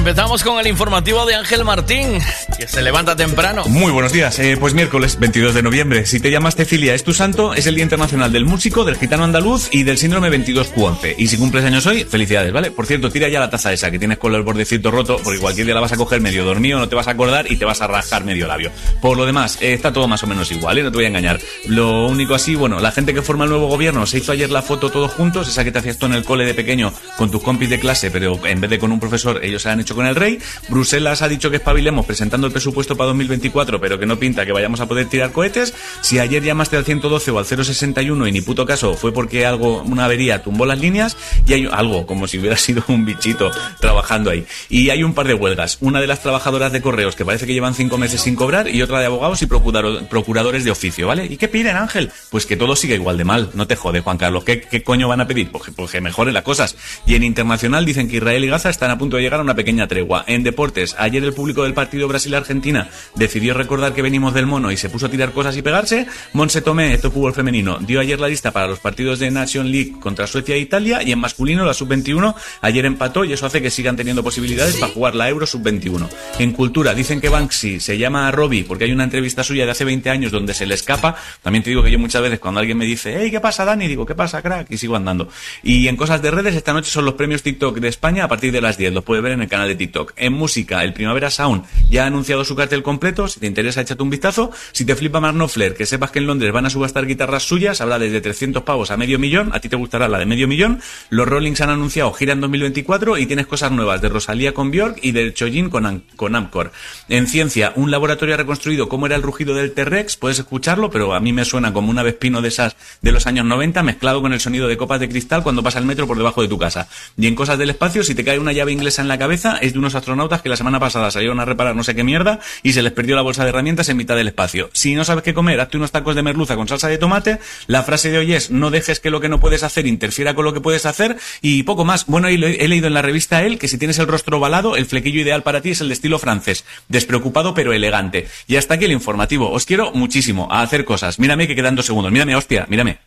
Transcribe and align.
Empezamos 0.00 0.42
con 0.42 0.58
el 0.58 0.66
informativo 0.66 1.26
de 1.26 1.34
Ángel 1.34 1.62
Martín, 1.62 2.18
que 2.56 2.66
se 2.66 2.80
levanta 2.80 3.14
temprano. 3.16 3.64
Muy 3.66 3.92
buenos 3.92 4.14
días. 4.14 4.38
Eh, 4.38 4.56
pues 4.58 4.72
miércoles 4.72 5.18
22 5.18 5.52
de 5.52 5.62
noviembre. 5.62 6.06
Si 6.06 6.20
te 6.20 6.30
llamas 6.30 6.56
Tefilia 6.56 6.94
es 6.94 7.04
tu 7.04 7.12
santo, 7.12 7.52
es 7.52 7.66
el 7.66 7.74
Día 7.74 7.84
Internacional 7.84 8.32
del 8.32 8.46
Músico, 8.46 8.86
del 8.86 8.96
Gitano 8.96 9.24
Andaluz 9.24 9.68
y 9.70 9.82
del 9.82 9.98
Síndrome 9.98 10.30
22Q11. 10.30 11.16
Y 11.18 11.26
si 11.26 11.36
cumples 11.36 11.66
años 11.66 11.84
hoy, 11.84 12.04
felicidades, 12.04 12.50
¿vale? 12.50 12.70
Por 12.70 12.86
cierto, 12.86 13.10
tira 13.10 13.28
ya 13.28 13.40
la 13.40 13.50
taza 13.50 13.74
esa 13.74 13.90
que 13.90 13.98
tienes 13.98 14.16
con 14.16 14.34
el 14.34 14.40
bordecito 14.40 14.90
roto, 14.90 15.18
porque 15.22 15.38
cualquier 15.38 15.66
día 15.66 15.74
la 15.74 15.82
vas 15.82 15.92
a 15.92 15.98
coger 15.98 16.22
medio 16.22 16.46
dormido, 16.46 16.78
no 16.78 16.88
te 16.88 16.96
vas 16.96 17.06
a 17.06 17.10
acordar 17.10 17.52
y 17.52 17.56
te 17.56 17.66
vas 17.66 17.82
a 17.82 17.86
rajar 17.86 18.24
medio 18.24 18.46
labio. 18.46 18.72
Por 19.02 19.18
lo 19.18 19.26
demás, 19.26 19.58
eh, 19.60 19.74
está 19.74 19.92
todo 19.92 20.08
más 20.08 20.22
o 20.22 20.26
menos 20.26 20.50
igual, 20.50 20.78
¿eh? 20.78 20.82
No 20.82 20.90
te 20.90 20.96
voy 20.96 21.04
a 21.04 21.08
engañar. 21.08 21.38
Lo 21.66 22.06
único 22.06 22.34
así, 22.34 22.54
bueno, 22.54 22.80
la 22.80 22.90
gente 22.90 23.12
que 23.12 23.20
forma 23.20 23.44
el 23.44 23.50
nuevo 23.50 23.68
gobierno 23.68 24.06
se 24.06 24.16
hizo 24.16 24.32
ayer 24.32 24.50
la 24.50 24.62
foto 24.62 24.88
todos 24.88 25.12
juntos, 25.12 25.46
esa 25.46 25.62
que 25.62 25.70
te 25.70 25.78
hacías 25.78 25.98
tú 25.98 26.06
en 26.06 26.14
el 26.14 26.24
cole 26.24 26.46
de 26.46 26.54
pequeño 26.54 26.90
con 27.18 27.30
tus 27.30 27.42
compis 27.42 27.68
de 27.68 27.78
clase, 27.78 28.10
pero 28.10 28.40
en 28.46 28.62
vez 28.62 28.70
de 28.70 28.78
con 28.78 28.92
un 28.92 28.98
profesor, 28.98 29.44
ellos 29.44 29.60
se 29.60 29.68
han 29.68 29.80
hecho 29.80 29.90
con 29.94 29.99
el 30.06 30.14
rey. 30.16 30.38
Bruselas 30.68 31.22
ha 31.22 31.28
dicho 31.28 31.50
que 31.50 31.56
espabilemos 31.56 32.06
presentando 32.06 32.46
el 32.46 32.52
presupuesto 32.52 32.96
para 32.96 33.08
2024, 33.08 33.80
pero 33.80 33.98
que 33.98 34.06
no 34.06 34.18
pinta 34.18 34.44
que 34.46 34.52
vayamos 34.52 34.80
a 34.80 34.86
poder 34.86 35.06
tirar 35.08 35.32
cohetes. 35.32 35.74
Si 36.00 36.18
ayer 36.18 36.42
llamaste 36.42 36.76
al 36.76 36.84
112 36.84 37.30
o 37.30 37.38
al 37.38 37.44
061 37.46 38.26
y 38.26 38.32
ni 38.32 38.40
puto 38.40 38.66
caso 38.66 38.94
fue 38.94 39.12
porque 39.12 39.46
algo, 39.46 39.82
una 39.82 40.04
avería 40.04 40.42
tumbó 40.42 40.66
las 40.66 40.78
líneas 40.78 41.16
y 41.46 41.52
hay 41.54 41.68
algo, 41.70 42.06
como 42.06 42.26
si 42.28 42.38
hubiera 42.38 42.56
sido 42.58 42.84
un 42.88 43.04
bichito 43.04 43.50
trabajando 43.80 44.30
ahí. 44.30 44.44
Y 44.68 44.90
hay 44.90 45.02
un 45.02 45.14
par 45.14 45.26
de 45.26 45.34
huelgas. 45.34 45.78
Una 45.80 46.00
de 46.00 46.06
las 46.06 46.22
trabajadoras 46.22 46.72
de 46.72 46.80
correos 46.80 47.16
que 47.16 47.24
parece 47.24 47.46
que 47.46 47.52
llevan 47.54 47.74
cinco 47.74 47.98
meses 47.98 48.20
sin 48.20 48.36
cobrar 48.36 48.68
y 48.68 48.82
otra 48.82 49.00
de 49.00 49.06
abogados 49.06 49.42
y 49.42 49.46
procurado- 49.46 50.06
procuradores 50.08 50.64
de 50.64 50.70
oficio, 50.70 51.06
¿vale? 51.06 51.26
¿Y 51.26 51.36
qué 51.36 51.48
piden, 51.48 51.76
Ángel? 51.76 52.10
Pues 52.30 52.46
que 52.46 52.56
todo 52.56 52.76
siga 52.76 52.94
igual 52.94 53.16
de 53.18 53.24
mal. 53.24 53.50
No 53.54 53.66
te 53.66 53.76
jode, 53.76 54.00
Juan 54.00 54.18
Carlos. 54.18 54.44
¿Qué, 54.44 54.60
qué 54.60 54.82
coño 54.82 55.08
van 55.08 55.20
a 55.20 55.26
pedir? 55.26 55.50
Pues 55.50 55.64
que, 55.64 55.72
pues 55.72 55.90
que 55.90 56.00
mejoren 56.00 56.34
las 56.34 56.42
cosas. 56.44 56.76
Y 57.06 57.14
en 57.14 57.22
internacional 57.22 57.84
dicen 57.84 58.08
que 58.08 58.16
Israel 58.16 58.44
y 58.44 58.48
Gaza 58.48 58.70
están 58.70 58.90
a 58.90 58.98
punto 58.98 59.16
de 59.16 59.22
llegar 59.22 59.40
a 59.40 59.42
una 59.42 59.54
pequeña 59.54 59.79
tregua. 59.86 60.24
En 60.26 60.42
deportes, 60.42 60.94
ayer 60.98 61.22
el 61.24 61.32
público 61.32 61.64
del 61.64 61.74
partido 61.74 62.08
Brasil-Argentina 62.08 62.88
decidió 63.14 63.54
recordar 63.54 63.94
que 63.94 64.02
venimos 64.02 64.34
del 64.34 64.46
mono 64.46 64.70
y 64.72 64.76
se 64.76 64.88
puso 64.88 65.06
a 65.06 65.10
tirar 65.10 65.32
cosas 65.32 65.56
y 65.56 65.62
pegarse. 65.62 66.06
Monse 66.32 66.62
Tomé, 66.62 66.94
esto 66.94 67.08
es 67.08 67.14
fútbol 67.14 67.34
femenino, 67.34 67.78
dio 67.80 68.00
ayer 68.00 68.20
la 68.20 68.28
lista 68.28 68.50
para 68.50 68.66
los 68.66 68.78
partidos 68.78 69.18
de 69.18 69.30
Nation 69.30 69.70
League 69.70 69.94
contra 70.00 70.26
Suecia 70.26 70.54
e 70.54 70.58
Italia 70.58 71.02
y 71.02 71.12
en 71.12 71.18
masculino 71.18 71.64
la 71.64 71.74
sub-21 71.74 72.34
ayer 72.60 72.84
empató 72.84 73.24
y 73.24 73.32
eso 73.32 73.46
hace 73.46 73.62
que 73.62 73.70
sigan 73.70 73.96
teniendo 73.96 74.22
posibilidades 74.22 74.76
para 74.76 74.92
jugar 74.92 75.14
la 75.14 75.28
Euro 75.28 75.46
sub-21. 75.46 76.08
En 76.38 76.52
cultura 76.52 76.94
dicen 76.94 77.20
que 77.20 77.28
Banksy 77.28 77.80
se 77.80 77.98
llama 77.98 78.28
a 78.28 78.30
Robbie 78.30 78.64
porque 78.64 78.84
hay 78.84 78.92
una 78.92 79.04
entrevista 79.04 79.42
suya 79.42 79.64
de 79.64 79.72
hace 79.72 79.84
20 79.84 80.10
años 80.10 80.32
donde 80.32 80.54
se 80.54 80.66
le 80.66 80.74
escapa. 80.74 81.16
También 81.42 81.62
te 81.62 81.70
digo 81.70 81.82
que 81.82 81.90
yo 81.90 81.98
muchas 81.98 82.22
veces 82.22 82.38
cuando 82.38 82.60
alguien 82.60 82.78
me 82.78 82.84
dice, 82.84 83.16
hey, 83.18 83.30
¿qué 83.30 83.40
pasa 83.40 83.64
Dani? 83.64 83.86
Digo, 83.86 84.06
¿qué 84.06 84.14
pasa 84.14 84.42
crack? 84.42 84.70
Y 84.70 84.76
sigo 84.76 84.96
andando. 84.96 85.28
Y 85.62 85.88
en 85.88 85.96
cosas 85.96 86.22
de 86.22 86.30
redes, 86.30 86.54
esta 86.54 86.72
noche 86.72 86.90
son 86.90 87.04
los 87.04 87.14
premios 87.14 87.42
TikTok 87.42 87.78
de 87.78 87.88
España 87.88 88.24
a 88.24 88.28
partir 88.28 88.52
de 88.52 88.60
las 88.60 88.76
10. 88.76 88.92
Los 88.92 89.04
puedes 89.04 89.22
ver 89.22 89.32
en 89.32 89.42
el 89.42 89.48
canal 89.48 89.69
TikTok. 89.74 90.12
En 90.16 90.32
música, 90.32 90.82
el 90.84 90.92
Primavera 90.92 91.30
Sound 91.30 91.64
ya 91.90 92.04
ha 92.04 92.06
anunciado 92.06 92.44
su 92.44 92.54
cartel 92.56 92.82
completo. 92.82 93.28
Si 93.28 93.40
te 93.40 93.46
interesa, 93.46 93.80
échate 93.80 94.02
un 94.02 94.10
vistazo. 94.10 94.50
Si 94.72 94.84
te 94.84 94.94
flipa 94.96 95.20
Mark 95.20 95.34
Knopfler, 95.34 95.74
que 95.74 95.86
sepas 95.86 96.10
que 96.10 96.18
en 96.18 96.26
Londres 96.26 96.52
van 96.52 96.66
a 96.66 96.70
subastar 96.70 97.06
guitarras 97.06 97.42
suyas, 97.42 97.80
habrá 97.80 97.98
desde 97.98 98.20
300 98.20 98.62
pavos 98.62 98.90
a 98.90 98.96
medio 98.96 99.18
millón. 99.18 99.50
A 99.52 99.60
ti 99.60 99.68
te 99.68 99.76
gustará 99.76 100.08
la 100.08 100.18
de 100.18 100.26
medio 100.26 100.48
millón. 100.48 100.80
Los 101.10 101.28
Rollings 101.28 101.60
han 101.60 101.70
anunciado 101.70 102.12
gira 102.12 102.32
en 102.32 102.40
2024 102.40 103.18
y 103.18 103.26
tienes 103.26 103.46
cosas 103.46 103.72
nuevas 103.72 104.00
de 104.02 104.08
Rosalía 104.08 104.54
con 104.54 104.70
Björk 104.70 104.98
y 105.02 105.12
del 105.12 105.34
Chojin 105.34 105.70
con, 105.70 105.86
Am- 105.86 106.02
con 106.16 106.34
Amcor. 106.36 106.72
En 107.08 107.26
ciencia, 107.26 107.72
un 107.76 107.90
laboratorio 107.90 108.34
ha 108.34 108.38
reconstruido 108.38 108.88
cómo 108.88 109.06
era 109.06 109.16
el 109.16 109.22
rugido 109.22 109.54
del 109.54 109.72
T-Rex. 109.72 110.16
Puedes 110.16 110.38
escucharlo, 110.38 110.90
pero 110.90 111.14
a 111.14 111.20
mí 111.20 111.32
me 111.32 111.44
suena 111.44 111.72
como 111.72 111.90
una 111.90 112.02
vespino 112.02 112.42
de 112.42 112.48
esas 112.48 112.76
de 113.02 113.12
los 113.12 113.26
años 113.26 113.44
90 113.46 113.82
mezclado 113.82 114.20
con 114.22 114.32
el 114.32 114.40
sonido 114.40 114.68
de 114.68 114.76
copas 114.76 115.00
de 115.00 115.08
cristal 115.08 115.42
cuando 115.42 115.62
pasa 115.62 115.78
el 115.78 115.84
metro 115.86 116.06
por 116.06 116.16
debajo 116.16 116.42
de 116.42 116.48
tu 116.48 116.58
casa. 116.58 116.88
Y 117.16 117.26
en 117.26 117.34
cosas 117.34 117.58
del 117.58 117.70
espacio, 117.70 118.02
si 118.04 118.14
te 118.14 118.24
cae 118.24 118.38
una 118.38 118.52
llave 118.52 118.72
inglesa 118.72 119.02
en 119.02 119.08
la 119.08 119.18
cabeza, 119.18 119.58
es 119.60 119.72
de 119.72 119.78
unos 119.78 119.94
astronautas 119.94 120.42
que 120.42 120.48
la 120.48 120.56
semana 120.56 120.80
pasada 120.80 121.10
salieron 121.10 121.40
a 121.40 121.44
reparar 121.44 121.76
no 121.76 121.84
sé 121.84 121.94
qué 121.94 122.04
mierda 122.04 122.40
y 122.62 122.72
se 122.72 122.82
les 122.82 122.92
perdió 122.92 123.16
la 123.16 123.22
bolsa 123.22 123.44
de 123.44 123.50
herramientas 123.50 123.88
en 123.88 123.96
mitad 123.96 124.16
del 124.16 124.28
espacio. 124.28 124.70
Si 124.72 124.94
no 124.94 125.04
sabes 125.04 125.22
qué 125.22 125.34
comer, 125.34 125.60
hazte 125.60 125.76
unos 125.76 125.90
tacos 125.92 126.14
de 126.14 126.22
merluza 126.22 126.56
con 126.56 126.68
salsa 126.68 126.88
de 126.88 126.98
tomate. 126.98 127.38
La 127.66 127.82
frase 127.82 128.10
de 128.10 128.18
hoy 128.18 128.34
es, 128.34 128.50
no 128.50 128.70
dejes 128.70 129.00
que 129.00 129.10
lo 129.10 129.20
que 129.20 129.28
no 129.28 129.40
puedes 129.40 129.62
hacer 129.62 129.86
interfiera 129.86 130.34
con 130.34 130.44
lo 130.44 130.52
que 130.52 130.60
puedes 130.60 130.86
hacer 130.86 131.16
y 131.42 131.62
poco 131.62 131.84
más. 131.84 132.06
Bueno, 132.06 132.28
he 132.28 132.36
leído 132.36 132.86
en 132.86 132.94
la 132.94 133.02
revista 133.02 133.42
El 133.42 133.58
que 133.58 133.68
si 133.68 133.78
tienes 133.78 133.98
el 133.98 134.06
rostro 134.06 134.38
ovalado, 134.38 134.76
el 134.76 134.86
flequillo 134.86 135.20
ideal 135.20 135.42
para 135.42 135.60
ti 135.60 135.70
es 135.70 135.80
el 135.80 135.88
de 135.88 135.94
estilo 135.94 136.18
francés. 136.18 136.64
Despreocupado 136.88 137.54
pero 137.54 137.72
elegante. 137.72 138.28
Y 138.46 138.56
hasta 138.56 138.74
aquí 138.74 138.84
el 138.84 138.92
informativo. 138.92 139.50
Os 139.50 139.66
quiero 139.66 139.92
muchísimo 139.92 140.48
a 140.50 140.62
hacer 140.62 140.84
cosas. 140.84 141.18
Mírame 141.18 141.46
que 141.46 141.54
quedan 141.54 141.76
dos 141.76 141.86
segundos. 141.86 142.12
Mírame, 142.12 142.36
hostia, 142.36 142.66
mírame. 142.68 142.98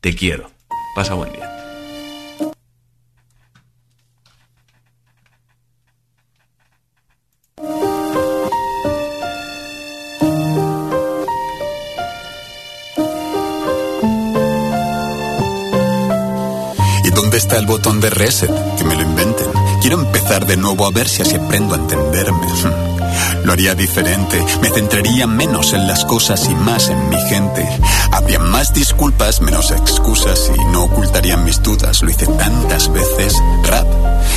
Te 0.00 0.14
quiero. 0.14 0.50
Pasa 0.94 1.14
buen 1.14 1.32
día. 1.32 1.61
¿Y 17.52 17.54
dónde 17.54 17.58
está 17.58 17.58
el 17.58 17.66
botón 17.66 18.00
de 18.00 18.08
reset? 18.08 18.50
Que 18.76 18.84
me 18.84 18.94
lo 18.94 19.02
inventen. 19.02 19.46
Quiero 19.82 20.00
empezar 20.00 20.46
de 20.46 20.56
nuevo 20.56 20.86
a 20.86 20.90
ver 20.90 21.06
si 21.06 21.20
así 21.20 21.34
aprendo 21.36 21.74
a 21.74 21.78
entenderme. 21.78 22.91
Lo 23.44 23.52
haría 23.52 23.74
diferente, 23.74 24.44
me 24.60 24.70
centraría 24.70 25.26
menos 25.26 25.72
en 25.72 25.86
las 25.86 26.04
cosas 26.04 26.48
y 26.48 26.54
más 26.54 26.88
en 26.88 27.08
mi 27.08 27.20
gente. 27.28 27.68
Habría 28.12 28.38
más 28.38 28.72
disculpas, 28.72 29.40
menos 29.40 29.70
excusas 29.70 30.50
y 30.54 30.64
no 30.72 30.84
ocultarían 30.84 31.44
mis 31.44 31.60
dudas. 31.62 32.02
Lo 32.02 32.10
hice 32.10 32.26
tantas 32.26 32.92
veces. 32.92 33.34
Rap 33.64 33.86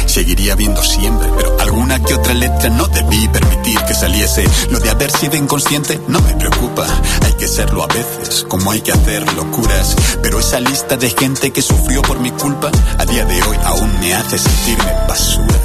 seguiría 0.08 0.56
viendo 0.56 0.82
siempre, 0.82 1.30
pero 1.38 1.60
alguna 1.60 2.02
que 2.02 2.16
otra 2.16 2.34
letra 2.34 2.70
no 2.70 2.88
debí 2.88 3.28
permitir 3.28 3.80
que 3.82 3.94
saliese. 3.94 4.44
Lo 4.72 4.80
de 4.80 4.90
haber 4.90 5.12
sido 5.12 5.36
inconsciente 5.36 6.02
no 6.08 6.22
me 6.22 6.34
preocupa. 6.36 6.88
Hay 7.26 7.34
que 7.34 7.48
serlo 7.48 7.84
a 7.84 7.88
veces, 7.88 8.46
como 8.48 8.72
hay 8.72 8.82
que 8.82 8.92
hacer 8.92 9.32
locuras. 9.34 9.96
Pero 10.24 10.40
esa 10.40 10.60
lista 10.60 10.98
de 10.98 11.12
gente 11.12 11.52
que 11.52 11.62
sufrió 11.62 12.02
por 12.02 12.20
mi 12.20 12.32
culpa, 12.32 12.72
a 12.98 13.06
día 13.06 13.26
de 13.26 13.42
hoy 13.44 13.58
aún 13.64 14.00
me 14.00 14.16
hace 14.16 14.40
sentirme 14.40 14.92
basura. 15.08 15.56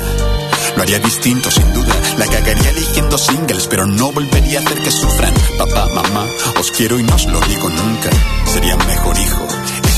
Lo 0.81 0.85
haría 0.85 0.99
distinto 0.99 1.51
sin 1.51 1.71
duda, 1.75 1.95
la 2.17 2.25
cagaría 2.25 2.71
eligiendo 2.71 3.19
singles, 3.19 3.67
pero 3.67 3.85
no 3.85 4.13
volvería 4.13 4.61
a 4.61 4.63
hacer 4.63 4.83
que 4.83 4.91
sufran. 4.91 5.35
Papá, 5.59 5.87
mamá, 5.95 6.27
os 6.59 6.71
quiero 6.71 6.99
y 6.99 7.03
no 7.03 7.17
os 7.17 7.27
lo 7.27 7.39
digo 7.41 7.69
nunca. 7.69 8.09
Sería 8.47 8.79
mejor 8.79 9.19
hijo, 9.19 9.47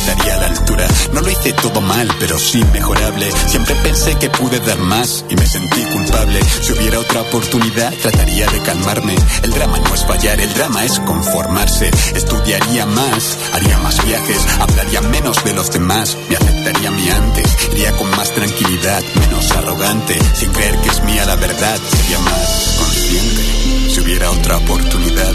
estaría 0.03 0.37
la 0.39 0.47
altura. 0.49 0.89
No 1.13 1.21
lo 1.21 1.31
hice 1.31 1.53
todo 1.53 1.81
mal, 1.81 2.09
pero 2.19 2.39
sí 2.39 2.63
mejorable. 2.73 3.31
Siempre 3.47 3.75
pensé 3.77 4.17
que 4.17 4.31
pude 4.31 4.59
dar 4.61 4.79
más 4.79 5.25
y 5.31 5.37
me 5.37 5.47
sentí 5.47 5.81
culpable. 5.93 6.41
Si 6.61 6.73
hubiera 6.73 6.99
otra 6.99 7.21
oportunidad, 7.23 7.93
trataría 8.03 8.47
de 8.51 8.61
calmarme. 8.63 9.15
El 9.43 9.51
drama 9.53 9.79
no 9.79 9.95
es 9.95 10.05
fallar, 10.05 10.41
el 10.41 10.53
drama 10.55 10.85
es 10.85 10.99
conformarse. 11.01 11.91
Estudiaría 12.15 12.85
más, 12.87 13.39
haría 13.53 13.79
más 13.79 14.05
viajes, 14.05 14.39
hablaría 14.61 15.01
menos 15.03 15.45
de 15.45 15.53
los 15.53 15.71
demás, 15.71 16.17
me 16.29 16.37
aceptaría 16.37 16.91
mi 16.91 17.09
antes, 17.09 17.47
iría 17.73 17.93
con 17.93 18.11
más 18.11 18.33
tranquilidad, 18.35 19.03
menos 19.21 19.51
arrogante, 19.53 20.19
sin 20.35 20.51
creer 20.51 20.77
que 20.79 20.89
es 20.89 21.03
mía 21.05 21.25
la 21.27 21.37
verdad, 21.37 21.79
sería 21.91 22.19
más 22.19 22.77
consciente. 22.79 23.93
Si 23.93 24.01
hubiera 24.01 24.31
otra 24.31 24.57
oportunidad, 24.57 25.33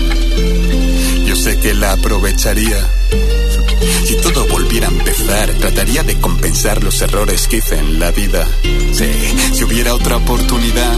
yo 1.25 1.35
sé 1.35 1.57
que 1.59 1.73
la 1.73 1.93
aprovecharía. 1.93 3.36
Si 4.07 4.15
todo 4.21 4.47
volviera 4.47 4.87
a 4.87 4.91
empezar 4.91 5.49
trataría 5.55 6.01
de 6.01 6.17
compensar 6.21 6.81
los 6.81 7.01
errores 7.01 7.45
que 7.49 7.57
hice 7.57 7.77
en 7.77 7.99
la 7.99 8.09
vida. 8.11 8.47
Sí, 8.93 9.11
si 9.53 9.65
hubiera 9.65 9.93
otra 9.93 10.15
oportunidad, 10.15 10.93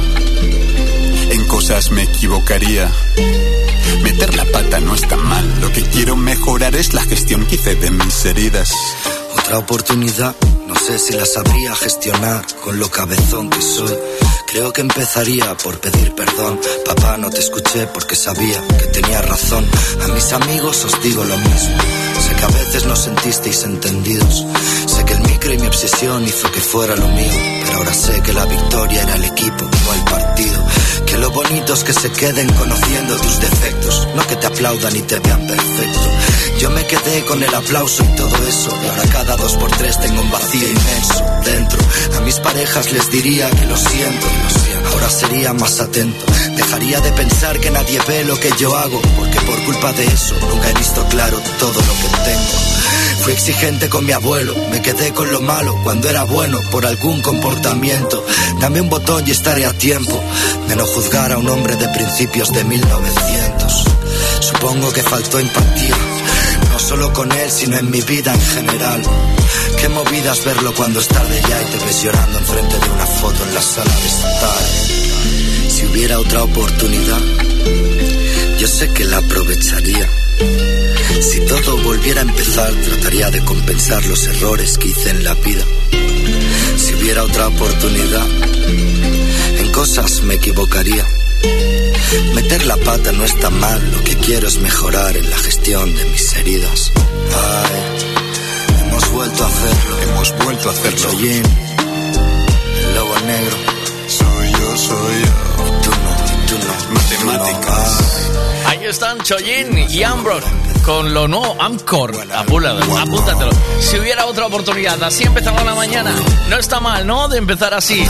en 1.31 1.47
cosas 1.47 1.89
me 1.89 2.03
equivocaría. 2.03 2.87
Meter 4.03 4.35
la 4.35 4.45
pata 4.45 4.79
no 4.79 4.93
está 4.93 5.15
mal, 5.17 5.59
lo 5.59 5.71
que 5.71 5.81
quiero 5.81 6.15
mejorar 6.15 6.75
es 6.75 6.93
la 6.93 7.01
gestión 7.01 7.47
que 7.47 7.55
hice 7.55 7.73
de 7.73 7.89
mis 7.89 8.25
heridas. 8.25 8.71
Otra 9.35 9.57
oportunidad, 9.57 10.35
no 10.67 10.75
sé 10.75 10.99
si 10.99 11.13
la 11.13 11.25
sabría 11.25 11.73
gestionar 11.73 12.45
con 12.63 12.77
lo 12.77 12.91
cabezón 12.91 13.49
que 13.49 13.61
soy. 13.63 13.97
Creo 14.51 14.71
que 14.71 14.81
empezaría 14.81 15.57
por 15.57 15.79
pedir 15.79 16.13
perdón. 16.13 16.59
Papá, 16.85 17.17
no 17.17 17.31
te 17.31 17.39
escuché 17.39 17.87
porque 17.87 18.15
sabía 18.15 18.61
que 18.67 18.85
tenía 18.85 19.23
razón. 19.23 19.65
A 20.03 20.07
mis 20.09 20.31
amigos 20.31 20.85
os 20.85 21.01
digo 21.01 21.23
lo 21.23 21.37
mismo. 21.37 21.77
Que 22.37 22.43
a 22.45 22.47
veces 22.47 22.85
no 22.85 22.95
sentisteis 22.95 23.63
entendidos. 23.63 24.45
Micro 25.39 25.53
y 25.53 25.57
mi 25.57 25.67
obsesión 25.67 26.25
hizo 26.25 26.51
que 26.51 26.59
fuera 26.59 26.97
lo 26.97 27.07
mío. 27.07 27.31
Pero 27.63 27.77
ahora 27.77 27.93
sé 27.93 28.21
que 28.21 28.33
la 28.33 28.45
victoria 28.45 29.03
era 29.03 29.15
el 29.15 29.23
equipo, 29.23 29.63
no 29.63 29.93
el 29.93 30.03
partido. 30.03 30.65
Que 31.05 31.17
lo 31.17 31.31
bonito 31.31 31.73
es 31.75 31.83
que 31.85 31.93
se 31.93 32.11
queden 32.11 32.51
conociendo 32.55 33.15
tus 33.15 33.39
defectos. 33.39 34.07
No 34.15 34.27
que 34.27 34.35
te 34.35 34.47
aplaudan 34.47 34.93
y 34.97 35.01
te 35.01 35.17
vean 35.19 35.47
perfecto. 35.47 36.11
Yo 36.59 36.69
me 36.71 36.85
quedé 36.85 37.23
con 37.23 37.41
el 37.41 37.55
aplauso 37.55 38.03
y 38.03 38.15
todo 38.17 38.35
eso. 38.47 38.77
Y 38.83 38.87
ahora 38.89 39.03
cada 39.13 39.37
dos 39.37 39.53
por 39.55 39.71
tres 39.77 39.97
tengo 40.01 40.21
un 40.21 40.29
vacío 40.29 40.67
inmenso 40.67 41.25
dentro. 41.45 41.79
A 42.17 42.19
mis 42.19 42.35
parejas 42.39 42.91
les 42.91 43.09
diría 43.09 43.49
que 43.49 43.65
lo 43.65 43.77
siento. 43.77 44.27
Ahora 44.91 45.09
sería 45.09 45.53
más 45.53 45.79
atento. 45.79 46.25
Dejaría 46.57 46.99
de 46.99 47.13
pensar 47.13 47.57
que 47.61 47.71
nadie 47.71 47.97
ve 48.09 48.25
lo 48.25 48.37
que 48.37 48.51
yo 48.59 48.75
hago. 48.75 49.01
Porque 49.15 49.39
por 49.39 49.63
culpa 49.63 49.93
de 49.93 50.03
eso 50.03 50.35
nunca 50.49 50.69
he 50.69 50.73
visto 50.73 51.05
claro 51.05 51.41
todo 51.59 51.79
lo 51.79 51.93
que 51.93 52.09
tengo. 52.25 52.98
Fui 53.21 53.33
exigente 53.33 53.89
con 53.89 54.05
mi 54.05 54.11
abuelo, 54.11 54.55
me 54.71 54.81
quedé 54.81 55.13
con 55.13 55.31
lo 55.31 55.41
malo 55.41 55.75
cuando 55.83 56.09
era 56.09 56.23
bueno 56.23 56.59
por 56.71 56.85
algún 56.85 57.21
comportamiento. 57.21 58.25
Dame 58.59 58.81
un 58.81 58.89
botón 58.89 59.23
y 59.27 59.31
estaré 59.31 59.65
a 59.65 59.73
tiempo 59.73 60.23
de 60.67 60.75
no 60.75 60.85
juzgar 60.85 61.31
a 61.31 61.37
un 61.37 61.49
hombre 61.49 61.75
de 61.75 61.87
principios 61.89 62.51
de 62.51 62.63
1900. 62.63 63.85
Supongo 64.39 64.91
que 64.91 65.03
faltó 65.03 65.39
empatía, 65.39 65.97
no 66.71 66.79
solo 66.79 67.11
con 67.13 67.31
él, 67.31 67.51
sino 67.51 67.77
en 67.77 67.91
mi 67.91 68.01
vida 68.01 68.33
en 68.33 68.41
general. 68.41 69.01
Qué 69.79 69.89
movidas 69.89 70.43
verlo 70.45 70.73
cuando 70.73 70.99
es 70.99 71.07
tarde 71.07 71.41
ya 71.47 71.61
y 71.61 71.65
te 71.65 71.85
ves 71.85 72.03
llorando 72.03 72.37
enfrente 72.37 72.79
de 72.79 72.89
una 72.89 73.05
foto 73.05 73.43
en 73.43 73.53
la 73.53 73.61
sala 73.61 73.95
de 73.95 74.07
estar. 74.07 74.89
Si 75.69 75.85
hubiera 75.85 76.19
otra 76.19 76.43
oportunidad, 76.43 77.21
yo 78.57 78.67
sé 78.67 78.89
que 78.93 79.05
la 79.05 79.17
aprovecharía. 79.17 80.09
Si 81.21 81.41
todo 81.41 81.77
volviera 81.83 82.21
a 82.21 82.23
empezar, 82.23 82.71
trataría 82.73 83.29
de 83.29 83.43
compensar 83.43 84.05
los 84.05 84.25
errores 84.27 84.77
que 84.77 84.87
hice 84.89 85.09
en 85.09 85.23
la 85.23 85.33
vida. 85.35 85.63
Si 86.77 86.93
hubiera 86.95 87.23
otra 87.23 87.47
oportunidad, 87.47 88.27
en 89.57 89.71
cosas 89.71 90.21
me 90.21 90.35
equivocaría. 90.35 91.05
Meter 92.33 92.65
la 92.65 92.77
pata 92.77 93.11
no 93.11 93.23
está 93.25 93.49
mal, 93.49 93.91
lo 93.91 94.03
que 94.03 94.15
quiero 94.17 94.47
es 94.47 94.57
mejorar 94.59 95.15
en 95.17 95.29
la 95.29 95.37
gestión 95.37 95.95
de 95.95 96.05
mis 96.05 96.33
heridas. 96.35 96.91
Ay, 97.35 98.79
hemos 98.81 99.11
vuelto 99.11 99.43
a 99.43 99.47
hacerlo. 99.47 100.01
Hemos 100.03 100.45
vuelto 100.45 100.69
a 100.69 100.71
hacerlo. 100.71 100.99
Chollín, 100.99 101.43
el 102.79 102.95
lobo 102.95 103.19
negro. 103.19 103.57
Soy 104.07 104.51
yo, 104.51 104.77
soy 104.77 105.21
yo. 105.23 105.48
Ahí 108.65 108.85
están 108.85 109.19
Choyin 109.19 109.77
y 109.89 110.03
Ambro 110.03 110.39
con 110.85 111.13
lo 111.13 111.27
nuevo 111.27 111.55
Amcor. 111.61 112.15
Apúntalo, 112.33 112.97
apúntatelo. 112.97 113.51
Si 113.79 113.99
hubiera 113.99 114.25
otra 114.25 114.45
oportunidad, 114.45 115.01
así 115.03 115.23
empezaba 115.23 115.63
la 115.63 115.75
mañana. 115.75 116.13
No 116.49 116.57
está 116.57 116.79
mal, 116.79 117.05
¿no? 117.05 117.27
De 117.27 117.37
empezar 117.37 117.73
así. 117.73 118.07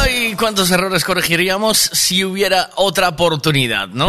Ay, 0.00 0.34
cuántos 0.38 0.70
errores 0.70 1.04
corregiríamos 1.04 1.78
si 1.78 2.24
hubiera 2.24 2.70
otra 2.76 3.10
oportunidad, 3.10 3.88
¿no? 3.88 4.08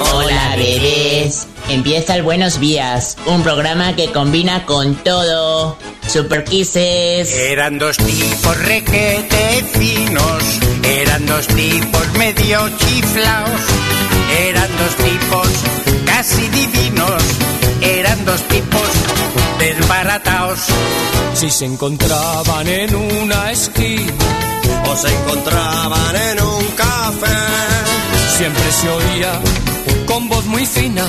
Hola, 0.00 0.56
bebés. 0.56 1.46
Empieza 1.68 2.16
el 2.16 2.22
Buenos 2.22 2.58
Días, 2.58 3.16
un 3.26 3.42
programa 3.42 3.94
que 3.94 4.10
combina 4.10 4.66
con 4.66 4.96
todo. 4.96 5.78
Super 6.08 6.42
Kisses. 6.42 7.32
Eran 7.34 7.78
dos 7.78 7.98
tipos 7.98 8.58
requete 8.64 9.64
finos, 9.72 10.42
eran 10.82 11.26
dos 11.26 11.46
tipos 11.48 12.12
medio 12.14 12.68
chiflaos, 12.78 13.60
eran 14.30 14.68
dos 14.76 14.96
tipos 14.96 15.48
casi 16.06 16.48
divinos, 16.48 17.22
eran 17.80 18.24
dos 18.24 18.40
tipos 18.48 18.88
desbarataos. 19.58 20.58
Si 21.34 21.50
se 21.50 21.64
encontraban 21.66 22.66
en 22.68 22.94
una 22.94 23.52
esquina 23.52 24.12
o 24.86 24.96
se 24.96 25.08
encontraban 25.08 26.16
en 26.16 26.42
un 26.42 26.64
café, 26.76 27.36
siempre 28.36 28.72
se 28.72 28.88
oía 28.88 29.40
con 30.06 30.28
voz 30.28 30.44
muy 30.46 30.66
fina 30.66 31.06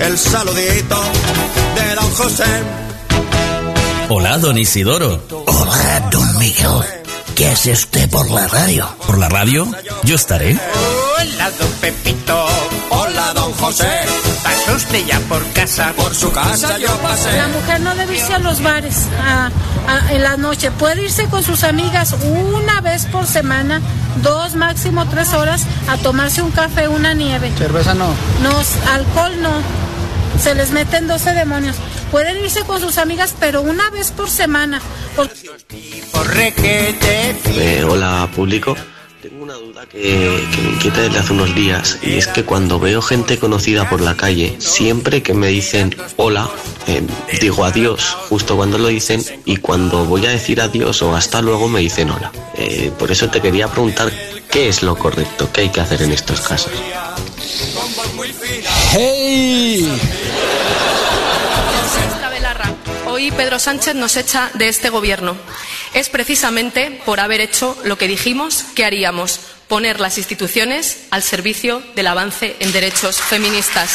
el 0.00 0.18
saludito 0.18 1.00
de 1.76 1.94
don 1.94 2.10
José. 2.10 2.44
Hola, 4.08 4.38
don 4.38 4.56
Isidoro. 4.56 5.20
Hola, 5.46 6.08
don 6.10 6.38
Miguel. 6.38 7.05
¿Qué 7.36 7.48
hace 7.48 7.72
usted 7.72 8.08
por 8.10 8.30
la 8.30 8.46
radio? 8.48 8.88
¿Por 9.06 9.18
la 9.18 9.28
radio? 9.28 9.66
Yo 10.04 10.16
estaré. 10.16 10.58
Hola, 11.20 11.50
don 11.58 11.70
Pepito. 11.82 12.46
Hola, 12.90 13.32
don 13.34 13.52
José. 13.52 13.86
¿Pasó 14.42 14.74
usted 14.76 15.06
ya 15.06 15.20
por 15.20 15.44
casa? 15.52 15.92
Por 15.96 16.14
su 16.14 16.32
casa 16.32 16.78
yo 16.78 16.88
pasé. 16.98 17.36
La 17.36 17.48
mujer 17.48 17.80
no 17.80 17.94
debe 17.94 18.16
irse 18.16 18.32
a 18.34 18.38
los 18.38 18.62
bares 18.62 18.96
a- 19.22 19.50
a- 19.86 20.12
en 20.12 20.22
la 20.22 20.36
noche. 20.38 20.70
Puede 20.70 21.02
irse 21.04 21.26
con 21.26 21.42
sus 21.44 21.62
amigas 21.62 22.14
una 22.24 22.80
vez 22.80 23.04
por 23.06 23.26
semana, 23.26 23.82
dos, 24.22 24.54
máximo 24.54 25.06
tres 25.08 25.34
horas, 25.34 25.62
a 25.88 25.98
tomarse 25.98 26.40
un 26.40 26.50
café, 26.52 26.88
una 26.88 27.12
nieve. 27.12 27.52
Cerveza 27.58 27.92
no. 27.94 28.08
No, 28.42 28.50
alcohol 28.92 29.32
no. 29.42 29.50
Se 30.40 30.54
les 30.54 30.70
meten 30.70 31.08
12 31.08 31.32
demonios. 31.32 31.76
Pueden 32.10 32.36
irse 32.38 32.60
con 32.64 32.80
sus 32.80 32.98
amigas, 32.98 33.34
pero 33.38 33.62
una 33.62 33.90
vez 33.90 34.10
por 34.12 34.30
semana. 34.30 34.80
Por 35.14 35.30
Eh, 37.46 37.84
hola 37.84 38.28
público. 38.34 38.76
Tengo 39.22 39.42
una 39.42 39.54
duda 39.54 39.86
que, 39.86 39.98
me 40.62 40.70
inquieta 40.70 41.00
desde 41.00 41.18
hace 41.18 41.32
unos 41.32 41.52
días 41.54 41.98
y 42.00 42.16
es 42.16 42.28
que 42.28 42.44
cuando 42.44 42.78
veo 42.78 43.02
gente 43.02 43.38
conocida 43.38 43.88
por 43.88 44.00
la 44.00 44.16
calle, 44.16 44.54
siempre 44.60 45.22
que 45.22 45.34
me 45.34 45.48
dicen 45.48 45.96
hola, 46.16 46.48
eh, 46.86 47.02
digo 47.40 47.64
adiós 47.64 48.16
justo 48.28 48.54
cuando 48.54 48.78
lo 48.78 48.86
dicen 48.86 49.24
y 49.44 49.56
cuando 49.56 50.04
voy 50.04 50.26
a 50.26 50.30
decir 50.30 50.60
adiós 50.60 51.02
o 51.02 51.16
hasta 51.16 51.42
luego 51.42 51.68
me 51.68 51.80
dicen 51.80 52.10
hola. 52.10 52.30
Eh, 52.56 52.92
por 52.96 53.10
eso 53.10 53.28
te 53.28 53.40
quería 53.40 53.66
preguntar 53.66 54.12
qué 54.48 54.68
es 54.68 54.82
lo 54.82 54.96
correcto, 54.96 55.50
qué 55.52 55.62
hay 55.62 55.68
que 55.70 55.80
hacer 55.80 56.02
en 56.02 56.12
estos 56.12 56.40
casos. 56.42 56.70
¡Hey! 58.92 59.88
Sexta. 61.92 62.74
Hoy 63.06 63.30
Pedro 63.30 63.58
Sánchez 63.58 63.94
nos 63.94 64.16
echa 64.16 64.50
de 64.54 64.68
este 64.68 64.90
gobierno. 64.90 65.36
Es 65.94 66.08
precisamente 66.08 67.02
por 67.04 67.20
haber 67.20 67.40
hecho 67.40 67.76
lo 67.84 67.98
que 67.98 68.08
dijimos 68.08 68.64
que 68.74 68.84
haríamos, 68.84 69.40
poner 69.68 70.00
las 70.00 70.18
instituciones 70.18 71.06
al 71.10 71.22
servicio 71.22 71.82
del 71.94 72.06
avance 72.06 72.56
en 72.60 72.72
derechos 72.72 73.20
feministas. 73.20 73.90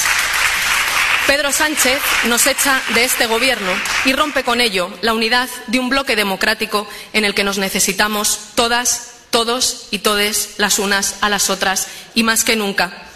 Pedro 1.27 1.51
Sánchez 1.51 1.99
nos 2.25 2.47
echa 2.47 2.81
de 2.93 3.05
este 3.05 3.27
gobierno 3.27 3.71
y 4.05 4.13
rompe 4.13 4.43
con 4.43 4.59
ello 4.59 4.91
la 5.01 5.13
unidad 5.13 5.49
de 5.67 5.79
un 5.79 5.89
bloque 5.89 6.15
democrático 6.15 6.87
en 7.13 7.25
el 7.25 7.33
que 7.33 7.43
nos 7.43 7.57
necesitamos 7.57 8.39
todas, 8.55 9.11
todos 9.29 9.87
y 9.91 9.99
todes 9.99 10.55
las 10.57 10.79
unas 10.79 11.15
a 11.21 11.29
las 11.29 11.49
otras 11.49 11.87
y 12.15 12.23
más 12.23 12.43
que 12.43 12.55
nunca. 12.55 13.10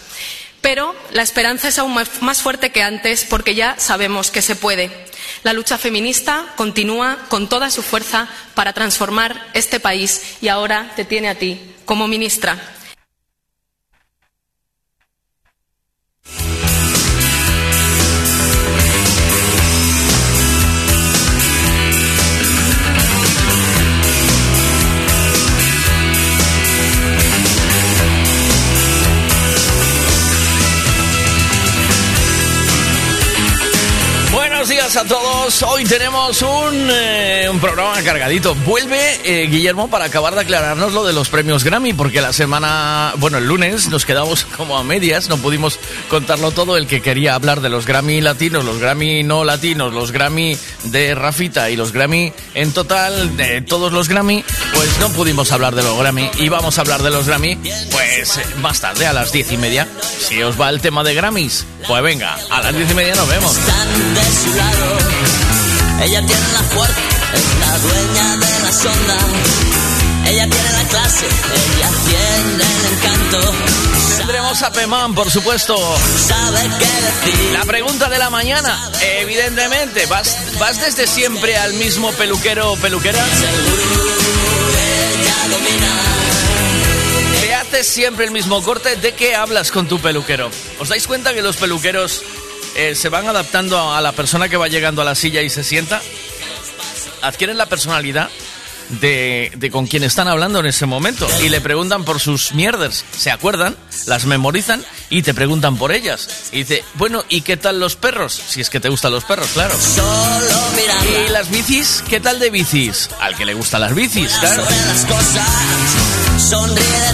Pero 0.60 0.94
la 1.12 1.22
esperanza 1.22 1.68
es 1.68 1.78
aún 1.78 1.96
más 2.20 2.42
fuerte 2.42 2.70
que 2.70 2.82
antes 2.82 3.24
porque 3.24 3.54
ya 3.54 3.76
sabemos 3.78 4.30
que 4.30 4.42
se 4.42 4.56
puede. 4.56 4.90
La 5.42 5.52
lucha 5.52 5.78
feminista 5.78 6.46
continúa 6.56 7.18
con 7.28 7.48
toda 7.48 7.70
su 7.70 7.82
fuerza 7.82 8.28
para 8.54 8.72
transformar 8.72 9.46
este 9.54 9.80
país 9.80 10.36
y 10.40 10.48
ahora 10.48 10.92
te 10.96 11.04
tiene 11.04 11.28
a 11.28 11.38
ti 11.38 11.60
como 11.84 12.08
ministra. 12.08 12.58
Días 34.86 34.96
a 34.96 35.04
todos. 35.04 35.62
Hoy 35.62 35.84
tenemos 35.84 36.42
un, 36.42 36.88
eh, 36.90 37.48
un 37.50 37.58
programa 37.58 38.00
cargadito. 38.02 38.54
Vuelve 38.54 39.20
eh, 39.24 39.46
Guillermo 39.48 39.88
para 39.88 40.04
acabar 40.04 40.34
de 40.34 40.42
aclararnos 40.42 40.92
lo 40.92 41.04
de 41.04 41.12
los 41.12 41.28
premios 41.28 41.64
Grammy, 41.64 41.92
porque 41.92 42.20
la 42.20 42.32
semana, 42.32 43.12
bueno, 43.16 43.38
el 43.38 43.46
lunes 43.46 43.88
nos 43.88 44.04
quedamos 44.04 44.44
como 44.56 44.76
a 44.76 44.84
medias, 44.84 45.28
no 45.28 45.38
pudimos 45.38 45.80
contarlo 46.08 46.50
todo. 46.50 46.76
El 46.76 46.86
que 46.86 47.00
quería 47.00 47.34
hablar 47.34 47.62
de 47.62 47.68
los 47.68 47.86
Grammy 47.86 48.20
latinos, 48.20 48.64
los 48.64 48.78
Grammy 48.78 49.22
no 49.24 49.44
latinos, 49.44 49.92
los 49.92 50.12
Grammy 50.12 50.56
de 50.84 51.14
Rafita 51.14 51.70
y 51.70 51.76
los 51.76 51.92
Grammy 51.92 52.32
en 52.54 52.72
total, 52.72 53.36
de 53.36 53.62
todos 53.62 53.92
los 53.92 54.08
Grammy, 54.08 54.44
pues 54.74 54.98
no 55.00 55.08
pudimos 55.10 55.50
hablar 55.52 55.74
de 55.74 55.82
los 55.82 55.98
Grammy. 55.98 56.30
Y 56.38 56.48
vamos 56.48 56.78
a 56.78 56.82
hablar 56.82 57.02
de 57.02 57.10
los 57.10 57.26
Grammy, 57.26 57.56
pues 57.90 58.36
eh, 58.36 58.42
más 58.60 58.80
tarde, 58.80 59.06
a 59.06 59.12
las 59.12 59.32
diez 59.32 59.50
y 59.50 59.56
media. 59.56 59.88
Si 60.20 60.42
os 60.42 60.60
va 60.60 60.70
el 60.70 60.80
tema 60.80 61.02
de 61.02 61.14
Grammys, 61.14 61.66
pues 61.86 62.02
venga, 62.02 62.36
a 62.50 62.62
las 62.62 62.74
diez 62.74 62.90
y 62.90 62.94
media 62.94 63.14
nos 63.14 63.28
vemos. 63.28 63.56
Ella 66.02 66.26
tiene 66.26 66.52
la 66.52 66.62
fuerza, 66.62 67.00
es 67.34 67.44
la 67.60 67.78
dueña 67.78 68.36
de 68.36 68.60
la 68.62 68.72
sonda. 68.72 69.16
Ella 70.26 70.48
tiene 70.48 70.72
la 70.72 70.88
clase, 70.88 71.26
ella 71.26 71.90
tiene 72.06 72.64
el 72.64 72.86
encanto. 72.92 73.52
Tendremos 74.16 74.62
a 74.62 74.72
Pemán, 74.72 75.14
por 75.14 75.30
supuesto. 75.30 75.76
Sabe 76.26 76.62
qué 76.78 77.30
decir. 77.30 77.52
La 77.52 77.64
pregunta 77.64 78.08
de 78.08 78.18
la 78.18 78.30
mañana, 78.30 78.90
evidentemente, 79.20 80.06
¿vas, 80.06 80.36
vas 80.58 80.80
desde 80.80 81.06
siempre 81.06 81.56
al 81.56 81.74
mismo 81.74 82.10
peluquero 82.12 82.72
o 82.72 82.76
peluquera? 82.76 83.22
¿Te 83.22 83.95
haces 87.66 87.86
siempre 87.88 88.24
el 88.24 88.30
mismo 88.30 88.62
corte? 88.62 88.96
¿De 88.96 89.14
qué 89.14 89.34
hablas 89.34 89.70
con 89.72 89.88
tu 89.88 89.98
peluquero? 89.98 90.50
¿Os 90.78 90.88
dais 90.88 91.06
cuenta 91.06 91.34
que 91.34 91.42
los 91.42 91.56
peluqueros 91.56 92.22
eh, 92.76 92.94
se 92.94 93.08
van 93.08 93.28
adaptando 93.28 93.92
a 93.92 94.00
la 94.00 94.12
persona 94.12 94.48
que 94.48 94.56
va 94.56 94.68
llegando 94.68 95.02
a 95.02 95.04
la 95.04 95.14
silla 95.14 95.42
y 95.42 95.50
se 95.50 95.64
sienta? 95.64 96.00
Adquieren 97.22 97.58
la 97.58 97.66
personalidad 97.66 98.30
de, 99.00 99.50
de, 99.56 99.70
con 99.70 99.88
quien 99.88 100.04
están 100.04 100.28
hablando 100.28 100.60
en 100.60 100.66
ese 100.66 100.86
momento 100.86 101.26
y 101.42 101.48
le 101.48 101.60
preguntan 101.60 102.04
por 102.04 102.20
sus 102.20 102.52
mierdas. 102.52 103.04
Se 103.16 103.32
acuerdan, 103.32 103.76
las 104.06 104.26
memorizan 104.26 104.84
y 105.10 105.22
te 105.22 105.34
preguntan 105.34 105.76
por 105.76 105.90
ellas. 105.90 106.28
Y 106.52 106.58
dice, 106.58 106.84
bueno, 106.94 107.24
¿y 107.28 107.40
qué 107.40 107.56
tal 107.56 107.80
los 107.80 107.96
perros? 107.96 108.40
Si 108.48 108.60
es 108.60 108.70
que 108.70 108.78
te 108.78 108.88
gustan 108.88 109.12
los 109.12 109.24
perros, 109.24 109.48
claro. 109.54 109.74
¿Y 111.26 111.30
las 111.30 111.50
bicis? 111.50 112.04
¿Qué 112.08 112.20
tal 112.20 112.38
de 112.38 112.50
bicis? 112.50 113.10
Al 113.20 113.34
que 113.34 113.44
le 113.44 113.54
gustan 113.54 113.80
las 113.80 113.94
bicis, 113.94 114.32
claro. 114.38 114.62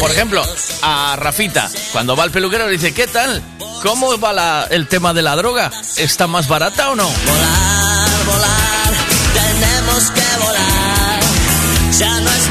Por 0.00 0.10
ejemplo, 0.10 0.44
a 0.82 1.14
Rafita, 1.16 1.70
cuando 1.92 2.16
va 2.16 2.24
al 2.24 2.32
peluquero, 2.32 2.66
le 2.66 2.72
dice, 2.72 2.92
¿qué 2.92 3.06
tal? 3.06 3.40
¿Cómo 3.80 4.18
va 4.18 4.32
la, 4.32 4.66
el 4.68 4.88
tema 4.88 5.14
de 5.14 5.22
la 5.22 5.36
droga? 5.36 5.70
¿Está 5.96 6.26
más 6.26 6.48
barata 6.48 6.90
o 6.90 6.96
no? 6.96 7.08
Volar, 7.08 8.24
volar, 8.26 8.92
tenemos 9.32 10.10
que 10.10 10.44
volar. 10.44 11.20
Ya 11.96 12.20
no 12.20 12.30
es 12.30 12.50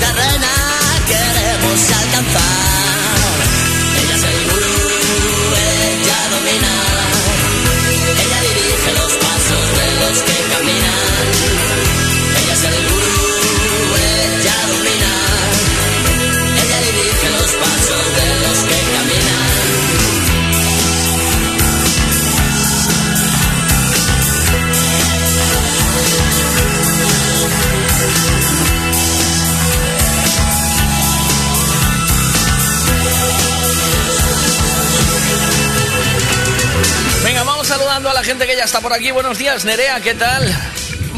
la 38.21 38.25
gente 38.25 38.45
que 38.45 38.55
ya 38.55 38.65
está 38.65 38.79
por 38.81 38.93
aquí. 38.93 39.09
Buenos 39.09 39.39
días, 39.39 39.65
Nerea, 39.65 39.99
¿qué 39.99 40.13
tal? 40.13 40.43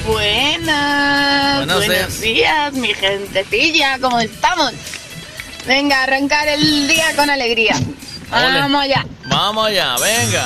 Buenas, 0.06 1.58
Buenos 1.58 1.86
buenos, 1.86 2.22
días. 2.22 2.22
días. 2.22 2.74
mi 2.76 2.94
gentecilla, 2.94 4.00
¿cómo 4.00 4.22
estamos? 4.22 4.72
Venga, 5.68 6.04
arrancar 6.04 6.48
el 6.48 6.88
día 6.88 7.14
con 7.18 7.30
alegría. 7.30 7.76
Ole. 8.32 8.58
Vamos 8.58 8.84
allá. 8.84 9.06
Vamos 9.26 9.68
allá, 9.68 9.96
venga. 9.98 10.46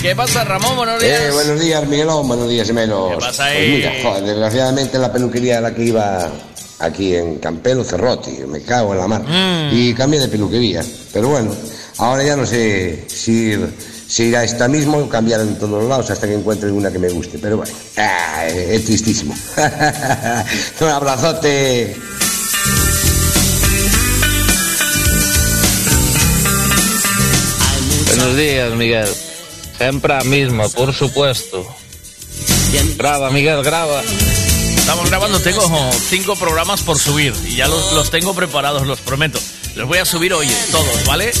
¿Qué 0.00 0.16
pasa, 0.16 0.44
Ramón? 0.44 0.74
Buenos 0.76 0.98
días. 1.02 1.20
Eh, 1.20 1.30
buenos 1.30 1.60
días, 1.60 1.86
Miguelón, 1.86 2.26
buenos 2.26 2.48
días, 2.48 2.72
menos. 2.72 3.10
¿Qué 3.10 3.20
pasa 3.20 3.48
Pues 3.52 3.68
mira, 3.68 3.92
joder, 4.02 4.24
desgraciadamente 4.24 4.98
la 4.98 5.12
peluquería 5.12 5.58
a 5.58 5.60
la 5.60 5.74
que 5.74 5.82
iba 5.82 6.26
aquí 6.78 7.14
en 7.14 7.38
Campelo 7.38 7.84
cerró, 7.84 8.18
tío, 8.18 8.46
me 8.46 8.62
cago 8.62 8.94
en 8.94 8.98
la 8.98 9.06
mar. 9.06 9.24
Mm. 9.26 9.76
Y 9.76 9.92
cambié 9.92 10.20
de 10.20 10.28
peluquería, 10.28 10.82
pero 11.12 11.28
bueno, 11.28 11.54
ahora 11.98 12.22
ya 12.22 12.34
no 12.34 12.46
sé 12.46 13.04
si 13.08 13.32
ir, 13.32 13.89
si 14.10 14.24
ir 14.24 14.36
a 14.36 14.42
esta 14.42 14.66
misma 14.66 14.96
o 14.98 15.08
cambiar 15.08 15.40
en 15.40 15.56
todos 15.56 15.84
lados 15.88 16.10
hasta 16.10 16.26
que 16.26 16.34
encuentre 16.34 16.70
una 16.72 16.90
que 16.90 16.98
me 16.98 17.08
guste, 17.08 17.38
pero 17.38 17.58
bueno, 17.58 17.72
ah, 17.96 18.44
es 18.46 18.84
tristísimo. 18.84 19.34
Un 20.80 20.88
abrazote. 20.88 21.96
Buenos 28.08 28.36
días, 28.36 28.74
Miguel. 28.74 29.08
Siempre 29.78 30.12
a 30.12 30.24
misma, 30.24 30.68
por 30.70 30.92
supuesto. 30.92 31.64
Graba, 32.96 33.30
Miguel, 33.30 33.62
graba. 33.62 34.02
Estamos 34.76 35.08
grabando, 35.08 35.38
tengo 35.38 35.62
cinco 36.08 36.34
programas 36.34 36.82
por 36.82 36.98
subir 36.98 37.32
y 37.46 37.56
ya 37.56 37.68
los, 37.68 37.92
los 37.92 38.10
tengo 38.10 38.34
preparados, 38.34 38.84
los 38.88 38.98
prometo. 39.00 39.38
Los 39.76 39.86
voy 39.86 39.98
a 39.98 40.04
subir 40.04 40.34
hoy, 40.34 40.48
todos, 40.72 41.04
¿vale? 41.06 41.32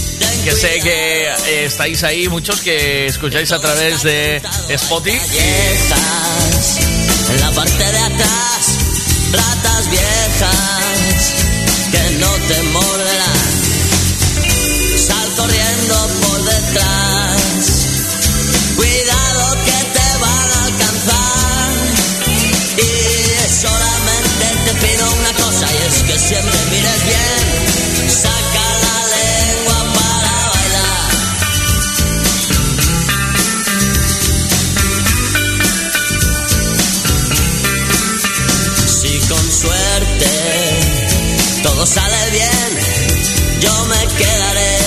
Que 0.44 0.52
sé 0.52 0.80
que 0.80 1.22
eh, 1.24 1.64
estáis 1.66 2.02
ahí, 2.02 2.26
muchos 2.28 2.60
que 2.62 3.06
escucháis 3.06 3.52
a 3.52 3.60
través 3.60 4.02
de 4.02 4.40
Spotify. 4.70 5.20
viejas, 5.32 6.78
en 7.30 7.40
la 7.40 7.50
parte 7.50 7.84
de 7.84 7.98
atrás, 7.98 8.78
ratas 9.32 9.90
viejas 9.90 11.34
que 11.92 12.10
no 12.18 12.32
te 12.48 12.62
morderán. 12.62 13.50
Sal 15.06 15.28
corriendo 15.36 16.08
por 16.22 16.42
detrás, 16.42 17.86
cuidado 18.76 19.56
que 19.66 19.84
te 19.92 20.18
van 20.20 20.50
a 20.52 20.64
alcanzar. 20.64 21.72
Y 22.78 23.60
solamente 23.60 24.46
te 24.64 24.72
pido 24.86 25.12
una 25.12 25.32
cosa 25.34 25.66
y 25.70 25.86
es 25.86 26.02
que 26.02 26.18
siempre 26.18 26.58
mires 26.70 27.04
bien, 27.04 27.59
sale 41.90 42.30
bien, 42.30 42.70
yo 43.60 43.84
me 43.86 44.06
quedaré 44.16 44.78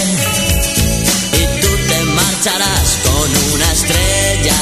y 1.42 1.62
tú 1.62 1.68
te 1.90 2.04
marcharás 2.06 2.98
con 3.04 3.54
una 3.54 3.72
estrella. 3.74 4.60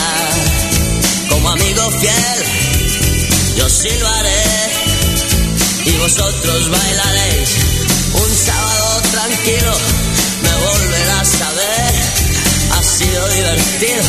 Como 1.29 1.50
amigo 1.51 1.91
fiel, 2.00 2.39
yo 3.57 3.69
haré 4.07 4.43
y 5.86 5.98
vosotros 5.98 6.69
bailaréis. 6.71 7.50
Un 8.13 8.36
sábado 8.36 9.01
tranquilo 9.12 9.74
me 10.41 10.53
volverás 10.65 11.41
a 11.41 11.51
ver. 11.51 11.93
Ha 12.71 12.83
sido 12.83 13.27
divertido, 13.29 14.03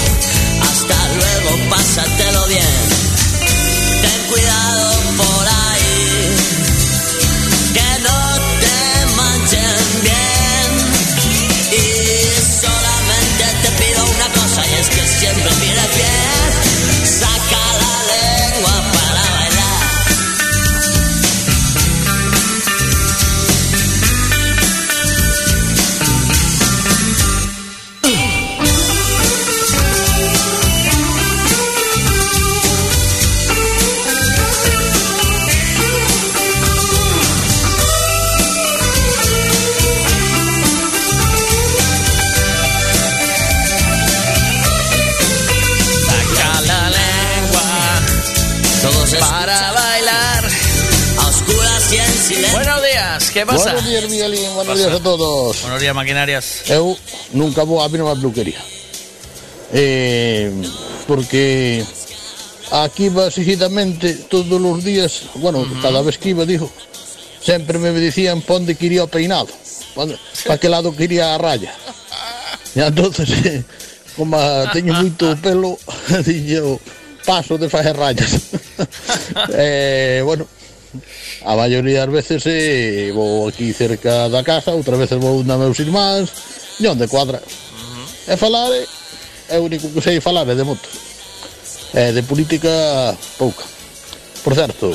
¿qué 53.33 53.47
pasa? 53.47 53.73
Buenos 53.73 53.89
días, 53.89 54.09
Miguelín. 54.09 54.55
Buenos 54.55 54.79
días 54.79 54.93
a 54.93 55.01
todos. 55.01 55.63
Buenos 55.63 55.81
días, 55.81 55.95
maquinarias. 55.95 56.69
Eu 56.69 56.97
nunca 57.33 57.65
vou 57.65 57.81
abrir 57.81 58.05
unha 58.05 58.15
peluquería. 58.15 58.61
Eh, 59.73 60.53
porque 61.09 61.81
aquí 62.71 63.09
basicamente 63.09 64.29
todos 64.29 64.61
os 64.61 64.85
días, 64.85 65.33
bueno, 65.41 65.65
cada 65.81 66.05
vez 66.05 66.19
que 66.21 66.37
iba, 66.37 66.45
dijo, 66.45 66.69
sempre 67.41 67.79
me 67.79 67.91
decían 67.93 68.45
ponde 68.45 68.77
quería 68.77 69.05
o 69.05 69.09
peinado, 69.09 69.49
para 69.97 70.61
que 70.61 70.69
lado 70.69 70.93
quería 70.93 71.35
a 71.35 71.39
raya. 71.39 71.73
E 72.73 72.81
entonces, 72.81 73.29
eh, 73.45 73.61
como 74.17 74.41
teño 74.73 74.97
moito 74.97 75.37
pelo, 75.45 75.77
dixo, 76.25 76.81
paso 77.21 77.61
de 77.61 77.69
facer 77.69 77.93
rayas. 77.93 78.49
eh, 79.53 80.25
bueno, 80.25 80.49
A 81.45 81.57
maioría 81.57 82.05
das 82.05 82.13
veces 82.13 82.43
eh, 82.47 83.11
vou 83.15 83.49
aquí 83.49 83.73
cerca 83.73 84.29
da 84.29 84.45
casa, 84.45 84.77
outra 84.77 84.97
veces 84.97 85.19
vou 85.19 85.43
na 85.43 85.57
meus 85.57 85.79
irmáns, 85.81 86.29
non 86.81 86.99
de 86.99 87.09
cuadra. 87.09 87.41
E 88.29 88.35
falar, 88.37 88.71
eh, 88.73 88.87
é 89.53 89.57
o 89.59 89.67
único 89.67 89.89
que 89.89 90.05
sei 90.05 90.21
falar 90.21 90.49
é 90.49 90.55
de 90.55 90.65
moto. 90.65 90.89
E 91.95 92.13
de 92.13 92.23
política, 92.23 93.17
pouca. 93.39 93.65
Por 94.45 94.55
certo, 94.55 94.93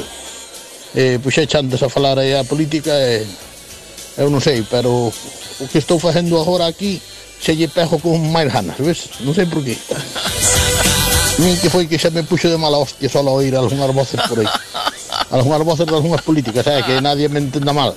eh, 0.95 1.19
puxei 1.19 1.47
antes 1.49 1.81
a 1.81 1.89
falar 1.89 2.19
aí 2.19 2.33
a 2.33 2.43
política 2.43 2.93
e 2.93 3.25
eu 4.17 4.29
non 4.29 4.41
sei, 4.41 4.65
pero 4.65 5.13
o 5.13 5.65
que 5.69 5.77
estou 5.77 6.01
facendo 6.01 6.41
agora 6.41 6.65
aquí 6.65 7.01
se 7.41 7.53
lle 7.53 7.69
pego 7.69 8.01
con 8.01 8.17
máis 8.33 8.49
ganas, 8.49 8.77
ves? 8.81 9.21
Non 9.21 9.33
sei 9.33 9.45
por 9.45 9.61
qué. 9.61 9.77
Min 11.41 11.53
que 11.61 11.69
foi 11.69 11.85
que 11.85 12.01
xa 12.01 12.09
me 12.09 12.25
puxo 12.25 12.49
de 12.49 12.57
mala 12.57 12.81
hostia 12.81 13.05
só 13.09 13.21
ao 13.21 13.37
oír 13.37 13.53
algunhas 13.53 13.93
voces 13.93 14.21
por 14.25 14.41
aí. 14.41 14.49
Algunhas 15.31 15.63
voces 15.63 15.85
de 15.85 15.93
algunhas 15.93 16.21
políticas, 16.21 16.65
eh, 16.67 16.83
que 16.85 17.01
nadie 17.01 17.27
me 17.29 17.39
entenda 17.39 17.73
mal. 17.73 17.93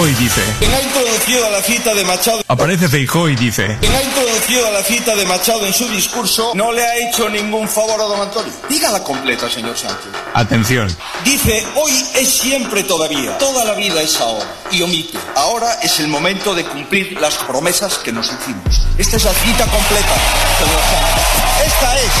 Hoy 0.00 0.14
dice. 0.14 0.40
Quien 0.60 0.72
ha 0.72 0.80
introducido 0.80 1.44
a 1.44 1.50
la 1.50 1.60
cita 1.60 1.92
de 1.92 2.04
Machado. 2.04 2.40
Aparece 2.46 2.88
Feijó 2.88 3.28
y 3.28 3.34
dice. 3.34 3.78
Quien 3.80 3.92
ha 3.92 4.00
introducido 4.00 4.68
a 4.68 4.70
la 4.70 4.82
cita 4.84 5.16
de 5.16 5.26
Machado 5.26 5.66
en 5.66 5.74
su 5.74 5.88
discurso 5.88 6.52
no 6.54 6.70
le 6.70 6.84
ha 6.84 6.96
hecho 6.98 7.28
ningún 7.28 7.68
favor 7.68 8.00
a 8.00 8.04
don 8.04 8.20
Antonio. 8.20 8.52
Dígala 8.68 9.02
completa, 9.02 9.50
señor 9.50 9.76
Sánchez. 9.76 10.12
Atención. 10.34 10.88
Dice, 11.24 11.66
hoy 11.74 11.90
es 12.14 12.28
siempre 12.28 12.84
todavía, 12.84 13.36
toda 13.38 13.64
la 13.64 13.74
vida 13.74 14.00
es 14.00 14.20
ahora. 14.20 14.46
Y 14.70 14.82
omite, 14.82 15.18
ahora 15.34 15.80
es 15.82 15.98
el 15.98 16.06
momento 16.06 16.54
de 16.54 16.64
cumplir 16.64 17.20
las 17.20 17.34
promesas 17.34 17.98
que 17.98 18.12
nos 18.12 18.26
hicimos. 18.26 18.86
Esta 18.98 19.16
es 19.16 19.24
la 19.24 19.32
cita 19.32 19.64
completa, 19.66 20.14
señor 20.58 20.80
Sánchez. 20.90 21.28
Esta 21.66 21.98
es 21.98 22.12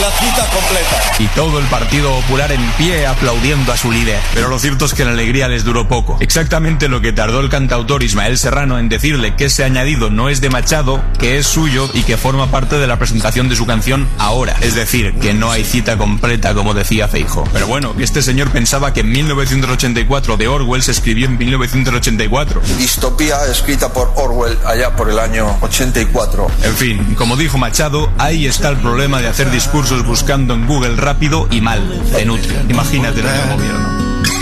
la 0.00 0.10
cita 0.10 0.46
completa. 0.50 1.14
Y 1.18 1.26
todo 1.28 1.58
el 1.58 1.66
Partido 1.66 2.10
Popular 2.22 2.50
en 2.50 2.62
pie 2.72 3.06
aplaudiendo 3.06 3.72
a 3.72 3.76
su 3.76 3.92
líder. 3.92 4.18
Pero 4.34 4.48
lo 4.48 4.58
cierto 4.58 4.86
es 4.86 4.94
que 4.94 5.04
la 5.04 5.12
alegría 5.12 5.48
les 5.48 5.64
duró 5.64 5.86
poco. 5.86 6.16
Exactamente 6.20 6.88
lo 6.88 7.00
que 7.00 7.11
tardó 7.12 7.40
el 7.40 7.48
cantautor 7.48 8.02
Ismael 8.02 8.38
Serrano 8.38 8.78
en 8.78 8.88
decirle 8.88 9.34
que 9.36 9.46
ese 9.46 9.64
añadido 9.64 10.10
no 10.10 10.28
es 10.28 10.40
de 10.40 10.50
Machado, 10.50 11.02
que 11.18 11.38
es 11.38 11.46
suyo 11.46 11.88
y 11.94 12.02
que 12.02 12.16
forma 12.16 12.50
parte 12.50 12.78
de 12.78 12.86
la 12.86 12.98
presentación 12.98 13.48
de 13.48 13.56
su 13.56 13.66
canción 13.66 14.08
ahora. 14.18 14.56
Es 14.60 14.74
decir, 14.74 15.14
que 15.14 15.34
no 15.34 15.50
hay 15.50 15.64
cita 15.64 15.96
completa 15.96 16.54
como 16.54 16.74
decía 16.74 17.08
Feijo. 17.08 17.44
Pero 17.52 17.66
bueno, 17.66 17.94
que 17.96 18.04
este 18.04 18.22
señor 18.22 18.50
pensaba 18.50 18.92
que 18.92 19.00
en 19.00 19.10
1984 19.10 20.36
de 20.36 20.48
Orwell 20.48 20.82
se 20.82 20.92
escribió 20.92 21.26
en 21.26 21.38
1984. 21.38 22.60
Distopía 22.78 23.36
escrita 23.50 23.92
por 23.92 24.12
Orwell 24.16 24.58
allá 24.66 24.94
por 24.96 25.10
el 25.10 25.18
año 25.18 25.56
84. 25.60 26.46
En 26.64 26.74
fin, 26.74 27.14
como 27.16 27.36
dijo 27.36 27.58
Machado, 27.58 28.10
ahí 28.18 28.46
está 28.46 28.68
el 28.68 28.78
problema 28.78 29.20
de 29.20 29.28
hacer 29.28 29.50
discursos 29.50 30.04
buscando 30.04 30.54
en 30.54 30.66
Google 30.66 30.96
rápido 30.96 31.48
y 31.50 31.60
mal. 31.60 31.82
Te 32.12 32.24
nutre. 32.24 32.54
Imagínate 32.68 33.20
el 33.20 33.26
nuevo 33.26 33.56
gobierno. 33.56 34.41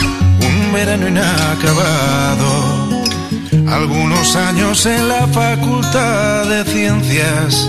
Verano 0.73 1.09
inacabado, 1.09 3.03
algunos 3.69 4.37
años 4.37 4.87
en 4.87 5.09
la 5.09 5.27
facultad 5.27 6.47
de 6.47 6.65
ciencias, 6.65 7.69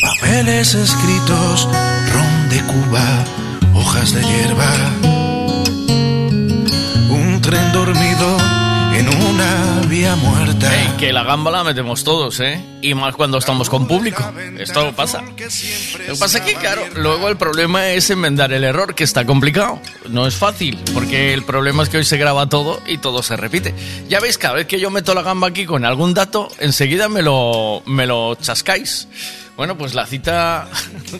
papeles 0.00 0.74
escritos, 0.74 1.68
ron 2.12 2.48
de 2.50 2.60
Cuba, 2.64 3.24
hojas 3.74 4.12
de 4.12 4.22
hierba, 4.22 4.72
una 9.86 9.90
vía 9.90 10.16
muerta. 10.16 10.74
Ey, 10.74 10.88
que 10.98 11.12
la 11.12 11.22
gamba 11.22 11.50
la 11.50 11.64
metemos 11.64 12.02
todos, 12.04 12.40
¿eh? 12.40 12.60
Y 12.82 12.94
más 12.94 13.14
cuando 13.14 13.38
estamos 13.38 13.68
con 13.68 13.86
público. 13.86 14.22
Esto 14.58 14.92
pasa. 14.94 15.22
Lo 15.22 15.34
que 15.36 16.18
pasa 16.18 16.38
es 16.38 16.44
que, 16.44 16.54
claro, 16.54 16.82
luego 16.94 17.28
el 17.28 17.36
problema 17.36 17.88
es 17.90 18.10
enmendar 18.10 18.52
el 18.52 18.64
error, 18.64 18.94
que 18.94 19.04
está 19.04 19.24
complicado. 19.24 19.80
No 20.08 20.26
es 20.26 20.34
fácil, 20.34 20.78
porque 20.94 21.32
el 21.32 21.44
problema 21.44 21.82
es 21.82 21.88
que 21.88 21.98
hoy 21.98 22.04
se 22.04 22.16
graba 22.16 22.48
todo 22.48 22.80
y 22.86 22.98
todo 22.98 23.22
se 23.22 23.36
repite. 23.36 23.74
Ya 24.08 24.20
veis, 24.20 24.38
cada 24.38 24.54
vez 24.54 24.66
que 24.66 24.80
yo 24.80 24.90
meto 24.90 25.14
la 25.14 25.22
gamba 25.22 25.48
aquí 25.48 25.66
con 25.66 25.84
algún 25.84 26.14
dato, 26.14 26.48
enseguida 26.58 27.08
me 27.08 27.22
lo, 27.22 27.82
me 27.86 28.06
lo 28.06 28.34
chascáis. 28.36 29.08
Bueno, 29.56 29.76
pues 29.78 29.94
la 29.94 30.06
cita 30.06 30.68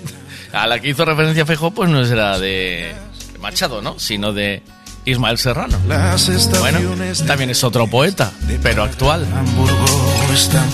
a 0.53 0.67
la 0.67 0.81
que 0.81 0.89
hizo 0.89 1.05
referencia 1.05 1.47
Fejo, 1.47 1.71
pues 1.71 1.91
no 1.91 2.03
era 2.03 2.39
de 2.39 2.95
Machado, 3.41 3.83
¿no? 3.83 3.99
Sino 3.99 4.33
de 4.33 4.63
Ismael 5.07 5.39
Serrano. 5.39 5.79
Bueno, 6.59 6.81
también 7.27 7.51
es 7.51 7.65
otro 7.65 7.87
poeta, 7.87 8.33
pero 8.63 8.83
actual. 8.83 9.25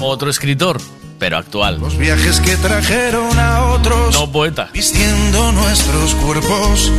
Otro 0.01 0.31
escritor, 0.31 0.81
pero 1.19 1.37
actual. 1.37 1.79
Los 1.79 1.97
viajes 1.99 2.41
que 2.41 2.57
trajeron 2.57 3.39
a 3.39 3.65
otros. 3.67 4.15
No 4.15 4.33
poeta. 4.33 4.71
Vistiendo 4.73 5.53
nuestros 5.53 6.15
cuerpos. 6.17 6.91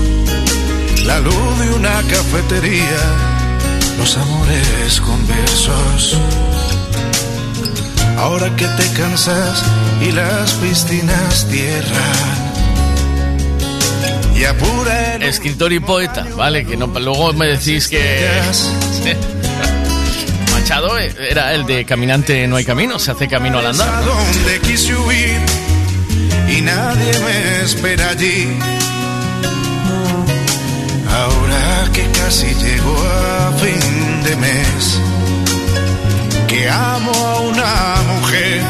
La 1.06 1.20
luz 1.20 1.60
de 1.60 1.74
una 1.74 2.02
cafetería. 2.04 3.02
Los 3.98 4.16
amores 4.16 5.02
conversos. 5.02 6.18
Ahora 8.18 8.56
que 8.56 8.68
te 8.68 8.88
cansas 8.94 9.64
y 10.02 10.12
las 10.12 10.54
piscinas 10.54 11.48
cierran. 11.50 12.43
Escritor 15.22 15.72
y 15.72 15.80
poeta, 15.80 16.26
¿vale? 16.36 16.66
Que 16.66 16.76
no, 16.76 16.88
luego 16.88 17.34
me 17.34 17.48
decís 17.48 17.88
que... 17.88 18.00
Machado 20.52 20.98
era 20.98 21.54
el 21.54 21.66
de 21.66 21.86
Caminante 21.86 22.48
no 22.48 22.58
hay 22.58 22.66
camino, 22.66 23.00
se 23.00 23.12
hace 23.12 23.28
camino 23.28 23.60
al 23.60 23.68
andar. 23.68 23.90
a 23.90 24.02
donde 24.02 24.60
quise 24.62 24.96
huir 24.96 25.40
y 26.50 26.62
nadie 26.62 27.12
me 27.20 27.62
espera 27.64 28.10
allí. 28.10 28.48
Ahora 31.10 31.92
que 31.94 32.04
casi 32.12 32.48
llego 32.48 32.96
a 32.98 33.52
fin 33.54 34.24
de 34.24 34.36
mes, 34.36 35.00
que 36.48 36.70
amo 36.70 37.12
a 37.12 37.40
una 37.40 37.96
mujer, 38.14 38.62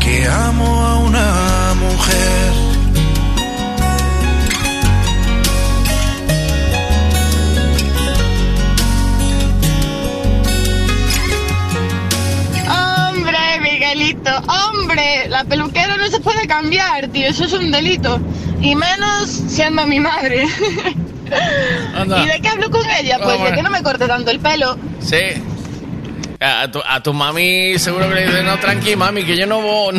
que 0.00 0.26
amo 0.26 0.77
mujer. 1.80 2.52
Hombre, 12.68 13.38
Miguelito, 13.62 14.30
hombre, 14.46 15.28
la 15.28 15.44
peluquera 15.44 15.96
no 15.96 16.06
se 16.08 16.20
puede 16.20 16.46
cambiar, 16.46 17.08
tío, 17.08 17.28
eso 17.28 17.44
es 17.44 17.52
un 17.52 17.70
delito. 17.70 18.20
Y 18.60 18.74
menos 18.74 19.28
siendo 19.28 19.86
mi 19.86 20.00
madre. 20.00 20.46
Anda. 21.94 22.24
¿Y 22.24 22.26
de 22.26 22.40
qué 22.40 22.48
hablo 22.48 22.70
con 22.70 22.82
ella? 22.90 23.18
Pues 23.22 23.36
Hombre. 23.36 23.50
de 23.50 23.56
que 23.56 23.62
no 23.62 23.70
me 23.70 23.82
corte 23.82 24.06
tanto 24.06 24.30
el 24.30 24.40
pelo. 24.40 24.76
Sí. 25.00 25.20
A 26.40 26.70
tu, 26.70 26.80
a 26.86 27.02
tu 27.02 27.12
mami 27.12 27.78
seguro 27.78 28.08
que 28.08 28.14
le 28.14 28.26
dice, 28.26 28.42
no, 28.42 28.58
tranqui, 28.58 28.96
mami, 28.96 29.24
que 29.24 29.36
yo 29.36 29.46
no 29.46 29.60
voy... 29.60 29.98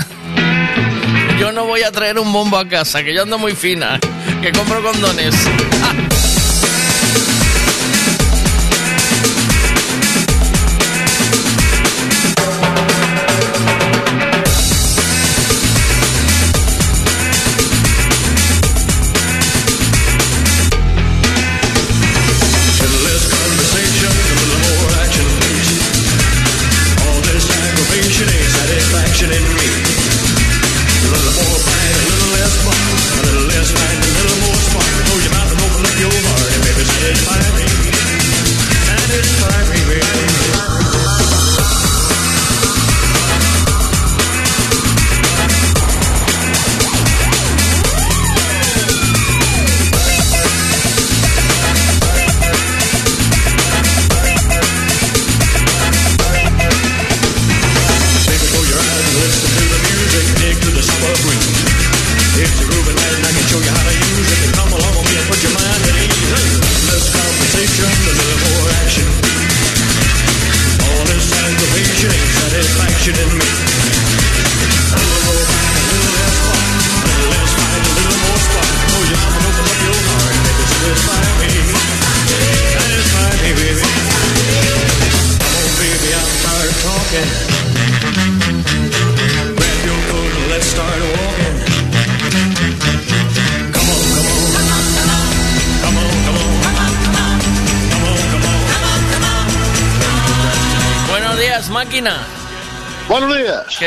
Yo 1.40 1.54
no 1.54 1.66
voy 1.66 1.84
a 1.84 1.92
traer 1.92 2.20
un 2.20 2.34
bombo 2.34 2.58
a 2.58 2.68
casa, 2.68 3.02
que 3.02 3.14
yo 3.14 3.24
ando 3.24 3.40
muy 3.40 3.54
fina, 3.54 3.98
que 4.42 4.52
compro 4.52 4.84
condones. 4.84 5.34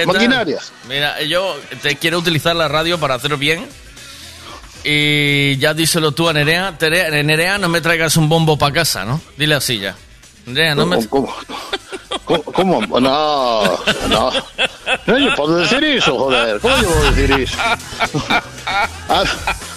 días, 0.04 0.06
¿Qué 0.06 0.12
tal? 0.12 0.28
maquinaria. 0.28 0.58
Mira, 0.88 1.22
yo 1.22 1.56
te 1.82 1.96
quiero 1.96 2.18
utilizar 2.18 2.54
la 2.56 2.68
radio 2.68 2.98
para 2.98 3.14
hacerlo 3.14 3.38
bien. 3.38 3.66
Y 4.84 5.56
ya 5.58 5.74
díselo 5.74 6.12
tú 6.12 6.28
a 6.28 6.32
Nerea. 6.32 6.76
Nerea, 6.80 7.58
no 7.58 7.68
me 7.68 7.80
traigas 7.80 8.16
un 8.16 8.28
bombo 8.28 8.58
para 8.58 8.74
casa, 8.74 9.04
¿no? 9.04 9.20
Dile 9.36 9.54
así 9.54 9.78
ya. 9.78 9.94
Nerea, 10.46 10.74
no 10.74 10.86
me... 10.86 11.06
¿Cómo? 11.06 11.32
¿Cómo? 12.24 12.42
cómo? 12.52 12.80
No, 13.00 13.62
no. 14.08 14.32
No, 15.06 15.18
yo 15.18 15.34
puedo 15.36 15.56
decir 15.58 15.84
eso, 15.84 16.18
joder. 16.18 16.58
¿Cómo 16.58 16.76
yo 16.78 16.88
puedo 16.88 17.12
decir 17.12 17.30
eso? 17.32 17.56
A, 19.08 19.22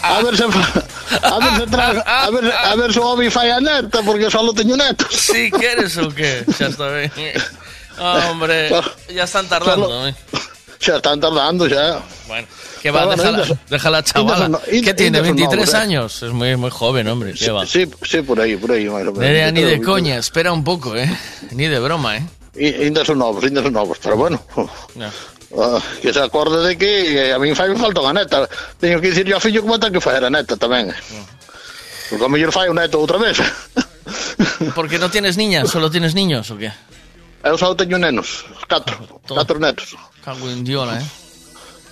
a 0.02 0.22
ver 0.24 0.36
se 0.38 0.44
a 0.44 1.40
ver 1.40 1.56
se 1.60 1.68
traga, 1.68 2.02
a 2.02 2.30
ver, 2.32 2.52
a 2.52 2.76
ver 2.76 2.94
se 2.94 3.00
hobby 3.00 3.30
falla 3.30 3.60
neta, 3.60 4.02
porque 4.02 4.30
solo 4.32 4.54
tengo 4.54 4.76
netos. 4.76 5.08
¿Sí 5.12 5.52
quieres 5.52 5.96
o 5.98 6.10
qué? 6.10 6.44
Ya 6.60 6.68
está 6.68 6.90
bien. 6.90 7.12
Ah, 7.98 8.28
hombre, 8.32 8.70
ya 9.14 9.24
están 9.24 9.48
tardando. 9.48 10.08
¿eh? 10.08 10.16
Ya 10.82 10.98
están 10.98 11.20
tardando, 11.20 11.66
ya. 11.68 12.00
Bueno, 12.28 12.48
que 12.82 12.92
va, 12.92 13.04
Ah, 13.04 13.06
bueno, 13.06 13.24
deja, 13.24 13.32
la, 13.32 13.44
Indes- 13.46 13.60
deja 13.70 13.90
la 13.90 14.04
chavala. 14.04 14.48
No- 14.50 14.62
¿Qué 14.62 14.94
tiene? 14.94 15.22
no, 15.22 15.30
¿23 15.30 15.48
hombre. 15.48 15.78
años? 15.78 16.22
Es 16.22 16.32
muy, 16.32 16.56
muy 16.58 16.70
joven, 16.70 17.08
hombre. 17.08 17.34
¿Qué 17.34 17.50
va? 17.50 17.66
Sí, 17.66 17.90
sí, 18.04 18.22
por 18.22 18.40
ahí, 18.40 18.56
por 18.58 18.72
ahí. 18.72 18.86
Nerea, 18.86 19.52
ni 19.52 19.64
de 19.64 19.82
coña, 19.82 20.18
espera 20.18 20.52
un 20.52 20.64
poco, 20.64 20.96
¿eh? 20.96 21.10
Ni 21.52 21.66
de 21.68 21.80
broma, 21.80 22.18
¿eh? 22.18 22.24
Ainda 22.84 23.04
son 23.04 23.18
novos, 23.20 23.44
ainda 23.44 23.64
son 23.64 23.74
novos, 23.74 23.98
pero 24.04 24.18
bueno. 24.18 24.40
No. 24.96 25.10
ah, 25.64 25.80
que 26.02 26.14
se 26.14 26.20
acorde 26.22 26.68
de 26.68 26.78
que 26.78 27.30
eh, 27.30 27.34
a 27.34 27.40
mí 27.40 27.56
fai 27.56 27.70
me 27.72 27.80
falta 27.80 28.04
unha 28.04 28.14
neta. 28.14 28.46
Teño 28.78 29.00
que 29.02 29.10
dicir 29.10 29.26
yo 29.26 29.38
a 29.38 29.42
fillo 29.42 29.64
como 29.64 29.80
ten 29.80 29.90
que 29.96 30.04
faer 30.04 30.22
a 30.28 30.30
neta 30.30 30.54
tamén. 30.60 30.92
Porque 32.12 32.26
a 32.26 32.30
mellor 32.30 32.52
fai 32.52 32.68
un 32.70 32.78
neto 32.78 33.00
outra 33.00 33.18
vez. 33.18 33.40
¿Porque 34.76 35.00
no 35.00 35.10
tienes 35.10 35.38
niñas? 35.40 35.72
¿Solo 35.72 35.90
tienes 35.90 36.14
niños 36.14 36.52
o 36.52 36.60
qué? 36.60 36.70
Eu 37.46 37.56
só 37.62 37.76
teño 37.78 37.98
nenos, 38.02 38.42
catro, 38.68 38.98
catro 39.30 39.60
netos. 39.62 39.94
Cago 40.26 40.50
en 40.50 40.64
diola, 40.66 40.98
¿eh? 41.00 41.06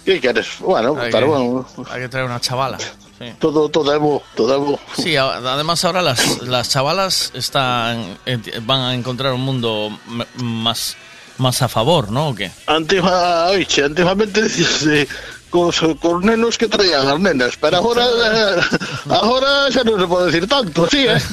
Que 0.03 0.19
queres? 0.19 0.47
Bueno, 0.59 0.97
Hay 0.99 1.11
que- 1.11 1.23
bueno, 1.23 1.65
Hay 1.91 2.01
que 2.01 2.09
traer 2.09 2.25
una 2.25 2.41
chavala. 2.41 2.77
Sí. 2.79 3.29
todo, 3.39 3.69
todo 3.69 3.93
é 3.93 3.97
bo, 3.99 4.21
todo 4.35 4.51
é 4.53 4.57
bo. 4.57 4.79
Sí, 4.97 5.15
además 5.15 5.85
ahora 5.85 6.01
las, 6.01 6.41
las 6.41 6.67
chavalas 6.69 7.31
están 7.35 8.17
enti- 8.25 8.51
van 8.65 8.81
a 8.81 8.93
encontrar 8.95 9.31
un 9.33 9.41
mundo 9.41 9.95
más, 10.41 10.97
más 11.37 11.61
a 11.61 11.69
favor, 11.69 12.09
¿no? 12.11 12.29
¿O 12.29 12.35
qué? 12.35 12.51
Antigua, 12.65 13.45
oiche, 13.51 13.83
antiguamente 13.85 14.41
dicíase 14.41 15.07
cos, 15.53 15.85
cos 16.01 16.25
nenos 16.25 16.57
que 16.57 16.65
traían 16.65 17.05
as 17.05 17.19
nenas, 17.21 17.53
pero 17.61 17.77
agora 17.77 18.01
eh, 18.01 18.57
agora 19.05 19.69
xa 19.69 19.85
non 19.85 20.01
se 20.01 20.07
pode 20.09 20.33
decir 20.33 20.49
tanto, 20.49 20.89
sí, 20.89 21.05
eh? 21.05 21.21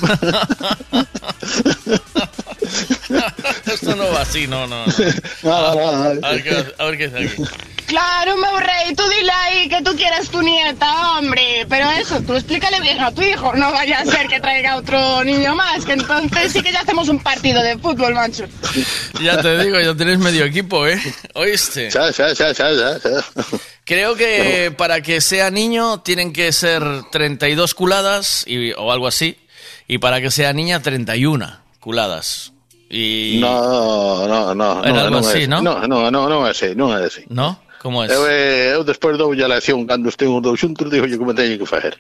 Esto 3.66 3.96
no 3.96 4.12
va 4.12 4.20
así, 4.20 4.46
no, 4.46 4.66
no. 4.66 4.85
no. 4.85 4.92
Nada, 5.42 5.74
nada. 5.74 6.12
A 6.22 6.33
ver 6.33 6.42
qué, 6.42 6.74
a 6.78 6.85
ver 6.85 6.98
qué 6.98 7.09
dice 7.09 7.18
aquí. 7.24 7.42
Claro, 7.87 8.37
meu 8.37 8.56
rey, 8.61 8.94
tú 8.94 9.02
dile 9.09 9.33
ahí 9.33 9.68
que 9.68 9.83
tú 9.83 9.96
quieres 9.96 10.30
tu 10.30 10.42
nieta, 10.42 11.18
hombre. 11.18 11.66
Pero 11.68 11.90
eso, 11.90 12.20
tú 12.20 12.35
explícale 12.35 12.80
bien 12.80 13.00
a 13.00 13.11
tu 13.11 13.22
hijo. 13.22 13.52
No 13.54 13.72
vaya 13.72 14.00
a 14.00 14.04
ser 14.04 14.28
que 14.28 14.38
traiga 14.38 14.76
otro 14.76 15.24
niño 15.24 15.56
más, 15.56 15.85
que 15.85 15.94
entonces 15.94 16.52
sí 16.52 16.62
que 16.62 16.72
ya 16.72 16.83
hacemos 16.83 17.09
un 17.09 17.18
partido 17.18 17.61
de 17.62 17.76
fútbol, 17.78 18.14
macho. 18.14 18.44
Ya 19.20 19.42
te 19.42 19.64
digo, 19.64 19.80
ya 19.80 19.94
tenéis 19.94 20.18
medio 20.18 20.44
equipo, 20.44 20.87
¿eh? 20.87 21.00
¿Oíste? 21.35 21.90
Xa, 21.90 22.12
xa, 22.12 22.35
xa, 22.35 22.54
xa, 22.54 22.68
xa. 23.00 23.24
Creo 23.90 24.14
que 24.14 24.72
para 24.76 25.00
que 25.00 25.20
sea 25.20 25.50
niño 25.50 26.00
tienen 26.03 26.33
que 26.33 26.53
ser 26.53 26.81
32 27.11 27.74
culadas 27.74 28.44
y, 28.46 28.70
o 28.74 28.92
algo 28.92 29.09
así. 29.09 29.37
Y 29.88 29.98
para 29.98 30.20
que 30.20 30.31
sea 30.31 30.53
niña, 30.53 30.81
31 30.81 31.59
culadas. 31.81 32.53
Y... 32.88 33.38
No, 33.40 34.29
no, 34.29 34.55
no. 34.55 34.85
Era 34.85 35.11
algo 35.11 35.18
non 35.18 35.26
é 35.26 35.35
así, 35.35 35.42
¿no? 35.50 35.59
No, 35.59 35.83
no, 35.90 36.07
no, 36.07 36.31
non 36.31 36.46
é 36.46 36.55
así, 36.55 36.70
non 36.79 36.94
é 36.94 37.03
así. 37.03 37.26
¿No? 37.26 37.59
¿Cómo 37.83 38.07
es? 38.07 38.14
Eu, 38.14 38.31
eh, 38.31 38.79
eu 38.79 38.87
despois 38.87 39.18
doulle 39.18 39.42
a 39.42 39.50
lección 39.50 39.83
cando 39.90 40.07
estén 40.07 40.31
os 40.31 40.38
dous 40.38 40.62
xuntos, 40.62 40.87
digo 40.87 41.11
como 41.18 41.35
teño 41.35 41.59
que 41.59 41.66
facer. 41.66 41.98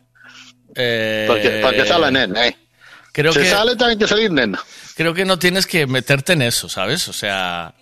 Eh, 0.78 1.26
Para 1.26 1.42
que, 1.42 1.50
para 1.58 1.74
que 1.74 1.84
sala 1.90 2.14
nena, 2.14 2.46
eh. 2.46 2.54
Creo 3.10 3.34
Se 3.34 3.42
que, 3.42 3.50
sale, 3.50 3.74
ten 3.74 3.98
que 3.98 4.06
salir 4.06 4.30
nena. 4.30 4.62
creo 4.94 5.10
que 5.10 5.26
no 5.26 5.42
tienes 5.42 5.66
que 5.66 5.90
meterte 5.90 6.38
en 6.38 6.42
eso, 6.42 6.70
¿sabes? 6.70 7.10
O 7.10 7.12
sea, 7.12 7.74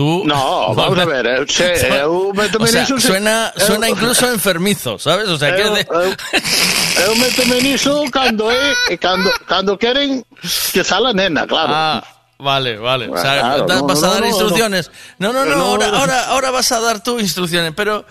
Tú. 0.00 0.24
No, 0.24 0.74
vamos 0.80 0.98
a 0.98 1.04
ver. 1.04 1.26
Eh, 1.26 1.44
che, 1.54 1.76
eu 2.00 2.32
eh, 2.34 2.56
o 2.58 2.66
sea, 2.66 2.80
niso, 2.80 2.98
suena, 2.98 3.52
eu... 3.54 3.66
suena 3.66 3.86
incluso 3.90 4.32
enfermizo, 4.32 4.98
¿sabes? 4.98 5.28
O 5.28 5.36
sea, 5.36 5.50
eh, 5.50 5.60
eu, 5.60 5.74
que 5.74 5.84
de... 5.84 5.86
eu, 5.92 7.04
eu 7.04 7.16
metome 7.16 7.60
niso 7.60 8.02
cando, 8.10 8.50
eh, 8.50 8.96
cando, 8.96 9.30
cando 9.46 9.76
queren 9.76 10.24
que 10.72 10.82
sala 10.82 11.12
nena, 11.12 11.46
claro. 11.46 11.72
Ah. 11.74 12.02
Vale, 12.40 12.76
vale. 12.78 13.08
O 13.08 13.16
sea, 13.16 13.40
Claro, 13.40 13.66
no, 13.68 13.86
vas 13.86 14.00
no, 14.00 14.06
a 14.06 14.10
dar 14.10 14.20
no, 14.20 14.26
no. 14.26 14.30
instrucciones. 14.30 14.90
No, 15.18 15.32
no, 15.32 15.44
no, 15.44 15.56
No, 15.56 15.64
ahora, 15.64 15.88
no. 15.88 15.96
ahora, 15.98 16.24
ahora 16.26 16.50
vas 16.50 16.72
a 16.72 16.80
dar 16.80 17.02
tú 17.02 17.18
instrucciones, 17.20 17.72
pero 17.76 18.04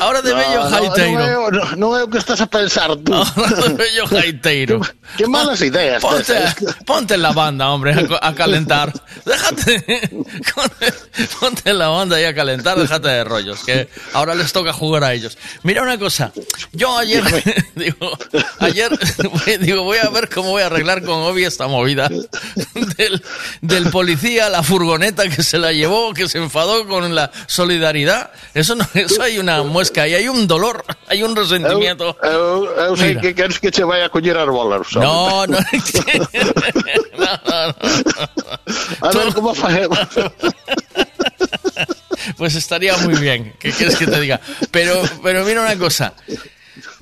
ahora 0.00 0.22
de 0.22 0.34
bello 0.34 0.64
no, 0.64 0.70
jaiteiro. 0.70 1.18
non, 1.20 1.28
é, 1.28 1.36
o- 1.38 1.50
non, 1.50 1.66
non 1.78 1.90
é 1.96 2.02
o 2.04 2.08
que 2.10 2.18
estás 2.18 2.40
a 2.40 2.46
pensar 2.46 2.92
tú. 3.00 3.14
Ahora 3.36 3.56
de 3.68 3.74
bello 3.74 4.06
jaiteiro. 4.10 4.80
Que 5.16 5.26
malas 5.26 5.60
ideas. 5.62 6.02
Ponte, 6.02 6.34
ponte 6.86 7.14
en 7.14 7.22
la 7.22 7.32
banda, 7.32 7.70
hombre, 7.70 7.94
a, 7.94 8.28
a 8.28 8.34
calentar. 8.34 8.92
Déjate. 9.24 10.10
Ponte 11.40 11.70
en 11.70 11.78
la 11.78 11.88
banda 11.88 12.20
y 12.20 12.24
a 12.24 12.34
calentar, 12.34 12.78
déjate 12.78 13.08
de 13.08 13.24
rollos, 13.24 13.64
que 13.64 13.88
ahora 14.12 14.34
les 14.34 14.52
toca 14.52 14.72
jugar 14.72 15.04
a 15.04 15.12
ellos. 15.14 15.38
Mira 15.62 15.82
una 15.82 15.98
cosa, 15.98 16.32
yo 16.72 16.96
ayer, 16.98 17.22
digo, 17.74 18.16
ayer, 18.60 18.90
digo, 19.60 19.82
voy 19.84 19.98
a 19.98 20.08
ver 20.10 20.28
cómo 20.28 20.50
voy 20.50 20.62
a 20.62 20.66
arreglar 20.66 21.02
con 21.02 21.14
Obi 21.22 21.44
esta 21.44 21.66
movida 21.68 22.08
del, 22.08 23.22
del 23.60 23.75
policía, 23.84 24.48
la 24.48 24.62
furgoneta 24.62 25.28
que 25.28 25.42
se 25.42 25.58
la 25.58 25.72
llevó, 25.72 26.12
que 26.14 26.28
se 26.28 26.38
enfadó 26.38 26.86
con 26.86 27.14
la 27.14 27.30
solidaridad. 27.46 28.30
Eso 28.54 28.74
no, 28.74 28.86
eso 28.94 29.22
hay 29.22 29.38
una 29.38 29.62
muesca 29.62 30.06
y 30.08 30.14
hay 30.14 30.28
un 30.28 30.46
dolor, 30.46 30.84
hay 31.08 31.22
un 31.22 31.36
resentimiento. 31.36 32.16
Eu, 32.22 32.64
eu 32.88 32.96
sei 32.96 33.08
Mira. 33.14 33.20
que 33.20 33.34
queres 33.34 33.58
que 33.58 33.70
che 33.70 33.84
vai 33.84 34.02
a 34.02 34.08
coller 34.08 34.36
as 34.36 34.48
bolas. 34.48 34.86
No, 34.94 35.46
no, 35.46 35.58
no, 35.58 35.58
no, 37.18 37.66
no. 37.68 37.74
A 39.00 39.10
ver 39.12 39.34
como 39.34 39.54
facemos. 39.54 39.98
Pues 42.36 42.54
estaría 42.54 42.96
muy 42.98 43.14
bien. 43.14 43.54
¿Qué 43.58 43.70
quieres 43.72 43.96
que 43.96 44.06
te 44.06 44.20
diga? 44.20 44.40
Pero, 44.70 45.00
pero 45.22 45.44
mira 45.44 45.62
una 45.62 45.76
cosa. 45.78 46.12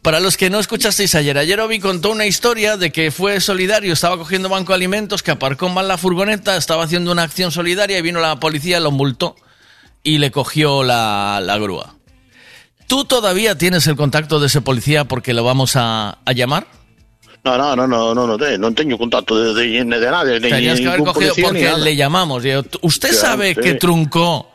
Para 0.05 0.21
los 0.21 0.37
que 0.37 0.51
no 0.51 0.61
escuchasteis 0.61 1.15
ayer, 1.15 1.39
ayer 1.39 1.59
Obi 1.61 1.81
contó 1.81 2.11
una 2.11 2.27
historia 2.27 2.77
de 2.77 2.93
que 2.93 3.11
fue 3.11 3.41
solidario, 3.41 3.95
estaba 3.95 4.19
cogiendo 4.19 4.51
banco 4.51 4.73
de 4.73 4.77
alimentos, 4.77 5.23
que 5.23 5.31
aparcó 5.31 5.71
mal 5.71 5.89
la 5.89 5.97
furgoneta, 5.97 6.59
estaba 6.59 6.85
haciendo 6.85 7.11
una 7.11 7.23
acción 7.23 7.51
solidaria 7.51 7.97
y 7.99 8.03
vino 8.03 8.21
la 8.21 8.39
policía, 8.39 8.81
lo 8.81 8.91
multó 8.91 9.35
y 10.03 10.19
le 10.19 10.31
cogió 10.31 10.85
la, 10.85 11.41
la 11.43 11.57
grúa. 11.57 11.95
¿Tú 12.87 13.07
todavía 13.07 13.57
tienes 13.57 13.87
el 13.87 13.97
contacto 13.97 14.41
de 14.41 14.49
ese 14.49 14.61
policía 14.61 15.07
porque 15.07 15.33
lo 15.33 15.43
vamos 15.43 15.75
a, 15.75 16.19
a 16.23 16.33
llamar? 16.33 16.67
No, 17.43 17.57
no, 17.57 17.75
no, 17.75 17.87
no, 17.87 18.15
no, 18.15 18.27
no, 18.27 18.37
te- 18.37 18.57
non 18.61 18.73
teño 18.77 18.97
contacto 19.01 19.37
de, 19.37 19.53
de, 19.57 19.85
de 19.85 20.09
nadie, 20.13 20.41
ni 20.41 20.49
Tenías 20.49 20.81
que 20.81 20.89
haber 20.89 21.01
cogido 21.05 21.33
porque 21.41 21.73
le 21.81 21.97
llamamos. 21.97 22.43
Digo, 22.43 22.61
¿Usted 22.81 23.13
sabe 23.13 23.55
sí. 23.55 23.61
que 23.61 23.75
truncó? 23.81 24.53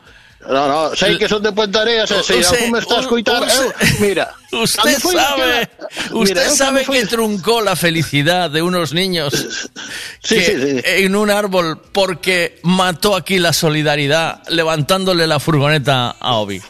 No, 0.48 0.66
no, 0.66 0.96
sei 0.96 1.18
que 1.20 1.28
son 1.28 1.42
de 1.44 1.52
Puente 1.52 1.76
Areas, 1.78 2.08
e 2.10 2.22
se 2.24 2.40
Usted- 2.40 2.56
algún 2.64 2.70
me 2.72 2.78
está 2.80 2.96
a 2.96 3.00
escoitar, 3.04 3.44
eu, 3.44 3.66
mira, 4.00 4.32
Usted 4.50 4.96
sabe, 4.98 5.68
aquela- 5.68 5.68
usted 6.16 6.34
mira, 6.40 6.48
sabe 6.48 6.84
que 6.88 7.04
truncó 7.06 7.60
la 7.60 7.76
felicidad 7.76 8.48
de 8.50 8.62
unos 8.64 8.94
niños 8.96 9.30
Sí, 10.24 10.36
que- 10.36 10.44
sí, 10.44 10.70
sí. 10.80 10.82
en 11.04 11.14
un 11.14 11.28
árbol 11.30 11.76
porque 11.92 12.58
mató 12.64 13.14
aquí 13.14 13.38
la 13.38 13.52
solidaridad 13.52 14.40
levantándole 14.48 15.26
la 15.26 15.38
furgoneta 15.40 16.16
a 16.18 16.34
Obi. 16.40 16.60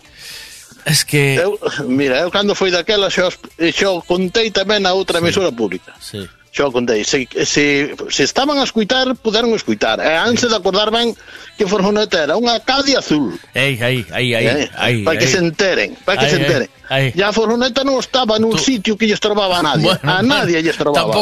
Es 0.84 1.04
que 1.04 1.36
Eu, 1.36 1.54
mira, 1.86 2.18
eu 2.26 2.30
cando 2.32 2.56
foi 2.58 2.72
daquela 2.74 3.06
xo, 3.06 3.30
xo 3.70 4.02
contei 4.02 4.50
tamén 4.50 4.82
a 4.88 4.96
outra 4.98 5.22
emisora 5.22 5.52
pública. 5.54 5.94
Sí. 6.02 6.26
Xo 6.50 6.72
contei, 6.74 7.04
se, 7.06 7.28
se, 7.46 7.94
se 8.10 8.22
estaban 8.26 8.58
a 8.58 8.66
escuitar, 8.66 9.14
puderon 9.14 9.54
escuitar. 9.54 10.02
E 10.02 10.10
antes 10.18 10.50
de 10.50 10.56
acordar 10.58 10.90
ben 10.90 11.14
que 11.60 11.68
furgoneta 11.68 12.24
era 12.24 12.40
unha 12.40 12.56
Caddy 12.64 12.96
azul. 12.96 13.36
Ey, 13.52 13.76
ahí, 13.84 14.00
ahí, 14.16 14.32
ahí, 14.32 14.46
Eh, 14.48 15.04
para 15.04 15.20
que 15.20 15.28
se 15.28 15.36
enteren, 15.36 15.92
para 16.08 16.24
que 16.24 16.32
se 16.32 16.36
enteren. 16.40 16.70
Ya 17.14 17.28
a 17.28 17.32
furgoneta 17.36 17.86
non 17.86 18.02
estaba 18.02 18.34
nun 18.42 18.58
sitio 18.58 18.98
que 18.98 19.06
lle 19.06 19.14
estorbaba 19.14 19.60
a 19.60 19.62
nadie. 19.62 19.94
A 20.02 20.24
nadie 20.26 20.58
lle 20.58 20.74
estorbaba. 20.74 21.12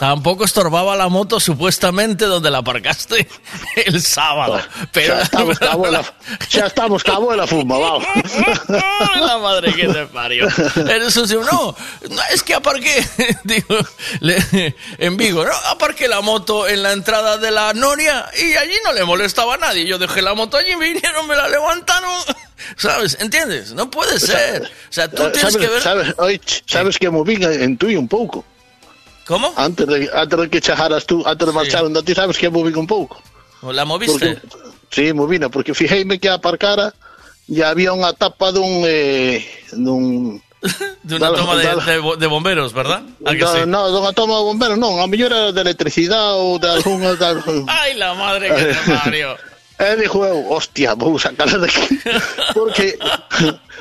Tampoco, 0.00 0.46
estorbaba 0.46 0.96
la 0.96 1.10
moto 1.12 1.36
supuestamente 1.36 2.24
donde 2.24 2.48
la 2.48 2.64
aparcaste 2.64 3.28
el 3.90 4.00
sábado. 4.00 4.62
Pero 4.94 5.18
xa 5.18 5.26
estamos 5.26 5.58
cabo 5.58 5.84
de 5.84 5.92
la, 5.98 6.00
estamos 6.48 7.02
fuma, 7.50 7.76
vamos. 7.76 8.06
la 9.20 9.36
madre 9.36 9.74
que 9.74 9.84
te 9.84 10.06
parió. 10.06 10.46
Un 10.46 11.10
señor, 11.10 11.44
no, 11.44 11.76
no, 12.08 12.22
es 12.32 12.42
que 12.42 12.54
aparqué, 12.54 13.04
digo, 13.44 13.76
en 14.96 15.16
Vigo, 15.18 15.44
no, 15.44 15.52
aparqué 15.68 16.08
la 16.08 16.22
moto 16.22 16.68
en 16.68 16.82
la 16.82 16.92
entrada 16.92 17.36
de 17.36 17.50
la 17.50 17.74
Noria 17.74 18.30
y 18.32 18.54
allí 18.56 18.76
no 18.84 18.92
le 18.92 19.04
molestaba 19.04 19.39
a 19.48 19.56
nadie. 19.56 19.86
Yo 19.86 19.98
dejé 19.98 20.22
la 20.22 20.34
moto 20.34 20.56
allí, 20.56 20.74
vinieron, 20.74 21.26
me 21.26 21.36
la 21.36 21.48
levantaron. 21.48 22.10
¿Sabes? 22.76 23.16
¿Entiendes? 23.20 23.72
No 23.72 23.90
puede 23.90 24.20
ser. 24.20 24.64
O 24.64 24.92
sea, 24.92 25.08
tú 25.08 25.22
tienes 25.32 25.52
sabes, 25.52 25.56
que 25.56 25.68
ver. 25.68 25.82
sabes, 25.82 26.14
oi, 26.18 26.40
sabes 26.66 26.98
que 26.98 27.10
movín 27.10 27.42
en 27.42 27.76
tú 27.76 27.86
un 27.86 28.08
pouco. 28.08 28.44
¿Cómo? 29.26 29.52
Antes 29.56 29.86
de, 29.86 30.10
antes 30.12 30.38
de 30.38 30.50
que 30.50 30.60
chajaras 30.60 31.06
tú, 31.06 31.22
antes 31.24 31.46
de 31.46 31.52
marchar 31.52 31.84
onde 31.84 32.02
ti, 32.02 32.14
sabes 32.14 32.36
que 32.36 32.50
movín 32.50 32.76
un 32.76 32.86
pouco. 32.86 33.22
La 33.62 33.84
moviste? 33.84 34.40
Porque, 34.40 34.40
sí, 34.90 35.12
movina, 35.12 35.48
porque 35.48 35.74
fijeime 35.74 36.18
que 36.18 36.28
aparcara 36.28 36.94
e 37.50 37.62
había 37.62 37.92
unha 37.92 38.14
tapa 38.14 38.54
dun... 38.54 38.86
Eh, 38.86 39.42
dun 39.74 40.38
De 41.02 41.16
una 41.16 41.26
Dale, 41.30 41.38
toma 41.38 41.56
de, 41.56 41.66
de 41.66 42.16
de 42.18 42.26
bomberos, 42.26 42.72
¿verdad? 42.72 43.02
¿A 43.24 43.32
que 43.32 43.38
da, 43.38 43.52
sí? 43.54 43.60
No, 43.66 43.88
dunha 43.88 44.12
toma 44.12 44.36
de 44.36 44.44
bomberos, 44.44 44.76
non, 44.76 45.00
a 45.00 45.08
era 45.08 45.52
de 45.52 45.60
electricidade 45.60 46.36
ou 46.36 46.60
de. 46.60 46.68
De, 47.16 47.24
algún- 47.24 47.64
¡Ay, 47.72 47.96
la 47.96 48.12
madre 48.14 48.52
que 48.52 48.64
te 48.76 48.92
parió! 49.04 49.36
Dixo 49.80 50.20
eu, 50.26 50.44
hostia, 50.52 50.92
vou 50.94 51.16
sacar 51.18 51.48
de 51.48 51.64
aquí 51.64 51.96
Porque 52.52 53.00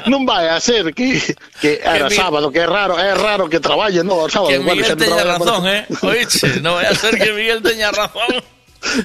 non 0.08 0.24
vai 0.24 0.48
a 0.48 0.56
ser 0.63 0.96
que, 0.96 1.20
que 1.60 1.84
era 1.84 2.08
sábado, 2.08 2.48
que 2.56 2.63
raro, 2.63 2.96
é 2.96 3.12
raro 3.12 3.52
que 3.52 3.60
traballe, 3.60 4.00
no, 4.00 4.24
o 4.24 4.32
sábado. 4.32 4.48
Que 4.48 4.63
Miguel 4.63 4.96
tenía 4.96 5.28
razón. 5.28 5.68
¿eh? 5.68 5.84
Oíste, 6.00 6.63
no 6.63 6.80
vaya 6.80 6.92
a 6.92 6.96
ser 6.96 7.20
que 7.20 7.36
Miguel 7.36 7.60
tenía 7.60 7.92
razón. 7.92 8.32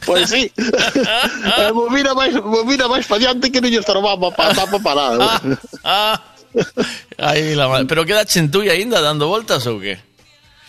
Pois 0.06 0.30
sí. 0.30 0.46
eh, 0.54 1.72
máis, 2.14 2.32
movira 2.38 2.86
máis 2.86 3.10
pa 3.10 3.18
diante 3.18 3.50
que 3.50 3.58
non 3.58 3.74
lle 3.74 3.82
estorbaba 3.82 4.30
pa 4.30 4.54
tapa 4.54 4.78
parada. 4.78 5.42
Ah, 5.82 6.14
Aí 7.18 7.54
la 7.54 7.68
madre. 7.68 7.86
Pero 7.86 8.04
queda 8.04 8.24
Chentulla 8.24 8.72
ainda 8.72 9.00
dando 9.00 9.28
voltas 9.28 9.66
o 9.66 9.78
qué? 9.80 9.98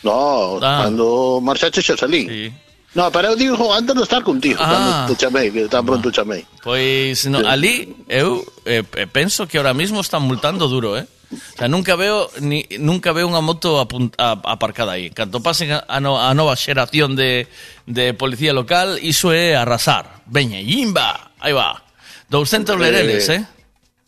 No, 0.04 0.60
ah. 0.62 0.84
cando 0.86 1.42
marchache 1.42 1.82
xa 1.82 1.98
salí. 1.98 2.28
Sí. 2.28 2.54
No, 2.94 3.12
para 3.12 3.28
eu 3.28 3.36
digo 3.36 3.74
antes 3.74 3.94
de 3.94 4.04
estar 4.04 4.24
contigo, 4.24 4.60
ah. 4.62 5.06
cando 5.06 5.14
te 5.14 5.26
chamei, 5.26 5.52
que 5.52 5.68
tan 5.68 5.86
pronto 5.86 6.10
ah. 6.10 6.12
chamei. 6.14 6.46
Pois 6.64 7.26
no, 7.26 7.40
sí. 7.40 7.46
ali 7.46 7.74
eu 8.08 8.46
eh, 8.66 8.84
eh, 8.96 9.08
penso 9.08 9.48
que 9.48 9.58
ahora 9.58 9.74
mismo 9.74 10.00
están 10.02 10.22
multando 10.24 10.68
duro, 10.68 10.98
eh? 10.98 11.06
O 11.32 11.58
sea, 11.58 11.68
nunca 11.68 11.96
veo 11.96 12.30
ni 12.40 12.70
nunca 12.78 13.12
veo 13.12 13.26
unha 13.26 13.42
moto 13.42 13.82
a, 13.82 14.32
aparcada 14.46 14.94
aí. 14.94 15.10
Canto 15.10 15.42
pasen 15.42 15.74
a, 15.74 15.84
a, 15.90 15.98
no, 16.00 16.22
a 16.22 16.32
nova 16.38 16.54
xeración 16.54 17.18
de, 17.18 17.50
de 17.90 18.14
policía 18.14 18.54
local, 18.54 19.02
iso 19.02 19.34
é 19.34 19.58
arrasar. 19.58 20.22
Veña, 20.30 20.62
imba, 20.62 21.34
aí 21.42 21.52
va. 21.52 21.82
200 22.30 22.78
lereles, 22.80 23.30
eh. 23.30 23.42
eh. 23.42 23.55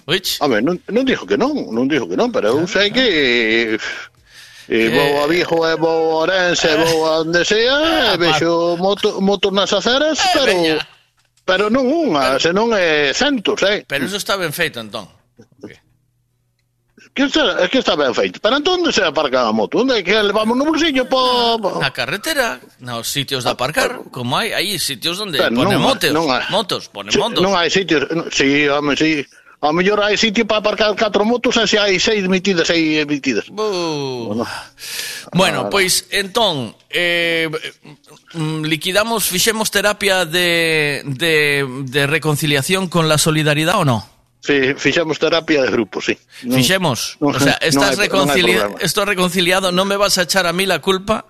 Rich. 0.07 0.39
Home, 0.39 0.61
non, 0.61 0.79
non 0.87 1.03
dixo 1.03 1.27
que 1.27 1.35
non, 1.35 1.67
non 1.75 1.91
dixo 1.91 2.07
que 2.07 2.15
non, 2.15 2.31
pero 2.31 2.55
eu 2.55 2.63
sei 2.63 2.87
que... 2.95 3.75
Eh, 3.75 3.77
eh, 4.71 4.87
e 4.87 4.89
vou 4.89 5.19
a 5.19 5.25
eh, 5.25 5.27
Vigo, 5.27 5.67
e 5.67 5.75
vou 5.75 5.99
a 6.11 6.15
Orense, 6.23 6.71
e 6.71 6.77
vou 6.79 7.03
a 7.05 7.19
onde 7.27 7.43
sea, 7.43 7.75
ah, 8.11 8.15
e 8.15 8.17
vexo 8.17 8.79
moto, 8.79 9.19
motos 9.19 9.51
nas 9.51 9.71
aceras, 9.75 10.15
pero... 10.31 10.79
Pero 11.47 11.71
non 11.71 11.87
unha, 11.87 12.39
senón 12.39 12.75
é 12.75 13.15
centos, 13.15 13.63
eh? 13.63 13.83
Pero 13.87 14.03
iso 14.03 14.19
está 14.19 14.35
ben 14.35 14.51
feito, 14.51 14.79
entón. 14.83 15.07
Que 17.15 17.23
está, 17.23 17.67
que 17.71 17.79
está 17.79 17.95
ben 17.95 18.13
feito. 18.13 18.39
Pero 18.43 18.59
entón, 18.59 18.83
onde 18.83 18.91
se 18.91 19.01
aparca 19.01 19.47
a 19.47 19.51
moto? 19.55 19.79
Onde 19.79 20.03
que 20.03 20.11
levamos 20.11 20.55
no 20.55 20.67
bolsillo? 20.67 21.07
Po... 21.07 21.57
Na 21.79 21.95
carretera, 21.95 22.59
nos 22.83 23.07
sitios 23.07 23.47
de 23.47 23.51
aparcar, 23.55 24.11
como 24.11 24.35
hai, 24.35 24.51
hai 24.51 24.75
sitios 24.75 25.19
onde 25.23 25.39
pero 25.39 25.55
ponen 25.55 25.79
non, 25.79 25.87
motos, 25.87 26.11
non 26.11 26.27
hai, 26.29 26.43
motos, 26.51 26.91
ponen 26.91 27.15
sí, 27.15 27.19
motos. 27.19 27.39
Non 27.39 27.55
hai 27.55 27.71
sitios, 27.71 28.05
sí, 28.31 28.67
home, 28.67 28.95
sí. 28.99 29.23
A 29.59 29.73
mellor 29.73 29.97
hai 30.05 30.13
sitio 30.21 30.45
para 30.45 30.61
aparcar 30.61 30.93
catro 30.93 31.25
motos 31.25 31.57
e 31.57 31.65
se 31.65 31.81
hai 31.81 31.97
seis 31.97 32.29
metidas 32.29 32.69
aí 32.69 33.01
metidas. 33.09 33.49
Bueno, 33.49 34.45
bueno 35.33 35.69
pois 35.73 36.05
entón 36.13 36.77
eh, 36.93 37.49
mm, 38.37 38.61
liquidamos, 38.69 39.25
fixemos 39.25 39.73
terapia 39.73 40.25
de, 40.29 41.01
de, 41.05 41.65
de 41.89 42.01
reconciliación 42.05 42.85
con 42.87 43.09
la 43.09 43.17
solidaridad 43.17 43.81
ou 43.81 43.85
no? 43.85 44.05
Sí, 44.45 44.77
fixemos 44.77 45.17
terapia 45.19 45.65
de 45.65 45.71
grupo, 45.73 45.99
sí. 45.99 46.13
Non- 46.45 46.61
Fixemos. 46.61 47.17
non- 47.19 47.33
o 47.35 47.39
sea, 47.41 47.57
estás 47.59 47.97
non 47.97 48.05
hai 48.05 48.07
reconcilia 48.07 48.69
problema. 48.69 48.85
estás 48.85 49.05
reconciliado, 49.09 49.65
non 49.73 49.89
me 49.89 49.97
vas 49.97 50.15
a 50.21 50.29
echar 50.29 50.45
a 50.45 50.53
mí 50.53 50.69
la 50.69 50.79
culpa 50.79 51.25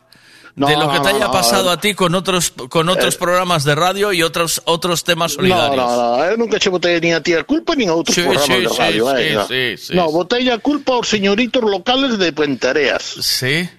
No, 0.58 0.66
de 0.68 0.76
lo 0.76 0.90
que 0.90 0.98
te 0.98 1.04
no, 1.04 1.16
haya 1.16 1.26
no, 1.28 1.32
pasado 1.32 1.66
no. 1.66 1.70
a 1.70 1.80
ti 1.80 1.94
con 1.94 2.16
otros 2.16 2.52
con 2.68 2.90
otros 2.90 3.14
Eh. 3.14 3.18
programas 3.20 3.64
de 3.64 3.76
radio 3.76 4.12
y 4.12 4.24
otros 4.24 4.60
otros 4.66 5.04
temas 5.04 5.34
No, 5.34 5.36
solidarios. 5.36 5.78
no, 5.78 6.18
no, 6.18 6.26
eu 6.26 6.36
nunca 6.36 6.58
che 6.58 6.70
botei 6.74 7.00
ni 7.00 7.14
a 7.14 7.22
ti 7.22 7.34
a 7.38 7.44
culpa 7.46 7.76
nin 7.78 7.90
a 7.90 7.94
outros 7.94 8.16
Sí, 8.18 8.22
programas 8.26 8.50
sí, 8.50 8.64
de 8.66 8.70
radio, 8.74 9.06
sí, 9.06 9.22
eh, 9.22 9.34
no. 9.38 9.46
sí, 9.48 9.64
sí, 9.78 9.94
no, 9.94 10.08
sí. 10.08 10.14
botei 10.18 10.50
a 10.50 10.58
culpa 10.58 10.94
aos 10.98 11.08
señoritos 11.08 11.62
locales 11.62 12.18
de 12.18 12.34
Puentereas. 12.34 13.04
Sí. 13.22 13.70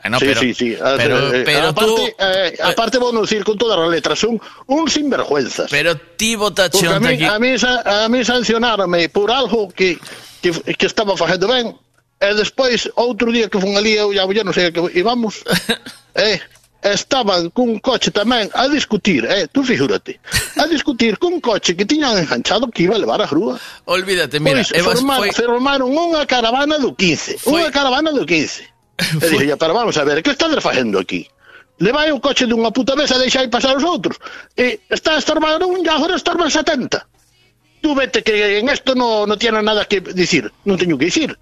Bueno, 0.00 0.20
sí, 0.20 0.26
pero- 0.30 0.40
sí, 0.40 0.54
sí. 0.54 0.76
Ah, 0.80 0.94
pero- 0.96 1.34
eh, 1.34 1.42
pero 1.44 1.66
aparte, 1.74 1.90
tú- 1.90 2.22
eh, 2.22 2.54
aparte 2.62 2.98
vou 3.02 3.10
non 3.10 3.26
dicir 3.26 3.42
con 3.42 3.58
todas 3.58 3.74
as 3.74 3.90
letras, 3.90 4.14
son 4.22 4.38
un 4.70 4.86
sinvergüenzas. 4.86 5.66
Pero 5.74 5.98
ti 6.14 6.38
Porque 6.38 6.86
a 6.86 7.00
mí, 7.02 7.18
a 7.26 7.34
mí, 7.42 7.50
a 7.58 8.06
mí 8.06 8.22
sancionarme 8.24 9.08
por 9.10 9.34
algo 9.34 9.66
que, 9.74 9.98
que, 10.40 10.54
que 10.54 10.86
estaba 10.86 11.16
facendo 11.18 11.50
ben 11.50 11.74
E 12.18 12.34
despois, 12.34 12.90
outro 12.98 13.30
día 13.30 13.46
que 13.46 13.62
fun 13.62 13.78
ali, 13.78 13.94
eu 13.94 14.10
ya, 14.10 14.26
ya 14.26 14.42
non 14.42 14.50
sei 14.50 14.74
que 14.74 14.82
íbamos, 14.98 15.46
eh, 16.18 16.42
estaban 16.82 17.50
cun 17.50 17.78
coche 17.78 18.10
tamén 18.10 18.50
a 18.54 18.66
discutir, 18.66 19.22
eh, 19.26 19.46
tú 19.50 19.62
figúrate, 19.62 20.18
a 20.58 20.66
discutir 20.66 21.18
cun 21.18 21.38
coche 21.38 21.78
que 21.78 21.86
tiñan 21.86 22.18
enganchado 22.18 22.70
que 22.70 22.90
iba 22.90 22.94
a 22.94 23.02
levar 23.02 23.22
a 23.22 23.26
grúa. 23.26 23.58
Olvídate, 23.86 24.38
pois 24.38 24.46
mira, 24.46 24.62
pois, 24.62 24.74
Evas 24.74 24.98
formaron, 24.98 25.22
foi... 25.22 25.30
formaron 25.30 25.88
unha 25.94 26.22
caravana 26.26 26.78
do 26.78 26.94
15, 26.94 27.38
foi... 27.38 27.62
unha 27.62 27.70
caravana 27.70 28.10
do 28.10 28.26
15. 28.26 28.66
E 29.22 29.26
foi... 29.30 29.46
dixo, 29.46 29.54
pero 29.54 29.74
vamos 29.74 29.94
a 29.94 30.02
ver, 30.02 30.18
que 30.22 30.34
estás 30.34 30.50
facendo 30.58 30.98
aquí? 30.98 31.22
Levai 31.78 32.10
o 32.10 32.18
coche 32.18 32.50
dunha 32.50 32.74
puta 32.74 32.98
vez 32.98 33.14
a 33.14 33.18
deixai 33.22 33.46
pasar 33.46 33.78
os 33.78 33.86
outros. 33.86 34.18
E 34.58 34.82
está 34.90 35.14
estorbado 35.14 35.70
un 35.70 35.78
e 35.78 35.86
agora 35.86 36.18
estorban 36.18 36.50
70. 36.50 36.98
Tú 37.78 37.94
vete 37.94 38.26
que 38.26 38.58
en 38.58 38.66
esto 38.66 38.98
no, 38.98 39.22
no 39.30 39.38
tiene 39.38 39.62
nada 39.62 39.86
que 39.86 40.02
dicir, 40.02 40.50
non 40.66 40.74
teño 40.74 40.98
que 40.98 41.06
dicir. 41.06 41.38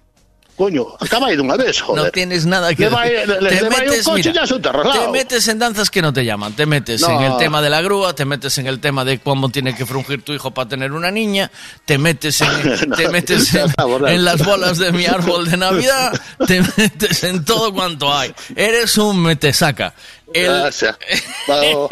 Coño, 0.57 0.87
acaba 0.99 1.27
aí 1.29 1.37
dunha 1.37 1.53
vez, 1.55 1.77
joder 1.79 2.01
No 2.03 2.09
tienes 2.09 2.43
nada 2.49 2.73
que 2.73 2.89
vai- 2.89 3.13
le- 3.13 3.49
te 3.49 3.61
le 3.61 3.69
metes, 3.69 4.03
coche 4.09 4.29
mira, 4.29 4.31
y 4.31 4.33
ya 4.33 4.47
se 4.47 4.57
te 4.59 4.69
te 4.73 5.07
metes 5.13 5.47
en 5.47 5.59
danzas 5.59 5.89
que 5.93 6.01
no 6.01 6.11
te 6.11 6.25
llaman, 6.25 6.53
te 6.57 6.65
metes 6.65 7.01
No. 7.01 7.13
en 7.13 7.31
el 7.31 7.37
tema 7.37 7.61
de 7.61 7.69
la 7.69 7.81
grúa, 7.81 8.13
te 8.17 8.25
metes 8.25 8.57
en 8.57 8.65
el 8.65 8.79
tema 8.81 9.05
de 9.05 9.19
cómo 9.19 9.49
tiene 9.49 9.75
que 9.75 9.85
frungir 9.85 10.23
tu 10.23 10.33
hijo 10.33 10.49
para 10.51 10.67
tener 10.67 10.91
una 10.93 11.11
niña, 11.11 11.51
te 11.85 11.97
metes 11.99 12.41
en, 12.41 12.49
No, 12.89 12.95
te 12.97 13.07
metes 13.09 13.51
ya 13.53 13.61
en, 13.61 13.69
está, 13.69 13.85
borracho. 13.85 14.13
en 14.15 14.25
las 14.25 14.43
bolas 14.43 14.77
de 14.79 14.91
mi 14.91 15.05
árbol 15.05 15.45
de 15.49 15.57
Navidad, 15.57 16.11
te 16.47 16.61
metes 16.77 17.23
en 17.23 17.45
todo 17.45 17.71
cuanto 17.71 18.11
hay. 18.11 18.33
Eres 18.55 18.97
un 18.97 19.21
metesaca. 19.21 19.93
El, 20.33 20.73
xa. 20.73 20.97
Vamos, 21.47 21.91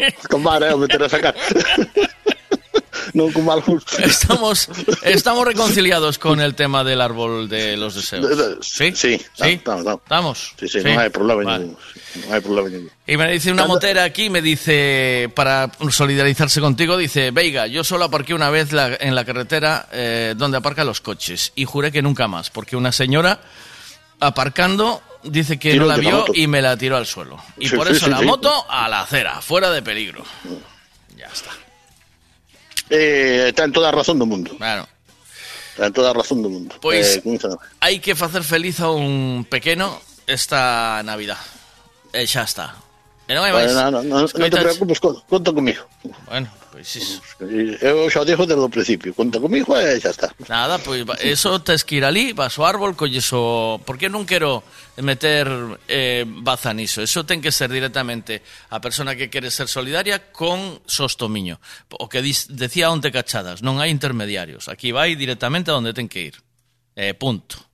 eu 0.68 0.76
meter 0.76 1.00
a 1.02 1.08
sacar 1.08 1.34
non 3.14 3.30
con 3.30 3.44
mal 3.46 3.60
gusto 3.62 3.98
Estamos, 4.02 4.66
estamos 5.02 5.44
reconciliados 5.46 6.18
con 6.18 6.40
el 6.40 6.54
tema 6.54 6.82
del 6.82 7.00
árbol 7.00 7.48
de 7.48 7.76
los 7.76 7.94
deseos. 7.94 8.26
Sí, 8.62 8.90
sí, 8.96 9.18
¿Sí? 9.34 9.60
estamos, 9.60 9.80
estamos. 9.86 10.00
¿Estamos? 10.02 10.38
Sí, 10.58 10.66
sí, 10.68 10.78
Sí. 10.80 10.88
non 10.88 10.98
hai 10.98 11.10
problema 11.12 11.42
Vale. 11.44 11.70
ningún. 11.70 11.78
Non 12.24 12.28
hai 12.34 12.40
problema 12.42 12.68
ningún. 12.72 12.90
Y 13.06 13.14
me 13.14 13.30
dice 13.30 13.52
una 13.54 13.66
motera 13.70 14.02
aquí, 14.02 14.30
me 14.30 14.42
dice, 14.42 15.30
para 15.36 15.70
solidarizarse 15.90 16.58
contigo, 16.60 16.96
dice, 16.96 17.30
Veiga, 17.30 17.66
yo 17.70 17.84
solo 17.84 18.06
aparqué 18.10 18.34
una 18.34 18.50
vez 18.50 18.72
la- 18.72 18.96
en 18.98 19.14
la 19.14 19.22
carretera 19.24 19.86
eh, 19.92 20.34
donde 20.36 20.58
aparcan 20.58 20.86
los 20.86 21.00
coches 21.00 21.52
y 21.54 21.64
juré 21.64 21.92
que 21.92 22.02
nunca 22.02 22.26
más, 22.26 22.50
porque 22.50 22.74
una 22.74 22.90
señora 22.90 23.38
aparcando 24.18 25.02
dice 25.22 25.58
que 25.58 25.74
no 25.76 25.86
la 25.86 25.96
vio 25.96 26.24
y 26.34 26.46
me 26.46 26.62
la 26.62 26.76
tiró 26.76 26.96
al 26.96 27.06
suelo. 27.06 27.36
Y 27.58 27.68
Sí, 27.68 27.76
por 27.76 27.86
eso 27.88 28.06
sí, 28.06 28.10
la 28.10 28.18
sí. 28.20 28.24
moto 28.24 28.50
a 28.70 28.88
la 28.88 29.02
acera, 29.02 29.40
fuera 29.40 29.70
de 29.70 29.82
peligro. 29.82 30.24
Ya 31.16 31.26
está. 31.26 31.50
Eh, 32.90 33.52
ten 33.54 33.72
toda 33.72 33.88
a 33.88 33.92
razón 33.92 34.18
do 34.18 34.26
mundo. 34.26 34.54
Claro. 34.56 34.86
Ten 35.76 35.92
toda 35.92 36.10
a 36.10 36.14
razón 36.14 36.42
do 36.42 36.48
mundo. 36.48 36.74
Pois- 36.80 37.16
eh, 37.24 37.38
chama? 37.38 37.58
Hay 37.80 37.98
que 38.00 38.12
hacer 38.12 38.42
feliz 38.42 38.80
a 38.80 38.90
un 38.90 39.46
pequeño 39.48 40.00
esta 40.26 41.02
Navidad. 41.04 41.38
Eh, 42.12 42.26
ya 42.26 42.42
está. 42.42 42.74
E 43.26 43.34
non 43.34 43.42
hai 43.42 43.50
máis. 43.50 43.74
Bueno, 43.74 43.90
non, 43.90 44.06
non, 44.06 44.22
non 44.22 44.50
te 44.54 44.62
preocupes, 44.62 45.02
conta 45.02 45.50
comigo. 45.50 45.82
Bueno, 46.30 46.46
pois 46.70 46.86
pues 46.86 47.02
iso. 47.02 47.18
Eu 47.82 48.06
xa 48.06 48.22
dixo 48.22 48.46
desde 48.46 48.62
o 48.62 48.70
principio, 48.70 49.10
conta 49.18 49.42
comigo 49.42 49.74
e 49.74 49.82
eh, 49.82 49.98
xa 49.98 50.14
está. 50.14 50.30
Nada, 50.46 50.78
pois 50.78 51.02
pues, 51.02 51.18
eso 51.26 51.58
tes 51.58 51.82
que 51.82 51.98
ir 51.98 52.06
ali, 52.06 52.30
vas 52.30 52.54
ao 52.54 52.70
árbol, 52.70 52.94
colles 52.94 53.26
o... 53.34 53.82
Porque 53.82 54.06
non 54.06 54.22
quero 54.30 54.62
meter 55.02 55.50
eh, 55.90 56.22
baza 56.22 56.70
niso. 56.70 57.02
Eso 57.02 57.26
ten 57.26 57.42
que 57.42 57.50
ser 57.50 57.66
directamente 57.66 58.46
a 58.70 58.78
persona 58.78 59.18
que 59.18 59.26
quere 59.26 59.50
ser 59.50 59.66
solidaria 59.66 60.30
con 60.30 60.78
Sostomiño. 60.86 61.58
O 61.98 62.06
que 62.06 62.22
diz, 62.22 62.46
decía 62.54 62.94
onte 62.94 63.10
cachadas, 63.10 63.58
non 63.58 63.82
hai 63.82 63.90
intermediarios. 63.90 64.70
Aquí 64.70 64.94
vai 64.94 65.18
directamente 65.18 65.74
a 65.74 65.82
onde 65.82 65.90
ten 65.90 66.06
que 66.06 66.30
ir. 66.30 66.38
Eh, 66.94 67.18
punto. 67.18 67.65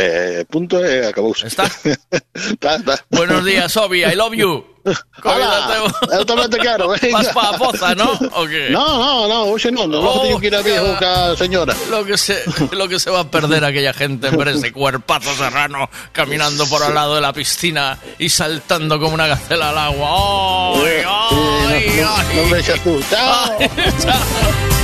Eh, 0.00 0.44
punto 0.48 0.78
e 0.78 1.08
acabouse. 1.08 1.48
Está? 1.48 1.64
está, 2.32 2.76
está. 2.76 3.04
Buenos 3.10 3.44
días, 3.44 3.76
Obi, 3.76 4.04
I 4.04 4.14
love 4.14 4.32
you. 4.32 4.64
Hola, 5.26 5.90
eu 6.14 6.22
tamén 6.22 6.46
te 6.46 6.56
quero, 6.62 6.86
venga. 6.86 7.18
Vas 7.18 7.34
pa 7.34 7.50
a 7.50 7.58
poza, 7.58 7.98
¿no? 7.98 8.14
¿O 8.38 8.46
qué? 8.46 8.70
No, 8.70 8.86
no, 8.94 9.26
no, 9.26 9.38
hoxe 9.50 9.74
non, 9.74 9.90
no, 9.90 9.98
Oh, 9.98 10.22
teño 10.22 10.38
que 10.38 10.46
ir 10.46 10.54
a 10.54 10.62
viejo 10.62 10.94
señora. 11.34 11.74
Lo 11.90 12.06
que 12.06 12.16
se, 12.16 12.38
lo 12.70 12.86
que 12.86 13.02
se 13.02 13.10
va 13.10 13.26
a 13.26 13.28
perder 13.28 13.66
aquella 13.66 13.92
gente 13.92 14.28
en 14.28 14.38
ver 14.38 14.54
ese 14.54 14.72
cuerpazo 14.72 15.34
serrano 15.34 15.90
caminando 16.12 16.64
por 16.70 16.80
al 16.86 16.94
lado 16.94 17.16
de 17.16 17.20
la 17.20 17.34
piscina 17.34 17.98
y 18.22 18.30
saltando 18.30 19.02
como 19.02 19.18
una 19.18 19.26
gacela 19.26 19.70
al 19.70 19.78
agua. 19.78 20.78
¡Ay, 20.78 21.02
ay, 21.04 22.06
ay! 22.06 22.26
Non 22.38 22.46
vexas 22.54 22.78
tú. 22.86 23.02
Chao. 23.10 23.58
Chao. 23.98 24.77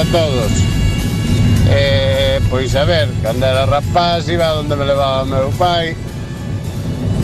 a 0.00 0.04
todos. 0.04 0.52
Eh, 1.68 2.40
pois 2.48 2.74
a 2.74 2.84
ver, 2.84 3.10
cando 3.22 3.44
era 3.44 3.66
rapaz 3.66 4.26
iba 4.28 4.58
onde 4.58 4.74
me 4.74 4.86
levaba 4.86 5.26
meu 5.26 5.50
pai. 5.58 5.94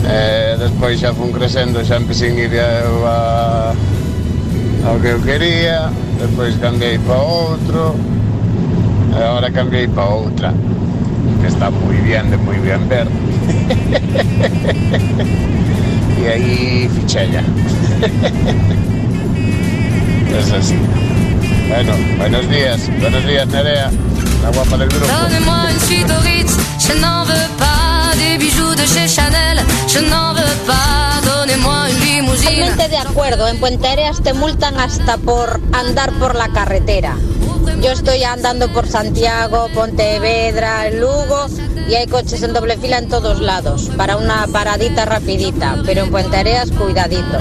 Eh, 0.05 0.55
Despois 0.59 0.99
xa 0.99 1.11
fun 1.13 1.31
crescendo 1.33 1.83
xa 1.83 1.97
empecé 1.97 2.29
ir 2.29 2.53
eu 2.53 3.07
a, 3.07 3.73
ao 4.85 4.99
que 5.01 5.07
eu 5.07 5.19
quería. 5.21 5.89
Despois 6.21 6.55
cambiei 6.57 6.99
para 6.99 7.17
outro. 7.17 7.95
E 9.17 9.23
agora 9.23 9.49
cambiei 9.49 9.87
para 9.87 10.05
outra 10.05 10.53
Que 11.41 11.47
está 11.47 11.71
moi 11.71 11.97
bien, 12.05 12.29
de 12.29 12.37
moi 12.37 12.59
bien 12.59 12.87
ver. 12.87 13.07
E 16.17 16.27
aí 16.27 16.89
fichella 16.89 17.41
Es 20.37 20.51
así 20.51 20.75
Bueno, 21.67 21.93
buenos 22.17 22.49
días, 22.49 22.89
buenos 22.99 23.25
días 23.25 23.47
Nerea 23.47 23.91
La 24.41 24.49
guapa 24.51 24.77
del 24.77 24.89
grupo 24.89 25.05
Donnez-moi 25.05 25.71
une 25.71 25.79
suite 25.81 26.11
au 26.11 26.21
Ritz, 26.21 26.55
je 26.79 26.93
n'en 26.99 27.25
veux 27.25 27.49
pas 27.57 28.15
des 28.17 28.37
bijoux 28.37 28.73
de 28.75 28.85
chez 28.85 29.07
Chanel, 29.07 29.59
je 29.87 29.99
n'en 29.99 30.33
veux 30.33 30.57
pas. 30.65 31.19
Donnez-moi 31.23 31.89
une 31.89 31.99
limousine. 31.99 32.49
Totalmente 32.49 32.89
de 32.89 32.97
acuerdo, 32.97 33.47
en 33.47 33.59
Puente 33.59 33.87
Areas 33.87 34.21
te 34.23 34.33
multan 34.33 34.79
hasta 34.79 35.17
por 35.17 35.59
andar 35.73 36.11
por 36.13 36.35
la 36.35 36.47
carretera. 36.49 37.15
Yo 37.81 37.91
estoy 37.91 38.23
andando 38.23 38.69
por 38.69 38.87
Santiago, 38.87 39.67
Pontevedra, 39.73 40.89
Lugo 40.89 41.47
y 41.89 41.95
hay 41.95 42.07
coches 42.07 42.41
en 42.43 42.53
doble 42.53 42.77
fila 42.77 42.97
en 42.97 43.09
todos 43.09 43.39
lados 43.39 43.91
para 43.97 44.17
una 44.17 44.47
paradita 44.47 45.05
rapidita, 45.05 45.75
pero 45.85 46.03
en 46.05 46.11
Puente 46.11 46.37
Areas 46.37 46.71
cuidadito. 46.71 47.39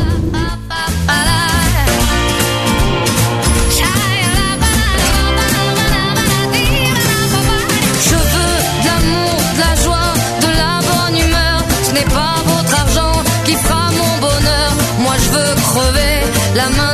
La 16.56 16.85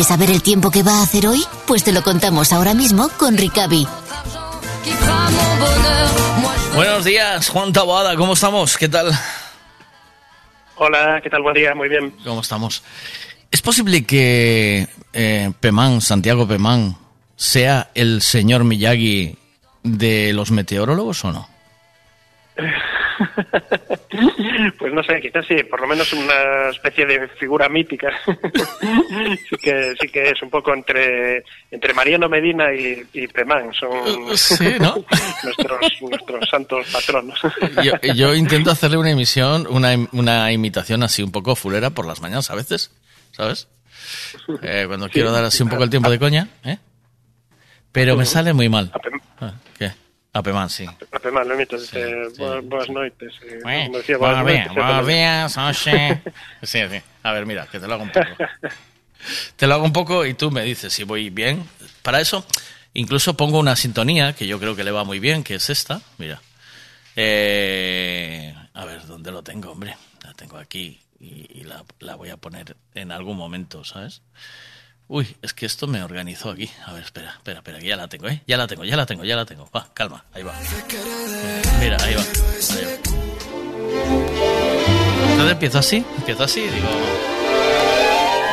¿Quieres 0.00 0.16
saber 0.16 0.30
el 0.30 0.42
tiempo 0.42 0.70
que 0.70 0.82
va 0.82 1.00
a 1.00 1.02
hacer 1.02 1.26
hoy? 1.26 1.42
Pues 1.66 1.84
te 1.84 1.92
lo 1.92 2.02
contamos 2.02 2.54
ahora 2.54 2.72
mismo 2.72 3.10
con 3.18 3.36
Ricavi. 3.36 3.86
Buenos 6.74 7.04
días, 7.04 7.50
Juan 7.50 7.70
Taboada, 7.70 8.16
¿cómo 8.16 8.32
estamos? 8.32 8.78
¿Qué 8.78 8.88
tal? 8.88 9.12
Hola, 10.76 11.20
¿qué 11.22 11.28
tal? 11.28 11.42
Buen 11.42 11.54
día, 11.54 11.74
muy 11.74 11.90
bien. 11.90 12.14
¿Cómo 12.24 12.40
estamos? 12.40 12.82
¿Es 13.50 13.60
posible 13.60 14.06
que 14.06 14.88
eh, 15.12 15.52
Pemán, 15.60 16.00
Santiago 16.00 16.48
Pemán, 16.48 16.96
sea 17.36 17.90
el 17.94 18.22
señor 18.22 18.64
Miyagi 18.64 19.36
de 19.82 20.32
los 20.32 20.50
meteorólogos 20.50 21.26
o 21.26 21.32
no? 21.32 21.46
Pues 24.78 24.92
no 24.92 25.02
sé, 25.04 25.20
quizás 25.20 25.46
sí, 25.46 25.56
por 25.64 25.80
lo 25.80 25.86
menos 25.86 26.12
una 26.12 26.70
especie 26.70 27.06
de 27.06 27.28
figura 27.28 27.68
mítica. 27.68 28.08
sí 28.26 29.56
que 29.62 29.94
sí 30.00 30.08
que 30.08 30.30
es 30.30 30.42
un 30.42 30.50
poco 30.50 30.74
entre 30.74 31.44
entre 31.70 31.94
Mariano 31.94 32.28
Medina 32.28 32.72
y, 32.74 33.02
y 33.12 33.26
Pemán, 33.28 33.72
son 33.72 34.36
Sí, 34.36 34.74
¿no? 34.80 35.04
nuestros 35.44 35.80
nuestros 36.02 36.48
santos 36.50 36.86
patronos. 36.92 37.38
Yo, 37.82 37.92
yo 38.14 38.34
intento 38.34 38.70
hacerle 38.70 38.96
una 38.96 39.10
emisión, 39.10 39.66
una, 39.70 39.90
una 40.12 40.50
imitación 40.52 41.02
así 41.02 41.22
un 41.22 41.30
poco 41.32 41.54
fulera 41.56 41.90
por 41.90 42.06
las 42.06 42.20
mañanas 42.20 42.50
a 42.50 42.54
veces, 42.54 42.90
¿sabes? 43.32 43.68
Eh, 44.62 44.84
cuando 44.88 45.06
Sí. 45.06 45.12
quiero 45.12 45.30
dar 45.30 45.44
así 45.44 45.62
un 45.62 45.68
poco 45.68 45.84
el 45.84 45.90
tiempo 45.90 46.10
de 46.10 46.18
coña, 46.18 46.48
¿eh? 46.64 46.78
Pero 47.92 48.16
me 48.16 48.24
sale 48.26 48.52
muy 48.52 48.68
mal. 48.68 48.90
Ah, 49.40 49.52
¿Qué? 49.78 49.90
A 50.32 50.42
Pemán, 50.42 50.70
sí. 50.70 50.86
A 50.86 51.18
Pemán 51.18 51.48
lo 51.48 51.54
imitas, 51.54 51.80
dice, 51.82 52.28
"Boas- 52.38 52.64
boas 52.64 52.88
noites. 52.88 53.32
eh, 53.42 53.58
Eh, 53.66 53.90
decía, 53.92 54.16
buenos 54.16 54.38
boas 54.42 54.46
días, 54.46 54.66
noites, 54.66 54.74
buenos 54.74 55.08
eh, 55.08 55.12
días. 55.12 56.22
Sí, 56.62 56.78
sí. 56.88 57.02
A 57.22 57.32
ver, 57.32 57.46
mira, 57.46 57.66
que 57.66 57.80
te 57.80 57.86
lo 57.88 57.94
hago 57.94 58.04
un 58.04 58.10
poco. 58.12 58.36
Te 59.56 59.66
lo 59.66 59.74
hago 59.74 59.84
un 59.84 59.92
poco 59.92 60.24
y 60.24 60.34
tú 60.34 60.50
me 60.50 60.62
dices 60.62 60.92
si 60.92 61.02
voy 61.04 61.30
bien. 61.30 61.68
Para 62.02 62.20
eso, 62.20 62.46
incluso 62.94 63.36
pongo 63.36 63.58
una 63.58 63.74
sintonía 63.76 64.32
que 64.34 64.46
yo 64.46 64.58
creo 64.60 64.76
que 64.76 64.84
le 64.84 64.92
va 64.92 65.04
muy 65.04 65.18
bien, 65.18 65.42
que 65.42 65.56
es 65.56 65.68
esta. 65.68 66.00
Mira. 66.18 66.40
Eh, 67.16 68.54
a 68.74 68.84
ver, 68.84 69.06
¿dónde 69.06 69.32
lo 69.32 69.42
tengo, 69.42 69.72
hombre? 69.72 69.96
La 70.24 70.32
tengo 70.34 70.56
aquí 70.58 71.00
y, 71.18 71.60
y 71.60 71.64
la, 71.64 71.84
la 71.98 72.14
voy 72.14 72.30
a 72.30 72.36
poner 72.36 72.76
en 72.94 73.10
algún 73.12 73.36
momento, 73.36 73.84
¿sabes? 73.84 74.22
Uy, 75.12 75.26
es 75.42 75.52
que 75.54 75.66
esto 75.66 75.88
me 75.88 76.04
organizó 76.04 76.50
aquí. 76.50 76.70
A 76.86 76.92
ver, 76.92 77.02
espera, 77.02 77.32
espera, 77.36 77.58
espera, 77.58 77.80
que 77.80 77.86
ya 77.88 77.96
la 77.96 78.06
tengo, 78.06 78.28
¿eh? 78.28 78.42
Ya 78.46 78.56
la 78.56 78.68
tengo, 78.68 78.84
ya 78.84 78.96
la 78.96 79.06
tengo, 79.06 79.24
ya 79.24 79.34
la 79.34 79.44
tengo. 79.44 79.68
Va, 79.74 79.88
calma, 79.92 80.24
ahí 80.32 80.44
va. 80.44 80.54
Mira, 81.80 81.96
ahí 82.00 82.14
va. 82.14 82.22
Ahí 82.22 82.84
va. 82.84 82.92
Entonces 85.32 85.52
empiezo 85.52 85.80
así, 85.80 86.04
empiezo 86.16 86.44
así, 86.44 86.60
digo... 86.60 86.86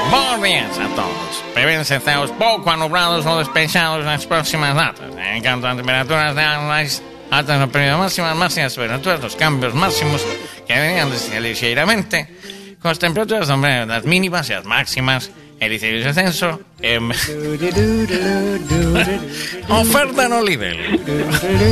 Buenos 0.09 0.41
días 0.41 0.79
a 0.79 0.95
todos. 0.95 1.43
Prevén-se 1.53 1.99
cielos 1.99 2.31
poco 2.31 2.75
nublados 2.75 3.23
o 3.27 3.37
despejados 3.37 3.99
en 3.99 4.07
las 4.07 4.25
próximas 4.25 4.73
datas. 4.73 5.11
En 5.15 5.43
cuanto 5.43 5.67
a 5.67 5.75
temperaturas 5.75 6.35
de 6.35 6.41
las 6.41 7.03
altas 7.29 7.61
en 7.61 7.69
periodo 7.69 7.99
máximas, 7.99 8.35
máximas 8.35 8.73
temperaturas, 8.73 9.21
los 9.21 9.35
cambios 9.35 9.75
máximos 9.75 10.25
que 10.65 10.73
venían 10.73 11.11
ligeramente 11.39 12.35
con 12.81 12.89
las 12.89 12.97
temperaturas, 12.97 13.47
las 13.47 14.05
mínimas 14.05 14.49
y 14.49 14.53
las 14.53 14.65
máximas, 14.65 15.29
el 15.59 15.73
índice 15.73 15.87
de 15.87 16.03
descenso, 16.03 16.61
em, 16.81 17.09
oferta 19.69 20.25
en 20.25 20.33
Olivel. 20.33 20.99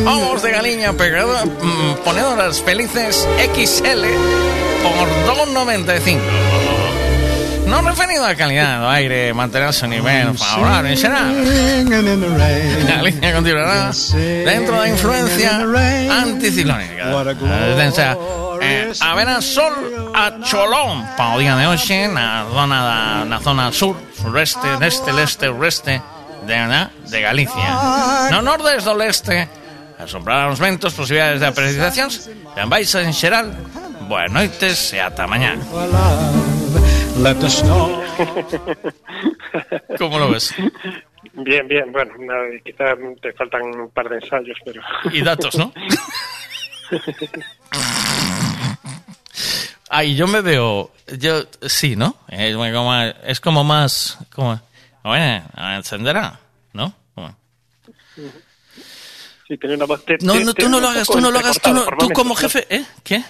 Ovos 0.07 0.41
de 0.43 0.51
galiña 0.51 0.93
pegado, 0.93 1.45
mm, 1.45 2.03
ponedoras 2.03 2.61
felices 2.61 3.27
XL 3.53 4.05
por 4.83 5.07
2,95. 5.25 6.84
No 7.75 7.81
referido 7.81 8.25
a 8.25 8.33
calidad 8.35 8.79
del 8.79 8.89
aire, 8.89 9.33
mantener 9.33 9.73
su 9.73 9.85
nivel 9.85 10.37
favorable 10.37 10.93
en 10.93 10.97
general. 10.97 11.35
Galicia 12.87 13.33
continuará 13.33 13.91
dentro 14.45 14.79
da 14.79 14.87
influencia 14.87 15.59
anticiclónica. 16.21 17.35
Sea, 17.91 18.17
eh, 18.61 18.93
haberá 19.01 19.41
sol 19.41 19.73
a 20.15 20.39
cholón 20.41 21.05
para 21.17 21.35
o 21.35 21.39
día 21.39 21.57
de 21.57 21.67
hoxe 21.67 22.07
na 22.07 22.47
zona 22.47 22.79
da 22.79 23.25
na 23.27 23.43
zona 23.43 23.73
sur, 23.75 23.99
sureste, 24.15 24.79
deste, 24.79 25.11
leste, 25.11 25.49
oeste 25.51 26.01
de, 26.47 26.55
de 27.11 27.21
Galicia. 27.21 28.31
No 28.31 28.39
nordeste 28.39 28.87
do 28.87 28.95
leste, 28.95 29.49
asombrarán 29.99 30.55
os 30.55 30.63
ventos, 30.63 30.95
posibilidades 30.95 31.43
de 31.43 31.51
en 32.55 32.69
baixa 32.71 33.03
en 33.03 33.11
xeral, 33.11 33.51
boas 34.07 34.31
noites 34.31 34.95
e 34.95 35.03
ata 35.03 35.27
mañá. 35.27 35.59
¿Cómo 39.97 40.19
lo 40.19 40.29
ves? 40.31 40.53
Bien, 41.33 41.67
bien, 41.67 41.91
bueno, 41.91 42.13
nada, 42.19 42.43
quizá 42.63 42.95
te 43.21 43.33
faltan 43.33 43.63
un 43.63 43.89
par 43.89 44.07
de 44.09 44.15
ensayos, 44.17 44.57
pero... 44.63 44.81
Y 45.11 45.21
datos, 45.21 45.57
¿no? 45.57 45.73
Ay, 49.89 50.15
yo 50.15 50.27
me 50.27 50.41
veo, 50.41 50.91
yo 51.17 51.43
sí, 51.67 51.95
¿no? 51.95 52.15
Es 52.29 52.55
como, 52.55 52.93
es 53.23 53.39
como 53.39 53.63
más, 53.63 54.17
como, 54.33 54.59
bueno, 55.03 55.43
encenderá, 55.75 56.39
¿no? 56.73 56.93
Sí, 59.47 59.57
tiene 59.57 59.75
una 59.75 59.85
voz... 59.85 60.03
te- 60.05 60.17
No, 60.21 60.35
no, 60.39 60.53
te 60.53 60.63
tú 60.63 60.69
no 60.69 60.79
lo 60.79 60.89
hagas, 60.89 61.07
tú 61.07 61.19
no 61.21 61.31
lo 61.31 61.39
hagas, 61.39 61.59
tú, 61.61 61.73
no- 61.73 61.85
tú 61.97 62.09
como 62.13 62.35
jefe, 62.35 62.65
¿eh? 62.69 62.85
¿Qué? 63.03 63.23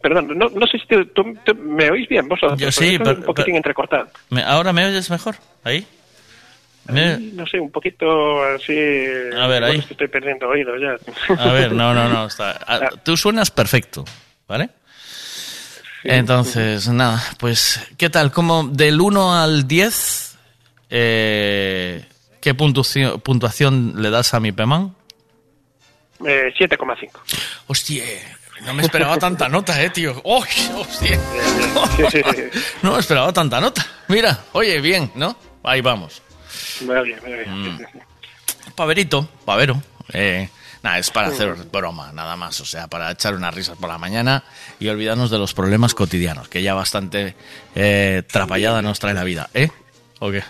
Perdón, 0.00 0.36
no, 0.36 0.48
no 0.50 0.66
sé 0.66 0.78
si 0.78 0.86
te- 0.86 1.04
tú, 1.06 1.24
me 1.56 1.90
oís 1.90 2.08
bien 2.08 2.28
vosotros. 2.28 2.58
Yo 2.58 2.70
sí, 2.72 2.98
pero- 2.98 3.12
un 3.18 3.22
poquitín 3.22 3.44
pero- 3.46 3.56
entrecortado. 3.58 4.08
¿Me- 4.30 4.42
¿Ahora 4.42 4.72
me 4.72 4.84
oyes 4.86 5.08
mejor? 5.10 5.36
¿Ahí? 5.64 5.86
Me- 6.88 7.16
No 7.18 7.46
sé, 7.46 7.60
un 7.60 7.70
poquito 7.70 8.42
así... 8.44 8.72
A 9.38 9.46
ver, 9.46 9.62
ahí. 9.64 9.78
estoy 9.88 10.08
perdiendo 10.08 10.48
oído 10.48 10.72
ya. 10.76 10.96
A 11.38 11.52
ver, 11.52 11.72
no, 11.72 11.94
no, 11.94 12.08
no. 12.08 12.26
Está, 12.32 12.58
ah, 12.66 12.90
tú 13.04 13.16
suenas 13.16 13.50
perfecto, 13.50 14.04
¿vale? 14.48 14.70
Entonces, 16.04 16.88
nada, 16.88 17.22
pues, 17.38 17.80
¿qué 17.96 18.10
tal? 18.10 18.32
Como 18.32 18.64
del 18.64 19.00
1 19.00 19.40
al 19.40 19.68
10, 19.68 20.36
eh, 20.90 22.04
¿qué 22.40 22.54
puntuación, 22.54 23.20
puntuación 23.20 23.94
le 24.02 24.10
das 24.10 24.34
a 24.34 24.40
mi 24.40 24.50
Peman? 24.50 24.94
Eh, 26.26 26.52
7,5. 26.58 27.10
Hostia, 27.68 28.04
no 28.66 28.74
me 28.74 28.82
esperaba 28.82 29.18
tanta 29.18 29.48
nota, 29.48 29.80
eh, 29.82 29.90
tío. 29.90 30.20
¡Oh, 30.24 30.44
hostia! 30.76 31.18
No 32.82 32.92
me 32.94 32.98
esperaba 33.00 33.32
tanta 33.32 33.60
nota. 33.60 33.86
Mira, 34.08 34.38
oye, 34.52 34.80
bien, 34.80 35.10
¿no? 35.14 35.36
Ahí 35.62 35.80
vamos. 35.80 36.22
Va 36.88 37.02
bien, 37.02 37.18
va 37.24 37.28
bien. 37.28 37.74
Mm. 37.74 37.78
Paverito, 38.74 39.28
pavero. 39.44 39.82
Eh, 40.12 40.48
nada, 40.82 40.98
es 40.98 41.10
para 41.10 41.28
hacer 41.28 41.54
broma, 41.72 42.12
nada 42.12 42.36
más. 42.36 42.60
O 42.60 42.64
sea, 42.64 42.88
para 42.88 43.10
echar 43.10 43.34
unas 43.34 43.54
risas 43.54 43.76
por 43.76 43.88
la 43.88 43.98
mañana 43.98 44.44
y 44.78 44.88
olvidarnos 44.88 45.30
de 45.30 45.38
los 45.38 45.54
problemas 45.54 45.94
cotidianos, 45.94 46.48
que 46.48 46.62
ya 46.62 46.74
bastante 46.74 47.34
eh, 47.74 48.22
trapallada 48.30 48.82
nos 48.82 48.98
trae 48.98 49.14
la 49.14 49.24
vida, 49.24 49.48
¿eh? 49.54 49.70
¿O 50.20 50.30
qué? 50.30 50.42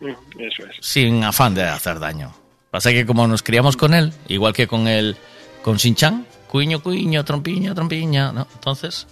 Mm, 0.00 0.40
Eso 0.40 0.62
es. 0.66 0.76
Sin 0.80 1.24
afán 1.24 1.54
de 1.54 1.64
hacer 1.64 1.98
daño. 1.98 2.34
Pasa 2.70 2.90
que 2.90 3.04
como 3.04 3.26
nos 3.26 3.42
criamos 3.42 3.76
con 3.76 3.94
él, 3.94 4.12
igual 4.28 4.52
que 4.52 4.66
con 4.68 4.86
el 4.86 5.16
con 5.62 5.78
Sinchan, 5.78 6.26
cuiño, 6.50 6.82
cuiño, 6.82 7.24
trompiño, 7.24 7.74
trompiña, 7.74 8.32
¿no? 8.32 8.46
Entonces, 8.54 9.06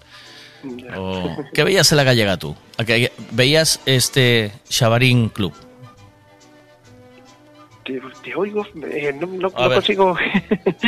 ¿qué 1.54 1.62
veías 1.64 1.90
en 1.92 1.96
la 1.96 2.04
gallega 2.04 2.36
tú? 2.36 2.56
¿A 2.76 2.84
qué- 2.84 3.12
¿Veías 3.30 3.80
este 3.86 4.52
Xabarín 4.68 5.28
Club? 5.28 5.54
Te, 7.84 8.00
te 8.22 8.34
oigo, 8.34 8.66
eh, 8.90 9.14
no, 9.18 9.50
consigo 9.50 10.16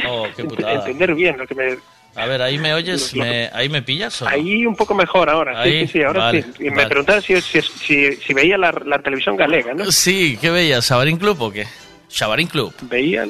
Oh, 0.07 0.27
qué 0.37 0.43
entender 0.75 1.15
bien 1.15 1.39
lo 1.39 1.47
que 1.47 1.55
me... 1.55 1.77
A 2.17 2.27
ver, 2.27 2.43
ahí 2.43 2.59
me 2.59 2.75
oyes, 2.75 3.15
Lo- 3.15 3.25
lo- 3.25 3.31
me- 3.31 3.49
ahí 3.53 3.69
me 3.69 3.81
pillas 3.83 4.21
o 4.21 4.25
no? 4.25 4.31
Ahí 4.33 4.67
un 4.67 4.75
poco 4.75 4.95
mejor 4.95 5.31
ahora, 5.31 5.61
Ahí, 5.63 5.87
sí, 5.87 5.93
sí, 5.93 6.03
ahora 6.03 6.21
vale, 6.25 6.43
sí. 6.43 6.51
Y 6.59 6.71
me 6.71 6.77
vale. 6.77 6.89
preguntaba 6.89 7.21
si, 7.23 7.41
si, 7.41 7.63
si, 7.63 8.17
si 8.17 8.35
veía 8.35 8.59
la, 8.59 8.73
la 8.85 8.99
televisión 8.99 9.37
galega, 9.37 9.73
¿no? 9.73 9.91
Sí, 9.93 10.37
¿qué 10.41 10.51
veías? 10.51 10.85
¿Xabarín 10.87 11.17
Club 11.19 11.41
o 11.41 11.51
qué? 11.53 11.67
Xabarín 12.13 12.49
Club. 12.49 12.75
Veía, 12.83 13.27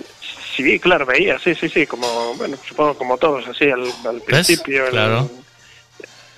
sí, 0.57 0.79
claro, 0.81 1.07
veía, 1.07 1.39
sí, 1.39 1.55
sí, 1.55 1.69
sí, 1.69 1.87
como, 1.87 2.35
bueno, 2.35 2.57
supongo 2.67 2.95
como 2.97 3.17
todos, 3.19 3.47
así, 3.49 3.71
al, 3.71 4.21
principio. 4.23 4.85
el- 4.87 4.91
Claro. 4.93 5.31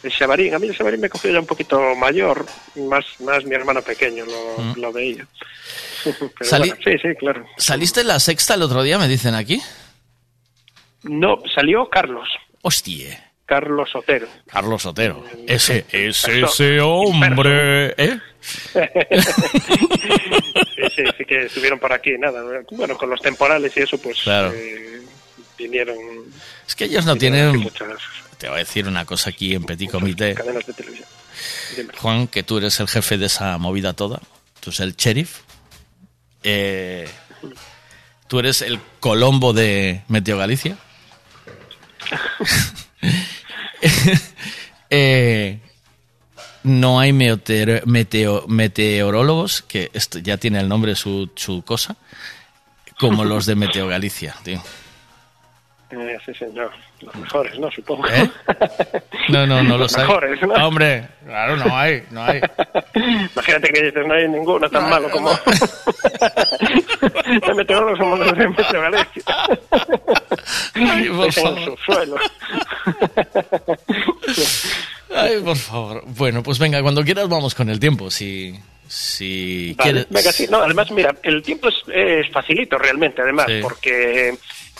El 0.02 0.10
Xabarín, 0.12 0.52
a 0.52 0.58
mí 0.58 0.66
el 0.66 0.74
Xabarín 0.76 1.00
me 1.00 1.08
cogió 1.08 1.30
ya 1.30 1.38
un 1.38 1.46
poquito 1.46 1.80
mayor, 1.94 2.44
más, 2.74 3.04
más 3.20 3.44
mi 3.44 3.54
hermano 3.54 3.82
pequeño 3.82 4.24
lo, 4.24 4.58
Mm. 4.64 4.80
lo 4.80 4.92
veía. 4.92 5.24
Pero 6.04 6.50
Salí- 6.50 6.68
bueno, 6.70 6.82
sí, 6.84 6.98
sí, 7.00 7.08
claro. 7.16 7.46
¿Saliste 7.56 8.00
en 8.00 8.08
la 8.08 8.18
sexta 8.18 8.54
el 8.54 8.62
otro 8.62 8.82
día, 8.82 8.98
me 8.98 9.06
dicen 9.06 9.36
aquí? 9.36 9.62
No, 11.04 11.38
salió 11.54 11.88
Carlos, 11.88 12.28
Hostia, 12.62 13.30
Carlos 13.46 13.94
Otero. 13.94 14.26
Carlos 14.46 14.84
Otero. 14.86 15.24
Ese, 15.46 15.84
ese, 15.92 16.40
ese 16.42 16.80
hombre, 16.80 17.94
¿eh? 17.96 18.18
sí, 20.94 21.02
sí, 21.18 21.24
que 21.24 21.44
estuvieron 21.46 21.78
por 21.78 21.92
aquí, 21.92 22.12
nada. 22.18 22.42
Bueno, 22.70 22.96
con 22.96 23.10
los 23.10 23.20
temporales 23.20 23.72
y 23.76 23.80
eso, 23.80 23.98
pues 23.98 24.18
Claro. 24.22 24.52
eh, 24.54 25.02
vinieron 25.58 25.96
Es 26.66 26.74
que 26.74 26.84
ellos 26.84 27.04
no 27.04 27.16
tienen... 27.16 27.56
muchas 27.58 27.88
Te 28.38 28.48
voy 28.48 28.56
a 28.56 28.58
decir 28.60 28.86
una 28.88 29.04
cosa 29.04 29.30
aquí 29.30 29.54
en 29.54 29.64
Petit 29.64 29.90
Comité. 29.90 30.34
cadenas 30.34 30.66
de 30.66 30.72
televisión. 30.72 31.08
Juan, 31.98 32.26
que 32.28 32.42
tú 32.42 32.58
eres 32.58 32.78
el 32.80 32.88
jefe 32.88 33.16
de 33.18 33.26
esa 33.26 33.56
movida 33.58 33.92
toda. 33.94 34.20
Tú 34.60 34.70
eres 34.70 34.80
el 34.80 34.96
sheriff. 34.96 35.40
Eh, 36.42 37.08
tú 38.28 38.38
eres 38.40 38.62
el 38.62 38.80
Colombo 39.00 39.52
de 39.52 40.02
Meteo 40.08 40.38
Galicia. 40.38 40.76
Eh, 44.94 45.58
no 46.64 47.00
hay 47.00 47.12
meteor- 47.12 47.84
meteo- 47.84 48.46
meteorólogos, 48.46 49.62
que 49.62 49.90
ya 50.22 50.36
tiene 50.36 50.60
el 50.60 50.68
nombre 50.68 50.94
su, 50.96 51.30
su 51.34 51.62
cosa, 51.62 51.96
como 52.98 53.24
los 53.24 53.46
de 53.46 53.54
Meteo 53.56 53.88
Galicia, 53.88 54.36
tío. 54.44 54.62
Sí, 56.24 56.32
señor. 56.34 56.70
Los 57.00 57.14
mejores, 57.16 57.58
¿no? 57.58 57.70
Supongo. 57.70 58.06
¿Eh? 58.08 58.30
No, 59.28 59.46
no, 59.46 59.62
no 59.62 59.70
lo 59.70 59.78
Los 59.78 59.92
sabes. 59.92 60.08
mejores, 60.08 60.40
¿no? 60.42 60.54
Ah, 60.56 60.66
Hombre, 60.66 61.06
claro, 61.26 61.56
no 61.56 61.76
hay, 61.76 62.02
no 62.10 62.24
hay. 62.24 62.40
Imagínate 63.34 63.68
que 63.72 63.82
dices, 63.82 64.06
no 64.06 64.14
hay 64.14 64.28
ninguno 64.28 64.70
tan 64.70 64.88
malo 64.88 65.10
como... 65.10 65.30
de 65.30 65.38
meteorólogos 67.54 67.98
somos 67.98 68.18
los 68.20 68.36
de 68.38 68.48
Meteo 68.48 68.80
Galicia. 68.80 69.22
Ay, 70.74 71.08
por 71.10 71.26
en 71.26 71.32
favor. 71.32 71.76
Ay, 75.14 75.40
por 75.44 75.56
favor. 75.56 76.02
Bueno, 76.06 76.42
pues 76.42 76.58
venga, 76.58 76.80
cuando 76.82 77.04
quieras 77.04 77.28
vamos 77.28 77.54
con 77.54 77.68
el 77.68 77.78
tiempo. 77.78 78.10
Si, 78.10 78.58
si 78.88 79.74
Vale, 79.78 79.90
quieres. 79.92 80.06
venga, 80.10 80.32
sí, 80.32 80.46
no, 80.50 80.58
además, 80.62 80.90
mira, 80.90 81.14
el 81.22 81.42
tiempo 81.42 81.68
es, 81.68 81.74
es 81.92 82.30
facilito 82.30 82.78
realmente, 82.78 83.20
además, 83.22 83.46
Sí. 83.48 83.58
porque 83.62 84.34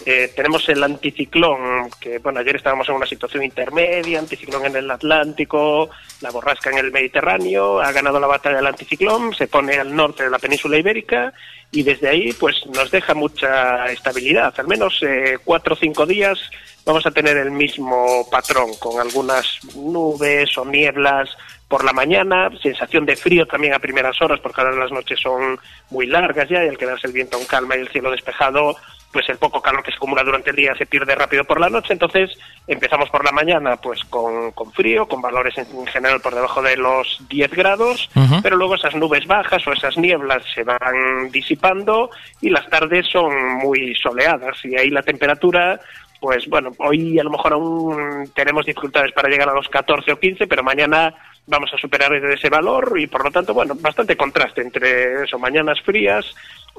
eh, 0.05 0.33
tenemos 0.35 0.69
el 0.69 0.83
anticiclón, 0.83 1.91
que, 2.01 2.19
bueno, 2.19 2.41
ayer 2.41 2.57
estábamos 2.57 2.89
en 2.89 2.97
una 2.97 3.07
situación 3.07 3.43
intermedia, 3.43 4.19
anticiclón 4.19 4.67
en 4.67 4.77
el 4.77 4.91
Atlántico, 4.91 5.91
la 6.21 6.31
borrasca 6.31 6.71
en 6.71 6.79
el 6.79 6.93
Mediterráneo, 6.93 7.81
ha 7.81 7.93
ganado 7.93 8.19
la 8.19 8.27
batalla 8.27 8.57
del 8.57 8.67
anticiclón, 8.67 9.35
se 9.35 9.47
pone 9.47 9.77
al 9.77 9.95
norte 9.95 10.25
de 10.25 10.31
la 10.31 10.39
península 10.39 10.79
ibérica 10.79 11.33
y 11.71 11.83
desde 11.83 12.09
ahí, 12.09 12.33
pues, 12.33 12.67
nos 12.75 12.91
deja 12.91 13.15
mucha 13.15 13.87
estabilidad, 13.87 14.55
al 14.59 14.67
menos 14.67 14.99
eh, 15.03 15.39
cuatro 15.45 15.75
o 15.75 15.79
cinco 15.79 16.07
días 16.07 16.39
vamos 16.85 17.07
a 17.07 17.11
tener 17.11 17.37
el 17.37 17.51
mismo 17.51 18.27
patrón, 18.31 18.71
con 18.79 19.01
algunas 19.01 19.61
nubes 19.77 20.57
o 20.59 20.65
nieblas 20.65 21.31
por 21.69 21.85
la 21.85 21.93
mañana, 21.93 22.51
sensación 22.61 23.07
de 23.07 23.17
frío 23.17 23.47
también 23.47 23.73
a 23.73 23.79
primeras 23.79 24.21
horas, 24.21 24.41
porque 24.41 24.61
ahora 24.61 24.77
las 24.77 24.93
noches 24.93 25.19
son 25.21 25.59
muy 25.91 26.07
largas 26.07 26.49
ya, 26.49 26.65
y 26.65 26.69
al 26.69 26.77
quedarse 26.77 27.07
el 27.07 27.13
viento 27.13 27.39
en 27.39 27.47
calma 27.47 27.77
y 27.77 27.81
el 27.81 27.89
cielo 27.89 28.11
despejado, 28.11 28.77
pues 29.13 29.29
el 29.29 29.37
poco 29.37 29.61
calor 29.61 29.83
que 29.83 29.91
se 29.91 29.97
acumula 29.97 30.25
durante 30.25 30.51
el 30.51 30.57
día 30.57 30.75
se 30.77 30.87
pierde 30.87 31.15
rápido 31.15 31.45
por 31.45 31.61
la 31.61 31.69
noche, 31.69 31.93
entonces 31.93 32.31
empezamos 32.67 33.11
por 33.11 33.25
la 33.25 33.33
mañana 33.33 33.77
pues 33.77 34.03
con, 34.05 34.53
con 34.53 34.73
frío, 34.73 35.07
con 35.07 35.21
valores 35.21 35.57
en, 35.59 35.67
en 35.77 35.87
general 35.87 36.21
por 36.21 36.35
debajo 36.35 36.63
de 36.63 36.77
los 36.77 37.23
10 37.29 37.51
grados, 37.53 38.11
pero 38.43 38.57
luego 38.57 38.77
esas 38.77 38.95
nubes 38.95 39.27
bajas 39.27 39.67
o 39.67 39.73
esas 39.73 39.99
nieblas 39.99 40.43
se 40.55 40.65
van 40.65 41.31
disipando 41.31 42.11
y 42.41 42.51
las 42.51 42.69
tardes 42.69 43.07
son 43.07 43.59
muy 43.59 43.95
soleadas 43.97 44.65
y 44.65 44.77
ahí 44.77 44.91
la 44.91 45.03
temperatura 45.03 45.79
pues 46.23 46.49
bueno, 46.49 46.71
hoy 46.79 47.19
a 47.19 47.25
lo 47.25 47.31
mejor 47.31 47.53
aún 47.53 48.31
tenemos 48.33 48.65
dificultades 48.65 49.11
para 49.11 49.29
llegar 49.29 49.49
a 49.49 49.55
los 49.55 49.69
14 49.69 50.13
o 50.13 50.21
15, 50.21 50.47
pero 50.47 50.63
mañana 50.63 51.13
vamos 51.47 51.71
a 51.75 51.79
superar 51.79 52.15
ese 52.15 52.49
valor 52.49 52.95
y 52.99 53.07
por 53.07 53.25
lo 53.25 53.31
tanto, 53.31 53.53
bueno, 53.55 53.75
bastante 53.75 54.17
contraste 54.17 54.63
entre 54.63 55.25
eso, 55.25 55.39
mañanas 55.39 55.81
frías, 55.81 56.25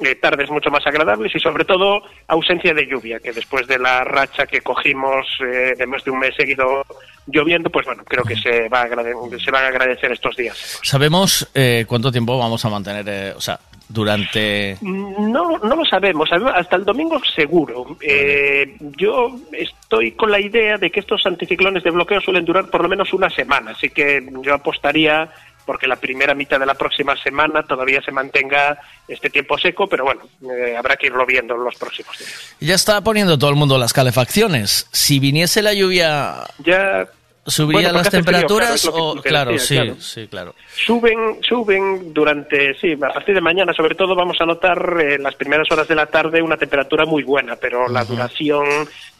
eh, 0.01 0.15
tardes 0.15 0.49
mucho 0.49 0.71
más 0.71 0.85
agradables 0.87 1.35
y 1.35 1.39
sobre 1.39 1.65
todo 1.65 2.01
ausencia 2.27 2.73
de 2.73 2.87
lluvia, 2.87 3.19
que 3.19 3.31
después 3.31 3.67
de 3.67 3.77
la 3.77 4.03
racha 4.03 4.47
que 4.47 4.61
cogimos 4.61 5.27
eh, 5.41 5.73
de 5.77 5.85
más 5.85 6.03
de 6.03 6.11
un 6.11 6.19
mes 6.19 6.35
seguido 6.35 6.83
lloviendo, 7.27 7.69
pues 7.69 7.85
bueno, 7.85 8.03
creo 8.05 8.23
que 8.23 8.35
se, 8.35 8.67
va 8.69 8.81
a 8.81 8.87
se 8.87 9.51
van 9.51 9.63
a 9.63 9.67
agradecer 9.67 10.11
estos 10.11 10.35
días. 10.35 10.79
¿Sabemos 10.83 11.49
eh, 11.53 11.85
cuánto 11.87 12.11
tiempo 12.11 12.37
vamos 12.37 12.63
a 12.65 12.69
mantener, 12.69 13.05
eh, 13.07 13.33
o 13.35 13.41
sea, 13.41 13.59
durante... 13.93 14.77
No, 14.81 15.57
no 15.59 15.75
lo 15.75 15.85
sabemos. 15.85 16.29
Hasta 16.31 16.75
el 16.75 16.83
domingo 16.83 17.21
seguro. 17.23 17.95
Eh, 18.01 18.75
yo 18.97 19.35
estoy 19.51 20.13
con 20.13 20.31
la 20.31 20.39
idea 20.39 20.77
de 20.77 20.89
que 20.89 20.99
estos 20.99 21.25
anticiclones 21.25 21.83
de 21.83 21.91
bloqueo 21.91 22.19
suelen 22.19 22.43
durar 22.43 22.69
por 22.69 22.81
lo 22.81 22.89
menos 22.89 23.13
una 23.13 23.29
semana, 23.29 23.71
así 23.71 23.89
que 23.91 24.27
yo 24.41 24.53
apostaría 24.53 25.29
porque 25.65 25.87
la 25.87 25.95
primera 25.95 26.33
mitad 26.33 26.59
de 26.59 26.65
la 26.65 26.73
próxima 26.73 27.15
semana 27.15 27.63
todavía 27.63 28.01
se 28.01 28.11
mantenga 28.11 28.77
este 29.07 29.29
tiempo 29.29 29.57
seco, 29.57 29.87
pero 29.87 30.03
bueno, 30.03 30.21
eh, 30.41 30.75
habrá 30.75 30.97
que 30.97 31.07
irlo 31.07 31.25
viendo 31.25 31.55
en 31.55 31.63
los 31.63 31.75
próximos 31.75 32.17
días. 32.17 32.55
Ya 32.59 32.75
está 32.75 32.99
poniendo 33.01 33.37
todo 33.37 33.49
el 33.49 33.55
mundo 33.55 33.77
las 33.77 33.93
calefacciones. 33.93 34.89
Si 34.91 35.19
viniese 35.19 35.61
la 35.61 35.73
lluvia, 35.73 36.43
Ya 36.65 37.07
¿subirían 37.45 37.83
Bueno, 37.91 37.97
las 37.99 38.09
frío, 38.09 38.23
temperaturas? 38.23 38.81
claro, 38.81 38.97
o, 39.05 39.15
que 39.21 39.29
claro, 39.29 39.51
decía, 39.51 39.81
sí, 39.81 39.85
claro. 39.87 40.01
sí, 40.01 40.27
claro. 40.27 40.55
Suben, 40.85 41.43
suben 41.43 42.13
durante, 42.13 42.73
sí, 42.79 42.93
a 42.93 43.13
partir 43.13 43.35
de 43.35 43.41
mañana 43.41 43.73
sobre 43.73 43.95
todo 43.95 44.15
vamos 44.15 44.37
a 44.39 44.45
notar 44.45 44.97
eh, 44.99 45.15
en 45.15 45.23
las 45.23 45.35
primeras 45.35 45.69
horas 45.71 45.87
de 45.87 45.95
la 45.95 46.05
tarde 46.05 46.41
una 46.41 46.57
temperatura 46.57 47.05
muy 47.05 47.23
buena, 47.23 47.55
pero 47.55 47.87
la 47.87 48.03
duración 48.05 48.65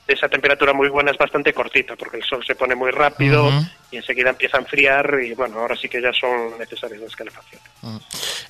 esa 0.08 0.28
temperatura 0.28 0.74
muy 0.74 0.89
buena 0.89 1.12
es 1.12 1.18
bastante 1.18 1.54
cortita 1.54 1.95
porque 1.95 2.18
el 2.18 2.24
sol 2.24 2.43
se 2.45 2.56
pone 2.56 2.76
muy 2.76 2.91
rápido 2.91 3.49
y 3.89 3.97
enseguida 3.97 4.32
empieza 4.32 4.58
a 4.58 4.62
enfriar 4.62 5.20
y 5.24 5.34
bueno, 5.34 5.60
ahora 5.60 5.76
sí 5.78 5.88
que 5.88 6.01
ya 6.01 6.12
son 6.14 6.58
necesarias 6.60 6.99
las 7.01 7.16
calefacciones. 7.16 7.66
Mm. 7.82 7.97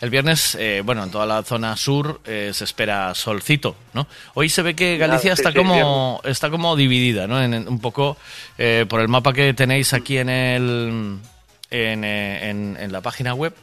El 0.01 0.09
viernes, 0.09 0.55
eh, 0.59 0.81
bueno, 0.83 1.03
en 1.03 1.11
toda 1.11 1.25
la 1.25 1.43
zona 1.43 1.77
sur 1.77 2.21
eh, 2.25 2.51
se 2.53 2.63
espera 2.63 3.13
solcito, 3.13 3.75
¿no? 3.93 4.07
Hoy 4.33 4.49
se 4.49 4.61
ve 4.63 4.75
que 4.75 4.97
Galicia 4.97 5.33
Ah, 5.33 5.35
sí, 5.35 5.41
está 5.41 5.51
sí, 5.51 5.57
como 5.57 6.21
está 6.23 6.49
como 6.49 6.75
dividida, 6.75 7.27
¿no? 7.27 7.41
En, 7.41 7.53
en 7.53 7.67
un 7.67 7.79
poco 7.79 8.17
eh, 8.57 8.85
por 8.89 8.99
el 8.99 9.07
mapa 9.07 9.31
que 9.33 9.53
tenéis 9.53 9.93
aquí 9.93 10.17
en 10.17 10.29
el 10.29 11.17
en, 11.69 12.03
eh, 12.03 12.49
en- 12.49 12.77
en 12.79 12.91
la 12.91 13.01
página 13.01 13.33
web. 13.33 13.53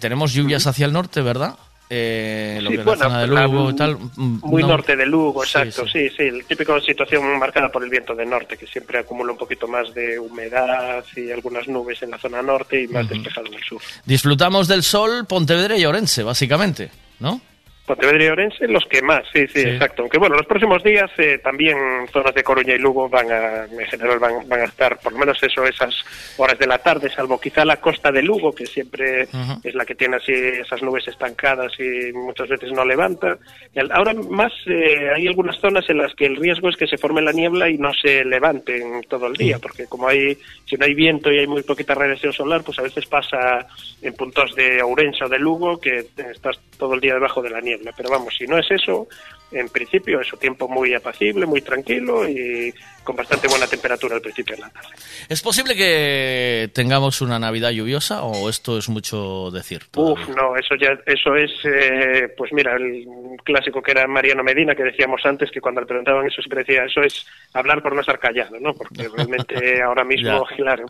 tenemos 0.00 0.32
lluvias 0.32 0.66
hacia 0.66 0.86
el 0.86 0.92
norte, 0.92 1.20
¿verdad? 1.20 1.56
Eh, 1.96 2.58
lo 2.60 2.70
Sí, 2.70 2.74
que 2.74 2.80
es 2.80 2.84
bueno, 2.86 3.02
la 3.02 3.08
zona 3.08 3.20
de 3.20 3.26
la- 3.28 3.46
Lugo 3.46 3.70
y 3.70 3.76
tal. 3.76 3.98
Muy 4.16 4.62
no- 4.62 4.68
norte 4.68 4.96
de 4.96 5.06
Lugo, 5.06 5.44
Sí, 5.44 5.58
exacto, 5.58 5.86
sí, 5.88 6.08
sí, 6.10 6.22
el 6.24 6.44
típico 6.44 6.80
situación 6.80 7.38
marcada 7.38 7.70
por 7.70 7.84
el 7.84 7.90
viento 7.90 8.14
del 8.16 8.28
norte, 8.28 8.56
que 8.56 8.66
siempre 8.66 8.98
acumula 8.98 9.30
un 9.32 9.38
poquito 9.38 9.68
más 9.68 9.94
de 9.94 10.18
humedad 10.18 11.04
y 11.14 11.30
algunas 11.30 11.68
nubes 11.68 12.02
en 12.02 12.10
la 12.10 12.18
zona 12.18 12.42
norte 12.42 12.82
y 12.82 12.88
más 12.88 13.08
despejado 13.08 13.46
en 13.46 13.54
el 13.54 13.62
sur. 13.62 13.80
Disfrutamos 14.04 14.66
del 14.66 14.82
sol 14.82 15.24
Pontevedra 15.28 15.76
y 15.76 15.84
Orense, 15.84 16.22
básicamente, 16.24 16.90
¿no? 17.20 17.40
Pontevedra 17.86 18.24
y 18.24 18.28
Orense, 18.28 18.66
los 18.66 18.84
que 18.86 19.02
más, 19.02 19.24
sí, 19.32 19.46
sí, 19.48 19.60
Sí. 19.60 19.68
exacto. 19.68 20.02
Aunque 20.02 20.18
bueno, 20.18 20.36
los 20.36 20.46
próximos 20.46 20.82
días 20.82 21.10
eh, 21.18 21.38
también 21.38 21.76
zonas 22.10 22.34
de 22.34 22.42
Coruña 22.42 22.74
y 22.74 22.78
Lugo 22.78 23.08
van 23.10 23.30
a, 23.30 23.64
en 23.64 23.86
general 23.86 24.18
van, 24.18 24.48
van 24.48 24.60
a 24.60 24.64
estar, 24.64 24.98
por 25.00 25.12
lo 25.12 25.18
menos 25.18 25.42
eso, 25.42 25.64
esas 25.64 25.94
horas 26.38 26.58
de 26.58 26.66
la 26.66 26.78
tarde, 26.78 27.10
salvo 27.10 27.38
quizá 27.38 27.64
la 27.64 27.76
costa 27.76 28.10
de 28.10 28.22
Lugo, 28.22 28.54
que 28.54 28.64
siempre 28.66 29.28
es 29.62 29.74
la 29.74 29.84
que 29.84 29.94
tiene 29.94 30.16
así 30.16 30.32
esas 30.32 30.82
nubes 30.82 31.06
estancadas 31.08 31.72
y 31.78 32.12
muchas 32.14 32.48
veces 32.48 32.72
no 32.72 32.84
levanta. 32.84 33.36
Y 33.74 33.80
ahora 33.92 34.14
más 34.14 34.52
eh, 34.66 35.10
hay 35.14 35.26
algunas 35.26 35.58
zonas 35.60 35.84
en 35.90 35.98
las 35.98 36.14
que 36.14 36.26
el 36.26 36.36
riesgo 36.36 36.70
es 36.70 36.76
que 36.76 36.86
se 36.86 36.96
forme 36.96 37.20
la 37.20 37.32
niebla 37.32 37.68
y 37.68 37.76
no 37.76 37.92
se 37.92 38.24
levanten 38.24 39.02
todo 39.08 39.26
el 39.26 39.34
día, 39.34 39.58
porque 39.58 39.84
como 39.86 40.08
hay, 40.08 40.38
si 40.64 40.76
no 40.76 40.86
hay 40.86 40.94
viento 40.94 41.30
y 41.30 41.38
hay 41.40 41.46
muy 41.46 41.62
poquita 41.62 41.94
radiación 41.94 42.32
solar, 42.32 42.62
pues 42.64 42.78
a 42.78 42.82
veces 42.82 43.04
pasa 43.06 43.66
en 44.00 44.14
puntos 44.14 44.54
de 44.54 44.80
Ourense 44.82 45.24
o 45.24 45.28
de 45.28 45.38
Lugo 45.38 45.78
que 45.78 46.06
estás 46.16 46.58
todo 46.78 46.94
el 46.94 47.00
día 47.00 47.14
debajo 47.14 47.42
de 47.42 47.50
la 47.50 47.60
niebla. 47.60 47.73
Pero 47.96 48.10
vamos, 48.10 48.34
si 48.36 48.46
no 48.46 48.58
es 48.58 48.70
eso, 48.70 49.08
en 49.54 49.68
principio 49.68 50.20
es 50.20 50.32
un 50.32 50.38
tiempo 50.38 50.68
muy 50.68 50.94
apacible, 50.94 51.46
muy 51.46 51.60
tranquilo 51.62 52.28
y 52.28 52.74
con 53.04 53.16
bastante 53.16 53.46
buena 53.48 53.66
temperatura 53.66 54.16
al 54.16 54.22
principio 54.22 54.56
de 54.56 54.62
la 54.62 54.70
tarde. 54.70 54.88
¿Es 55.28 55.42
posible 55.42 55.76
que 55.76 56.70
tengamos 56.72 57.20
una 57.20 57.38
Navidad 57.38 57.70
lluviosa 57.70 58.22
o 58.22 58.48
esto 58.48 58.78
es 58.78 58.88
mucho 58.88 59.50
decir? 59.50 59.82
Uf, 59.94 60.18
no, 60.30 60.56
eso 60.56 60.74
ya, 60.74 60.98
eso 61.06 61.36
es, 61.36 61.52
eh, 61.64 62.32
pues 62.36 62.52
mira, 62.52 62.74
el 62.76 63.04
clásico 63.44 63.82
que 63.82 63.92
era 63.92 64.06
Mariano 64.06 64.42
Medina, 64.42 64.74
que 64.74 64.84
decíamos 64.84 65.20
antes, 65.24 65.50
que 65.50 65.60
cuando 65.60 65.82
le 65.82 65.86
preguntaban 65.86 66.26
eso 66.26 66.40
siempre 66.40 66.64
decía, 66.64 66.84
eso 66.84 67.02
es 67.02 67.26
hablar 67.52 67.82
por 67.82 67.94
no 67.94 68.00
estar 68.00 68.18
callado, 68.18 68.58
¿no? 68.58 68.72
Porque 68.74 69.08
realmente 69.16 69.82
ahora 69.82 70.04
mismo, 70.04 70.44
claro, 70.56 70.86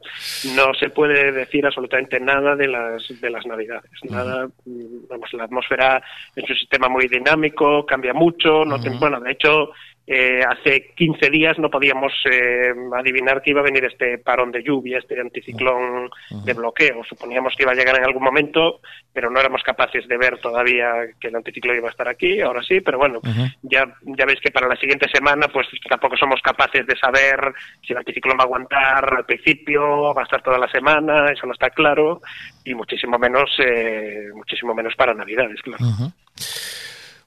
no 0.55 0.72
se 0.74 0.91
puede 0.91 1.32
decir 1.32 1.66
absolutamente 1.66 2.20
nada 2.20 2.55
de 2.55 2.68
las, 2.68 3.03
de 3.20 3.30
las 3.30 3.45
Navidades, 3.45 3.91
nada, 4.05 4.47
mm, 4.64 5.09
vamos, 5.09 5.32
la 5.32 5.45
atmósfera 5.45 6.03
es 6.37 6.49
un 6.49 6.57
sistema 6.75 6.89
muy 6.89 7.07
dinámico, 7.09 7.87
cambia 7.87 8.12
mucho, 8.12 8.64
no 8.64 8.81
te- 8.81 8.91
bueno, 8.99 9.20
de 9.20 9.31
hecho, 9.33 9.70
eh, 10.07 10.41
hace 10.47 10.93
15 10.95 11.31
días 11.31 11.59
no 11.59 11.70
podíamos 11.70 12.12
eh, 12.31 12.75
adivinar 12.95 13.41
que 13.41 13.51
iba 13.53 13.61
a 13.61 13.64
venir 13.64 13.87
este 13.87 14.18
parón 14.18 14.53
de 14.53 14.62
lluvia, 14.62 14.99
este 14.99 15.18
anticiclón 15.18 16.11
de 16.45 16.53
bloqueo. 16.53 17.03
Suponíamos 17.05 17.55
que 17.57 17.62
iba 17.62 17.72
a 17.72 17.75
llegar 17.75 17.97
en 17.97 18.05
algún 18.05 18.22
momento, 18.22 18.81
pero 19.14 19.31
no 19.31 19.41
éramos 19.41 19.62
capaces 19.62 20.07
de 20.07 20.18
ver 20.18 20.39
todavía 20.41 20.93
que 21.18 21.29
el 21.29 21.37
anticiclón 21.37 21.77
iba 21.79 21.89
a 21.89 21.91
estar 21.91 22.07
aquí. 22.07 22.43
Ahora 22.43 22.62
sí, 22.62 22.83
pero 22.83 22.99
bueno, 22.99 23.20
ya, 23.62 23.85
ya 24.03 24.27
veis 24.27 24.41
que 24.41 24.51
para 24.51 24.68
la 24.68 24.77
siguiente 24.77 25.09
semana 25.11 25.49
pues 25.49 25.66
tampoco 25.89 26.18
somos 26.18 26.39
capaces 26.43 26.87
de 26.87 26.97
saber 26.97 27.55
si 27.81 27.95
el 27.95 27.99
anticiclón 28.01 28.37
va 28.37 28.43
a 28.43 28.47
aguantar 28.47 29.14
al 29.16 29.25
principio, 29.25 30.12
va 30.12 30.20
a 30.20 30.25
estar 30.25 30.43
toda 30.43 30.59
la 30.59 30.68
semana, 30.68 31.33
eso 31.33 31.47
no 31.47 31.55
está 31.55 31.70
claro, 31.70 32.20
y 32.62 32.75
muchísimo 32.75 33.18
menos, 33.18 33.51
eh, 33.59 34.29
muchísimo 34.35 34.75
menos 34.75 34.95
para 34.97 35.14
Navidades, 35.14 35.62
claro. 35.62 35.83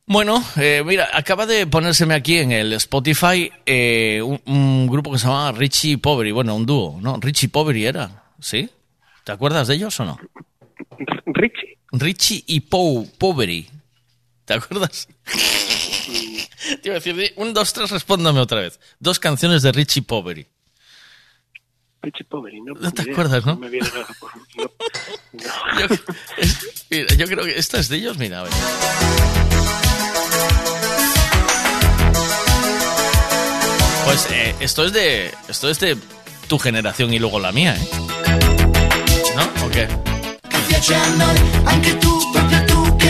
Bueno, 0.06 0.42
eh, 0.56 0.84
mira, 0.86 1.10
acaba 1.12 1.46
de 1.46 1.68
ponérseme 1.68 2.14
aquí 2.14 2.38
en 2.38 2.54
el 2.54 2.72
Spotify 2.74 3.52
eh, 3.66 4.22
un, 4.24 4.42
un 4.46 4.88
grupo 4.88 5.12
que 5.12 5.20
se 5.20 5.28
llama 5.28 5.52
Richie 5.52 5.98
Poveri, 5.98 6.32
bueno, 6.32 6.56
un 6.56 6.66
dúo, 6.66 6.98
¿no? 7.02 7.18
Richie 7.20 7.50
Poveri 7.50 7.86
era, 7.86 8.24
¿sí? 8.40 8.70
¿Te 9.26 9.34
acuerdas 9.34 9.68
de 9.68 9.76
ellos 9.76 10.00
o 10.00 10.06
no? 10.06 10.18
Richie. 11.26 11.78
Richie 11.92 12.44
y 12.48 12.62
Pou, 12.62 13.06
Poveri. 13.18 13.68
¿Te 14.46 14.54
acuerdas? 14.54 15.10
Te 16.82 16.90
iba 16.90 16.96
a 16.96 17.00
decir, 17.00 17.34
un, 17.36 17.54
dos, 17.54 17.74
tres, 17.74 17.92
respóndame 17.92 18.40
otra 18.40 18.62
vez. 18.62 18.80
Dos 19.00 19.20
canciones 19.20 19.62
de 19.62 19.74
Richie 19.74 20.04
Poveri. 20.04 20.48
¿No? 22.02 22.74
No 22.80 22.92
te 22.92 23.02
idea, 23.04 23.14
acuerdas, 23.14 23.46
¿no? 23.46 23.56
me 23.58 23.70
viene 23.70 23.88
nada 23.90 24.08
por- 24.20 24.32
no. 24.36 24.72
Yo, 25.80 25.96
es- 26.38 26.86
mira, 26.90 27.14
yo 27.16 27.26
creo 27.28 27.44
que 27.46 27.58
esta 27.58 27.80
es 27.80 27.90
de 27.90 27.98
ellos, 27.98 28.18
mira, 28.18 28.40
a 28.40 28.44
ver. 28.44 28.52
Pues 34.06 34.28
eh, 34.32 34.56
esto 34.62 34.86
es 34.86 34.94
de 34.94 35.32
esto 35.50 35.70
es 35.70 35.80
de 35.80 35.98
tu 36.48 36.58
generación 36.58 37.14
y 37.14 37.20
luego 37.20 37.40
la 37.40 37.52
mía, 37.52 37.76
¿eh? 37.76 37.88
¿No? 39.36 39.66
¿O 39.66 39.70
qué? 39.70 39.88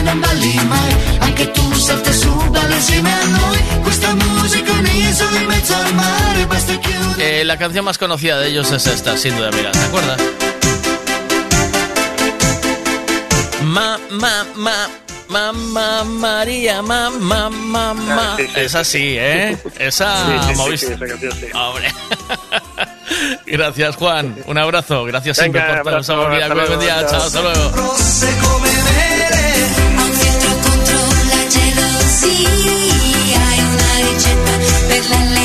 Non 0.02 0.20
balli 0.20 0.54
mai, 0.66 0.96
anche 1.20 1.52
tu 1.52 1.74
salta 1.74 2.12
su, 2.12 2.32
balla 2.50 2.76
insieme 2.76 3.12
a 3.12 3.26
noi, 3.26 3.60
questa 3.84 4.14
musica 4.14 4.72
un'isola 4.72 5.40
in 5.40 5.48
mezzo 5.48 5.76
al 5.76 5.94
mare, 5.94 6.46
basta 6.46 6.78
chiudere. 6.80 7.40
Eh, 7.40 7.44
la 7.44 7.58
canción 7.58 7.86
más 7.86 7.98
conocida 7.98 8.40
de 8.40 8.48
ellos 8.48 8.72
es 8.72 8.88
esta, 8.88 9.18
sin 9.18 9.36
duda, 9.36 9.50
mira, 9.52 9.72
¿te 9.72 9.80
acuerdas? 9.80 10.22
Ma, 13.64 13.98
ma, 14.10 14.46
ma, 14.56 14.88
Mamá 15.30 16.06
María, 16.06 16.82
mamá, 16.82 17.50
mamá. 17.50 18.34
Ah, 18.34 18.36
sí, 18.38 18.48
sí, 18.48 18.54
es 18.56 18.76
así, 18.76 19.16
¿eh? 19.18 19.58
Esa 19.78 20.26
Sí, 20.26 20.32
sí, 20.32 20.48
sí, 20.48 20.56
moviste. 20.56 20.88
sí, 20.88 20.94
esa 20.94 21.06
canción, 21.06 21.32
sí. 21.34 21.48
Hombre. 21.54 21.94
Gracias, 23.46 23.96
Juan. 23.98 24.36
Un 24.46 24.58
abrazo. 24.58 25.04
Gracias 25.04 25.38
siempre 25.38 25.62
por 25.84 26.00
estar 26.00 26.18
Buen 26.18 26.80
día. 26.80 27.06
Chao, 27.10 27.24
hasta 27.24 27.42
luego. 27.42 27.72
Gelosia, 32.20 33.40
è 33.54 33.62
una 33.62 34.12
ricetta 34.12 34.58
per 34.88 35.10
l'allegria, 35.10 35.37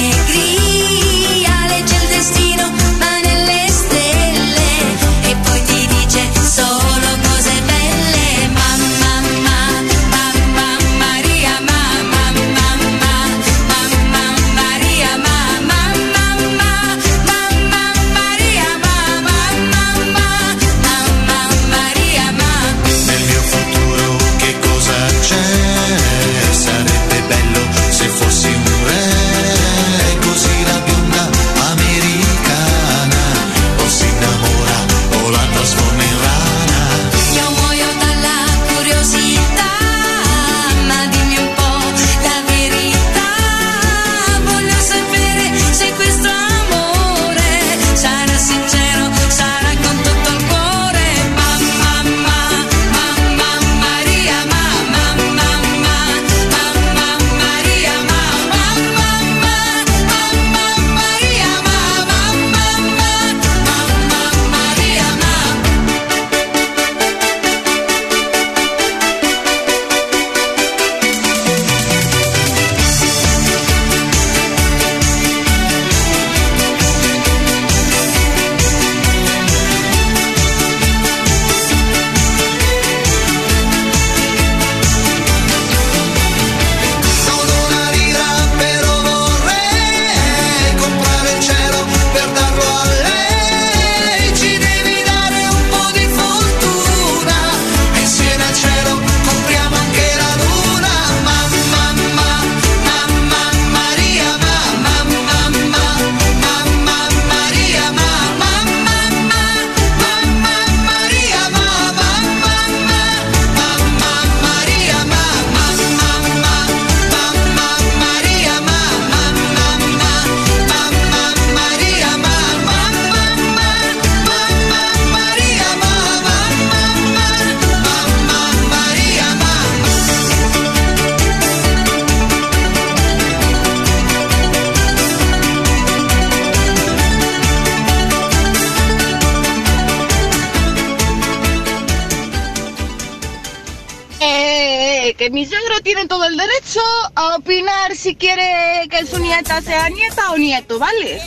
que 145.22 145.30
mi 145.30 145.46
suegro 145.46 145.80
tiene 145.84 146.08
todo 146.08 146.24
el 146.24 146.36
derecho 146.36 146.80
a 147.14 147.36
opinar 147.36 147.94
si 147.94 148.16
quiere 148.16 148.88
que 148.90 149.06
su 149.06 149.20
nieta 149.20 149.62
sea 149.62 149.88
nieta 149.88 150.32
o 150.32 150.36
nieto, 150.36 150.80
¿vale? 150.80 151.20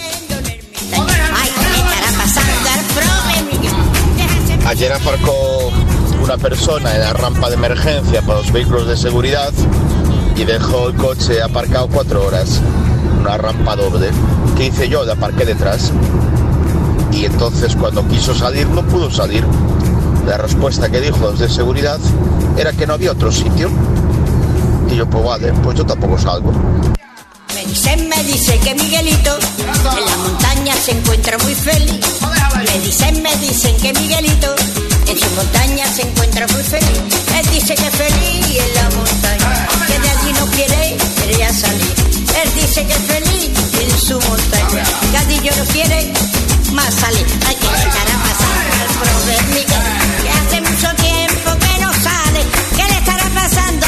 Ayer 4.65 4.91
aparcó 4.91 5.71
una 6.21 6.37
persona 6.37 6.93
en 6.93 7.01
la 7.03 7.13
rampa 7.13 7.47
de 7.47 7.55
emergencia 7.55 8.21
para 8.21 8.39
los 8.39 8.51
vehículos 8.51 8.85
de 8.85 8.97
seguridad 8.97 9.53
y 10.35 10.43
dejó 10.43 10.89
el 10.89 10.95
coche 10.95 11.41
aparcado 11.41 11.87
cuatro 11.87 12.25
horas. 12.25 12.59
Una 13.21 13.37
rampa 13.37 13.77
doble. 13.77 14.09
¿Qué 14.57 14.65
hice 14.65 14.89
yo? 14.89 15.05
Le 15.05 15.13
aparqué 15.13 15.45
detrás. 15.45 15.93
Y 17.13 17.23
entonces 17.23 17.73
cuando 17.77 18.05
quiso 18.09 18.35
salir 18.35 18.67
no 18.67 18.85
pudo 18.85 19.09
salir. 19.09 19.45
La 20.25 20.37
respuesta 20.37 20.89
que 20.89 21.01
dijo 21.01 21.17
los 21.19 21.39
de 21.39 21.49
seguridad 21.49 21.99
era 22.57 22.71
que 22.73 22.87
no 22.87 22.93
había 22.93 23.11
otro 23.11 23.31
sitio. 23.31 23.69
Y 24.91 24.95
yo, 24.95 25.09
pues 25.09 25.23
vale, 25.23 25.53
pues 25.63 25.77
yo 25.77 25.85
tampoco 25.85 26.17
salgo. 26.17 26.51
Dicen, 27.67 28.07
me 28.07 28.23
dicen 28.23 28.59
que 28.61 28.73
Miguelito 28.73 29.37
en 29.37 30.05
la 30.05 30.17
montaña 30.17 30.73
se 30.75 30.91
encuentra 30.91 31.37
muy 31.39 31.53
feliz. 31.53 31.99
Me 32.55 32.79
dicen, 32.79 33.21
me 33.21 33.35
dicen 33.37 33.75
que 33.77 33.91
Miguelito 33.93 34.55
en 35.07 35.19
su 35.19 35.29
montaña 35.35 35.85
se 35.93 36.03
encuentra 36.03 36.47
muy 36.47 36.63
feliz. 36.63 37.01
Él 37.37 37.45
dice 37.51 37.75
que 37.75 37.87
es 37.87 37.95
feliz 37.95 38.59
en 38.59 38.73
la 38.75 38.89
montaña, 38.95 39.67
que 39.87 39.99
de 39.99 40.09
allí 40.09 40.33
no 40.39 40.45
quiere, 40.51 40.97
quería 41.17 41.53
salir. 41.53 41.93
Él 42.41 42.49
dice 42.55 42.85
que 42.85 42.93
es 42.93 42.99
feliz 42.99 43.51
en 43.81 43.99
su 43.99 44.19
montaña, 44.21 44.83
que 45.11 45.17
allí 45.17 45.41
yo 45.43 45.55
no 45.57 45.65
quiere 45.71 46.13
más 46.71 46.93
salir. 46.93 47.25
Hay 47.47 47.55
que 47.55 47.67
echar 47.67 48.07
a 48.07 48.23
pasar 48.23 48.65
al 48.79 48.87
prove 48.99 49.94
pasando 53.47 53.84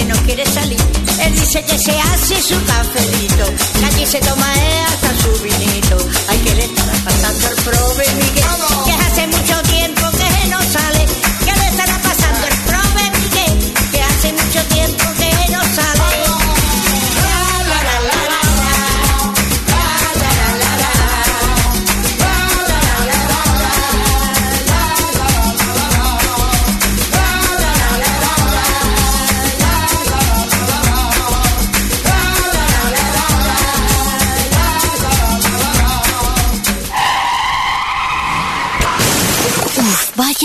que 0.00 0.06
no 0.06 0.16
quiere 0.24 0.46
salir. 0.46 0.80
Él 1.20 1.34
dice 1.34 1.62
que 1.62 1.78
se 1.78 1.98
hace 2.00 2.40
su 2.40 2.56
cafelito, 2.64 3.44
que 3.78 3.84
allí 3.84 4.06
se 4.06 4.18
toma 4.20 4.46
hasta 4.88 5.10
su 5.22 5.42
vinito. 5.42 5.96
Hay 6.28 6.38
que 6.38 6.54
le 6.54 6.64
estará 6.64 6.92
pasando 7.04 7.48
el 7.48 7.56
prove 7.56 8.06
Miguel, 8.14 8.44
que 8.86 8.92
hace 8.92 9.26
mucho 9.26 9.62
tiempo 9.62 9.69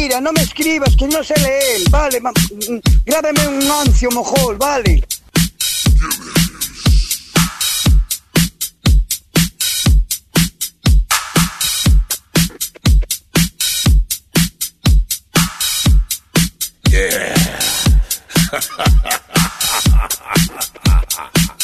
Mira, 0.00 0.20
no 0.20 0.32
me 0.32 0.42
escribas, 0.42 0.94
que 0.96 1.08
no 1.08 1.24
sé 1.24 1.34
leer. 1.40 1.90
Vale, 1.90 2.20
mm, 2.20 2.78
grábame 3.04 3.48
un 3.48 3.68
ancio, 3.68 4.08
mojol, 4.12 4.56
vale. 4.56 5.02
I 16.90 16.94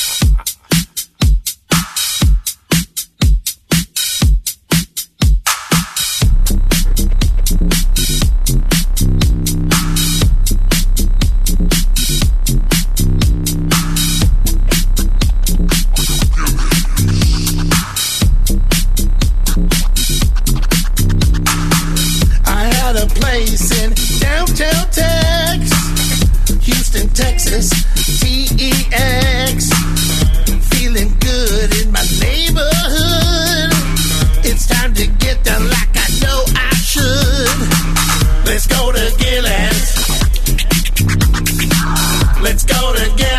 Houston, 26.95 27.13
Texas, 27.15 27.71
TEX. 28.21 29.69
Feeling 30.71 31.13
good 31.19 31.75
in 31.83 31.91
my 31.91 32.05
neighborhood. 32.21 33.73
It's 34.45 34.67
time 34.69 34.95
to 34.95 35.07
get 35.19 35.43
down 35.43 35.69
like 35.69 35.89
I 35.95 36.09
know 36.23 36.45
I 36.55 36.75
should. 36.75 37.59
Let's 38.47 38.67
go 38.69 38.93
to 38.93 39.13
Gillis. 39.19 40.09
Let's 42.41 42.65
go 42.65 42.95
to 42.95 43.17
Gillis. 43.17 43.34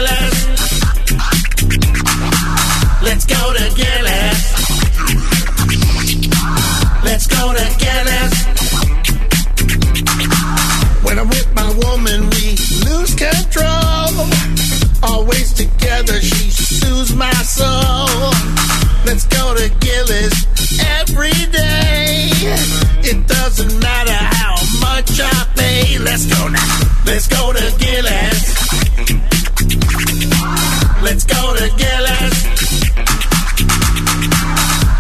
Control. 13.32 14.28
Always 15.04 15.54
together, 15.54 16.22
she 16.22 16.50
soothes 16.50 17.14
my 17.16 17.34
soul. 17.44 18.32
Let's 19.06 19.26
go 19.26 19.56
to 19.56 19.70
Gillis 19.80 20.36
every 21.00 21.38
day. 21.52 22.30
It 23.10 23.28
doesn't 23.28 23.80
matter 23.82 24.20
how 24.40 24.56
much 24.80 25.20
I 25.20 25.48
pay. 25.56 25.98
Let's 26.00 26.26
go 26.26 26.48
now. 26.48 26.80
Let's 27.06 27.28
go 27.28 27.54
to 27.54 27.66
Gillis. 27.84 28.42
Let's 31.02 31.26
go 31.26 31.56
to 31.60 31.68
Gillis. 31.82 32.36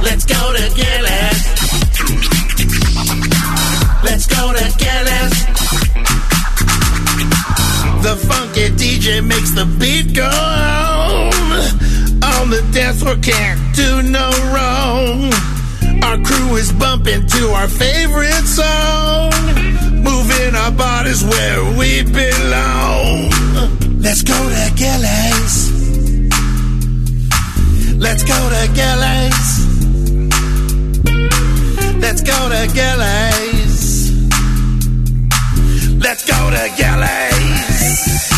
Let's 0.05 0.25
go 0.25 0.41
to 0.57 0.65
Gillis. 0.79 1.41
Let's 4.03 4.27
go 4.27 4.53
to 4.53 4.65
Gillis. 4.77 5.54
DJ 9.05 9.21
makes 9.23 9.51
the 9.51 9.65
beat 9.79 10.15
go 10.15 10.23
on. 10.23 11.29
On 12.23 12.49
the 12.49 12.67
dance 12.73 13.03
floor, 13.03 13.15
can't 13.21 13.61
do 13.75 14.01
no 14.01 14.31
wrong. 14.49 15.31
Our 16.01 16.17
crew 16.25 16.55
is 16.55 16.71
bumping 16.71 17.27
to 17.27 17.49
our 17.49 17.67
favorite 17.67 18.47
song. 18.47 19.31
Moving 20.01 20.55
our 20.55 20.71
bodies 20.71 21.23
where 21.23 21.77
we 21.77 22.01
belong. 22.01 23.29
Let's 24.01 24.23
go 24.23 24.33
to 24.33 24.73
Gillis. 24.73 25.69
Let's 27.99 28.23
go 28.23 28.39
to 28.55 28.67
Gillies. 28.73 29.49
Let's 32.01 32.21
go 32.23 32.49
to 32.49 32.67
Gillies. 32.73 34.09
Let's 36.01 36.25
go 36.25 36.49
to 36.49 36.73
Gillies. 36.75 38.34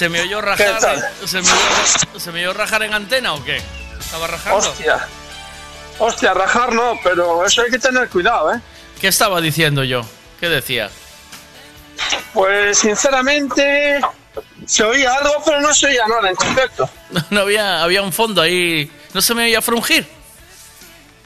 ¿Se 0.00 0.08
me 0.08 0.22
oyó 0.22 0.40
¿Qué 0.40 0.46
rajar? 0.46 1.12
¿Se 1.26 1.42
me 1.42 1.48
oyó, 1.50 2.18
se 2.18 2.32
me 2.32 2.40
oyó 2.40 2.54
rajar 2.54 2.82
en 2.84 2.94
antena 2.94 3.34
o 3.34 3.44
qué? 3.44 3.60
¿Estaba 3.98 4.28
rajando? 4.28 4.56
Hostia. 4.56 5.06
Hostia, 5.98 6.32
rajar 6.32 6.72
no, 6.72 6.98
pero 7.04 7.44
eso 7.44 7.60
hay 7.60 7.70
que 7.70 7.78
tener 7.78 8.08
cuidado, 8.08 8.54
¿eh? 8.54 8.60
¿Qué 8.98 9.08
estaba 9.08 9.42
diciendo 9.42 9.84
yo? 9.84 10.00
¿Qué 10.40 10.48
decía? 10.48 10.88
Pues 12.32 12.78
sinceramente 12.78 14.00
se 14.64 14.84
oía 14.84 15.12
algo, 15.12 15.34
pero 15.44 15.60
no 15.60 15.74
se 15.74 15.88
oía 15.88 16.06
nada 16.06 16.30
en 16.30 16.34
concreto. 16.34 16.88
No, 17.10 17.22
no 17.30 17.40
había, 17.42 17.82
había 17.82 18.00
un 18.00 18.14
fondo 18.14 18.40
ahí. 18.40 18.90
¿No 19.12 19.20
se 19.20 19.34
me 19.34 19.44
oía 19.44 19.60
frungir? 19.60 20.08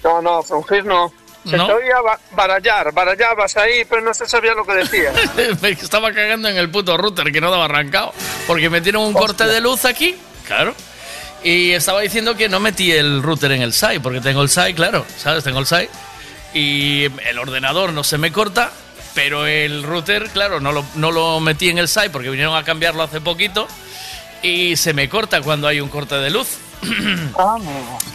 No, 0.02 0.20
no, 0.20 0.42
frungir 0.42 0.84
no. 0.84 1.14
Se 1.44 1.56
¿No? 1.56 1.66
te 1.66 1.72
oía 1.74 2.00
ba- 2.00 2.18
barallar, 2.32 2.92
barallabas 2.92 3.56
ahí, 3.56 3.84
pero 3.84 4.00
no 4.02 4.14
se 4.14 4.26
sabía 4.26 4.54
lo 4.54 4.64
que 4.64 4.72
decías. 4.74 5.14
me 5.62 5.70
estaba 5.70 6.12
cagando 6.12 6.48
en 6.48 6.56
el 6.56 6.70
puto 6.70 6.96
router 6.96 7.30
que 7.32 7.40
no 7.40 7.50
daba 7.50 7.66
arrancado. 7.66 8.12
Porque 8.46 8.70
metieron 8.70 9.02
un 9.04 9.12
corte 9.12 9.44
de 9.44 9.60
luz 9.60 9.84
aquí. 9.84 10.14
Claro. 10.46 10.74
Y 11.42 11.72
estaba 11.72 12.00
diciendo 12.00 12.34
que 12.36 12.48
no 12.48 12.60
metí 12.60 12.90
el 12.92 13.22
router 13.22 13.52
en 13.52 13.60
el 13.62 13.74
SAI, 13.74 13.98
porque 13.98 14.20
tengo 14.22 14.40
el 14.42 14.48
SAI, 14.48 14.72
claro, 14.72 15.04
¿sabes? 15.18 15.44
Tengo 15.44 15.58
el 15.60 15.66
SAI. 15.66 15.88
Y 16.54 17.04
el 17.28 17.38
ordenador 17.38 17.92
no 17.92 18.02
se 18.04 18.16
me 18.16 18.32
corta, 18.32 18.70
pero 19.14 19.46
el 19.46 19.82
router, 19.82 20.30
claro, 20.30 20.60
no 20.60 20.72
lo, 20.72 20.84
no 20.94 21.10
lo 21.10 21.40
metí 21.40 21.68
en 21.68 21.76
el 21.78 21.88
SAI 21.88 22.08
porque 22.08 22.30
vinieron 22.30 22.56
a 22.56 22.64
cambiarlo 22.64 23.02
hace 23.02 23.20
poquito. 23.20 23.68
Y 24.42 24.76
se 24.76 24.94
me 24.94 25.08
corta 25.08 25.42
cuando 25.42 25.66
hay 25.68 25.80
un 25.80 25.88
corte 25.88 26.14
de 26.16 26.30
luz. 26.30 26.48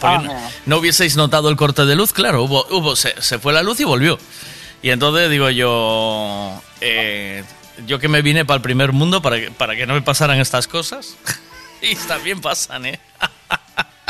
Porque 0.00 0.18
no, 0.18 0.34
no 0.66 0.76
hubieseis 0.78 1.16
notado 1.16 1.48
el 1.48 1.56
corte 1.56 1.84
de 1.84 1.94
luz, 1.96 2.12
claro, 2.12 2.42
hubo, 2.42 2.66
hubo 2.70 2.96
se, 2.96 3.20
se 3.20 3.38
fue 3.38 3.52
la 3.52 3.62
luz 3.62 3.80
y 3.80 3.84
volvió. 3.84 4.18
Y 4.82 4.90
entonces 4.90 5.30
digo 5.30 5.50
yo, 5.50 6.60
eh, 6.80 7.44
yo 7.86 7.98
que 7.98 8.08
me 8.08 8.22
vine 8.22 8.44
para 8.44 8.56
el 8.56 8.62
primer 8.62 8.92
mundo 8.92 9.20
para 9.20 9.36
que, 9.36 9.50
para 9.50 9.76
que 9.76 9.86
no 9.86 9.94
me 9.94 10.02
pasaran 10.02 10.40
estas 10.40 10.66
cosas. 10.66 11.16
y 11.82 11.94
también 11.96 12.40
pasan, 12.40 12.86
¿eh? 12.86 13.00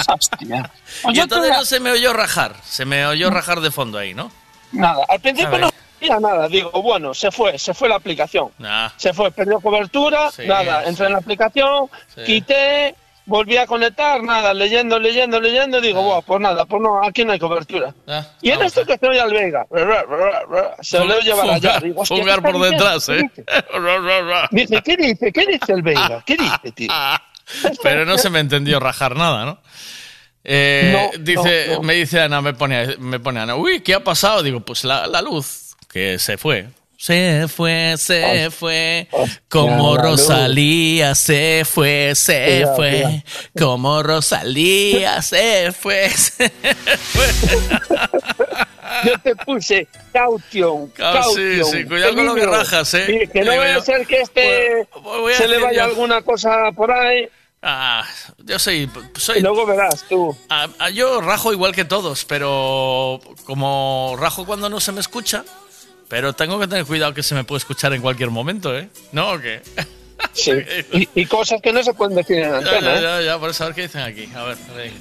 Hostia. 0.08 0.70
y 1.12 1.18
entonces 1.18 1.50
no 1.50 1.64
se 1.64 1.80
me 1.80 1.90
oyó 1.90 2.12
rajar, 2.12 2.56
se 2.64 2.84
me 2.84 3.06
oyó 3.06 3.30
rajar 3.30 3.60
de 3.60 3.70
fondo 3.70 3.98
ahí, 3.98 4.14
¿no? 4.14 4.30
Nada, 4.72 5.04
al 5.08 5.20
principio 5.20 5.58
no, 5.58 5.70
nada, 6.20 6.48
digo, 6.48 6.70
bueno, 6.82 7.12
se 7.12 7.30
fue, 7.30 7.58
se 7.58 7.74
fue 7.74 7.88
la 7.88 7.96
aplicación. 7.96 8.50
Ah, 8.62 8.92
Se 8.96 9.12
fue, 9.12 9.30
perdió 9.30 9.60
cobertura, 9.60 10.30
Sí, 10.30 10.42
nada, 10.46 10.84
entré 10.84 11.06
en 11.06 11.12
la 11.12 11.18
aplicación, 11.18 11.90
Sí. 12.14 12.22
quité, 12.24 12.94
volví 13.30 13.56
a 13.56 13.66
conectar, 13.66 14.20
nada, 14.22 14.52
leyendo, 14.52 14.98
leyendo, 14.98 15.40
leyendo, 15.40 15.80
digo, 15.80 16.02
bueno, 16.02 16.20
pues 16.22 16.40
nada, 16.40 16.66
pues 16.66 16.82
no, 16.82 17.02
aquí 17.02 17.24
no 17.24 17.32
hay 17.32 17.38
cobertura. 17.38 17.94
ah. 18.08 18.26
Y 18.42 18.50
en 18.50 18.60
esto 18.62 18.84
que 18.84 18.98
se 18.98 19.06
oye 19.06 19.20
al 19.20 19.30
Vega, 19.32 19.64
se 20.82 20.98
lo 20.98 21.06
debo 21.06 21.20
llevar 21.20 21.50
allá. 21.50 21.78
Digo, 21.80 22.02
hostia, 22.02 22.16
fungar 22.16 22.42
¿qué 22.42 22.48
está 22.48 22.58
por 22.58 22.70
detrás? 22.70 23.08
¿eh? 23.08 23.30
Dice, 24.50 24.82
¿qué 24.84 24.96
dice? 24.96 25.32
¿Qué 25.32 25.46
dice 25.46 25.72
el 25.72 25.82
Vega? 25.82 26.22
¿Qué 26.26 26.36
dice, 26.38 26.72
tío? 26.74 26.88
Pero 27.82 28.04
no 28.04 28.18
se 28.18 28.30
me 28.30 28.40
entendió 28.40 28.80
rajar 28.80 29.16
nada, 29.16 29.44
¿no? 29.44 29.60
Eh, 30.42 31.10
No, 31.14 31.22
dice, 31.22 31.66
no, 31.68 31.74
no. 31.76 31.82
me 31.82 31.94
dice 31.94 32.20
Ana, 32.20 32.40
me 32.40 32.54
pone, 32.54 32.96
me 32.98 33.20
pone 33.20 33.40
Ana, 33.40 33.54
uy, 33.56 33.80
¿qué 33.80 33.94
ha 33.94 34.02
pasado? 34.02 34.42
Digo, 34.42 34.60
pues 34.60 34.84
la, 34.84 35.06
la 35.06 35.22
luz, 35.22 35.76
que 35.92 36.18
se 36.18 36.36
fue. 36.36 36.68
Se 37.00 37.46
fue, 37.48 37.94
se 37.96 38.50
fue, 38.50 39.08
como. 39.48 39.96
Rosalía 39.96 41.14
se 41.14 41.64
fue, 41.64 42.12
se 42.14 42.66
fue, 42.76 43.24
como 43.58 44.02
Rosalía 44.02 45.22
se 45.22 45.72
fue, 45.72 46.10
se 46.10 46.50
fue. 46.50 47.26
Yo 49.06 49.18
te 49.20 49.34
puse 49.34 49.88
caution, 50.12 50.92
Cau- 50.92 51.12
caution. 51.14 51.64
sí, 51.64 51.78
sí, 51.78 51.84
cuidado 51.86 52.14
con 52.16 52.26
lo 52.26 52.34
que 52.34 52.44
rajas, 52.44 52.92
¿eh? 52.92 53.06
Sí, 53.06 53.28
que 53.32 53.44
no 53.44 53.56
vaya 53.56 53.76
a 53.76 53.80
ser 53.80 54.06
que 54.06 54.20
este 54.20 54.86
voy 55.02 55.32
se 55.32 55.48
le 55.48 55.58
vaya 55.58 55.84
alguna 55.84 56.20
cosa 56.20 56.70
por 56.76 56.92
ahí 56.92 57.26
Ah, 57.62 58.06
yo 58.44 58.58
soy, 58.58 58.88
soy 59.16 59.38
y 59.38 59.42
luego 59.42 59.66
verás 59.66 60.04
tú. 60.08 60.34
Ah, 60.48 60.66
ah, 60.78 60.88
yo 60.90 61.20
rajo 61.20 61.52
igual 61.52 61.74
que 61.74 61.84
todos, 61.84 62.24
pero 62.24 63.20
como 63.44 64.16
rajo 64.18 64.46
cuando 64.46 64.68
no 64.70 64.80
se 64.80 64.92
me 64.92 65.00
escucha, 65.00 65.44
pero 66.10 66.34
tengo 66.34 66.58
que 66.60 66.66
tener 66.68 66.84
cuidado 66.84 67.14
que 67.14 67.22
se 67.22 67.34
me 67.34 67.44
puede 67.44 67.58
escuchar 67.60 67.94
en 67.94 68.02
cualquier 68.02 68.28
momento, 68.30 68.76
¿eh? 68.76 68.90
¿No 69.12 69.30
o 69.30 69.40
qué? 69.40 69.62
Sí. 70.34 70.52
Y, 70.92 71.08
y 71.14 71.24
cosas 71.26 71.62
que 71.62 71.72
no 71.72 71.82
se 71.82 71.94
pueden 71.94 72.14
decir 72.16 72.38
en 72.40 72.50
Ya, 72.50 72.56
antena, 72.58 72.80
ya, 72.80 72.98
¿eh? 72.98 73.02
ya, 73.02 73.20
ya, 73.22 73.38
por 73.38 73.48
eso 73.50 73.62
a 73.64 73.66
ver 73.68 73.76
qué 73.76 73.82
dicen 73.82 74.02
aquí. 74.02 74.28
A 74.34 74.42
ver, 74.42 74.58
a 74.70 74.74
ver. 74.74 74.92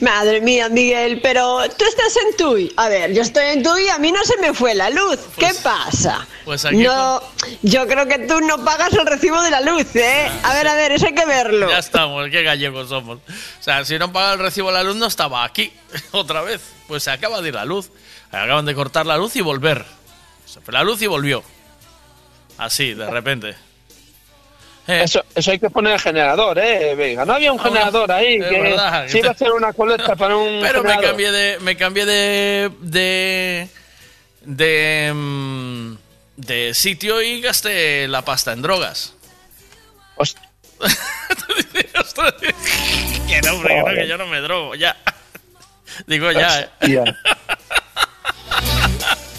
Madre 0.00 0.40
mía, 0.40 0.70
Miguel, 0.70 1.20
pero 1.22 1.60
tú 1.76 1.84
estás 1.84 2.16
en 2.16 2.36
Tui. 2.36 2.72
A 2.76 2.88
ver, 2.88 3.12
yo 3.12 3.20
estoy 3.20 3.44
en 3.48 3.62
Tui 3.62 3.82
y 3.84 3.88
a 3.90 3.98
mí 3.98 4.10
no 4.10 4.24
se 4.24 4.38
me 4.38 4.54
fue 4.54 4.74
la 4.74 4.88
luz. 4.88 5.18
¿Qué 5.36 5.50
pasa? 5.62 6.26
Pues 6.46 6.64
aquí 6.64 6.78
No, 6.78 7.22
yo 7.62 7.86
creo 7.86 8.06
que 8.06 8.18
tú 8.20 8.40
no 8.40 8.64
pagas 8.64 8.94
el 8.94 9.04
recibo 9.06 9.40
de 9.42 9.50
la 9.50 9.60
luz, 9.60 9.94
¿eh? 9.94 10.26
A 10.42 10.54
ver, 10.54 10.66
a 10.68 10.74
ver, 10.74 10.92
eso 10.92 11.06
hay 11.06 11.14
que 11.14 11.26
verlo. 11.26 11.68
Ya 11.68 11.78
estamos, 11.78 12.28
qué 12.30 12.42
gallegos 12.42 12.88
somos. 12.88 13.18
O 13.18 13.62
sea, 13.62 13.84
si 13.84 13.98
no 13.98 14.10
paga 14.10 14.32
el 14.32 14.38
recibo 14.38 14.68
de 14.68 14.74
la 14.74 14.82
luz, 14.84 14.96
no 14.96 15.06
estaba 15.06 15.44
aquí 15.44 15.70
otra 16.12 16.40
vez. 16.40 16.62
Pues 16.88 17.02
se 17.02 17.10
acaba 17.10 17.42
de 17.42 17.48
ir 17.48 17.54
la 17.54 17.66
luz. 17.66 17.90
Acaban 18.32 18.64
de 18.64 18.74
cortar 18.74 19.04
la 19.04 19.18
luz 19.18 19.36
y 19.36 19.42
volver. 19.42 19.84
Se 20.52 20.60
fue 20.60 20.72
la 20.74 20.82
luz 20.82 21.00
y 21.02 21.06
volvió. 21.06 21.42
Así, 22.58 22.94
de 22.94 23.08
repente. 23.08 23.50
Eh, 24.86 25.02
Eso, 25.04 25.24
eso 25.34 25.50
hay 25.52 25.58
que 25.58 25.70
poner 25.70 25.92
el 25.94 26.00
generador, 26.00 26.58
¿eh? 26.58 26.94
Vega. 26.96 27.24
No 27.24 27.34
había 27.34 27.52
un 27.52 27.60
Ah, 27.60 27.64
generador 27.64 28.10
ahí 28.10 28.38
que 28.38 28.60
verdad, 28.60 29.06
iba 29.12 29.28
a 29.28 29.32
hacer 29.32 29.52
una 29.52 29.72
colecta 29.72 30.16
para 30.16 30.36
un 30.36 30.60
Pero 30.62 30.82
me 30.82 30.98
cambié 30.98 31.30
de. 31.30 31.58
Me 31.60 31.76
cambié 31.76 32.04
de. 32.06 32.70
de. 32.80 33.68
de. 34.42 35.12
mm, 35.14 35.94
de 36.36 36.74
sitio 36.74 37.22
y 37.22 37.40
gasté 37.40 38.08
la 38.08 38.22
pasta 38.22 38.52
en 38.52 38.62
drogas. 38.62 39.14
Hostia. 40.16 40.42
Ostras, 42.00 42.34
que 43.28 43.40
no, 43.42 43.52
hombre, 43.54 43.82
que 43.94 44.08
yo 44.08 44.16
no 44.16 44.26
me 44.26 44.40
drogo, 44.40 44.74
ya. 44.74 44.96
Digo 46.06 46.32
ya, 46.32 46.70
eh. 46.80 47.04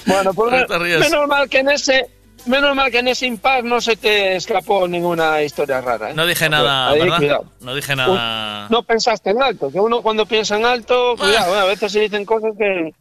Bueno, 0.06 0.34
pues 0.34 0.70
No 0.70 1.00
menos 1.00 1.28
mal 1.28 1.50
que 1.50 1.60
en 1.60 1.70
ese 1.70 2.10
menos 2.46 2.76
mal 2.76 2.92
que 2.92 3.00
en 3.00 3.08
ese 3.08 3.28
impar 3.28 3.64
no 3.64 3.80
se 3.82 3.96
te 3.96 4.36
escapó 4.36 4.88
ninguna 4.88 5.42
historia 5.44 5.82
rara. 5.82 6.12
¿eh? 6.12 6.14
No 6.14 6.26
dije 6.26 6.50
nada, 6.50 6.90
Ahí, 6.90 7.00
¿verdad? 7.00 7.18
cuidado. 7.18 7.46
No 7.60 7.76
dije 7.76 7.96
nada. 7.96 8.68
No 8.70 8.84
pensaste 8.84 9.30
en 9.30 9.42
alto, 9.42 9.72
que 9.72 9.80
uno 9.80 10.02
cuando 10.02 10.26
piensa 10.26 10.58
en 10.58 10.66
alto, 10.66 11.16
cuidado, 11.18 11.56
¿eh? 11.56 11.60
a 11.60 11.66
veces 11.66 11.92
se 11.92 12.00
dicen 12.00 12.26
cosas 12.26 12.54
que... 12.58 12.94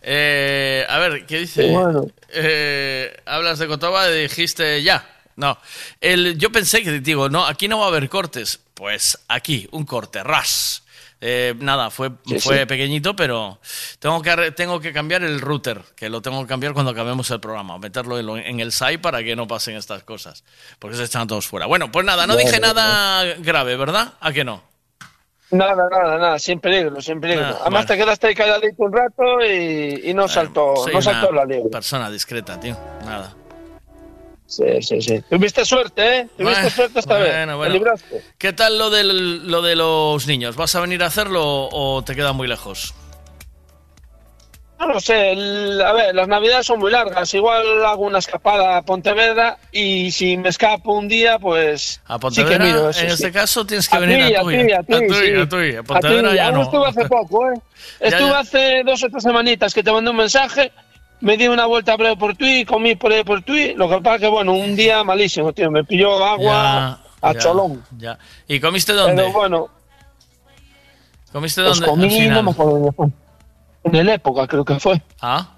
Eh, 0.00 0.86
a 0.88 0.98
ver, 0.98 1.26
¿qué 1.26 1.40
dice? 1.40 1.68
Sí, 1.68 1.74
bueno. 1.74 2.06
Eh, 2.32 3.14
hablas 3.26 3.58
de 3.58 3.66
Cotoba 3.66 4.08
y 4.08 4.22
dijiste 4.22 4.82
ya. 4.82 5.04
No. 5.36 5.58
El, 6.00 6.38
yo 6.38 6.50
pensé 6.50 6.82
que, 6.82 7.00
digo, 7.00 7.28
no, 7.28 7.44
aquí 7.44 7.68
no 7.68 7.78
va 7.78 7.86
a 7.86 7.88
haber 7.88 8.08
cortes. 8.08 8.60
Pues 8.74 9.18
aquí, 9.28 9.68
un 9.72 9.84
corte, 9.84 10.22
ras. 10.22 10.84
Eh, 11.20 11.54
nada, 11.58 11.90
fue, 11.90 12.10
Sí, 12.26 12.38
fue 12.38 12.60
sí. 12.60 12.66
pequeñito, 12.66 13.16
pero 13.16 13.58
tengo 13.98 14.22
que, 14.22 14.52
tengo 14.52 14.78
que 14.80 14.92
cambiar 14.92 15.22
el 15.24 15.40
router, 15.40 15.82
que 15.96 16.08
lo 16.08 16.22
tengo 16.22 16.40
que 16.42 16.46
cambiar 16.48 16.74
cuando 16.74 16.92
acabemos 16.92 17.28
el 17.32 17.40
programa, 17.40 17.76
meterlo 17.78 18.18
en, 18.18 18.28
en 18.46 18.60
el 18.60 18.70
SAI 18.70 18.98
para 18.98 19.22
que 19.24 19.34
no 19.34 19.46
pasen 19.48 19.76
estas 19.76 20.04
cosas, 20.04 20.44
porque 20.78 20.96
se 20.96 21.04
echan 21.04 21.26
todos 21.26 21.46
fuera. 21.46 21.66
Bueno, 21.66 21.90
pues 21.90 22.06
nada, 22.06 22.26
no 22.26 22.36
dije 22.36 22.60
nada 22.60 23.24
grave, 23.38 23.76
¿verdad? 23.76 24.12
¿A 24.20 24.32
que 24.32 24.44
no? 24.44 24.62
Nada, 25.50 25.88
nada, 25.90 26.18
nada, 26.18 26.38
sin 26.38 26.60
peligro, 26.60 27.00
sin 27.00 27.20
peligro. 27.20 27.46
Ah, 27.46 27.58
Además 27.62 27.86
te 27.86 27.96
quedaste 27.96 28.26
ahí 28.28 28.34
calladito 28.34 28.82
un 28.84 28.92
rato 28.92 29.40
y, 29.44 30.02
y 30.10 30.14
no 30.14 30.28
saltó, 30.28 30.76
Soy 30.76 30.92
no 30.92 31.00
saltó 31.02 31.32
la 31.32 31.44
liebre. 31.46 31.70
persona 31.70 32.10
discreta, 32.10 32.60
tío. 32.60 32.76
Nada. 33.04 33.34
Sí, 34.48 34.64
sí, 34.80 35.02
sí. 35.02 35.20
Tuviste 35.28 35.62
suerte, 35.64 36.20
¿eh? 36.20 36.22
Tuviste 36.38 36.42
Bueno, 36.62 36.70
suerte 36.70 36.98
esta 37.00 37.18
vez. 37.18 37.32
bueno, 37.34 37.52
Te 37.52 37.56
bueno. 37.58 37.74
libraste. 37.74 38.22
¿Qué 38.38 38.52
tal 38.54 38.78
lo, 38.78 38.88
del, 38.88 39.46
lo 39.46 39.60
de 39.60 39.76
los 39.76 40.26
niños? 40.26 40.56
¿Vas 40.56 40.74
a 40.74 40.80
venir 40.80 41.02
a 41.02 41.06
hacerlo 41.06 41.68
o 41.70 42.02
te 42.02 42.14
queda 42.16 42.32
muy 42.32 42.48
lejos? 42.48 42.94
No 44.80 44.86
lo 44.86 45.00
sé, 45.00 45.32
el- 45.32 45.82
a 45.82 45.92
ver, 45.92 46.14
las 46.14 46.28
navidades 46.28 46.64
son 46.64 46.78
muy 46.78 46.90
largas. 46.92 47.34
Igual 47.34 47.84
hago 47.84 48.06
una 48.06 48.20
escapada 48.20 48.76
a 48.76 48.82
Pontevedra 48.82 49.58
y 49.72 50.12
si 50.12 50.36
me 50.36 50.48
escapo 50.50 50.92
un 50.94 51.08
día, 51.08 51.38
pues. 51.38 52.00
A 52.06 52.14
sí 52.14 52.20
Pontevedra, 52.20 52.58
que 52.58 52.64
miro 52.64 52.88
eso, 52.90 53.00
en 53.00 53.06
sí. 53.08 53.12
este 53.14 53.32
caso 53.32 53.66
tienes 53.66 53.88
que 53.88 53.96
A 53.96 53.98
venir 53.98 54.36
a 54.36 54.40
a 54.40 54.42
tuya. 54.44 54.76
a 54.76 54.80
a 54.80 54.82
tuya, 54.84 55.14
sí. 55.14 55.34
a 55.42 55.48
tuya. 55.48 55.78
A 55.78 55.80
A 55.80 55.82
Pontevedra 55.82 56.30
ti, 56.30 56.36
ya 56.36 56.46
aún 56.46 56.54
no. 56.54 56.62
estuve 56.62 56.86
hace 56.86 57.04
poco, 57.06 57.50
¿eh? 57.50 57.54
Ya, 58.00 58.06
Estuve 58.06 58.30
ya. 58.30 58.38
hace 58.38 58.82
dos 58.84 59.02
o 59.02 59.08
tres 59.10 59.22
semanitas 59.24 59.74
que 59.74 59.82
te 59.82 59.90
mandé 59.90 60.10
un 60.10 60.16
mensaje, 60.16 60.70
me 61.20 61.36
di 61.36 61.48
una 61.48 61.66
vuelta 61.66 61.96
por 62.18 62.36
Tui, 62.36 62.64
comí 62.64 62.94
por 62.96 63.12
ahí 63.12 63.24
por 63.24 63.42
Tui. 63.42 63.74
Lo 63.74 63.88
que 63.88 64.00
pasa 64.00 64.18
que, 64.18 64.28
bueno, 64.28 64.52
un 64.54 64.76
día 64.76 65.02
malísimo, 65.04 65.52
tío. 65.52 65.70
Me 65.70 65.84
pilló 65.84 66.24
agua 66.24 67.00
Ya, 67.20 67.28
a 67.28 67.32
ya, 67.32 67.38
cholón. 67.40 67.82
Ya. 67.98 68.18
¿Y 68.46 68.60
comiste 68.60 68.92
dónde? 68.92 69.22
Pero 69.22 69.32
bueno, 69.32 69.68
¿Comiste 71.32 71.62
pues 71.62 71.80
dónde? 71.80 71.90
comí, 71.90 72.04
al 72.04 72.10
final? 72.10 72.34
no 72.36 72.42
me 72.44 72.50
acuerdo 72.52 72.72
dónde 72.72 72.92
fue. 72.92 73.06
En 73.84 73.94
el 73.94 74.08
época, 74.08 74.46
creo 74.46 74.64
que 74.64 74.78
fue. 74.80 75.00
Ah, 75.20 75.48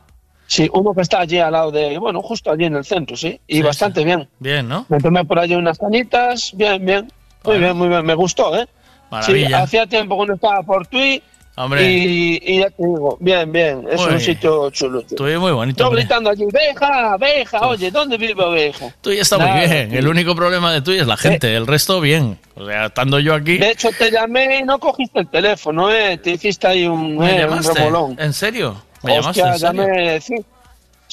Sí, 0.47 0.69
uno 0.75 0.93
que 0.95 1.03
está 1.03 1.21
allí 1.21 1.39
al 1.39 1.53
lado 1.53 1.71
de, 1.71 1.97
bueno, 1.99 2.21
justo 2.23 2.51
allí 2.51 2.65
en 2.65 2.75
el 2.75 2.85
centro, 2.85 3.17
sí, 3.17 3.41
y 3.47 3.57
Sí, 3.59 3.63
bastante 3.63 4.03
bien. 4.03 4.29
bien, 4.41 4.69
¿no? 4.69 4.85
Me 4.89 4.99
tomé 4.99 5.25
por 5.25 5.39
allí 5.39 5.55
unas 5.55 5.79
cañitas, 5.79 6.51
bien, 6.57 6.85
bien, 6.85 7.13
muy 7.45 7.59
bien, 7.59 7.77
muy 7.77 7.87
bien, 7.89 8.05
me 8.05 8.15
gustó, 8.15 8.59
¿eh? 8.59 8.67
Maravilla. 9.13 9.47
Sí, 9.47 9.55
hacía 9.55 9.87
tiempo 9.87 10.21
que 10.21 10.27
no 10.27 10.35
estaba 10.35 10.61
por 10.65 10.89
Tui 10.89 11.23
Hombre. 11.65 11.91
y, 11.91 12.41
y 12.43 12.59
ya 12.61 12.71
te 12.71 12.83
digo, 12.83 13.17
bien, 13.21 13.51
bien, 13.53 13.85
es 13.91 13.97
Muy 13.97 14.05
un 14.05 14.09
bien. 14.17 14.21
sitio 14.21 14.71
chulo. 14.71 15.01
tío. 15.01 15.09
Estuve 15.11 15.39
muy 15.39 15.53
bonito. 15.53 15.87
Hombre. 15.87 16.03
gritando 16.03 16.31
allí, 16.31 16.45
Beja, 16.53 17.17
Beja, 17.19 17.67
oye, 17.69 17.91
¿dónde 17.91 18.17
vive 18.17 18.51
Beja? 18.51 18.95
Tú 19.01 19.13
ya 19.13 19.23
está 19.23 19.37
muy 19.39 19.47
Nada, 19.49 19.67
bien. 19.67 19.91
tío. 19.91 19.99
El 19.99 20.09
único 20.09 20.35
problema 20.35 20.73
de 20.73 20.83
tuyo 20.83 21.01
es 21.03 21.07
la 21.07 21.17
gente. 21.17 21.55
El 21.55 21.67
resto, 21.67 22.01
bien. 22.01 22.39
O 22.55 22.67
sea, 22.67 22.87
estando 22.87 23.19
yo 23.21 23.35
aquí. 23.35 23.59
De 23.59 23.71
hecho, 23.71 23.91
te 23.97 24.11
llamé 24.11 24.59
y 24.61 24.63
no 24.63 24.79
cogiste 24.79 25.21
el 25.21 25.29
teléfono, 25.29 25.91
¿eh? 25.93 26.19
Te 26.19 26.31
hiciste 26.33 26.67
ahí 26.67 26.87
un, 26.87 27.17
¿Me 27.19 27.31
eh, 27.31 27.45
un 27.45 27.51
llamaste? 27.51 27.75
remolón. 27.75 28.17
¿En 28.19 28.33
serio? 28.33 28.83
¿Me 29.03 29.17
llamaste 29.17 29.43
Hostia, 29.43 29.53
en 29.53 29.59
serio? 29.59 29.83
llamé 29.87 30.21
sí, 30.21 30.35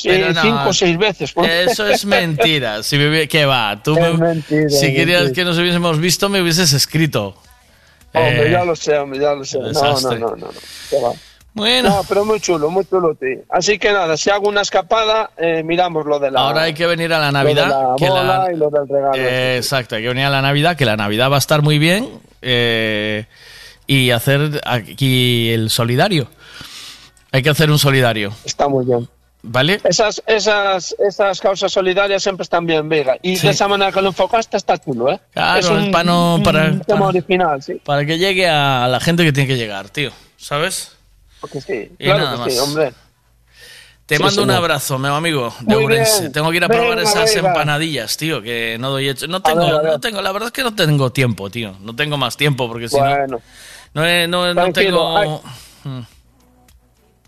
Pero 0.03 0.31
no, 0.33 0.41
cinco 0.41 0.69
o 0.69 0.73
seis 0.73 0.97
veces. 0.97 1.31
por- 1.31 1.49
Eso 1.49 1.87
es 1.87 2.05
mentira. 2.05 2.83
Si 2.83 2.97
me 2.97 3.09
hubiera- 3.09 3.27
¿Qué 3.27 3.45
va? 3.45 3.81
Tú 3.83 3.95
me- 3.95 4.13
mentira, 4.13 4.69
si 4.69 4.93
querías 4.93 5.23
mentira. 5.23 5.33
que 5.43 5.45
nos 5.49 5.57
hubiésemos 5.57 5.99
visto, 5.99 6.29
me 6.29 6.41
hubieses 6.41 6.71
escrito. 6.73 7.35
Hombre, 8.13 8.47
Eh, 8.47 8.51
ya 8.51 8.63
lo 8.65 8.75
sé, 8.75 8.97
hombre, 8.97 9.19
ya 9.19 9.33
lo 9.33 9.43
sé. 9.45 9.59
No, 9.59 9.71
no, 9.71 9.99
no, 10.01 10.17
no, 10.17 10.35
no. 10.37 11.13
Bueno. 11.53 11.89
No, 11.89 12.01
pero 12.07 12.23
muy 12.23 12.39
chulo, 12.39 12.69
muy 12.69 12.85
chulo, 12.85 13.15
tío. 13.15 13.39
Así 13.49 13.79
que 13.79 13.91
nada, 13.91 14.15
si 14.15 14.29
hago 14.29 14.47
una 14.47 14.61
escapada, 14.61 15.31
eh, 15.37 15.63
miramos 15.63 16.05
lo 16.05 16.19
de 16.19 16.29
la. 16.29 16.39
Ahora 16.41 16.63
hay 16.63 16.73
que 16.75 16.85
venir 16.85 17.11
a 17.13 17.19
la 17.19 17.31
lo 17.31 17.37
de 17.39 17.43
Navidad. 17.55 17.67
la 17.69 17.95
que 17.97 18.05
la- 18.05 18.11
bola 18.11 18.47
y 18.53 18.57
lo 18.57 18.69
del 18.69 18.87
regalo. 18.87 19.15
Eh, 19.17 19.57
exacto, 19.57 19.95
hay 19.95 20.03
que 20.03 20.07
venir 20.09 20.25
a 20.25 20.29
la 20.29 20.41
Navidad, 20.43 20.75
que 20.77 20.85
la 20.85 20.95
Navidad 20.97 21.31
va 21.31 21.35
a 21.35 21.39
estar 21.39 21.61
muy 21.63 21.79
bien. 21.79 22.07
eh, 22.43 23.25
y 23.87 24.11
hacer 24.11 24.61
aquí 24.65 25.49
el 25.49 25.69
solidario. 25.71 26.27
Hay 27.31 27.41
que 27.41 27.49
hacer 27.49 27.71
un 27.71 27.79
solidario. 27.79 28.31
Está 28.45 28.67
muy 28.67 28.85
bien. 28.85 29.07
¿Vale? 29.43 29.79
Esas, 29.83 30.21
esas, 30.25 30.95
esas 30.99 31.39
causas 31.39 31.71
solidarias 31.71 32.21
siempre 32.23 32.43
están 32.43 32.65
bien, 32.65 32.89
Vega. 32.89 33.17
Y 33.21 33.37
Sí. 33.37 33.47
de 33.47 33.53
esa 33.53 33.67
manera 33.67 33.91
que 33.91 34.01
lo 34.01 34.07
enfocaste 34.09 34.57
está 34.57 34.77
chulo, 34.77 35.11
¿eh? 35.11 35.19
Claro, 35.31 35.59
es 35.59 35.69
un, 35.69 35.79
es 35.83 35.89
para 35.89 36.11
un 36.13 36.43
tema 36.43 36.83
para- 36.83 37.05
original, 37.07 37.61
sí. 37.63 37.75
Para 37.85 38.05
que 38.05 38.17
llegue 38.17 38.49
a 38.49 38.87
la 38.89 38.99
gente 38.99 39.23
que 39.23 39.31
tiene 39.31 39.47
que 39.47 39.55
llegar, 39.57 39.89
tío. 39.89 40.11
¿Sabes? 40.37 40.91
Porque 41.39 41.61
sí, 41.61 41.91
Y 41.99 42.05
claro 42.05 42.23
nada 42.25 42.45
que 42.45 42.51
sí, 42.51 42.57
más. 42.57 42.67
hombre. 42.67 42.93
Te 44.07 44.15
Sí, 44.17 44.23
mando 44.23 44.41
un 44.41 44.47
señor. 44.47 44.63
abrazo, 44.63 44.97
mi 44.97 45.07
amigo 45.09 45.53
de 45.59 45.75
Muy 45.75 45.87
bien. 45.87 46.31
Tengo 46.31 46.49
que 46.49 46.57
ir 46.57 46.63
a 46.63 46.67
probar 46.69 46.97
Venga, 46.97 47.03
esas 47.03 47.35
venga. 47.35 47.49
empanadillas, 47.49 48.15
tío, 48.17 48.41
que 48.41 48.77
no 48.79 48.89
doy 48.89 49.09
hecho. 49.09 49.27
No 49.27 49.41
tengo, 49.41 49.65
ver, 49.65 49.73
a 49.75 49.81
ver. 49.81 49.91
no 49.91 49.99
tengo, 49.99 50.21
la 50.21 50.31
verdad 50.31 50.47
es 50.47 50.53
que 50.53 50.63
no 50.63 50.73
tengo 50.73 51.11
tiempo, 51.11 51.49
tío. 51.49 51.75
No 51.81 51.93
tengo 51.95 52.17
más 52.17 52.37
tiempo 52.37 52.67
porque 52.69 52.87
si 52.89 52.95
no- 52.95 53.01
Bueno, 53.03 53.41
no, 53.93 54.27
no, 54.27 54.53
no 54.53 54.73
tengo. 54.73 55.41
ay. 55.83 56.01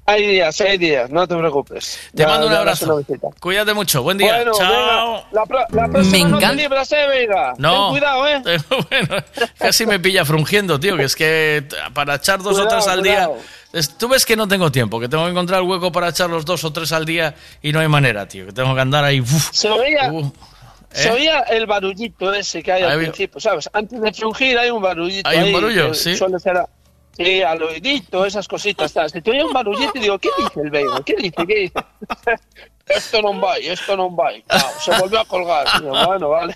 Hay 0.09 0.25
días, 0.27 0.59
hay 0.61 0.77
días, 0.79 1.09
no 1.11 1.27
te 1.27 1.35
preocupes. 1.35 1.99
Te 2.15 2.23
Ya- 2.23 2.29
mando 2.29 2.47
un 2.47 2.53
abrazo. 2.53 2.99
Cuídate 3.39 3.73
mucho. 3.75 4.01
Buen 4.01 4.17
día. 4.17 4.37
Bueno, 4.37 4.51
Chao. 4.57 4.71
venga, 5.13 5.27
la, 5.31 5.45
pro- 5.45 5.65
la 5.69 5.87
próxima 5.87 6.17
Me 6.17 6.23
no 6.31 6.37
te 6.39 6.43
encanta. 6.45 6.63
libras, 6.63 6.91
eh. 6.93 7.27
No. 7.59 7.71
Ten 7.71 7.89
cuidado, 7.99 8.27
eh. 8.27 8.41
bueno, 8.89 9.23
casi 9.59 9.85
me 9.85 9.99
pilla 9.99 10.25
frungiendo, 10.25 10.79
tío, 10.79 10.97
que 10.97 11.03
es 11.03 11.15
que 11.15 11.63
para 11.93 12.15
echar 12.15 12.41
dos 12.41 12.57
o 12.57 12.67
tres 12.67 12.87
al 12.87 13.01
cuidado. 13.01 13.33
día... 13.35 13.43
es- 13.79 13.97
Tú 13.97 14.07
ves 14.07 14.25
que 14.25 14.35
no 14.35 14.47
tengo 14.47 14.71
tiempo, 14.71 14.99
que 14.99 15.07
tengo 15.07 15.25
que 15.25 15.29
encontrar 15.31 15.61
el 15.61 15.67
hueco 15.67 15.91
para 15.91 16.09
echar 16.09 16.29
los 16.29 16.43
dos 16.43 16.63
o 16.63 16.73
tres 16.73 16.91
al 16.91 17.05
día 17.05 17.35
y 17.61 17.71
no 17.71 17.79
hay 17.79 17.87
manera, 17.87 18.27
tío, 18.27 18.47
que 18.47 18.51
tengo 18.51 18.73
que 18.73 18.81
andar 18.81 19.03
ahí... 19.03 19.21
uf. 19.21 19.49
Se 19.51 19.69
oía, 19.69 20.11
Uh, 20.11 20.31
se 20.91 21.09
¿eh? 21.09 21.11
oía 21.11 21.39
el 21.41 21.67
barullito 21.67 22.33
ese 22.33 22.63
que 22.63 22.71
hay 22.71 22.81
al 22.81 22.93
Ahí- 22.93 22.97
principio, 22.97 23.39
¿sabes? 23.39 23.69
Antes 23.71 24.01
de 24.01 24.11
frungir 24.11 24.57
hay 24.57 24.71
un 24.71 24.81
barullito. 24.81 25.29
Hay 25.29 25.37
un 25.37 25.43
ahí 25.43 25.53
barullo, 25.53 25.89
que 25.89 25.93
sí. 25.93 26.15
Suele 26.17 26.39
ser 26.39 26.57
a- 26.57 26.65
sí, 27.19 27.41
al 27.41 27.61
oídito, 27.61 28.25
esas 28.25 28.47
cositas. 28.47 28.93
tal. 28.93 29.09
Se 29.09 29.21
te 29.21 29.31
oye 29.31 29.43
un 29.43 29.53
barullito 29.53 29.91
y 29.95 29.99
digo, 29.99 30.17
¿qué 30.17 30.29
dice 30.37 30.61
el 30.61 30.69
Veiga? 30.69 31.03
¿Qué 31.05 31.15
dice? 31.15 31.45
¿Qué 31.45 31.55
dice? 31.55 31.73
esto 32.87 33.21
no 33.21 33.39
va, 33.39 33.57
esto 33.57 33.95
no 33.95 34.15
va. 34.15 34.29
Claro, 34.47 34.67
se 34.79 34.99
volvió 34.99 35.19
a 35.19 35.25
colgar. 35.25 35.67
Bueno, 35.81 36.29
vale. 36.29 36.55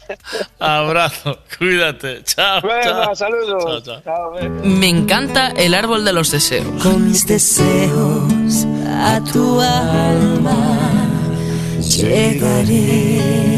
Abrazo, 0.60 1.40
cuídate, 1.58 2.24
chao. 2.24 2.62
Venga, 2.62 2.82
chao. 2.82 3.16
saludos. 3.16 3.64
Chao, 3.64 3.82
chao. 3.82 4.02
Chao, 4.02 4.40
eh. 4.40 4.50
Me 4.50 4.90
encanta 4.90 5.50
el 5.50 5.74
árbol 5.74 6.06
de 6.06 6.14
los 6.14 6.32
deseos. 6.32 6.82
Con 6.82 7.08
mis 7.08 7.28
deseos 7.28 8.66
a 8.88 9.22
tu 9.32 9.60
alma 9.62 11.14
llegaré. 11.80 13.53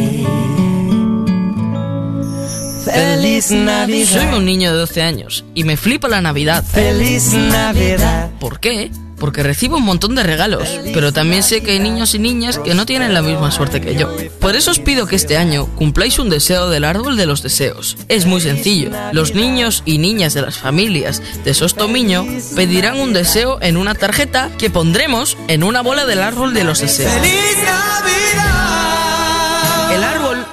Feliz 2.85 3.51
Navidad. 3.51 4.07
Soy 4.07 4.37
un 4.37 4.45
niño 4.45 4.71
de 4.71 4.77
12 4.77 5.01
años 5.01 5.43
y 5.53 5.63
me 5.63 5.77
flipa 5.77 6.07
la 6.07 6.21
Navidad. 6.21 6.63
Feliz 6.63 7.33
Navidad. 7.33 8.29
¿Por 8.39 8.59
qué? 8.59 8.91
Porque 9.17 9.43
recibo 9.43 9.77
un 9.77 9.83
montón 9.83 10.13
de 10.13 10.23
regalos, 10.23 10.67
pero 10.93 11.13
también 11.13 11.41
sé 11.41 11.63
que 11.63 11.71
hay 11.71 11.79
niños 11.79 12.13
y 12.13 12.19
niñas 12.19 12.59
que 12.59 12.73
no 12.73 12.85
tienen 12.85 13.13
la 13.13 13.21
misma 13.21 13.49
suerte 13.49 13.79
que 13.79 13.95
yo. 13.95 14.13
Por 14.41 14.55
eso 14.55 14.71
os 14.71 14.79
pido 14.79 15.07
que 15.07 15.15
este 15.15 15.37
año 15.37 15.67
cumpláis 15.75 16.19
un 16.19 16.29
deseo 16.29 16.69
del 16.69 16.83
árbol 16.83 17.15
de 17.15 17.25
los 17.25 17.41
deseos. 17.41 17.97
Es 18.09 18.25
muy 18.25 18.41
sencillo. 18.41 18.91
Los 19.13 19.33
niños 19.33 19.83
y 19.85 19.99
niñas 19.99 20.33
de 20.33 20.41
las 20.41 20.57
familias 20.57 21.21
de 21.43 21.53
Sostomiño 21.53 22.25
pedirán 22.55 22.99
un 22.99 23.13
deseo 23.13 23.57
en 23.61 23.77
una 23.77 23.95
tarjeta 23.95 24.49
que 24.57 24.69
pondremos 24.69 25.37
en 25.47 25.63
una 25.63 25.81
bola 25.81 26.05
del 26.05 26.21
árbol 26.21 26.53
de 26.53 26.65
los 26.65 26.81
deseos. 26.81 27.11
El 27.13 27.67
árbol 27.67 28.84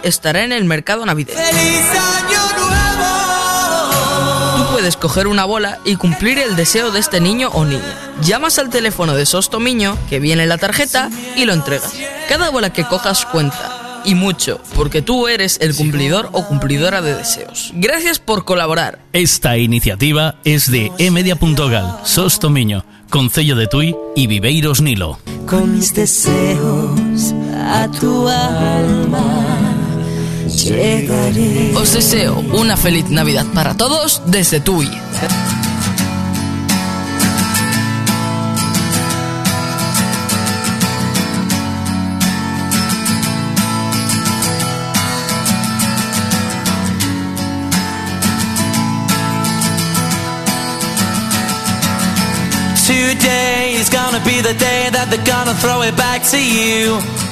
estará 0.02 0.44
en 0.44 0.52
el 0.52 0.64
mercado 0.64 1.04
navideño. 1.06 1.38
Tú 4.56 4.64
puedes 4.72 4.96
coger 4.96 5.26
una 5.26 5.44
bola 5.44 5.78
y 5.84 5.96
cumplir 5.96 6.38
el 6.38 6.56
deseo 6.56 6.90
de 6.90 7.00
este 7.00 7.20
niño 7.20 7.50
o 7.52 7.64
niña. 7.64 8.12
Llamas 8.22 8.58
al 8.58 8.70
teléfono 8.70 9.14
de 9.14 9.26
Sostomiño, 9.26 9.96
que 10.08 10.20
viene 10.20 10.44
en 10.44 10.48
la 10.48 10.58
tarjeta, 10.58 11.10
y 11.36 11.44
lo 11.44 11.52
entregas. 11.52 11.94
Cada 12.28 12.50
bola 12.50 12.72
que 12.72 12.84
cojas 12.84 13.26
cuenta. 13.26 14.00
Y 14.04 14.14
mucho, 14.14 14.60
porque 14.74 15.00
tú 15.00 15.28
eres 15.28 15.58
el 15.60 15.76
cumplidor 15.76 16.28
o 16.32 16.44
cumplidora 16.46 17.02
de 17.02 17.14
deseos. 17.14 17.72
Gracias 17.74 18.18
por 18.18 18.44
colaborar. 18.44 18.98
Esta 19.12 19.56
iniciativa 19.56 20.36
es 20.44 20.70
de 20.70 20.90
emedia.gal, 20.98 22.00
Sostomiño, 22.04 22.84
Concello 23.10 23.54
de 23.54 23.68
Tui 23.68 23.96
y 24.16 24.26
Viveiros 24.26 24.80
Nilo. 24.80 25.18
Con 25.46 25.76
mis 25.76 25.94
deseos 25.94 27.34
a 27.54 27.88
tu 28.00 28.28
alma 28.28 29.71
llegaré. 30.64 31.72
Os 31.76 31.92
deseo 31.92 32.38
una 32.52 32.76
feliz 32.76 33.08
Navidad 33.10 33.46
para 33.54 33.74
todos 33.74 34.22
desde 34.26 34.60
Tui. 34.60 34.90
Today 52.86 53.74
is 53.74 53.88
gonna 53.88 54.20
be 54.24 54.40
the 54.40 54.54
day 54.54 54.90
that 54.90 55.08
they're 55.08 55.24
gonna 55.24 55.54
throw 55.54 55.82
it 55.82 55.96
back 55.96 56.22
to 56.30 56.38
you. 56.38 57.31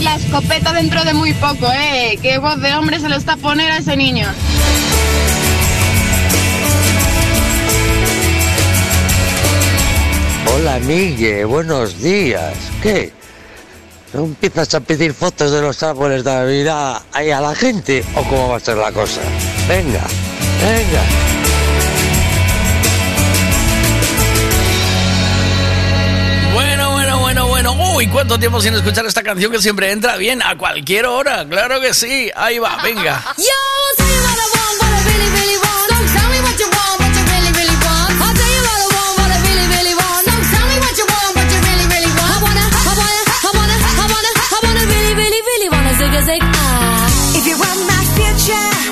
la 0.00 0.16
escopeta 0.16 0.72
dentro 0.72 1.04
de 1.04 1.14
muy 1.14 1.32
poco, 1.34 1.66
¿eh? 1.72 2.18
¿Qué 2.22 2.38
voz 2.38 2.60
de 2.60 2.74
hombre 2.74 2.98
se 3.00 3.08
le 3.08 3.16
está 3.16 3.34
a 3.34 3.36
poner 3.36 3.70
a 3.70 3.78
ese 3.78 3.96
niño? 3.96 4.26
Hola 10.54 10.78
Mille, 10.80 11.44
buenos 11.44 12.00
días. 12.00 12.54
¿Qué? 12.82 13.12
Empiezas 14.12 14.74
a 14.74 14.80
pedir 14.80 15.14
fotos 15.14 15.50
de 15.50 15.62
los 15.62 15.82
árboles 15.82 16.24
de 16.24 16.32
Navidad 16.32 17.02
ahí 17.12 17.30
a 17.30 17.40
la 17.40 17.54
gente? 17.54 18.04
¿O 18.14 18.22
cómo 18.24 18.48
va 18.50 18.56
a 18.56 18.60
ser 18.60 18.76
la 18.76 18.92
cosa? 18.92 19.20
Venga, 19.68 20.02
venga. 20.60 21.21
Uy, 27.94 28.06
¿cuánto 28.08 28.38
tiempo 28.38 28.60
sin 28.60 28.74
escuchar 28.74 29.04
esta 29.04 29.22
canción 29.22 29.52
que 29.52 29.60
siempre 29.60 29.90
entra 29.90 30.16
bien 30.16 30.42
a 30.42 30.56
cualquier 30.56 31.06
hora? 31.06 31.46
Claro 31.46 31.80
que 31.80 31.92
sí. 31.92 32.30
Ahí 32.34 32.58
va, 32.58 32.78
venga. 32.82 33.22
If 47.34 47.46
you 47.46 47.56
were 47.58 47.74
my 47.86 48.04
future 48.14 48.91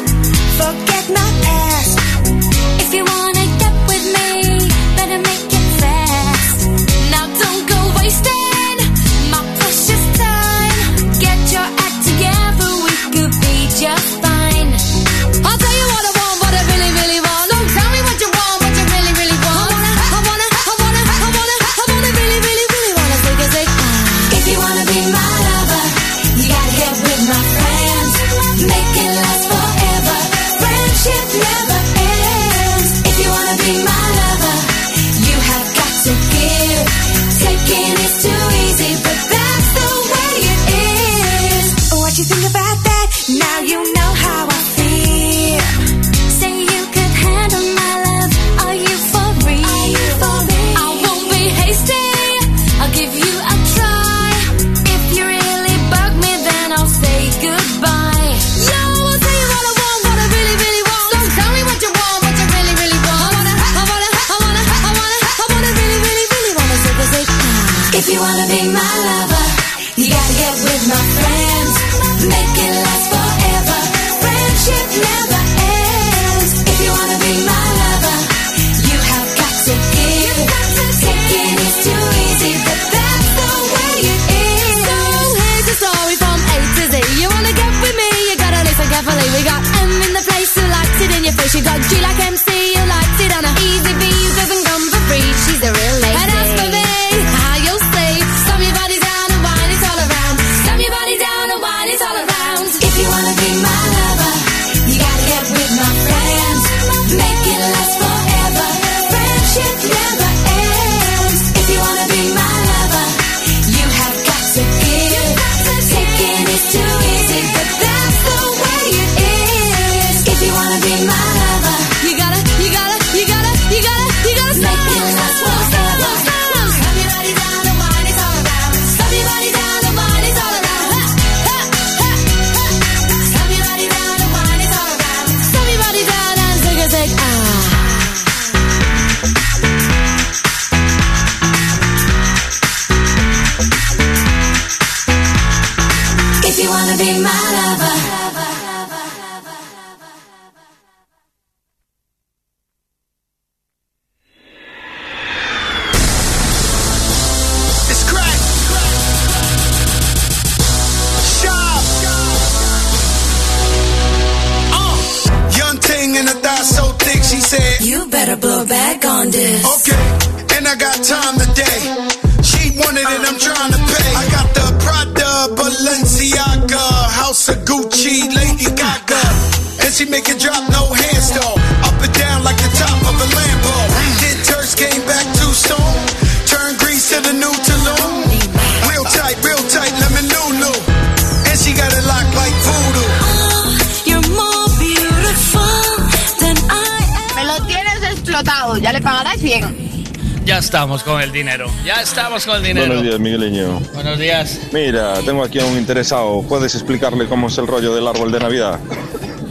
Ya 201.85 202.03
estamos 202.03 202.45
con 202.45 202.57
el 202.57 202.63
dinero. 202.63 202.87
Buenos 202.87 203.03
días, 203.03 203.19
Migueliño. 203.19 203.81
Buenos 203.95 204.19
días. 204.19 204.61
Mira, 204.73 205.15
tengo 205.25 205.43
aquí 205.43 205.59
a 205.59 205.65
un 205.65 205.79
interesado. 205.79 206.43
¿Puedes 206.47 206.75
explicarle 206.75 207.27
cómo 207.29 207.49
es 207.49 207.57
el 207.57 207.67
rollo 207.67 207.95
del 207.95 208.07
árbol 208.07 208.31
de 208.31 208.41
Navidad? 208.41 208.79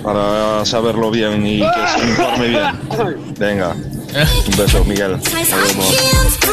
Para 0.04 0.64
saberlo 0.66 1.10
bien 1.10 1.46
y 1.48 1.60
que 1.60 1.88
se 1.98 2.08
informe 2.08 2.48
bien. 2.48 3.36
Venga. 3.40 3.74
Un 3.74 4.58
beso, 4.58 4.86
Miguel. 4.86 5.18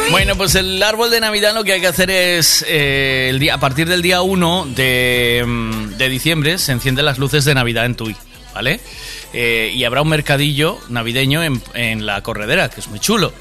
Bueno, 0.09 0.35
pues 0.35 0.55
el 0.55 0.81
árbol 0.81 1.11
de 1.11 1.19
Navidad 1.19 1.53
lo 1.53 1.63
que 1.63 1.73
hay 1.73 1.81
que 1.81 1.87
hacer 1.87 2.09
es 2.09 2.65
eh, 2.67 3.49
a 3.51 3.59
partir 3.59 3.87
del 3.87 4.01
día 4.01 4.23
1 4.23 4.65
mm, 4.65 4.71
de, 5.97 6.09
diciembre 6.09 6.57
se 6.57 6.71
encienden 6.71 7.05
las 7.05 7.19
luces 7.19 7.45
de 7.45 7.53
Navidad 7.53 7.85
en 7.85 7.95
Tui, 7.95 8.15
¿vale? 8.55 8.79
Eh, 9.33 9.71
y 9.75 9.83
habrá 9.83 10.01
un 10.01 10.09
mercadillo 10.09 10.79
navideño 10.89 11.43
en, 11.43 11.61
en 11.75 12.07
la 12.07 12.23
corredera, 12.23 12.69
que 12.69 12.79
es 12.79 12.87
muy 12.87 12.99
chulo. 12.99 13.33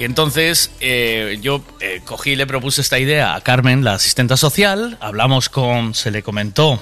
Y 0.00 0.04
entonces 0.04 0.70
eh, 0.80 1.38
yo 1.42 1.62
eh, 1.78 2.00
cogí 2.06 2.30
y 2.30 2.36
le 2.36 2.46
propuse 2.46 2.80
esta 2.80 2.98
idea 2.98 3.34
a 3.34 3.42
Carmen, 3.42 3.84
la 3.84 3.92
asistenta 3.92 4.38
social. 4.38 4.96
Hablamos 4.98 5.50
con, 5.50 5.92
se 5.92 6.10
le 6.10 6.22
comentó 6.22 6.80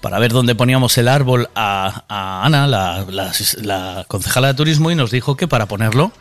para 0.00 0.20
ver 0.20 0.30
dónde 0.30 0.54
poníamos 0.54 0.96
el 0.98 1.08
árbol 1.08 1.48
a, 1.56 2.04
Ana, 2.44 2.68
la, 2.68 4.04
concejala 4.06 4.46
de 4.46 4.54
turismo, 4.54 4.92
y 4.92 4.94
nos 4.94 5.10
dijo 5.10 5.36
que 5.36 5.48
para 5.48 5.66
ponerlo 5.66 6.12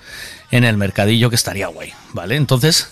en 0.50 0.64
el 0.64 0.78
mercadillo 0.78 1.30
que 1.30 1.36
estaría 1.36 1.68
guay, 1.68 1.94
¿vale? 2.14 2.38
Entonces 2.38 2.90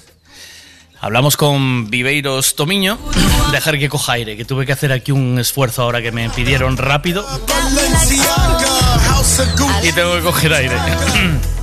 hablamos 1.02 1.38
con 1.38 1.90
Viveiros 1.90 2.56
Tomiño, 2.56 3.00
dejar 3.52 3.80
que 3.80 3.90
coja 3.90 4.14
aire, 4.14 4.38
que 4.38 4.46
tuve 4.46 4.68
que 4.68 4.74
hacer 4.74 4.92
aquí 4.92 5.12
un 5.12 5.40
esfuerzo 5.40 5.82
ahora 5.82 6.04
que 6.04 6.12
me 6.12 6.30
pidieron 6.30 6.78
rápido 6.78 7.26
y 9.82 9.92
tengo 9.92 10.18
que 10.18 10.22
coger 10.22 10.54
aire. 10.54 10.76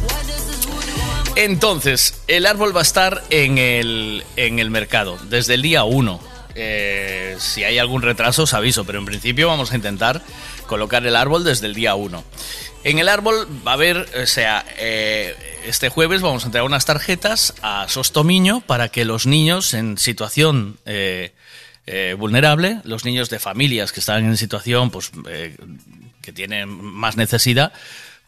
Entonces, 1.36 2.22
el 2.28 2.46
árbol 2.46 2.74
va 2.74 2.80
a 2.80 2.82
estar 2.82 3.22
en 3.30 3.58
el, 3.58 4.24
en 4.36 4.58
el 4.58 4.70
mercado 4.70 5.18
desde 5.28 5.54
el 5.54 5.62
día 5.62 5.84
1. 5.84 6.20
Eh, 6.54 7.36
si 7.38 7.62
hay 7.62 7.78
algún 7.78 8.00
retraso, 8.00 8.44
os 8.44 8.54
aviso, 8.54 8.84
pero 8.84 8.98
en 8.98 9.04
principio 9.04 9.46
vamos 9.46 9.70
a 9.70 9.76
intentar 9.76 10.22
colocar 10.66 11.06
el 11.06 11.14
árbol 11.14 11.44
desde 11.44 11.66
el 11.66 11.74
día 11.74 11.94
1. 11.94 12.24
En 12.84 12.98
el 12.98 13.08
árbol 13.08 13.46
va 13.66 13.72
a 13.72 13.74
haber, 13.74 14.08
o 14.22 14.26
sea, 14.26 14.64
eh, 14.78 15.36
este 15.66 15.90
jueves 15.90 16.22
vamos 16.22 16.44
a 16.44 16.46
entregar 16.46 16.66
unas 16.66 16.86
tarjetas 16.86 17.54
a 17.60 17.86
Sostomiño 17.88 18.62
para 18.62 18.88
que 18.88 19.04
los 19.04 19.26
niños 19.26 19.74
en 19.74 19.98
situación 19.98 20.78
eh, 20.86 21.32
eh, 21.88 22.16
vulnerable, 22.18 22.80
los 22.84 23.04
niños 23.04 23.30
de 23.30 23.38
familias 23.38 23.92
que 23.92 24.00
están 24.00 24.24
en 24.24 24.36
situación 24.36 24.90
pues, 24.90 25.12
eh, 25.28 25.56
que 26.20 26.32
tienen 26.32 26.68
más 26.68 27.16
necesidad, 27.16 27.72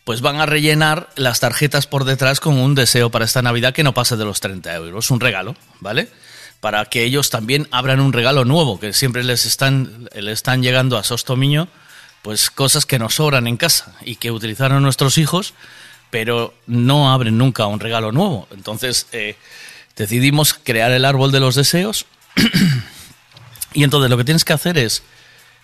pues 0.08 0.22
van 0.22 0.40
a 0.40 0.46
rellenar 0.46 1.10
las 1.16 1.38
tarjetas 1.38 1.86
por 1.86 2.04
detrás 2.04 2.40
con 2.40 2.58
un 2.58 2.74
deseo 2.74 3.10
para 3.10 3.26
esta 3.26 3.42
Navidad 3.42 3.74
que 3.74 3.82
no 3.82 3.92
pase 3.92 4.16
de 4.16 4.24
los 4.24 4.40
30 4.40 4.74
euros, 4.74 5.10
un 5.10 5.20
regalo, 5.20 5.54
¿vale? 5.80 6.08
Para 6.60 6.86
que 6.86 7.04
ellos 7.04 7.28
también 7.28 7.68
abran 7.72 8.00
un 8.00 8.14
regalo 8.14 8.46
nuevo, 8.46 8.80
que 8.80 8.94
siempre 8.94 9.22
les 9.22 9.44
están, 9.44 10.08
le 10.14 10.32
están 10.32 10.62
llegando 10.62 10.96
a 10.96 11.04
Sostomiño, 11.04 11.68
pues 12.22 12.48
cosas 12.48 12.86
que 12.86 12.98
nos 12.98 13.16
sobran 13.16 13.46
en 13.46 13.58
casa 13.58 13.96
y 14.00 14.16
que 14.16 14.30
utilizaron 14.30 14.82
nuestros 14.82 15.18
hijos, 15.18 15.52
pero 16.08 16.54
no 16.66 17.12
abren 17.12 17.36
nunca 17.36 17.66
un 17.66 17.78
regalo 17.78 18.10
nuevo. 18.10 18.48
Entonces 18.50 19.08
eh, 19.12 19.36
decidimos 19.94 20.54
crear 20.54 20.90
el 20.90 21.04
árbol 21.04 21.32
de 21.32 21.40
los 21.40 21.54
deseos 21.54 22.06
y 23.74 23.84
entonces 23.84 24.08
lo 24.08 24.16
que 24.16 24.24
tienes 24.24 24.46
que 24.46 24.54
hacer 24.54 24.78
es 24.78 25.02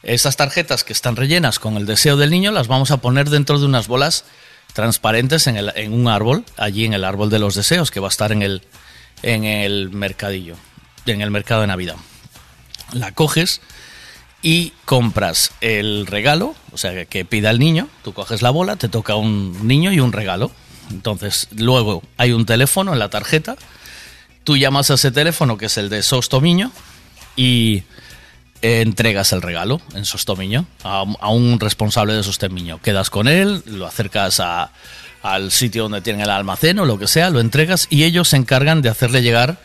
esas 0.05 0.37
tarjetas 0.37 0.85
que 0.85 0.93
están 0.93 1.17
rellenas 1.17 1.59
con 1.59 1.77
el 1.77 1.87
deseo 1.87 2.17
del 2.17 2.31
niño 2.31 2.53
las 2.53 2.69
vamos 2.69 2.91
a 2.91 2.99
poner 2.99 3.31
dentro 3.31 3.59
de 3.59 3.67
unas 3.67 3.89
bolas 3.89 4.25
transparentes 4.73 5.47
en, 5.47 5.57
el- 5.57 5.73
en 5.77 5.93
un 5.93 6.09
árbol, 6.09 6.45
allí 6.57 6.85
en 6.85 6.95
el 6.95 7.05
árbol 7.05 7.31
de 7.31 7.39
los 7.39 7.55
deseos, 7.55 7.91
que 7.91 8.01
va 8.01 8.09
a 8.09 8.11
estar 8.11 8.33
en 8.33 8.43
el, 8.43 8.63
en 9.23 9.45
el 9.45 9.91
mercadillo, 9.91 10.57
en 11.07 11.21
el 11.21 11.31
mercado 11.31 11.61
de 11.63 11.69
Navidad. 11.69 11.97
La 12.93 13.13
coges 13.13 13.61
y 14.43 14.73
compras 14.85 15.53
el 15.61 16.07
regalo, 16.07 16.55
o 16.73 16.77
sea, 16.77 17.05
que, 17.07 17.25
pida 17.25 17.51
el 17.51 17.59
niño, 17.59 17.89
tú 18.03 18.13
coges 18.13 18.43
la 18.43 18.51
bola, 18.51 18.77
te 18.77 18.89
toca 18.89 19.15
un 19.17 19.67
niño 19.67 19.93
y 19.93 20.01
un 20.01 20.13
regalo. 20.13 20.51
Entonces, 20.91 21.49
luego 21.57 22.03
hay 22.19 22.33
un 22.33 22.45
teléfono 22.45 22.93
en 22.93 22.99
la 22.99 23.09
tarjeta, 23.09 23.57
tú 24.43 24.57
llamas 24.59 24.91
a 24.91 24.95
ese 24.95 25.11
teléfono 25.13 25.57
que 25.57 25.67
es 25.67 25.79
el 25.79 25.89
de 25.89 26.03
Sostomiño 26.03 26.71
y 27.37 27.85
entregas 28.65 29.33
el 29.35 29.43
regalo 29.43 29.83
en 29.95 30.07
Sostomiño 30.07 30.67
a, 30.83 31.03
un 31.03 31.61
responsable 31.61 32.15
de 32.15 32.23
Sostomiño. 32.23 32.81
Quedas 32.81 33.11
con 33.11 33.29
él, 33.29 33.63
lo 33.67 33.87
acercas 33.87 34.41
al 35.23 35.51
sitio 35.51 35.83
donde 35.83 36.01
tienen 36.01 36.23
el 36.23 36.31
almacén 36.31 36.79
o 36.79 36.87
lo 36.87 36.99
que 36.99 37.07
sea, 37.07 37.29
lo 37.29 37.41
entregas 37.41 37.87
y 37.91 38.05
ellos 38.05 38.29
se 38.29 38.37
encargan 38.37 38.81
de 38.81 38.89
hacerle 38.89 39.21
llegar 39.21 39.59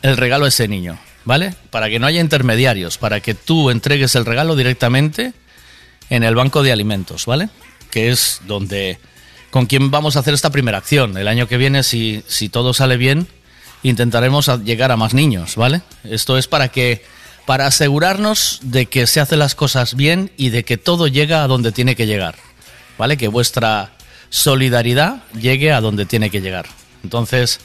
el 0.00 0.16
regalo 0.16 0.46
a 0.46 0.48
ese 0.48 0.68
niño, 0.68 0.98
¿vale? 1.26 1.54
Para 1.70 1.90
que 1.90 1.98
no 1.98 2.06
haya 2.06 2.22
intermediarios, 2.22 2.96
para 2.96 3.20
que 3.20 3.34
tú 3.34 3.68
entregues 3.68 4.14
el 4.14 4.24
regalo 4.24 4.56
directamente 4.56 5.34
en 6.08 6.22
el 6.22 6.34
banco 6.34 6.62
de 6.62 6.72
alimentos, 6.72 7.26
¿vale? 7.26 7.50
Que 7.90 8.10
es 8.10 8.40
donde 8.46 8.98
con 9.50 9.66
quien 9.66 9.90
vamos 9.90 10.16
a 10.16 10.20
hacer 10.20 10.32
esta 10.32 10.50
primera 10.50 10.78
acción. 10.78 11.18
El 11.18 11.28
año 11.28 11.46
que 11.46 11.58
viene, 11.58 11.82
si, 11.82 12.22
si 12.26 12.48
todo 12.48 12.72
sale 12.72 12.96
bien, 12.96 13.28
intentaremos 13.82 14.48
llegar 14.64 14.92
a 14.92 14.96
más 14.96 15.12
niños, 15.12 15.56
¿vale? 15.56 15.82
Esto 16.04 16.38
es 16.38 16.46
para 16.46 16.68
que 16.68 17.04
para 17.46 17.66
asegurarnos 17.66 18.58
de 18.62 18.86
que 18.86 19.06
se 19.06 19.20
hacen 19.20 19.38
las 19.38 19.54
cosas 19.54 19.94
bien 19.94 20.30
y 20.36 20.50
de 20.50 20.64
que 20.64 20.76
todo 20.76 21.06
llega 21.06 21.42
a 21.42 21.46
donde 21.46 21.72
tiene 21.72 21.94
que 21.94 22.06
llegar, 22.06 22.34
¿vale? 22.98 23.16
Que 23.16 23.28
vuestra 23.28 23.92
solidaridad 24.28 25.22
llegue 25.32 25.72
a 25.72 25.80
donde 25.80 26.06
tiene 26.06 26.28
que 26.28 26.40
llegar. 26.40 26.66
Entonces, 27.04 27.60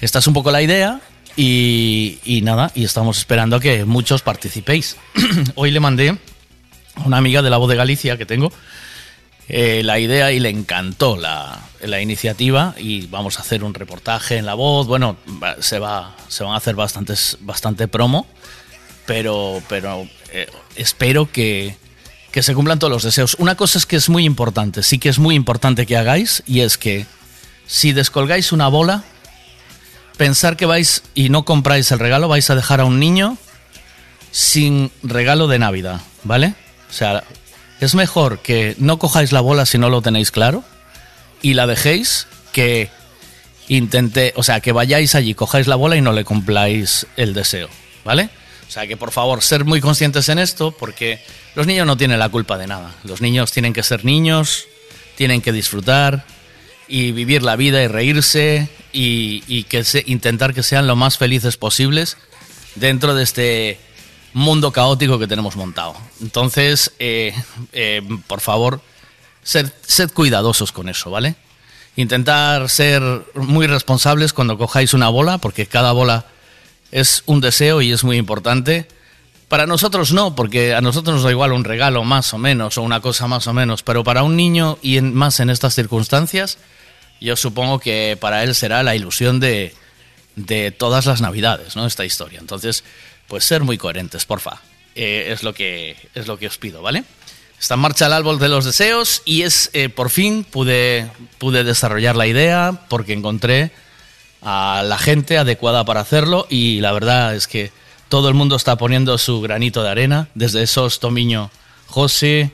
esta 0.00 0.20
es 0.20 0.26
un 0.26 0.34
poco 0.34 0.50
la 0.52 0.62
idea 0.62 1.00
y, 1.36 2.40
nada, 2.44 2.70
y 2.74 2.84
estamos 2.84 3.18
esperando 3.18 3.56
a 3.56 3.60
que 3.60 3.84
muchos 3.84 4.22
participéis. 4.22 4.96
Hoy 5.56 5.72
le 5.72 5.80
mandé 5.80 6.10
a 6.10 7.02
una 7.04 7.16
amiga 7.16 7.42
de 7.42 7.50
la 7.50 7.56
voz 7.56 7.68
de 7.68 7.76
Galicia 7.76 8.16
que 8.16 8.26
tengo 8.26 8.52
eh, 9.48 9.82
la 9.84 9.98
idea 9.98 10.30
y 10.32 10.40
le 10.40 10.48
encantó 10.48 11.16
la, 11.16 11.60
la 11.82 12.00
iniciativa 12.00 12.74
y 12.78 13.06
vamos 13.08 13.38
a 13.38 13.42
hacer 13.42 13.64
un 13.64 13.74
reportaje 13.74 14.36
en 14.36 14.46
la 14.46 14.54
voz. 14.54 14.86
Bueno, 14.86 15.16
se, 15.58 15.78
va, 15.78 16.16
se 16.28 16.44
van 16.44 16.54
a 16.54 16.56
hacer 16.56 16.74
bastantes, 16.74 17.36
bastante 17.40 17.88
promo, 17.88 18.26
pero, 19.06 19.62
pero 19.68 20.06
eh, 20.32 20.48
espero 20.76 21.30
que, 21.30 21.76
que 22.30 22.42
se 22.42 22.54
cumplan 22.54 22.78
todos 22.78 22.92
los 22.92 23.02
deseos. 23.02 23.36
Una 23.38 23.56
cosa 23.56 23.78
es 23.78 23.86
que 23.86 23.96
es 23.96 24.08
muy 24.08 24.24
importante, 24.24 24.82
sí 24.82 24.98
que 24.98 25.08
es 25.08 25.18
muy 25.18 25.34
importante 25.34 25.86
que 25.86 25.96
hagáis 25.96 26.42
y 26.46 26.60
es 26.60 26.78
que 26.78 27.06
si 27.66 27.92
descolgáis 27.92 28.52
una 28.52 28.68
bola, 28.68 29.04
pensar 30.16 30.56
que 30.56 30.66
vais 30.66 31.02
y 31.14 31.28
no 31.28 31.44
compráis 31.44 31.90
el 31.92 31.98
regalo, 31.98 32.28
vais 32.28 32.48
a 32.50 32.54
dejar 32.54 32.80
a 32.80 32.84
un 32.84 32.98
niño 32.98 33.36
sin 34.30 34.90
regalo 35.02 35.46
de 35.46 35.58
Navidad, 35.58 36.00
¿vale? 36.24 36.54
O 36.90 36.92
sea, 36.92 37.24
es 37.80 37.94
mejor 37.94 38.40
que 38.40 38.74
no 38.78 38.98
cojáis 38.98 39.32
la 39.32 39.40
bola 39.40 39.66
si 39.66 39.78
no 39.78 39.90
lo 39.90 40.02
tenéis 40.02 40.30
claro 40.30 40.64
y 41.42 41.54
la 41.54 41.66
dejéis 41.66 42.26
que 42.52 42.90
intente, 43.68 44.32
o 44.36 44.42
sea, 44.42 44.60
que 44.60 44.72
vayáis 44.72 45.14
allí, 45.14 45.34
cojáis 45.34 45.66
la 45.66 45.76
bola 45.76 45.96
y 45.96 46.00
no 46.00 46.12
le 46.12 46.24
cumpláis 46.24 47.06
el 47.16 47.34
deseo, 47.34 47.68
¿vale? 48.04 48.30
O 48.68 48.70
sea, 48.70 48.86
que 48.86 48.96
por 48.96 49.10
favor, 49.10 49.42
ser 49.42 49.64
muy 49.64 49.80
conscientes 49.80 50.28
en 50.28 50.38
esto 50.38 50.72
porque 50.72 51.20
los 51.54 51.66
niños 51.66 51.86
no 51.86 51.96
tienen 51.96 52.18
la 52.18 52.28
culpa 52.28 52.58
de 52.58 52.66
nada. 52.66 52.94
Los 53.04 53.20
niños 53.20 53.52
tienen 53.52 53.72
que 53.72 53.82
ser 53.82 54.04
niños, 54.04 54.66
tienen 55.16 55.40
que 55.40 55.52
disfrutar 55.52 56.24
y 56.88 57.12
vivir 57.12 57.42
la 57.42 57.56
vida 57.56 57.82
y 57.82 57.88
reírse 57.88 58.68
y, 58.92 59.64
que 59.64 59.84
se, 59.84 60.02
intentar 60.06 60.54
que 60.54 60.62
sean 60.62 60.86
lo 60.86 60.96
más 60.96 61.18
felices 61.18 61.56
posibles 61.56 62.16
dentro 62.74 63.14
de 63.14 63.22
este 63.22 63.80
mundo 64.32 64.72
caótico 64.72 65.18
que 65.18 65.26
tenemos 65.26 65.56
montado. 65.56 65.96
Entonces, 66.20 66.92
eh, 66.98 67.34
eh, 67.72 68.02
por 68.26 68.40
favor, 68.40 68.80
sed 69.42 69.70
cuidadosos 70.12 70.72
con 70.72 70.88
eso, 70.88 71.10
¿vale? 71.10 71.36
Intentar 71.96 72.68
ser 72.68 73.02
muy 73.34 73.66
responsables 73.66 74.32
cuando 74.32 74.58
cojáis 74.58 74.94
una 74.94 75.08
bola, 75.08 75.38
porque 75.38 75.66
cada 75.66 75.92
bola 75.92 76.26
es 76.94 77.24
un 77.26 77.40
deseo 77.40 77.82
y 77.82 77.90
es 77.90 78.04
muy 78.04 78.16
importante. 78.16 78.86
Para 79.48 79.66
nosotros 79.66 80.12
no, 80.12 80.36
porque 80.36 80.74
a 80.74 80.80
nosotros 80.80 81.16
nos 81.16 81.24
da 81.24 81.30
igual 81.32 81.52
un 81.52 81.64
regalo 81.64 82.04
más 82.04 82.32
o 82.32 82.38
menos 82.38 82.78
o 82.78 82.82
una 82.82 83.00
cosa 83.00 83.26
más 83.26 83.48
o 83.48 83.52
menos, 83.52 83.82
pero 83.82 84.04
para 84.04 84.22
un 84.22 84.36
niño 84.36 84.78
y 84.80 85.00
más 85.00 85.40
en 85.40 85.50
estas 85.50 85.74
circunstancias, 85.74 86.56
yo 87.20 87.34
supongo 87.34 87.80
que 87.80 88.16
para 88.18 88.44
él 88.44 88.54
será 88.54 88.84
la 88.84 88.94
ilusión 88.94 89.40
de, 89.40 89.74
de 90.36 90.70
todas 90.70 91.06
las 91.06 91.20
navidades, 91.20 91.74
¿no? 91.74 91.84
Esta 91.84 92.04
historia. 92.04 92.38
Entonces, 92.38 92.84
pues 93.26 93.44
ser 93.44 93.64
muy 93.64 93.76
coherentes, 93.76 94.24
porfa. 94.24 94.60
Eh, 94.94 95.30
es, 95.32 95.42
lo 95.42 95.52
que, 95.52 95.96
es 96.14 96.28
lo 96.28 96.38
que 96.38 96.46
os 96.46 96.58
pido, 96.58 96.80
¿vale? 96.80 97.02
Está 97.60 97.74
en 97.74 97.80
marcha 97.80 98.06
el 98.06 98.12
árbol 98.12 98.38
de 98.38 98.48
los 98.48 98.64
deseos 98.64 99.22
y 99.24 99.42
es, 99.42 99.68
eh, 99.72 99.88
por 99.88 100.10
fin, 100.10 100.44
pude, 100.44 101.10
pude 101.38 101.64
desarrollar 101.64 102.14
la 102.14 102.28
idea 102.28 102.86
porque 102.88 103.14
encontré 103.14 103.72
a 104.44 104.82
la 104.84 104.98
gente 104.98 105.38
adecuada 105.38 105.84
para 105.84 106.00
hacerlo 106.00 106.46
y 106.50 106.80
la 106.80 106.92
verdad 106.92 107.34
es 107.34 107.46
que 107.48 107.72
todo 108.08 108.28
el 108.28 108.34
mundo 108.34 108.56
está 108.56 108.76
poniendo 108.76 109.16
su 109.18 109.40
granito 109.40 109.82
de 109.82 109.88
arena, 109.90 110.28
desde 110.34 110.62
esos 110.62 111.00
Tomiño 111.00 111.50
José, 111.86 112.52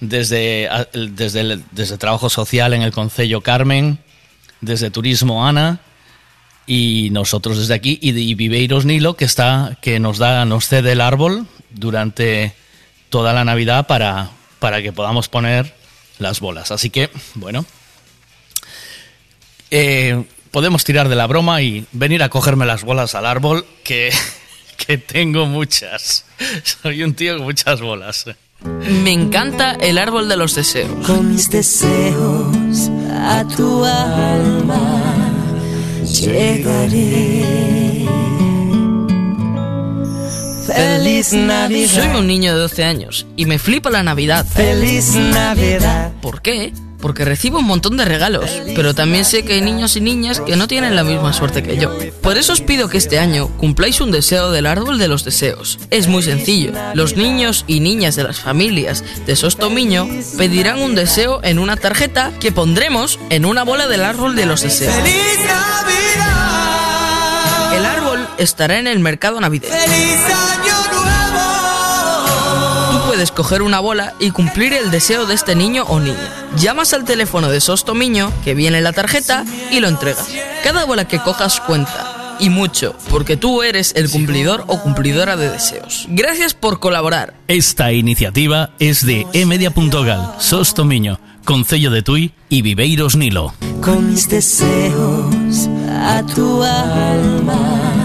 desde, 0.00 0.68
desde, 0.92 1.40
el- 1.40 1.64
desde 1.70 1.96
Trabajo 1.98 2.28
Social 2.28 2.74
en 2.74 2.82
el 2.82 2.92
Concello 2.92 3.40
Carmen, 3.40 3.98
desde 4.60 4.90
Turismo 4.90 5.46
Ana 5.46 5.80
y 6.66 7.08
nosotros 7.12 7.56
desde 7.58 7.74
aquí 7.74 7.98
y 8.02 8.34
Viveiros 8.34 8.84
Nilo 8.84 9.14
que 9.16 9.24
está 9.24 9.78
que 9.80 9.98
nos 10.00 10.18
da 10.18 10.44
nos 10.44 10.66
cede 10.66 10.92
el 10.92 11.00
árbol 11.00 11.46
durante 11.70 12.52
toda 13.08 13.32
la 13.32 13.44
Navidad 13.44 13.86
para 13.86 14.30
para 14.58 14.82
que 14.82 14.92
podamos 14.92 15.28
poner 15.28 15.74
las 16.18 16.40
bolas. 16.40 16.72
Así 16.72 16.90
que, 16.90 17.10
bueno, 17.36 17.64
eh, 19.70 20.24
podemos 20.50 20.84
tirar 20.84 21.08
de 21.08 21.16
la 21.16 21.26
broma 21.26 21.62
y 21.62 21.86
venir 21.92 22.22
a 22.22 22.28
cogerme 22.28 22.66
las 22.66 22.84
bolas 22.84 23.14
al 23.14 23.26
árbol, 23.26 23.64
que, 23.84 24.12
que 24.86 24.98
tengo 24.98 25.46
muchas. 25.46 26.24
Soy 26.62 27.02
un 27.02 27.14
tío 27.14 27.36
con 27.36 27.44
muchas 27.44 27.80
bolas. 27.80 28.26
Me 29.04 29.12
encanta 29.12 29.72
el 29.72 29.98
árbol 29.98 30.28
de 30.28 30.36
los 30.36 30.54
deseos. 30.54 31.06
Con 31.06 31.32
mis 31.32 31.48
deseos 31.50 32.90
a 33.12 33.44
tu 33.56 33.84
alma 33.84 35.34
llegaré. 36.04 37.44
Feliz 40.66 41.32
Navidad. 41.32 41.88
Soy 41.88 42.18
un 42.18 42.26
niño 42.26 42.52
de 42.52 42.60
12 42.60 42.84
años 42.84 43.26
y 43.36 43.46
me 43.46 43.58
flipa 43.58 43.90
la 43.90 44.02
Navidad. 44.02 44.44
Feliz 44.44 45.14
Navidad. 45.14 46.12
¿Por 46.20 46.42
qué? 46.42 46.72
Porque 47.00 47.24
recibo 47.24 47.58
un 47.58 47.66
montón 47.66 47.96
de 47.96 48.04
regalos, 48.04 48.50
pero 48.74 48.94
también 48.94 49.24
sé 49.24 49.44
que 49.44 49.54
hay 49.54 49.60
niños 49.60 49.96
y 49.96 50.00
niñas 50.00 50.40
que 50.40 50.56
no 50.56 50.68
tienen 50.68 50.96
la 50.96 51.04
misma 51.04 51.32
suerte 51.32 51.62
que 51.62 51.76
yo. 51.76 51.96
Por 52.22 52.36
eso 52.36 52.52
os 52.52 52.60
pido 52.60 52.88
que 52.88 52.98
este 52.98 53.18
año 53.18 53.48
cumpláis 53.56 54.00
un 54.00 54.10
deseo 54.10 54.50
del 54.50 54.66
árbol 54.66 54.98
de 54.98 55.08
los 55.08 55.24
deseos. 55.24 55.78
Es 55.90 56.08
muy 56.08 56.22
sencillo. 56.22 56.72
Los 56.94 57.16
niños 57.16 57.64
y 57.66 57.80
niñas 57.80 58.16
de 58.16 58.24
las 58.24 58.40
familias 58.40 59.04
de 59.26 59.36
Sostomiño 59.36 60.08
pedirán 60.36 60.80
un 60.80 60.94
deseo 60.94 61.40
en 61.42 61.58
una 61.58 61.76
tarjeta 61.76 62.32
que 62.40 62.52
pondremos 62.52 63.18
en 63.30 63.44
una 63.44 63.64
bola 63.64 63.86
del 63.86 64.04
árbol 64.04 64.36
de 64.36 64.46
los 64.46 64.62
deseos. 64.62 64.94
El 67.74 67.86
árbol 67.86 68.26
estará 68.38 68.78
en 68.78 68.86
el 68.86 68.98
mercado 68.98 69.40
navideño. 69.40 69.74
Tú 73.18 73.22
puedes 73.22 73.32
coger 73.32 73.62
una 73.62 73.80
bola 73.80 74.14
y 74.20 74.30
cumplir 74.30 74.72
el 74.72 74.92
deseo 74.92 75.26
de 75.26 75.34
este 75.34 75.56
niño 75.56 75.82
o 75.88 75.98
niña. 75.98 76.32
Llamas 76.56 76.94
al 76.94 77.04
teléfono 77.04 77.48
de 77.48 77.60
Sostomiño, 77.60 78.32
que 78.44 78.54
viene 78.54 78.78
en 78.78 78.84
la 78.84 78.92
tarjeta, 78.92 79.44
y 79.72 79.80
lo 79.80 79.88
entregas. 79.88 80.28
Cada 80.62 80.84
bola 80.84 81.08
que 81.08 81.18
cojas 81.18 81.58
cuenta. 81.58 82.36
Y 82.38 82.48
mucho, 82.48 82.94
porque 83.10 83.36
tú 83.36 83.64
eres 83.64 83.92
el 83.96 84.08
cumplidor 84.08 84.62
o 84.68 84.80
cumplidora 84.80 85.36
de 85.36 85.50
deseos. 85.50 86.06
Gracias 86.08 86.54
por 86.54 86.78
colaborar. 86.78 87.34
Esta 87.48 87.90
iniciativa 87.90 88.70
es 88.78 89.04
de 89.04 89.26
emedia.gal, 89.32 90.34
Sostomiño, 90.38 91.18
Concello 91.44 91.90
de 91.90 92.02
Tui 92.02 92.34
y 92.48 92.62
Viveiros 92.62 93.16
Nilo. 93.16 93.52
Con 93.80 94.12
mis 94.12 94.28
deseos 94.28 95.68
a 95.90 96.22
tu 96.36 96.62
alma 96.62 97.97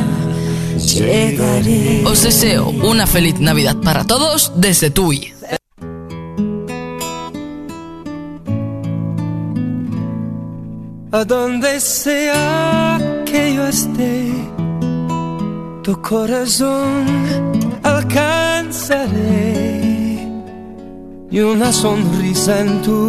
llegaré. 0.83 2.03
Os 2.05 2.23
deseo 2.23 2.69
una 2.69 3.07
feliz 3.07 3.39
Navidad 3.39 3.77
para 3.77 4.05
todos 4.05 4.51
desde 4.55 4.89
Tui. 4.89 5.33
A 11.11 11.25
donde 11.25 11.79
sea 11.79 13.23
que 13.25 13.53
yo 13.53 13.67
esté, 13.67 14.31
tu 15.83 16.01
corazón 16.01 17.05
alcanzaré 17.83 19.53
y 21.29 21.39
una 21.39 21.71
sonrisa 21.71 22.59
en 22.61 22.81
tu 22.81 22.99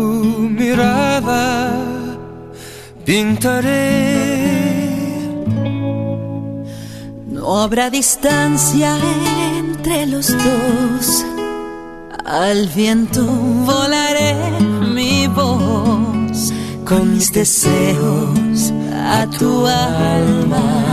mirada 0.51 1.73
pintaré. 3.05 4.64
No 7.45 7.61
habrá 7.61 7.91
distancia 7.91 8.97
entre 9.59 10.07
los 10.07 10.29
dos. 10.29 11.25
Al 12.25 12.69
viento 12.69 13.23
volaré 13.23 14.35
mi 14.95 15.27
voz 15.27 16.55
con 16.87 17.13
mis 17.13 17.31
deseos 17.33 18.73
a 18.95 19.27
tu 19.39 19.67
alma 19.67 20.85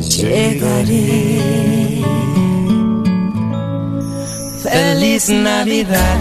llegaré. 0.00 1.42
Feliz 4.62 5.28
Navidad, 5.28 6.18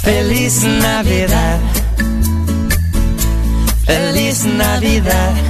feliz 0.00 0.62
Navidad, 0.62 1.58
feliz 3.84 4.44
Navidad, 4.44 5.49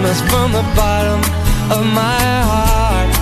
Christmas 0.00 0.30
from 0.30 0.52
the 0.52 0.62
bottom 0.76 1.20
of 1.72 1.84
my 1.92 2.20
heart. 2.44 3.17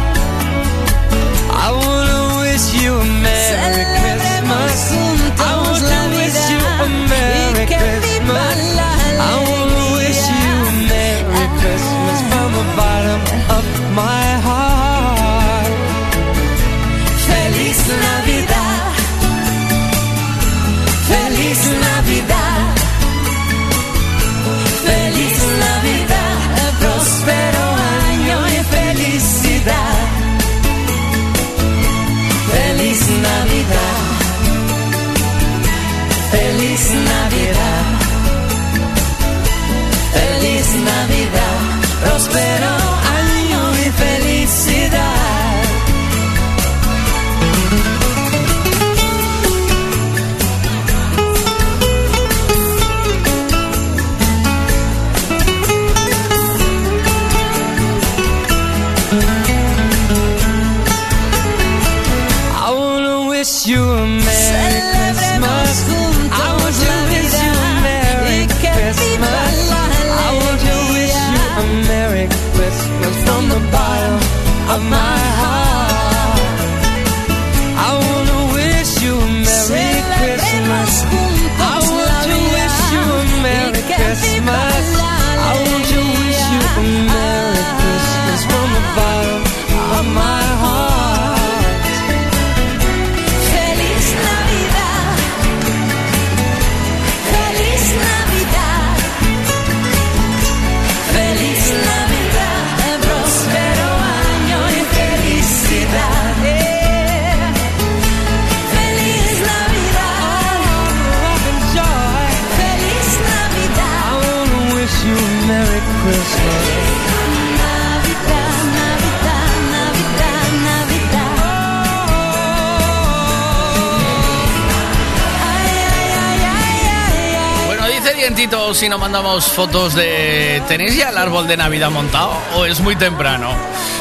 Si 128.75 128.89
no 128.89 128.97
mandamos 128.99 129.45
fotos 129.47 129.95
de... 129.95 130.63
¿Tenéis 130.69 130.97
ya 130.97 131.09
el 131.11 131.19
árbol 131.19 131.49
de 131.49 131.57
Navidad 131.57 131.91
montado 131.91 132.33
o 132.55 132.65
es 132.65 132.79
muy 132.81 132.95
temprano? 132.95 133.51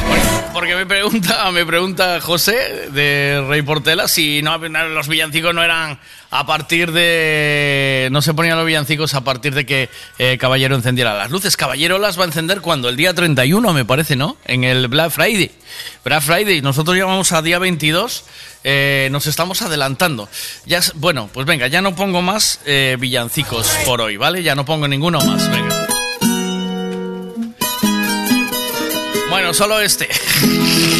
Porque- 0.08 0.46
Porque 0.52 0.74
me 0.76 0.86
pregunta, 0.86 1.50
me 1.52 1.66
pregunta 1.66 2.20
José 2.20 2.88
de 2.90 3.44
Rey 3.48 3.60
Portela 3.62 4.08
si 4.08 4.40
no, 4.42 4.56
los 4.56 5.06
villancicos 5.08 5.52
no 5.54 5.62
eran 5.62 5.98
a 6.30 6.46
partir 6.46 6.92
de... 6.92 8.08
No 8.10 8.22
se 8.22 8.32
ponían 8.34 8.56
los 8.56 8.66
villancicos 8.66 9.14
a 9.14 9.22
partir 9.22 9.54
de 9.54 9.66
que 9.66 9.90
eh, 10.18 10.38
Caballero 10.38 10.74
encendiera 10.76 11.14
las 11.14 11.30
luces. 11.30 11.56
Caballero 11.56 11.98
las 11.98 12.18
va 12.18 12.22
a 12.22 12.26
encender 12.26 12.60
cuando? 12.62 12.88
El 12.88 12.96
día 12.96 13.12
31, 13.14 13.72
me 13.74 13.84
parece, 13.84 14.16
¿no? 14.16 14.36
En 14.46 14.64
el 14.64 14.88
Black 14.88 15.10
Friday. 15.10 15.50
Black 16.06 16.22
Friday, 16.22 16.62
nosotros 16.62 16.96
ya 16.96 17.04
vamos 17.04 17.32
a 17.32 17.42
día 17.42 17.58
22. 17.58 18.22
eh, 18.62 19.08
nos 19.10 19.26
estamos 19.26 19.60
adelantando. 19.62 20.28
Ya, 20.64 20.80
bueno, 20.94 21.28
pues 21.32 21.46
venga, 21.48 21.66
ya 21.66 21.82
no 21.82 21.96
pongo 21.96 22.22
más 22.22 22.60
eh, 22.64 22.96
villancicos 22.96 23.66
por 23.84 24.00
hoy, 24.00 24.16
¿vale? 24.16 24.44
Ya 24.44 24.54
no 24.54 24.64
pongo 24.64 24.86
ninguno 24.86 25.18
más, 25.18 25.50
venga. 25.50 25.88
Bueno, 29.30 29.52
solo 29.52 29.80
este. 29.80 30.08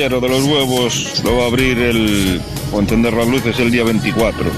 De 0.00 0.08
los 0.08 0.44
huevos 0.44 1.20
lo 1.24 1.36
va 1.36 1.44
a 1.44 1.46
abrir 1.48 1.78
el. 1.78 2.40
o 2.72 2.80
encender 2.80 3.12
las 3.12 3.28
luces 3.28 3.58
el 3.58 3.70
día 3.70 3.84
24. 3.84 4.50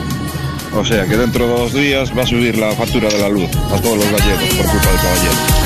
O 0.76 0.84
sea 0.84 1.04
que 1.04 1.16
dentro 1.16 1.48
de 1.48 1.52
dos 1.52 1.74
días 1.74 2.16
va 2.16 2.22
a 2.22 2.26
subir 2.26 2.56
la 2.56 2.70
factura 2.76 3.08
de 3.08 3.18
la 3.18 3.28
luz 3.28 3.50
a 3.72 3.80
todos 3.80 3.98
los 3.98 4.06
gallegos 4.06 4.54
por 4.54 4.66
culpa 4.66 4.88
del 4.88 5.00
caballero. 5.00 5.61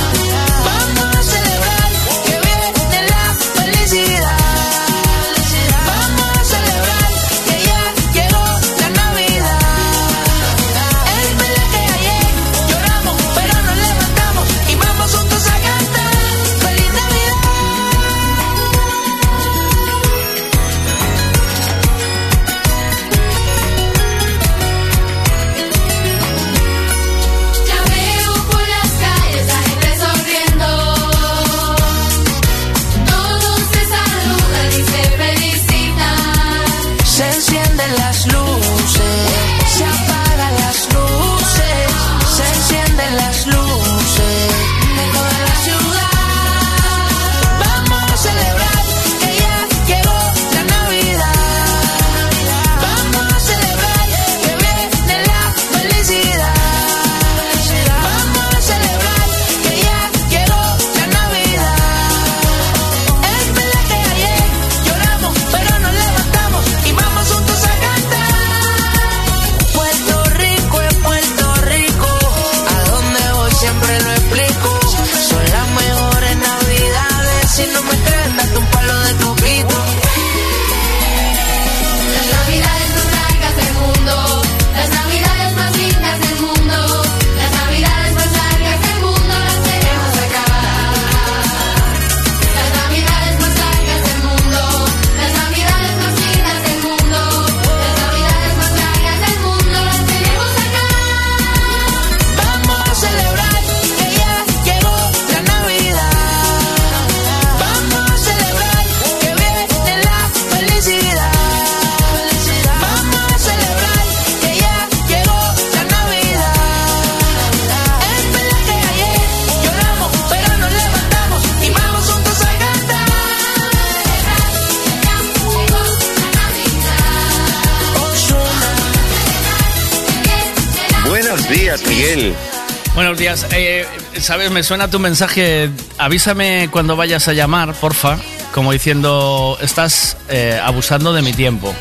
¿Sabes? 134.26 134.50
Me 134.50 134.64
suena 134.64 134.90
tu 134.90 134.98
mensaje. 134.98 135.70
Avísame 135.98 136.68
cuando 136.72 136.96
vayas 136.96 137.28
a 137.28 137.32
llamar, 137.32 137.72
porfa. 137.74 138.18
Como 138.52 138.72
diciendo, 138.72 139.56
estás 139.60 140.16
eh, 140.28 140.58
abusando 140.60 141.12
de 141.12 141.22
mi 141.22 141.32
tiempo. 141.32 141.72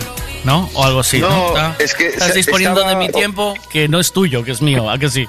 ¿No? 0.44 0.70
O 0.76 0.84
algo 0.84 1.00
así. 1.00 1.18
¿no? 1.20 1.56
Es 1.80 1.96
que 1.96 2.06
Estás 2.10 2.36
disponiendo 2.36 2.82
estaba- 2.82 3.00
de 3.00 3.08
mi 3.08 3.12
tiempo 3.12 3.56
que 3.72 3.88
no 3.88 4.00
es 4.00 4.12
tuyo, 4.12 4.44
que 4.44 4.52
es 4.52 4.62
mío. 4.62 4.92
¿A 4.92 5.00
que 5.00 5.10
sí? 5.10 5.28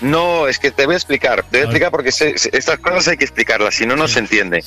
No, 0.00 0.48
es 0.48 0.58
que 0.58 0.70
te 0.70 0.86
voy 0.86 0.94
a 0.94 0.96
explicar. 0.96 1.42
Te 1.42 1.58
voy 1.58 1.60
a 1.60 1.64
explicar 1.64 1.90
porque 1.90 2.10
se- 2.12 2.38
se- 2.38 2.56
estas 2.56 2.78
cosas 2.78 3.08
hay 3.08 3.18
que 3.18 3.24
explicarlas, 3.24 3.74
si 3.74 3.84
no, 3.84 3.94
no 3.94 4.08
se 4.08 4.20
entiende. 4.20 4.64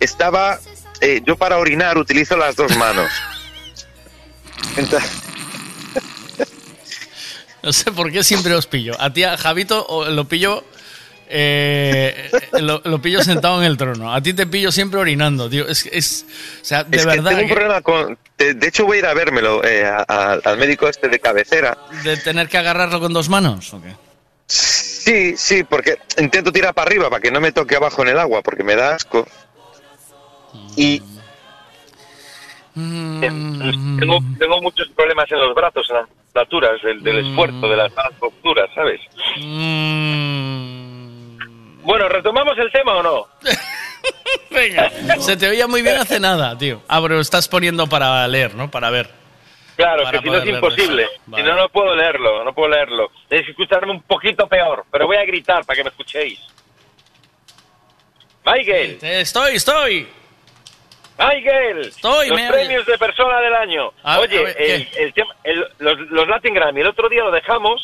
Estaba. 0.00 0.58
eh, 1.00 1.20
yo 1.24 1.36
para 1.36 1.58
orinar 1.58 1.98
utilizo 1.98 2.36
las 2.36 2.56
dos 2.56 2.76
manos. 2.76 3.10
Entonces, 4.76 5.08
No 7.62 7.72
sé 7.72 7.92
por 7.92 8.10
qué 8.10 8.24
siempre 8.24 8.54
os 8.56 8.66
pillo. 8.66 9.00
A 9.00 9.12
ti, 9.12 9.22
a 9.22 9.36
Javito, 9.36 9.86
lo 10.10 10.24
pillo. 10.26 10.64
Eh, 11.34 12.30
lo, 12.60 12.80
lo 12.84 13.00
pillo 13.00 13.22
sentado 13.22 13.58
en 13.60 13.64
el 13.66 13.76
trono. 13.76 14.12
A 14.12 14.20
ti 14.20 14.34
te 14.34 14.46
pillo 14.46 14.70
siempre 14.70 15.00
orinando, 15.00 15.48
tío. 15.48 15.66
Es, 15.66 15.86
es 15.90 16.26
o 16.60 16.64
sea, 16.64 16.84
de 16.84 16.96
es 16.98 17.02
que 17.06 17.08
verdad. 17.10 17.30
tengo 17.30 17.42
un 17.42 17.48
que- 17.48 17.54
problema 17.54 17.80
con. 17.80 18.18
De, 18.38 18.54
de 18.54 18.66
hecho, 18.68 18.84
voy 18.84 18.96
a 18.96 19.00
ir 19.00 19.06
a 19.06 19.14
vérmelo 19.14 19.64
eh, 19.64 19.84
a- 19.84 20.04
a- 20.06 20.32
al 20.44 20.58
médico 20.58 20.88
este 20.88 21.08
de 21.08 21.18
cabecera. 21.18 21.76
de 22.04 22.16
tener 22.18 22.48
que 22.48 22.58
agarrarlo 22.58 23.00
con 23.00 23.12
dos 23.12 23.28
manos. 23.28 23.72
¿o 23.72 23.80
qué? 23.82 23.94
Sí, 24.46 25.34
sí, 25.36 25.64
porque 25.64 25.96
intento 26.18 26.52
tirar 26.52 26.74
para 26.74 26.88
arriba 26.88 27.08
para 27.08 27.20
que 27.22 27.30
no 27.30 27.40
me 27.40 27.52
toque 27.52 27.76
abajo 27.76 28.02
en 28.02 28.08
el 28.08 28.18
agua, 28.18 28.42
porque 28.42 28.62
me 28.64 28.76
da 28.76 28.94
asco. 28.94 29.26
Y. 30.76 31.02
Tengo, 32.74 34.18
tengo 34.38 34.62
muchos 34.62 34.88
problemas 34.96 35.30
en 35.30 35.38
los 35.40 35.54
brazos, 35.54 35.86
en 35.90 35.96
las 35.96 36.08
musculaturas, 36.08 36.82
del, 36.82 37.02
del 37.02 37.26
esfuerzo, 37.28 37.68
de 37.68 37.76
las 37.76 37.92
malas 37.94 38.12
posturas, 38.18 38.70
¿sabes? 38.74 38.98
Bueno, 41.82 42.08
¿retomamos 42.08 42.56
el 42.58 42.70
tema 42.72 42.96
o 42.96 43.02
no? 43.02 43.26
Venga, 44.50 44.90
se 45.18 45.36
te 45.36 45.48
oía 45.48 45.66
muy 45.66 45.82
bien 45.82 45.96
hace 45.96 46.20
nada, 46.20 46.56
tío. 46.56 46.82
Ah, 46.88 47.00
pero 47.02 47.20
estás 47.20 47.48
poniendo 47.48 47.86
para 47.88 48.26
leer, 48.28 48.54
¿no? 48.54 48.70
Para 48.70 48.90
ver. 48.90 49.08
Claro, 49.76 50.04
Para 50.04 50.18
que 50.18 50.24
si 50.24 50.30
no 50.30 50.38
es 50.38 50.46
imposible. 50.46 51.08
Si 51.34 51.42
no, 51.42 51.56
no 51.56 51.68
puedo 51.70 51.96
leerlo, 51.96 52.44
no 52.44 52.52
puedo 52.54 52.68
leerlo. 52.68 53.10
Tenéis 53.28 53.46
que 53.46 53.52
escucharme 53.52 53.90
un 53.92 54.02
poquito 54.02 54.46
peor, 54.46 54.84
pero 54.90 55.06
voy 55.06 55.16
a 55.16 55.24
gritar 55.24 55.64
para 55.64 55.76
que 55.76 55.84
me 55.84 55.90
escuchéis. 55.90 56.38
Michael, 58.44 58.98
Estoy, 59.00 59.56
estoy. 59.56 60.08
Michael, 61.18 61.80
Estoy, 61.88 62.28
los 62.28 62.40
me 62.40 62.48
premios 62.50 62.86
de 62.86 62.98
persona 62.98 63.40
del 63.40 63.54
año. 63.54 63.92
A- 64.02 64.18
Oye, 64.20 64.38
a 64.38 64.42
ver, 64.42 64.56
¿qué? 64.56 64.74
el, 64.74 64.88
el 64.96 65.14
tema- 65.14 65.36
el- 65.44 65.66
los, 65.78 65.98
los 66.10 66.28
Latin 66.28 66.54
Grammy, 66.54 66.80
el 66.80 66.88
otro 66.88 67.08
día 67.08 67.22
lo 67.22 67.30
dejamos 67.30 67.80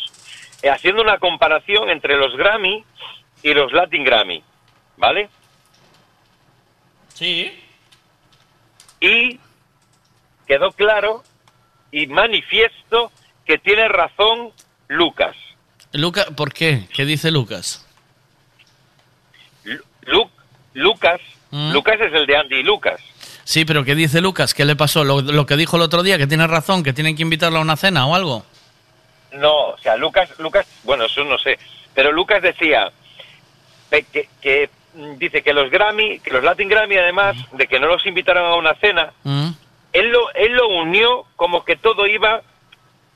eh, 0.63 0.71
haciendo 0.71 1.03
una 1.03 1.19
comparación 1.19 1.89
entre 1.91 2.17
los 2.17 2.37
Grammy 2.37 2.85
y 3.43 3.55
los 3.55 3.73
Latin 3.73 4.05
Grammy, 4.05 4.43
¿vale? 4.97 5.29
Sí. 7.15 7.53
Y 9.01 9.39
quedó 10.47 10.73
claro 10.73 11.23
y 11.93 12.07
manifiesto 12.07 13.13
que 13.45 13.59
tiene 13.59 13.89
razón 13.89 14.53
Lucas. 14.89 15.37
Lucas, 15.93 16.27
¿por 16.37 16.53
qué? 16.53 16.87
¿Qué 16.95 17.05
dice 17.05 17.31
Lucas? 17.31 17.85
Lu- 20.03 20.31
Lucas, 20.75 21.21
Mm. 21.51 21.73
Lucas 21.73 21.97
es 21.99 22.13
el 22.13 22.27
de 22.27 22.37
Andy 22.37 22.63
Lucas. 22.63 23.01
Sí, 23.45 23.65
pero 23.65 23.83
¿qué 23.83 23.95
dice 23.95 24.21
Lucas? 24.21 24.53
¿Qué 24.53 24.67
le 24.67 24.77
pasó? 24.77 25.03
Lo, 25.03 25.23
lo 25.23 25.47
que 25.47 25.57
dijo 25.57 25.77
el 25.77 25.83
otro 25.83 26.03
día, 26.03 26.19
que 26.19 26.27
tiene 26.27 26.47
razón, 26.47 26.83
que 26.83 26.93
tienen 26.93 27.17
que 27.17 27.23
invitarlo 27.23 27.59
a 27.59 27.63
una 27.63 27.77
cena 27.77 28.07
o 28.07 28.15
algo. 28.15 28.45
No, 29.33 29.69
o 29.71 29.79
sea, 29.79 29.97
Lucas, 29.97 30.29
Lucas, 30.39 30.67
bueno, 30.85 31.07
eso 31.07 31.25
no 31.25 31.39
sé, 31.39 31.59
pero 31.95 32.13
Lucas 32.13 32.43
decía 32.43 32.93
que, 33.91 34.29
que, 34.41 34.71
mm, 34.95 35.17
dice 35.19 35.43
que 35.43 35.53
los 35.53 35.71
Grammy, 35.71 36.21
que 36.21 36.31
los 36.31 36.45
Latin 36.45 36.69
Grammy 36.69 36.97
además 36.97 37.37
de 37.53 37.67
que 37.67 37.79
no 37.81 37.87
los 37.87 38.05
invitaron 38.07 38.45
a 38.45 38.55
una 38.57 38.75
cena, 38.75 39.13
Mm. 39.25 39.49
él 39.93 40.09
lo, 40.11 40.33
él 40.35 40.53
lo 40.53 40.69
unió 40.69 41.25
como 41.37 41.65
que 41.65 41.77
todo 41.77 42.07
iba 42.07 42.43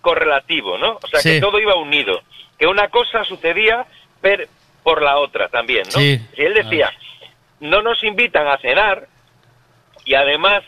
correlativo, 0.01 0.79
¿no? 0.79 0.99
O 1.03 1.07
sea, 1.09 1.21
Sí. 1.21 1.31
que 1.35 1.41
todo 1.41 1.59
iba 1.61 1.75
unido, 1.77 2.23
que 2.59 2.67
una 2.67 2.89
cosa 2.89 3.25
sucedía 3.25 3.87
per- 4.21 4.49
por 4.83 5.01
la 5.03 5.19
otra 5.19 5.49
también, 5.49 5.85
¿no? 5.95 6.01
Sí. 6.01 6.21
Y 6.37 6.43
él 6.43 6.55
decía, 6.55 6.91
no 7.61 7.83
nos 7.83 8.03
invitan 8.03 8.49
a 8.49 8.59
cenar 8.59 9.07
y 10.05 10.15
además 10.15 10.65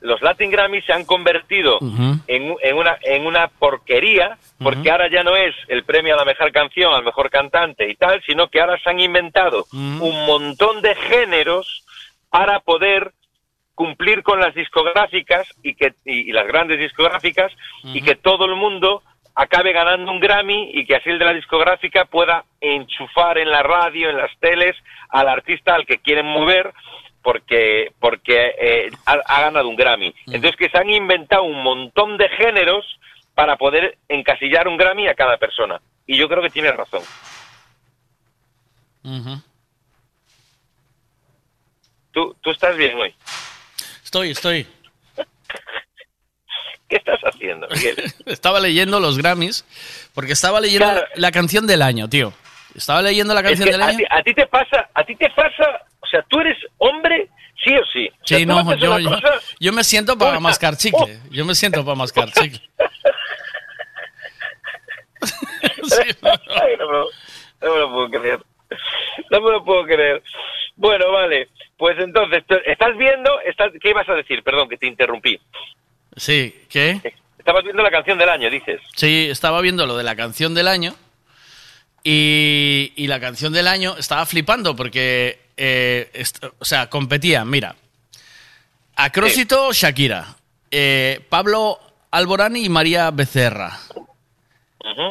los 0.00 0.22
Latin 0.22 0.50
Grammy 0.50 0.80
se 0.82 0.92
han 0.92 1.04
convertido 1.04 1.78
Ujú. 1.80 2.20
en, 2.26 2.54
en 2.62 2.76
una, 2.76 2.98
en 3.02 3.26
una 3.26 3.48
porquería, 3.48 4.38
porque 4.62 4.90
ahora 4.90 5.08
ya 5.10 5.22
no 5.22 5.36
es 5.36 5.54
el 5.68 5.84
premio 5.84 6.14
a 6.14 6.18
la 6.18 6.24
mejor 6.24 6.52
canción, 6.52 6.94
al 6.94 7.04
mejor 7.04 7.30
cantante 7.30 7.88
y 7.88 7.94
tal, 7.96 8.22
sino 8.24 8.48
que 8.48 8.60
ahora 8.60 8.78
se 8.82 8.90
han 8.90 9.00
inventado 9.00 9.66
un 9.72 10.26
montón 10.26 10.82
de 10.82 10.94
géneros 10.94 11.84
para 12.30 12.60
poder 12.60 13.12
cumplir 13.74 14.22
con 14.22 14.40
las 14.40 14.54
discográficas 14.54 15.46
y 15.62 15.74
que 15.74 15.94
y, 16.04 16.30
y 16.30 16.32
las 16.32 16.46
grandes 16.46 16.78
discográficas 16.78 17.52
y 17.84 18.02
que 18.02 18.16
todo 18.16 18.44
el 18.44 18.56
mundo 18.56 19.02
acabe 19.36 19.72
ganando 19.72 20.10
un 20.10 20.18
Grammy 20.18 20.72
y 20.74 20.84
que 20.84 20.96
así 20.96 21.10
el 21.10 21.18
de 21.20 21.24
la 21.24 21.32
discográfica 21.32 22.04
pueda 22.06 22.44
enchufar 22.60 23.38
en 23.38 23.50
la 23.50 23.62
radio, 23.62 24.10
en 24.10 24.16
las 24.16 24.36
teles 24.40 24.74
al 25.10 25.28
artista 25.28 25.76
al 25.76 25.86
que 25.86 25.98
quieren 25.98 26.26
mover 26.26 26.72
porque 27.22 27.92
porque 27.98 28.54
eh, 28.58 28.90
ha, 29.06 29.12
ha 29.26 29.40
ganado 29.42 29.68
un 29.68 29.76
Grammy. 29.76 30.14
Entonces 30.26 30.56
que 30.56 30.68
se 30.68 30.78
han 30.78 30.90
inventado 30.90 31.42
un 31.44 31.62
montón 31.62 32.16
de 32.16 32.28
géneros 32.30 32.84
para 33.34 33.56
poder 33.56 33.98
encasillar 34.08 34.66
un 34.66 34.76
Grammy 34.76 35.08
a 35.08 35.14
cada 35.14 35.36
persona. 35.36 35.80
Y 36.06 36.16
yo 36.16 36.28
creo 36.28 36.42
que 36.42 36.50
tiene 36.50 36.72
razón. 36.72 37.02
Tú, 42.12 42.36
tú 42.40 42.50
estás 42.50 42.76
bien 42.76 42.98
hoy. 42.98 43.14
Estoy, 44.02 44.30
estoy. 44.30 44.66
¿Qué 46.88 46.96
estás 46.96 47.20
haciendo, 47.20 47.68
Miguel? 47.68 47.96
Estaba 48.26 48.58
leyendo 48.60 48.98
los 48.98 49.18
Grammys, 49.18 49.64
porque 50.14 50.32
estaba 50.32 50.60
leyendo 50.60 51.04
la 51.14 51.30
canción 51.30 51.66
del 51.66 51.82
año, 51.82 52.08
tío. 52.08 52.32
Estaba 52.78 53.02
leyendo 53.02 53.34
la 53.34 53.40
Es 53.40 53.46
canción 53.46 53.66
que 53.66 53.72
del 53.72 53.82
a 53.82 53.86
año. 53.86 53.98
ti, 53.98 54.04
a 54.08 54.22
ti 54.22 54.34
te 54.34 54.46
pasa, 54.46 54.88
a 54.94 55.04
ti 55.04 55.14
te 55.16 55.28
pasa, 55.30 55.82
o 56.00 56.06
sea, 56.06 56.22
tú 56.28 56.40
eres 56.40 56.56
hombre 56.78 57.28
sí 57.62 57.74
o 57.76 57.84
sí. 57.92 58.08
O 58.08 58.26
sea, 58.26 58.38
Sí, 58.38 58.46
no, 58.46 58.58
haces 58.58 58.80
yo, 59.60 59.72
me 59.72 59.84
siento 59.84 60.16
para 60.16 60.40
mascar 60.40 60.76
chicle. 60.76 61.18
Yo 61.30 61.44
me 61.44 61.54
siento 61.54 61.84
para 61.84 61.96
mascar 61.96 62.30
chicle. 62.32 62.60
Ay, 65.20 66.76
no, 66.78 66.86
me 66.86 66.92
lo, 66.92 67.08
no 67.60 67.74
me 67.74 67.78
lo 67.80 67.92
puedo 67.92 68.10
creer. 68.10 68.40
No 69.30 69.40
me 69.40 69.50
lo 69.50 69.64
puedo 69.64 69.84
creer. 69.84 70.22
Bueno, 70.76 71.10
vale. 71.10 71.48
Pues 71.76 71.96
entonces, 71.98 72.44
¿estás 72.66 72.96
viendo? 72.96 73.40
Estás, 73.40 73.72
¿Qué 73.80 73.90
ibas 73.90 74.08
a 74.08 74.14
decir? 74.14 74.42
Perdón, 74.42 74.68
que 74.68 74.76
te 74.76 74.86
interrumpí. 74.86 75.38
Sí, 76.16 76.64
¿qué? 76.68 77.00
Estabas 77.38 77.64
viendo 77.64 77.82
la 77.82 77.90
canción 77.90 78.18
del 78.18 78.28
año, 78.28 78.50
dices. 78.50 78.80
Sí, 78.96 79.28
estaba 79.30 79.60
viendo 79.60 79.86
lo 79.86 79.96
de 79.96 80.04
la 80.04 80.14
canción 80.16 80.54
del 80.54 80.68
año 80.68 80.94
y, 82.04 82.92
y 82.96 83.06
la 83.06 83.20
canción 83.20 83.52
del 83.52 83.68
año 83.68 83.96
estaba 83.98 84.24
flipando 84.26 84.74
porque, 84.76 85.40
eh, 85.56 86.24
o 86.58 86.64
sea, 86.64 86.88
competían, 86.88 87.48
mira, 87.48 87.76
Acrósito, 89.00 89.72
Shakira, 89.72 90.34
eh, 90.72 91.24
Pablo 91.28 91.78
Alborani 92.10 92.64
y 92.64 92.68
María 92.68 93.12
Becerra. 93.12 93.78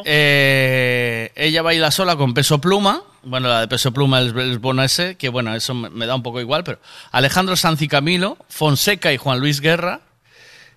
Eh, 0.04 1.32
ella 1.34 1.62
baila 1.62 1.90
sola 1.90 2.14
con 2.16 2.34
Peso 2.34 2.60
Pluma. 2.60 3.02
Bueno, 3.22 3.48
la 3.48 3.60
de 3.60 3.68
Peso 3.68 3.90
Pluma 3.92 4.20
es, 4.20 4.34
es 4.34 4.60
bueno 4.60 4.82
ese, 4.82 5.14
que 5.14 5.30
bueno, 5.30 5.54
eso 5.54 5.72
me, 5.72 6.04
da 6.04 6.14
un 6.14 6.22
poco 6.22 6.38
igual, 6.38 6.64
pero 6.64 6.80
Alejandro 7.12 7.56
Sanz 7.56 7.80
y 7.80 7.88
Camilo, 7.88 8.36
Fonseca 8.50 9.10
y 9.10 9.16
Juan 9.16 9.40
Luis 9.40 9.62
Guerra, 9.62 10.00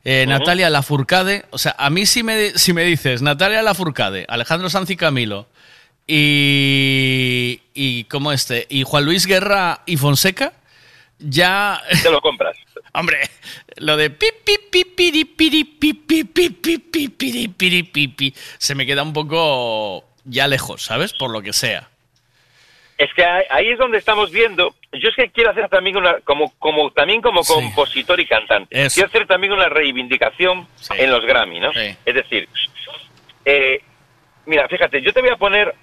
eh. 0.06 0.26
Natalia 0.26 0.70
Lafourcade. 0.70 1.44
O 1.50 1.58
sea, 1.58 1.76
a 1.78 1.90
mí 1.90 2.06
si 2.06 2.24
me, 2.24 2.58
si 2.58 2.72
me 2.72 2.86
dices 2.86 3.22
Natalia 3.22 3.62
Lafourcade, 3.62 4.26
Alejandro 4.30 4.70
Sanz 4.70 4.90
y 4.90 4.96
Camilo 4.96 5.48
y, 6.14 7.62
y 7.74 8.04
como 8.04 8.34
este, 8.34 8.68
y 8.70 8.84
Juan 8.84 9.06
Luis 9.06 9.26
Guerra 9.26 9.80
y 9.86 9.96
Fonseca, 9.96 10.52
ya... 11.20 11.82
Te 12.04 12.12
lo 12.12 12.20
compras. 12.20 12.58
Hombre, 12.94 13.22
lo 13.78 13.96
de 13.96 14.10
pi, 14.10 14.28
pi, 14.44 14.58
pi, 14.70 14.84
pi, 14.84 15.12
pi, 15.24 15.24
pi, 15.24 15.94
pi, 15.94 16.24
pi, 17.54 17.84
pi, 17.84 18.08
pi, 18.10 18.34
se 18.58 18.76
me 18.76 18.86
queda 18.86 19.04
un 19.04 19.14
poco 19.14 20.04
ya 20.26 20.50
lejos, 20.50 20.84
¿sabes? 20.84 21.14
Por 21.14 21.32
lo 21.32 21.42
que 21.42 21.54
sea. 21.54 21.88
Es 22.98 23.14
que 23.14 23.24
ahí 23.24 23.46
ahí 23.50 23.70
es 23.70 23.80
donde 23.80 23.98
estamos 23.98 24.32
viendo. 24.32 24.76
Yo 24.92 25.08
es 25.08 25.16
que 25.16 25.30
quiero 25.30 25.52
hacer 25.52 25.70
también 25.70 25.96
una, 25.96 26.20
como, 26.26 26.52
como 26.60 26.92
también 26.92 27.22
como 27.22 27.42
compositor 27.46 28.20
y 28.20 28.28
cantante. 28.28 28.90
Quiero 28.94 29.08
hacer 29.08 29.26
también 29.28 29.54
una 29.54 29.70
reivindicación 29.70 30.68
en 30.98 31.10
los 31.10 31.26
Grammy, 31.26 31.62
¿no? 31.62 31.72
Es 31.72 32.16
decir, 32.16 32.50
eh, 33.46 33.82
mira, 34.46 34.68
fíjate, 34.68 35.02
yo 35.02 35.14
te 35.14 35.22
voy 35.22 35.30
a 35.30 35.38
poner 35.38 35.74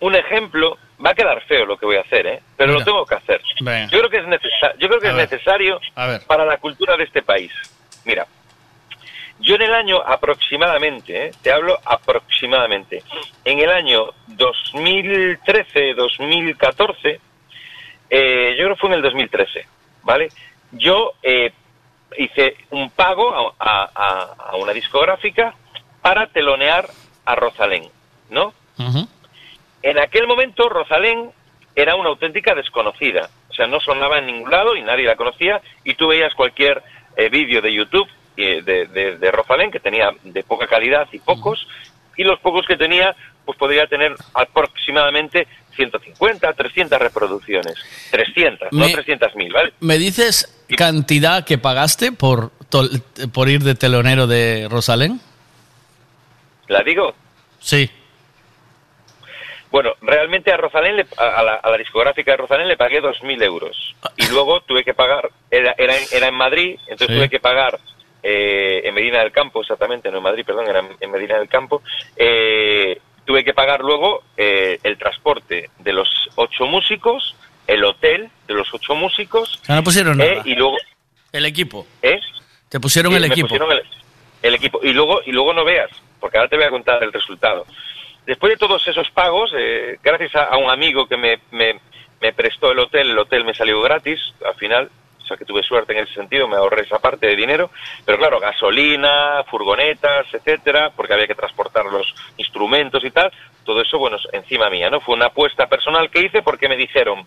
un 0.00 0.14
ejemplo. 0.14 0.76
Va 1.04 1.10
a 1.10 1.14
quedar 1.14 1.40
feo 1.42 1.64
lo 1.64 1.76
que 1.76 1.86
voy 1.86 1.96
a 1.96 2.00
hacer, 2.00 2.26
¿eh? 2.26 2.42
Pero 2.56 2.72
Mira. 2.72 2.80
lo 2.80 2.84
tengo 2.84 3.06
que 3.06 3.14
hacer. 3.14 3.40
Venga. 3.60 3.88
Yo 3.92 3.98
creo 4.00 4.10
que 4.10 4.16
es 4.18 4.26
necesario. 4.26 4.76
Yo 4.80 4.88
creo 4.88 5.00
que 5.00 5.06
A 5.06 5.10
es 5.10 5.16
ver. 5.16 5.30
necesario 5.30 5.80
para 6.26 6.44
la 6.44 6.56
cultura 6.58 6.96
de 6.96 7.04
este 7.04 7.22
país. 7.22 7.52
Mira, 8.04 8.26
yo 9.38 9.54
en 9.54 9.62
el 9.62 9.72
año 9.74 9.98
aproximadamente, 10.04 11.26
¿eh? 11.26 11.34
te 11.40 11.52
hablo 11.52 11.78
aproximadamente, 11.84 13.04
en 13.44 13.60
el 13.60 13.70
año 13.70 14.06
2013, 14.26 15.94
2014, 15.94 17.20
eh, 18.10 18.54
yo 18.58 18.64
creo 18.64 18.74
que 18.74 18.80
fue 18.80 18.88
en 18.90 18.94
el 18.96 19.02
2013, 19.02 19.66
¿vale? 20.02 20.32
Yo 20.72 21.12
eh, 21.22 21.52
hice 22.16 22.56
un 22.70 22.90
pago 22.90 23.32
a, 23.32 23.54
a- 23.58 23.90
a- 23.94 24.50
a 24.50 24.56
una 24.56 24.72
discográfica 24.72 25.54
para 26.02 26.26
telonear 26.26 26.88
a 27.24 27.34
Rosalén, 27.36 27.88
¿no? 28.30 28.52
En 29.82 29.98
aquel 29.98 30.26
momento 30.26 30.68
Rosalén 30.68 31.30
era 31.74 31.94
una 31.94 32.08
auténtica 32.08 32.54
desconocida, 32.54 33.28
o 33.50 33.54
sea, 33.54 33.66
no 33.66 33.78
sonaba 33.80 34.18
en 34.18 34.26
ningún 34.26 34.50
lado 34.50 34.74
y 34.76 34.82
nadie 34.82 35.04
la 35.06 35.16
conocía 35.16 35.60
y 35.84 35.94
tú 35.94 36.08
veías 36.08 36.34
cualquier 36.34 36.82
eh, 37.16 37.28
vídeo 37.28 37.60
de 37.62 37.72
YouTube 37.72 38.08
eh, 38.36 38.62
de, 38.62 38.86
de, 38.86 39.16
de 39.18 39.30
Rosalén 39.30 39.70
que 39.70 39.80
tenía 39.80 40.10
de 40.24 40.42
poca 40.42 40.66
calidad 40.66 41.06
y 41.12 41.18
pocos 41.20 41.66
y 42.16 42.24
los 42.24 42.38
pocos 42.40 42.66
que 42.66 42.76
tenía 42.76 43.14
pues 43.44 43.56
podría 43.56 43.86
tener 43.86 44.14
aproximadamente 44.34 45.46
150, 45.76 46.52
300 46.52 46.98
reproducciones, 46.98 47.74
300, 48.10 48.68
no 48.72 48.78
Me- 48.86 48.92
300.000, 48.94 49.52
¿vale? 49.52 49.72
¿Me 49.80 49.96
dices 49.96 50.64
cantidad 50.76 51.44
que 51.44 51.56
pagaste 51.56 52.10
por, 52.12 52.50
tol- 52.70 53.00
por 53.32 53.48
ir 53.48 53.62
de 53.62 53.74
telonero 53.76 54.26
de 54.26 54.66
Rosalén? 54.68 55.20
¿La 56.66 56.82
digo? 56.82 57.14
Sí. 57.60 57.88
Bueno, 59.70 59.92
realmente 60.00 60.50
a 60.52 60.56
Rosalén, 60.56 60.96
le- 60.96 61.06
a, 61.18 61.40
a 61.40 61.42
la, 61.42 61.54
a 61.54 61.70
la 61.70 61.76
discográfica 61.78 62.30
de 62.32 62.36
Rosalén 62.38 62.68
le 62.68 62.76
pagué 62.76 63.00
2.000 63.02 63.42
euros. 63.42 63.94
Y 64.16 64.26
luego 64.28 64.60
tuve 64.62 64.82
que 64.84 64.94
pagar, 64.94 65.30
era, 65.50 65.74
era, 65.76 65.96
en, 65.96 66.04
era 66.12 66.28
en 66.28 66.34
Madrid, 66.34 66.78
entonces 66.86 67.08
Sí. 67.08 67.14
tuve 67.14 67.28
que 67.28 67.40
pagar 67.40 67.78
eh, 68.22 68.80
en 68.84 68.94
Medina 68.94 69.18
del 69.20 69.30
Campo, 69.32 69.60
exactamente, 69.60 70.10
no 70.10 70.18
en 70.18 70.22
Madrid, 70.22 70.44
perdón, 70.46 70.68
era 70.68 70.82
en- 71.00 71.10
Medina 71.10 71.38
del 71.38 71.48
Campo. 71.48 71.82
eh, 72.16 72.98
tuve 73.24 73.44
que 73.44 73.52
pagar 73.52 73.80
luego 73.80 74.22
eh, 74.38 74.78
el 74.82 74.96
transporte 74.96 75.68
de 75.78 75.92
los 75.92 76.08
ocho 76.36 76.64
músicos, 76.64 77.36
el 77.66 77.84
hotel 77.84 78.30
de 78.46 78.54
los 78.54 78.72
ocho 78.72 78.94
músicos. 78.94 79.60
No 79.68 79.84
pusieron 79.84 80.18
eh, 80.22 80.36
nada. 80.36 80.42
y 80.46 80.54
luego... 80.54 80.78
El 81.30 81.44
equipo. 81.44 81.86
¿Eh? 82.00 82.18
Te 82.70 82.80
pusieron 82.80 83.12
Sí, 83.12 83.16
el 83.16 83.20
me 83.22 83.26
equipo. 83.28 83.48
pusieron 83.48 83.70
el, 83.72 83.82
el 84.42 84.54
equipo. 84.54 84.80
Y 84.82 84.94
luego, 84.94 85.20
y 85.26 85.32
luego 85.32 85.52
no 85.52 85.62
veas, 85.62 85.90
porque 86.18 86.38
ahora 86.38 86.48
te 86.48 86.56
voy 86.56 86.64
a 86.64 86.70
contar 86.70 87.02
el 87.04 87.12
resultado. 87.12 87.66
Después 88.28 88.50
de 88.52 88.58
todos 88.58 88.86
esos 88.86 89.10
pagos, 89.12 89.54
eh, 89.56 89.98
gracias 90.02 90.34
a, 90.36 90.58
un 90.58 90.68
amigo 90.68 91.06
que 91.06 91.16
me, 91.16 91.38
me, 91.50 91.80
me 92.20 92.34
prestó 92.34 92.70
el 92.70 92.78
hotel, 92.78 93.08
el 93.08 93.18
hotel 93.18 93.42
me 93.42 93.54
salió 93.54 93.80
gratis, 93.80 94.20
al 94.44 94.54
final, 94.56 94.90
o 95.18 95.24
sea 95.24 95.38
que 95.38 95.46
tuve 95.46 95.62
suerte 95.62 95.94
en 95.94 96.04
ese 96.04 96.12
sentido, 96.12 96.46
me 96.46 96.56
ahorré 96.56 96.82
esa 96.82 96.98
parte 96.98 97.26
de 97.26 97.34
dinero, 97.34 97.70
pero 98.04 98.18
claro, 98.18 98.38
gasolina, 98.38 99.44
furgonetas, 99.44 100.26
etcétera, 100.30 100.92
porque 100.94 101.14
había 101.14 101.26
que 101.26 101.34
transportar 101.34 101.86
los 101.86 102.14
instrumentos 102.36 103.02
y 103.02 103.10
tal, 103.10 103.32
todo 103.64 103.80
eso, 103.80 103.98
bueno, 103.98 104.18
encima 104.34 104.68
mía, 104.68 104.90
¿no? 104.90 105.00
Fue 105.00 105.14
una 105.14 105.28
apuesta 105.28 105.66
personal 105.66 106.10
que 106.10 106.20
hice 106.20 106.42
porque 106.42 106.68
me 106.68 106.76
dijeron, 106.76 107.26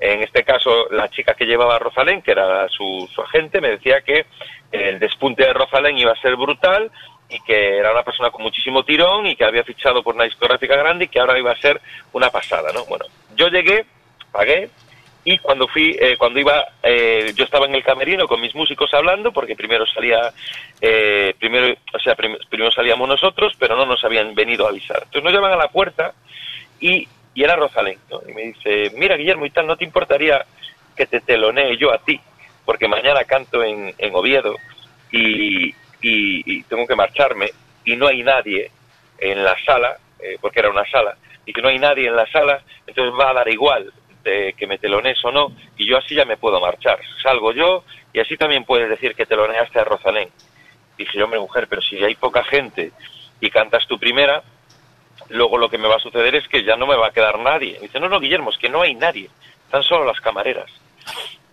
en 0.00 0.24
este 0.24 0.42
caso, 0.42 0.88
la 0.90 1.08
chica 1.10 1.34
que 1.34 1.46
llevaba 1.46 1.76
a 1.76 1.78
Rosalén, 1.78 2.22
que 2.22 2.32
era 2.32 2.68
su, 2.70 3.08
su 3.14 3.22
agente, 3.22 3.60
me 3.60 3.70
decía 3.70 4.00
que 4.00 4.26
el 4.72 4.98
despunte 4.98 5.44
de 5.44 5.52
Rosalén 5.52 5.96
iba 5.96 6.10
a 6.10 6.20
ser 6.20 6.34
brutal 6.34 6.90
y 7.30 7.40
que 7.40 7.78
era 7.78 7.92
una 7.92 8.02
persona 8.02 8.30
con 8.30 8.42
muchísimo 8.42 8.84
tirón 8.84 9.26
y 9.26 9.36
que 9.36 9.44
había 9.44 9.62
fichado 9.64 10.02
por 10.02 10.14
una 10.14 10.24
discográfica 10.24 10.76
grande 10.76 11.04
y 11.04 11.08
que 11.08 11.20
ahora 11.20 11.38
iba 11.38 11.52
a 11.52 11.56
ser 11.60 11.80
una 12.12 12.30
pasada, 12.30 12.72
¿no? 12.72 12.84
Bueno, 12.86 13.04
yo 13.36 13.48
llegué, 13.48 13.84
pagué 14.32 14.68
y 15.22 15.38
cuando 15.38 15.68
fui, 15.68 15.96
eh, 16.00 16.16
cuando 16.16 16.40
iba, 16.40 16.64
eh, 16.82 17.32
yo 17.36 17.44
estaba 17.44 17.66
en 17.66 17.74
el 17.74 17.84
camerino 17.84 18.26
con 18.26 18.40
mis 18.40 18.54
músicos 18.54 18.92
hablando 18.94 19.32
porque 19.32 19.54
primero 19.54 19.84
salía, 19.86 20.32
eh, 20.80 21.34
primero, 21.38 21.74
o 21.92 21.98
sea, 21.98 22.14
prim- 22.14 22.38
primero 22.48 22.70
salíamos 22.72 23.06
nosotros, 23.06 23.52
pero 23.58 23.76
no 23.76 23.84
nos 23.86 24.02
habían 24.02 24.34
venido 24.34 24.66
a 24.66 24.70
avisar. 24.70 24.96
Entonces 25.04 25.22
nos 25.22 25.32
llaman 25.32 25.52
a 25.52 25.56
la 25.56 25.68
puerta 25.68 26.14
y, 26.80 27.06
y 27.34 27.44
era 27.44 27.54
Rosalén. 27.56 27.98
Y 28.28 28.32
me 28.32 28.42
dice, 28.42 28.90
mira 28.96 29.16
Guillermo 29.16 29.46
y 29.46 29.50
tal, 29.50 29.66
¿no 29.66 29.76
te 29.76 29.84
importaría 29.84 30.44
que 30.96 31.06
te 31.06 31.20
telonee 31.20 31.76
yo 31.76 31.92
a 31.92 31.98
ti? 31.98 32.18
Porque 32.64 32.88
mañana 32.88 33.22
canto 33.24 33.62
en, 33.62 33.94
en 33.98 34.14
Oviedo 34.14 34.56
y, 35.12 35.74
y- 36.02 36.42
y 36.58 36.62
tengo 36.64 36.86
que 36.86 36.94
marcharme 36.96 37.50
y 37.84 37.96
no 37.96 38.06
hay 38.08 38.22
nadie 38.22 38.70
en 39.18 39.42
la 39.44 39.56
sala, 39.64 39.96
eh, 40.18 40.36
porque 40.40 40.60
era 40.60 40.70
una 40.70 40.84
sala, 40.90 41.16
y 41.46 41.52
que 41.52 41.62
no 41.62 41.68
hay 41.68 41.78
nadie 41.78 42.06
en 42.08 42.16
la 42.16 42.26
sala, 42.30 42.62
entonces 42.86 43.12
va 43.18 43.30
a 43.30 43.34
dar 43.34 43.48
igual 43.48 43.92
de 44.22 44.54
que 44.56 44.66
me 44.66 44.78
telonees 44.78 45.22
o 45.24 45.30
no, 45.30 45.52
y 45.76 45.86
yo 45.88 45.96
así 45.96 46.14
ya 46.14 46.24
me 46.24 46.36
puedo 46.36 46.60
marchar. 46.60 46.98
Salgo 47.22 47.52
yo 47.52 47.84
y 48.12 48.20
así 48.20 48.36
también 48.36 48.64
puedes 48.64 48.88
decir 48.88 49.14
que 49.14 49.24
teloneaste 49.26 49.78
a 49.80 49.84
Rosalén. 49.84 50.28
Dije 50.98 51.22
hombre, 51.22 51.40
mujer, 51.40 51.66
pero 51.68 51.80
si 51.80 52.02
hay 52.04 52.14
poca 52.14 52.44
gente 52.44 52.92
y 53.40 53.48
cantas 53.50 53.86
tu 53.86 53.98
primera, 53.98 54.42
luego 55.30 55.56
lo 55.56 55.70
que 55.70 55.78
me 55.78 55.88
va 55.88 55.96
a 55.96 56.00
suceder 56.00 56.34
es 56.34 56.46
que 56.48 56.62
ya 56.64 56.76
no 56.76 56.86
me 56.86 56.96
va 56.96 57.06
a 57.06 57.12
quedar 57.12 57.38
nadie. 57.38 57.74
Me 57.74 57.86
dice, 57.86 57.98
no, 58.00 58.08
no, 58.10 58.20
Guillermo, 58.20 58.50
es 58.50 58.58
que 58.58 58.68
no 58.68 58.82
hay 58.82 58.94
nadie, 58.94 59.30
están 59.64 59.82
solo 59.82 60.04
las 60.04 60.20
camareras. 60.20 60.70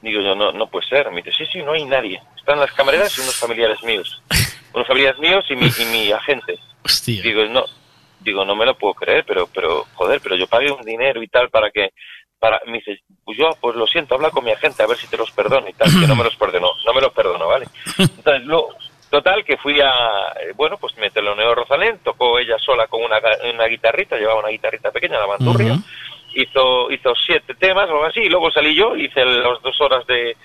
Digo 0.02 0.22
yo, 0.22 0.36
no, 0.36 0.52
no 0.52 0.68
puede 0.68 0.88
ser. 0.88 1.10
Me 1.12 1.22
dice, 1.22 1.32
sí, 1.38 1.46
sí, 1.52 1.64
no 1.64 1.74
hay 1.74 1.86
nadie. 1.86 2.22
Están 2.36 2.60
las 2.60 2.72
camareras 2.72 3.18
y 3.18 3.22
unos 3.22 3.36
familiares 3.36 3.84
míos. 3.84 4.22
Unos 4.74 4.88
familiares 4.88 5.20
míos 5.20 5.46
y 5.50 5.56
mi, 5.56 5.68
y 5.68 5.86
mi 5.86 6.12
agente. 6.12 6.60
Digo, 7.22 7.46
no, 7.46 7.66
digo, 8.20 8.46
no 8.46 8.56
me 8.56 8.66
lo 8.66 8.78
puedo 8.78 8.94
creer, 8.94 9.24
pero, 9.26 9.48
pero, 9.48 9.86
joder, 9.96 10.20
pero 10.22 10.36
yo 10.36 10.48
pagué 10.48 10.72
un 10.72 10.84
dinero 10.84 11.22
y 11.24 11.28
tal 11.28 11.50
para 11.50 11.72
que, 11.72 11.92
para, 12.40 12.62
me 12.66 12.74
dice, 12.74 13.00
pues 13.24 13.38
yo, 13.38 13.50
pues 13.60 13.76
lo 13.76 13.88
siento, 13.88 14.16
habla 14.16 14.30
con 14.30 14.44
mi 14.44 14.52
agente 14.52 14.84
a 14.84 14.88
ver 14.88 14.98
si 14.98 15.08
te 15.08 15.18
los 15.18 15.32
perdono 15.32 15.68
y 15.68 15.74
tal, 15.74 15.90
que 15.90 16.08
no 16.08 16.16
me 16.16 16.24
los 16.24 16.36
perdonó, 16.36 16.70
no 16.86 16.94
me 16.94 17.02
los 17.02 17.14
perdonó, 17.14 17.48
¿vale? 17.48 17.68
Entonces, 17.98 18.46
lo, 18.46 18.70
total, 19.10 19.44
que 19.44 19.58
fui 19.58 19.80
a, 19.82 19.92
eh, 20.42 20.54
bueno, 20.56 20.78
pues 20.78 20.96
me 20.98 21.10
teloneó 21.10 21.56
Rosalén, 21.56 22.00
tocó 22.04 22.40
ella 22.40 22.58
sola 22.60 22.88
con 22.88 23.04
una, 23.04 23.20
una 23.54 23.66
guitarrita, 23.66 24.18
llevaba 24.18 24.40
una 24.40 24.50
guitarrita 24.50 24.92
pequeña, 24.92 25.20
la 25.20 25.26
bandurria, 25.26 25.78
hizo, 26.34 26.92
hizo 26.92 27.14
siete 27.16 27.56
temas 27.56 27.90
o 27.90 27.94
algo 27.94 28.06
así, 28.06 28.22
y 28.22 28.30
luego 28.30 28.52
salí 28.52 28.76
yo, 28.76 28.96
hice 28.96 29.26
las 29.26 29.62
dos 29.62 29.80
horas 29.82 30.06
de, 30.08 30.36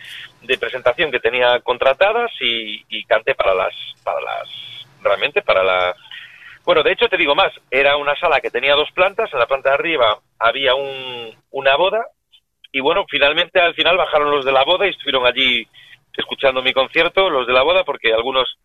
de 0.42 0.59
presentación 0.59 1.10
que 1.10 1.20
tenía 1.20 1.60
contratadas 1.60 2.30
y, 2.40 2.84
y 2.88 3.04
canté 3.04 3.34
para 3.34 3.54
las, 3.54 3.74
para 4.04 4.20
las, 4.20 4.48
realmente 5.02 5.42
para 5.42 5.62
la, 5.62 5.94
bueno, 6.64 6.82
de 6.82 6.92
hecho 6.92 7.09
te 7.09 7.16
digo 7.16 7.34
más, 7.34 7.52
era 7.70 7.96
una 7.96 8.14
sala 8.16 8.40
que 8.40 8.50
tenía 8.50 8.74
dos 8.74 8.90
plantas, 8.92 9.32
en 9.32 9.38
la 9.38 9.46
planta 9.46 9.70
de 9.70 9.74
arriba 9.74 10.18
había 10.38 10.74
un, 10.74 11.36
una 11.50 11.76
boda 11.76 12.06
y 12.70 12.80
bueno, 12.80 13.04
finalmente 13.09 13.60
al 13.60 13.74
final 13.74 13.96
bajaron 13.96 14.30
los 14.30 14.44
de 14.44 14.52
la 14.52 14.64
boda 14.64 14.86
y 14.86 14.90
estuvieron 14.90 15.26
allí 15.26 15.66
escuchando 16.16 16.62
mi 16.62 16.72
concierto, 16.72 17.28
los 17.28 17.46
de 17.46 17.52
la 17.52 17.62
boda, 17.62 17.84
porque 17.84 18.12
algunos 18.12 18.56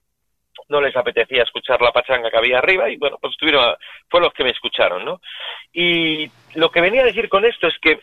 no 0.69 0.81
les 0.81 0.95
apetecía 0.95 1.43
escuchar 1.43 1.81
la 1.81 1.91
pachanga 1.91 2.29
que 2.29 2.37
había 2.37 2.57
arriba 2.59 2.89
y 2.89 2.97
bueno, 2.97 3.17
pues 3.21 3.31
estuvieron, 3.31 3.63
a- 3.63 3.77
fue 4.09 4.21
los 4.21 4.33
que 4.33 4.43
me 4.43 4.51
escucharon, 4.51 5.03
¿no? 5.05 5.21
Y 5.73 6.29
lo 6.55 6.69
que 6.71 6.81
venía 6.81 7.01
a 7.01 7.05
decir 7.05 7.29
con 7.29 7.45
esto 7.45 7.67
es 7.67 7.77
que 7.79 7.99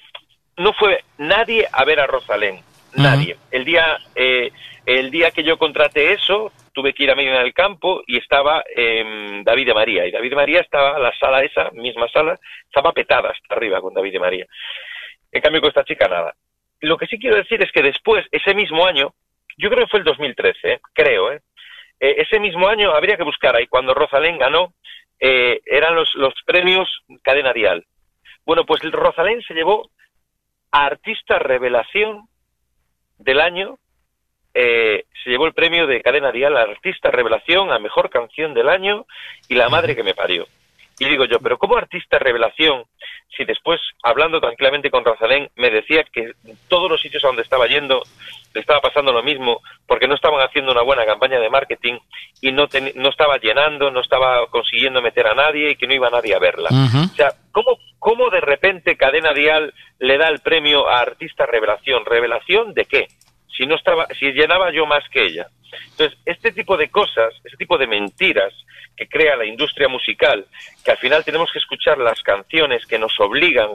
no 0.56 0.72
fue 0.72 1.02
nadie 1.18 1.66
a 1.72 1.84
ver 1.84 2.00
a 2.00 2.06
Rosalén, 2.06 2.60
nadie. 2.96 3.36
El 3.50 3.64
día, 3.64 3.98
eh, 4.14 4.50
el 4.86 5.10
día 5.10 5.30
que 5.30 5.42
yo 5.42 5.58
contraté 5.58 6.12
eso, 6.12 6.52
tuve 6.72 6.92
que 6.92 7.04
ir 7.04 7.10
a 7.10 7.14
Medina 7.14 7.38
del 7.40 7.54
Campo 7.54 8.02
y 8.06 8.18
estaba 8.18 8.62
em, 8.74 9.42
David 9.44 9.66
de 9.66 9.74
María. 9.74 10.06
Y 10.06 10.10
David 10.10 10.30
de 10.30 10.36
María 10.36 10.60
estaba, 10.60 10.98
la 10.98 11.12
sala 11.18 11.42
esa, 11.42 11.70
misma 11.72 12.08
sala, 12.08 12.38
estaba 12.66 12.92
petada 12.92 13.30
hasta 13.30 13.54
arriba 13.54 13.80
con 13.80 13.94
David 13.94 14.12
de 14.12 14.18
María. 14.20 14.46
En 15.32 15.40
cambio, 15.40 15.60
con 15.60 15.68
esta 15.68 15.84
chica 15.84 16.06
nada. 16.08 16.34
Lo 16.80 16.96
que 16.98 17.06
sí 17.06 17.18
quiero 17.18 17.36
decir 17.36 17.62
es 17.62 17.72
que 17.72 17.82
después, 17.82 18.26
ese 18.30 18.54
mismo 18.54 18.84
año, 18.86 19.14
yo 19.56 19.70
creo 19.70 19.84
que 19.84 19.90
fue 19.90 20.00
el 20.00 20.04
2013, 20.04 20.72
¿eh? 20.72 20.80
creo, 20.92 21.32
¿eh? 21.32 21.40
Eh, 22.00 22.16
ese 22.18 22.40
mismo 22.40 22.68
año 22.68 22.92
habría 22.92 23.16
que 23.16 23.24
buscar 23.24 23.56
ahí, 23.56 23.66
cuando 23.66 23.94
Rosalén 23.94 24.38
ganó, 24.38 24.74
eh, 25.20 25.60
eran 25.64 25.94
los, 25.94 26.14
los 26.14 26.34
premios 26.44 26.88
Cadena 27.22 27.52
Dial. 27.52 27.84
Bueno, 28.44 28.64
pues 28.64 28.82
Rosalén 28.82 29.42
se 29.42 29.54
llevó 29.54 29.90
a 30.70 30.86
Artista 30.86 31.38
Revelación 31.38 32.28
del 33.18 33.40
año, 33.40 33.78
eh, 34.52 35.04
se 35.22 35.30
llevó 35.30 35.46
el 35.46 35.54
premio 35.54 35.86
de 35.86 36.02
Cadena 36.02 36.30
Dial 36.30 36.56
a 36.56 36.62
Artista 36.62 37.10
Revelación, 37.10 37.72
a 37.72 37.78
Mejor 37.78 38.10
Canción 38.10 38.54
del 38.54 38.68
año 38.68 39.06
y 39.48 39.54
La 39.54 39.68
Madre 39.68 39.96
que 39.96 40.02
me 40.02 40.14
parió. 40.14 40.46
Y 41.04 41.10
digo 41.10 41.24
yo, 41.26 41.38
pero 41.40 41.58
¿cómo 41.58 41.76
Artista 41.76 42.18
Revelación, 42.18 42.84
si 43.36 43.44
después, 43.44 43.80
hablando 44.02 44.40
tranquilamente 44.40 44.90
con 44.90 45.04
Rosalén, 45.04 45.50
me 45.56 45.70
decía 45.70 46.04
que 46.12 46.20
en 46.44 46.56
todos 46.68 46.90
los 46.90 47.00
sitios 47.00 47.22
a 47.24 47.26
donde 47.28 47.42
estaba 47.42 47.66
yendo 47.66 48.02
le 48.54 48.60
estaba 48.60 48.80
pasando 48.80 49.12
lo 49.12 49.22
mismo, 49.22 49.60
porque 49.86 50.06
no 50.06 50.14
estaban 50.14 50.40
haciendo 50.40 50.70
una 50.72 50.82
buena 50.82 51.04
campaña 51.04 51.40
de 51.40 51.50
marketing 51.50 51.98
y 52.40 52.52
no, 52.52 52.68
ten- 52.68 52.92
no 52.94 53.08
estaba 53.08 53.36
llenando, 53.38 53.90
no 53.90 54.00
estaba 54.00 54.46
consiguiendo 54.46 55.02
meter 55.02 55.26
a 55.26 55.34
nadie 55.34 55.70
y 55.72 55.76
que 55.76 55.86
no 55.88 55.94
iba 55.94 56.08
nadie 56.08 56.34
a 56.34 56.38
verla. 56.38 56.68
O 57.12 57.14
sea, 57.16 57.32
¿cómo, 57.50 57.78
¿cómo 57.98 58.30
de 58.30 58.40
repente 58.40 58.96
Cadena 58.96 59.32
Dial 59.32 59.74
le 59.98 60.16
da 60.18 60.28
el 60.28 60.38
premio 60.40 60.88
a 60.88 61.00
Artista 61.00 61.46
Revelación? 61.46 62.04
¿Revelación 62.04 62.72
de 62.74 62.84
qué? 62.84 63.08
Si 63.56 63.66
no 63.66 63.76
estaba, 63.76 64.06
si 64.18 64.32
llenaba 64.32 64.72
yo 64.72 64.86
más 64.86 65.08
que 65.10 65.24
ella. 65.24 65.46
Entonces, 65.90 66.18
este 66.24 66.52
tipo 66.52 66.76
de 66.76 66.88
cosas, 66.88 67.32
este 67.44 67.56
tipo 67.56 67.78
de 67.78 67.86
mentiras 67.86 68.52
que 68.96 69.08
crea 69.08 69.36
la 69.36 69.44
industria 69.44 69.88
musical, 69.88 70.46
que 70.84 70.90
al 70.90 70.98
final 70.98 71.24
tenemos 71.24 71.50
que 71.52 71.58
escuchar 71.58 71.98
las 71.98 72.22
canciones 72.22 72.86
que 72.86 72.98
nos 72.98 73.18
obligan 73.18 73.70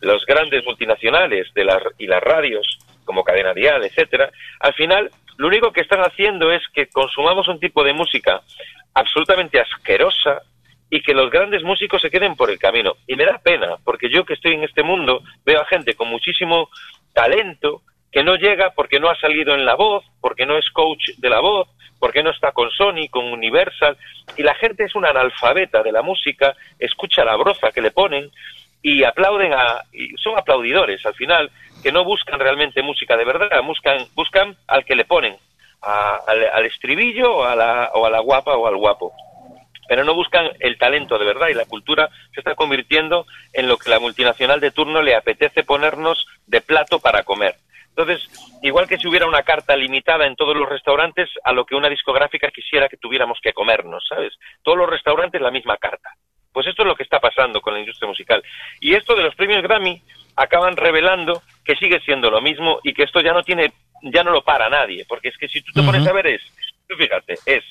los 0.00 0.24
grandes 0.24 0.64
multinacionales 0.64 1.52
de 1.54 1.64
las, 1.64 1.82
y 1.98 2.06
las 2.06 2.22
radios, 2.22 2.78
como 3.04 3.22
Cadena 3.22 3.52
Dial, 3.52 3.84
etcétera, 3.84 4.30
al 4.60 4.74
final 4.74 5.10
lo 5.36 5.48
único 5.48 5.72
que 5.72 5.82
están 5.82 6.00
haciendo 6.00 6.50
es 6.50 6.62
que 6.72 6.88
consumamos 6.88 7.48
un 7.48 7.60
tipo 7.60 7.84
de 7.84 7.92
música 7.92 8.40
absolutamente 8.94 9.60
asquerosa 9.60 10.40
y 10.88 11.02
que 11.02 11.12
los 11.12 11.30
grandes 11.30 11.62
músicos 11.62 12.00
se 12.00 12.10
queden 12.10 12.36
por 12.36 12.50
el 12.50 12.58
camino. 12.58 12.94
Y 13.06 13.16
me 13.16 13.26
da 13.26 13.38
pena, 13.38 13.76
porque 13.84 14.08
yo 14.08 14.24
que 14.24 14.34
estoy 14.34 14.54
en 14.54 14.64
este 14.64 14.82
mundo 14.82 15.22
veo 15.44 15.60
a 15.60 15.66
gente 15.66 15.94
con 15.94 16.08
muchísimo 16.08 16.70
talento 17.12 17.82
que 18.16 18.24
no 18.24 18.36
llega 18.36 18.70
porque 18.70 18.98
no 18.98 19.10
ha 19.10 19.20
salido 19.20 19.54
en 19.54 19.66
la 19.66 19.74
voz, 19.74 20.02
porque 20.22 20.46
no 20.46 20.56
es 20.56 20.70
coach 20.70 21.10
de 21.18 21.28
la 21.28 21.40
voz, 21.40 21.68
porque 21.98 22.22
no 22.22 22.30
está 22.30 22.50
con 22.52 22.70
Sony, 22.70 23.10
con 23.10 23.26
Universal, 23.26 23.94
y 24.38 24.42
la 24.42 24.54
gente 24.54 24.84
es 24.84 24.94
una 24.94 25.10
analfabeta 25.10 25.82
de 25.82 25.92
la 25.92 26.00
música, 26.00 26.56
escucha 26.78 27.26
la 27.26 27.36
broza 27.36 27.72
que 27.72 27.82
le 27.82 27.90
ponen 27.90 28.30
y 28.80 29.04
aplauden 29.04 29.52
a, 29.52 29.82
y 29.92 30.16
son 30.16 30.38
aplaudidores 30.38 31.04
al 31.04 31.12
final, 31.12 31.50
que 31.82 31.92
no 31.92 32.04
buscan 32.04 32.40
realmente 32.40 32.80
música 32.80 33.18
de 33.18 33.26
verdad, 33.26 33.62
buscan, 33.62 33.98
buscan 34.14 34.56
al 34.66 34.86
que 34.86 34.96
le 34.96 35.04
ponen, 35.04 35.36
al, 35.82 36.48
al 36.54 36.64
estribillo 36.64 37.36
o 37.36 37.44
a, 37.44 37.54
la, 37.54 37.90
o 37.92 38.06
a 38.06 38.08
la 38.08 38.20
guapa 38.20 38.56
o 38.56 38.66
al 38.66 38.78
guapo 38.78 39.12
pero 39.88 40.02
no 40.02 40.14
buscan 40.14 40.48
el 40.58 40.78
talento 40.78 41.16
de 41.16 41.24
verdad 41.24 41.46
y 41.46 41.54
la 41.54 41.64
cultura 41.64 42.10
se 42.34 42.40
está 42.40 42.56
convirtiendo 42.56 43.24
en 43.52 43.68
lo 43.68 43.76
que 43.76 43.88
la 43.88 44.00
multinacional 44.00 44.58
de 44.58 44.72
turno 44.72 45.00
le 45.00 45.14
apetece 45.14 45.62
ponernos 45.62 46.26
de 46.48 46.60
plato 46.60 46.98
para 46.98 47.22
comer. 47.22 47.54
Entonces, 47.96 48.28
igual 48.62 48.86
que 48.86 48.98
si 48.98 49.08
hubiera 49.08 49.26
una 49.26 49.42
carta 49.42 49.74
limitada 49.74 50.26
en 50.26 50.36
todos 50.36 50.54
los 50.54 50.68
restaurantes 50.68 51.30
a 51.42 51.52
lo 51.52 51.64
que 51.64 51.74
una 51.74 51.88
discográfica 51.88 52.50
quisiera 52.50 52.88
que 52.88 52.98
tuviéramos 52.98 53.38
que 53.42 53.54
comernos, 53.54 54.04
¿sabes? 54.06 54.34
Todos 54.62 54.76
los 54.76 54.90
restaurantes 54.90 55.40
la 55.40 55.50
misma 55.50 55.78
carta. 55.78 56.10
Pues 56.52 56.66
esto 56.66 56.82
es 56.82 56.88
lo 56.88 56.94
que 56.94 57.04
está 57.04 57.20
pasando 57.20 57.62
con 57.62 57.72
la 57.72 57.80
industria 57.80 58.08
musical. 58.08 58.42
Y 58.80 58.94
esto 58.94 59.14
de 59.14 59.22
los 59.22 59.34
premios 59.34 59.62
Grammy 59.62 60.02
acaban 60.36 60.76
revelando 60.76 61.40
que 61.64 61.74
sigue 61.76 62.00
siendo 62.00 62.30
lo 62.30 62.42
mismo 62.42 62.80
y 62.82 62.92
que 62.92 63.04
esto 63.04 63.20
ya 63.20 63.32
no 63.32 63.42
tiene, 63.42 63.72
ya 64.02 64.22
no 64.22 64.30
lo 64.30 64.42
para 64.42 64.68
nadie, 64.68 65.06
porque 65.08 65.28
es 65.28 65.38
que 65.38 65.48
si 65.48 65.62
tú 65.62 65.72
te 65.72 65.82
pones 65.82 66.06
a 66.06 66.12
ver 66.12 66.26
es, 66.26 66.42
tú 66.86 66.96
fíjate, 66.96 67.34
es 67.46 67.64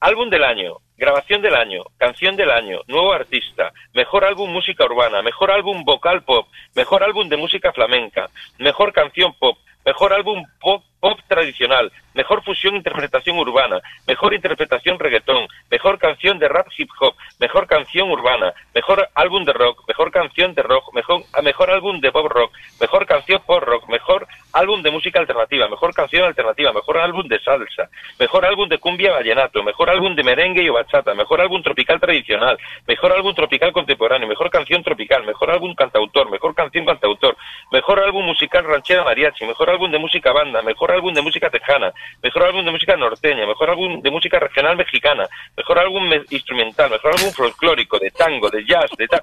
Álbum 0.00 0.28
del 0.28 0.44
año, 0.44 0.76
grabación 0.96 1.40
del 1.40 1.54
año, 1.54 1.82
canción 1.96 2.36
del 2.36 2.50
año, 2.50 2.80
nuevo 2.86 3.12
artista, 3.12 3.72
mejor 3.94 4.24
álbum 4.24 4.50
música 4.50 4.84
urbana, 4.84 5.22
mejor 5.22 5.50
álbum 5.50 5.84
vocal 5.84 6.22
pop, 6.22 6.48
mejor 6.74 7.02
álbum 7.02 7.28
de 7.28 7.36
música 7.36 7.72
flamenca, 7.72 8.28
mejor 8.58 8.92
canción 8.92 9.32
pop, 9.38 9.56
mejor 9.84 10.12
álbum 10.12 10.44
pop, 10.60 10.82
pop 11.06 11.20
tradicional, 11.28 11.92
mejor 12.14 12.42
fusión 12.42 12.74
interpretación 12.74 13.38
urbana, 13.38 13.80
mejor 14.08 14.34
interpretación 14.34 14.98
reggaetón, 14.98 15.46
mejor 15.70 16.00
canción 16.00 16.36
de 16.40 16.48
rap 16.48 16.66
hip 16.76 16.90
hop, 16.98 17.14
mejor 17.38 17.68
canción 17.68 18.10
urbana, 18.10 18.52
mejor 18.74 19.08
álbum 19.14 19.44
de 19.44 19.52
rock, 19.52 19.84
mejor 19.86 20.10
canción 20.10 20.52
de 20.52 20.62
rock, 20.64 20.92
mejor, 20.94 21.22
mejor 21.44 21.70
álbum 21.70 22.00
de 22.00 22.10
pop 22.10 22.26
rock, 22.26 22.52
mejor 22.80 23.06
canción 23.06 23.40
pop 23.46 23.62
rock, 23.62 23.88
mejor 23.88 24.26
álbum 24.52 24.82
de 24.82 24.90
música 24.90 25.20
alternativa, 25.20 25.68
mejor 25.68 25.94
canción 25.94 26.24
alternativa, 26.24 26.72
mejor 26.72 26.98
álbum 26.98 27.28
de 27.28 27.38
salsa, 27.38 27.88
mejor 28.18 28.44
álbum 28.44 28.68
de 28.68 28.78
cumbia 28.78 29.12
vallenato, 29.12 29.62
mejor 29.62 29.90
álbum 29.90 30.16
de 30.16 30.24
merengue 30.24 30.64
y 30.64 30.70
bachata, 30.70 31.14
mejor 31.14 31.40
álbum 31.40 31.62
tropical 31.62 32.00
tradicional, 32.00 32.58
mejor 32.88 33.12
álbum 33.12 33.32
tropical 33.32 33.72
contemporáneo, 33.72 34.26
mejor 34.26 34.50
canción 34.50 34.82
tropical, 34.82 35.24
mejor 35.24 35.52
álbum 35.52 35.72
cantautor, 35.76 36.28
mejor 36.30 36.52
canción 36.56 36.84
cantautor, 36.84 37.36
mejor 37.70 38.00
álbum 38.00 38.24
musical 38.24 38.64
ranchera 38.64 39.04
mariachi, 39.04 39.44
mejor 39.46 39.70
álbum 39.70 39.88
de 39.92 39.98
música 39.98 40.32
banda, 40.32 40.62
mejor 40.62 40.95
álbum 40.96 41.14
de 41.14 41.22
música 41.22 41.48
tejana, 41.50 41.92
mejor 42.22 42.42
álbum 42.44 42.64
de 42.64 42.70
música 42.72 42.96
norteña, 42.96 43.46
mejor 43.46 43.70
álbum 43.70 44.02
de 44.02 44.10
música 44.10 44.38
regional 44.40 44.76
mexicana, 44.76 45.28
mejor 45.56 45.78
álbum 45.78 46.08
me- 46.08 46.22
instrumental, 46.30 46.90
mejor 46.90 47.14
álbum 47.16 47.30
folclórico, 47.32 47.98
de 47.98 48.10
tango, 48.10 48.50
de 48.50 48.64
jazz, 48.66 48.90
de 48.98 49.06
tal. 49.08 49.22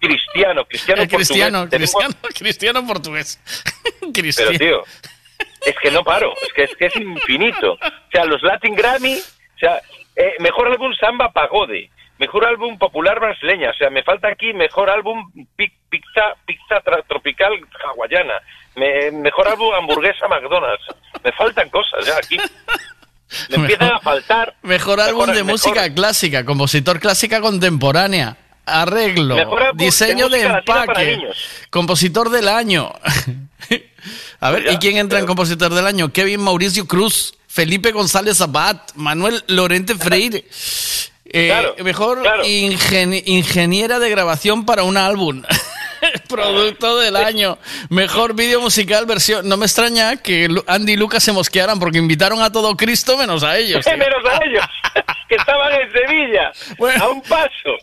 Cristiano, 0.00 0.64
cristiano, 0.66 1.02
Eh, 1.02 1.08
cristiano, 1.08 1.58
portugués. 1.60 1.70
Tenemos- 1.70 1.94
cristiano, 1.94 2.14
cristiano 2.38 2.86
portugués. 2.86 3.40
Pero 4.36 4.50
tío, 4.58 4.82
es 5.64 5.74
que 5.80 5.90
no 5.90 6.02
paro, 6.04 6.32
es 6.42 6.52
que 6.52 6.64
es, 6.64 6.76
que 6.76 6.86
es 6.86 6.96
infinito. 6.96 7.72
O 7.74 7.78
sea, 8.12 8.24
los 8.24 8.42
Latin 8.42 8.74
Grammy, 8.74 9.14
o 9.16 9.58
sea, 9.58 9.80
eh, 10.16 10.34
mejor 10.40 10.68
álbum 10.68 10.92
samba 10.94 11.32
pagode, 11.32 11.90
mejor 12.18 12.44
álbum 12.46 12.78
popular 12.78 13.18
brasileña, 13.20 13.70
o 13.70 13.74
sea, 13.74 13.90
me 13.90 14.02
falta 14.02 14.28
aquí 14.28 14.52
mejor 14.52 14.88
álbum 14.90 15.30
pi- 15.56 15.72
pizza 15.88 16.34
pizza 16.46 16.80
tropical 17.08 17.52
hawaiana, 17.84 18.34
me- 18.74 19.10
mejor 19.12 19.48
álbum 19.48 19.74
hamburguesa 19.74 20.28
McDonald's. 20.28 20.84
Me 21.24 21.32
faltan 21.32 21.68
cosas 21.70 22.06
ya 22.06 22.16
aquí. 22.16 22.36
Me 23.50 23.56
empiezan 23.56 23.92
a 23.92 23.98
faltar. 23.98 24.54
Mejor 24.62 25.00
álbum 25.00 25.26
de 25.26 25.32
mejor- 25.42 25.46
música 25.46 25.92
clásica, 25.92 26.44
compositor 26.44 27.00
clásica 27.00 27.40
contemporánea, 27.40 28.36
arreglo, 28.64 29.34
Mejor 29.34 29.62
álbum 29.64 29.78
diseño 29.78 30.28
de, 30.28 30.42
empaque, 30.42 31.20
compositor 31.70 32.30
del 32.30 32.48
año. 32.48 32.92
A 34.40 34.50
ver, 34.52 34.70
¿y 34.72 34.76
quién 34.78 34.96
entra 34.98 35.18
en 35.18 35.26
compositor 35.26 35.74
del 35.74 35.86
año? 35.86 36.12
Kevin 36.12 36.40
Mauricio 36.40 36.86
Cruz, 36.86 37.34
Felipe 37.48 37.90
González 37.90 38.40
Abad, 38.40 38.76
Manuel 38.94 39.42
Lorente 39.48 39.96
Freire. 39.96 40.44
Eh, 41.32 41.48
Claro, 41.48 41.74
mejor 41.82 42.22
claro. 42.22 42.44
ingen- 42.44 43.22
ingeniera 43.26 43.98
de 43.98 44.08
grabación 44.10 44.64
para 44.64 44.82
un 44.84 44.96
álbum. 44.96 45.42
Producto 46.28 46.98
del 46.98 47.16
año. 47.16 47.58
Mejor 47.88 48.34
vídeo 48.34 48.60
musical 48.60 49.06
versión. 49.06 49.48
No 49.48 49.56
me 49.56 49.66
extraña 49.66 50.16
que 50.16 50.48
Andy 50.66 50.92
y 50.92 50.96
Lucas 50.96 51.22
se 51.22 51.32
mosquearan 51.32 51.78
porque 51.78 51.98
invitaron 51.98 52.42
a 52.42 52.52
todo 52.52 52.76
Cristo 52.76 53.16
menos 53.16 53.42
a 53.42 53.56
ellos. 53.58 53.84
menos 53.98 54.24
a 54.30 54.44
ellos, 54.44 54.64
que 55.28 55.34
estaban 55.36 55.72
en 55.72 55.92
Sevilla, 55.92 56.52
a 57.00 57.08
un 57.08 57.22
paso, 57.22 57.76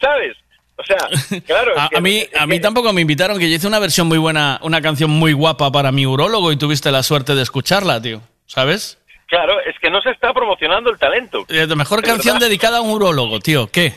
¿sabes? 0.00 0.36
O 0.76 0.82
sea, 0.84 1.40
claro. 1.46 1.72
A, 1.78 1.88
que- 1.88 1.96
a 1.96 2.00
mí, 2.00 2.24
a 2.36 2.46
mí 2.46 2.60
tampoco 2.60 2.92
me 2.92 3.00
invitaron, 3.00 3.38
que 3.38 3.48
yo 3.48 3.56
hice 3.56 3.66
una 3.68 3.78
versión 3.78 4.08
muy 4.08 4.18
buena, 4.18 4.58
una 4.62 4.82
canción 4.82 5.08
muy 5.10 5.32
guapa 5.32 5.70
para 5.70 5.92
mi 5.92 6.04
urólogo 6.04 6.50
y 6.52 6.56
tuviste 6.56 6.90
la 6.90 7.02
suerte 7.04 7.34
de 7.34 7.42
escucharla, 7.42 8.02
tío. 8.02 8.20
¿Sabes? 8.46 8.98
Claro, 9.26 9.60
es 9.60 9.78
que 9.80 9.90
no 9.90 10.00
se 10.02 10.10
está 10.10 10.32
promocionando 10.32 10.90
el 10.90 10.98
talento. 10.98 11.44
De 11.48 11.66
mejor 11.76 12.02
De 12.02 12.08
canción 12.08 12.34
verdad. 12.34 12.46
dedicada 12.48 12.78
a 12.78 12.80
un 12.82 12.90
urólogo, 12.90 13.40
tío. 13.40 13.66
¿Qué? 13.70 13.92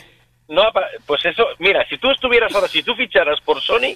No, 0.48 0.62
pues 1.04 1.22
eso, 1.26 1.46
mira, 1.58 1.86
si 1.90 1.98
tú 1.98 2.10
estuvieras 2.10 2.54
ahora, 2.54 2.68
si 2.68 2.82
tú 2.82 2.94
ficharas 2.94 3.38
por 3.42 3.60
Sony 3.60 3.94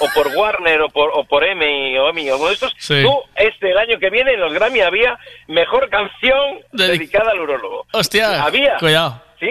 o 0.00 0.06
por 0.12 0.26
Warner 0.36 0.80
o 0.82 0.88
por, 0.88 1.10
o 1.14 1.22
por 1.22 1.44
Emmy 1.44 1.96
o 1.96 2.08
Emmy 2.08 2.28
o 2.30 2.38
uno 2.38 2.48
de 2.48 2.54
estos, 2.54 2.74
Sí. 2.76 3.02
tú, 3.04 3.16
este, 3.36 3.70
el 3.70 3.78
año 3.78 4.00
que 4.00 4.10
viene 4.10 4.32
en 4.32 4.40
los 4.40 4.52
Grammy 4.52 4.80
había 4.80 5.16
mejor 5.46 5.88
canción 5.88 6.58
Dedi- 6.72 6.88
dedicada 6.88 7.30
al 7.30 7.38
urólogo. 7.40 7.86
Hostia, 7.92 8.42
Había. 8.42 8.78
cuidado. 8.78 9.22
Sí, 9.38 9.46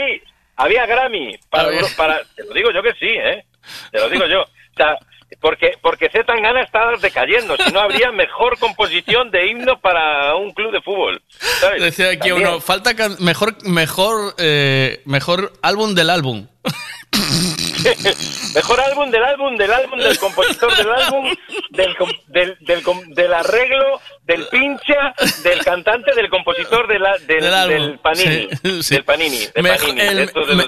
había 0.58 0.86
Grammy 0.86 1.38
para, 1.50 1.70
para 1.96 2.20
te 2.36 2.44
lo 2.44 2.54
digo 2.54 2.70
yo 2.74 2.84
que 2.84 2.92
sí, 3.00 3.08
¿eh? 3.08 3.46
Te 3.90 4.00
lo 4.00 4.10
digo 4.10 4.26
yo. 4.28 4.42
O 4.42 4.76
sea, 4.76 4.98
porque 5.40 5.78
porque 5.82 6.10
Z 6.10 6.26
Tangana 6.26 6.62
está 6.64 6.81
decayendo, 7.00 7.56
si 7.58 7.72
no 7.72 7.80
habría 7.80 8.12
mejor 8.12 8.58
composición 8.60 9.32
de 9.32 9.48
himno 9.48 9.80
para 9.80 10.36
un 10.36 10.52
club 10.52 10.72
de 10.72 10.82
fútbol. 10.82 11.22
¿sabes? 11.60 11.82
Decía 11.82 12.10
aquí 12.10 12.30
También. 12.30 12.50
uno, 12.50 12.60
falta 12.60 12.94
mejor, 13.20 13.56
mejor, 13.64 14.36
eh, 14.38 15.02
mejor 15.06 15.54
álbum 15.62 15.94
del 15.96 16.10
álbum. 16.10 16.48
Mejor 18.56 18.80
álbum 18.82 19.10
del 19.12 19.24
álbum, 19.24 19.56
del 19.58 19.72
álbum, 19.72 20.00
del 20.00 20.18
compositor 20.20 20.76
del 20.78 20.92
álbum, 20.92 21.26
del, 21.72 21.96
com- 21.98 22.12
del, 22.28 22.58
del, 22.62 22.84
com- 22.84 23.02
del 23.14 23.34
arreglo, 23.34 24.00
del 24.26 24.46
pincha, 24.48 25.14
del 25.44 25.64
cantante, 25.64 26.14
del 26.16 26.30
compositor 26.30 26.88
del, 26.88 27.06
a- 27.06 27.18
del, 27.20 27.42
Del 27.70 28.00
Panini. 28.00 28.48
Sí, 28.64 28.84
sí. 28.84 28.96
Del 28.96 29.04
Panini. 29.04 29.40
del 29.40 29.64
Mejo- 29.64 29.88
Panini, 29.88 30.02
el- 30.02 30.16
de 30.18 30.26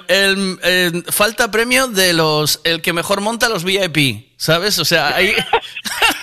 de 0.07 0.91
los- 1.03 1.15
falta 1.15 1.51
premio 1.51 1.87
de 1.87 2.13
los 2.13 2.61
el 2.63 2.81
que 2.81 2.93
mejor 2.93 3.21
monta 3.21 3.47
los 3.49 3.63
VIP, 3.63 4.31
¿sabes? 4.37 4.79
O 4.79 4.85
sea, 4.85 5.15
ahí 5.15 5.33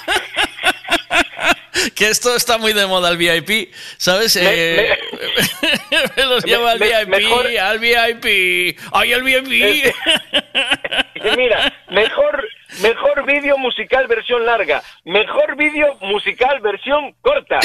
que 1.95 2.09
esto 2.09 2.35
está 2.37 2.59
muy 2.59 2.73
de 2.73 2.87
moda 2.87 3.09
el 3.11 3.17
VIP, 3.17 3.73
¿sabes? 3.97 4.37
Me- 4.37 4.43
Eh, 4.53 4.99
me 6.17 6.25
los 6.27 6.45
lleva 6.45 6.73
al 6.73 6.79
VIP, 6.79 7.09
mejor- 7.09 7.47
al 7.59 7.79
VIP, 7.79 8.79
ay 8.93 9.13
el 9.13 9.23
VIP. 9.23 9.95
Mira, 11.37 11.73
mejor, 11.91 12.45
mejor 12.81 13.27
vídeo 13.27 13.59
musical 13.59 14.07
versión 14.07 14.45
larga, 14.47 14.83
mejor 15.05 15.57
vídeo 15.57 15.97
musical 16.01 16.61
versión 16.61 17.15
corta. 17.21 17.61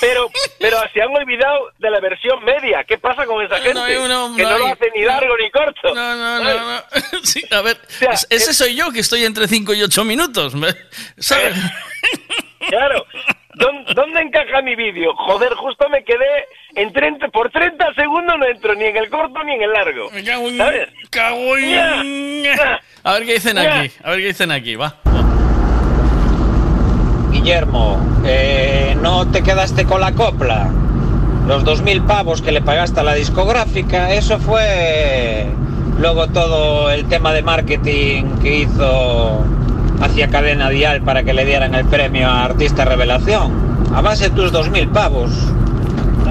Pero, 0.00 0.30
pero 0.60 0.78
se 0.92 1.02
han 1.02 1.08
olvidado 1.16 1.70
de 1.78 1.90
la 1.90 1.98
versión 2.00 2.44
media. 2.44 2.84
¿Qué 2.84 2.98
pasa 2.98 3.24
con 3.26 3.44
esa 3.44 3.56
gente? 3.56 3.74
no 3.74 4.36
que 4.36 4.42
no 4.44 4.58
lo 4.58 4.66
hace 4.66 4.90
ni 4.94 5.02
largo 5.04 5.36
ni 5.36 5.50
corto. 5.50 5.92
No, 5.94 6.14
no, 6.16 6.40
no, 6.44 6.54
no. 6.74 6.82
Sí, 7.24 7.42
a 7.50 7.60
ver, 7.62 7.78
es- 8.12 8.26
ese 8.30 8.54
soy 8.54 8.76
yo 8.76 8.92
que 8.92 9.00
estoy 9.00 9.24
entre 9.24 9.48
5 9.48 9.74
y 9.74 9.82
8 9.82 10.04
minutos, 10.04 10.52
¿sabes? 11.18 11.54
Claro. 12.68 13.04
¿Dón- 13.58 13.84
¿Dónde 13.94 14.20
encaja 14.20 14.62
mi 14.62 14.76
vídeo? 14.76 15.14
Joder, 15.16 15.52
justo 15.54 15.88
me 15.88 16.04
quedé 16.04 16.46
en 16.76 16.92
30, 16.92 17.28
por 17.28 17.50
30 17.50 17.92
segundos 17.94 18.36
no 18.38 18.46
entro 18.46 18.74
ni 18.74 18.84
en 18.84 18.96
el 18.96 19.08
corto 19.10 19.42
ni 19.44 19.54
en 19.54 19.62
el 19.62 19.72
largo. 19.72 20.10
¿Sabes? 20.58 20.88
Cago 21.10 21.56
en- 21.56 22.46
A 23.04 23.12
ver 23.14 23.24
qué 23.26 23.34
dicen 23.34 23.58
aquí, 23.58 23.92
a 24.04 24.10
ver 24.10 24.20
qué 24.20 24.26
dicen 24.26 24.50
aquí, 24.52 24.76
va. 24.76 24.94
Guillermo, 27.32 27.98
eh, 28.26 28.96
no 29.00 29.30
te 29.30 29.42
quedaste 29.42 29.84
con 29.84 30.00
la 30.00 30.12
copla. 30.12 30.70
Los 31.46 31.64
dos 31.64 31.82
mil 31.82 32.02
pavos 32.02 32.42
que 32.42 32.52
le 32.52 32.60
pagaste 32.60 33.00
a 33.00 33.02
la 33.02 33.14
discográfica, 33.14 34.12
eso 34.12 34.38
fue 34.38 35.46
luego 35.98 36.28
todo 36.28 36.90
el 36.90 37.08
tema 37.08 37.32
de 37.32 37.42
marketing 37.42 38.38
que 38.42 38.54
hizo 38.58 39.44
hacia 40.00 40.28
Cadena 40.28 40.70
Dial 40.70 41.02
para 41.02 41.22
que 41.24 41.32
le 41.32 41.44
dieran 41.44 41.74
el 41.74 41.86
premio 41.86 42.28
a 42.28 42.44
Artista 42.44 42.84
Revelación. 42.84 43.68
A 43.94 44.00
base 44.00 44.28
de 44.28 44.36
tus 44.36 44.52
dos 44.52 44.68
mil 44.70 44.88
pavos. 44.88 45.30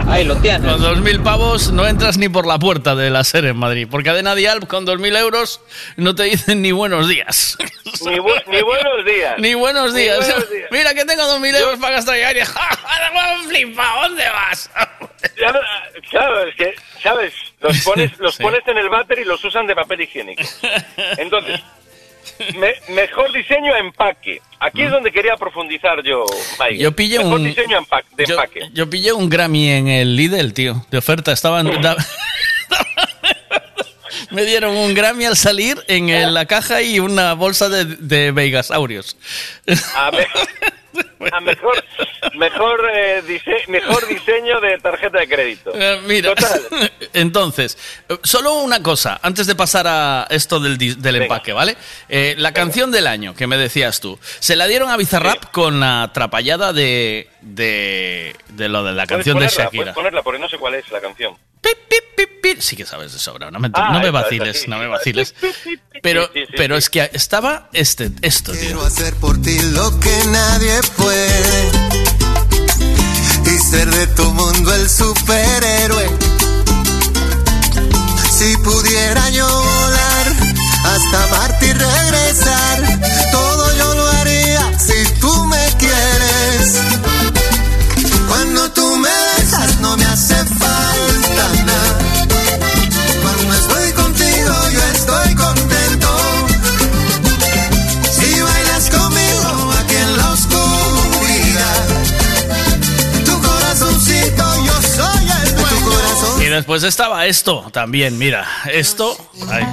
Ahí 0.10 0.23
lo 0.23 0.38
tienes. 0.38 0.72
Con 0.72 0.80
2.000 0.81 1.22
pavos 1.22 1.72
no 1.73 1.85
entras 1.85 2.18
ni 2.18 2.30
por 2.30 2.45
la 2.48 2.57
puerta 2.57 2.95
de 2.95 3.10
la 3.10 3.26
SER 3.26 3.44
en 3.48 3.57
Madrid. 3.57 3.89
Por 3.89 4.03
cadena 4.03 4.35
Dial, 4.35 4.65
con 4.65 4.85
2.000 4.88 5.18
euros, 5.18 5.60
no 5.98 6.15
te 6.15 6.23
dicen 6.23 6.61
ni 6.61 6.72
buenos 6.72 7.10
días. 7.10 7.57
Ni, 8.06 8.18
bu- 8.18 8.44
ni 8.48 8.61
buenos 8.61 9.06
días. 9.06 9.35
Ni 9.39 9.53
buenos 9.56 9.94
Ni 9.94 10.02
días. 10.02 10.18
buenos 10.19 10.49
días. 10.49 10.68
Mira 10.72 10.94
que 10.94 11.03
tengo 11.03 11.23
2.000 11.23 11.56
euros 11.57 11.80
para 11.80 11.95
gastar 11.95 12.18
y 12.18 12.22
aire. 12.22 12.45
¡Ja, 12.45 12.69
ja, 12.76 13.38
flipa! 13.49 13.84
¿Dónde 14.03 14.23
vas? 14.30 14.69
Ya 15.41 15.52
no- 15.52 15.60
claro, 16.10 16.44
es 16.48 16.56
que, 16.56 16.76
¿sabes? 17.02 17.34
Los 17.60 17.81
pones, 17.81 18.18
los 18.19 18.38
pones 18.38 18.61
en 18.68 18.77
el 18.77 18.88
váter 18.88 19.19
y 19.19 19.26
los 19.26 19.44
usan 19.44 19.65
de 19.68 19.76
papel 19.76 20.02
higiénico. 20.02 20.44
Entonces, 21.18 21.60
me- 22.57 22.76
mejor 22.93 23.31
diseño 23.34 23.76
empaque. 23.76 24.41
Aquí 24.59 24.81
es 24.81 24.91
donde 24.91 25.11
quería 25.11 25.35
profundizar 25.38 26.01
yo, 26.03 26.26
Mike. 26.59 26.77
Yo 26.81 26.91
pillé 26.95 27.19
mejor 27.19 27.34
un- 27.39 27.43
diseño 27.45 27.80
empa- 27.80 28.03
de 28.15 28.26
Yo, 28.26 28.35
empaque. 28.35 28.61
yo 28.73 28.89
pillé 28.89 29.14
un 29.14 29.30
Grammy 29.30 29.69
en 29.69 29.88
el 29.88 30.15
Lidl, 30.15 30.53
tío, 30.53 30.85
de 30.89 30.97
oferta. 30.97 31.31
Estaban. 31.31 31.69
me 34.31 34.45
dieron 34.45 34.76
un 34.76 34.93
Grammy 34.93 35.26
al 35.26 35.38
salir 35.38 35.77
en 35.88 36.34
la 36.34 36.45
caja 36.45 36.81
y 36.81 36.99
una 36.99 37.34
bolsa 37.34 37.69
de, 37.69 37.85
de 37.85 38.31
Vegasaurios. 38.31 39.18
A, 39.95 40.11
me- 40.11 40.27
a 41.32 41.40
mejor, 41.41 41.84
mejor, 42.36 42.90
eh, 42.94 43.22
dise- 43.28 43.68
mejor 43.68 44.07
diseño 44.07 44.60
de 44.61 44.78
tarjeta 44.80 45.19
de 45.19 45.28
crédito. 45.28 45.72
Eh, 45.74 46.02
mira, 46.06 46.34
Total. 46.36 46.61
entonces, 47.14 47.78
solo 48.24 48.56
una 48.61 48.82
cosa, 48.84 49.19
antes 49.22 49.48
de 49.48 49.56
pasar 49.56 49.86
a 49.88 50.28
esto 50.30 50.60
del, 50.60 50.78
del 50.78 51.15
empaque, 51.15 51.53
¿vale? 51.53 51.76
Eh, 52.10 52.36
la 52.38 52.52
canción 52.53 52.91
del 52.91 53.07
año 53.07 53.36
que 53.36 53.48
me 53.48 53.57
decías 53.57 53.99
tú, 53.99 54.19
se 54.40 54.56
la 54.56 54.68
dieron 54.68 54.90
a 54.90 54.98
Bizarrap 54.98 55.52
con 55.52 55.80
la 55.80 56.03
atrapallada 56.03 56.74
de, 56.74 57.30
de, 57.41 58.36
de 58.49 58.69
lo 58.69 58.84
de 58.84 58.94
la 58.94 59.06
¿Puedes 59.06 59.26
canción 59.26 59.40
de? 59.40 59.48
Shakira. 59.48 59.69
Puedes 59.84 59.95
ponerla 59.95 60.22
porque 60.24 60.40
no 60.40 60.49
sé 60.49 60.57
cuál 60.57 60.76
es 60.76 60.90
la 60.91 61.02
canción. 61.02 61.36
Sí 62.60 62.76
que 62.76 62.86
sabes 62.86 63.14
de 63.14 63.20
sobra, 63.20 63.52
no 63.52 63.60
me, 63.60 63.70
Ah, 63.74 63.92
no 63.94 64.00
me 64.00 64.10
vaciles, 64.10 64.62
sí, 64.62 64.68
no 64.68 64.78
me 64.78 64.88
vaciles. 64.88 65.36
Pero, 66.02 66.30
pero 66.56 66.76
es 66.78 66.90
que 66.90 67.10
estaba 67.14 67.70
este, 67.74 68.10
esto, 68.22 68.52
tío. 68.52 68.62
Quiero 68.62 68.84
hacer 68.84 69.14
por 69.16 69.40
ti 69.42 69.60
lo 69.72 70.00
que 70.00 70.26
nadie 70.28 70.80
puede 70.96 71.72
y 73.46 73.60
ser 73.60 73.90
de 73.90 74.08
tu 74.08 74.24
mundo 74.34 74.74
el 74.74 74.90
superhéroe. 74.90 76.10
Si 78.32 78.58
pudiera 78.58 79.30
yo 79.32 79.48
volar 79.48 80.28
hasta 80.86 81.28
Marte 81.28 81.68
y 81.68 81.74
regresar, 81.74 82.86
después 106.58 106.84
estaba 106.84 107.26
esto 107.28 107.66
también, 107.72 108.18
mira. 108.18 108.46
Esto. 108.72 109.16
ay. 109.50 109.64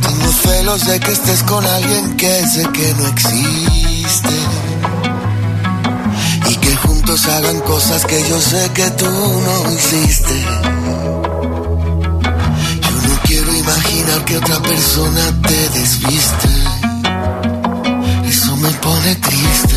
Tengo 0.00 0.32
celos 0.32 0.86
de 0.86 1.00
que 1.00 1.12
estés 1.12 1.42
con 1.42 1.64
alguien 1.64 2.16
que 2.16 2.46
sé 2.46 2.66
que 2.72 2.94
no 2.94 3.06
existe. 3.08 4.34
Y 6.48 6.56
que 6.56 6.76
juntos 6.76 7.26
hagan 7.26 7.60
cosas 7.60 8.06
que 8.06 8.28
yo 8.28 8.40
sé 8.40 8.70
que 8.74 8.90
tú 8.92 9.04
no 9.06 9.72
hiciste. 9.72 10.40
Yo 12.80 13.08
no 13.08 13.20
quiero 13.24 13.56
imaginar 13.56 14.24
que 14.24 14.38
otra 14.38 14.60
persona 14.60 15.42
te 15.42 15.68
desviste. 15.78 16.48
Eso 18.26 18.56
me 18.56 18.70
pone 18.70 19.14
triste. 19.16 19.76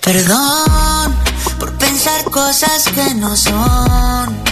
Perdón 0.00 0.91
pensar 2.02 2.24
cosas 2.30 2.88
que 2.88 3.14
no 3.14 3.36
son. 3.36 4.42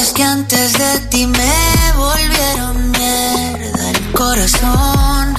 Es 0.00 0.12
que 0.12 0.22
antes 0.22 0.72
de 0.74 0.98
ti 1.10 1.26
me 1.26 1.92
volvieron 1.96 2.90
mierda 2.92 3.90
el 3.90 4.12
corazón. 4.12 5.34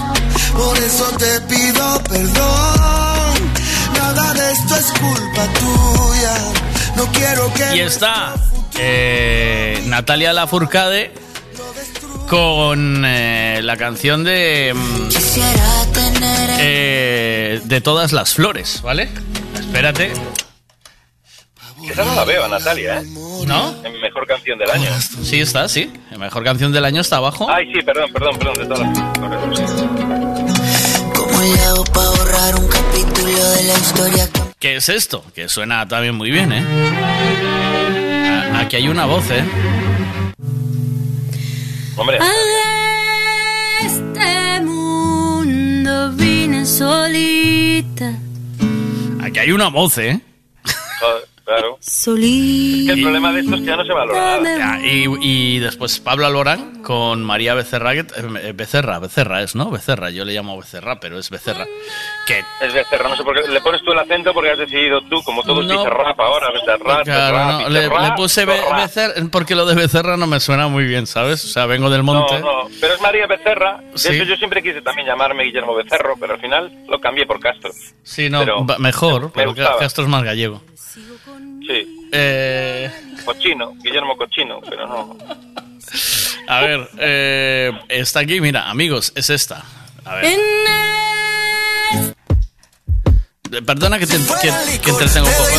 Por 0.58 0.78
eso 0.78 1.06
te 1.18 1.40
pido 1.42 2.04
perdón. 2.04 3.54
Nada 3.98 4.34
de 4.34 4.52
esto 4.52 4.76
es 4.76 4.92
culpa 5.00 5.48
tuya. 5.60 6.38
No 6.98 7.06
quiero 7.14 7.54
que. 7.54 7.78
Y 7.78 7.80
está 7.80 8.34
eh, 8.78 9.82
Natalia 9.86 10.34
Lafourcade 10.34 11.14
con 12.28 13.04
eh, 13.06 13.62
la 13.64 13.78
canción 13.78 14.26
de. 14.26 14.74
mm, 14.76 15.08
Quisiera 15.08 15.86
tener 15.94 16.50
el 16.50 16.58
eh, 16.60 17.62
de 17.64 17.80
todas 17.80 18.12
las 18.12 18.34
flores, 18.34 18.82
¿vale? 18.82 19.10
Espérate. 19.58 20.12
Esa 21.90 22.06
no 22.06 22.16
la 22.16 22.24
veo, 22.26 22.48
Natalia, 22.48 23.00
¿eh? 23.02 23.06
¿No? 23.48 23.76
En 23.84 24.00
mejor 24.02 24.26
canción 24.28 24.58
del 24.60 24.70
año. 24.70 24.90
Sí, 25.24 25.40
está, 25.42 25.68
sí. 25.68 25.92
La 26.12 26.18
mejor 26.18 26.44
canción 26.44 26.72
del 26.72 26.86
año 26.86 27.02
está 27.02 27.18
abajo. 27.18 27.48
Ay, 27.50 27.72
sí, 27.74 27.82
perdón, 27.84 28.12
perdón, 28.14 28.38
perdón, 28.38 28.54
de 28.56 28.66
todas 28.66 28.80
las 28.80 29.00
¿Cómo 31.16 31.42
le 31.42 31.60
hago 31.64 31.84
para 31.86 32.10
borrar 32.10 32.56
un 32.56 32.68
capítulo 32.68 33.50
de 33.52 33.64
la 33.64 33.74
historia? 33.74 34.30
¿Qué 34.60 34.76
es 34.76 34.90
esto? 34.90 35.24
Que 35.34 35.50
suena 35.50 35.88
también 35.88 36.16
muy 36.16 36.30
bien, 36.32 36.52
¿eh? 36.54 36.64
A- 38.54 38.60
Aquí 38.62 38.76
hay 38.76 38.88
una 38.88 39.06
voz, 39.06 39.26
¿eh? 39.32 39.44
Hombre, 41.98 42.20
A 42.20 43.86
este 43.86 44.62
mundo 44.62 46.12
vine 46.14 46.66
solita. 46.66 48.14
Aquí 49.24 49.40
hay 49.40 49.52
una 49.52 49.68
voz, 49.70 49.98
¿eh? 49.98 50.20
joder, 51.00 51.28
claro. 51.56 51.78
Es 51.82 52.06
que 52.06 52.92
el 52.94 53.02
problema 53.02 53.32
de 53.34 53.40
esto 53.42 53.56
es 53.56 53.62
que 53.62 53.68
ya 53.68 53.76
no 53.76 53.86
se 53.86 53.94
valora. 53.94 54.40
Ya, 54.44 54.80
y, 54.84 55.06
y 55.22 55.60
después 55.60 56.00
Pablo 56.00 56.26
Alborán 56.26 56.82
con 56.82 57.24
María 57.24 57.54
Becerra, 57.54 57.94
que- 57.94 58.00
eh, 58.00 58.54
Becerra, 58.54 59.00
Becerra 59.00 59.42
es, 59.42 59.56
¿no? 59.56 59.70
Becerra, 59.70 60.10
yo 60.10 60.26
le 60.26 60.34
llamo 60.34 60.58
Becerra, 60.58 61.00
pero 61.00 61.18
es 61.20 61.30
Becerra. 61.30 61.66
Que 62.26 62.40
Es 62.62 62.74
Becerra, 62.74 63.10
no 63.10 63.16
sé 63.16 63.24
por 63.24 63.36
qué. 63.42 63.48
Le 63.50 63.62
pones 63.62 63.82
tú 63.84 63.92
el 63.92 64.00
acento 64.00 64.34
porque 64.34 64.52
has 64.52 64.58
decidido 64.58 65.02
tú, 65.10 65.22
como 65.24 65.44
todo 65.44 65.62
es 65.62 65.68
No. 65.68 65.78
Bizarrap 65.84 66.20
ahora, 66.20 66.48
Becerra, 66.52 66.78
Claro, 67.04 67.04
Becerra, 67.06 67.52
no, 67.64 67.70
le, 67.70 67.82
le 67.88 68.12
puse 68.16 68.46
Be- 68.46 68.54
Becerra. 68.54 68.78
Becerra 68.82 69.14
porque 69.32 69.56
lo 69.56 69.66
de 69.66 69.76
Becerra 69.76 70.18
no 70.18 70.28
me 70.28 70.40
suena 70.40 70.68
muy 70.68 70.86
bien, 70.86 71.06
¿sabes? 71.08 71.44
O 71.46 71.48
sea, 71.48 71.66
vengo 71.66 71.90
del 71.90 72.04
monte. 72.04 72.40
No, 72.40 72.64
no, 72.64 72.70
pero 72.80 72.94
es 72.96 73.02
María 73.02 73.28
Becerra. 73.28 73.80
De 73.92 73.98
Sí. 73.98 74.10
hecho, 74.16 74.24
yo 74.24 74.36
siempre 74.38 74.62
quise 74.64 74.82
también 74.82 75.08
llamarme 75.08 75.44
Guillermo 75.44 75.76
Becerro, 75.76 76.16
pero 76.20 76.34
al 76.34 76.40
final 76.42 76.72
lo 76.88 77.00
cambié 77.00 77.26
por 77.26 77.40
Castro. 77.40 77.72
Sí, 78.04 78.30
no, 78.30 78.40
Pero 78.40 78.66
mejor, 78.80 79.24
me 79.24 79.30
porque 79.46 79.62
gustaba. 79.62 79.80
Castro 79.80 80.04
es 80.04 80.10
más 80.10 80.24
gallego. 80.24 80.62
Sí. 81.66 82.10
Eh, 82.12 82.92
Cochino, 83.24 83.74
Guillermo 83.82 84.18
Cochino, 84.18 84.60
pero 84.70 84.88
no. 84.88 85.18
a 86.48 86.62
ver, 86.62 86.90
eh, 86.98 87.72
está 87.90 88.20
aquí, 88.22 88.42
mira, 88.42 88.70
amigos, 88.70 89.14
es 89.16 89.30
esta. 89.30 89.64
A 90.04 90.16
ver. 90.16 90.26
Eh, 90.26 90.38
Perdona 93.66 94.00
que 94.00 94.08
te, 94.08 94.18
que, 94.18 94.80
que 94.80 94.90
entretengo 94.90 95.28
un 95.28 95.34
Te 95.34 95.38
poco. 95.38 95.50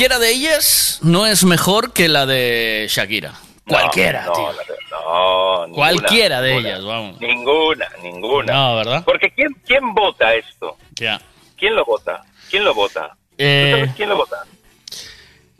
Cualquiera 0.00 0.18
de 0.18 0.30
ellas 0.32 0.98
no 1.02 1.26
es 1.26 1.44
mejor 1.44 1.92
que 1.92 2.08
la 2.08 2.24
de 2.24 2.86
Shakira. 2.88 3.34
Cualquiera, 3.66 4.24
no, 4.24 4.32
tío. 4.32 4.44
No, 4.44 4.50
no, 4.50 5.66
ninguna, 5.66 5.74
Cualquiera 5.76 6.40
de 6.40 6.48
ninguna. 6.54 6.68
ellas, 6.70 6.84
vamos. 6.86 7.20
Ninguna, 7.20 7.88
ninguna. 8.02 8.52
No, 8.54 8.76
¿verdad? 8.76 9.02
Porque 9.04 9.30
¿quién, 9.30 9.48
quién 9.66 9.92
vota 9.94 10.32
esto? 10.34 10.78
Ya. 10.94 11.20
¿Quién 11.58 11.76
lo 11.76 11.84
vota? 11.84 12.22
¿Quién 12.48 12.64
lo 12.64 12.72
vota? 12.72 13.08
¿Tú 13.08 13.34
Eh, 13.36 13.72
sabes 13.76 13.94
quién 13.94 14.08
lo 14.08 14.16
vota? 14.16 14.36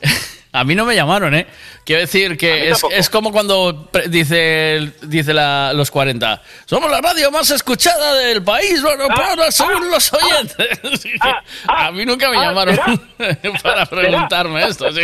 A 0.53 0.65
mí 0.65 0.75
no 0.75 0.87
me 0.87 0.97
llamaron, 0.97 1.35
¿eh? 1.35 1.47
Quiero 1.85 2.02
decir 2.02 2.36
que 2.36 2.70
es, 2.70 2.82
es 2.93 3.11
como 3.11 3.32
cuando 3.32 3.90
dice, 4.09 4.93
dice 5.02 5.35
la- 5.35 5.73
los 5.73 5.90
40. 5.90 6.40
Somos 6.66 6.90
la 6.90 7.01
radio 7.01 7.31
más 7.31 7.51
escuchada 7.51 8.15
del 8.15 8.44
país, 8.44 8.81
bueno, 8.82 9.07
Ah, 9.11 9.15
para, 9.15 9.51
según 9.51 9.90
los 9.90 10.12
oyentes. 10.12 10.81
a 11.69 11.90
mí 11.90 12.05
nunca 12.05 12.31
me 12.31 12.36
ah, 12.36 12.44
llamaron 12.44 12.77
para 13.62 13.86
¿Será? 13.86 13.86
preguntarme 13.86 14.65
esto, 14.69 14.93
sí. 14.93 15.02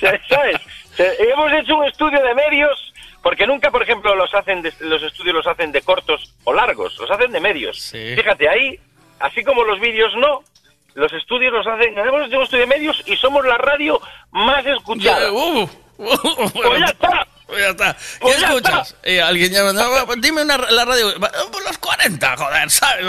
¿Sabes? 0.00 0.60
Hemos 0.98 1.52
hecho 1.52 1.76
un 1.76 1.84
estudio 1.86 2.20
de 2.22 2.34
medios 2.34 2.92
porque 3.22 3.46
nunca, 3.46 3.70
por 3.70 3.82
ejemplo, 3.82 4.14
los 4.16 4.32
hacen 4.34 4.62
de- 4.62 4.72
los 4.80 5.02
estudios 5.02 5.34
los 5.36 5.46
hacen 5.46 5.70
de 5.72 5.82
cortos 5.82 6.32
o 6.44 6.52
largos, 6.52 6.96
los 6.98 7.10
hacen 7.10 7.30
de 7.32 7.40
medios. 7.40 7.90
Fíjate 7.92 8.48
ahí, 8.48 8.78
así 9.20 9.44
como 9.44 9.64
los 9.64 9.78
vídeos 9.80 10.12
no, 10.16 10.42
los 10.94 11.12
estudios 11.12 11.52
los 11.52 11.66
hacen. 11.66 11.92
Hecho 11.92 12.12
un 12.12 12.22
estudio 12.42 12.60
de 12.60 12.66
medios 12.66 13.02
y 13.06 13.16
somos 13.16 13.44
la 13.44 13.58
radio 13.58 14.00
más 14.32 14.64
escuchada. 14.66 15.20
Ya, 15.20 15.32
uh, 15.32 15.68
Pues 15.96 16.80
ya 16.80 16.86
está. 16.86 17.26
Pues 17.46 17.60
ya 17.60 17.70
está. 17.70 17.94
¿Qué 17.94 18.18
Pues 18.20 18.40
ya 18.40 18.48
escuchas? 18.48 18.96
Y 19.04 19.18
alguien 19.18 19.52
llama, 19.52 19.72
no, 19.72 20.06
pues 20.06 20.20
dime 20.20 20.42
una, 20.42 20.56
la 20.56 20.84
radio. 20.84 21.18
Va, 21.20 21.30
pues 21.52 21.64
Los 21.64 21.78
40, 21.78 22.36
joder, 22.36 22.70
¿sabes? 22.70 23.04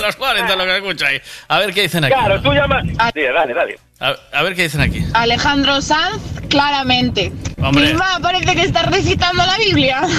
Los 0.00 0.16
40 0.16 0.56
lo 0.56 0.64
que 0.64 0.76
escucho 0.76 1.06
ahí. 1.06 1.20
A 1.48 1.58
ver 1.58 1.74
qué 1.74 1.82
dicen 1.82 2.04
aquí. 2.04 2.14
Claro, 2.14 2.40
tú 2.40 2.52
llamas. 2.52 2.84
Dale, 2.94 3.32
dale, 3.32 3.54
dale. 3.54 3.78
A, 4.00 4.14
a 4.32 4.42
ver 4.42 4.54
qué 4.54 4.62
dicen 4.64 4.80
aquí. 4.80 5.04
Alejandro 5.14 5.82
Sanz, 5.82 6.22
claramente. 6.48 7.32
Hombre. 7.62 7.86
Misma 7.86 8.18
parece 8.22 8.54
que 8.54 8.62
está 8.62 8.82
recitando 8.82 9.44
la 9.44 9.56
Biblia. 9.58 10.02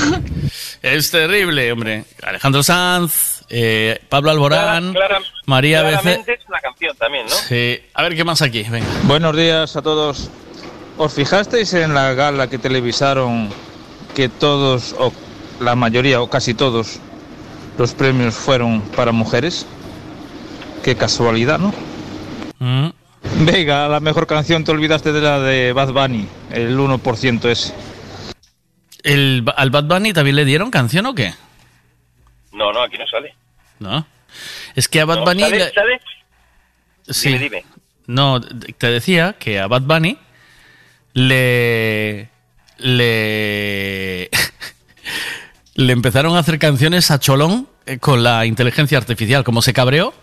Es 0.84 1.11
terrible, 1.11 1.72
hombre. 1.72 2.03
Alejandro 2.22 2.61
Sanz, 2.61 3.32
eh, 3.55 3.99
Pablo 4.09 4.31
Alborán, 4.31 4.93
Clara- 4.93 5.17
clara- 5.19 5.25
María 5.45 5.88
es 5.89 6.39
una 6.49 6.59
canción 6.59 6.97
también, 6.97 7.25
¿no? 7.27 7.35
Sí. 7.35 7.80
A 7.93 8.01
ver 8.01 8.15
qué 8.15 8.23
más 8.23 8.41
aquí. 8.41 8.63
Venga. 8.63 8.88
Buenos 9.03 9.35
días 9.38 9.75
a 9.75 9.81
todos. 9.84 10.31
¿Os 10.97 11.13
fijasteis 11.13 11.71
en 11.75 11.93
la 11.93 12.13
gala 12.15 12.47
que 12.49 12.57
televisaron 12.57 13.49
que 14.15 14.27
todos, 14.30 14.95
o 14.97 15.13
la 15.59 15.75
mayoría, 15.75 16.19
o 16.21 16.30
casi 16.31 16.55
todos, 16.55 16.99
los 17.77 17.93
premios 17.93 18.34
fueron 18.34 18.81
para 18.95 19.11
mujeres? 19.11 19.67
Qué 20.84 20.95
casualidad, 20.95 21.59
¿no? 21.59 21.73
Mm. 22.57 22.89
Venga, 23.45 23.88
la 23.88 23.99
mejor 23.99 24.25
canción 24.25 24.63
te 24.63 24.71
olvidaste 24.71 25.11
de 25.13 25.21
la 25.21 25.39
de 25.39 25.73
Bad 25.73 25.93
Bunny, 25.93 26.27
el 26.51 26.77
1% 26.77 27.49
ese. 27.49 27.73
¿El, 29.03 29.45
¿Al 29.55 29.69
Bad 29.69 29.84
Bunny 29.85 30.11
también 30.13 30.35
le 30.38 30.45
dieron 30.45 30.71
canción 30.71 31.05
o 31.05 31.13
qué? 31.15 31.34
No, 32.51 32.71
no, 32.71 32.81
aquí 32.84 32.97
no 32.97 33.07
sale. 33.07 33.35
No. 33.84 34.07
Es 34.76 34.88
que 34.88 35.01
a 35.01 35.05
Bad 35.05 35.18
No, 35.18 35.26
Bunny. 35.26 35.43
¿Sale? 35.43 36.01
Sí. 37.07 37.30
Dime, 37.30 37.39
dime. 37.39 37.65
No, 38.07 38.41
te 38.41 38.88
decía 38.88 39.35
que 39.38 39.60
a 39.60 39.68
Bad 39.68 39.84
Bunny 39.84 40.18
le. 41.14 42.30
le. 42.77 44.30
le 45.76 45.93
empezaron 45.93 46.35
a 46.35 46.39
hacer 46.39 46.60
canciones 46.60 47.11
a 47.11 47.19
Cholón 47.19 47.68
eh, 47.85 47.97
con 47.99 48.23
la 48.23 48.45
inteligencia 48.45 48.97
artificial. 48.97 49.43
Como 49.43 49.61
se 49.61 49.73
cabreó, 49.73 50.14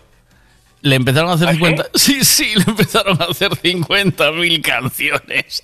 le 0.81 0.95
empezaron 0.95 1.29
a 1.29 1.33
hacer 1.33 1.49
¿Ah, 1.49 1.53
50. 1.53 1.89
Sí, 1.95 2.23
sí, 2.23 2.55
le 2.55 2.63
empezaron 2.67 3.21
a 3.21 3.25
hacer 3.25 3.51
50.000 3.51 4.61
canciones. 4.61 5.63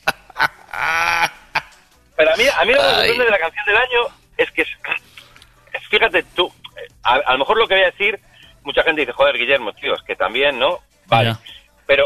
Pero 2.16 2.34
a 2.34 2.36
mí, 2.36 2.44
a 2.48 2.66
mí 2.66 2.74
lo 2.74 2.80
que 2.80 2.88
me 2.88 2.94
sorprende 2.94 3.26
de 3.26 3.32
la 3.32 3.40
canción 3.40 3.66
del 3.66 3.78
año 3.78 4.00
es 4.38 4.52
que, 4.52 4.62
es, 4.62 4.68
fíjate 5.90 6.24
tú, 6.36 6.52
a, 7.08 7.16
a 7.26 7.34
lo 7.34 7.40
mejor 7.40 7.58
lo 7.58 7.68
que 7.68 7.76
voy 7.76 7.84
a 7.84 7.92
decir, 7.92 8.20
mucha 8.64 8.84
gente 8.84 9.02
dice, 9.02 9.14
joder, 9.14 9.38
Guillermo, 9.38 9.74
tío, 9.74 9.94
es 9.96 10.02
que 10.04 10.16
también, 10.16 10.60
¿no? 10.60 10.80
Vale. 11.08 11.30
Ya. 11.32 11.40
Pero 11.86 12.06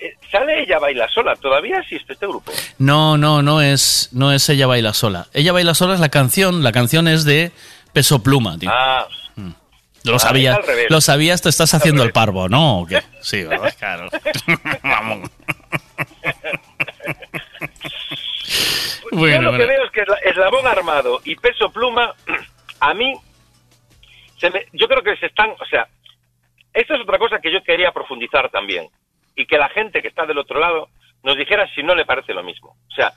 eh, 0.00 0.14
sale 0.30 0.62
ella 0.62 0.78
baila 0.78 1.08
sola, 1.08 1.34
todavía 1.36 1.78
existe 1.78 2.12
este 2.12 2.26
grupo. 2.26 2.52
No, 2.78 3.16
no, 3.16 3.40
no 3.42 3.60
es, 3.62 4.10
no 4.12 4.32
es 4.32 4.48
Ella 4.50 4.66
Baila 4.66 4.92
Sola. 4.92 5.26
Ella 5.32 5.52
Baila 5.52 5.74
Sola 5.74 5.94
es 5.94 6.00
la 6.00 6.10
canción, 6.10 6.62
la 6.62 6.72
canción 6.72 7.08
es 7.08 7.24
de 7.24 7.52
Peso 7.92 8.22
Pluma, 8.22 8.58
tío. 8.58 8.70
Ah, 8.72 9.06
Lo 10.04 10.16
Ah, 10.16 10.18
sabías, 10.18 10.58
lo 10.90 11.00
sabías, 11.00 11.42
te 11.42 11.48
estás 11.48 11.72
haciendo 11.74 12.02
el 12.04 12.12
parvo, 12.12 12.48
¿no? 12.48 12.80
¿O 12.80 12.86
qué? 12.86 13.02
Sí, 13.22 13.42
¿verdad? 13.44 13.74
Claro. 13.78 14.08
Vamos. 14.82 15.30
Bueno, 19.10 19.36
yo 19.36 19.42
lo 19.42 19.50
bueno. 19.50 19.58
que 19.58 19.66
veo 19.66 19.84
es 19.84 19.90
que 19.90 20.02
esla- 20.02 20.18
eslabón 20.24 20.66
armado 20.66 21.20
y 21.24 21.34
peso 21.36 21.70
pluma, 21.70 22.14
a 22.80 22.94
mí, 22.94 23.14
se 24.38 24.50
me- 24.50 24.66
yo 24.72 24.88
creo 24.88 25.02
que 25.02 25.16
se 25.16 25.26
están, 25.26 25.50
o 25.50 25.64
sea, 25.66 25.88
esto 26.72 26.94
es 26.94 27.00
otra 27.00 27.18
cosa 27.18 27.40
que 27.40 27.52
yo 27.52 27.62
quería 27.62 27.92
profundizar 27.92 28.50
también. 28.50 28.88
Y 29.34 29.46
que 29.46 29.56
la 29.58 29.68
gente 29.68 30.02
que 30.02 30.08
está 30.08 30.26
del 30.26 30.38
otro 30.38 30.58
lado 30.60 30.88
nos 31.22 31.36
dijera 31.36 31.68
si 31.74 31.82
no 31.82 31.94
le 31.94 32.04
parece 32.04 32.34
lo 32.34 32.42
mismo. 32.42 32.76
O 32.90 32.94
sea, 32.94 33.12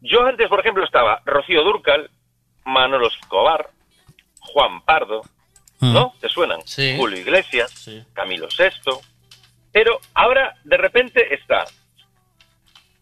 yo 0.00 0.24
antes, 0.24 0.48
por 0.48 0.60
ejemplo, 0.60 0.84
estaba 0.84 1.20
Rocío 1.24 1.62
Durcal, 1.62 2.10
Manolo 2.64 3.08
Escobar, 3.08 3.70
Juan 4.40 4.80
Pardo, 4.82 5.22
¿no? 5.80 6.14
¿Te 6.20 6.28
suenan? 6.28 6.60
Sí. 6.66 6.94
Julio 6.96 7.18
Iglesias, 7.18 7.72
Camilo 8.12 8.48
VI. 8.56 8.70
Pero 9.72 9.98
ahora, 10.14 10.56
de 10.64 10.76
repente, 10.76 11.32
está 11.34 11.64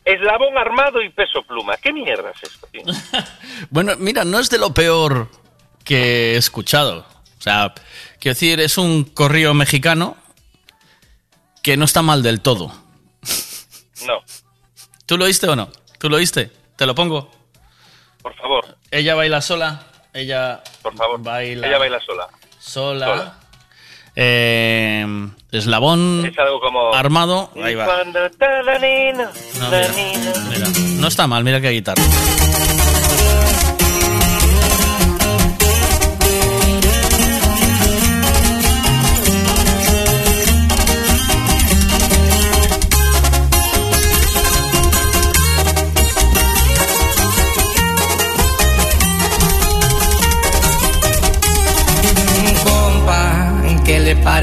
Eslabón 0.04 0.56
Armado 0.56 1.02
y 1.02 1.10
Peso 1.10 1.42
Pluma. 1.42 1.76
¿Qué 1.76 1.92
mierda 1.92 2.30
es 2.30 2.42
esto, 2.42 2.66
tío? 2.70 2.82
Bueno, 3.70 3.92
mira, 3.98 4.24
no 4.24 4.38
es 4.38 4.48
de 4.48 4.58
lo 4.58 4.72
peor 4.72 5.28
que 5.88 6.34
he 6.34 6.36
escuchado. 6.36 7.06
O 7.38 7.42
sea, 7.42 7.72
quiero 8.20 8.34
decir, 8.34 8.60
es 8.60 8.76
un 8.76 9.04
corrido 9.04 9.54
mexicano 9.54 10.16
que 11.62 11.76
no 11.78 11.86
está 11.86 12.02
mal 12.02 12.22
del 12.22 12.40
todo. 12.42 12.70
No, 14.06 14.18
¿Tú 15.06 15.16
lo 15.16 15.24
oíste 15.24 15.48
o 15.48 15.56
no? 15.56 15.70
¿Tú 15.98 16.08
lo 16.10 16.16
oíste? 16.16 16.52
¿Te 16.76 16.84
lo 16.86 16.94
pongo? 16.94 17.30
por 18.22 18.34
favor, 18.36 18.76
Ella 18.90 19.14
baila 19.14 19.40
sola. 19.40 19.86
Ella 20.12 20.62
por 20.82 20.94
favor. 20.94 21.22
baila, 21.22 21.66
Ella 21.66 21.78
baila 21.78 22.00
sola. 22.04 22.28
sola. 22.58 23.06
sola. 23.06 23.38
Eh, 24.14 25.06
eslabón 25.52 26.26
Es 26.30 26.38
algo 26.38 26.60
como... 26.60 26.92
armado. 26.92 27.50
Ahí 27.62 27.74
va. 27.74 27.86
Cuando 27.86 28.26
está 28.26 28.62
la 28.62 28.78
nena, 28.78 29.30
No. 29.58 29.70
Mira, 29.70 30.68
no 31.00 31.08
está 31.08 31.26
mal, 31.26 31.44
mira 31.44 31.60
qué 31.60 31.70
guitarra. 31.70 32.02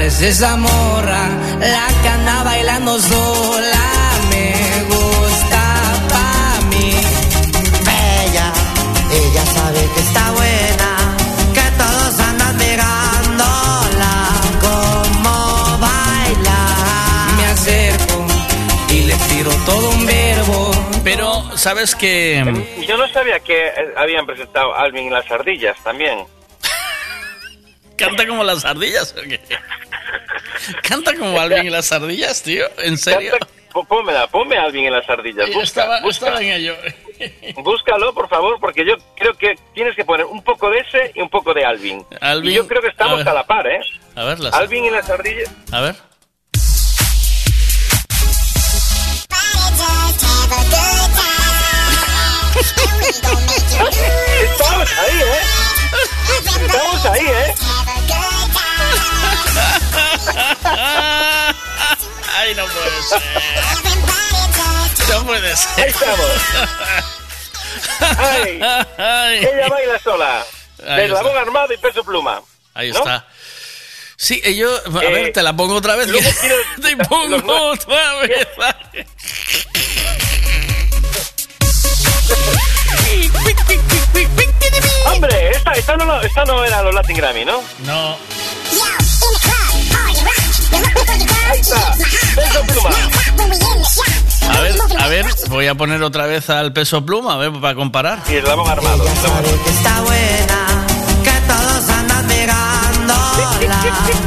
¿Qué 0.06 0.12
le 0.12 0.18
parece 0.18 0.28
esa 0.28 0.56
morra? 0.56 1.28
La 1.58 1.86
que 2.02 2.08
anda 2.08 2.42
bailando 2.44 3.00
sola 3.00 3.90
me 4.30 4.54
gusta 4.84 5.82
pa' 6.08 6.60
mí. 6.70 6.90
Ella, 8.24 8.52
ella 9.10 9.46
sabe 9.46 9.80
que 9.94 10.00
está 10.00 10.30
buena, 10.32 11.16
que 11.54 11.70
todos 11.76 12.20
andan 12.20 12.56
mirándola 12.56 14.14
como 14.60 15.78
baila. 15.78 16.58
Me 17.36 17.46
acerco 17.46 18.26
y 18.90 19.02
le 19.02 19.14
tiro 19.14 19.50
todo 19.64 19.90
un 19.90 20.06
verbo. 20.06 20.70
Pero, 21.02 21.56
¿sabes 21.56 21.94
qué? 21.94 22.44
Yo 22.86 22.96
no 22.96 23.08
sabía 23.08 23.40
que 23.40 23.66
eh, 23.66 23.94
habían 23.96 24.26
presentado 24.26 24.74
a 24.74 24.82
Alvin 24.82 25.06
y 25.06 25.10
las 25.10 25.28
ardillas 25.30 25.76
también. 25.82 26.24
¿Canta 27.96 28.26
como 28.26 28.44
las 28.44 28.64
ardillas 28.64 29.14
o 29.16 29.22
qué? 29.22 29.40
¿Canta 30.82 31.14
como 31.14 31.38
Alvin 31.40 31.66
y 31.66 31.70
las 31.70 31.92
ardillas, 31.92 32.42
tío? 32.42 32.66
¿En 32.78 32.96
serio? 32.98 33.34
Pónmela, 33.88 34.26
ponme 34.28 34.56
a 34.56 34.62
Alvin 34.62 34.84
y 34.84 34.90
las 34.90 35.08
ardillas. 35.08 35.46
Busca, 35.48 35.62
estaba, 35.62 36.00
busca. 36.00 36.26
estaba 36.26 36.42
en 36.42 36.52
ello. 36.52 36.74
Búscalo, 37.62 38.14
por 38.14 38.28
favor, 38.28 38.58
porque 38.60 38.84
yo 38.86 38.94
creo 39.16 39.34
que 39.34 39.54
tienes 39.74 39.94
que 39.94 40.04
poner 40.04 40.24
un 40.26 40.42
poco 40.42 40.70
de 40.70 40.78
ese 40.78 41.12
y 41.14 41.20
un 41.20 41.28
poco 41.28 41.52
de 41.52 41.64
Alvin. 41.64 42.04
Alvin, 42.20 42.50
y 42.50 42.54
yo 42.54 42.66
creo 42.66 42.80
que 42.80 42.88
estamos 42.88 43.26
a, 43.26 43.32
la 43.32 43.46
par, 43.46 43.66
¿eh? 43.66 43.80
A 44.14 44.24
ver, 44.24 44.40
las... 44.40 44.54
Alvin 44.54 44.86
y 44.86 44.90
las 44.90 45.08
ardillas. 45.10 45.50
A 45.72 45.80
ver. 45.82 45.94
Estamos 54.42 54.88
ahí, 54.98 55.20
¿eh? 55.20 55.40
Estamos 56.66 57.06
ahí, 57.06 57.26
¿eh? 57.26 57.54
Ay, 62.38 62.54
no 62.54 62.64
puede 62.66 63.02
ser. 63.08 63.22
No 65.08 65.24
puede 65.24 65.56
ser. 65.56 65.84
Ahí 65.84 65.90
estamos. 65.90 66.30
Ay, 68.18 68.60
Ay. 68.98 69.38
ella 69.38 69.68
baila 69.68 69.98
sola. 70.02 70.44
Ahí 70.80 70.96
De 70.96 71.04
está. 71.06 71.18
eslabón 71.18 71.38
armado 71.38 71.72
y 71.72 71.76
peso 71.78 72.04
pluma. 72.04 72.42
Ahí 72.74 72.90
¿No? 72.92 72.98
está. 72.98 73.26
Sí, 74.18 74.40
eh, 74.44 74.54
yo, 74.54 74.70
a 74.74 75.04
Eh, 75.04 75.12
ver, 75.12 75.32
te 75.32 75.42
la 75.42 75.52
pongo 75.54 75.74
otra 75.76 75.94
vez. 75.96 76.08
quiero- 76.40 76.56
Te 76.82 76.96
pongo 77.06 77.36
otra 77.70 78.14
vez. 78.22 78.48
Hombre, 85.06 85.50
esta, 85.50 85.72
esta, 85.72 85.96
no, 85.96 86.20
esta 86.20 86.44
no 86.44 86.64
era 86.64 86.82
los 86.82 86.94
Latin 86.94 87.16
Grammy, 87.16 87.44
¿no? 87.44 87.62
No. 87.80 88.16
Ahí 91.50 91.60
está. 91.60 91.92
Peso 92.34 92.62
pluma. 92.66 92.90
A 94.48 94.60
ver, 94.60 94.74
a 94.98 95.08
ver, 95.08 95.26
voy 95.48 95.66
a 95.66 95.74
poner 95.74 96.02
otra 96.02 96.26
vez 96.26 96.48
al 96.50 96.72
peso 96.72 97.04
pluma, 97.04 97.34
a 97.34 97.36
ver, 97.36 97.52
para 97.60 97.74
comparar. 97.74 98.22
Y 98.28 98.36
eslabón 98.36 98.68
armado. 98.68 99.04
está 99.06 100.00
buena, 100.02 100.86
que 101.24 101.30
todos 101.46 101.88
andan 101.90 102.26
mirándola 102.26 103.80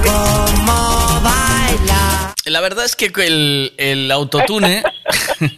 como 0.03 1.21
baila. 1.21 2.33
La 2.45 2.61
verdad 2.61 2.85
es 2.85 2.95
que 2.95 3.11
el, 3.15 3.73
el 3.77 4.11
autotune, 4.11 4.83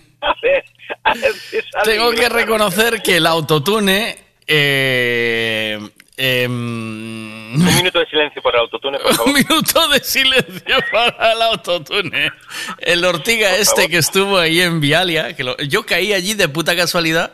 tengo 1.84 2.12
que 2.12 2.30
reconocer 2.30 3.02
que 3.02 3.18
el 3.18 3.28
autotune... 3.28 4.18
Eh, 4.48 5.80
em, 6.18 7.54
Un 7.56 7.76
minuto 7.76 8.00
de 8.00 8.06
silencio 8.06 8.42
por 8.42 8.54
el 8.56 8.62
autotune, 8.62 9.00
por 9.00 9.14
favor. 9.16 9.28
Un 9.28 9.34
minuto 9.34 9.88
de 9.90 10.04
silencio 10.04 10.76
para 10.92 11.34
el 11.34 11.42
autotune. 11.42 12.32
El 12.80 13.04
Ortiga 13.06 13.56
este 13.58 13.88
que 13.90 13.98
estuvo 13.98 14.38
ahí 14.38 14.62
en 14.62 14.80
Vialia, 14.80 15.36
que 15.36 15.44
lo- 15.44 15.58
yo 15.58 15.86
caí 15.86 16.14
allí 16.14 16.34
de 16.34 16.48
puta 16.50 16.76
casualidad 16.76 17.34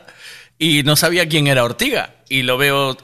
y 0.58 0.82
no 0.82 0.96
sabía 0.96 1.28
quién 1.28 1.46
era 1.46 1.64
Ortiga. 1.64 2.14
Y 2.28 2.42
lo 2.42 2.58
veo... 2.58 2.96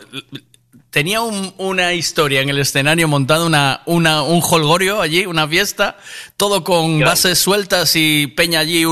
Tenía 0.91 1.23
un- 1.23 1.53
una 1.59 1.93
historia 1.93 2.41
en 2.41 2.51
el 2.51 2.59
escenario 2.61 3.09
montado, 3.09 3.47
una, 3.47 3.83
una, 3.87 4.23
un 4.23 4.41
holgorio 4.49 5.01
allí, 5.01 5.27
una 5.27 5.49
fiesta, 5.49 5.97
todo 6.37 6.63
con 6.63 7.01
bases 7.01 7.37
sueltas 7.41 7.97
y 7.97 8.29
peña 8.29 8.61
allí 8.61 8.85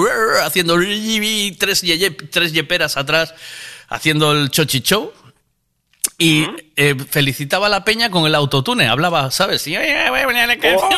haciendo 0.43 0.77
tres, 1.57 1.85
yeye- 1.85 2.29
tres 2.29 2.53
yeperas 2.53 2.97
atrás, 2.97 3.35
haciendo 3.89 4.33
el 4.33 4.51
chochi 4.51 4.81
show. 4.81 5.13
Y 6.23 6.47
eh, 6.77 6.95
felicitaba 7.11 7.67
a 7.67 7.71
la 7.71 7.85
peña 7.85 8.11
con 8.11 8.27
el 8.27 8.35
autotune, 8.35 8.87
hablaba, 8.87 9.31
¿sabes? 9.31 9.67
Y, 9.67 9.77
"Oye, 9.77 10.09
voy 10.09 10.21
a 10.21 10.25
poner 10.25 10.47
la 10.49 10.57
canción". 10.59 10.91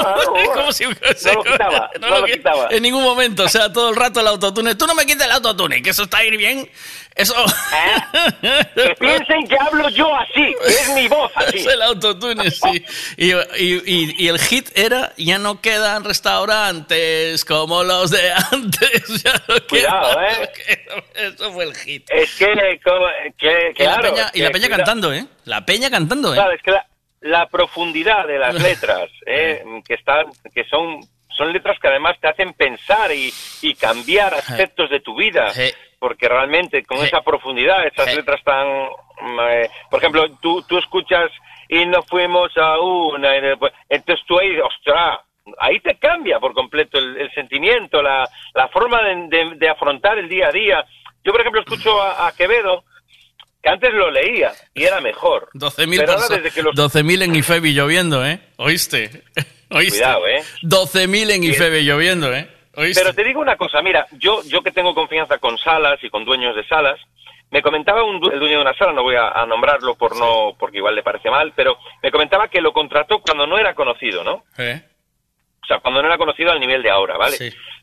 Como 0.55 0.73
si 0.73 0.85
No 0.85 0.91
lo 1.35 1.43
quitaba, 1.45 1.91
no 2.01 2.09
lo 2.11 2.27
qui- 2.27 2.33
quitaba. 2.35 2.69
En 2.71 2.83
ningún 2.83 3.03
momento, 3.03 3.45
o 3.45 3.49
sea, 3.49 3.73
todo 3.73 3.91
el 3.91 3.97
rato 3.97 4.21
el 4.21 4.27
autotune. 4.27 4.75
Tú 4.75 4.87
no 4.87 4.95
me 4.95 5.07
quites 5.07 5.25
el 5.25 5.33
autotune, 5.33 5.83
que 5.83 5.91
eso 5.91 6.03
está 6.05 6.19
ahí 6.19 6.37
bien. 6.37 6.69
Eso. 7.17 7.35
Que 8.75 8.95
piensen 8.99 9.47
que 9.47 9.57
hablo 9.61 9.89
yo 9.91 10.15
así, 10.17 10.33
que 10.65 10.67
es 10.69 10.89
mi 10.95 11.07
voz 11.09 11.31
así. 11.37 11.59
Es 11.59 11.67
el 11.67 11.83
autotune, 11.83 12.51
sí. 12.51 12.85
Y, 13.17 13.33
y- 13.33 13.83
y- 13.87 14.15
y 14.25 14.29
el 14.29 14.39
hit 14.41 14.69
era: 14.77 15.13
Ya 15.17 15.39
no 15.39 15.61
quedan 15.61 16.03
restaurantes 16.05 17.45
como 17.45 17.83
los 17.85 18.11
de 18.11 18.33
antes. 18.53 18.91
Ya 19.25 19.33
no 19.49 19.55
Cuidado, 19.69 20.19
quedan- 20.19 20.43
¿eh? 20.43 21.05
Eso 21.37 21.53
fue 21.53 21.65
el 21.65 21.75
hit. 21.77 22.07
Es 22.11 22.35
que, 22.35 22.81
como- 22.85 23.07
que 23.39 23.73
Y 23.77 23.83
la 23.85 23.97
claro. 23.99 24.15
peña, 24.15 24.31
y 24.35 24.41
la 24.41 24.47
que 24.49 24.53
peña 24.53 24.69
cantando, 24.69 25.13
¿eh? 25.15 25.27
La 25.45 25.65
peña 25.65 25.91
cantando, 25.91 26.33
¿eh? 26.33 26.37
Claro, 26.37 26.53
es 26.53 26.63
que 26.63 26.71
la, 26.73 26.87
la 27.21 27.47
profundidad 27.49 28.27
de 28.27 28.39
las 28.39 28.55
letras, 28.63 29.09
¿eh? 29.27 29.63
que 29.87 29.95
están, 29.95 30.27
que 30.53 30.65
son, 30.65 31.01
son 31.37 31.53
letras 31.53 31.77
que 31.81 31.89
además 31.89 32.17
te 32.21 32.29
hacen 32.29 32.53
pensar 32.55 33.13
y, 33.13 33.33
y 33.63 33.75
cambiar 33.75 34.35
aspectos 34.35 34.91
de 34.91 35.01
tu 35.01 35.15
vida, 35.17 35.53
porque 36.05 36.29
realmente 36.29 36.85
con 36.85 36.99
esa 36.99 37.23
profundidad, 37.23 37.87
esas 37.87 38.15
letras 38.15 38.43
tan, 38.45 38.67
mm, 38.69 39.41
eh, 39.49 39.71
por 39.91 40.01
ejemplo, 40.01 40.27
tú, 40.43 40.63
tú 40.69 40.77
escuchas 40.77 41.31
y 41.71 41.87
nos 41.87 42.05
fuimos 42.07 42.51
a 42.59 42.79
una, 42.79 43.35
entonces 43.89 44.23
tú 44.27 44.39
ahí, 44.39 44.51
ostras, 44.61 45.21
ahí 45.59 45.81
te 45.81 45.95
cambia 45.99 46.39
por 46.41 46.53
completo 46.53 46.99
el, 46.99 47.17
el 47.17 47.33
sentimiento, 47.33 48.03
la, 48.03 48.29
la 48.55 48.69
forma 48.69 49.03
de, 49.03 49.15
de- 49.29 49.55
de 49.57 49.69
afrontar 49.71 50.19
el 50.19 50.29
día 50.29 50.49
a 50.49 50.53
día. 50.53 50.85
Yo, 51.25 51.33
por 51.33 51.41
ejemplo, 51.41 51.63
escucho 51.63 52.03
a, 52.03 52.27
a 52.27 52.33
Quevedo, 52.37 52.85
que 53.63 53.71
antes 53.71 53.95
lo 53.95 54.11
leía 54.11 54.53
y 54.75 54.85
era 54.85 55.01
mejor. 55.01 55.49
12.000 55.55 55.97
Pero 56.01 56.13
ahora 56.13 56.27
perso- 56.27 56.37
desde 56.37 56.51
que 56.51 56.63
los 56.63 56.75
12.000 56.75 57.23
en 57.23 57.35
Ifebi 57.37 57.73
lloviendo, 57.73 58.27
¿eh? 58.27 58.41
¿Oíste? 58.57 59.23
¿Oíste? 59.71 60.01
Cuidado, 60.01 60.27
¿eh? 60.29 60.43
12.000 60.63 61.31
en 61.31 61.45
Ifebi 61.45 61.81
lloviendo, 61.83 62.35
¿eh? 62.35 62.47
¿Oíste? 62.77 63.03
Pero 63.03 63.15
te 63.15 63.25
digo 63.25 63.41
una 63.41 63.57
cosa, 63.57 63.81
mira, 63.83 64.07
yo, 64.13 64.43
yo 64.45 64.63
que 64.63 64.73
tengo 64.73 64.95
confianza 64.95 65.39
con 65.39 65.57
salas 65.59 66.03
y 66.03 66.11
con 66.11 66.25
dueños 66.25 66.55
de 66.57 66.67
salas, 66.67 67.01
me 67.51 67.63
comentaba 67.63 68.03
un, 68.05 68.17
el 68.33 68.39
dueño 68.41 68.57
de 68.57 68.63
una 68.63 68.75
sala, 68.75 68.93
no 68.93 69.03
voy 69.03 69.17
a, 69.17 69.29
a 69.29 69.47
nombrarlo 69.47 69.95
por 69.95 70.17
no, 70.17 70.55
porque 70.59 70.79
igual 70.79 70.95
le 70.97 71.03
parece 71.03 71.31
mal, 71.31 71.53
pero 71.55 71.79
me 72.03 72.11
comentaba 72.11 72.49
que 72.49 72.61
lo 72.61 72.73
contrató 72.73 73.21
cuando 73.21 73.47
no 73.47 73.59
era 73.59 73.75
conocido, 73.75 74.25
¿no? 74.25 74.43
O 74.59 75.67
sea, 75.67 75.79
cuando 75.81 76.03
no 76.03 76.09
era 76.09 76.19
conocido 76.19 76.51
al 76.51 76.61
nivel 76.61 76.83
de 76.83 76.91
ahora, 76.91 77.17
¿vale? 77.17 77.37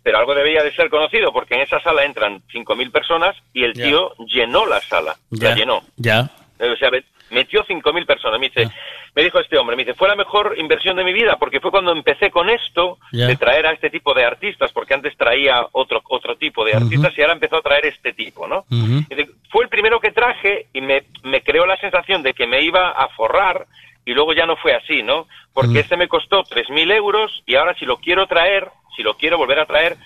Pero 0.03 0.17
algo 0.17 0.35
debía 0.35 0.63
de 0.63 0.73
ser 0.75 0.89
conocido 0.89 1.31
porque 1.31 1.55
en 1.55 1.61
esa 1.61 1.79
sala 1.79 2.03
entran 2.03 2.41
5.000 2.53 2.91
personas 2.91 3.35
y 3.53 3.63
el 3.63 3.73
Ya. 3.73 3.85
tío 3.85 4.13
llenó 4.27 4.65
la 4.65 4.81
sala, 4.81 5.15
la 5.31 5.49
Ya. 5.49 5.55
llenó. 5.55 5.81
Ya. 5.95 6.29
O 6.59 6.75
sea, 6.75 6.91
me- 6.91 7.03
metió 7.31 7.63
5.000 7.65 8.05
personas. 8.05 8.39
Me 8.39 8.49
dice, 8.49 8.67
me 9.13 9.23
dijo 9.23 9.39
este 9.39 9.57
hombre, 9.57 9.75
me 9.75 9.83
dice, 9.83 9.97
fue 9.97 10.07
la 10.07 10.15
mejor 10.15 10.55
inversión 10.57 10.95
de 10.95 11.03
mi 11.03 11.11
vida 11.11 11.37
porque 11.37 11.59
fue 11.59 11.71
cuando 11.71 11.91
empecé 11.91 12.31
con 12.31 12.49
esto 12.49 12.97
de 13.11 13.35
traer 13.35 13.67
a 13.67 13.71
este 13.71 13.89
tipo 13.89 14.13
de 14.13 14.23
artistas, 14.23 14.71
porque 14.71 14.93
antes 14.93 15.17
traía 15.17 15.67
otro 15.73 16.01
otro 16.09 16.37
tipo 16.37 16.63
de 16.63 16.73
artistas 16.73 17.13
y 17.17 17.21
ahora 17.21 17.33
empezó 17.33 17.57
a 17.57 17.61
traer 17.61 17.85
este 17.87 18.13
tipo, 18.13 18.47
¿no? 18.47 18.65
Dice, 18.69 19.29
fue 19.49 19.63
el 19.65 19.69
primero 19.69 19.99
que 19.99 20.11
traje 20.11 20.67
y 20.73 20.81
me, 20.81 21.03
me 21.23 21.41
creó 21.41 21.65
la 21.65 21.77
sensación 21.77 22.23
de 22.23 22.33
que 22.33 22.47
me 22.47 22.61
iba 22.61 22.91
a 22.91 23.09
forrar 23.09 23.67
y 24.05 24.13
luego 24.13 24.33
ya 24.33 24.45
no 24.45 24.55
fue 24.55 24.73
así, 24.73 25.03
¿no? 25.03 25.27
Porque 25.53 25.79
este 25.79 25.97
me 25.97 26.07
costó 26.07 26.43
3.000 26.43 26.95
euros 26.95 27.43
y 27.45 27.55
ahora 27.55 27.75
si 27.75 27.85
lo 27.85 27.97
quiero 27.97 28.25
traer, 28.27 28.69
si 28.95 29.03
lo 29.03 29.15
quiero 29.15 29.37
volver 29.37 29.59
a 29.59 29.65
traer, 29.65 29.97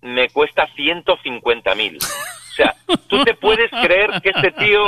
me 0.00 0.28
cuesta 0.30 0.66
150.000. 0.76 1.96
O 1.96 2.56
sea, 2.56 2.74
tú 3.08 3.22
te 3.24 3.34
puedes 3.34 3.70
creer 3.70 4.10
que 4.22 4.30
este 4.30 4.52
tío 4.52 4.84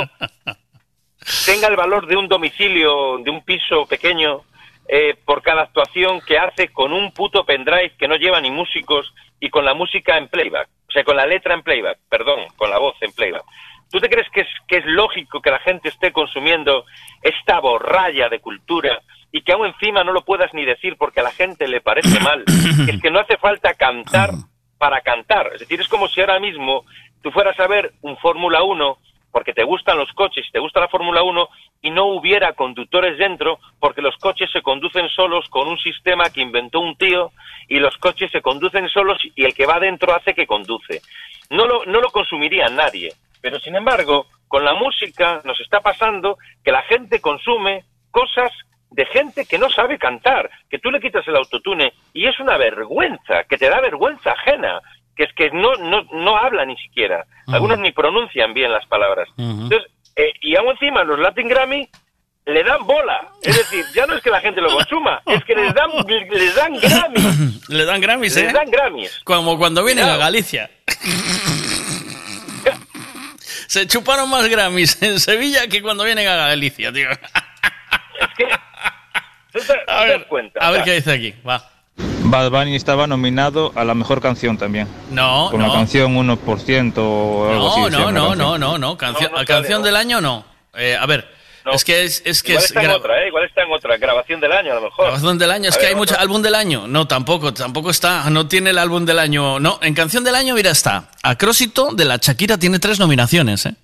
tenga 1.45 1.67
el 1.67 1.75
valor 1.75 2.07
de 2.07 2.15
un 2.15 2.27
domicilio, 2.27 3.17
de 3.19 3.29
un 3.29 3.43
piso 3.43 3.85
pequeño, 3.85 4.41
eh, 4.87 5.15
por 5.25 5.41
cada 5.41 5.63
actuación 5.63 6.21
que 6.21 6.37
hace 6.37 6.69
con 6.69 6.93
un 6.93 7.11
puto 7.11 7.45
pendrive 7.45 7.93
que 7.97 8.07
no 8.07 8.15
lleva 8.15 8.39
ni 8.39 8.51
músicos 8.51 9.13
y 9.39 9.49
con 9.49 9.65
la 9.65 9.73
música 9.73 10.17
en 10.17 10.29
playback. 10.29 10.69
O 10.87 10.91
sea, 10.91 11.03
con 11.03 11.17
la 11.17 11.25
letra 11.25 11.53
en 11.53 11.63
playback, 11.63 11.99
perdón, 12.09 12.47
con 12.55 12.69
la 12.69 12.77
voz 12.77 12.95
en 13.01 13.11
playback. 13.11 13.43
¿Tú 13.91 13.99
te 13.99 14.09
crees 14.09 14.29
que 14.31 14.41
es, 14.41 14.47
que 14.67 14.77
es 14.77 14.85
lógico 14.85 15.41
que 15.41 15.51
la 15.51 15.59
gente 15.59 15.89
esté 15.89 16.11
consumiendo 16.11 16.85
esta 17.21 17.59
borralla 17.59 18.29
de 18.29 18.39
cultura 18.39 19.01
y 19.31 19.41
que 19.41 19.53
aún 19.53 19.67
encima 19.67 20.03
no 20.03 20.13
lo 20.13 20.23
puedas 20.23 20.53
ni 20.53 20.63
decir 20.63 20.95
porque 20.97 21.19
a 21.19 21.23
la 21.23 21.31
gente 21.31 21.67
le 21.67 21.81
parece 21.81 22.19
mal? 22.21 22.43
es 22.87 23.01
que 23.01 23.11
no 23.11 23.19
hace 23.19 23.37
falta 23.37 23.73
cantar 23.73 24.31
para 24.77 25.01
cantar. 25.01 25.51
Es 25.53 25.59
decir, 25.61 25.81
es 25.81 25.87
como 25.87 26.07
si 26.07 26.21
ahora 26.21 26.39
mismo 26.39 26.85
tú 27.21 27.31
fueras 27.31 27.59
a 27.59 27.67
ver 27.67 27.93
un 28.01 28.17
Fórmula 28.17 28.63
1 28.63 28.97
porque 29.37 29.53
te 29.53 29.63
gustan 29.63 29.99
los 29.99 30.11
coches 30.13 30.47
te 30.51 30.57
gusta 30.57 30.79
la 30.79 30.87
Fórmula 30.87 31.21
1 31.21 31.47
y 31.83 31.91
no 31.91 32.05
hubiera 32.05 32.53
conductores 32.53 33.19
dentro 33.19 33.59
porque 33.79 34.01
los 34.01 34.17
coches 34.17 34.49
se 34.51 34.63
conducen 34.63 35.07
solos 35.09 35.47
con 35.49 35.67
un 35.67 35.77
sistema 35.77 36.31
que 36.31 36.41
inventó 36.41 36.79
un 36.79 36.97
tío 36.97 37.29
y 37.67 37.77
los 37.77 37.95
coches 37.97 38.31
se 38.31 38.41
conducen 38.41 38.89
solos 38.89 39.19
y 39.35 39.45
el 39.45 39.53
que 39.53 39.67
va 39.67 39.79
dentro 39.79 40.11
hace 40.15 40.33
que 40.33 40.47
conduce. 40.47 41.01
No 41.51 41.67
lo, 41.67 41.85
no 41.85 42.01
lo 42.01 42.09
consumiría 42.09 42.67
nadie, 42.69 43.13
pero 43.39 43.59
sin 43.59 43.75
embargo, 43.75 44.25
con 44.47 44.65
la 44.65 44.73
música 44.73 45.39
nos 45.43 45.61
está 45.61 45.81
pasando 45.81 46.39
que 46.63 46.71
la 46.71 46.81
gente 46.81 47.21
consume 47.21 47.83
cosas 48.09 48.51
de 48.89 49.05
gente 49.05 49.45
que 49.45 49.59
no 49.59 49.69
sabe 49.69 49.99
cantar, 49.99 50.49
que 50.67 50.79
tú 50.79 50.89
le 50.89 50.99
quitas 50.99 51.27
el 51.27 51.35
autotune 51.35 51.93
y 52.11 52.25
es 52.25 52.39
una 52.39 52.57
vergüenza, 52.57 53.43
que 53.43 53.59
te 53.59 53.69
da 53.69 53.81
vergüenza 53.81 54.31
ajena, 54.31 54.81
que 55.17 55.23
es 55.23 55.33
que 55.33 55.49
no, 55.51 55.75
no, 55.75 56.03
no 56.13 56.37
habla 56.37 56.63
ni 56.65 56.77
siquiera. 56.77 57.25
Algunos 57.47 57.79
ni 57.79 57.91
pronuncian 57.91 58.53
bien 58.53 58.71
las 58.71 58.85
palabras. 58.85 59.27
Entonces, 59.37 59.91
eh, 60.15 60.31
y 60.41 60.55
aún 60.55 60.69
encima 60.69 61.03
los 61.03 61.19
Latin 61.19 61.47
Grammy 61.47 61.89
le 62.45 62.63
dan 62.63 62.85
bola. 62.85 63.27
Es 63.41 63.57
decir, 63.57 63.83
ya 63.93 64.05
no 64.05 64.13
es 64.13 64.21
que 64.23 64.29
la 64.29 64.39
gente 64.39 64.61
lo 64.61 64.69
consuma, 64.69 65.21
es 65.25 65.43
que 65.43 65.55
les 65.55 65.73
dan, 65.73 65.89
les 66.29 66.55
dan 66.55 66.79
Grammy. 66.79 67.59
Le 67.67 67.83
dan 67.83 67.99
Grammys, 67.99 68.37
¿eh? 68.37 68.43
Les 68.43 68.53
dan 68.53 68.71
Grammys. 68.71 69.19
Como 69.25 69.57
cuando 69.57 69.83
vienen 69.83 70.05
a 70.07 70.15
Galicia. 70.15 70.69
Se 73.67 73.85
chuparon 73.85 74.29
más 74.29 74.47
Grammys 74.47 75.01
en 75.01 75.19
Sevilla 75.19 75.67
que 75.67 75.81
cuando 75.81 76.05
vienen 76.05 76.27
a 76.29 76.35
Galicia, 76.35 76.93
tío. 76.93 77.09
A 79.87 80.05
ver, 80.05 80.27
cuenta. 80.27 80.59
A 80.61 80.71
ver 80.71 80.83
qué 80.83 80.93
dice 80.93 81.11
aquí. 81.11 81.33
Va. 81.45 81.76
Bad 82.29 82.51
Bunny 82.51 82.75
estaba 82.75 83.07
nominado 83.07 83.71
a 83.75 83.83
la 83.83 83.93
mejor 83.93 84.21
canción 84.21 84.57
también. 84.57 84.87
No, 85.11 85.47
Con 85.51 85.61
no. 85.61 85.67
la 85.67 85.73
canción 85.73 86.15
1% 86.15 86.93
o 86.97 87.49
algo 87.51 87.69
así. 87.71 87.79
No, 87.81 87.85
decía 87.89 87.99
no, 88.05 88.11
no, 88.11 88.27
canción. 88.29 88.37
no, 88.37 88.57
no, 88.57 88.77
no. 88.77 88.97
Canción, 88.97 89.31
canción 89.45 89.83
del 89.83 89.95
año 89.95 90.21
no. 90.21 90.45
Eh, 90.75 90.95
a 90.99 91.05
ver, 91.05 91.27
es 91.73 91.83
que 91.83 92.03
es, 92.03 92.21
es 92.25 92.43
que 92.43 92.51
Igual 92.53 92.63
es 92.63 92.69
está 92.71 92.81
en 92.83 92.89
gra- 92.91 92.95
otra, 92.95 93.23
¿eh? 93.23 93.27
Igual 93.27 93.45
está 93.45 93.63
en 93.63 93.71
otra. 93.71 93.97
Grabación 93.97 94.39
del 94.39 94.51
año, 94.51 94.71
a 94.71 94.75
lo 94.75 94.81
mejor. 94.81 95.05
Grabación 95.05 95.37
del 95.37 95.51
año, 95.51 95.69
es 95.69 95.75
A 95.75 95.79
que 95.79 95.85
ver, 95.85 95.93
hay 95.93 95.95
mucho 95.97 96.19
álbum 96.19 96.41
del 96.41 96.55
año. 96.55 96.87
No, 96.87 97.07
tampoco, 97.07 97.53
tampoco 97.53 97.89
está, 97.89 98.29
no 98.29 98.47
tiene 98.47 98.69
el 98.69 98.77
álbum 98.77 99.05
del 99.05 99.19
año. 99.19 99.59
No, 99.59 99.79
en 99.81 99.93
canción 99.93 100.23
del 100.23 100.35
año, 100.35 100.53
mira, 100.55 100.71
está. 100.71 101.09
Acrósito 101.23 101.89
de 101.93 102.05
la 102.05 102.17
Shakira 102.17 102.57
tiene 102.57 102.79
tres 102.79 102.99
nominaciones, 102.99 103.65
¿eh? 103.65 103.75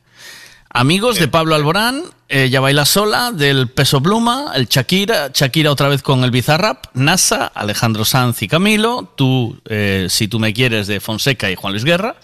Amigos 0.76 1.20
de 1.20 1.28
Pablo 1.28 1.54
Alborán, 1.56 2.04
Ella 2.30 2.60
baila 2.60 2.86
sola, 2.86 3.32
del 3.32 3.68
Peso 3.70 4.02
Pluma, 4.02 4.54
el 4.56 4.66
Shakira, 4.68 5.30
Shakira 5.32 5.70
otra 5.72 5.88
vez 5.88 6.02
con 6.02 6.24
el 6.24 6.32
Bizarrap, 6.32 6.86
NASA, 6.96 7.46
Alejandro 7.46 8.06
Sanz 8.06 8.42
y 8.42 8.48
Camilo, 8.48 9.14
tú, 9.16 9.62
eh, 9.70 10.08
si 10.10 10.28
tú 10.28 10.40
me 10.40 10.52
quieres, 10.52 10.88
de 10.88 11.00
Fonseca 11.00 11.52
y 11.52 11.56
Juan 11.56 11.74
Luis 11.74 11.84
Guerra, 11.86 12.16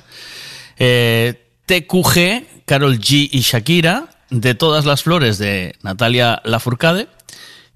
eh, 0.80 1.46
TQG, 1.68 2.66
Carol 2.66 2.98
G 2.98 3.30
y 3.32 3.42
Shakira, 3.42 4.06
de 4.32 4.56
Todas 4.56 4.86
las 4.86 5.04
Flores, 5.04 5.38
de 5.38 5.76
Natalia 5.84 6.42
Lafourcade, 6.44 7.08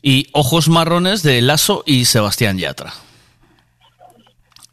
y 0.01 0.27
Ojos 0.31 0.69
Marrones, 0.69 1.21
de 1.21 1.39
Lasso 1.43 1.83
y 1.85 2.05
Sebastián 2.05 2.57
Yatra. 2.57 2.93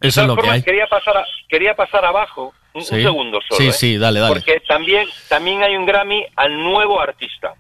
Eso 0.01 0.23
es 0.23 0.27
lo 0.27 0.35
que 0.37 0.49
hay. 0.49 0.63
Quería 0.63 0.87
pasar, 0.87 1.15
a- 1.19 1.25
quería 1.47 1.75
pasar 1.77 2.07
abajo 2.07 2.55
un, 2.75 2.83
segundo 2.85 3.41
solo. 3.49 3.59
Sí, 3.61 3.69
¿eh? 3.69 3.73
sí, 3.73 3.99
dale, 3.99 4.21
dale. 4.21 4.33
Porque 4.35 4.61
también, 4.69 5.09
también 5.29 5.63
hay 5.63 5.77
un 5.77 5.87
Grammy 5.87 6.25
al 6.37 6.57
nuevo 6.63 7.01
artista. 7.01 7.55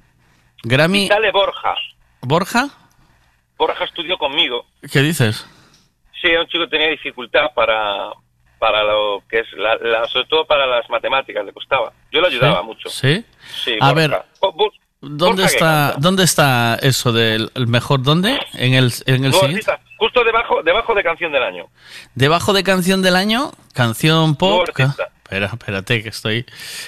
Grammy, 0.62 1.04
Y 1.04 1.08
sale 1.08 1.30
Borja. 1.32 1.74
Borja, 2.22 2.68
Borja 3.56 3.84
estudió 3.84 4.16
conmigo. 4.18 4.66
¿qué 4.92 5.00
dices? 5.00 5.46
Sí, 6.20 6.28
un 6.28 6.46
chico 6.48 6.64
que 6.64 6.70
tenía 6.70 6.88
dificultad 6.88 7.46
para, 7.54 8.10
para 8.58 8.84
lo 8.84 9.22
que 9.28 9.38
es, 9.40 9.46
la, 9.54 9.76
la- 9.76 10.04
sobre 10.06 10.26
todo 10.26 10.46
para 10.46 10.66
las 10.66 10.88
matemáticas, 10.90 11.44
le 11.44 11.52
costaba. 11.52 11.92
Yo 12.12 12.20
le 12.20 12.28
ayudaba 12.28 12.60
¿Sí? 12.60 12.66
mucho. 12.66 12.88
¿Sí? 12.90 13.24
Sí, 13.64 13.76
A 13.80 13.92
Borja. 13.92 14.08
ver, 14.08 14.22
Bo- 14.40 14.52
Bo- 14.52 14.72
¿Dónde 15.02 15.42
Borja 15.44 15.46
está. 15.46 15.94
¿Dónde 15.98 16.24
está 16.24 16.78
eso 16.82 17.10
del 17.10 17.50
el 17.54 17.66
mejor? 17.68 18.02
¿Dónde? 18.02 18.38
En 18.52 18.74
el, 18.74 18.92
en 19.06 19.24
el 19.24 19.32
siguiente. 19.32 19.70
artista, 19.70 19.80
justo 20.00 20.24
debajo, 20.24 20.62
debajo 20.64 20.94
de 20.94 21.02
canción 21.04 21.30
del 21.30 21.42
año. 21.42 21.66
Debajo 22.14 22.52
de 22.54 22.64
canción 22.64 23.02
del 23.02 23.14
año, 23.16 23.52
canción 23.74 24.34
pop. 24.34 24.66
Espera, 24.68 25.46
espérate 25.46 26.02
que 26.02 26.08
estoy. 26.08 26.46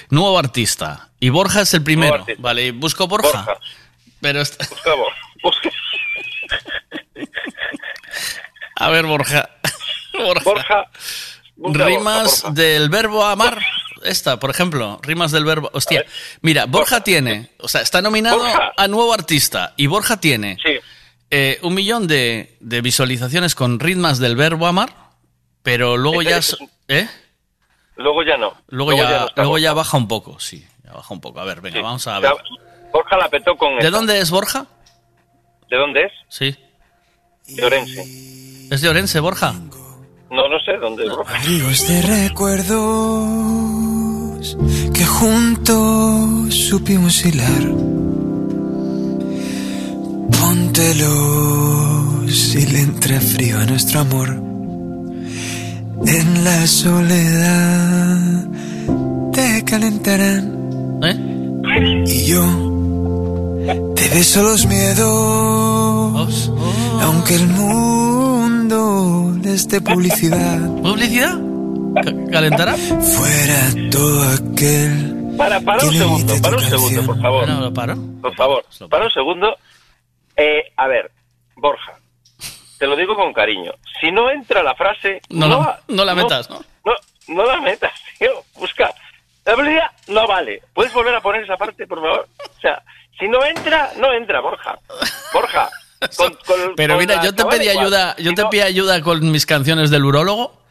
Nuevo 0.09 0.37
artista. 0.37 1.09
Y 1.19 1.29
Borja 1.29 1.61
es 1.61 1.73
el 1.75 1.83
primero. 1.83 2.25
Vale, 2.39 2.71
busco 2.71 3.07
Borja. 3.07 3.29
Borja. 3.45 3.57
Pero 4.19 4.41
está- 4.41 4.65
Busca 4.69 4.93
Bo- 4.95 5.07
busca- 5.43 5.69
a 8.75 8.89
ver, 8.89 9.05
Borja. 9.05 9.49
Borja. 10.13 10.89
Rimas 11.55 12.41
Borja, 12.43 12.51
del 12.53 12.89
verbo 12.89 13.23
amar. 13.23 13.59
Esta, 14.03 14.37
por 14.37 14.49
ejemplo, 14.49 14.99
rimas 15.03 15.31
del 15.31 15.45
verbo. 15.45 15.69
Hostia, 15.73 16.03
mira, 16.41 16.65
Borja 16.65 17.01
tiene, 17.01 17.51
o 17.59 17.69
sea, 17.69 17.79
está 17.81 18.01
nominado 18.01 18.39
Borja. 18.39 18.73
a 18.75 18.87
nuevo 18.89 19.13
artista 19.13 19.73
y 19.77 19.87
Borja 19.87 20.19
tiene 20.19 20.57
Sí. 20.61 20.77
Eh, 21.35 21.59
un 21.63 21.73
millón 21.73 22.05
de, 22.07 22.57
de 22.59 22.81
visualizaciones 22.81 23.55
con 23.55 23.79
rimas 23.79 24.19
del 24.19 24.35
verbo 24.35 24.67
amar, 24.67 24.93
pero 25.63 25.97
luego 25.97 26.21
Ese- 26.21 26.57
ya, 26.87 26.95
¿eh? 26.95 27.09
Luego 27.95 28.23
ya 28.23 28.37
no. 28.37 28.53
Luego, 28.69 28.93
ya, 28.93 29.19
no 29.21 29.27
luego 29.35 29.57
ya 29.57 29.73
baja 29.73 29.97
un 29.97 30.07
poco, 30.07 30.39
sí, 30.39 30.65
ya 30.83 30.93
baja 30.93 31.13
un 31.13 31.21
poco. 31.21 31.39
A 31.39 31.45
ver, 31.45 31.61
venga, 31.61 31.81
vamos 31.81 32.05
a 32.07 32.17
O 32.17 32.21
ver. 32.21 32.31
sea, 32.33 32.43
Borja 32.91 33.17
la 33.17 33.29
petó 33.29 33.55
con. 33.57 33.73
¿De 33.73 33.79
esta. 33.85 33.89
dónde 33.91 34.19
es 34.19 34.29
Borja? 34.31 34.65
¿De 35.69 35.77
dónde 35.77 36.03
es? 36.03 36.11
Sí. 36.29 36.55
De 37.47 37.65
Orense. 37.65 38.01
¿Es 38.71 38.81
de 38.81 38.89
Orense, 38.89 39.19
Borja? 39.19 39.53
No, 40.31 40.47
no 40.47 40.59
sé 40.65 40.77
dónde 40.77 41.03
es 41.05 41.09
Borja. 41.09 41.37
Ríos 41.39 41.87
de 41.87 42.01
recuerdos 43.33 44.57
que 44.93 45.05
juntos 45.05 46.53
supimos 46.53 47.23
hilar. 47.25 47.63
Póntelos 50.39 52.31
si 52.35 52.65
le 52.67 52.79
entra 52.81 53.19
frío 53.19 53.59
a 53.59 53.65
nuestro 53.65 53.99
amor. 54.01 54.29
En 56.05 56.43
la 56.43 56.67
soledad 56.67 58.45
te 59.33 59.63
calentarán. 59.65 60.99
¿Eh? 61.03 62.03
Y 62.07 62.25
yo 62.25 62.43
te 63.95 64.09
beso 64.09 64.43
los 64.43 64.65
miedos. 64.65 66.51
Aunque 67.01 67.35
el 67.35 67.47
mundo 67.47 69.33
les 69.43 69.67
dé 69.67 69.79
publicidad. 69.81 70.59
¿Publicidad? 70.81 71.37
Ca- 72.03 72.31
¿Calentará? 72.31 72.75
Fuera 72.75 73.73
todo 73.91 74.23
aquel. 74.29 75.11
Para, 75.37 75.59
para 75.61 75.83
un 75.87 75.93
segundo, 75.95 76.33
para 76.41 76.57
un 76.57 76.63
segundo, 76.63 77.03
por 77.05 77.19
favor. 77.21 77.47
No, 77.47 77.61
lo 77.61 77.73
paro. 77.73 77.95
Por 78.21 78.35
favor, 78.35 78.63
para 78.89 79.05
un 79.05 79.11
segundo. 79.11 79.47
Eh, 80.35 80.71
a 80.77 80.87
ver, 80.87 81.11
Borja, 81.55 81.93
te 82.79 82.87
lo 82.87 82.95
digo 82.95 83.15
con 83.15 83.33
cariño. 83.33 83.73
Si 84.01 84.11
no 84.11 84.29
entra 84.29 84.63
la 84.63 84.75
frase, 84.75 85.21
No 85.29 85.47
la- 85.47 85.79
no 85.87 86.03
la 86.05 86.15
metas, 86.15 86.49
¿no? 86.49 86.61
No, 86.85 86.93
no 87.27 87.45
la 87.45 87.61
metas, 87.61 87.93
tío. 88.19 88.43
Busca, 88.55 88.93
La 89.45 89.55
publicidad 89.55 89.91
no 90.07 90.25
vale. 90.27 90.61
¿Puedes 90.73 90.93
volver 90.93 91.13
a 91.15 91.21
poner 91.21 91.43
esa 91.43 91.57
parte, 91.57 91.85
por 91.85 92.01
favor? 92.01 92.27
O 92.57 92.59
sea, 92.61 92.81
si 93.19 93.27
no 93.27 93.43
entra, 93.45 93.91
no 93.97 94.11
entra, 94.13 94.39
Borja. 94.39 94.79
Borja. 95.33 95.69
con- 96.17 96.33
con- 96.45 96.75
Pero 96.75 96.95
con 96.95 96.99
mira, 97.05 97.21
yo 97.23 97.33
te 97.35 97.45
pedí 97.45 97.69
ayuda, 97.69 98.15
yo 98.17 98.29
Si 98.31 98.35
te 98.35 98.41
no- 98.43 98.49
pedí 98.49 98.61
ayuda 98.61 99.01
con 99.01 99.31
mis 99.31 99.45
canciones 99.45 99.89
del 99.89 100.05
urólogo 100.05 100.62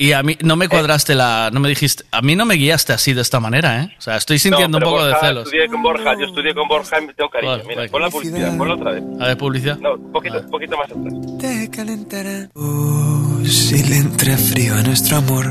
y 0.00 0.12
a 0.12 0.22
mí 0.22 0.36
no 0.42 0.54
Eh. 0.54 0.56
me 0.56 0.68
cuadraste 0.68 1.14
la, 1.14 1.50
no 1.52 1.60
me 1.60 1.68
dijiste, 1.68 2.04
a 2.10 2.22
mí 2.22 2.34
no 2.34 2.46
me 2.46 2.54
guiaste 2.54 2.94
así 2.94 3.12
de 3.12 3.20
esta 3.20 3.38
manera, 3.38 3.82
¿eh? 3.82 3.94
O 3.98 4.00
sea, 4.00 4.16
estoy 4.16 4.38
sintiendo 4.38 4.80
No, 4.80 4.86
un 4.86 4.92
poco 4.92 5.04
de 5.04 5.12
Borja, 5.12 5.26
celos. 5.26 5.44
Estudié 5.44 5.68
con 5.68 5.82
Borja, 5.82 6.14
yo 6.18 6.26
estudié 6.26 6.54
con 6.54 6.68
Borja 6.68 7.00
y 7.02 7.06
me 7.06 7.12
tengo 7.14 7.28
cariño. 7.30 7.50
Vale, 7.52 7.64
Mira, 7.68 7.86
pon 7.90 8.00
la 8.02 8.08
publicidad, 8.10 8.56
ponla 8.56 8.74
otra 8.74 8.92
vez. 8.92 9.02
A 9.20 9.26
ver, 9.26 9.36
publicidad. 9.36 9.76
No, 9.78 9.94
un 9.94 10.10
poquito, 10.12 10.42
poquito 10.50 10.76
más 10.78 10.90
atrás. 10.90 11.14
Te 11.38 11.70
calentará. 11.70 12.48
Oh, 12.54 13.40
si 13.46 13.82
le 13.84 13.96
entra 13.98 14.36
frío 14.38 14.74
a 14.74 14.82
nuestro 14.82 15.18
amor. 15.18 15.46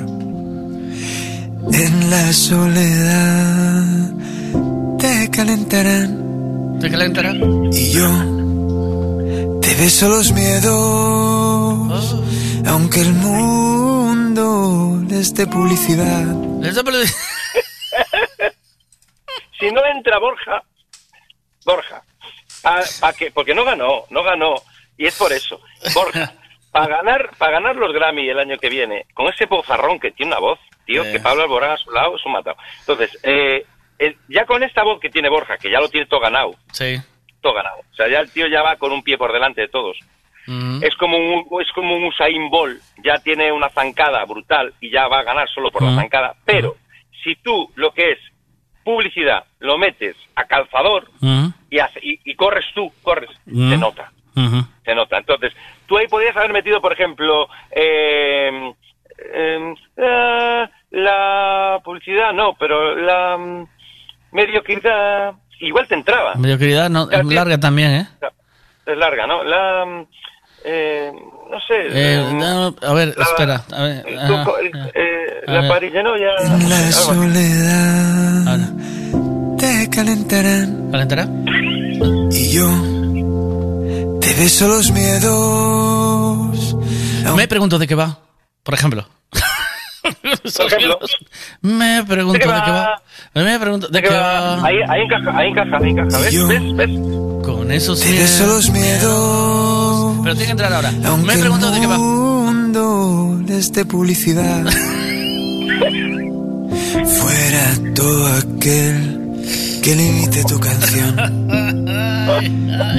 En 1.71 2.09
la 2.09 2.33
soledad 2.33 4.11
te 4.97 5.29
calentarán. 5.29 6.79
¿Te 6.81 6.89
calentará? 6.89 7.33
Y 7.71 7.91
yo 7.91 9.59
te 9.61 9.75
beso 9.75 10.09
los 10.09 10.31
miedos. 10.33 12.15
Aunque 12.67 13.01
el 13.01 13.13
mundo 13.13 15.01
les 15.09 15.33
dé 15.33 15.47
publicidad. 15.47 16.23
Les 16.61 16.75
da 16.75 16.83
publicidad. 16.83 17.17
si 19.59 19.71
no 19.71 19.85
entra 19.85 20.19
Borja, 20.19 20.63
Borja, 21.65 22.03
pa, 22.61 22.81
pa 22.99 23.13
que, 23.13 23.31
porque 23.31 23.53
no 23.55 23.63
ganó, 23.65 24.03
no 24.09 24.23
ganó, 24.23 24.55
y 24.97 25.05
es 25.07 25.15
por 25.17 25.31
eso. 25.31 25.59
Borja, 25.93 26.33
para 26.71 26.87
ganar, 26.97 27.29
para 27.37 27.53
ganar 27.53 27.75
los 27.75 27.93
Grammy 27.93 28.29
el 28.29 28.39
año 28.39 28.57
que 28.57 28.69
viene, 28.69 29.05
con 29.13 29.27
ese 29.31 29.45
bozarrón 29.45 29.99
que 29.99 30.11
tiene 30.11 30.31
una 30.33 30.39
voz, 30.41 30.59
tío, 30.85 31.03
Eh. 31.03 31.11
que 31.13 31.19
Pablo 31.19 31.43
Alborán 31.43 31.71
a 31.71 31.77
su 31.77 31.91
lado 31.91 32.15
es 32.15 32.25
un 32.25 32.33
matado. 32.33 32.57
Entonces, 32.81 33.17
eh, 33.23 33.65
el- 33.97 34.17
ya 34.29 34.45
con 34.45 34.63
esta 34.63 34.83
voz 34.83 34.99
que 34.99 35.09
tiene 35.09 35.29
Borja, 35.29 35.57
que 35.57 35.71
ya 35.71 35.79
lo 35.79 35.89
tiene 35.89 36.07
todo 36.07 36.19
ganado, 36.19 36.55
Sí. 36.71 36.97
todo 37.41 37.53
ganado. 37.53 37.77
O 37.91 37.95
sea, 37.95 38.07
ya 38.09 38.19
el 38.19 38.31
tío 38.31 38.47
ya 38.47 38.61
va 38.61 38.75
con 38.77 38.91
un 38.91 39.03
pie 39.03 39.17
por 39.17 39.31
delante 39.33 39.61
de 39.61 39.67
todos. 39.69 39.97
Es 40.81 40.95
como 40.95 41.17
un 41.17 41.61
es 41.61 41.71
como 41.73 41.95
un 41.95 42.05
Usain 42.05 42.49
Bolt, 42.49 42.81
ya 43.03 43.17
tiene 43.19 43.51
una 43.51 43.69
zancada 43.69 44.23
brutal 44.25 44.73
y 44.81 44.89
ya 44.89 45.07
va 45.07 45.19
a 45.19 45.23
ganar 45.23 45.47
solo 45.49 45.69
por 45.71 45.83
la 45.83 45.95
zancada. 45.95 46.35
Pero 46.45 46.75
si 47.23 47.35
tú 47.35 47.69
lo 47.75 47.91
que 47.91 48.11
es 48.13 48.19
publicidad 48.83 49.43
lo 49.59 49.77
metes 49.77 50.15
a 50.35 50.45
calzador 50.45 51.07
y, 51.69 51.77
hace- 51.79 51.99
y, 52.01 52.19
y 52.23 52.35
corres 52.35 52.65
tú, 52.73 52.91
corres, 53.03 53.29
se 53.45 53.77
nota, 53.77 54.11
se 54.85 54.95
nota. 54.95 55.17
Entonces, 55.19 55.53
tú 55.85 55.97
ahí 55.97 56.07
podrías 56.07 56.35
haber 56.35 56.51
metido, 56.53 56.81
por 56.81 56.93
ejemplo, 56.93 57.47
eh, 57.71 58.73
em, 59.35 59.75
la, 59.97 60.71
la 60.91 61.79
publicidad, 61.83 62.33
no, 62.33 62.55
pero 62.57 62.95
la 62.95 63.37
mm, 63.37 63.67
mediocridad, 64.31 65.33
igual 65.59 65.87
te 65.87 65.95
entraba. 65.95 66.35
Mediocridad 66.35 66.89
no, 66.89 67.07
tío. 67.07 67.21
larga 67.23 67.59
también, 67.59 67.91
¿eh? 67.91 68.07
Es 68.85 68.97
larga, 68.97 69.27
¿no? 69.27 69.43
La, 69.43 69.85
mm, 69.85 70.05
eh, 70.65 71.11
no 71.51 71.57
sé. 71.67 71.75
Eh, 71.91 72.31
no, 72.33 72.75
a 72.81 72.93
ver, 72.93 73.13
la- 73.17 73.23
espera. 73.23 73.63
A 73.71 73.83
ver, 73.83 74.03
tú 74.03 74.33
ah, 74.35 74.43
co- 74.45 74.59
eh, 74.59 74.71
ah. 74.75 74.89
A 75.47 75.51
la 75.53 75.61
ver. 75.61 75.69
parillenoya. 75.69 76.29
En 76.45 76.69
la 76.69 76.77
así. 76.79 76.93
soledad 76.93 78.69
te 79.57 79.89
calentarán. 79.89 80.89
¿Calentará? 80.91 81.27
Y 82.31 82.49
yo 82.51 82.67
te 84.21 84.33
beso 84.35 84.67
los 84.67 84.91
miedos. 84.91 86.75
Me 87.35 87.47
pregunto 87.47 87.77
de 87.79 87.87
qué 87.87 87.95
va, 87.95 88.19
por 88.63 88.73
ejemplo. 88.73 89.05
Por 90.01 90.65
ejemplo, 90.67 90.99
Me 91.61 92.03
pregunto 92.05 92.39
¿De 92.39 92.45
de 92.53 92.59
qué 92.59 92.63
qué 92.65 92.71
va? 92.71 93.01
va. 93.35 93.41
Me 93.43 93.59
pregunto 93.59 93.87
de 93.87 93.93
¿de 93.93 94.01
qué 94.01 94.07
qué 94.09 94.15
va? 94.15 94.55
va. 94.57 94.65
Ahí, 94.67 94.77
ahí 94.87 95.01
encaja, 95.01 95.37
ahí 95.37 95.49
encaja, 95.49 95.77
ahí 95.77 95.89
encaja. 95.89 96.17
¿Ves? 96.19 96.47
¿Ves? 96.47 96.75
¿Ves? 96.75 96.89
Con 97.45 97.71
esos 97.71 97.99
Te 97.99 98.11
beso 98.13 98.45
los 98.47 98.69
miedos. 98.69 99.88
Pero 100.23 100.33
tiene 100.35 100.45
que 100.45 100.51
entrar 100.51 100.73
ahora. 100.73 100.93
Aunque 101.05 101.27
Me 101.35 101.37
pregunto 101.37 101.71
de 101.71 101.79
qué 101.79 101.87
va. 101.87 101.97
mundo 101.97 103.41
les 103.47 103.71
dé 103.71 103.85
publicidad. 103.85 104.63
Fuera 107.19 107.73
todo 107.95 108.27
aquel 108.37 109.17
que 109.83 109.95
limite 109.95 110.43
tu 110.45 110.59
canción. 110.59 111.15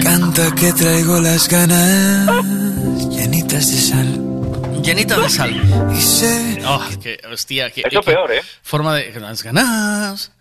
Canta 0.02 0.54
que 0.54 0.72
traigo 0.72 1.20
las 1.20 1.48
ganas 1.48 2.28
llenitas 3.10 3.70
de 3.70 3.76
sal. 3.78 4.26
Llenita 4.82 5.18
de 5.18 5.28
sal. 5.28 5.90
Y 5.96 6.00
sé 6.00 6.62
Oh, 6.66 6.80
que, 7.02 7.20
hostia, 7.32 7.70
que, 7.70 7.82
Eso 7.82 8.00
que- 8.00 8.06
peor, 8.12 8.32
¿eh? 8.32 8.40
Forma 8.62 8.94
de. 8.94 9.12
las 9.20 9.42
ganas. 9.42 10.32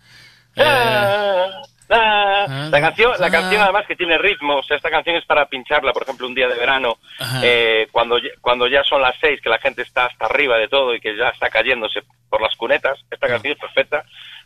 Ah, 0.56 1.46
ah. 1.90 2.68
La 2.70 2.80
canción, 2.80 3.12
la 3.18 3.26
ah. 3.26 3.30
canción 3.30 3.60
además 3.62 3.86
que 3.86 3.96
tiene 3.96 4.16
ritmo, 4.18 4.56
o 4.56 4.62
sea, 4.62 4.76
esta 4.76 4.90
canción 4.90 5.16
es 5.16 5.24
para 5.24 5.46
pincharla, 5.46 5.92
por 5.92 6.02
ejemplo, 6.04 6.26
un 6.26 6.34
día 6.34 6.48
de 6.48 6.54
verano, 6.54 6.98
eh, 7.42 7.88
cuando, 7.92 8.18
ya- 8.18 8.30
cuando 8.40 8.66
ya 8.68 8.82
son 8.84 9.02
las 9.02 9.14
seis, 9.20 9.40
que 9.42 9.48
la 9.50 9.58
gente 9.58 9.82
está 9.82 10.06
hasta 10.06 10.26
arriba 10.26 10.56
de 10.58 10.68
todo 10.68 10.94
y 10.94 11.00
que 11.00 11.16
ya 11.16 11.28
está 11.28 11.50
cayéndose 11.50 12.02
por 12.28 12.40
las 12.40 12.54
cunetas, 12.56 12.98
esta 13.10 13.26
canción 13.28 13.52
es 13.54 13.58
perfecta 13.58 14.04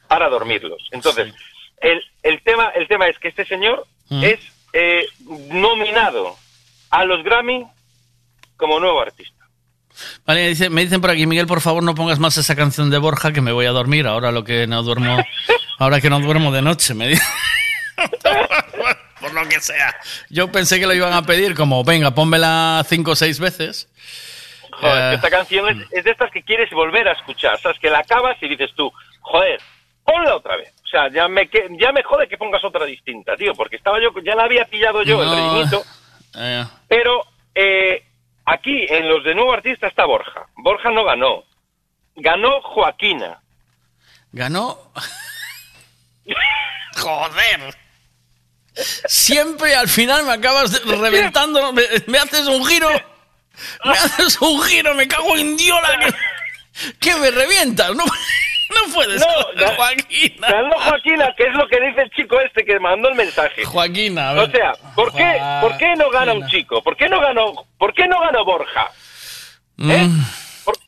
para 0.09 0.29
dormirlos. 0.29 0.89
Entonces, 0.93 1.35
el, 1.81 2.03
el, 2.23 2.43
tema, 2.43 2.71
el 2.75 2.89
tema 2.89 3.09
es 3.09 3.19
que 3.19 3.29
este 3.29 3.45
señor 3.45 3.87
Mm. 4.11 4.23
es 4.23 4.39
eh, 4.75 5.07
nominado 5.51 6.37
a 6.91 7.05
los 7.07 7.23
Grammy 7.25 7.67
como 8.59 8.79
nuevo 8.79 9.01
artista. 9.01 9.34
Vale, 10.27 10.49
dice- 10.49 10.71
me 10.71 10.83
dicen 10.83 11.01
por 11.01 11.11
aquí, 11.11 11.27
Miguel, 11.27 11.47
por 11.47 11.61
favor, 11.61 11.83
no 11.83 11.95
pongas 11.95 12.19
más 12.19 12.37
esa 12.37 12.55
canción 12.57 12.91
de 12.91 12.99
Borja 12.99 13.33
que 13.33 13.41
me 13.41 13.53
voy 13.53 13.67
a 13.67 13.71
dormir 13.71 14.07
ahora 14.07 14.33
lo 14.33 14.45
que 14.45 14.67
no 14.67 14.83
duermo. 14.83 15.17
Ahora 15.79 16.01
que 16.01 16.09
no 16.09 16.21
duermo 16.21 16.53
de 16.53 16.63
noche, 16.63 16.95
me 16.95 17.09
dice. 17.09 17.23
por 19.21 19.33
lo 19.33 19.49
que 19.49 19.61
sea. 19.61 19.95
Yo 20.31 20.51
pensé 20.53 20.79
que 20.79 20.87
lo 20.87 20.95
iban 20.95 21.13
a 21.13 21.23
pedir 21.23 21.55
como, 21.55 21.83
venga, 21.85 22.13
pónmela 22.15 22.85
cinco 22.89 23.13
o 23.13 23.17
seis 23.17 23.41
veces. 23.41 23.89
Joder, 24.71 25.13
Eh, 25.13 25.15
esta 25.17 25.31
canción 25.31 25.69
es, 25.69 25.87
es 25.93 26.05
de 26.05 26.11
estas 26.11 26.31
que 26.31 26.43
quieres 26.43 26.71
volver 26.71 27.09
a 27.09 27.13
escuchar, 27.13 27.59
¿sabes? 27.61 27.79
Que 27.79 27.91
la 27.91 28.01
acabas 28.01 28.37
y 28.41 28.49
dices 28.49 28.71
tú, 28.77 28.93
joder, 29.21 29.61
ponla 30.05 30.37
otra 30.37 30.57
vez. 30.57 30.73
O 30.85 30.87
sea, 30.89 31.09
ya 31.11 31.27
me, 31.29 31.49
que- 31.49 31.69
ya 31.81 31.93
me 31.93 32.03
jode 32.03 32.29
que 32.29 32.37
pongas 32.37 32.63
otra 32.65 32.85
distinta, 32.85 33.37
tío, 33.37 33.53
porque 33.55 33.77
estaba 33.77 33.99
yo, 34.01 34.11
ya 34.25 34.35
la 34.35 34.45
había 34.45 34.65
pillado 34.67 35.03
yo, 35.03 35.23
el 35.23 35.31
rellenito, 35.31 35.85
eh, 36.37 36.65
pero 36.89 37.25
eh, 37.55 38.05
aquí 38.47 38.87
en 38.89 39.09
los 39.09 39.25
de 39.25 39.35
nuevo 39.35 39.53
artista 39.53 39.87
está 39.87 40.05
Borja. 40.07 40.47
Borja 40.57 40.91
no 40.91 41.05
ganó. 41.05 41.45
Ganó 42.17 42.61
Joaquina. 42.63 43.41
ganó. 44.33 44.79
Joder. 46.97 47.75
Siempre 49.07 49.75
al 49.75 49.89
final 49.89 50.25
me 50.25 50.33
acabas 50.33 50.73
de- 50.73 50.97
reventando, 50.97 51.73
me, 51.73 51.83
me 52.07 52.19
haces 52.19 52.47
un 52.47 52.65
giro. 52.67 52.89
Me 53.85 53.93
haces 53.93 54.41
un 54.41 54.61
giro, 54.63 54.95
me 54.95 55.07
cago 55.07 55.37
en 55.37 55.57
Diola. 55.57 55.99
Que, 56.01 56.93
que 56.99 57.15
me 57.17 57.31
revientas, 57.31 57.95
no, 57.95 58.05
no 58.71 58.95
puedes. 58.95 59.21
No, 59.21 59.27
ga- 59.61 59.77
Joaquina. 59.77 60.49
Ganó 60.49 60.75
Joaquina, 60.79 61.35
que 61.37 61.45
es 61.45 61.55
lo 61.55 61.67
que 61.69 61.81
dice 61.81 62.03
el 62.03 62.11
chico 62.11 62.41
este 62.41 62.65
que 62.65 62.79
mandó 62.81 63.09
el 63.09 63.15
mensaje. 63.15 63.65
Joaquina, 63.65 64.31
a 64.31 64.33
ver. 64.35 64.49
O 64.49 64.51
sea, 64.51 64.73
¿por 64.95 65.13
qué, 65.15 65.41
¿por 65.61 65.77
qué 65.77 65.95
no 65.97 66.11
gana 66.11 66.33
un 66.33 66.47
chico? 66.49 66.83
¿Por 66.83 66.97
qué 66.97 67.09
no 67.09 67.21
ganó, 67.21 67.53
por 67.79 67.93
qué 67.95 68.07
no 68.09 68.21
ganó 68.21 68.45
Borja? 68.45 68.91
¿Eh? 69.79 70.07
Mm. 70.09 70.25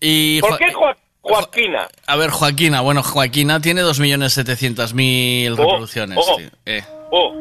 Y 0.01 0.41
¿Por 0.41 0.57
qué 0.59 0.73
Joa- 0.73 0.97
Joaquina? 1.21 1.89
A 2.07 2.17
ver, 2.17 2.31
Joaquina, 2.31 2.81
bueno, 2.83 3.03
Joaquina 3.03 3.61
tiene 3.61 3.83
2.700.000 3.83 5.53
Oh, 5.53 5.57
reproducciones. 5.57 6.19
oh. 6.21 6.37
tío. 6.37 6.49
Eh, 6.65 6.83
Oh, 7.11 7.33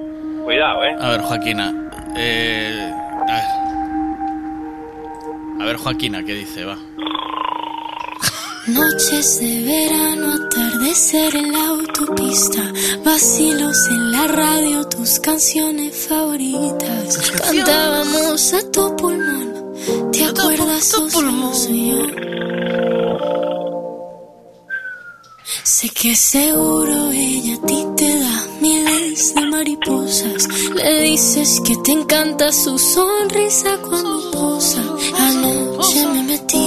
cuidado, 0.44 0.84
¿eh? 0.86 0.96
a 1.00 1.10
ver, 1.10 1.22
Joaquina. 1.22 1.74
Eh, 2.18 2.92
a 3.30 3.34
ver. 3.34 3.44
A 5.62 5.66
ver, 5.66 5.78
Joaquina, 5.78 6.24
¿qué 6.24 6.34
dice? 6.34 6.66
Va. 6.66 6.78
Noches 8.68 9.40
de 9.42 9.62
verano, 9.64 10.34
atardecer 10.34 11.36
en 11.36 11.52
la 11.52 11.68
autopista, 11.68 12.74
vacilos 13.04 13.78
en 13.92 14.12
la 14.12 14.28
radio, 14.28 14.84
tus 14.90 15.20
canciones 15.20 16.08
favoritas. 16.08 17.18
Cantábamos 17.46 18.54
a 18.54 18.72
tu 18.72 18.96
pulmón, 18.96 20.12
¿te 20.12 20.26
acuerdas? 20.26 20.92
Yo, 20.94 21.54
soy 21.54 21.92
yo. 21.92 22.08
Sé 25.64 25.90
que 25.90 26.16
seguro 26.16 27.12
ella 27.12 27.56
a 27.62 27.68
ti 27.68 27.86
te 27.98 28.20
da 28.20 28.48
miles 28.62 29.36
de 29.36 29.42
mariposas. 29.42 30.48
Le 30.74 31.02
dices 31.02 31.62
que 31.64 31.76
te 31.78 31.92
encanta 31.92 32.52
su 32.52 32.80
sonrisa 32.80 33.78
cuando 33.88 34.32
posa. 34.32 34.82
Anoche 35.20 36.08
me 36.08 36.24
metí 36.24 36.65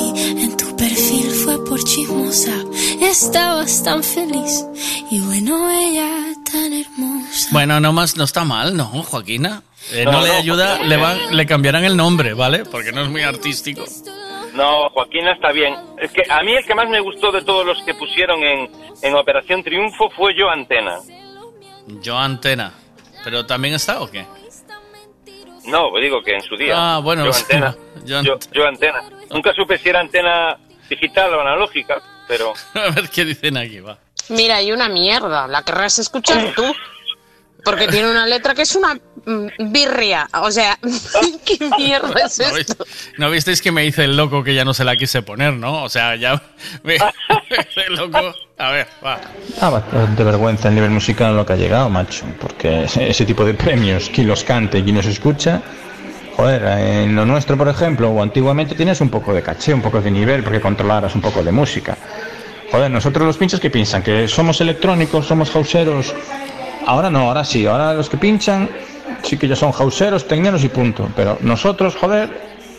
chismosa. 2.31 2.65
Estabas 3.01 3.83
tan 3.83 4.03
feliz 4.03 4.65
y 5.11 5.21
bueno, 5.21 5.71
ella 5.71 6.09
tan 6.51 6.73
hermosa. 6.73 7.49
Bueno, 7.53 7.81
no 7.81 7.93
más, 7.93 8.17
no 8.17 8.25
está 8.25 8.45
mal, 8.45 8.77
¿no, 8.77 8.87
Joaquina? 8.87 9.63
Eh, 9.93 10.05
no, 10.05 10.13
No, 10.13 10.23
le 10.23 10.33
ayuda, 10.33 10.83
le, 10.83 10.97
van, 10.97 11.37
le 11.37 11.47
cambiarán 11.47 11.85
el 11.85 11.97
nombre, 11.97 12.35
¿vale? 12.35 12.65
Porque 12.65 12.93
no 12.93 13.03
es 13.03 13.09
muy 13.09 13.23
artístico. 13.23 13.85
No, 14.55 14.89
Joaquina 14.91 15.33
está 15.33 15.53
bien. 15.53 15.75
Es 15.99 16.11
que 16.11 16.23
a 16.29 16.43
mí 16.43 16.53
el 16.53 16.65
que 16.65 16.75
más 16.75 16.89
me 16.89 17.01
gustó 17.01 17.31
de 17.33 17.43
todos 17.43 17.65
los 17.65 17.83
que 17.85 17.95
pusieron 17.95 18.43
en, 18.43 18.71
en 19.03 19.15
Operación 19.15 19.63
Triunfo 19.63 20.11
fue 20.11 20.35
Yo 20.37 20.51
Antena. 20.51 20.99
Yo 22.03 22.17
Antena. 22.19 22.73
¿Pero 23.25 23.47
también 23.47 23.75
está 23.75 24.01
o 24.01 24.11
qué? 24.11 24.27
No, 25.67 25.91
digo 26.01 26.23
que 26.23 26.35
en 26.35 26.41
su 26.43 26.57
día. 26.57 26.75
Ah, 26.77 26.99
bueno. 26.99 27.25
Yo 27.25 27.31
Antena. 27.37 27.77
Yo 28.05 28.23
Yo, 28.23 28.39
yo 28.53 28.67
Antena. 28.67 29.03
Nunca 29.31 29.53
supe 29.55 29.79
si 29.79 29.91
era 29.91 30.01
antena 30.01 30.57
digital 30.89 31.35
o 31.35 31.41
analógica, 31.41 32.01
pero... 32.29 32.53
A 32.75 32.91
ver 32.91 33.09
qué 33.09 33.25
dicen 33.25 33.57
aquí, 33.57 33.81
va. 33.81 33.99
Mira, 34.29 34.57
hay 34.57 34.71
una 34.73 34.89
mierda, 34.89 35.49
la 35.49 35.63
querrás 35.63 35.99
escuchar 35.99 36.55
tú. 36.55 36.65
Porque 37.65 37.89
tiene 37.89 38.11
una 38.11 38.27
letra 38.27 38.55
que 38.55 38.63
es 38.63 38.75
una 38.77 38.95
mm, 38.95 39.73
birria. 39.73 40.29
O 40.43 40.51
sea, 40.51 40.79
¿qué 41.45 41.59
mierda 41.77 42.21
es 42.25 42.39
¿No, 42.39 42.57
esto? 42.57 42.87
¿No 43.19 43.31
visteis 43.31 43.61
que 43.61 43.73
me 43.73 43.83
dice 43.83 44.05
el 44.05 44.17
loco 44.17 44.45
que 44.45 44.55
ya 44.55 44.65
no 44.65 44.73
se 44.73 44.85
la 44.85 44.97
quise 44.97 45.23
poner, 45.23 45.55
no? 45.55 45.83
O 45.83 45.89
sea, 45.89 46.15
ya... 46.17 46.41
Me, 46.83 46.97
el 46.97 47.95
loco... 47.95 48.35
A 48.59 48.71
ver, 48.71 48.87
va. 49.05 49.21
Ah, 49.61 49.71
bastante 49.71 50.25
vergüenza 50.25 50.69
a 50.69 50.71
nivel 50.71 50.91
musical 50.91 51.37
lo 51.37 51.47
que 51.47 51.53
ha 51.53 51.57
llegado, 51.57 51.89
macho. 51.89 52.25
Porque 52.41 52.85
ese, 52.85 53.09
ese 53.09 53.25
tipo 53.25 53.45
de 53.45 53.55
premios, 53.55 54.11
quien 54.11 54.27
los 54.27 54.45
cante 54.45 54.79
y 54.79 54.83
quien 54.83 54.97
los 54.97 55.07
escucha. 55.07 55.63
Joder, 56.39 56.63
en 56.79 57.17
lo 57.17 57.27
nuestro, 57.27 57.57
por 57.57 57.67
ejemplo, 57.69 58.11
o 58.11 58.23
antiguamente 58.23 58.77
tienes 58.77 59.01
un 59.01 59.09
poco 59.09 59.35
de 59.35 59.43
caché, 59.43 59.75
un 59.75 59.83
poco 59.83 60.01
de 60.01 60.09
nivel, 60.09 60.45
porque 60.45 60.61
controlaras 60.61 61.13
un 61.17 61.21
poco 61.21 61.43
de 61.43 61.51
música. 61.51 61.99
Joder, 62.71 62.89
nosotros 62.93 63.27
los 63.27 63.37
pinchos 63.37 63.59
que 63.59 63.71
piensan 63.71 64.05
que 64.05 64.29
somos 64.29 64.61
electrónicos, 64.61 65.27
somos 65.27 65.53
hauseros. 65.57 66.15
Ahora 66.87 67.11
no, 67.11 67.23
ahora 67.23 67.43
sí, 67.43 67.67
ahora 67.67 67.93
los 67.93 68.09
que 68.09 68.19
pinchan 68.19 68.71
sí 69.25 69.37
que 69.37 69.49
ya 69.49 69.57
son 69.57 69.73
hauseros, 69.77 70.29
tecneros 70.29 70.63
y 70.63 70.69
punto. 70.69 71.09
Pero 71.17 71.39
nosotros, 71.41 71.97
joder, 71.97 72.31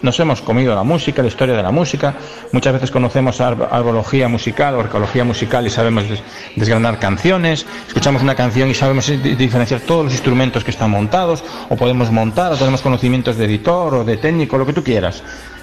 nos 0.01 0.19
hemos 0.19 0.41
comido 0.41 0.73
la 0.75 0.83
música, 0.83 1.21
la 1.21 1.27
historia 1.27 1.55
de 1.55 1.63
la 1.63 1.71
música. 1.71 2.13
Muchas 2.51 2.73
veces 2.73 2.91
conocemos 2.91 3.41
ar- 3.41 3.67
arbología 3.71 4.27
musical 4.27 4.75
o 4.75 4.79
arqueología 4.79 5.23
musical 5.23 5.65
y 5.67 5.69
sabemos 5.69 6.07
des- 6.09 6.23
desgranar 6.55 6.99
canciones. 6.99 7.65
Escuchamos 7.87 8.21
una 8.21 8.35
canción 8.35 8.69
y 8.69 8.73
sabemos 8.73 9.07
di- 9.07 9.17
diferenciar 9.35 9.81
todos 9.81 10.05
los 10.05 10.13
instrumentos 10.13 10.63
que 10.63 10.71
están 10.71 10.89
montados. 10.91 11.43
O 11.69 11.75
podemos 11.75 12.11
montar, 12.11 12.51
o 12.53 12.55
tenemos 12.57 12.81
conocimientos 12.81 13.37
de 13.37 13.45
editor 13.45 13.93
o 13.95 14.03
de 14.03 14.17
técnico, 14.17 14.57
lo 14.57 14.65
que 14.65 14.73
tú 14.73 14.83
quieras. 14.83 15.21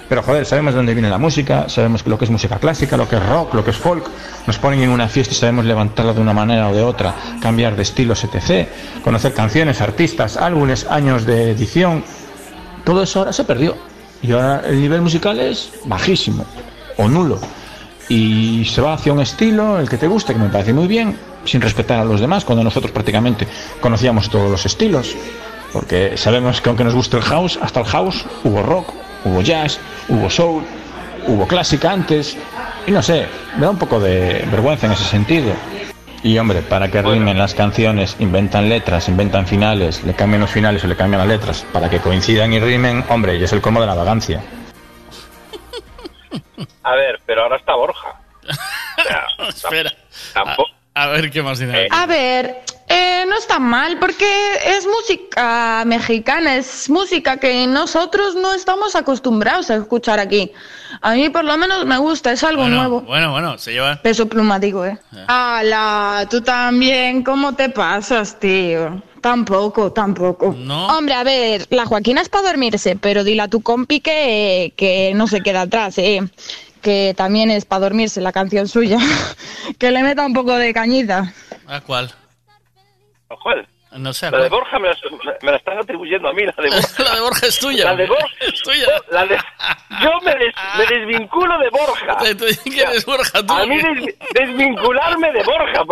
Pero 0.09 0.23
joder, 0.23 0.45
sabemos 0.45 0.73
de 0.73 0.77
dónde 0.77 0.93
viene 0.93 1.09
la 1.09 1.17
música, 1.17 1.67
sabemos 1.67 2.05
lo 2.07 2.17
que 2.17 2.23
es 2.23 2.31
música 2.31 2.57
clásica, 2.59 2.95
lo 2.95 3.09
que 3.09 3.17
es 3.17 3.25
rock, 3.27 3.53
lo 3.55 3.65
que 3.65 3.71
es 3.71 3.77
folk. 3.77 4.05
Nos 4.45 4.57
ponen 4.57 4.81
en 4.81 4.89
una 4.89 5.09
fiesta 5.09 5.33
y 5.33 5.35
sabemos 5.37 5.65
levantarla 5.65 6.13
de 6.13 6.21
una 6.21 6.31
manera 6.31 6.69
o 6.69 6.73
de 6.73 6.81
otra, 6.81 7.13
cambiar 7.41 7.75
de 7.75 7.81
estilos, 7.81 8.23
etc. 8.23 8.69
Conocer 9.03 9.33
canciones, 9.33 9.81
artistas, 9.81 10.37
álbumes, 10.37 10.85
años 10.89 11.25
de 11.25 11.51
edición. 11.51 12.05
Todo 12.85 13.03
eso 13.03 13.19
ahora 13.19 13.33
se 13.33 13.43
perdió. 13.43 13.75
Y 14.21 14.31
ahora 14.31 14.63
el 14.65 14.81
nivel 14.81 15.01
musical 15.01 15.39
es 15.39 15.71
bajísimo 15.85 16.45
o 16.97 17.07
nulo. 17.07 17.39
Y 18.09 18.65
se 18.65 18.81
va 18.81 18.93
hacia 18.93 19.13
un 19.13 19.19
estilo, 19.19 19.79
el 19.79 19.89
que 19.89 19.97
te 19.97 20.07
guste, 20.07 20.33
que 20.33 20.39
me 20.39 20.49
parece 20.49 20.73
muy 20.73 20.87
bien, 20.87 21.17
sin 21.45 21.61
respetar 21.61 21.99
a 21.99 22.05
los 22.05 22.21
demás, 22.21 22.45
cuando 22.45 22.63
nosotros 22.63 22.91
prácticamente 22.91 23.47
conocíamos 23.81 24.29
todos 24.29 24.49
los 24.49 24.65
estilos. 24.65 25.15
Porque 25.73 26.17
sabemos 26.17 26.61
que 26.61 26.69
aunque 26.69 26.83
nos 26.83 26.95
guste 26.95 27.17
el 27.17 27.23
house, 27.23 27.59
hasta 27.61 27.81
el 27.81 27.85
house 27.85 28.25
hubo 28.43 28.63
rock, 28.63 28.93
hubo 29.25 29.41
jazz, 29.41 29.79
hubo 30.07 30.29
soul, 30.29 30.63
hubo 31.27 31.47
clásica 31.47 31.91
antes. 31.91 32.37
Y 32.85 32.91
no 32.91 33.03
sé, 33.03 33.25
me 33.55 33.61
da 33.61 33.71
un 33.71 33.77
poco 33.77 33.99
de 33.99 34.45
vergüenza 34.49 34.87
en 34.87 34.93
ese 34.93 35.03
sentido. 35.03 35.53
Y 36.23 36.37
hombre, 36.37 36.61
para 36.61 36.89
que 36.89 37.01
rimen 37.01 37.37
las 37.37 37.53
canciones, 37.53 38.15
inventan 38.19 38.69
letras, 38.69 39.07
inventan 39.07 39.45
finales, 39.45 40.03
le 40.03 40.13
cambian 40.13 40.41
los 40.41 40.49
finales 40.49 40.83
o 40.83 40.87
le 40.87 40.95
cambian 40.95 41.19
las 41.19 41.27
letras 41.27 41.65
para 41.71 41.89
que 41.89 41.99
coincidan 41.99 42.51
y 42.53 42.59
rimen, 42.59 43.05
hombre, 43.09 43.37
y 43.37 43.43
es 43.43 43.53
el 43.53 43.61
colmo 43.61 43.79
de 43.81 43.87
la 43.87 43.93
vagancia. 43.93 44.41
A 46.83 46.95
ver, 46.95 47.19
pero 47.25 47.43
ahora 47.43 47.57
está 47.57 47.75
Borja. 47.75 48.15
Espera. 49.47 49.91
Tampoco... 50.33 50.71
A 50.93 51.07
ver 51.07 51.29
qué 51.29 51.43
más 51.43 51.59
dice. 51.59 51.87
A 51.91 52.07
ver, 52.07 52.63
eh, 52.89 53.25
no 53.27 53.37
está 53.37 53.59
mal 53.59 53.97
porque 53.99 54.25
es 54.65 54.87
música 54.87 55.83
mexicana, 55.85 56.55
es 56.55 56.89
música 56.89 57.37
que 57.37 57.67
nosotros 57.67 58.35
no 58.35 58.53
estamos 58.53 58.95
acostumbrados 58.95 59.69
a 59.69 59.75
escuchar 59.75 60.19
aquí. 60.19 60.51
A 61.01 61.13
mí 61.13 61.29
por 61.29 61.43
lo 61.43 61.57
menos 61.57 61.85
me 61.85 61.97
gusta, 61.97 62.31
es 62.31 62.43
algo 62.43 62.67
nuevo. 62.67 63.01
Bueno, 63.01 63.31
bueno, 63.31 63.57
se 63.57 63.73
lleva... 63.73 63.97
Peso 63.97 64.27
pluma, 64.27 64.57
digo, 64.57 64.85
¿eh? 64.85 64.97
¡Hala! 65.27 66.27
Tú 66.29 66.41
también, 66.41 67.23
¿cómo 67.23 67.53
te 67.53 67.69
pasas, 67.69 68.39
tío? 68.39 69.01
Tampoco, 69.21 69.91
tampoco. 69.91 70.55
Hombre, 70.89 71.13
a 71.13 71.23
ver, 71.23 71.67
la 71.69 71.85
Joaquina 71.85 72.21
es 72.21 72.29
para 72.29 72.47
dormirse, 72.49 72.95
pero 72.95 73.25
dile 73.25 73.41
a 73.41 73.47
tu 73.49 73.61
compi 73.61 73.99
que, 73.99 74.73
que 74.77 75.11
no 75.15 75.27
se 75.27 75.41
queda 75.41 75.61
atrás, 75.61 75.97
¿eh? 75.97 76.21
Que 76.81 77.13
también 77.17 77.51
es 77.51 77.65
para 77.65 77.81
dormirse 77.81 78.21
la 78.21 78.31
canción 78.31 78.69
suya. 78.69 78.97
que 79.77 79.91
le 79.91 80.03
meta 80.03 80.25
un 80.25 80.33
poco 80.33 80.55
de 80.55 80.73
cañita. 80.73 81.33
¿A 81.67 81.81
cuál? 81.81 82.13
¿Cuál? 83.41 83.67
No 83.91 84.13
sé. 84.13 84.29
La 84.29 84.39
de 84.39 84.49
Borja 84.49 84.77
me 84.79 84.89
la, 84.89 84.95
me 85.41 85.51
la 85.51 85.57
están 85.57 85.77
atribuyendo 85.79 86.27
a 86.27 86.33
mí, 86.33 86.43
la 86.43 86.51
de 86.61 86.69
Borja. 86.75 87.03
la 87.03 87.15
de 87.15 87.21
Borja 87.21 87.47
es 87.47 87.57
tuya. 87.59 87.85
La 87.85 87.95
de 87.95 88.05
Borja 88.05 88.27
es 88.41 88.61
tuya. 88.61 88.87
La 89.11 89.25
de... 89.25 89.37
Yo 90.01 90.11
me, 90.23 90.35
des- 90.35 90.53
me 90.77 90.85
desvinculo 90.85 91.57
de 91.59 91.69
Borja. 91.69 92.17
Que 92.17 92.81
eres 92.81 93.05
Borja, 93.05 93.45
tú. 93.45 93.53
A 93.53 93.65
mí 93.65 93.77
des- 93.77 94.15
desvincularme 94.33 95.31
de 95.31 95.43
Borja. 95.43 95.83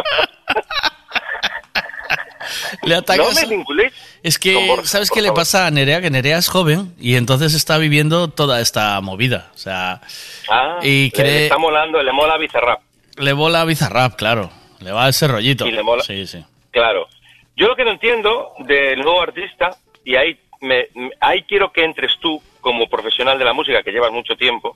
Le 2.83 2.95
atacas. 2.95 3.33
No 3.33 3.41
me 3.41 3.47
vinculéis. 3.55 3.93
Es 4.21 4.37
que, 4.37 4.67
Borja, 4.67 4.85
¿sabes 4.85 5.09
qué 5.09 5.21
le 5.21 5.31
pasa 5.31 5.65
a 5.65 5.71
Nerea? 5.71 5.99
Que 6.01 6.11
Nerea 6.11 6.37
es 6.37 6.47
joven 6.47 6.93
y 6.99 7.15
entonces 7.15 7.53
está 7.53 7.77
viviendo 7.77 8.29
toda 8.29 8.61
esta 8.61 8.99
movida. 9.01 9.49
O 9.55 9.57
sea, 9.57 10.01
Ah, 10.49 10.77
Y 10.83 11.11
cree- 11.11 11.23
le 11.23 11.43
está 11.45 11.57
molando, 11.57 12.01
le 12.03 12.11
mola 12.11 12.37
Bizarrap. 12.37 12.81
le 13.17 13.33
bola 13.33 13.61
a 13.61 13.65
Bizarrap, 13.65 14.15
claro. 14.15 14.51
Le 14.79 14.91
va 14.91 15.09
ese 15.09 15.27
rollito. 15.27 15.65
Y 15.65 15.71
le 15.71 15.81
mola. 15.81 16.03
Sí, 16.03 16.27
sí. 16.27 16.43
Claro. 16.71 17.07
Yo 17.55 17.67
lo 17.67 17.75
que 17.75 17.85
no 17.85 17.91
entiendo 17.91 18.51
del 18.59 18.99
nuevo 18.99 19.21
artista, 19.21 19.77
y 20.03 20.15
ahí, 20.15 20.37
me, 20.61 20.87
ahí 21.19 21.43
quiero 21.43 21.71
que 21.71 21.83
entres 21.83 22.13
tú 22.19 22.41
como 22.61 22.87
profesional 22.87 23.37
de 23.39 23.45
la 23.45 23.53
música, 23.53 23.83
que 23.83 23.91
llevas 23.91 24.11
mucho 24.11 24.35
tiempo, 24.35 24.75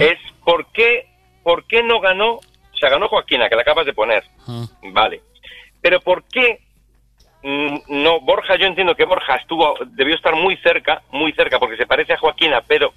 es 0.00 0.18
por 0.44 0.66
qué, 0.72 1.06
por 1.42 1.66
qué 1.66 1.82
no 1.82 2.00
ganó, 2.00 2.34
o 2.34 2.76
sea, 2.78 2.90
ganó 2.90 3.08
Joaquina, 3.08 3.48
que 3.48 3.56
la 3.56 3.62
acabas 3.62 3.86
de 3.86 3.92
poner, 3.94 4.24
vale, 4.92 5.20
pero 5.80 6.00
por 6.00 6.24
qué 6.24 6.60
mm, 7.42 7.76
no, 7.88 8.20
Borja, 8.20 8.56
yo 8.56 8.66
entiendo 8.66 8.94
que 8.94 9.04
Borja 9.04 9.36
estuvo, 9.36 9.74
debió 9.92 10.14
estar 10.16 10.34
muy 10.34 10.56
cerca, 10.58 11.02
muy 11.12 11.32
cerca, 11.32 11.58
porque 11.58 11.76
se 11.76 11.86
parece 11.86 12.12
a 12.14 12.18
Joaquina, 12.18 12.62
pero 12.66 12.92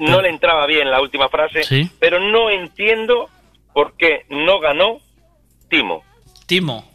no 0.00 0.20
le 0.20 0.28
entraba 0.28 0.66
bien 0.66 0.90
la 0.90 1.00
última 1.00 1.28
frase, 1.28 1.62
Sí. 1.62 1.88
pero 2.00 2.18
no 2.18 2.50
entiendo 2.50 3.28
por 3.72 3.96
qué 3.96 4.26
no 4.28 4.58
ganó 4.60 4.98
Timo. 5.68 6.02
Timo. 6.46 6.93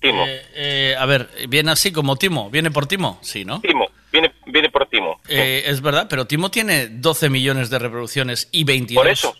Timo. 0.00 0.24
Eh, 0.26 0.42
eh, 0.54 0.96
a 0.98 1.06
ver, 1.06 1.28
¿viene 1.48 1.70
así 1.72 1.92
como 1.92 2.16
Timo? 2.16 2.50
¿Viene 2.50 2.70
por 2.70 2.86
Timo? 2.86 3.18
Sí, 3.22 3.44
¿no? 3.44 3.60
Timo, 3.60 3.86
viene, 4.12 4.32
viene 4.46 4.70
por 4.70 4.86
Timo. 4.86 5.20
Eh, 5.28 5.64
es 5.66 5.80
verdad, 5.80 6.06
pero 6.08 6.26
Timo 6.26 6.50
tiene 6.50 6.86
12 6.88 7.28
millones 7.30 7.70
de 7.70 7.78
reproducciones 7.78 8.48
y 8.52 8.64
22. 8.64 9.02
Por 9.02 9.10
eso. 9.10 9.34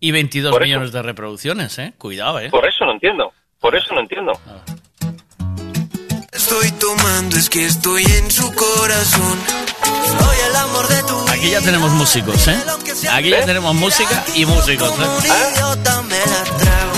Y 0.00 0.10
22 0.12 0.52
Por 0.52 0.62
eso. 0.62 0.66
millones 0.66 0.92
de 0.92 1.02
reproducciones, 1.02 1.78
¿eh? 1.78 1.92
Cuidado, 1.98 2.38
¿eh? 2.40 2.50
Por 2.50 2.66
eso 2.66 2.84
no 2.84 2.92
entiendo. 2.92 3.32
Por 3.60 3.74
eso 3.74 3.94
no 3.94 4.00
entiendo. 4.00 4.32
Estoy 6.32 6.70
tomando, 6.72 7.36
es 7.36 7.48
que 7.48 7.64
estoy 7.64 8.02
en 8.04 8.30
su 8.30 8.52
corazón. 8.52 9.38
Soy 9.84 10.36
el 10.50 10.56
amor 10.56 10.88
de 10.88 11.02
tu 11.04 11.16
Aquí 11.30 11.50
ya 11.50 11.60
tenemos 11.60 11.90
músicos, 11.92 12.48
¿eh? 12.48 12.56
Aquí 13.10 13.30
ya 13.30 13.44
tenemos 13.46 13.74
música 13.74 14.24
y 14.34 14.44
músicos, 14.44 14.90
¿eh? 14.90 15.28
idiota, 15.54 16.02
me 16.02 16.18
la 16.18 16.44
trago. 16.58 16.93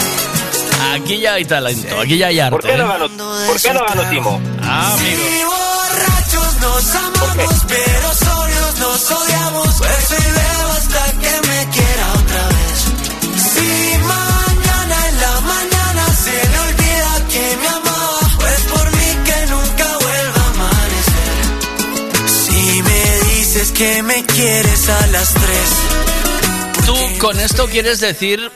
Aquí 0.96 1.20
ya 1.20 1.34
hay 1.34 1.44
talento, 1.44 2.00
aquí 2.00 2.16
ya 2.16 2.28
hay 2.28 2.40
arte. 2.40 2.56
¿Por 2.56 2.62
qué 2.62 2.76
no 2.78 2.84
¿eh? 2.84 2.88
ganó, 2.88 3.46
¿por 3.46 3.60
qué 3.60 3.72
no 3.74 3.84
ganó 3.86 4.08
Timo? 4.08 4.40
Ah, 4.62 4.94
amigo. 4.94 5.22
Si 5.22 5.44
borrachos 5.44 6.60
nos 6.60 6.94
amamos, 6.94 7.54
pero 7.68 8.14
sobrios 8.14 8.78
nos 8.78 9.10
odiamos. 9.10 9.78
Beso 9.80 10.14
y 10.14 10.30
bebo 10.32 10.72
hasta 10.72 11.12
que 11.12 11.48
me 11.48 11.70
quiera 11.70 12.12
otra 12.14 12.48
vez. 12.48 12.78
Si 13.52 13.98
mañana 13.98 15.08
en 15.08 15.20
la 15.20 15.40
mañana 15.40 16.04
se 16.24 16.48
me 16.48 16.58
olvida 16.60 17.28
que 17.28 17.56
me 17.60 17.68
amaba, 17.68 18.20
pues 18.38 18.60
por 18.62 18.96
mí 18.96 19.08
que 19.26 19.46
nunca 19.52 19.98
vuelva 20.00 20.40
a 20.40 20.50
amanecer. 20.50 21.36
Si 22.26 22.82
me 22.82 23.34
dices 23.34 23.72
que 23.72 24.02
me 24.02 24.24
quieres 24.24 24.88
a 24.88 25.06
las 25.08 25.34
tres. 25.34 25.68
¿Tú 26.86 27.18
con 27.18 27.38
esto 27.38 27.66
quieres 27.66 28.00
decir 28.00 28.50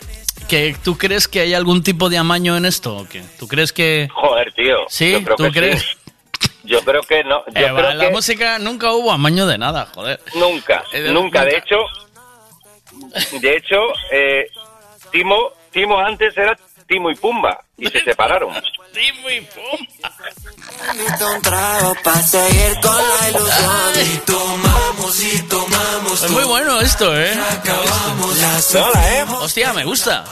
que 0.50 0.76
tú 0.84 0.98
crees 0.98 1.28
que 1.28 1.40
hay 1.40 1.54
algún 1.54 1.82
tipo 1.82 2.08
de 2.10 2.18
amaño 2.18 2.56
en 2.56 2.64
esto 2.66 2.96
o 2.96 3.08
qué? 3.08 3.22
¿Tú 3.38 3.46
crees 3.48 3.72
que...? 3.72 4.08
Joder, 4.12 4.52
tío. 4.52 4.76
¿Sí? 4.88 5.12
Yo 5.12 5.22
creo 5.22 5.36
¿Tú 5.36 5.44
que 5.44 5.50
crees? 5.52 5.82
sí. 5.82 5.88
Yo 6.64 6.80
creo 6.82 7.02
que 7.02 7.24
no. 7.24 7.42
Yo 7.46 7.52
Eh, 7.60 7.72
creo 7.74 7.94
la 7.94 8.06
que 8.06 8.10
música 8.12 8.58
nunca 8.58 8.92
hubo 8.92 9.10
amaño 9.12 9.46
de 9.46 9.56
nada, 9.58 9.86
joder. 9.94 10.20
nunca, 10.34 10.84
Eh, 10.92 11.00
de- 11.02 11.12
nunca. 11.12 11.44
De 11.44 11.52
nunca. 11.52 11.64
hecho, 11.64 11.76
de 13.40 13.56
hecho, 13.56 13.76
eh, 14.12 14.46
Timo, 15.10 15.52
Timo 15.72 15.98
antes 15.98 16.36
era 16.36 16.56
Timo 16.90 17.08
y 17.08 17.14
Pumba 17.14 17.56
y 17.78 17.86
se 17.86 18.02
separaron. 18.02 18.52
Timo 18.92 19.30
y 19.30 19.40
Pumba. 19.42 20.10
Es 26.12 26.30
muy 26.30 26.44
bueno 26.44 26.80
esto, 26.80 27.16
¿eh? 27.16 27.38
Hola, 28.18 28.60
¿eh? 29.08 29.24
Hostia, 29.40 29.72
me 29.72 29.84
gusta. 29.84 30.24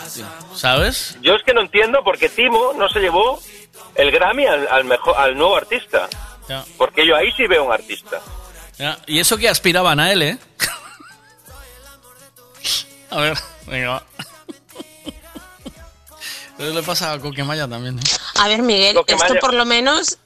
¿Sabes? 0.57 1.17
Yo 1.23 1.35
es 1.35 1.45
que 1.45 1.55
no 1.55 1.61
entiendo 1.61 2.03
por 2.03 2.19
qué 2.19 2.29
Timo 2.29 2.73
no 2.77 2.89
se 2.89 2.99
llevó 2.99 3.41
el 3.95 4.11
Grammy 4.11 4.47
al, 4.47 4.67
al 4.67 4.85
mejor, 4.85 5.15
al 5.17 5.39
nuevo 5.39 5.57
artista. 5.57 6.09
Porque 6.77 7.07
yo 7.07 7.15
ahí 7.15 7.31
sí 7.37 7.47
veo 7.47 7.67
un 7.67 7.73
artista. 7.73 8.21
Y 9.07 9.21
eso 9.21 9.37
que 9.37 9.49
aspiraban 9.49 10.01
a 10.01 10.11
él, 10.11 10.23
¿eh? 10.23 10.39
A 13.11 13.21
ver, 13.21 13.39
venga, 13.67 14.03
Eso 16.59 16.73
le 16.73 16.83
pasa 16.83 17.13
a 17.13 17.19
Coquemaya 17.19 17.69
también, 17.69 17.99
¿eh? 17.99 18.03
A 18.37 18.49
ver, 18.49 18.63
Miguel, 18.63 18.99
esto 19.07 19.35
por 19.41 19.55
lo 19.55 19.65
menos 19.65 20.19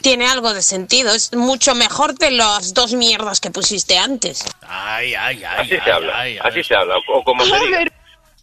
tiene 0.00 0.26
algo 0.28 0.52
de 0.52 0.62
sentido. 0.62 1.12
Es 1.14 1.32
mucho 1.34 1.74
mejor 1.74 2.14
de 2.16 2.32
las 2.32 2.74
dos 2.74 2.92
mierdas 2.94 3.40
que 3.40 3.50
pusiste 3.50 3.96
antes. 3.96 4.44
Ay, 4.66 5.14
ay, 5.14 5.44
ay. 5.44 5.60
Así 5.64 5.74
ay, 5.74 5.80
se 5.84 5.90
habla, 5.92 6.18
ay, 6.18 6.38
así 6.38 6.56
ver. 6.56 6.64
se 6.66 6.74
habla, 6.74 6.94
o 7.12 7.22
como 7.22 7.44
se 7.44 7.54
A 7.54 7.58
diga. 7.60 7.78
ver, 7.78 7.92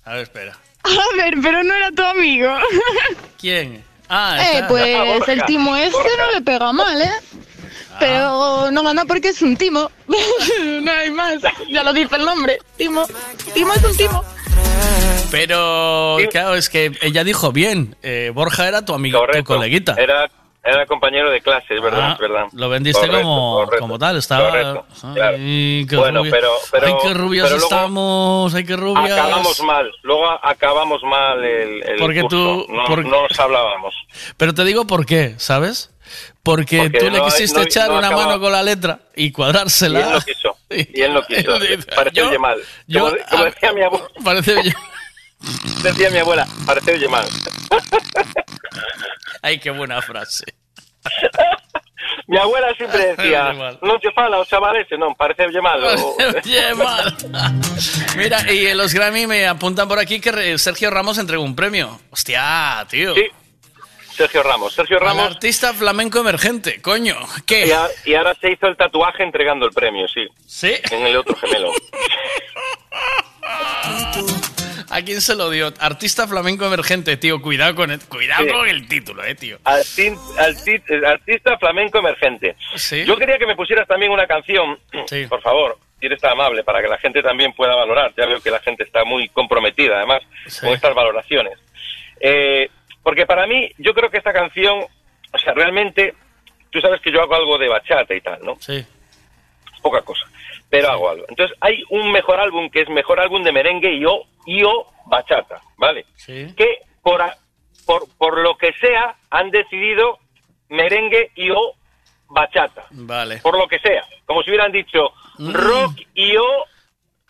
A 0.06 0.14
ver, 0.14 0.22
espera. 0.24 0.58
a 0.84 1.16
ver, 1.18 1.34
pero 1.42 1.64
no 1.64 1.74
era 1.74 1.92
tu 1.92 2.02
amigo. 2.04 2.50
¿Quién? 3.40 3.84
Ah, 4.08 4.38
Eh, 4.40 4.54
está. 4.56 4.68
pues 4.70 4.98
Borja, 5.08 5.32
el 5.34 5.46
timo 5.46 5.76
este 5.76 5.98
Borja. 5.98 6.18
no 6.26 6.32
le 6.32 6.42
pega 6.42 6.72
mal, 6.72 7.02
¿eh? 7.02 7.12
Pero 8.00 8.72
no 8.72 8.84
gana 8.84 9.06
porque 9.06 9.30
es 9.30 9.42
un 9.42 9.56
timo. 9.58 9.92
no 10.82 10.92
hay 10.92 11.12
más. 11.12 11.36
Ya 11.70 11.84
lo 11.84 11.92
dice 11.94 12.16
el 12.16 12.26
nombre. 12.26 12.58
Timo. 12.78 13.06
Timo 13.54 13.74
es 13.74 13.84
un 13.84 13.96
timo. 13.98 14.24
Pero, 15.38 16.18
claro, 16.32 16.56
es 16.56 16.70
que 16.70 16.92
ella 17.02 17.24
dijo 17.24 17.52
bien. 17.52 17.96
eh, 18.04 18.32
Borja 18.34 18.68
era 18.68 18.86
tu 18.86 18.94
amigo, 18.94 19.26
tu 19.32 19.44
coleguita. 19.44 19.96
Era, 19.98 20.30
era 20.64 20.86
compañero 20.86 21.30
de 21.32 21.42
clase, 21.42 21.74
es 21.76 21.82
verdad, 21.82 22.00
Ah, 22.04 22.14
es 22.14 22.20
verdad. 22.20 22.46
Lo 22.54 22.70
vendiste 22.70 23.02
Correcto, 23.08 23.24
como, 23.28 23.54
correcto, 23.66 23.80
como 23.80 24.00
tal, 24.00 24.18
estaba. 24.18 24.50
correcto, 24.50 24.86
claro. 25.14 25.38
Ay, 25.38 25.86
qué 25.90 25.96
Bueno, 25.98 26.20
rubia- 26.20 26.32
pero- 26.32 26.54
pero- 26.72 26.86
Ay, 26.88 26.94
qué 27.02 27.14
rubias 27.16 27.48
pero 27.50 27.58
estamos. 27.64 28.54
Ay, 28.56 28.64
qué 28.64 28.76
rubias. 28.76 29.12
Acabamos 29.20 29.60
mal, 29.64 29.92
luego 30.04 30.30
acabamos 30.46 31.04
mal 31.04 31.44
el, 31.44 31.84
el 31.84 31.98
Porque 32.00 32.22
curso. 32.22 32.38
tú- 32.68 32.74
no, 32.74 32.86
por- 32.86 33.04
no 33.06 33.28
nos 33.28 33.40
hablábamos. 33.40 33.96
Pero 34.38 34.54
te 34.54 34.64
digo 34.64 34.86
por 34.86 35.06
qué, 35.06 35.34
¿sabes? 35.38 35.90
Porque, 36.44 36.78
Porque 36.84 37.00
tú 37.00 37.10
le 37.10 37.18
no- 37.18 37.26
quisiste 37.26 37.58
no- 37.60 37.66
echar 37.66 37.90
no 37.90 37.98
una 37.98 38.12
mano 38.12 38.40
con 38.40 38.52
la 38.52 38.62
letra 38.62 39.00
y 39.16 39.32
cuadrársela. 39.32 40.00
Y 40.00 40.04
él 40.04 40.12
no 40.14 40.22
quiso. 40.22 40.58
Y 40.94 41.02
él 41.02 41.14
no 41.14 41.22
quiso. 41.24 41.60
Yo- 42.14 42.28
oye 42.30 42.40
mal. 42.40 42.58
yo- 42.88 43.02
como, 43.10 43.18
como 43.30 43.44
decía 43.46 43.74
mi 43.74 43.82
abuela, 43.84 44.06
Parece 44.24 44.56
decía 45.84 46.10
mi 46.10 46.20
abuela, 46.20 46.48
pareció 46.66 46.94
oye 46.94 47.08
mal. 47.08 47.28
Ay, 49.42 49.60
qué 49.60 49.70
buena 49.72 50.02
frase. 50.02 50.46
Mi 52.28 52.38
abuela 52.38 52.74
siempre 52.76 53.16
decía, 53.16 53.52
no 53.82 54.00
te 54.00 54.12
fala, 54.12 54.40
o 54.40 54.46
chavales, 54.46 54.88
no, 54.98 55.14
parece 55.14 55.46
oye 55.46 55.62
mal. 55.62 55.84
o- 55.84 56.16
Oye, 56.44 56.74
mal. 56.76 57.16
Mira, 58.18 58.52
y 58.52 58.68
en 58.68 58.78
los 58.78 58.94
Grammy 58.94 59.28
me 59.28 59.46
apuntan 59.48 59.88
por 59.88 60.00
aquí 60.00 60.20
que 60.22 60.58
Sergio 60.58 60.90
Ramos 60.90 61.18
entregó 61.18 61.44
un 61.44 61.56
premio. 61.56 62.00
Hostia, 62.12 62.86
tío. 62.90 63.14
Sí, 63.14 63.28
Sergio 64.16 64.42
Ramos. 64.44 64.74
Sergio 64.74 64.98
Al 65.00 65.04
Ramos 65.06 65.26
artista 65.26 65.74
flamenco 65.74 66.20
emergente, 66.20 66.82
coño. 66.82 67.16
y, 67.38 67.42
¿Qué? 67.42 67.74
a- 67.74 67.90
y 68.06 68.16
ahora 68.16 68.34
se 68.40 68.52
hizo 68.52 68.68
el 68.68 68.78
tatuaje 68.78 69.24
entregando 69.24 69.66
el 69.66 69.72
premio, 69.74 70.08
sí. 70.08 70.26
¿Sí? 70.46 70.74
En 70.92 71.06
el 71.06 71.18
otro 71.18 71.36
gemelo. 71.36 71.72
¿A 74.90 75.02
quién 75.02 75.22
se 75.22 75.36
lo 75.36 75.50
dio? 75.50 75.74
Artista 75.80 76.28
flamenco 76.28 76.66
emergente, 76.66 77.18
tío. 77.18 77.42
Cuidado 77.42 77.76
con 77.76 77.92
el, 77.92 78.00
cuidado 78.06 78.44
Sí. 78.46 78.50
con 78.52 78.68
el 78.68 78.88
título, 78.88 79.24
eh, 79.24 79.36
tío. 79.36 79.58
Arti- 79.64 80.16
arti- 80.38 81.06
artista 81.06 81.58
flamenco 81.58 82.00
emergente. 82.00 82.56
Sí. 82.76 83.04
Yo 83.06 83.16
quería 83.18 83.38
que 83.38 83.46
me 83.46 83.56
pusieras 83.56 83.88
también 83.88 84.12
una 84.12 84.28
canción, 84.28 84.78
Sí. 85.08 85.26
por 85.28 85.42
favor, 85.42 85.78
si 86.00 86.06
eres 86.08 86.20
tan 86.22 86.32
amable, 86.32 86.64
para 86.64 86.82
que 86.82 86.88
la 86.88 86.98
gente 86.98 87.22
también 87.22 87.54
pueda 87.54 87.76
valorar. 87.76 88.14
Ya 88.18 88.26
veo 88.26 88.42
que 88.42 88.52
la 88.52 88.60
gente 88.60 88.84
está 88.84 89.04
muy 89.06 89.30
comprometida, 89.30 89.98
además, 89.98 90.22
con 90.60 90.70
estas 90.70 90.94
valoraciones. 90.94 91.58
Eh, 92.20 92.70
porque 93.02 93.26
para 93.26 93.48
mí, 93.48 93.72
yo 93.78 93.94
creo 93.94 94.10
que 94.10 94.18
esta 94.18 94.34
canción, 94.34 94.80
o 95.32 95.38
sea, 95.40 95.54
realmente, 95.54 96.14
tú 96.70 96.80
sabes 96.82 97.02
que 97.02 97.12
yo 97.12 97.22
hago 97.22 97.36
algo 97.36 97.58
de 97.58 97.68
bachata 97.68 98.14
y 98.16 98.22
tal, 98.22 98.40
¿no? 98.44 98.58
Sí. 98.60 98.86
Poca 99.82 100.02
cosa, 100.02 100.26
pero 100.80 100.90
hago 100.92 101.10
algo. 101.10 101.26
Entonces, 101.30 101.56
hay 101.62 101.84
un 101.90 102.12
mejor 102.12 102.40
álbum 102.40 102.70
que 102.70 102.82
es 102.82 102.90
mejor 102.90 103.20
álbum 103.20 103.44
de 103.44 103.52
merengue 103.52 103.94
y 103.94 104.06
o, 104.06 104.24
y 104.46 104.64
o 104.64 104.88
bachata, 105.06 105.62
¿vale? 105.78 106.06
Sí. 106.16 106.48
que 106.58 106.80
por, 107.04 107.22
por, 107.86 108.08
por 108.18 108.40
lo 108.40 108.58
que 108.58 108.74
sea 108.82 109.16
han 109.30 109.52
decidido 109.52 110.18
merengue 110.70 111.30
y 111.36 111.52
o 111.52 111.74
bachata. 112.28 112.86
Vale. 112.90 113.38
Por 113.44 113.56
lo 113.58 113.68
que 113.68 113.78
sea. 113.80 114.04
Como 114.26 114.42
si 114.42 114.50
hubieran 114.50 114.72
dicho 114.72 115.12
Mm. 115.38 115.52
rock 115.52 116.00
y 116.14 116.36
o 116.38 116.46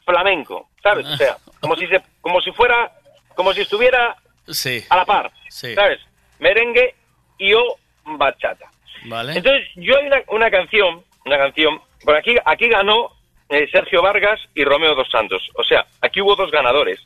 flamenco. 0.05 0.69
¿Sabes? 0.81 1.05
O 1.07 1.15
sea, 1.17 1.37
como 1.61 1.75
si, 1.75 1.87
se, 1.87 2.01
como 2.21 2.41
si 2.41 2.51
fuera, 2.51 2.91
como 3.35 3.53
si 3.53 3.61
estuviera 3.61 4.15
Sí. 4.47 4.83
a 4.89 4.97
la 4.97 5.05
par. 5.05 5.31
Sí. 5.49 5.73
¿Sabes? 5.75 5.99
Merengue 6.39 6.95
y 7.37 7.53
o 7.53 7.77
bachata. 8.05 8.69
Vale. 9.05 9.33
Entonces, 9.37 9.67
yo 9.75 9.97
hay 9.97 10.05
una, 10.07 10.21
una 10.29 10.51
canción, 10.51 11.03
una 11.25 11.37
canción, 11.37 11.81
por 12.03 12.15
aquí, 12.15 12.35
aquí 12.45 12.67
ganó 12.69 13.11
eh, 13.49 13.67
Sergio 13.71 14.01
Vargas 14.01 14.39
y 14.55 14.63
Romeo 14.63 14.95
Dos 14.95 15.07
Santos. 15.11 15.41
O 15.55 15.63
sea, 15.63 15.85
aquí 16.01 16.21
hubo 16.21 16.35
dos 16.35 16.51
ganadores. 16.51 16.99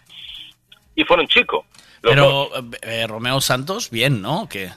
Y 0.95 1.03
fueron 1.03 1.27
chicos. 1.27 1.65
Pero 2.01 2.49
eh, 2.81 3.05
Romeo 3.07 3.41
Santos, 3.41 3.89
bien, 3.89 4.21
¿no? 4.21 4.43
¿O 4.43 4.49
qué? 4.49 4.69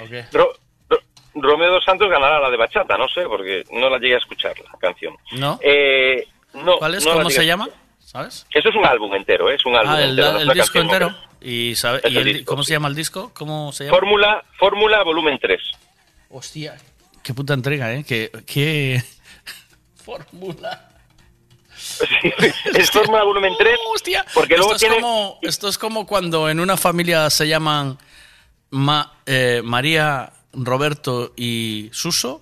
¿O 0.00 0.08
qué? 0.08 0.24
Ro- 0.32 0.52
Ro- 0.88 1.00
Romeo 1.34 1.72
Dos 1.72 1.84
Santos 1.84 2.08
ganará 2.10 2.38
la 2.40 2.50
de 2.50 2.56
bachata, 2.56 2.96
no 2.96 3.08
sé, 3.08 3.22
porque 3.24 3.64
no 3.72 3.88
la 3.90 3.98
llegué 3.98 4.14
a 4.14 4.18
escuchar 4.18 4.54
la 4.60 4.78
canción. 4.78 5.14
¿No? 5.32 5.58
Eh, 5.62 6.26
no, 6.54 6.78
¿Cuál 6.78 6.94
es? 6.94 7.04
no 7.04 7.12
¿Cómo 7.14 7.30
se 7.30 7.44
llama? 7.46 7.68
¿Sabes? 7.98 8.46
Eso 8.54 8.68
es 8.68 8.74
un 8.76 8.86
álbum 8.86 9.14
entero, 9.14 9.50
¿eh? 9.50 9.56
es 9.56 9.66
un 9.66 9.74
álbum 9.74 9.92
Ah, 9.94 10.02
el, 10.02 10.10
entero. 10.10 10.32
no 10.32 10.38
el 10.40 10.48
disco 10.58 10.78
entero. 10.78 11.16
¿Y, 11.40 11.74
sabe, 11.74 12.00
y 12.08 12.16
el- 12.16 12.24
disco, 12.24 12.44
cómo 12.46 12.62
sí. 12.62 12.68
se 12.68 12.72
llama 12.74 12.88
el 12.88 12.94
disco? 12.94 13.30
¿Cómo 13.34 13.72
se 13.72 13.84
llama? 13.84 13.96
Fórmula, 13.98 14.44
Fórmula 14.58 15.02
volumen 15.02 15.38
3. 15.40 15.60
Hostia, 16.30 16.76
qué 17.22 17.34
puta 17.34 17.54
entrega, 17.54 17.92
¿eh? 17.94 18.04
Qué, 18.06 18.30
qué... 18.46 19.02
Fórmula. 20.06 20.88
es 22.74 22.90
Fórmula 22.90 23.24
volumen 23.24 23.52
3. 23.58 23.76
Hostia. 23.94 24.24
Porque 24.32 24.56
luego 24.56 24.72
esto, 24.76 24.78
tiene... 24.78 24.96
es 24.96 25.02
como, 25.02 25.38
esto 25.42 25.68
es 25.68 25.76
como 25.78 26.06
cuando 26.06 26.48
en 26.48 26.60
una 26.60 26.76
familia 26.76 27.28
se 27.28 27.48
llaman 27.48 27.98
Ma- 28.70 29.12
eh, 29.26 29.60
María, 29.64 30.32
Roberto 30.52 31.32
y 31.36 31.90
Suso 31.92 32.40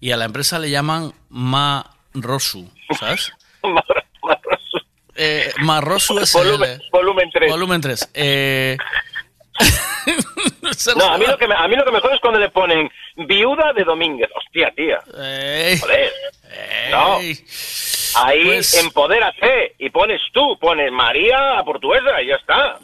y 0.00 0.12
a 0.12 0.16
la 0.16 0.24
empresa 0.24 0.58
le 0.58 0.70
llaman 0.70 1.12
Ma 1.28 1.96
Rosu, 2.14 2.70
¿sabes? 2.98 3.32
Eh, 5.22 5.52
Marrosu 5.58 6.18
es 6.18 6.32
Volumen, 6.32 6.80
volumen 6.90 7.28
3. 7.30 7.50
Volumen 7.50 7.80
3. 7.82 8.08
Eh... 8.14 8.78
No, 10.96 11.04
a 11.12 11.18
mí, 11.18 11.26
lo 11.26 11.36
que 11.36 11.46
me, 11.48 11.54
a 11.54 11.66
mí 11.68 11.76
lo 11.76 11.84
que 11.84 11.90
me 11.90 12.00
jode 12.00 12.14
es 12.14 12.20
cuando 12.20 12.38
le 12.38 12.48
ponen 12.48 12.90
viuda 13.16 13.72
de 13.74 13.84
Domínguez. 13.84 14.30
Hostia, 14.34 14.72
tía. 14.74 14.98
Ey. 15.18 15.78
Joder. 15.78 16.12
No. 16.90 17.18
Ahí 18.16 18.44
Pues- 18.44 18.74
empodérate 18.82 19.74
y 19.78 19.90
pones 19.90 20.20
tú, 20.32 20.56
pones 20.58 20.90
María 20.92 21.60
Portuguesa 21.64 22.22
y 22.22 22.28
ya 22.28 22.36
está. 22.36 22.78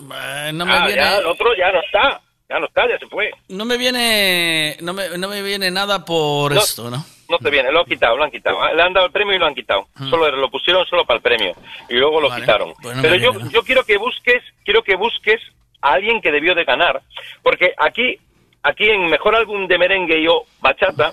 No 0.53 0.66
me 0.66 0.73
Ah, 0.73 0.86
viene... 0.86 1.01
ya 1.03 1.19
el 1.19 1.27
otro 1.27 1.55
ya 1.57 1.73
no 1.73 1.81
está. 1.81 2.20
Ya 2.48 2.61
no 2.61 2.66
está, 2.66 2.89
ya 2.89 2.97
se 2.98 3.07
fue. 3.07 3.31
No 3.48 3.65
me 3.65 3.77
viene, 3.77 4.77
no 4.81 4.93
me, 4.93 5.19
no 5.19 5.27
me 5.28 5.43
viene 5.43 5.70
nada 5.70 6.05
por 6.05 6.55
No. 6.55 6.61
esto, 6.61 6.90
¿no? 6.90 7.05
No 7.28 7.39
te 7.39 7.51
viene, 7.51 7.73
lo 7.73 7.81
han 7.81 7.86
quitado, 7.86 8.16
lo 8.16 8.23
han 8.23 8.31
quitado. 8.31 8.73
Le 8.73 8.81
han 8.82 8.93
dado 8.93 9.07
el 9.07 9.12
premio 9.12 9.35
y 9.35 9.39
lo 9.39 9.47
han 9.47 9.55
quitado. 9.55 9.89
Solo 10.11 10.31
lo 10.31 10.48
pusieron 10.48 10.86
solo 10.86 11.05
para 11.05 11.16
el 11.16 11.23
premio 11.23 11.55
y 11.89 11.94
luego 11.94 12.20
lo 12.20 12.28
Vale. 12.28 12.43
quitaron. 12.43 12.73
Pues 12.81 12.94
no 12.97 13.03
Pero 13.03 13.16
yo, 13.16 13.32
yo 13.51 13.62
quiero 13.65 13.85
que 13.85 13.97
busques, 13.97 14.43
quiero 14.65 14.82
que 14.85 14.94
busques 14.94 15.40
a 15.86 15.92
alguien 15.94 16.20
que 16.20 16.32
debió 16.32 16.54
de 16.54 16.64
ganar, 16.64 17.02
porque 17.42 17.72
aquí, 17.78 18.16
aquí 18.62 18.88
en 18.90 19.06
mejor 19.06 19.36
álbum 19.36 19.66
de 19.68 19.78
merengue 19.78 20.18
y 20.20 20.26
o 20.26 20.44
bachata, 20.60 21.12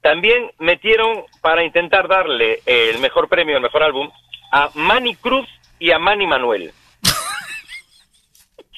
también 0.00 0.50
metieron 0.58 1.24
para 1.40 1.62
intentar 1.64 2.08
darle 2.08 2.60
el 2.66 2.98
mejor 2.98 3.28
premio, 3.28 3.56
el 3.56 3.62
mejor 3.62 3.82
álbum, 3.82 4.10
a 4.50 4.70
Manny 4.74 5.14
Cruz 5.16 5.48
y 5.78 5.90
a 5.90 5.98
Manny 5.98 6.26
Manuel. 6.26 6.72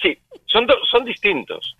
Sí, 0.03 0.19
son, 0.47 0.67
do- 0.67 0.85
son 0.91 1.05
distintos. 1.05 1.77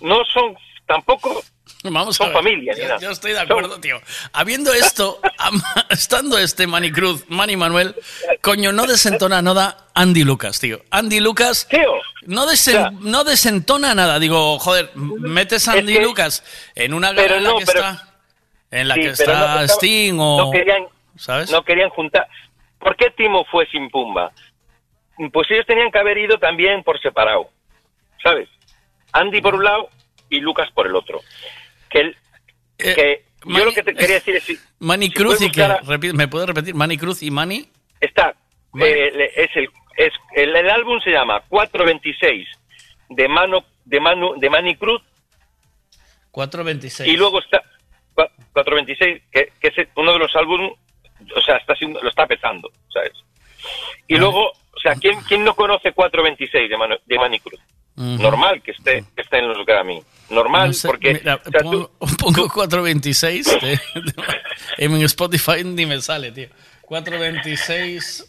No 0.00 0.24
son, 0.24 0.56
tampoco 0.86 1.40
Vamos 1.84 2.16
son 2.16 2.26
a 2.26 2.28
ver. 2.30 2.36
familia. 2.38 2.74
Yo, 3.00 3.10
estoy 3.10 3.32
de 3.32 3.40
acuerdo, 3.40 3.78
tío. 3.80 4.00
Habiendo 4.32 4.72
esto, 4.74 5.20
estando 5.90 6.36
este 6.38 6.66
Manny 6.66 6.90
Cruz, 6.90 7.24
Manny 7.28 7.56
Manuel, 7.56 7.94
coño, 8.42 8.72
no 8.72 8.86
desentona 8.86 9.40
nada 9.42 9.86
Andy 9.94 10.24
Lucas, 10.24 10.58
tío. 10.58 10.80
Andy 10.90 11.20
Lucas 11.20 11.68
no, 12.26 12.46
desen- 12.46 12.52
o 12.52 12.80
sea, 12.80 12.90
no 13.00 13.22
desentona 13.24 13.94
nada. 13.94 14.18
Digo, 14.18 14.58
joder, 14.58 14.90
metes 14.96 15.68
a 15.68 15.72
Andy 15.72 15.94
que- 15.94 16.02
Lucas 16.02 16.42
en 16.74 16.94
una 16.94 17.08
gala 17.12 17.22
pero 17.22 17.36
en 17.36 17.44
la 17.44 17.50
no, 17.50 17.58
que 17.58 17.66
pero- 17.66 17.78
está, 17.80 18.14
en 18.72 18.88
la 18.88 18.94
Sí, 18.94 19.00
que 19.00 19.08
está 19.10 19.54
no 19.60 19.68
Sting 19.68 20.14
o... 20.18 20.38
no 20.46 20.50
querían, 20.50 20.82
¿Sabes? 21.16 21.50
no 21.50 21.62
querían 21.64 21.90
juntar. 21.90 22.26
¿Por 22.80 22.96
qué 22.96 23.10
Timo 23.10 23.44
fue 23.44 23.66
sin 23.66 23.88
Pumba? 23.88 24.32
Pues 25.32 25.50
ellos 25.50 25.66
tenían 25.66 25.90
que 25.90 25.98
haber 25.98 26.18
ido 26.18 26.38
también 26.38 26.82
por 26.84 27.00
separado, 27.00 27.50
¿sabes? 28.22 28.48
Andy 29.12 29.40
por 29.40 29.54
un 29.54 29.64
lado 29.64 29.88
y 30.30 30.38
Lucas 30.40 30.68
por 30.74 30.86
el 30.86 30.94
otro. 30.94 31.20
Que, 31.90 32.00
el- 32.00 32.16
Eh, 32.78 32.94
que 32.94 33.24
yo 33.44 33.64
lo 33.64 33.72
que 33.72 33.82
te 33.82 33.94
quería 33.94 34.16
decir 34.16 34.36
es 34.36 34.44
si, 34.44 34.58
Manny 34.80 35.06
si 35.06 35.12
Cruz 35.12 35.40
y 35.42 35.50
que 35.50 35.62
a- 35.62 35.80
me 36.14 36.28
puedes 36.28 36.46
repetir 36.48 36.74
Manny 36.74 36.96
Cruz 36.98 37.22
y 37.22 37.30
Manny. 37.30 37.68
Está 38.00 38.34
eh, 38.80 39.32
es 39.36 39.50
el 39.56 39.68
es 39.96 40.12
el, 40.36 40.54
el 40.54 40.70
álbum 40.70 41.00
se 41.00 41.10
llama 41.10 41.40
426 41.48 42.46
de 43.10 43.28
mano 43.28 43.64
de 43.84 43.98
Manu 44.00 44.34
de 44.38 44.48
Manny 44.50 44.76
Cruz. 44.76 45.02
426. 46.30 47.08
y 47.08 47.16
luego 47.16 47.40
está 47.40 47.62
cua- 48.14 48.30
426 48.52 49.22
que, 49.32 49.52
que 49.60 49.68
es 49.68 49.88
uno 49.96 50.12
de 50.12 50.18
los 50.18 50.34
álbumes 50.36 50.72
o 51.34 51.40
sea 51.40 51.56
está 51.56 51.74
siendo, 51.74 52.00
lo 52.00 52.08
está 52.10 52.26
petando 52.26 52.70
sabes 52.92 53.12
y 54.06 54.16
luego 54.16 54.50
o 54.50 54.80
sea 54.80 54.94
quién 54.94 55.20
quién 55.22 55.42
no 55.42 55.54
conoce 55.54 55.92
426 55.92 56.68
de 56.70 56.76
Manu- 56.76 57.00
de 57.06 57.18
Manny 57.18 57.40
Cruz 57.40 57.60
normal 57.96 58.62
que 58.62 58.70
esté 58.72 59.04
que 59.16 59.22
esté 59.22 59.38
en 59.38 59.48
los 59.48 59.66
Grammy 59.66 60.00
normal 60.30 60.68
No 60.68 60.72
sé, 60.74 60.88
porque 60.88 61.14
mira, 61.14 61.40
o 61.44 61.50
sea, 61.50 61.60
pongo, 61.62 61.90
tú- 61.98 62.16
pongo 62.16 62.48
426 62.48 63.46
de- 63.60 63.68
de- 63.68 63.80
en 64.78 64.94
Spotify 65.02 65.64
ni 65.64 65.86
me 65.86 66.00
sale, 66.00 66.30
tío. 66.32 66.48
426 66.82 68.28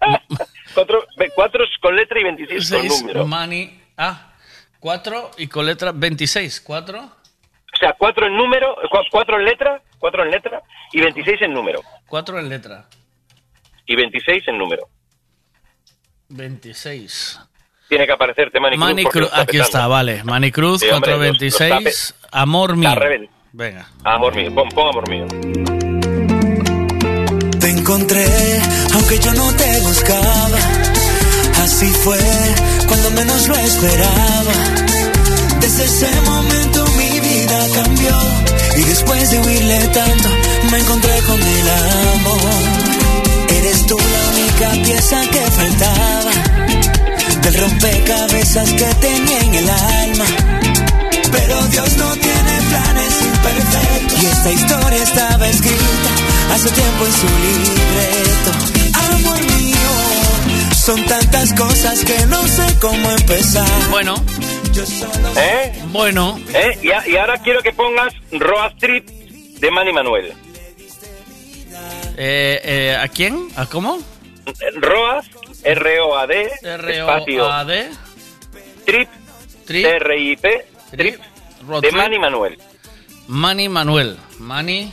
cuatro, 0.74 1.06
ve- 1.16 1.30
cuatro 1.34 1.64
es 1.64 1.70
con 1.80 1.94
letra 1.96 2.20
y 2.20 2.24
26 2.24 2.70
con 2.70 2.80
6 2.80 3.00
número 3.02 3.26
Money. 3.26 3.82
Ah, 3.96 4.32
4 4.80 5.30
y 5.38 5.46
con 5.46 5.66
letra 5.66 5.92
26. 5.92 6.60
4. 6.62 6.98
o 7.00 7.76
sea 7.78 7.94
cuatro 7.98 8.26
en 8.26 8.36
número 8.36 8.74
cua- 8.90 9.06
cuatro 9.10 9.38
en 9.38 9.44
letra 9.44 9.80
cuatro 9.98 10.24
en 10.24 10.30
letra 10.32 10.62
y 10.92 11.00
26 11.00 11.42
en 11.42 11.54
número 11.54 11.80
4 12.08 12.38
en 12.40 12.48
letra. 12.48 12.86
y 13.86 13.94
26 13.96 14.48
en 14.48 14.58
número 14.58 14.88
26. 16.28 17.40
Tiene 17.92 18.06
que 18.06 18.12
aparecerte 18.12 18.58
Manny 18.58 18.76
Cruz 18.76 18.86
Manny 18.88 19.04
Cruz, 19.04 19.24
está 19.26 19.40
aquí 19.42 19.58
está, 19.58 19.86
vale. 19.86 20.24
Manny 20.24 20.50
Cruz, 20.50 20.80
Sí, 20.80 20.88
hombre, 20.88 21.10
lo- 21.12 21.18
lo 21.18 21.24
426. 21.34 22.14
Amor 22.30 22.74
mío. 22.74 22.90
Venga. 23.52 23.86
amor 24.02 24.34
mío 24.34 24.50
pon, 24.54 24.66
pon 24.70 24.88
amor 24.88 25.06
mío 25.10 25.26
Te 27.60 27.68
encontré, 27.68 28.24
aunque 28.94 29.18
yo 29.18 29.34
no 29.34 29.52
te 29.52 29.80
buscaba. 29.82 30.58
Así 31.62 31.86
fue 32.02 32.18
cuando 32.88 33.10
menos 33.10 33.46
lo 33.48 33.54
esperaba. 33.56 34.54
Desde 35.60 35.84
ese 35.84 36.20
momento 36.22 36.86
mi 36.96 37.20
vida 37.20 37.58
cambió. 37.74 38.16
Y 38.78 38.82
después 38.84 39.30
de 39.32 39.38
huirle 39.40 39.78
tanto, 39.88 40.28
me 40.70 40.78
encontré 40.78 41.12
con 41.26 41.40
el 41.42 41.68
amor. 41.68 42.52
Eres 43.50 43.86
tú 43.86 43.98
la 43.98 44.22
única 44.30 44.82
pieza 44.82 45.20
que 45.30 45.40
faltaba. 45.40 46.30
Del 47.42 47.54
rompecabezas 47.54 48.72
que 48.72 48.84
tenía 49.00 49.40
en 49.40 49.54
el 49.54 49.68
alma. 49.70 50.24
Pero 51.32 51.62
Dios 51.68 51.96
no 51.96 52.12
tiene 52.16 52.60
planes 52.68 53.22
imperfectos. 53.22 54.22
Y 54.22 54.26
esta 54.26 54.52
historia 54.52 55.02
estaba 55.02 55.48
escrita 55.48 56.10
hace 56.52 56.70
tiempo 56.70 57.06
en 57.06 57.12
su 57.12 57.26
libreto. 57.44 58.52
Amor 59.12 59.40
mío, 59.60 60.74
son 60.84 61.04
tantas 61.06 61.52
cosas 61.54 62.04
que 62.04 62.26
no 62.26 62.46
sé 62.46 62.78
cómo 62.80 63.10
empezar. 63.10 63.68
Bueno. 63.90 64.14
Yo 64.72 64.86
solo 64.86 65.28
¿eh? 65.36 65.72
Bueno. 65.88 66.38
¿Eh? 66.54 66.78
Y, 66.82 66.90
a- 66.92 67.06
y 67.06 67.16
ahora 67.16 67.36
quiero 67.38 67.60
que 67.62 67.72
pongas 67.72 68.14
Road 68.32 68.72
Trip 68.78 69.06
de 69.06 69.70
Manny 69.70 69.92
Manuel 69.92 70.32
Eh, 72.16 72.60
eh, 72.64 72.96
¿A 72.98 73.08
quién? 73.08 73.48
¿A 73.56 73.66
cómo? 73.66 73.98
Roas 74.80 75.26
R-O-A-D 75.64 76.42
espacio 76.62 77.44
R-O-A-D. 77.44 77.90
Trip 78.84 79.08
Trip. 79.66 79.86
R-I-P 79.86 80.64
Trip 80.96 81.20
de. 81.80 81.92
Manny 81.92 82.18
Manuel 82.18 82.58
Manny 83.28 83.68
Manuel. 83.68 84.16
Manny 84.38 84.92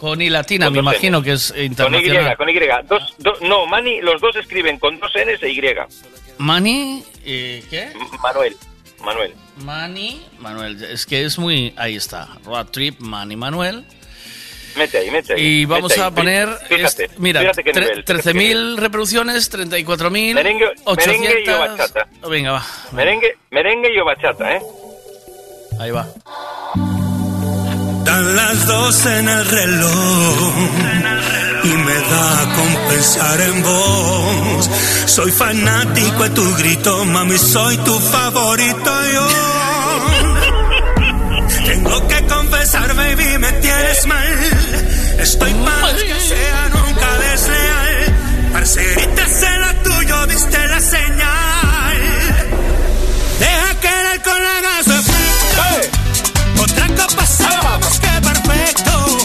con 0.00 0.22
I 0.22 0.30
latina, 0.30 0.66
Con 0.66 0.74
me 0.74 0.78
imagino 0.80 1.20
que 1.22 1.32
es 1.32 1.50
con 1.52 1.60
Y, 1.60 1.64
internacional. 1.66 2.36
con 2.36 2.48
Y. 2.48 2.54
Dos, 2.88 3.14
dos- 3.18 3.40
no, 3.42 3.66
Manny, 3.66 4.00
los 4.00 4.20
dos 4.20 4.34
escriben 4.36 4.78
con 4.78 4.98
dos 5.00 5.10
Ns 5.14 5.42
e 5.42 5.50
Y. 5.50 5.60
Manny, 6.38 7.02
eh, 7.24 7.64
¿qué? 7.68 7.92
Manuel. 8.22 8.56
Manuel. 9.04 9.34
Manny 9.64 10.24
Manuel. 10.38 10.82
Es 10.84 11.04
que 11.04 11.24
es 11.24 11.38
muy. 11.38 11.74
Ahí 11.76 11.96
está. 11.96 12.28
Road 12.44 12.66
Trip, 12.66 12.98
Manny 13.00 13.36
Manuel. 13.36 13.84
Mete 14.78 14.98
ahí, 14.98 15.10
mete 15.10 15.34
ahí. 15.34 15.40
Y 15.42 15.64
vamos 15.64 15.92
ahí. 15.92 16.00
a 16.00 16.10
poner. 16.10 16.48
Fíjate, 16.68 17.04
este- 17.04 17.10
mira, 17.18 17.40
fíjate 17.40 17.64
qué 17.64 17.72
tre- 17.72 17.80
nivel. 17.80 18.04
fíjate 18.06 18.22
qué 18.22 18.38
nivel. 18.38 18.54
13.000 18.74 18.76
reproducciones, 18.78 19.50
34.000. 19.50 20.34
Merengue- 20.36 20.72
800. 20.84 21.20
merengue 21.20 21.44
y 21.44 21.48
o 21.50 21.58
bachata. 21.58 22.08
Oh, 22.22 22.28
Venga, 22.30 22.52
va. 22.52 22.66
Merengue, 22.92 23.36
merengue 23.50 23.92
y 23.94 23.98
o 23.98 24.04
bachata, 24.04 24.54
¿eh? 24.56 24.62
Ahí 25.80 25.90
va. 25.90 26.06
Dan 28.04 28.36
las 28.36 28.66
dos 28.66 29.06
en 29.06 29.28
el 29.28 29.44
reloj 29.44 30.52
y 31.64 31.68
me 31.68 31.94
da 31.94 32.54
con 32.56 32.74
pensar 32.88 33.40
en 33.40 33.62
vos. 33.62 34.70
Soy 35.06 35.30
fanático 35.30 36.22
de 36.24 36.30
tu 36.30 36.56
grito, 36.56 37.04
mami, 37.04 37.36
soy 37.36 37.76
tu 37.78 37.98
favorito 37.98 38.90
yo. 39.12 39.28
Confesar, 42.58 42.92
baby, 42.96 43.38
me 43.38 43.52
tienes 43.60 44.04
mal. 44.06 44.26
Estoy 45.20 45.54
mal 45.54 45.96
que 45.96 46.20
sea 46.20 46.68
nunca 46.70 47.18
desleal. 47.18 48.50
Parcerita 48.52 49.26
sé 49.26 49.58
la 49.60 49.74
tuyo, 49.84 50.26
diste 50.26 50.66
la 50.66 50.80
señal. 50.80 51.98
Deja 53.38 53.80
que 53.80 53.88
el 53.88 54.06
alcohol 54.06 54.46
haga 54.56 54.82
su 54.82 54.92
efecto. 54.92 55.62
Otra 56.64 56.86
copa 56.88 57.26
sabemos 57.26 58.00
que 58.00 58.20
perfecto. 58.28 59.18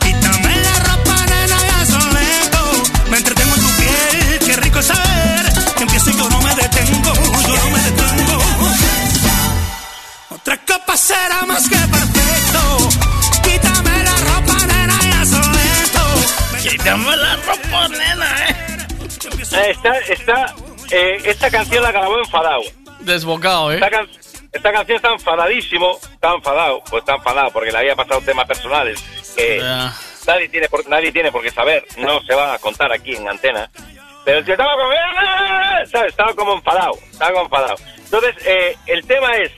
Quítame 0.00 0.56
la 0.56 0.78
ropa, 0.88 1.26
nena, 1.26 1.58
ya 1.68 1.86
son 1.92 2.14
lento. 2.14 2.82
Me 3.10 3.18
entretengo 3.18 3.54
en 3.54 3.60
tu 3.60 3.70
piel, 3.82 4.38
qué 4.46 4.56
rico 4.56 4.80
saber. 4.80 5.52
Que 5.76 5.82
empiezo 5.82 6.08
y 6.08 6.16
yo 6.16 6.30
no 6.30 6.40
me 6.40 6.54
detengo, 6.54 7.12
yo 7.14 7.54
no 7.54 7.70
me 7.70 7.82
detengo. 7.82 8.42
Otra 10.30 10.56
copa 10.64 10.96
será 10.96 11.44
más 11.46 11.68
que 11.68 11.77
Quítame 16.96 17.16
la 17.16 17.36
ropa, 17.36 17.88
nena, 17.88 18.46
eh. 18.48 18.56
Eh, 19.52 19.70
Está, 19.70 19.98
está, 19.98 20.54
eh, 20.90 21.18
esta 21.24 21.50
canción 21.50 21.82
la 21.82 21.92
grabó 21.92 22.18
enfadado. 22.18 22.62
Desbocado, 23.00 23.72
eh. 23.72 23.74
Esta, 23.74 23.90
can- 23.90 24.08
esta 24.52 24.72
canción 24.72 24.96
está 24.96 25.12
enfadadísimo, 25.12 25.98
está 26.12 26.32
enfadado, 26.34 26.82
pues 26.88 27.02
está 27.02 27.16
enfadado 27.16 27.50
porque 27.50 27.70
le 27.72 27.78
había 27.78 27.94
pasado 27.94 28.20
temas 28.22 28.46
personales 28.46 29.02
que 29.36 29.58
Ya. 29.60 29.92
nadie 30.26 30.48
tiene 30.48 30.68
por, 30.68 30.88
nadie 30.88 31.12
tiene 31.12 31.30
por 31.30 31.42
qué 31.42 31.50
saber, 31.50 31.84
no 31.98 32.22
se 32.22 32.34
van 32.34 32.50
a 32.54 32.58
contar 32.58 32.90
aquí 32.92 33.14
en 33.16 33.28
antena. 33.28 33.70
Pero 34.24 34.38
el 34.38 34.44
tío 34.46 34.54
estaba 34.54 34.72
como, 34.74 34.90
¿sabes? 35.90 36.08
Estaba 36.10 36.34
como 36.34 36.54
enfadado, 36.54 36.92
estaba 37.10 37.32
como 37.32 37.44
enfadado. 37.44 37.74
Entonces, 37.98 38.34
eh, 38.46 38.76
el 38.86 39.06
tema 39.06 39.36
es, 39.36 39.52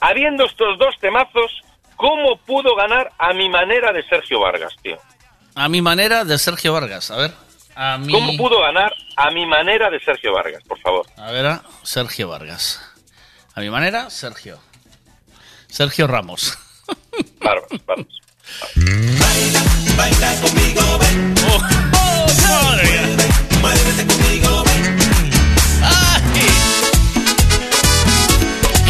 habiendo 0.00 0.44
estos 0.44 0.78
dos 0.78 0.94
temazos, 1.00 1.62
¿cómo 1.96 2.36
pudo 2.38 2.74
ganar 2.76 3.10
a 3.18 3.32
mi 3.32 3.48
manera 3.48 3.92
de 3.92 4.02
Sergio 4.08 4.40
Vargas, 4.40 4.74
tío? 4.82 4.98
A 5.58 5.70
mi 5.70 5.80
manera 5.80 6.24
de 6.24 6.38
Sergio 6.38 6.74
Vargas. 6.74 7.10
A 7.10 7.16
ver. 7.16 7.32
A 7.74 7.96
mi. 7.96 8.12
¿Cómo 8.12 8.36
pudo 8.36 8.60
ganar 8.60 8.92
a 9.16 9.30
mi 9.30 9.46
manera 9.46 9.88
de 9.90 9.98
Sergio 10.00 10.34
Vargas, 10.34 10.62
por 10.68 10.78
favor? 10.80 11.06
A 11.16 11.30
ver, 11.30 11.46
a 11.46 11.62
Sergio 11.82 12.28
Vargas. 12.28 12.78
A 13.54 13.60
mi 13.60 13.70
manera, 13.70 14.10
Sergio. 14.10 14.58
Sergio 15.68 16.06
Ramos. 16.06 16.58
Bárbaro, 17.40 17.66
bárbaro. 17.86 18.06
Baila 19.96 20.40
conmigo, 20.42 20.98
ven. 20.98 21.34
Oh. 21.48 21.62
Muévete 23.62 24.06
conmigo, 24.06 24.64
ven. 24.64 24.98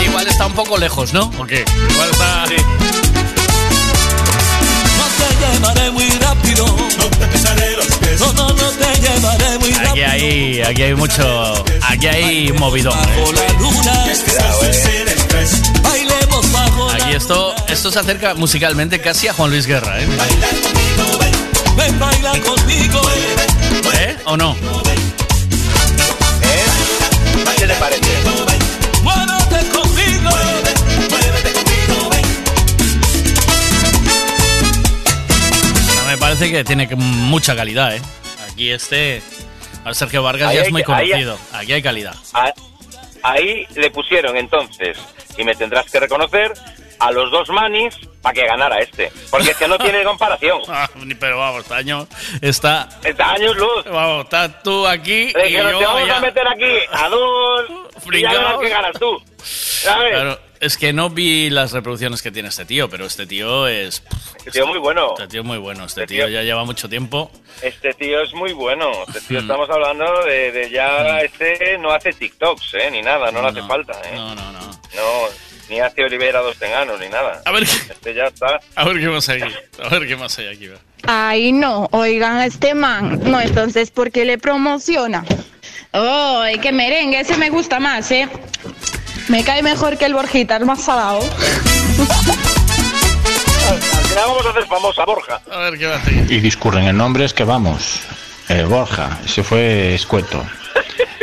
Igual 0.04 0.26
está 0.26 0.46
un 0.46 0.54
poco 0.54 0.78
lejos, 0.78 1.12
¿no? 1.12 1.30
¿O 1.38 1.46
qué? 1.46 1.64
Igual 1.90 2.10
está. 2.10 2.44
Llevaré 5.56 5.90
muy 5.90 6.08
rápido. 6.10 6.66
No 6.66 7.04
te 7.18 7.26
pisaré 7.26 7.76
los 7.76 7.86
pies. 7.86 8.20
No, 8.20 8.32
no, 8.32 8.48
no 8.48 8.70
te 8.70 9.00
llevaré 9.00 9.58
muy 9.58 9.72
rápido. 9.72 9.90
Aquí 9.90 10.02
hay, 10.02 10.62
aquí 10.62 10.82
hay 10.82 10.94
mucho. 10.94 11.64
Aquí 11.88 12.06
hay 12.06 12.52
movidón. 12.52 12.94
Bajo 12.94 13.30
¿eh? 13.30 13.34
la 13.34 13.52
luna. 13.58 14.04
sin 14.72 15.08
estrés. 15.08 15.82
Bailemos 15.82 16.52
bajo 16.52 16.90
Aquí 16.90 17.14
esto, 17.14 17.54
esto 17.68 17.90
se 17.90 17.98
acerca 17.98 18.34
musicalmente 18.34 19.00
casi 19.00 19.28
a 19.28 19.32
Juan 19.32 19.50
Luis 19.50 19.66
Guerra, 19.66 20.00
¿eh? 20.00 20.06
Ven, 21.76 21.98
baila 21.98 22.32
conmigo. 22.40 23.00
¿Eh? 23.94 24.16
¿O 24.24 24.36
no? 24.36 24.56
¿Qué 27.56 27.66
te 27.66 27.74
parece? 27.74 28.25
Parece 36.38 36.52
que 36.52 36.64
tiene 36.64 36.88
mucha 36.96 37.56
calidad, 37.56 37.94
¿eh? 37.96 38.02
Aquí 38.52 38.70
este. 38.70 39.22
Al 39.84 39.94
Sergio 39.94 40.22
Vargas 40.22 40.48
Ahí 40.50 40.56
ya 40.56 40.62
es 40.62 40.72
muy 40.72 40.80
ahí- 40.82 40.84
conocido. 40.84 41.38
Aquí 41.52 41.72
hay 41.72 41.82
calidad. 41.82 42.14
A- 42.34 42.52
Ahí 43.22 43.66
le 43.74 43.90
pusieron 43.90 44.36
entonces, 44.36 44.96
y 45.36 45.42
me 45.42 45.54
tendrás 45.56 45.90
que 45.90 45.98
reconocer, 45.98 46.52
a 47.00 47.10
los 47.10 47.28
dos 47.32 47.48
manis 47.48 47.94
para 48.22 48.34
que 48.34 48.46
ganara 48.46 48.78
este. 48.78 49.10
Porque 49.30 49.50
es 49.50 49.56
que 49.56 49.66
no 49.66 49.76
tiene 49.78 50.04
comparación. 50.04 50.60
Ah, 50.68 50.88
Pero 51.18 51.38
vamos, 51.38 51.62
este 51.62 51.74
año 51.74 52.06
está... 52.40 52.88
Está 53.02 53.32
años 53.32 53.56
luz. 53.56 53.84
Vamos, 53.90 54.24
estás 54.24 54.62
tú 54.62 54.86
aquí 54.86 55.30
y 55.30 55.32
que 55.32 55.62
nos 55.62 55.72
yo 55.72 55.78
te 55.80 55.84
vamos 55.86 56.06
ya- 56.06 56.16
a 56.16 56.20
meter 56.20 56.46
aquí 56.46 56.72
a 56.92 57.08
dos 57.08 57.64
y 58.12 58.20
ya 58.22 58.32
verás 58.32 58.58
que 58.60 58.68
ganas 58.68 58.92
tú. 58.98 59.22
¿Sabes? 59.42 60.10
Claro, 60.12 60.38
es 60.66 60.76
que 60.76 60.92
no 60.92 61.08
vi 61.10 61.48
las 61.50 61.72
reproducciones 61.72 62.20
que 62.22 62.30
tiene 62.30 62.48
este 62.50 62.64
tío, 62.64 62.88
pero 62.90 63.06
este 63.06 63.26
tío 63.26 63.66
es... 63.68 64.02
Este 64.38 64.50
tío 64.50 64.64
es 64.64 64.68
muy 64.68 64.78
bueno. 64.78 65.12
Este 65.14 65.28
tío 65.28 65.40
es 65.40 65.46
muy 65.46 65.58
bueno, 65.58 65.84
este 65.86 66.02
Este 66.02 66.14
tío 66.14 66.26
tío- 66.26 66.34
ya 66.34 66.42
lleva 66.42 66.64
mucho 66.64 66.88
tiempo. 66.88 67.30
Este 67.62 67.92
tío 67.94 68.20
es 68.22 68.32
muy 68.34 68.52
bueno. 68.52 68.90
Este 69.08 69.20
tío 69.22 69.38
Mm. 69.38 69.42
estamos 69.42 69.70
hablando 69.70 70.24
de, 70.24 70.52
de 70.52 70.70
ya. 70.70 71.20
Este 71.20 71.78
no 71.78 71.90
hace 71.92 72.12
TikToks, 72.12 72.74
¿eh? 72.74 72.90
Ni 72.90 73.02
nada, 73.02 73.30
no, 73.32 73.40
le 73.42 73.48
hace 73.48 73.62
falta, 73.62 73.92
¿eh? 74.04 74.12
No, 74.14 74.34
no, 74.34 74.52
no. 74.52 74.60
No, 74.60 75.28
ni 75.68 75.80
hace 75.80 76.04
Olivera 76.04 76.40
dos 76.40 76.56
Teganos, 76.58 76.98
ni 77.00 77.08
nada. 77.08 77.42
A 77.44 77.50
ver, 77.52 77.62
Este 77.64 78.14
ya 78.14 78.24
está. 78.24 78.60
a 78.74 78.84
ver 78.84 79.00
qué 79.00 79.08
más 79.08 79.28
hay 79.28 79.42
aquí. 79.42 79.54
A 79.82 79.88
ver 79.88 80.06
qué 80.06 80.16
más 80.16 80.38
hay 80.38 80.48
aquí. 80.48 80.66
va. 80.68 80.76
Ay, 81.08 81.52
no, 81.52 81.88
oigan 81.92 82.36
a 82.36 82.46
este 82.46 82.74
man. 82.74 83.20
No, 83.30 83.40
entonces, 83.40 83.90
¿por 83.90 84.10
qué 84.10 84.24
le 84.24 84.38
promociona? 84.38 85.24
Ay, 85.92 86.58
que 86.58 86.72
merengue, 86.72 87.20
ese 87.20 87.36
me 87.36 87.50
gusta 87.50 87.80
más, 87.80 88.10
¿eh? 88.10 88.28
Me 89.28 89.42
cae 89.44 89.62
mejor 89.62 89.98
que 89.98 90.04
el 90.06 90.14
Borjita, 90.14 90.56
el 90.56 90.64
más 90.66 90.82
salado. 90.82 91.20
Vamos 94.14 94.46
a 94.46 94.50
hacer 94.50 94.66
famosa 94.66 95.04
Borja. 95.04 95.40
A 95.50 95.58
ver 95.58 95.78
qué 95.78 95.86
va 95.86 95.94
a 95.94 95.98
hacer. 95.98 96.30
Y 96.30 96.40
discurren 96.40 96.84
en 96.84 96.96
nombres 96.96 97.34
que 97.34 97.44
vamos. 97.44 98.00
Eh, 98.48 98.62
Borja, 98.62 99.18
ese 99.24 99.42
fue 99.42 99.94
escueto. 99.94 100.44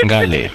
Gale. 0.04 0.52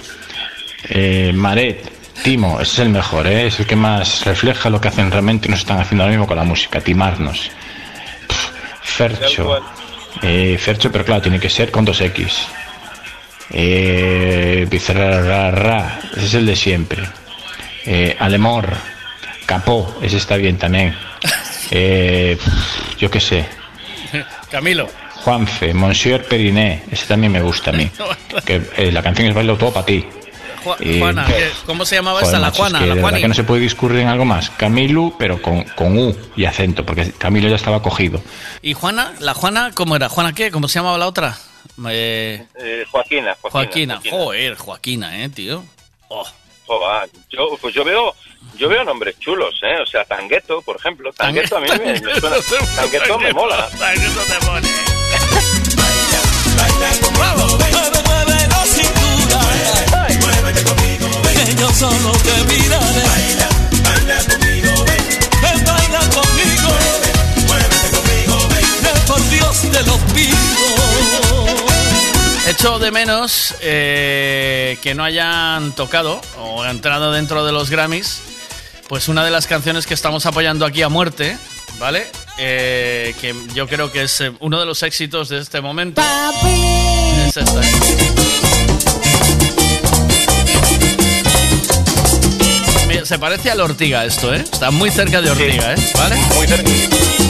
Eh, 0.91 1.33
Maret. 1.35 1.99
Timo, 2.23 2.60
ese 2.60 2.73
es 2.73 2.78
el 2.81 2.89
mejor, 2.89 3.28
¿eh? 3.28 3.47
es 3.47 3.60
el 3.60 3.67
que 3.67 3.77
más 3.77 4.25
refleja 4.25 4.68
lo 4.70 4.81
que 4.81 4.89
hacen 4.89 5.09
realmente 5.10 5.47
y 5.47 5.51
nos 5.52 5.60
están 5.60 5.78
haciendo 5.78 6.02
ahora 6.02 6.10
mismo 6.10 6.27
con 6.27 6.36
la 6.36 6.43
música, 6.43 6.81
timarnos. 6.81 7.51
Pff, 8.27 8.51
Fercho. 8.83 9.60
Eh, 10.23 10.59
Fercho, 10.59 10.91
pero 10.91 11.05
claro, 11.05 11.23
tiene 11.23 11.39
que 11.39 11.49
ser 11.49 11.70
con 11.70 11.85
dos 11.85 12.01
X. 12.01 12.49
Eh, 13.51 14.67
Bizarrarra, 14.68 16.01
ese 16.17 16.27
es 16.27 16.35
el 16.35 16.47
de 16.47 16.57
siempre. 16.57 17.05
Eh, 17.91 18.17
Alemor. 18.18 18.68
Capó, 19.47 19.97
ese 20.02 20.18
está 20.18 20.36
bien 20.36 20.58
también. 20.58 20.94
Eh, 21.70 22.39
yo 22.99 23.10
qué 23.10 23.20
sé. 23.20 23.44
Camilo. 24.50 24.89
Juanfe, 25.17 25.75
Monsieur 25.75 26.25
Periné, 26.26 26.83
ese 26.91 27.05
también 27.07 27.31
me 27.33 27.42
gusta 27.42 27.70
a 27.70 27.73
mí. 27.75 27.91
Que 28.47 28.62
eh, 28.78 28.91
la 28.91 29.02
canción 29.02 29.28
es 29.28 29.34
Bailo 29.34 29.57
todo 29.58 29.73
para 29.75 29.84
ti. 29.84 30.02
Ju- 30.65 30.99
Juana, 30.99 31.26
¿qué- 31.26 31.50
¿cómo 31.67 31.84
se 31.84 31.97
llamaba 31.97 32.20
Joder, 32.20 32.26
esta? 32.34 32.39
La 32.39 32.47
macho, 32.47 32.55
es 32.65 32.70
Juana, 32.70 32.78
que 32.81 32.94
la 32.94 33.00
Juani. 33.02 33.20
que 33.20 33.28
no 33.28 33.34
se 33.34 33.44
puede 33.44 33.60
discurrir 33.60 34.00
en 34.00 34.08
algo 34.08 34.25
más. 34.25 34.49
Camilu, 34.50 35.15
pero 35.18 35.42
con, 35.42 35.62
con 35.65 35.99
U 35.99 36.17
y 36.36 36.47
acento, 36.47 36.86
porque 36.86 37.12
Camilo 37.12 37.49
ya 37.50 37.57
estaba 37.57 37.83
cogido. 37.83 38.23
¿Y 38.62 38.73
Juana? 38.73 39.12
¿La 39.20 39.34
Juana 39.34 39.70
cómo 39.75 39.94
era? 39.97 40.08
¿Juana 40.08 40.33
qué? 40.33 40.50
¿Cómo 40.50 40.68
se 40.68 40.78
llamaba 40.78 40.97
la 40.97 41.07
otra? 41.07 41.36
Eh, 41.91 42.47
Eh, 42.58 42.84
Joaquina, 42.91 43.36
Joaquina. 43.42 43.97
Joaquina. 43.97 44.00
Joder, 44.10 44.55
Joaquina, 44.57 45.23
eh, 45.23 45.28
tío. 45.28 45.65
Oh. 46.08 46.26
Joder, 46.68 47.08
yo, 47.30 47.56
pues 47.62 47.74
yo 47.74 47.82
veo, 47.82 48.14
yo 48.58 48.68
veo 48.68 48.84
nombres 48.84 49.18
chulos, 49.18 49.58
¿eh? 49.62 49.80
O 49.82 49.86
sea, 49.86 50.05
Tangueto, 50.05 50.60
por 50.60 50.76
ejemplo. 50.76 51.10
Tangueto 51.14 51.56
a 51.56 51.60
mí 51.60 51.66
me, 51.66 51.98
me 51.98 51.98
suena. 51.98 52.36
Tangueto 52.76 53.18
me 53.18 53.32
mola. 53.32 53.70
Tangueto 53.78 54.20
te 54.20 54.47
pone. 54.47 54.68
Mueve 58.05 58.48
la 58.48 58.64
cintura. 58.66 59.40
Muévete 60.20 60.62
conmigo, 60.64 61.22
Que 61.22 61.55
yo 61.55 61.70
solo 61.70 62.12
te 62.18 62.44
miraré. 62.44 63.02
Baila, 63.08 63.48
baila 63.82 64.18
conmigo, 64.24 64.84
ven. 64.84 65.64
baila 65.64 66.00
conmigo. 66.10 66.68
Muévete 67.47 67.88
conmigo, 67.97 68.48
ven. 68.50 69.06
Por 69.06 69.30
Dios 69.30 69.62
te 69.72 69.82
lo 69.84 69.97
pido. 70.12 70.67
Echo 72.49 72.78
de 72.78 72.91
menos 72.91 73.55
eh, 73.60 74.78
que 74.83 74.94
no 74.94 75.05
hayan 75.05 75.73
tocado 75.73 76.18
o 76.39 76.65
entrado 76.65 77.12
dentro 77.12 77.44
de 77.44 77.52
los 77.52 77.68
Grammys, 77.68 78.20
pues 78.89 79.09
una 79.09 79.23
de 79.23 79.31
las 79.31 79.47
canciones 79.47 79.86
que 79.86 79.93
estamos 79.93 80.25
apoyando 80.25 80.65
aquí 80.65 80.81
a 80.81 80.89
muerte, 80.89 81.36
¿vale? 81.78 82.07
Eh, 82.39 83.15
que 83.20 83.35
yo 83.52 83.68
creo 83.68 83.93
que 83.93 84.05
es 84.05 84.20
eh, 84.23 84.33
uno 84.41 84.59
de 84.59 84.65
los 84.65 84.83
éxitos 84.83 85.28
de 85.28 85.41
este 85.41 85.60
momento. 85.60 86.01
Es 87.27 87.36
esta. 87.36 87.60
Mira, 92.89 93.05
se 93.05 93.18
parece 93.18 93.51
al 93.51 93.60
Ortiga 93.60 94.07
esto, 94.07 94.35
¿eh? 94.35 94.41
Está 94.51 94.70
muy 94.70 94.91
cerca 94.91 95.20
de 95.20 95.31
Ortiga, 95.31 95.75
¿eh? 95.75 95.93
¿Vale? 95.94 96.17
Muy 96.35 96.47
cerca. 96.47 96.70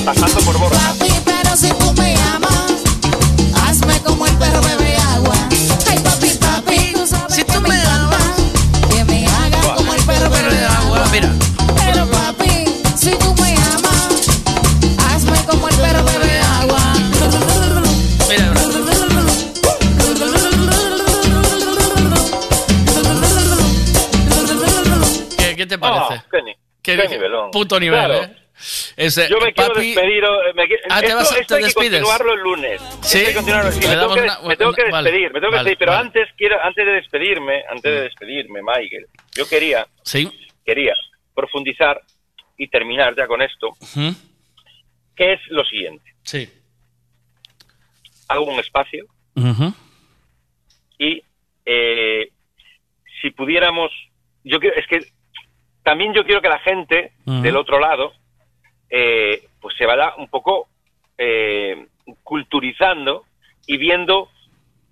Pasando 0.05 0.41
por 0.43 0.59
Borja. 0.59 0.95
Pero 1.25 1.57
si 1.57 1.71
tú 1.71 1.93
me 1.95 2.15
amas, 2.15 2.58
Mira. 11.21 11.33
Pero 11.85 12.07
papi, 12.11 12.65
si 12.97 13.11
tú 13.19 13.35
me 13.43 13.51
amas, 13.75 14.45
hazme 15.11 15.37
como 15.49 15.69
el 15.69 15.75
perro 15.77 16.05
bebe 16.05 16.39
agua. 16.39 16.79
¿Qué, 25.39 25.57
qué 25.57 25.67
te 25.67 25.79
parece? 25.79 26.23
Qué, 26.31 26.43
ni- 26.43 26.55
¿Qué- 26.83 26.97
qué 26.97 27.09
nivelón. 27.09 27.51
Puto 27.51 27.79
nivel, 27.79 27.99
Claro. 27.99 28.25
¿eh? 28.25 28.35
Ese, 28.97 29.29
Yo 29.29 29.39
me 29.39 29.53
quiero 29.53 29.73
papi, 29.75 29.95
despedir. 29.95 30.25
eh, 30.25 30.53
me 30.55 30.63
Ah, 30.91 31.01
¿te 31.01 31.07
esto, 31.07 31.17
vas 31.17 31.33
a- 31.33 31.39
esto 31.39 31.55
te 31.57 31.63
hay 31.65 31.69
que 31.69 31.75
continuarlo 31.75 32.33
el 32.35 32.41
lunes. 32.41 32.81
¿Sí? 33.03 33.25
Que 33.25 33.35
continuarlo. 33.35 33.71
Me, 33.71 33.79
tengo 33.79 34.15
que, 34.15 34.21
una- 34.23 34.39
me 34.41 34.57
tengo 34.57 34.73
que 34.73 34.83
una- 34.83 34.91
vale, 34.91 35.11
despedir, 35.11 35.33
me 35.33 35.41
tengo 35.41 35.51
que 35.53 35.57
vale, 35.59 35.71
despedir. 35.71 35.79
Pero 35.79 35.93
vale. 35.93 36.07
antes 36.07 36.29
quiero, 36.37 36.57
antes 36.65 36.87
de 36.87 36.93
despedirme, 36.93 37.63
antes 37.71 37.93
de 37.93 38.01
despedirme, 38.03 38.61
Michael, 38.63 39.07
yo 39.37 39.49
quería, 39.49 39.87
Sí. 40.03 40.29
Quería 40.69 40.95
profundizar 41.35 41.99
y 42.59 42.69
terminar 42.69 43.17
ya 43.17 43.27
con 43.27 43.41
esto, 43.41 43.71
que 45.17 45.33
es 45.33 45.41
lo 45.49 45.65
siguiente. 45.65 46.05
Sí. 46.23 46.47
Hago 48.29 48.45
un 48.45 48.61
espacio 48.61 49.07
y 50.99 51.23
eh, 51.65 52.29
si 53.23 53.31
pudiéramos, 53.31 53.91
yo 54.45 54.61
quiero, 54.61 54.77
es 54.77 54.87
que 54.89 55.01
también 55.83 56.13
yo 56.13 56.25
quiero 56.27 56.43
que 56.43 56.51
la 56.51 56.59
gente 56.59 57.13
del 57.25 57.57
otro 57.57 57.79
lado 57.79 58.13
eh, 58.91 59.49
pues 59.61 59.75
se 59.79 59.87
vaya 59.87 60.15
un 60.19 60.29
poco 60.29 60.69
eh, 61.17 61.87
culturizando 62.23 63.25
y 63.67 63.79
viendo 63.79 64.29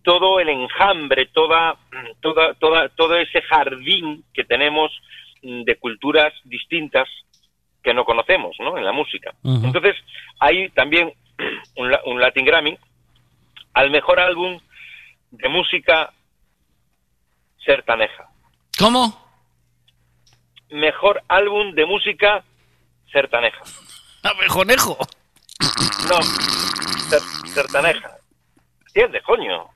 todo 0.03 0.41
el 0.41 0.49
enjambre, 0.49 1.27
toda, 1.27 1.77
toda, 2.21 2.55
toda, 2.55 2.89
todo 2.91 3.17
ese 3.17 3.43
jardín 3.43 4.25
que 4.33 4.45
tenemos 4.45 4.91
de 5.65 5.77
culturas 5.79 6.33
distintas 6.45 7.09
que 7.83 7.95
no 7.95 8.05
conocemos, 8.05 8.57
¿no? 8.59 8.77
En 8.77 8.85
la 8.85 8.93
música. 8.93 9.33
Entonces, 9.45 9.95
hay 10.41 10.69
también 10.71 11.13
un, 11.77 11.95
un 12.07 12.21
Latin 12.21 12.45
Grammy 12.45 12.77
al 13.75 13.91
mejor 13.91 14.19
álbum 14.21 14.59
de 15.31 15.49
música 15.49 16.13
sertaneja. 17.65 18.29
¿Cómo? 18.79 19.25
Mejor 20.71 21.23
álbum 21.29 21.73
de 21.75 21.87
música 21.87 22.43
sertaneja. 23.13 23.63
Abejonejo. 24.23 24.99
No, 26.09 26.19
cer- 26.19 27.47
sertaneja. 27.49 28.11
¿Entiendes, 28.89 29.23
coño? 29.23 29.69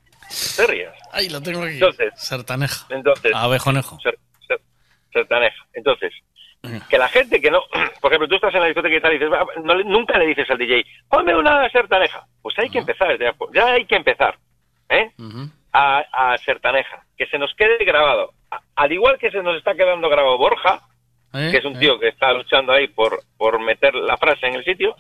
Te 0.57 0.67
rías. 0.67 0.95
Ahí 1.13 1.29
lo 1.29 1.41
tengo 1.41 1.63
aquí. 1.63 1.75
Entonces, 1.75 2.13
Sertaneja. 2.17 2.87
entonces, 2.91 3.33
Abejonejo. 3.35 3.99
ser- 4.01 4.19
ser- 5.13 5.23
sertaneja. 5.23 5.65
Entonces, 5.75 6.13
que 6.91 6.99
la 6.99 7.09
gente 7.09 7.41
que 7.41 7.51
no, 7.51 7.63
por 8.01 8.13
ejemplo, 8.13 8.29
tú 8.29 8.35
estás 8.37 8.55
en 8.55 8.61
la 8.61 8.67
discoteca 8.67 8.97
y 8.97 9.01
tal 9.01 9.13
y 9.15 9.19
dices, 9.19 9.33
"Va, 9.33 9.47
no 9.65 9.75
nunca 9.85 10.19
le 10.19 10.27
dices 10.27 10.49
al 10.51 10.59
DJ, 10.59 10.85
ponme 11.09 11.35
una 11.35 11.69
sertaneja. 11.71 12.25
Pues 12.43 12.59
hay 12.59 12.69
que 12.71 12.79
empezar, 12.79 13.19
ya, 13.19 13.35
ya 13.55 13.67
hay 13.73 13.85
que 13.87 13.97
empezar, 13.97 14.37
¿eh? 14.89 15.11
A, 15.73 15.99
a 16.33 16.39
sertaneja, 16.39 17.05
que 17.17 17.27
se 17.27 17.39
nos 17.39 17.55
quede 17.55 17.85
grabado. 17.85 18.33
A- 18.51 18.61
al 18.77 18.93
igual 18.93 19.19
que 19.19 19.31
se 19.31 19.43
nos 19.43 19.57
está 19.57 19.75
quedando 19.75 20.09
grabado 20.09 20.37
Borja, 20.39 20.81
¿Eh? 21.33 21.49
que 21.53 21.59
es 21.59 21.65
un 21.65 21.79
tío 21.79 21.99
que 22.01 22.09
está 22.09 22.33
luchando 22.33 22.73
ahí 22.73 22.89
por, 22.89 23.21
por 23.39 23.61
meter 23.61 23.95
la 23.95 24.17
frase 24.17 24.47
en 24.49 24.55
el 24.57 24.65
sitio, 24.65 24.97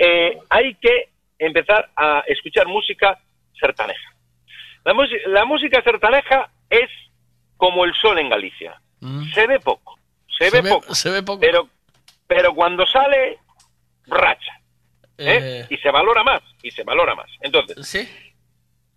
eh, 0.00 0.38
hay 0.48 0.74
que 0.76 1.10
empezar 1.38 1.90
a 1.94 2.24
escuchar 2.26 2.66
música 2.66 3.18
sertaneja. 3.60 4.14
La, 4.84 4.94
la 5.26 5.44
música 5.44 5.82
sertaneja 5.82 6.48
es 6.70 6.88
como 7.58 7.84
el 7.84 7.92
sol 8.00 8.18
en 8.18 8.30
Galicia. 8.30 8.80
Se 9.34 9.46
ve 9.46 9.60
poco, 9.60 9.98
se, 10.38 10.50
Se 10.50 10.56
ve, 10.56 10.62
ve- 10.62 10.70
poco, 10.70 10.94
se 10.94 11.10
ve 11.10 11.22
poco. 11.22 11.40
Pero, 11.40 11.68
pero 12.26 12.54
cuando 12.54 12.86
sale, 12.86 13.38
racha. 14.06 14.52
¿eh? 15.18 15.38
Eh. 15.62 15.66
Y 15.70 15.76
se 15.78 15.90
valora 15.90 16.22
más, 16.24 16.42
y 16.62 16.70
se 16.70 16.82
valora 16.84 17.14
más. 17.14 17.30
Entonces, 17.40 17.86
¿Sí? 17.86 18.08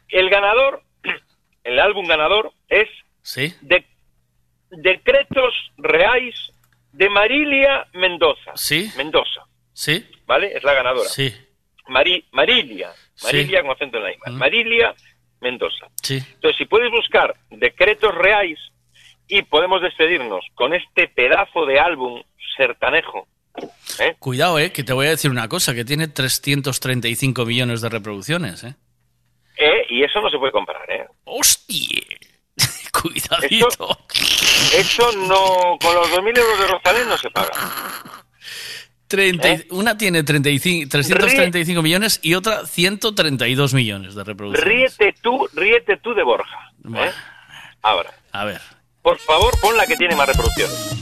el 0.10 0.30
ganador, 0.30 0.84
el 1.64 1.80
álbum 1.80 2.06
ganador 2.08 2.54
es 2.68 2.88
Sí. 3.22 3.54
de 3.62 3.86
Decretos 4.72 5.54
Reais 5.78 6.36
de 6.92 7.10
Marilia 7.10 7.88
Mendoza. 7.94 8.52
Sí. 8.56 8.92
Mendoza. 8.98 9.42
Sí. 9.74 10.06
¿Vale? 10.26 10.56
Es 10.56 10.64
la 10.64 10.74
ganadora. 10.74 11.10
Sí. 11.10 11.34
Mari- 11.88 12.26
Marilia. 12.32 12.92
Marilia 13.24 13.62
con 13.62 13.72
acento 13.72 13.98
en 13.98 14.04
la 14.04 14.12
I. 14.12 14.18
Marilia 14.32 14.94
Mendoza. 15.42 15.88
Sí. 16.04 16.18
Entonces, 16.34 16.58
si 16.58 16.66
puedes 16.66 16.92
buscar 16.92 17.36
decretos 17.50 18.14
reais 18.14 18.60
y 19.30 19.44
podemos 19.44 19.82
despedirnos 19.82 20.44
con 20.56 20.74
este 20.74 21.08
pedazo 21.08 21.66
de 21.66 21.80
álbum 21.80 22.22
sertanejo. 22.58 23.28
¿eh? 24.00 24.16
Cuidado, 24.20 24.60
eh, 24.60 24.72
que 24.74 24.84
te 24.84 24.92
voy 24.94 25.08
a 25.08 25.12
decir 25.12 25.32
una 25.32 25.48
cosa, 25.48 25.74
que 25.74 25.86
tiene 25.86 26.08
335 26.10 27.46
millones 27.46 27.80
de 27.82 27.90
reproducciones, 27.90 28.64
eh. 28.66 28.76
Eh, 29.58 29.86
Y 29.90 30.04
eso 30.04 30.20
no 30.22 30.30
se 30.30 30.38
puede 30.38 30.52
comprar, 30.52 30.90
¿eh? 30.90 31.06
¡Hostia! 31.26 32.02
Cuidadito. 32.92 33.98
Eso 34.76 35.12
no, 35.14 35.78
con 35.80 35.94
los 35.96 36.12
2.000 36.12 36.38
euros 36.38 36.60
de 36.60 36.68
Rosalén 36.68 37.08
no 37.08 37.18
se 37.18 37.30
paga. 37.30 37.52
30 39.08 39.48
¿Eh? 39.50 39.66
y- 39.70 39.74
Una 39.74 39.98
tiene 39.98 40.24
35, 40.24 40.88
335 40.90 41.82
millones 41.82 42.20
y 42.22 42.36
otra 42.36 42.66
132 42.66 43.74
millones 43.74 44.16
de 44.16 44.24
reproducciones. 44.24 44.98
Ríete 44.98 45.16
tú, 45.22 45.48
ríete 45.54 45.98
tú 45.98 46.14
de 46.14 46.24
Borja. 46.24 46.72
¿eh? 46.96 47.12
Ahora, 47.82 48.12
A 48.32 48.46
ver. 48.46 48.62
Por 49.02 49.18
favor, 49.20 49.58
pon 49.62 49.78
la 49.78 49.86
que 49.86 49.96
tiene 49.96 50.16
más 50.16 50.28
reproducciones. 50.28 50.76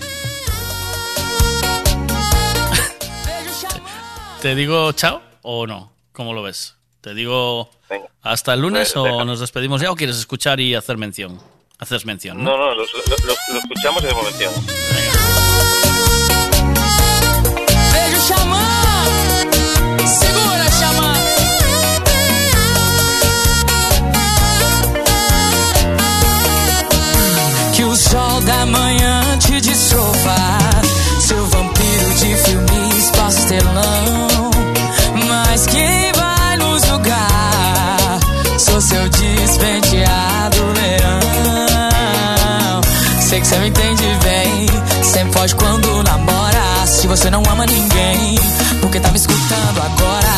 ¿Te 4.41 4.55
digo 4.55 4.91
chao 4.93 5.21
o 5.41 5.65
no? 5.67 5.91
¿Cómo 6.11 6.33
lo 6.33 6.43
ves? 6.43 6.75
¿Te 7.01 7.13
digo 7.13 7.69
Venga. 7.89 8.07
hasta 8.21 8.53
el 8.53 8.61
lunes 8.61 8.91
Pues, 8.93 8.97
o 8.97 9.03
deja. 9.13 9.25
nos 9.25 9.39
despedimos 9.39 9.81
ya 9.81 9.91
o 9.91 9.95
quieres 9.95 10.17
escuchar 10.17 10.59
y 10.59 10.75
hacer 10.75 10.97
mención? 10.97 11.39
Haces 11.79 12.05
mención, 12.05 12.43
¿no? 12.43 12.51
No, 12.51 12.57
no, 12.57 12.65
lo, 12.75 12.75
lo- 12.75 12.85
lo- 12.85 13.53
lo 13.53 13.59
escuchamos 13.59 14.03
el 14.03 14.15
momento. 14.15 14.51
Beijo 17.93 18.45
da 28.47 28.65
manhã 28.65 29.37
te 29.39 29.59
destrofa, 29.59 30.35
seu 31.19 31.45
vampiro 31.47 32.13
de 32.15 32.35
filmes 32.37 33.11
pastelão. 33.11 34.51
Mas 35.27 35.65
quem 35.67 36.11
vai 36.13 36.57
nos 36.57 36.81
julgar? 36.85 38.19
Sou 38.57 38.79
seu 38.79 39.09
despenteado 39.09 40.57
leão. 40.79 41.19
Sei 43.19 43.41
que 43.41 43.47
você 43.47 43.59
me 43.59 43.67
entende 43.67 44.03
bem. 44.23 44.67
Sempre 45.03 45.33
foge 45.33 45.55
quando 45.55 46.03
namora. 46.03 46.85
Se 46.85 47.05
você 47.05 47.29
não 47.29 47.43
ama 47.51 47.65
ninguém, 47.65 48.39
porque 48.81 48.99
tá 49.01 49.11
me 49.11 49.17
escutando 49.17 49.81
agora. 49.81 50.37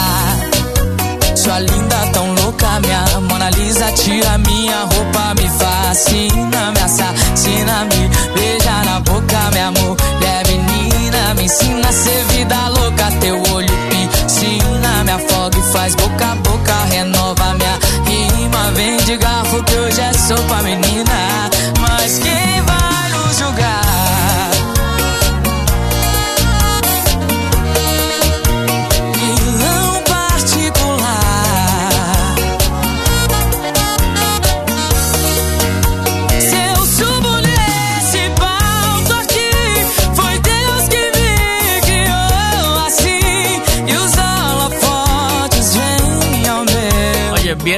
Sua 1.35 1.59
linda, 1.59 2.07
tão 2.11 2.28
louca, 2.59 2.79
minha 2.81 3.19
Mona 3.21 3.49
Lisa 3.51 3.91
Tira 3.93 4.37
minha 4.39 4.81
roupa, 4.81 5.33
me 5.35 5.49
fascina 5.49 6.71
Me 6.71 6.81
assassina, 6.81 7.85
me 7.85 8.09
beija 8.33 8.83
na 8.85 8.99
boca 8.99 9.51
Minha 9.51 9.71
mulher 9.71 10.47
menina 10.47 11.33
Me 11.35 11.43
ensina 11.45 11.89
a 11.89 11.91
ser 11.91 12.23
vida 12.25 12.69
louca 12.69 13.11
Teu 13.19 13.41
olho 13.53 13.73
piscina 13.89 15.03
Me 15.03 15.11
afoga 15.11 15.57
e 15.57 15.71
faz 15.71 15.95
boca 15.95 16.31
a 16.31 16.35
boca 16.35 16.75
Renova 16.89 17.53
minha 17.53 17.79
rima 18.05 18.71
Vem 18.75 18.97
de 18.97 19.17
garfo 19.17 19.63
que 19.63 19.75
hoje 19.75 20.01
é 20.01 20.13
sopa, 20.13 20.61
menina 20.63 21.49
Mas 21.79 22.19
quem 22.19 22.61
vai 22.63 23.09
nos 23.11 23.37
julgar? 23.37 23.88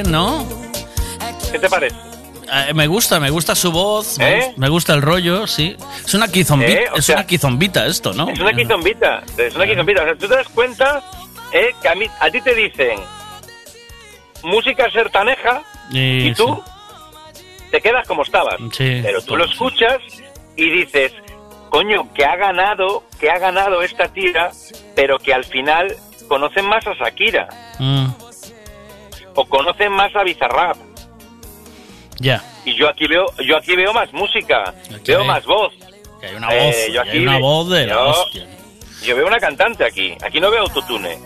Bien, 0.02 0.12
¿no? 0.12 0.46
¿Qué 1.52 1.60
te 1.60 1.70
parece? 1.70 1.96
Eh, 2.68 2.74
me 2.74 2.88
gusta, 2.88 3.20
me 3.20 3.30
gusta 3.30 3.56
su 3.56 3.72
voz, 3.72 4.18
me, 4.18 4.40
¿Eh? 4.40 4.54
me 4.58 4.68
gusta 4.70 4.94
el 4.94 5.02
rollo, 5.02 5.48
sí. 5.48 5.76
Es 6.06 6.14
una 6.14 6.28
quizombita, 6.28 6.72
¿Eh? 6.74 6.86
Es 6.96 7.06
sea- 7.06 7.16
una 7.18 7.26
quizombita 7.28 7.86
esto, 7.88 8.14
¿no? 8.14 8.30
Es 8.30 8.40
una 8.40 8.54
quizombita, 8.54 9.24
es 9.38 9.56
una 9.56 9.66
quizombita. 9.68 10.02
O 10.02 10.06
sea, 10.06 10.16
tú 10.16 10.28
te 10.28 10.36
das 10.36 10.50
cuenta 10.50 11.02
eh, 11.54 11.70
que 11.82 11.90
a, 11.90 11.96
mí, 11.96 12.06
a 12.20 12.30
ti 12.30 12.42
te 12.42 12.54
dicen 12.54 13.00
música 14.44 14.90
sertaneja 14.92 15.62
Y- 15.92 16.30
y 16.30 16.34
tú 16.34 16.62
te 17.70 17.80
quedas 17.82 18.06
como 18.08 18.24
estabas. 18.24 18.56
Sí. 18.74 19.00
Pero 19.02 19.22
tú 19.22 19.38
lo 19.38 19.46
escuchas 19.46 20.00
y 20.58 20.70
dices, 20.70 21.14
coño, 21.70 22.12
que 22.14 22.26
ha 22.26 22.36
ganado, 22.36 23.04
que 23.20 23.30
ha 23.30 23.38
ganado 23.40 23.82
esta 23.82 24.08
tira, 24.10 24.52
pero 24.96 25.20
que 25.20 25.34
al 25.34 25.46
final 25.46 25.96
conocen 26.28 26.66
más 26.66 26.86
a 26.88 26.94
Shakira 26.96 27.48
Mm, 27.80 28.08
o 29.36 29.46
conocen 29.46 29.92
más 29.92 30.16
a 30.16 30.24
Bizarrap. 30.24 30.78
ya. 32.20 32.44
Y 32.66 32.76
yo 32.76 32.88
aquí 32.88 33.08
veo, 33.08 33.26
yo 33.44 33.58
aquí 33.58 33.76
veo 33.76 33.92
más 33.94 34.12
música, 34.14 34.74
veo 35.06 35.22
hay- 35.22 35.28
más 35.28 35.44
voz. 35.46 35.74
Que 36.20 36.28
hay 36.28 36.36
una 36.36 36.48
voz, 36.48 36.56
Eh, 36.76 36.92
yo 36.94 37.02
aquí 37.02 37.10
hay 37.12 37.20
una 37.24 37.36
ve- 37.38 37.42
voz 37.42 37.70
de 37.70 37.88
la 37.88 37.94
yo- 37.94 38.10
hostia. 38.10 38.48
Yo 39.04 39.16
veo 39.16 39.26
una 39.28 39.40
cantante 39.40 39.84
aquí, 39.84 40.16
aquí 40.24 40.40
no 40.40 40.52
veo 40.52 40.62
autotune. 40.62 41.18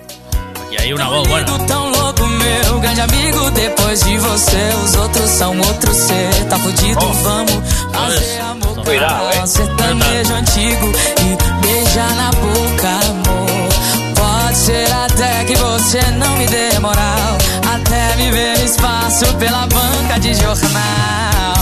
Y 0.72 0.82
hay 0.82 0.94
una 0.94 1.10
voz, 1.10 1.28
louco, 1.28 2.28
meu 2.28 2.80
grande 2.82 3.02
amigo. 3.02 3.52
Depois 3.52 4.04
de 4.06 4.18
você, 4.18 4.70
os 4.84 4.96
outros 4.96 5.30
são 5.30 5.58
outro 5.60 5.94
ser. 5.94 6.46
Tá 6.50 6.58
fudido, 6.58 7.00
vamos 7.00 7.52
fazer 7.94 8.40
amor. 8.42 8.84
Cuidado, 8.86 9.34
hein? 9.34 9.48
Sertanejo 9.48 10.34
antigo 10.34 10.92
e 11.22 11.66
beijar 11.66 12.16
na 12.16 12.32
boca, 12.32 12.90
amor. 13.10 13.70
Pode 14.16 14.58
ser 14.58 14.92
até 14.94 15.44
que 15.46 15.56
você 15.58 16.02
não 16.12 16.36
me 16.38 16.48
dê 16.48 16.80
moral. 16.80 17.38
Até 17.76 18.16
me 18.18 18.32
ver 18.32 18.58
no 18.58 18.64
espaço 18.64 19.38
pela 19.38 19.68
banca 19.68 20.20
de 20.20 20.34
jornal. 20.34 21.56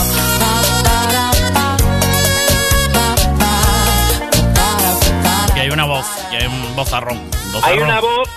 Y 5.56 5.58
hay 5.60 5.70
una 5.70 5.84
voz, 5.86 6.06
y 6.32 6.36
hay 6.36 6.46
un 6.46 6.76
vozarrón. 6.76 7.30
Hay 7.62 7.78
una 7.78 8.00
voz 8.00 8.28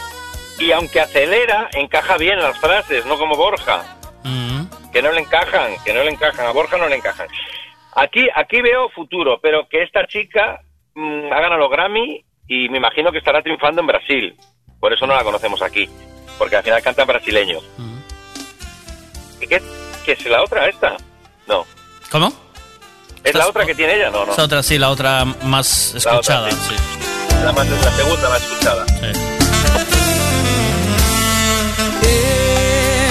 y 0.60 0.72
aunque 0.72 1.00
acelera, 1.02 1.70
encaja 1.74 2.18
bien 2.18 2.40
las 2.40 2.58
frases, 2.58 3.06
no 3.06 3.18
como 3.18 3.36
Borja, 3.36 3.84
Mm, 4.28 4.92
que 4.92 5.02
no 5.02 5.12
le 5.12 5.22
encajan, 5.22 5.72
que 5.86 5.94
no 5.94 6.04
le 6.04 6.12
encajan, 6.12 6.46
a 6.46 6.52
Borja 6.52 6.78
no 6.78 6.88
le 6.88 6.98
encajan. 6.98 7.28
Aquí, 7.96 8.28
aquí 8.36 8.62
veo 8.62 8.90
futuro, 8.90 9.40
pero 9.42 9.68
que 9.70 9.84
esta 9.84 10.06
chica 10.08 10.62
mm, 10.96 11.32
ha 11.32 11.40
ganado 11.40 11.62
los 11.62 11.72
Grammy 11.72 12.26
y 12.48 12.70
me 12.70 12.78
imagino 12.78 13.12
que 13.12 13.20
estará 13.20 13.42
triunfando 13.42 13.82
en 13.82 13.88
Brasil. 13.88 14.36
Por 14.80 14.94
eso 14.94 15.08
no 15.08 15.16
la 15.16 15.24
conocemos 15.24 15.62
aquí, 15.62 15.90
porque 16.38 16.56
al 16.56 16.64
final 16.64 16.82
canta 16.82 17.02
en 17.04 17.08
brasileño. 17.08 17.60
¿Y 19.42 19.48
qué, 19.48 19.62
qué 20.06 20.12
es 20.14 20.26
la 20.26 20.44
otra 20.44 20.68
esta? 20.68 20.98
No. 21.48 21.66
¿Cómo? 22.12 22.34
¿Es 23.24 23.36
la 23.36 23.48
otra 23.48 23.66
que 23.66 23.76
tiene 23.76 23.96
ella? 23.96 24.10
No, 24.10 24.26
no. 24.26 24.32
Es 24.34 24.40
otra, 24.40 24.64
sí, 24.64 24.78
la 24.78 24.90
otra 24.90 25.26
más 25.26 25.94
La 26.06 26.18
otra, 26.18 26.46
escuchada, 26.46 26.52
sí. 26.52 26.58
sí. 26.70 27.44
La, 27.44 27.52
más, 27.52 27.68
la 27.68 27.92
segunda 27.92 28.30
más 28.30 28.42
escuchada. 28.42 28.86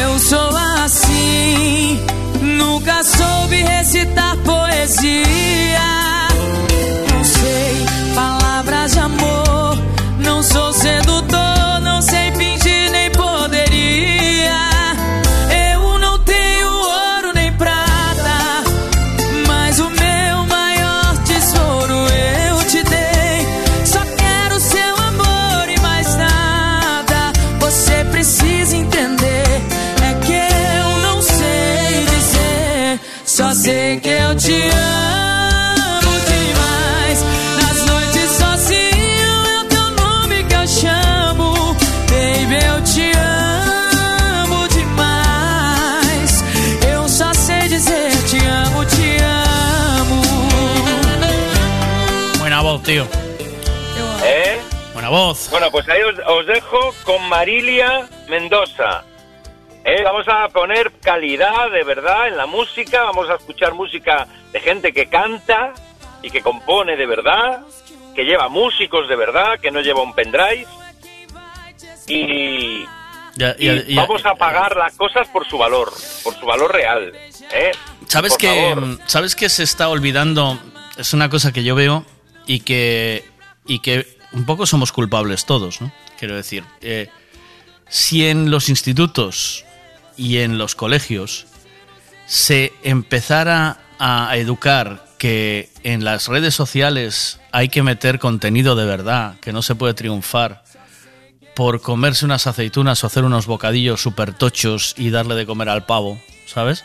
Eu 0.03 0.19
sou 0.19 0.57
assim, 0.85 2.05
nunca 2.41 3.03
soube 3.05 3.63
recitar 3.63 4.37
poesia. 4.39 5.81
Não 7.13 7.25
sei 7.25 7.87
palavras 8.15 8.93
de 8.93 8.99
amor, 8.99 9.79
não 10.19 10.43
sou 10.43 10.73
sedutor, 10.73 11.36
Buena 55.09 55.25
voz. 55.25 55.49
Bueno, 55.51 55.71
pues 55.71 55.89
ahí 55.89 56.01
os, 56.03 56.15
os 56.27 56.47
dejo 56.47 56.95
con 57.05 57.29
Marilia 57.29 58.09
Mendoza. 58.29 59.05
Eh, 59.85 60.03
vamos 60.03 60.27
a 60.29 60.49
poner 60.49 60.91
calidad 61.01 61.71
de 61.71 61.85
verdad 61.85 62.27
en 62.29 62.37
la 62.37 62.47
música, 62.47 63.03
vamos 63.05 63.31
a 63.31 63.35
escuchar 63.37 63.73
música 63.75 64.27
de 64.53 64.61
gente 64.61 64.93
que 64.93 65.07
canta 65.09 65.73
y 66.23 66.31
que 66.31 66.41
compone 66.43 66.97
de 66.97 67.07
verdad, 67.07 67.61
que 68.15 68.25
lleva 68.25 68.49
músicos 68.49 69.09
de 69.09 69.15
verdad, 69.15 69.61
que 69.61 69.71
no 69.71 69.81
lleva 69.81 70.03
un 70.03 70.13
pendrive. 70.13 70.67
Y, 72.09 72.85
Ya- 73.37 73.55
y 73.59 73.67
ya- 73.67 73.85
ya- 73.87 74.01
vamos 74.03 74.25
a 74.25 74.35
pagar 74.35 74.77
las 74.77 74.95
cosas 74.97 75.29
por 75.29 75.47
su 75.49 75.59
valor, 75.59 75.93
por 76.25 76.35
su 76.35 76.47
valor 76.47 76.73
real. 76.73 77.13
¿eh? 77.53 77.73
¿Sabes 78.09 78.33
Por 78.33 78.41
que, 78.41 78.49
favor. 78.73 78.99
¿Sabes 79.07 79.37
que 79.37 79.49
se 79.49 79.63
está 79.63 79.89
olvidando? 79.89 80.59
Es 80.97 81.13
una 81.13 81.29
cosa 81.29 81.53
que 81.53 81.63
yo 81.63 81.75
veo 81.75 82.05
y 82.47 82.61
que, 82.61 83.25
y 83.67 83.81
que 83.81 84.16
un 84.33 84.45
poco 84.45 84.67
somos 84.67 84.93
culpables 84.93 85.45
todos, 85.45 85.81
¿no? 85.81 85.93
Quiero 86.19 86.37
decir, 86.37 86.65
eh, 86.81 87.09
si 87.89 88.27
en 88.27 88.51
los 88.51 88.69
institutos 88.69 89.65
y 90.17 90.39
en 90.39 90.59
los 90.59 90.75
colegios 90.75 91.47
se 92.27 92.73
empezara 92.83 93.79
a 93.99 94.37
educar 94.37 95.07
que 95.19 95.71
en 95.83 96.05
las 96.05 96.29
redes 96.29 96.55
sociales 96.55 97.41
hay 97.53 97.69
que 97.69 97.83
meter 97.83 98.19
contenido 98.19 98.77
de 98.77 98.85
verdad, 98.85 99.39
que 99.41 99.53
no 99.53 99.63
se 99.63 99.75
puede 99.75 99.95
triunfar 99.95 100.65
por 101.55 101.81
comerse 101.81 102.27
unas 102.27 102.47
aceitunas 102.47 103.03
o 103.03 103.07
hacer 103.07 103.25
unos 103.25 103.47
bocadillos 103.47 104.03
súper 104.03 104.35
tochos 104.35 104.95
y 104.99 105.09
darle 105.09 105.35
de 105.35 105.47
comer 105.47 105.71
al 105.71 105.87
pavo, 105.87 106.21
¿sabes? 106.47 106.85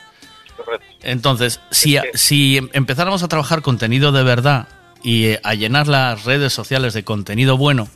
Entonces, 1.02 1.60
si, 1.72 1.98
si 2.14 2.58
em- 2.58 2.70
empezáramos 2.72 3.24
a 3.24 3.28
trabajar 3.28 3.62
contenido 3.62 4.12
de 4.12 4.24
verdad 4.24 4.68
y 5.04 5.28
eh, 5.28 5.40
a 5.44 5.54
llenar 5.54 5.88
las 5.88 6.24
redes 6.26 6.54
sociales 6.54 6.94
de 6.94 7.04
contenido 7.04 7.58
bueno, 7.58 7.88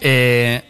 eh, 0.00 0.62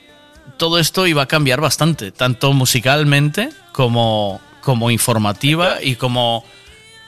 todo 0.56 0.78
esto 0.78 1.06
iba 1.06 1.22
a 1.22 1.26
cambiar 1.26 1.60
bastante, 1.60 2.12
tanto 2.12 2.52
musicalmente 2.52 3.50
como, 3.72 4.40
como 4.60 4.90
informativa 4.90 5.78
y 5.82 5.96
como... 5.96 6.44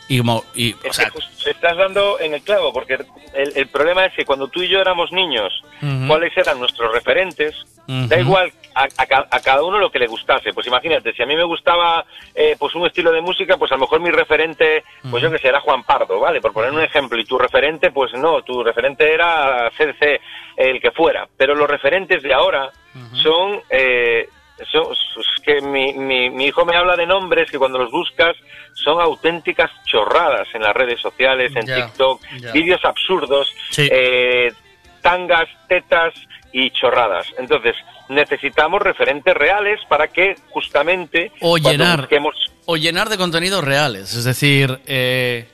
Y 0.08 0.18
como 0.18 0.44
y, 0.54 0.72
o 0.72 0.92
sea, 0.92 1.10
estás 1.46 1.76
dando 1.76 2.20
en 2.20 2.34
el 2.34 2.42
clavo, 2.42 2.72
porque 2.72 2.98
el, 3.34 3.52
el 3.56 3.66
problema 3.68 4.04
es 4.04 4.12
que 4.14 4.24
cuando 4.24 4.48
tú 4.48 4.62
y 4.62 4.68
yo 4.68 4.80
éramos 4.80 5.10
niños, 5.12 5.62
cuáles 6.06 6.36
eran 6.36 6.58
nuestros 6.58 6.92
referentes, 6.92 7.54
da 7.86 8.18
igual 8.18 8.52
a, 8.74 8.84
a 8.96 9.06
ca- 9.06 9.28
a 9.30 9.40
cada 9.40 9.62
uno 9.62 9.78
lo 9.78 9.90
que 9.90 9.98
le 9.98 10.06
gustase. 10.06 10.52
Pues 10.52 10.66
imagínate, 10.66 11.12
si 11.12 11.22
a 11.22 11.26
mí 11.26 11.36
me 11.36 11.44
gustaba 11.44 12.04
eh, 12.34 12.56
pues 12.58 12.74
un 12.74 12.86
estilo 12.86 13.12
de 13.12 13.20
música, 13.20 13.56
pues 13.56 13.70
a 13.72 13.74
lo 13.76 13.80
mejor 13.82 14.00
mi 14.00 14.10
referente, 14.10 14.84
pues 15.10 15.22
yo 15.22 15.30
que 15.30 15.38
sé, 15.38 15.48
era 15.48 15.60
Juan 15.60 15.82
Pardo, 15.84 16.18
¿vale? 16.20 16.40
Por 16.40 16.52
poner 16.52 16.70
un 16.72 16.82
ejemplo, 16.82 17.18
y 17.18 17.24
tu 17.24 17.38
referente, 17.38 17.90
pues 17.90 18.12
no, 18.14 18.42
tu 18.42 18.62
referente 18.62 19.12
era 19.12 19.70
CDC, 19.76 20.20
el 20.56 20.80
que 20.80 20.90
fuera. 20.90 21.26
Pero 21.36 21.54
los 21.54 21.68
referentes 21.68 22.22
de 22.22 22.32
ahora 22.34 22.70
son... 23.14 23.60
Eh, 23.70 24.28
son- 24.70 24.92
es 24.92 25.42
que 25.44 25.60
mi, 25.60 25.92
mi, 25.94 26.30
mi 26.30 26.44
hijo 26.46 26.64
me 26.64 26.76
habla 26.76 26.94
de 26.94 27.04
nombres 27.06 27.50
que 27.50 27.58
cuando 27.58 27.78
los 27.78 27.90
buscas 27.90 28.36
son 28.74 29.00
auténticas 29.00 29.70
chorradas 29.84 30.46
en 30.54 30.62
las 30.62 30.72
redes 30.74 31.00
sociales, 31.00 31.50
en 31.56 31.66
TikTok, 31.86 32.20
vídeos 32.52 32.84
absurdos, 32.84 33.52
Sí. 33.70 33.88
eh, 33.90 34.52
tangas, 35.00 35.48
tetas 35.68 36.14
y 36.52 36.70
chorradas. 36.70 37.26
Entonces, 37.38 37.74
necesitamos 38.12 38.80
referentes 38.82 39.34
reales 39.34 39.80
para 39.88 40.08
que 40.08 40.36
justamente 40.50 41.32
o 41.40 41.58
llenar 41.58 42.00
busquemos 42.00 42.34
o 42.64 42.76
llenar 42.76 43.08
de 43.08 43.16
contenidos 43.16 43.64
reales. 43.64 44.14
Es 44.14 44.24
decir 44.24 44.80
eh, 44.86 45.48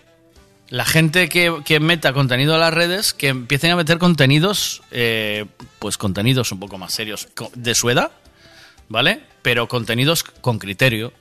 la 0.69 0.85
gente 0.85 1.29
que, 1.29 1.63
que 1.65 1.81
meta 1.81 2.13
contenido 2.13 2.55
a 2.55 2.59
las 2.59 2.75
redes 2.75 3.15
que 3.15 3.29
empiecen 3.29 3.71
a 3.71 3.77
meter 3.77 3.99
contenidos 3.99 4.83
eh, 4.91 5.47
pues 5.79 5.97
contenidos 5.97 6.53
un 6.53 6.61
poco 6.61 6.77
más 6.79 6.93
serios 6.93 7.29
de 7.55 7.75
su 7.75 7.89
edad 7.91 8.11
vale 8.89 9.21
pero 9.43 9.69
contenidos 9.69 10.25
con 10.25 10.59
criterio. 10.59 11.13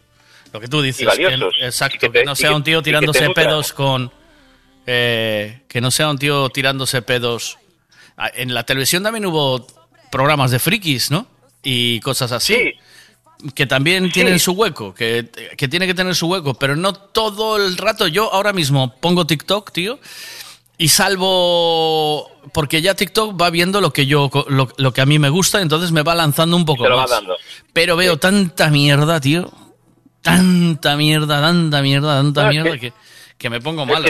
Lo 0.54 0.60
que 0.60 0.68
tú 0.68 0.82
dices 0.82 1.08
que- 1.16 1.66
exacto 1.66 1.98
que 2.00 2.12
que, 2.12 2.24
no 2.26 2.36
sea 2.36 2.56
un 2.56 2.64
tío 2.64 2.82
tirándose 2.82 3.30
pedos 3.30 3.74
con 3.74 4.12
eh, 4.86 5.62
que 5.68 5.82
no 5.82 5.92
sea 5.92 6.10
un 6.10 6.18
tío 6.18 6.50
tirándose 6.50 7.02
pedos. 7.02 7.58
Ah, 8.18 8.32
en 8.34 8.54
la 8.54 8.64
televisión 8.64 9.04
también 9.04 9.26
hubo 9.26 9.68
programas 10.12 10.52
de 10.52 10.60
frikis 10.60 11.12
no 11.12 11.28
y 11.64 12.00
cosas 12.02 12.32
así 12.32 12.54
que 13.54 13.68
también 13.68 14.12
tienen 14.12 14.40
su 14.40 14.54
hueco, 14.54 14.96
que, 14.96 15.28
que 15.58 15.68
tiene 15.68 15.86
que 15.86 15.94
tener 15.94 16.16
su 16.16 16.28
hueco, 16.28 16.56
pero 16.56 16.76
no 16.76 16.94
todo 16.94 17.58
el 17.58 17.78
rato. 17.78 18.08
Yo 18.08 18.34
ahora 18.34 18.52
mismo 18.52 18.96
pongo 19.00 19.28
TikTok, 19.28 19.72
tío, 19.72 20.00
y 20.80 20.88
salvo 20.88 22.32
porque 22.54 22.82
ya 22.82 22.96
TikTok 22.96 23.40
va 23.40 23.50
viendo 23.50 23.80
lo 23.82 23.92
que 23.94 24.06
yo 24.08 24.30
lo, 24.50 24.70
lo 24.78 24.94
que 24.94 25.02
a 25.02 25.06
mí 25.06 25.20
me 25.20 25.30
gusta, 25.30 25.62
entonces 25.62 25.92
me 25.92 26.02
va 26.04 26.16
lanzando 26.16 26.56
un 26.56 26.66
poco 26.66 26.84
más. 26.98 27.12
Pero 27.74 27.96
veo 27.96 28.18
tanta 28.18 28.70
mierda, 28.70 29.20
tío. 29.22 29.52
Tanta 30.22 30.98
mierda, 30.98 31.40
tanta 31.42 31.82
mierda, 31.82 32.18
tanta 32.18 32.44
No, 32.44 32.50
mierda 32.50 32.72
que- 32.72 32.80
que, 32.92 32.94
que 33.38 33.50
me 33.50 33.62
pongo 33.62 33.86
malo, 33.86 34.08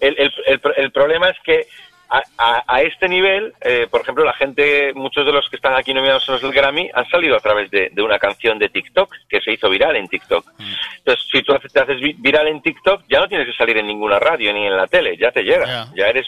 el- 0.00 0.14
el- 0.18 0.32
el- 0.46 0.60
el 0.76 0.92
problema 0.92 1.30
es 1.30 1.36
que 1.44 1.66
a, 2.08 2.22
a- 2.38 2.64
a 2.66 2.82
este 2.82 3.08
nivel, 3.08 3.52
eh, 3.60 3.86
por 3.90 4.00
ejemplo, 4.00 4.24
la 4.24 4.32
gente, 4.34 4.92
muchos 4.94 5.24
de 5.26 5.32
los 5.32 5.48
que 5.48 5.56
están 5.56 5.74
aquí 5.74 5.92
nominados 5.94 6.26
los 6.28 6.40
del 6.42 6.52
Grammy 6.52 6.90
han 6.94 7.08
salido 7.08 7.36
a 7.36 7.40
través 7.40 7.70
de, 7.70 7.90
de 7.92 8.02
una 8.02 8.18
canción 8.18 8.58
de 8.58 8.68
TikTok 8.68 9.14
que 9.28 9.40
se 9.40 9.52
hizo 9.52 9.68
viral 9.68 9.96
en 9.96 10.08
TikTok. 10.08 10.44
Mm. 10.58 10.72
Entonces, 10.98 11.24
si 11.30 11.42
tú 11.42 11.54
te 11.72 11.80
haces 11.80 12.00
vi- 12.00 12.14
viral 12.18 12.48
en 12.48 12.62
TikTok, 12.62 13.02
ya 13.08 13.20
no 13.20 13.28
tienes 13.28 13.46
que 13.46 13.52
salir 13.54 13.76
en 13.78 13.86
ninguna 13.86 14.18
radio 14.18 14.52
ni 14.52 14.66
en 14.66 14.76
la 14.76 14.86
tele, 14.86 15.16
ya 15.16 15.30
te 15.32 15.42
llega. 15.42 15.66
Ya, 15.96 16.08
eres, 16.08 16.26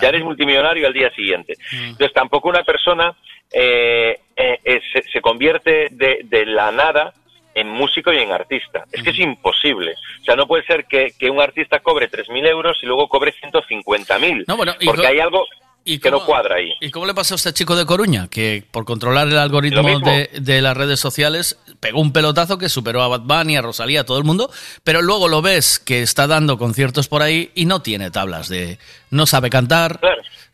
ya 0.00 0.08
eres 0.08 0.22
multimillonario 0.22 0.86
al 0.86 0.92
día 0.92 1.10
siguiente. 1.10 1.54
Mm. 1.72 1.84
Entonces, 1.90 2.12
tampoco 2.12 2.48
una 2.48 2.62
persona 2.62 3.14
eh, 3.52 4.18
eh, 4.36 4.58
eh, 4.64 4.80
se, 4.92 5.02
se 5.02 5.20
convierte 5.20 5.88
de, 5.90 6.20
de 6.24 6.46
la 6.46 6.70
nada 6.72 7.12
en 7.56 7.68
músico 7.70 8.12
y 8.12 8.18
en 8.18 8.30
artista. 8.30 8.84
Es 8.92 9.02
que 9.02 9.10
es 9.10 9.18
imposible. 9.18 9.94
O 10.20 10.24
sea, 10.24 10.36
no 10.36 10.46
puede 10.46 10.64
ser 10.66 10.84
que, 10.84 11.12
que 11.18 11.30
un 11.30 11.40
artista 11.40 11.80
cobre 11.80 12.08
3.000 12.10 12.46
euros 12.48 12.76
y 12.82 12.86
luego 12.86 13.08
cobre 13.08 13.32
150.000. 13.42 14.44
No, 14.46 14.56
bueno, 14.58 14.74
y 14.78 14.86
porque 14.86 15.06
hay 15.06 15.18
algo 15.20 15.44
y 15.88 15.98
que 15.98 16.10
no 16.10 16.24
cuadra 16.24 16.56
ahí. 16.56 16.72
¿Y 16.80 16.90
cómo 16.90 17.06
le 17.06 17.14
pasó 17.14 17.34
a 17.34 17.36
este 17.36 17.52
chico 17.54 17.74
de 17.76 17.86
Coruña? 17.86 18.28
Que 18.28 18.62
por 18.70 18.84
controlar 18.84 19.28
el 19.28 19.38
algoritmo 19.38 20.00
de, 20.00 20.28
de 20.38 20.60
las 20.60 20.76
redes 20.76 20.98
sociales 21.00 21.58
pegó 21.80 22.00
un 22.00 22.12
pelotazo 22.12 22.58
que 22.58 22.68
superó 22.68 23.02
a 23.02 23.08
Bad 23.08 23.20
Bunny, 23.22 23.56
a 23.56 23.62
Rosalía, 23.62 24.00
a 24.00 24.04
todo 24.04 24.18
el 24.18 24.24
mundo, 24.24 24.50
pero 24.84 25.00
luego 25.00 25.28
lo 25.28 25.40
ves 25.42 25.78
que 25.78 26.02
está 26.02 26.26
dando 26.26 26.58
conciertos 26.58 27.08
por 27.08 27.22
ahí 27.22 27.52
y 27.54 27.64
no 27.66 27.80
tiene 27.82 28.10
tablas 28.10 28.48
de... 28.48 28.78
No 29.10 29.26
sabe 29.26 29.48
cantar, 29.48 30.00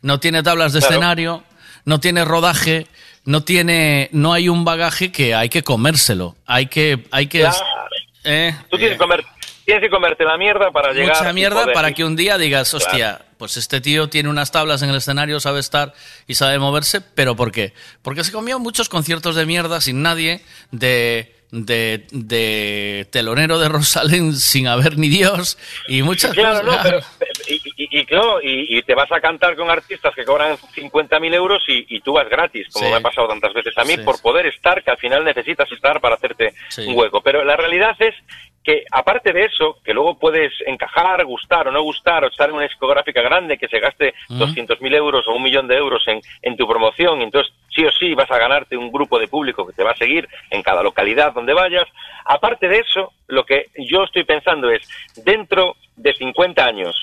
no 0.01 0.19
tiene 0.19 0.41
tablas 0.43 0.71
de 0.71 0.79
Claro. 0.79 0.93
escenario, 0.93 1.43
no 1.85 1.99
tiene 1.99 2.23
rodaje, 2.23 2.85
no 3.25 3.43
tiene... 3.43 4.09
No 4.11 4.33
hay 4.33 4.49
un 4.49 4.65
bagaje 4.65 5.11
que 5.11 5.33
hay 5.35 5.49
que 5.49 5.63
comérselo, 5.63 6.35
hay 6.45 6.67
que... 6.67 7.05
Hay 7.11 7.27
que 7.27 7.39
Claro. 7.41 7.55
eh, 8.23 8.55
Tú 8.69 8.77
tienes 8.77 8.93
que, 8.95 8.97
comer, 8.97 9.23
tienes 9.65 9.83
que 9.83 9.89
comerte 9.89 10.23
la 10.23 10.37
mierda 10.37 10.71
para 10.71 10.91
llegar. 10.93 11.17
mucha 11.17 11.33
mierda 11.33 11.61
poder- 11.63 11.73
para 11.73 11.91
que 11.93 12.03
un 12.03 12.15
día 12.15 12.37
digas, 12.37 12.69
Claro. 12.71 12.85
hostia, 12.85 13.21
pues 13.37 13.57
este 13.57 13.81
tío 13.81 14.07
tiene 14.09 14.29
unas 14.29 14.51
tablas 14.51 14.81
en 14.81 14.89
el 14.89 14.95
escenario, 14.97 15.39
sabe 15.39 15.59
estar 15.59 15.93
y 16.27 16.35
sabe 16.35 16.59
moverse, 16.59 17.01
pero 17.01 17.35
¿por 17.35 17.51
qué? 17.51 17.73
Porque 18.01 18.23
se 18.23 18.31
comió 18.31 18.59
muchos 18.59 18.87
conciertos 18.89 19.35
de 19.35 19.45
mierda 19.45 19.81
sin 19.81 20.01
nadie, 20.01 20.41
de, 20.71 21.35
de, 21.51 22.05
de 22.11 23.07
telonero 23.11 23.59
de 23.59 23.67
Rosalén 23.69 24.33
sin 24.37 24.67
haber 24.67 24.97
ni 24.97 25.09
Dios 25.09 25.57
y 25.87 26.01
muchas 26.03 26.31
Claro, 26.33 26.65
cosas. 26.65 26.77
no, 26.77 26.83
pero, 26.83 26.99
y, 27.93 27.97
y- 27.97 28.01
y 28.01 28.05
claro, 28.05 28.41
y, 28.41 28.77
y 28.77 28.81
te 28.81 28.95
vas 28.95 29.11
a 29.11 29.21
cantar 29.21 29.55
con 29.55 29.69
artistas 29.69 30.13
que 30.15 30.25
cobran 30.25 30.57
50.000 30.57 31.33
euros 31.33 31.63
y, 31.67 31.85
y 31.95 31.99
tú 32.01 32.13
vas 32.13 32.27
gratis, 32.29 32.67
como 32.71 32.85
Sí. 32.85 32.91
me 32.91 32.97
ha 32.97 33.01
pasado 33.01 33.27
tantas 33.27 33.53
veces 33.53 33.77
a 33.77 33.83
mí, 33.83 33.93
Sí, 33.95 33.97
por 34.03 34.21
poder 34.21 34.45
estar, 34.47 34.83
que 34.83 34.91
al 34.91 34.97
final 34.97 35.23
necesitas 35.23 35.71
estar 35.71 35.99
para 36.01 36.15
hacerte 36.15 36.53
Sí. 36.69 36.85
un 36.87 36.97
hueco. 36.97 37.21
Pero 37.21 37.43
la 37.43 37.55
realidad 37.55 37.95
es 37.99 38.15
que, 38.63 38.83
aparte 38.91 39.33
de 39.33 39.43
eso, 39.45 39.77
que 39.83 39.93
luego 39.93 40.17
puedes 40.17 40.53
encajar, 40.65 41.25
gustar 41.25 41.67
o 41.67 41.71
no 41.71 41.81
gustar, 41.81 42.23
o 42.23 42.27
estar 42.27 42.47
en 42.49 42.55
una 42.55 42.63
discográfica 42.63 43.21
grande 43.21 43.57
que 43.57 43.67
se 43.67 43.79
gaste 43.79 44.13
Ujú. 44.29 44.39
200.000 44.45 44.95
euros 44.95 45.27
o 45.27 45.33
un 45.33 45.43
millón 45.43 45.67
de 45.67 45.75
euros 45.75 46.01
en, 46.07 46.21
en 46.41 46.55
tu 46.57 46.65
promoción, 46.67 47.19
y 47.19 47.25
entonces 47.25 47.53
sí 47.75 47.83
o 47.85 47.91
sí 47.91 48.13
vas 48.13 48.31
a 48.31 48.37
ganarte 48.37 48.77
un 48.77 48.91
grupo 48.91 49.19
de 49.19 49.27
público 49.27 49.67
que 49.67 49.73
te 49.73 49.83
va 49.83 49.91
a 49.91 49.97
seguir 49.97 50.27
en 50.49 50.61
cada 50.63 50.81
localidad 50.81 51.33
donde 51.33 51.53
vayas. 51.53 51.85
Aparte 52.25 52.67
de 52.69 52.79
eso, 52.79 53.11
lo 53.27 53.43
que 53.45 53.67
yo 53.77 54.03
estoy 54.03 54.23
pensando 54.23 54.69
es, 54.69 54.81
dentro 55.25 55.75
de 55.97 56.13
50 56.13 56.65
años, 56.65 56.95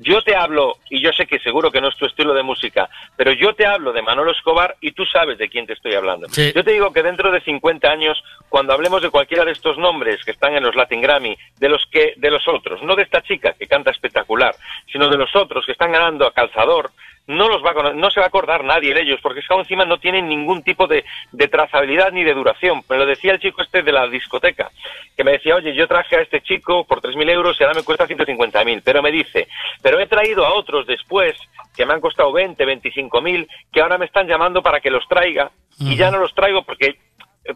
yo 0.00 0.22
te 0.22 0.34
hablo, 0.34 0.76
y 0.90 1.02
yo 1.02 1.12
sé 1.12 1.26
que 1.26 1.38
seguro 1.40 1.70
que 1.70 1.80
no 1.80 1.88
es 1.88 1.96
tu 1.96 2.06
estilo 2.06 2.34
de 2.34 2.42
música, 2.42 2.88
pero 3.16 3.32
yo 3.32 3.54
te 3.54 3.66
hablo 3.66 3.92
de 3.92 4.02
Manolo 4.02 4.32
Escobar 4.32 4.76
y 4.80 4.92
tú 4.92 5.04
sabes 5.04 5.38
de 5.38 5.48
quién 5.48 5.66
te 5.66 5.72
estoy 5.72 5.94
hablando. 5.94 6.28
Sí. 6.28 6.52
Yo 6.54 6.62
te 6.62 6.72
digo 6.72 6.92
que 6.92 7.02
dentro 7.02 7.30
de 7.32 7.40
50 7.40 7.90
años, 7.90 8.22
cuando 8.48 8.72
hablemos 8.72 9.02
de 9.02 9.10
cualquiera 9.10 9.44
de 9.44 9.52
estos 9.52 9.76
nombres 9.78 10.24
que 10.24 10.30
están 10.30 10.54
en 10.54 10.62
los 10.62 10.76
Latin 10.76 11.00
Grammy, 11.00 11.36
de 11.58 11.68
los 11.68 11.84
que, 11.90 12.14
de 12.16 12.30
los 12.30 12.46
otros, 12.46 12.82
no 12.82 12.94
de 12.94 13.02
esta 13.02 13.22
chica 13.22 13.54
que 13.58 13.66
canta 13.66 13.90
espectacular, 13.90 14.54
sino 14.90 15.08
de 15.08 15.16
los 15.16 15.34
otros 15.34 15.66
que 15.66 15.72
están 15.72 15.92
ganando 15.92 16.26
a 16.26 16.32
calzador, 16.32 16.90
no 17.28 17.48
los 17.48 17.62
va 17.62 17.70
a 17.70 17.92
no 17.92 18.10
se 18.10 18.20
va 18.20 18.26
a 18.26 18.28
acordar 18.28 18.64
nadie 18.64 18.94
de 18.94 19.02
ellos, 19.02 19.20
porque 19.22 19.40
es 19.40 19.46
que 19.46 19.54
encima 19.54 19.84
no 19.84 19.98
tienen 19.98 20.28
ningún 20.28 20.62
tipo 20.62 20.86
de, 20.86 21.04
de 21.30 21.48
trazabilidad 21.48 22.10
ni 22.10 22.24
de 22.24 22.34
duración. 22.34 22.82
Me 22.88 22.96
lo 22.96 23.06
decía 23.06 23.32
el 23.32 23.38
chico 23.38 23.62
este 23.62 23.82
de 23.82 23.92
la 23.92 24.08
discoteca, 24.08 24.70
que 25.16 25.24
me 25.24 25.32
decía, 25.32 25.54
oye, 25.54 25.74
yo 25.74 25.86
traje 25.86 26.16
a 26.16 26.22
este 26.22 26.40
chico 26.40 26.84
por 26.84 27.02
3.000 27.02 27.30
euros 27.30 27.56
y 27.60 27.64
ahora 27.64 27.76
me 27.76 27.84
cuesta 27.84 28.08
150.000, 28.08 28.82
pero 28.82 29.02
me 29.02 29.12
dice, 29.12 29.46
pero 29.82 30.00
he 30.00 30.06
traído 30.06 30.44
a 30.46 30.54
otros 30.54 30.86
después 30.86 31.36
que 31.76 31.84
me 31.84 31.92
han 31.92 32.00
costado 32.00 32.32
20, 32.32 32.64
25.000, 32.64 33.46
que 33.70 33.80
ahora 33.80 33.98
me 33.98 34.06
están 34.06 34.26
llamando 34.26 34.62
para 34.62 34.80
que 34.80 34.90
los 34.90 35.06
traiga, 35.06 35.50
y 35.78 35.96
ya 35.96 36.10
no 36.10 36.18
los 36.18 36.34
traigo 36.34 36.62
porque 36.62 36.96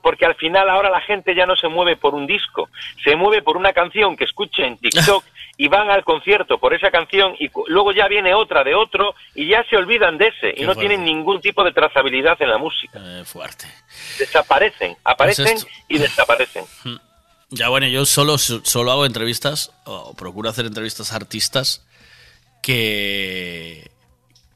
porque 0.00 0.24
al 0.24 0.34
final 0.36 0.70
ahora 0.70 0.90
la 0.90 1.00
gente 1.02 1.34
ya 1.34 1.44
no 1.44 1.54
se 1.56 1.68
mueve 1.68 1.96
por 1.96 2.14
un 2.14 2.26
disco, 2.26 2.70
se 3.04 3.14
mueve 3.14 3.42
por 3.42 3.56
una 3.56 3.72
canción 3.72 4.16
que 4.16 4.24
escuche 4.24 4.64
en 4.64 4.78
TikTok 4.78 5.24
y 5.56 5.68
van 5.68 5.90
al 5.90 6.02
concierto 6.04 6.58
por 6.58 6.74
esa 6.74 6.90
canción 6.90 7.34
y 7.38 7.50
luego 7.68 7.92
ya 7.92 8.08
viene 8.08 8.34
otra 8.34 8.64
de 8.64 8.74
otro 8.74 9.14
y 9.34 9.48
ya 9.48 9.64
se 9.68 9.76
olvidan 9.76 10.18
de 10.18 10.28
ese 10.28 10.54
y 10.56 10.60
no 10.62 10.72
fuerte. 10.74 10.80
tienen 10.80 11.04
ningún 11.04 11.40
tipo 11.40 11.62
de 11.62 11.72
trazabilidad 11.72 12.40
en 12.40 12.48
la 12.50 12.58
música. 12.58 13.00
fuerte. 13.24 13.66
Desaparecen, 14.18 14.96
aparecen 15.04 15.44
Pues 15.44 15.66
y 15.88 15.98
desaparecen. 15.98 16.64
Ya 17.54 17.68
bueno, 17.68 17.86
yo 17.86 18.06
solo, 18.06 18.38
solo 18.38 18.92
hago 18.92 19.04
entrevistas, 19.04 19.72
o 19.84 20.14
procuro 20.14 20.48
hacer 20.48 20.64
entrevistas 20.64 21.12
a 21.12 21.16
artistas 21.16 21.86
que, 22.62 23.90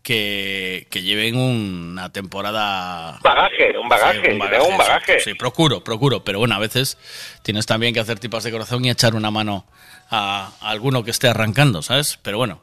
que, 0.02 0.86
que 0.90 1.02
lleven 1.02 1.36
una 1.36 2.10
temporada... 2.10 3.18
Bagaje, 3.22 3.76
un 3.76 3.86
bagaje, 3.88 4.22
Sí, 4.24 4.30
un 4.32 4.78
bagaje. 4.78 5.20
Sí, 5.20 5.34
procuro, 5.34 5.84
procuro, 5.84 6.24
pero 6.24 6.38
bueno, 6.38 6.54
a 6.54 6.58
veces 6.58 6.96
tienes 7.42 7.66
también 7.66 7.92
que 7.92 8.00
hacer 8.00 8.18
tipas 8.18 8.44
de 8.44 8.50
corazón 8.50 8.82
y 8.84 8.88
echar 8.90 9.14
una 9.14 9.30
mano 9.30 9.66
a, 10.10 10.50
a 10.60 10.70
alguno 10.70 11.02
que 11.04 11.10
esté 11.10 11.28
arrancando, 11.28 11.82
¿sabes? 11.82 12.18
Pero 12.22 12.38
bueno, 12.38 12.62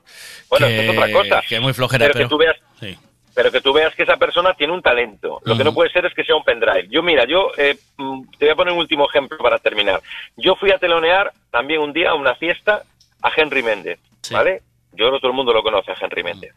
Bueno, 0.50 0.68
que, 0.68 0.86
es 0.86 0.90
otra 0.90 1.12
cosa. 1.12 1.42
que 1.48 1.60
muy 1.60 1.74
flojera, 1.74 2.06
pero, 2.06 2.14
pero... 2.14 2.26
que 2.26 2.30
tú 2.30 2.38
veas 2.38 2.56
sí. 2.80 2.98
pero 3.36 3.52
que 3.52 3.62
tú 3.62 3.74
veas 3.74 3.94
que 3.96 4.04
esa 4.04 4.18
persona 4.18 4.54
tiene 4.54 4.74
un 4.74 4.82
talento. 4.82 5.42
Lo 5.44 5.58
que 5.58 5.64
no 5.64 5.74
puede 5.74 5.92
ser 5.92 6.06
es 6.06 6.14
que 6.14 6.24
sea 6.24 6.36
un 6.36 6.44
pendrive. 6.44 6.88
Yo, 6.90 7.02
mira, 7.04 7.26
yo 7.26 7.52
eh, 7.58 7.78
mm, 7.98 8.22
te 8.38 8.46
voy 8.46 8.52
a 8.54 8.56
poner 8.56 8.74
un 8.74 8.80
último 8.80 9.08
ejemplo 9.10 9.38
para 9.40 9.58
terminar. 9.60 10.02
Yo 10.38 10.56
fui 10.56 10.72
a 10.72 10.78
telonear 10.78 11.32
también 11.52 11.82
un 11.82 11.92
día 11.94 12.12
a 12.12 12.16
una 12.16 12.36
fiesta 12.36 12.84
a 13.22 13.32
Henry 13.36 13.64
Méndez, 13.64 14.00
¿vale? 14.32 14.62
Yo 14.92 15.06
creo 15.06 15.14
que 15.14 15.20
todo 15.22 15.32
el 15.32 15.38
mundo 15.38 15.54
lo 15.54 15.64
conoce 15.64 15.92
a 15.92 15.98
Henry 16.00 16.24
Méndez. 16.24 16.54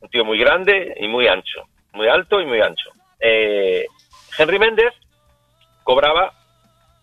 Un 0.00 0.08
tío 0.08 0.24
muy 0.24 0.38
grande 0.38 0.94
y 1.00 1.06
muy 1.08 1.26
ancho. 1.28 1.62
Muy 1.92 2.08
alto 2.08 2.40
y 2.40 2.46
muy 2.46 2.60
ancho. 2.60 2.90
Eh, 3.20 3.86
Henry 4.38 4.58
Méndez 4.58 4.92
cobraba, 5.84 6.32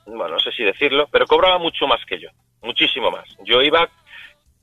bueno, 0.05 0.29
no 0.35 0.39
sé 0.39 0.51
si 0.51 0.63
decirlo, 0.63 1.07
pero 1.11 1.25
cobraba 1.27 1.57
mucho 1.59 1.87
más 1.87 2.03
que 2.05 2.19
yo. 2.19 2.29
Muchísimo 2.61 3.11
más. 3.11 3.27
Yo 3.43 3.61
iba 3.61 3.89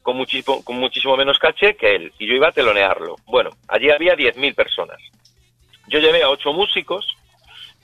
con 0.03 0.17
muchísimo, 0.17 0.63
con 0.63 0.77
muchísimo 0.77 1.17
menos 1.17 1.39
caché 1.39 1.77
que 1.77 1.95
él, 1.95 2.13
y 2.19 2.27
yo 2.27 2.35
iba 2.35 2.49
a 2.49 2.53
telonearlo. 2.53 3.17
Bueno, 3.27 3.51
allí 3.69 3.91
había 3.91 4.15
10.000 4.15 4.55
personas. 4.55 4.99
Yo 5.89 5.99
llevé 5.99 6.23
a 6.23 6.29
ocho 6.29 6.53
músicos, 6.53 7.07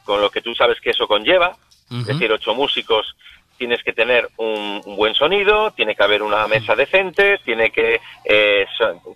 con 0.05 0.21
lo 0.21 0.31
que 0.31 0.43
tú 0.43 0.55
sabes 0.55 0.81
que 0.81 0.91
eso 0.91 1.07
conlleva, 1.07 1.57
es 1.91 2.07
decir, 2.07 2.31
ocho 2.31 2.55
músicos 2.55 3.17
tienes 3.61 3.83
que 3.83 3.93
tener 3.93 4.29
un, 4.39 4.81
un 4.87 4.97
buen 4.97 5.15
sonido, 5.15 5.71
tiene 5.73 5.95
que 5.95 6.03
haber 6.03 6.23
una 6.23 6.47
mesa 6.47 6.75
decente, 6.75 7.39
tiene 7.45 7.71
que 7.71 8.01
eh, 8.25 8.67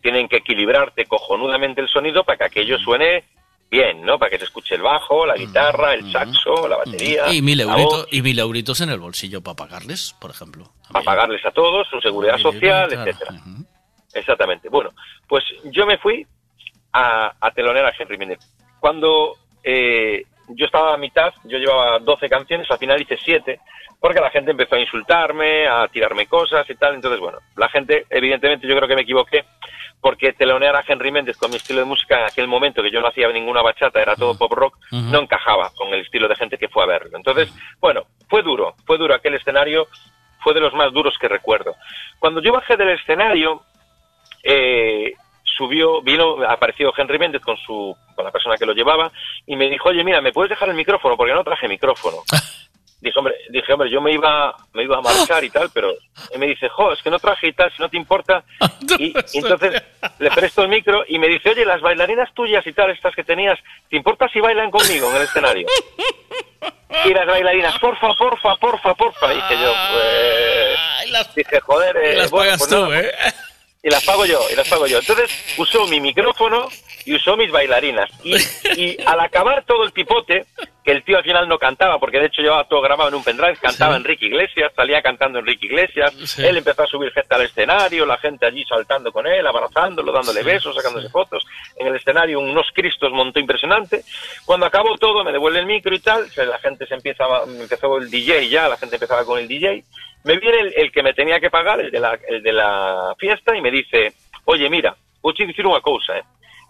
tienen 0.02 0.28
que 0.28 0.36
equilibrarte 0.36 1.06
cojonudamente 1.06 1.80
el 1.80 1.88
sonido 1.88 2.24
para 2.24 2.36
que 2.36 2.44
aquello 2.44 2.78
suene 2.78 3.24
bien, 3.70 4.02
¿no? 4.02 4.18
Para 4.18 4.30
que 4.30 4.38
se 4.38 4.44
escuche 4.44 4.74
el 4.76 4.82
bajo, 4.82 5.26
la 5.26 5.34
guitarra, 5.36 5.94
el 5.94 6.10
saxo, 6.12 6.68
la 6.68 6.76
batería, 6.76 7.32
Y 7.32 7.42
mil, 7.42 7.60
euritos, 7.60 8.06
y 8.10 8.22
mil 8.22 8.38
euritos 8.38 8.80
en 8.80 8.90
el 8.90 9.00
bolsillo 9.00 9.42
para 9.42 9.56
pagarles, 9.56 10.14
por 10.20 10.30
ejemplo. 10.30 10.70
para 10.92 11.04
pagarles 11.04 11.44
a 11.44 11.50
todos, 11.50 11.86
su 11.88 12.00
seguridad 12.00 12.38
social, 12.38 12.88
claro. 12.88 13.10
etcétera. 13.10 13.40
Exactamente. 14.14 14.68
Bueno, 14.68 14.90
pues 15.28 15.42
yo 15.64 15.86
me 15.86 15.98
fui 15.98 16.24
a, 16.92 17.34
a 17.40 17.50
telonear 17.50 17.86
a 17.86 17.92
Henry 17.98 18.16
Méndez. 18.16 18.38
Cuando 18.78 19.36
eh, 19.64 20.24
yo 20.48 20.66
estaba 20.66 20.94
a 20.94 20.98
mitad, 20.98 21.32
yo 21.44 21.58
llevaba 21.58 21.98
12 21.98 22.28
canciones, 22.28 22.70
al 22.70 22.78
final 22.78 23.00
hice 23.00 23.16
7, 23.16 23.60
porque 24.00 24.20
la 24.20 24.30
gente 24.30 24.50
empezó 24.50 24.76
a 24.76 24.80
insultarme, 24.80 25.66
a 25.66 25.88
tirarme 25.88 26.26
cosas 26.26 26.68
y 26.68 26.74
tal. 26.74 26.94
Entonces, 26.94 27.20
bueno, 27.20 27.38
la 27.56 27.68
gente, 27.68 28.06
evidentemente, 28.10 28.66
yo 28.66 28.76
creo 28.76 28.88
que 28.88 28.96
me 28.96 29.02
equivoqué, 29.02 29.44
porque 30.00 30.34
telonear 30.34 30.76
a 30.76 30.84
Henry 30.86 31.10
Méndez 31.10 31.38
con 31.38 31.50
mi 31.50 31.56
estilo 31.56 31.80
de 31.80 31.86
música 31.86 32.18
en 32.20 32.26
aquel 32.26 32.46
momento, 32.46 32.82
que 32.82 32.90
yo 32.90 33.00
no 33.00 33.08
hacía 33.08 33.28
ninguna 33.28 33.62
bachata, 33.62 34.02
era 34.02 34.16
todo 34.16 34.36
pop 34.36 34.52
rock, 34.52 34.76
no 34.90 35.20
encajaba 35.20 35.70
con 35.74 35.88
el 35.94 36.00
estilo 36.00 36.28
de 36.28 36.36
gente 36.36 36.58
que 36.58 36.68
fue 36.68 36.82
a 36.82 36.86
verlo. 36.86 37.16
Entonces, 37.16 37.50
bueno, 37.80 38.02
fue 38.28 38.42
duro, 38.42 38.74
fue 38.84 38.98
duro 38.98 39.14
aquel 39.14 39.34
escenario, 39.34 39.88
fue 40.40 40.52
de 40.52 40.60
los 40.60 40.74
más 40.74 40.92
duros 40.92 41.16
que 41.18 41.26
recuerdo. 41.26 41.74
Cuando 42.18 42.42
yo 42.42 42.52
bajé 42.52 42.76
del 42.76 42.90
escenario, 42.90 43.62
eh, 44.42 45.14
subió, 45.56 46.02
vino, 46.02 46.36
apareció 46.48 46.92
Henry 46.96 47.18
Méndez 47.18 47.42
con 47.42 47.56
su, 47.56 47.96
con 48.14 48.24
la 48.24 48.30
persona 48.30 48.56
que 48.56 48.66
lo 48.66 48.72
llevaba 48.72 49.10
y 49.46 49.56
me 49.56 49.68
dijo, 49.68 49.88
oye, 49.88 50.04
mira, 50.04 50.20
¿me 50.20 50.32
puedes 50.32 50.50
dejar 50.50 50.68
el 50.68 50.74
micrófono? 50.74 51.16
Porque 51.16 51.34
no 51.34 51.44
traje 51.44 51.68
micrófono. 51.68 52.18
Dije, 53.00 53.18
hombre, 53.18 53.34
dije, 53.50 53.70
hombre, 53.70 53.90
yo 53.90 54.00
me 54.00 54.12
iba, 54.12 54.56
me 54.72 54.82
iba 54.82 54.96
a 54.96 55.02
marchar 55.02 55.44
y 55.44 55.50
tal, 55.50 55.68
pero 55.74 55.92
y 56.34 56.38
me 56.38 56.46
dice, 56.46 56.70
jo, 56.70 56.90
es 56.90 57.02
que 57.02 57.10
no 57.10 57.18
traje 57.18 57.48
y 57.48 57.52
tal, 57.52 57.70
si 57.70 57.82
no 57.82 57.90
te 57.90 57.98
importa. 57.98 58.42
Y, 58.98 59.12
y 59.32 59.38
entonces 59.38 59.82
le 60.18 60.30
presto 60.30 60.62
el 60.62 60.68
micro 60.68 61.04
y 61.08 61.18
me 61.18 61.26
dice, 61.26 61.50
oye, 61.50 61.64
las 61.64 61.80
bailarinas 61.80 62.32
tuyas 62.32 62.66
y 62.66 62.72
tal, 62.72 62.90
estas 62.90 63.14
que 63.14 63.24
tenías, 63.24 63.58
¿te 63.90 63.96
importa 63.96 64.28
si 64.28 64.40
bailan 64.40 64.70
conmigo 64.70 65.10
en 65.10 65.16
el 65.16 65.22
escenario? 65.22 65.66
Y 67.04 67.12
las 67.12 67.26
bailarinas, 67.26 67.78
porfa, 67.78 68.14
porfa, 68.14 68.56
porfa, 68.56 68.94
porfa. 68.94 69.32
Y 69.32 69.36
dije 69.36 69.54
yo, 69.60 69.72
pues, 71.10 71.34
dije, 71.34 71.60
joder, 71.60 71.96
eh, 71.96 72.16
las 72.16 72.30
bueno, 72.30 72.52
pagas 72.52 72.58
pues 72.58 72.70
tú, 72.70 72.88
nada, 72.88 73.00
¿eh? 73.00 73.12
Y 73.84 73.90
las 73.90 74.02
pago 74.02 74.24
yo, 74.24 74.40
y 74.50 74.56
las 74.56 74.66
pago 74.66 74.86
yo. 74.86 74.98
Entonces 74.98 75.30
usó 75.58 75.86
mi 75.86 76.00
micrófono 76.00 76.68
y 77.04 77.14
usó 77.14 77.36
mis 77.36 77.52
bailarinas. 77.52 78.10
Y, 78.24 78.34
y 78.80 78.96
al 79.04 79.20
acabar 79.20 79.62
todo 79.66 79.84
el 79.84 79.92
pipote, 79.92 80.46
que 80.84 80.92
el 80.92 81.02
tío 81.02 81.16
al 81.16 81.24
final 81.24 81.48
no 81.48 81.58
cantaba, 81.58 81.98
porque 81.98 82.20
de 82.20 82.26
hecho 82.26 82.42
llevaba 82.42 82.68
todo 82.68 82.82
grabado 82.82 83.08
en 83.08 83.14
un 83.14 83.24
pendrive, 83.24 83.56
cantaba 83.56 83.96
Enrique 83.96 84.26
Iglesias, 84.26 84.70
salía 84.76 85.00
cantando 85.00 85.38
Enrique 85.38 85.64
Iglesias, 85.66 86.12
Sí. 86.24 86.44
él 86.44 86.58
empezó 86.58 86.82
a 86.82 86.86
subir 86.86 87.10
gente 87.10 87.34
al 87.34 87.42
escenario, 87.42 88.04
la 88.04 88.18
gente 88.18 88.44
allí 88.44 88.64
saltando 88.64 89.10
con 89.10 89.26
él, 89.26 89.46
abrazándolo, 89.46 90.12
dándole 90.12 90.42
besos, 90.42 90.76
sacándose 90.76 91.08
fotos. 91.08 91.46
En 91.76 91.86
el 91.86 91.96
escenario 91.96 92.38
unos 92.38 92.66
cristos 92.74 93.10
montó 93.12 93.40
impresionante. 93.40 94.02
Cuando 94.44 94.66
acabó 94.66 94.98
todo, 94.98 95.24
me 95.24 95.32
devuelve 95.32 95.60
el 95.60 95.66
micro 95.66 95.94
y 95.94 96.00
tal, 96.00 96.28
la 96.36 96.58
gente 96.58 96.86
se 96.86 96.94
empieza, 96.94 97.24
empezó 97.46 97.96
el 97.96 98.10
DJ 98.10 98.50
ya, 98.50 98.68
la 98.68 98.76
gente 98.76 98.96
empezaba 98.96 99.24
con 99.24 99.38
el 99.38 99.48
DJ. 99.48 99.82
Me 100.24 100.36
viene 100.38 100.60
el, 100.60 100.74
el 100.76 100.92
que 100.92 101.02
me 101.02 101.14
tenía 101.14 101.40
que 101.40 101.50
pagar, 101.50 101.80
el 101.80 101.90
de, 101.90 102.00
la, 102.00 102.18
el 102.28 102.42
de 102.42 102.52
la 102.52 103.14
fiesta, 103.18 103.56
y 103.56 103.62
me 103.62 103.70
dice, 103.70 104.12
oye, 104.44 104.68
mira, 104.68 104.94
voy 105.22 105.34
a 105.40 105.46
decir 105.46 105.66
una 105.66 105.80
cosa, 105.80 106.18
eh. 106.18 106.24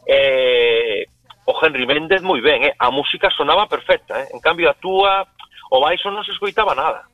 eh 0.06 1.06
o 1.47 1.52
Henry 1.64 1.86
Méndez 1.86 2.23
muy 2.23 2.40
ben, 2.40 2.64
eh? 2.64 2.74
a 2.78 2.90
música 2.90 3.28
sonaba 3.31 3.68
perfecta, 3.68 4.23
eh? 4.23 4.28
en 4.32 4.40
cambio 4.40 4.70
a 4.70 4.74
túa 4.74 5.26
o 5.70 5.81
baixo 5.81 6.10
non 6.10 6.24
se 6.24 6.32
escoitaba 6.32 6.74
nada. 6.74 7.05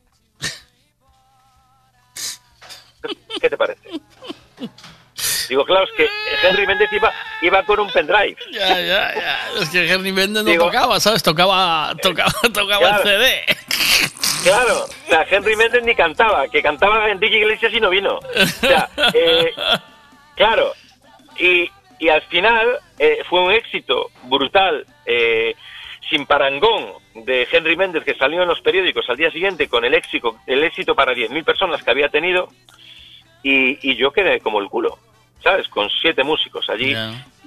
¿Qué 3.41 3.49
te 3.49 3.57
parece? 3.57 3.81
Digo, 5.49 5.65
claro, 5.65 5.85
es 5.85 5.91
que 5.97 6.09
Henry 6.47 6.67
Méndez 6.67 6.93
iba, 6.93 7.13
iba 7.43 7.63
con 7.65 7.81
un 7.81 7.91
pendrive. 7.91 8.37
Ya, 8.53 8.69
ya, 8.81 9.15
ya. 9.15 9.39
Es 9.61 9.69
que 9.71 9.91
Henry 9.91 10.13
Méndez 10.13 10.45
no 10.45 10.51
Digo- 10.51 10.67
tocaba, 10.67 11.01
¿sabes? 11.01 11.23
Tocaba, 11.23 11.95
tocaba, 12.03 12.31
tocaba 12.53 12.79
Claro. 12.79 13.03
el 13.03 13.09
CD. 13.09 13.45
Claro, 14.45 14.85
o 14.85 15.09
sea, 15.09 15.27
Henry 15.29 15.57
Méndez 15.57 15.83
ni 15.83 15.95
cantaba, 15.95 16.47
que 16.49 16.63
cantaba 16.63 17.11
Enrique 17.11 17.39
Iglesias 17.39 17.73
y 17.73 17.81
no 17.81 17.91
vino. 17.91 18.19
O 18.19 18.47
sea, 18.47 18.89
eh, 19.13 19.53
claro, 20.37 20.73
y, 21.39 21.71
y 22.01 22.09
al 22.09 22.23
final 22.23 22.67
eh, 22.99 23.19
fue 23.29 23.41
un 23.41 23.53
éxito 23.53 24.11
brutal, 24.25 24.85
eh, 25.07 25.55
sin 26.09 26.27
parangón, 26.27 26.95
de 27.15 27.47
Henry 27.53 27.77
Méndez, 27.77 28.03
que 28.05 28.15
salió 28.15 28.43
en 28.43 28.49
los 28.49 28.61
periódicos 28.63 29.09
al 29.09 29.19
día 29.19 29.31
siguiente 29.31 29.69
con 29.69 29.85
el 29.85 29.95
éxito, 29.95 30.37
el 30.47 30.65
éxito 30.65 30.95
para 30.95 31.13
10.000 31.13 31.45
personas 31.45 31.83
que 31.85 31.91
había 31.91 32.09
tenido, 32.09 32.49
y, 33.43 33.79
y 33.89 33.97
yo 33.97 34.11
quedé 34.11 34.41
como 34.41 34.61
el 34.61 34.69
culo, 34.69 34.99
¿sabes? 35.43 35.69
Con 35.69 35.89
siete 36.01 36.25
músicos 36.25 36.69
allí, 36.71 36.95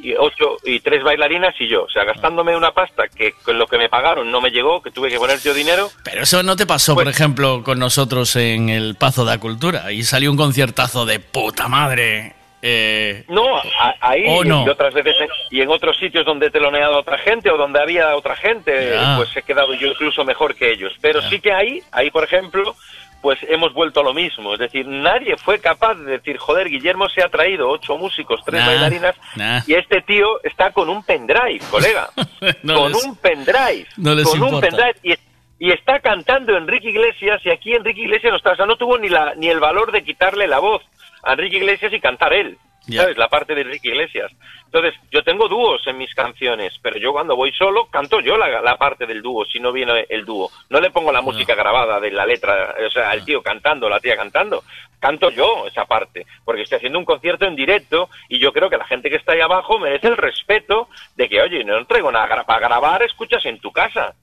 y 0.01 0.13
ocho 0.13 0.57
y 0.63 0.79
tres 0.81 1.03
bailarinas 1.03 1.55
y 1.59 1.67
yo, 1.67 1.83
o 1.83 1.89
sea, 1.89 2.03
gastándome 2.03 2.55
una 2.55 2.71
pasta 2.71 3.07
que 3.07 3.33
con 3.43 3.57
lo 3.57 3.67
que 3.67 3.77
me 3.77 3.89
pagaron 3.89 4.31
no 4.31 4.39
me 4.39 4.51
llegó, 4.51 4.81
que 4.81 4.91
tuve 4.91 5.09
que 5.09 5.17
poner 5.17 5.39
yo 5.39 5.53
dinero. 5.53 5.89
Pero 6.03 6.23
eso 6.23 6.43
no 6.43 6.55
te 6.55 6.65
pasó, 6.65 6.93
Pues 6.93 7.05
por 7.05 7.13
ejemplo, 7.13 7.63
con 7.63 7.79
nosotros 7.79 8.35
en 8.35 8.69
el 8.69 8.95
Pazo 8.95 9.25
de 9.25 9.31
la 9.31 9.39
Cultura. 9.39 9.91
Y 9.91 10.03
salió 10.03 10.29
un 10.29 10.37
conciertazo 10.37 11.05
de 11.05 11.19
puta 11.19 11.67
madre. 11.67 12.35
Eh, 12.65 13.25
No, 13.27 13.57
a- 13.57 13.95
ahí 13.99 14.23
¿O 14.25 14.43
no? 14.45 14.65
y 14.65 14.69
otras 14.69 14.93
veces 14.93 15.15
en- 15.19 15.27
y 15.51 15.61
en 15.61 15.69
otros 15.69 15.97
sitios 15.97 16.25
donde 16.25 16.47
he 16.47 16.49
teloneado 16.49 16.95
a 16.95 16.99
otra 16.99 17.17
gente 17.17 17.51
o 17.51 17.57
donde 17.57 17.81
había 17.81 18.15
otra 18.15 18.37
gente, 18.37 18.97
pues 19.17 19.35
he 19.35 19.41
quedado 19.41 19.73
yo 19.73 19.87
incluso 19.89 20.23
mejor 20.23 20.55
que 20.55 20.71
ellos. 20.71 20.93
Pero 21.01 21.21
sí 21.23 21.41
que 21.41 21.51
ahí, 21.51 21.81
ahí 21.91 22.09
por 22.09 22.23
ejemplo, 22.23 22.73
pues 23.21 23.37
hemos 23.49 23.73
vuelto 23.73 23.99
a 23.99 24.03
lo 24.03 24.13
mismo. 24.13 24.53
Es 24.53 24.59
decir, 24.61 24.87
nadie 24.87 25.35
fue 25.35 25.59
capaz 25.59 25.95
de 25.95 26.11
decir, 26.11 26.37
joder, 26.37 26.69
Guillermo 26.69 27.09
se 27.09 27.21
ha 27.21 27.27
traído 27.27 27.69
ocho 27.69 27.97
músicos, 27.97 28.39
tres 28.45 28.61
Nah, 28.61 28.67
bailarinas 28.67 29.15
nah. 29.35 29.59
y 29.67 29.73
este 29.73 30.01
tío 30.01 30.41
está 30.43 30.71
con 30.71 30.87
un 30.89 31.03
pendrive, 31.03 31.59
colega. 31.69 32.09
No 32.63 32.75
con 32.75 32.91
les- 32.93 33.03
un 33.05 33.15
pendrive. 33.17 33.85
no 33.97 34.15
les 34.15 34.25
con 34.27 34.41
un 34.41 34.61
pendrive 34.61 34.95
y, 35.03 35.13
y 35.59 35.71
está 35.71 35.99
cantando 35.99 36.55
Enrique 36.57 36.89
Iglesias 36.89 37.41
y 37.45 37.49
aquí 37.49 37.73
Enrique 37.73 38.01
Iglesias 38.01 38.31
no 38.31 38.37
está, 38.37 38.51
o 38.51 38.55
sea, 38.55 38.65
no 38.65 38.77
tuvo 38.77 38.97
ni 38.97 39.09
la 39.09 39.33
ni 39.35 39.47
el 39.49 39.59
valor 39.59 39.91
de 39.91 40.03
quitarle 40.03 40.47
la 40.47 40.59
voz 40.59 40.81
a 41.23 41.33
Enrique 41.33 41.57
Iglesias 41.57 41.93
y 41.93 41.99
cantar 41.99 42.33
él. 42.33 42.57
¿sabes? 42.91 43.17
La 43.17 43.29
parte 43.29 43.55
de 43.55 43.61
Enrique 43.61 43.89
Iglesias. 43.89 44.31
Entonces, 44.65 44.93
yo 45.11 45.23
tengo 45.23 45.47
dúos 45.47 45.85
en 45.87 45.97
mis 45.97 46.13
canciones, 46.13 46.73
pero 46.81 46.97
yo 46.97 47.13
cuando 47.13 47.35
voy 47.35 47.51
solo 47.53 47.85
canto 47.85 48.19
yo 48.19 48.37
la, 48.37 48.61
la 48.61 48.77
parte 48.77 49.05
del 49.05 49.21
dúo, 49.21 49.45
si 49.45 49.59
no 49.59 49.71
viene 49.71 50.05
el 50.09 50.25
dúo. 50.25 50.49
No 50.69 50.81
le 50.81 50.91
pongo 50.91 51.11
la 51.11 51.21
música 51.21 51.55
grabada 51.55 51.99
de 51.99 52.11
la 52.11 52.25
letra, 52.25 52.75
o 52.85 52.91
sea, 52.91 53.13
el 53.13 53.23
tío 53.23 53.41
cantando, 53.41 53.87
la 53.87 53.99
tía 53.99 54.17
cantando. 54.17 54.63
Canto 54.99 55.29
yo 55.29 55.67
esa 55.67 55.85
parte, 55.85 56.25
porque 56.43 56.63
estoy 56.63 56.77
haciendo 56.77 56.99
un 56.99 57.05
concierto 57.05 57.45
en 57.45 57.55
directo 57.55 58.09
y 58.27 58.39
yo 58.39 58.51
creo 58.51 58.69
que 58.69 58.77
la 58.77 58.85
gente 58.85 59.09
que 59.09 59.17
está 59.17 59.33
ahí 59.33 59.41
abajo 59.41 59.79
merece 59.79 60.07
el 60.07 60.17
respeto 60.17 60.89
de 61.15 61.29
que, 61.29 61.41
oye, 61.41 61.63
no 61.63 61.85
traigo 61.85 62.11
nada 62.11 62.43
para 62.43 62.59
grabar, 62.59 63.03
escuchas 63.03 63.45
en 63.45 63.59
tu 63.59 63.71
casa, 63.71 64.13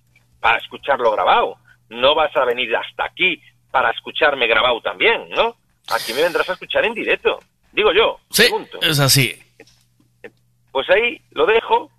para 0.41 0.59
escucharlo 0.59 1.11
grabado. 1.13 1.57
No 1.89 2.15
vas 2.15 2.35
a 2.37 2.45
venir 2.45 2.75
hasta 2.75 3.05
aquí 3.05 3.41
para 3.71 3.91
escucharme 3.91 4.47
grabado 4.47 4.81
también, 4.81 5.29
¿no? 5.31 5.57
Aquí 5.91 6.13
me 6.13 6.23
vendrás 6.23 6.49
a 6.49 6.53
escuchar 6.55 6.85
en 6.85 6.95
directo. 6.95 7.39
Digo 7.73 7.93
yo, 7.93 8.19
Sí, 8.31 8.43
pregunto. 8.45 8.79
es 8.83 8.99
así. 9.01 9.41
Pues 10.73 10.89
ahí 10.91 11.21
lo 11.33 11.47
dejo, 11.47 11.91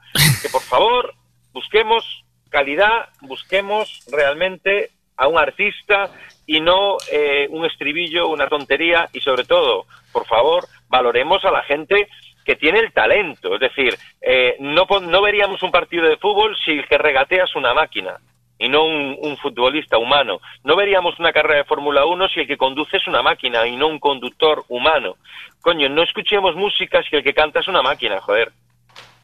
que 0.42 0.50
por 0.50 0.62
favor 0.62 1.14
busquemos 1.54 2.24
calidad, 2.50 3.10
busquemos 3.22 4.04
realmente 4.12 4.92
a 5.18 5.28
un 5.28 5.38
artista 5.38 6.10
y 6.46 6.60
no 6.62 6.98
eh, 7.12 7.48
un 7.50 7.66
estribillo, 7.66 8.28
una 8.28 8.48
tontería 8.48 9.10
y 9.14 9.22
sobre 9.22 9.44
todo, 9.44 9.86
por 10.12 10.26
favor, 10.26 10.68
valoremos 10.88 11.44
a 11.46 11.52
la 11.52 11.64
gente 11.64 12.08
que 12.46 12.56
tiene 12.56 12.80
el 12.80 12.92
talento. 12.92 13.54
Es 13.56 13.60
decir, 13.62 13.98
eh, 14.22 14.56
no, 14.60 14.86
no 15.02 15.22
veríamos 15.22 15.62
un 15.64 15.72
partido 15.72 16.08
de 16.08 16.18
fútbol 16.18 16.58
si 16.66 16.72
el 16.72 16.88
que 16.88 16.98
regatea 16.98 17.44
es 17.44 17.56
una 17.56 17.74
máquina 17.74 18.18
y 18.62 18.70
no 18.70 18.84
un, 18.86 19.18
un 19.20 19.36
futbolista 19.38 19.98
humano. 19.98 20.40
No 20.64 20.76
veríamos 20.76 21.20
una 21.20 21.34
carrera 21.34 21.58
de 21.58 21.64
Fórmula 21.66 22.06
1 22.06 22.30
si 22.30 22.42
el 22.42 22.48
que 22.48 22.58
conduce 22.58 22.98
es 22.98 23.08
una 23.08 23.22
máquina 23.24 23.66
y 23.68 23.76
no 23.76 23.88
un 23.88 24.00
conductor 24.00 24.64
humano. 24.70 25.18
Coño, 25.62 25.90
no 25.90 26.04
escuchemos 26.04 26.56
música 26.56 27.02
si 27.10 27.16
el 27.16 27.24
que 27.24 27.34
canta 27.34 27.60
es 27.60 27.68
una 27.68 27.82
máquina, 27.82 28.22
joder. 28.22 28.52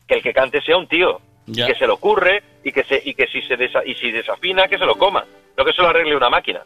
Que 0.07 0.15
el 0.15 0.23
que 0.23 0.33
cante 0.33 0.61
sea 0.61 0.75
un 0.77 0.87
tío. 0.87 1.21
Ya. 1.45 1.65
Y 1.65 1.67
que 1.67 1.75
se 1.79 1.85
lo 1.87 1.93
ocurre 1.93 2.41
y 2.63 2.71
que, 2.71 2.83
se, 2.83 3.01
y 3.05 3.13
que 3.13 3.27
si, 3.27 3.41
se 3.43 3.57
desa- 3.57 3.83
y 3.85 3.93
si 3.95 4.11
desafina, 4.11 4.67
que 4.67 4.77
se 4.77 4.85
lo 4.85 4.95
coma. 4.97 5.23
No 5.55 5.63
que 5.63 5.71
se 5.73 5.81
lo 5.81 5.89
arregle 5.89 6.15
una 6.15 6.29
máquina. 6.29 6.61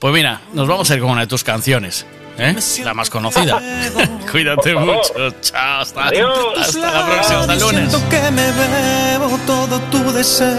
Pues 0.00 0.12
mira, 0.14 0.40
nos 0.52 0.66
vamos 0.66 0.90
a 0.90 0.94
ir 0.94 1.00
con 1.00 1.10
una 1.10 1.20
de 1.20 1.26
tus 1.28 1.44
canciones. 1.44 2.06
¿Eh? 2.38 2.56
La 2.84 2.94
más 2.94 3.10
conocida. 3.10 3.60
Cuídate 4.30 4.74
mucho. 4.74 5.30
Chao. 5.40 5.80
Hasta, 5.82 6.06
Adiós. 6.06 6.58
hasta 6.58 6.90
la 6.92 7.06
próxima. 7.06 7.40
Hasta 7.40 7.52
el 7.54 7.60
lunes. 7.60 7.90
Siento 7.90 8.08
que 8.08 8.30
me 8.30 8.52
bebo 8.52 9.38
todo 9.46 9.80
tu 9.90 10.12
deseo. 10.12 10.52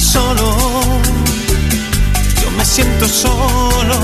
Solo, 0.00 0.56
yo 2.42 2.50
me 2.56 2.64
siento 2.64 3.06
solo. 3.08 3.96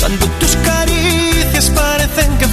Cuando 0.00 0.26
tus 0.38 0.56
caricias 0.56 1.70
parecen 1.70 2.36
que 2.38 2.46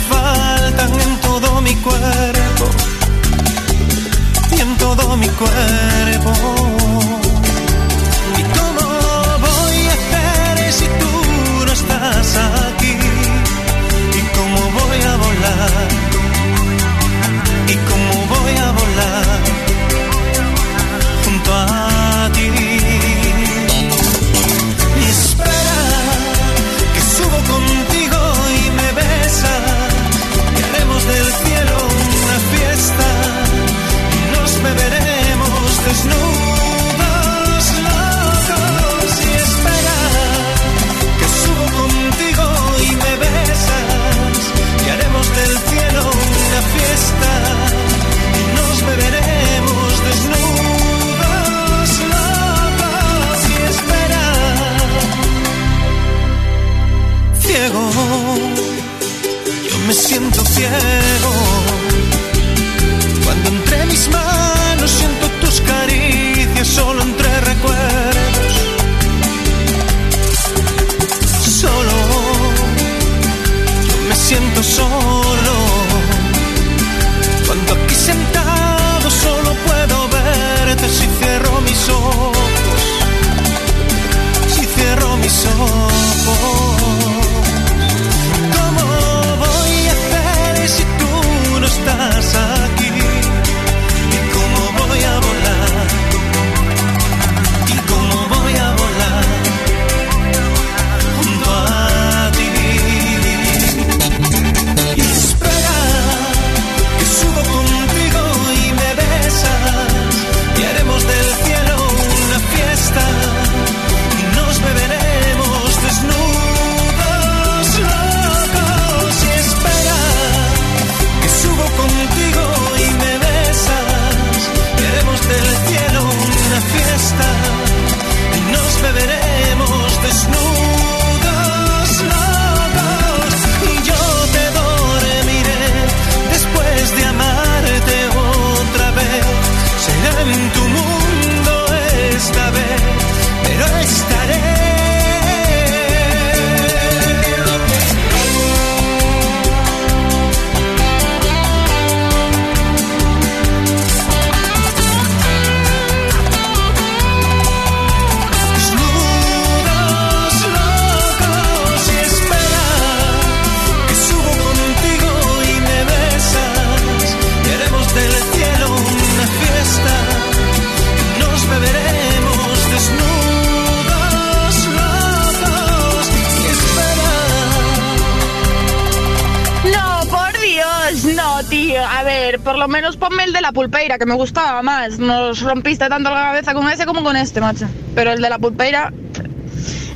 la 183.51 183.53
pulpeira, 183.53 183.97
que 183.97 184.05
me 184.05 184.15
gustaba 184.15 184.61
más. 184.61 184.97
Nos 184.97 185.41
rompiste 185.41 185.89
tanto 185.89 186.09
la 186.09 186.23
cabeza 186.23 186.53
con 186.53 186.69
ese 186.69 186.85
como 186.85 187.03
con 187.03 187.17
este, 187.17 187.41
macho. 187.41 187.67
Pero 187.93 188.13
el 188.13 188.21
de 188.21 188.29
la 188.29 188.39
pulpeira. 188.39 188.93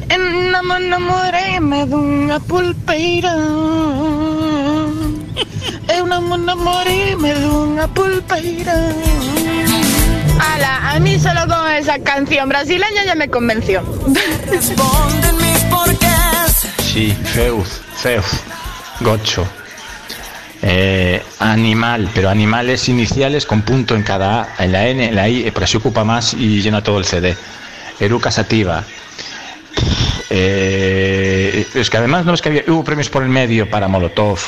No 0.09 0.63
me 0.63 0.75
enamoré 0.77 1.59
de 1.59 1.95
una 1.95 2.39
pulpeira. 2.39 3.33
Eu 5.87 6.05
não 6.05 6.21
me 6.21 6.35
enamoré 6.35 7.15
de 7.15 7.47
una 7.47 7.87
pulpeira. 7.87 8.73
Ala, 10.53 10.91
a 10.91 10.99
mí 10.99 11.17
solo 11.17 11.41
con 11.47 11.71
esa 11.71 11.97
canción 11.99 12.49
brasileña 12.49 13.05
ya 13.05 13.15
me 13.15 13.29
convenció. 13.29 13.81
Responden 14.51 15.37
mis 15.37 15.63
porqués 15.69 16.35
sí, 16.81 17.17
Zeus, 17.33 17.81
Zeus, 17.97 18.25
Gocho. 19.01 19.45
Eh, 20.61 21.21
animal, 21.51 22.09
pero 22.13 22.29
animales 22.29 22.89
iniciales 22.89 23.45
con 23.45 23.61
punto 23.61 23.95
en 23.95 24.03
cada 24.03 24.41
A, 24.41 24.63
en 24.63 24.71
la 24.71 24.87
N, 24.87 25.05
en 25.05 25.15
la 25.15 25.29
I, 25.29 25.47
eh, 25.47 25.51
pero 25.53 25.67
se 25.67 25.77
ocupa 25.77 26.03
más 26.03 26.33
y 26.33 26.61
llena 26.61 26.83
todo 26.83 26.97
el 26.97 27.05
CD. 27.05 27.35
Eruca 27.99 28.31
Sativa. 28.31 28.83
Eh, 30.29 31.67
es 31.73 31.89
que 31.89 31.97
además 31.97 32.25
no 32.25 32.33
es 32.33 32.41
que 32.41 32.49
había, 32.49 32.63
hubo 32.67 32.83
premios 32.83 33.09
por 33.09 33.23
el 33.23 33.29
medio 33.29 33.69
para 33.69 33.87
Molotov, 33.87 34.39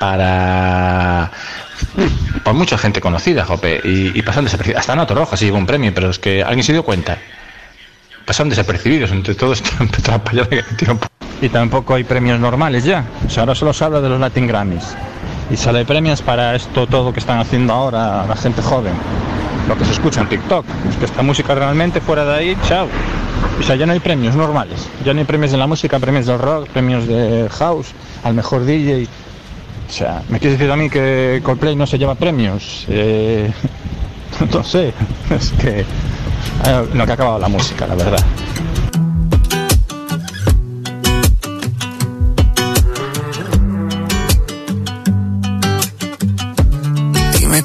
para 0.00 1.30
por 2.44 2.54
mucha 2.54 2.76
gente 2.76 3.00
conocida, 3.00 3.44
Jope, 3.44 3.80
y, 3.84 4.18
y 4.18 4.22
pasaron 4.22 4.44
desapercibidos. 4.46 4.80
Hasta 4.80 4.96
Nato 4.96 5.14
Roja 5.14 5.36
sí 5.36 5.46
llevó 5.46 5.58
un 5.58 5.66
premio, 5.66 5.92
pero 5.94 6.10
es 6.10 6.18
que 6.18 6.42
alguien 6.42 6.64
se 6.64 6.72
dio 6.72 6.82
cuenta. 6.82 7.18
Pasaron 8.24 8.50
desapercibidos 8.50 9.10
entre 9.10 9.34
todos 9.34 9.62
que. 10.50 10.64
Y 11.40 11.48
tampoco 11.48 11.94
hay 11.94 12.04
premios 12.04 12.38
normales 12.38 12.84
ya. 12.84 13.04
O 13.26 13.30
sea, 13.30 13.42
ahora 13.42 13.54
solo 13.54 13.72
se 13.72 13.84
habla 13.84 14.00
de 14.00 14.08
los 14.08 14.20
Latin 14.20 14.46
Grammys. 14.46 14.94
Y 15.50 15.56
sale 15.56 15.84
premios 15.84 16.22
para 16.22 16.54
esto 16.54 16.86
todo 16.86 17.12
que 17.12 17.20
están 17.20 17.38
haciendo 17.38 17.72
ahora 17.72 18.26
la 18.26 18.36
gente 18.36 18.62
joven. 18.62 18.94
Lo 19.68 19.76
que 19.76 19.84
se 19.84 19.92
escucha 19.92 20.20
en 20.22 20.28
TikTok. 20.28 20.64
Es 20.90 20.96
que 20.96 21.04
esta 21.04 21.22
música 21.22 21.54
realmente 21.54 22.00
fuera 22.00 22.24
de 22.24 22.34
ahí, 22.34 22.56
chao. 22.66 22.86
O 23.60 23.62
sea, 23.62 23.76
ya 23.76 23.86
no 23.86 23.92
hay 23.92 24.00
premios 24.00 24.34
normales. 24.34 24.88
Ya 25.04 25.12
no 25.12 25.20
hay 25.20 25.26
premios 25.26 25.52
de 25.52 25.58
la 25.58 25.66
música, 25.66 25.98
premios 25.98 26.26
del 26.26 26.38
rock, 26.38 26.68
premios 26.68 27.06
de 27.06 27.48
house, 27.50 27.88
al 28.24 28.34
mejor 28.34 28.64
DJ. 28.64 29.06
O 29.88 29.92
sea, 29.92 30.22
¿me 30.28 30.38
quieres 30.38 30.58
decir 30.58 30.72
a 30.72 30.76
mí 30.76 30.88
que 30.88 31.40
Coldplay 31.44 31.76
no 31.76 31.86
se 31.86 31.98
lleva 31.98 32.14
premios? 32.14 32.86
Eh, 32.88 33.52
no 34.52 34.64
sé. 34.64 34.92
Es 35.30 35.50
que... 35.52 35.80
eh, 35.80 36.86
no, 36.94 37.04
que 37.04 37.10
ha 37.10 37.14
acabado 37.14 37.38
la 37.38 37.48
música, 37.48 37.86
la 37.86 37.94
verdad. 37.94 38.24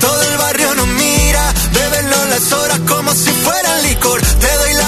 Todo 0.00 0.22
el 0.22 0.38
barrio 0.38 0.74
nos 0.74 0.86
mira, 0.88 1.52
bebenlo 1.72 2.24
las 2.26 2.52
horas 2.52 2.80
como 2.88 3.12
si 3.14 3.30
fuera 3.30 3.78
licor. 3.78 4.20
Te 4.20 4.52
doy 4.58 4.74
la 4.74 4.87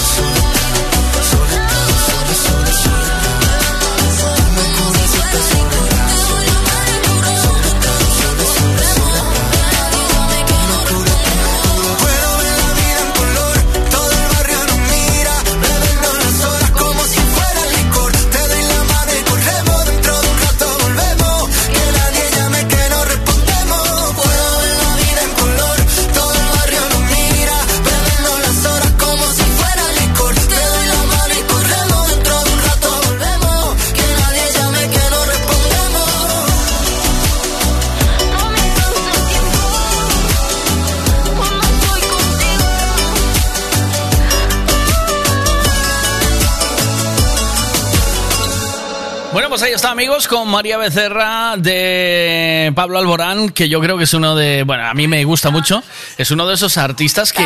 Con 50.27 50.49
María 50.49 50.77
Becerra 50.77 51.55
de 51.57 52.71
Pablo 52.75 52.99
Alborán, 52.99 53.49
que 53.49 53.67
yo 53.69 53.79
creo 53.79 53.97
que 53.97 54.03
es 54.05 54.13
uno 54.13 54.35
de. 54.35 54.63
Bueno, 54.63 54.85
a 54.85 54.93
mí 54.93 55.07
me 55.07 55.23
gusta 55.23 55.49
mucho. 55.49 55.83
Es 56.17 56.31
uno 56.31 56.47
de 56.47 56.55
esos 56.55 56.77
artistas 56.77 57.31
que 57.33 57.43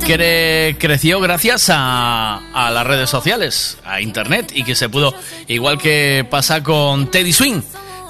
cre- 0.00 0.76
creció 0.78 1.20
gracias 1.20 1.70
a, 1.72 2.40
las 2.72 2.86
redes 2.86 3.10
sociales, 3.10 3.78
a 3.84 4.00
internet, 4.00 4.52
y 4.54 4.64
que 4.64 4.74
se 4.74 4.88
pudo. 4.88 5.14
Igual 5.48 5.78
que 5.78 6.26
pasa 6.30 6.62
con 6.62 7.10
Teddy 7.10 7.32
Swing, 7.32 7.62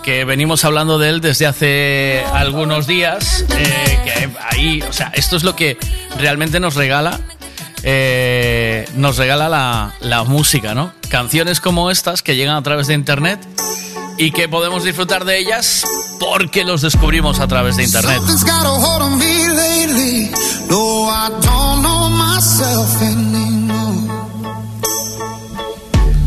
que 0.02 0.24
venimos 0.24 0.64
hablando 0.64 0.98
de 0.98 1.08
él 1.10 1.20
desde 1.20 1.46
hace 1.46 2.22
algunos 2.32 2.86
días. 2.86 3.44
eh, 3.56 4.28
ahí, 4.50 4.82
o 4.88 4.92
sea, 4.92 5.10
esto 5.14 5.36
es 5.36 5.42
lo 5.44 5.56
que 5.56 5.76
realmente 6.18 6.60
nos 6.60 6.74
regala. 6.74 7.20
Eh, 7.88 8.84
nos 8.96 9.16
regala 9.16 9.48
la, 9.48 9.94
la 10.00 10.24
música, 10.24 10.74
¿no? 10.74 10.92
Canciones 11.08 11.60
como 11.60 11.88
estas 11.92 12.20
que 12.20 12.34
llegan 12.34 12.56
a 12.56 12.62
través 12.62 12.88
de 12.88 12.94
internet 12.94 13.38
y 14.18 14.32
que 14.32 14.48
podemos 14.48 14.82
disfrutar 14.82 15.24
de 15.24 15.38
ellas 15.38 15.84
porque 16.18 16.64
los 16.64 16.82
descubrimos 16.82 17.38
a 17.38 17.46
través 17.46 17.76
de 17.76 17.84
internet. 17.84 18.20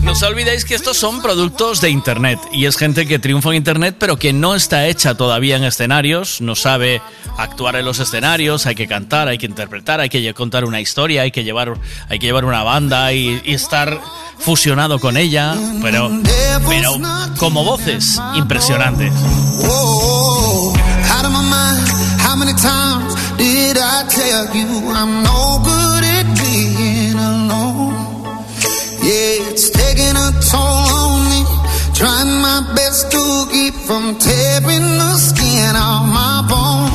No 0.10 0.14
os 0.14 0.24
olvidéis 0.24 0.66
que 0.66 0.74
estos 0.74 0.98
son 0.98 1.22
productos 1.22 1.82
de 1.82 1.92
Internet 1.92 2.40
y 2.52 2.66
es 2.66 2.78
gente 2.78 3.06
que 3.06 3.20
triunfa 3.20 3.50
en 3.50 3.58
Internet 3.58 3.96
pero 4.00 4.18
que 4.18 4.34
no 4.34 4.56
está 4.56 4.88
hecha 4.88 5.14
todavía 5.14 5.56
en 5.56 5.64
escenarios, 5.64 6.42
no 6.42 6.56
sabe 6.56 7.00
actuar 7.38 7.76
en 7.76 7.86
los 7.86 8.00
escenarios, 8.00 8.66
hay 8.66 8.74
que 8.74 8.88
cantar, 8.88 9.28
hay 9.28 9.38
que 9.38 9.46
interpretar, 9.46 10.00
hay 10.00 10.10
que 10.10 10.34
contar 10.34 10.66
una 10.66 10.82
historia, 10.82 11.22
hay 11.22 11.30
que 11.30 11.44
llevar, 11.44 11.76
hay 12.10 12.18
que 12.18 12.26
llevar 12.26 12.46
una 12.46 12.64
banda 12.64 13.14
y, 13.14 13.40
estar 13.46 14.02
fusionado 14.40 14.98
con 14.98 15.16
ella, 15.16 15.56
pero, 15.80 16.10
pero 16.68 16.98
como 17.38 17.64
voces 17.64 18.20
impresionantes. 18.34 19.14
Best 32.76 33.12
to 33.12 33.46
keep 33.52 33.74
from 33.74 34.18
tearing 34.18 34.88
the 35.02 35.14
skin 35.18 35.76
off 35.76 36.06
my 36.06 36.46
bones. 36.50 36.89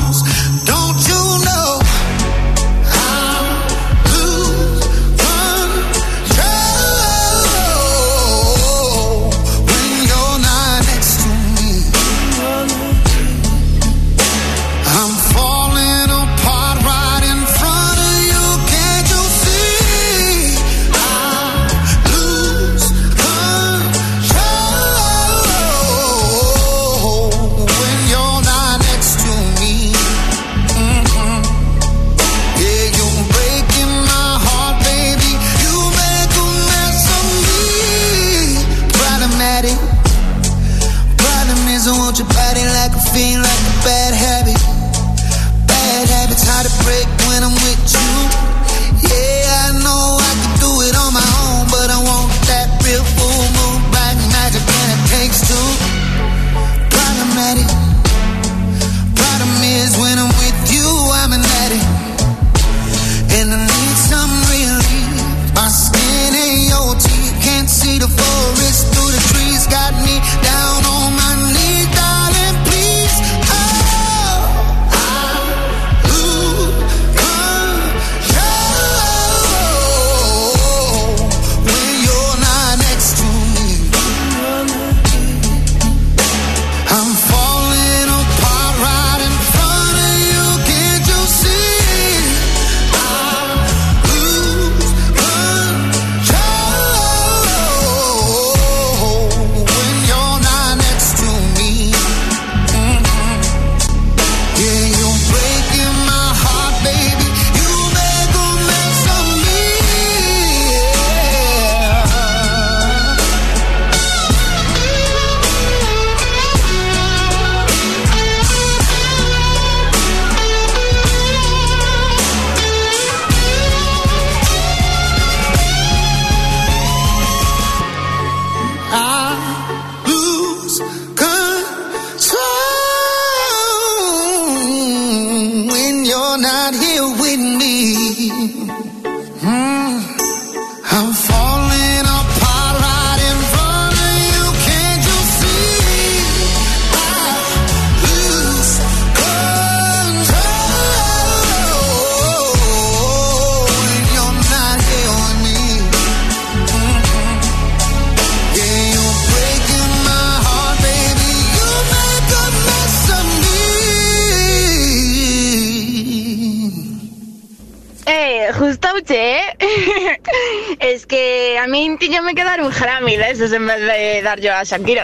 Es 170.95 171.05
que 171.05 171.57
a 171.59 171.67
mí 171.67 171.97
yo 172.09 172.23
me 172.23 172.33
quedar 172.33 172.61
un 172.61 172.71
Grammy 172.71 173.17
de 173.17 173.31
esos 173.31 173.51
en 173.51 173.67
vez 173.67 173.81
de 173.81 174.21
dar 174.21 174.39
yo 174.39 174.53
a 174.53 174.63
Shakira. 174.63 175.03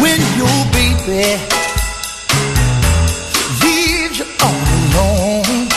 When 0.00 0.20
your 0.36 0.48
baby 0.72 1.38
leaves 3.62 4.18
you 4.18 4.24
all 4.40 4.54
alone. 4.90 5.68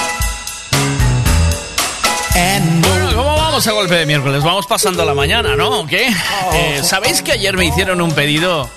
And 2.35 2.85
Bueno, 2.87 3.09
¿cómo 3.15 3.35
vamos 3.35 3.67
a 3.67 3.71
golpe 3.71 3.95
de 3.95 4.05
miércoles? 4.07 4.43
Vamos 4.43 4.65
pasando 4.65 5.05
la 5.05 5.13
mañana, 5.13 5.55
¿no? 5.55 5.81
¿O 5.81 5.85
qué? 5.87 6.07
Eh, 6.53 6.81
¿Sabéis 6.83 7.21
que 7.21 7.33
ayer 7.33 7.55
me 7.55 7.65
hicieron 7.65 8.01
un 8.01 8.11
pedido 8.13 8.67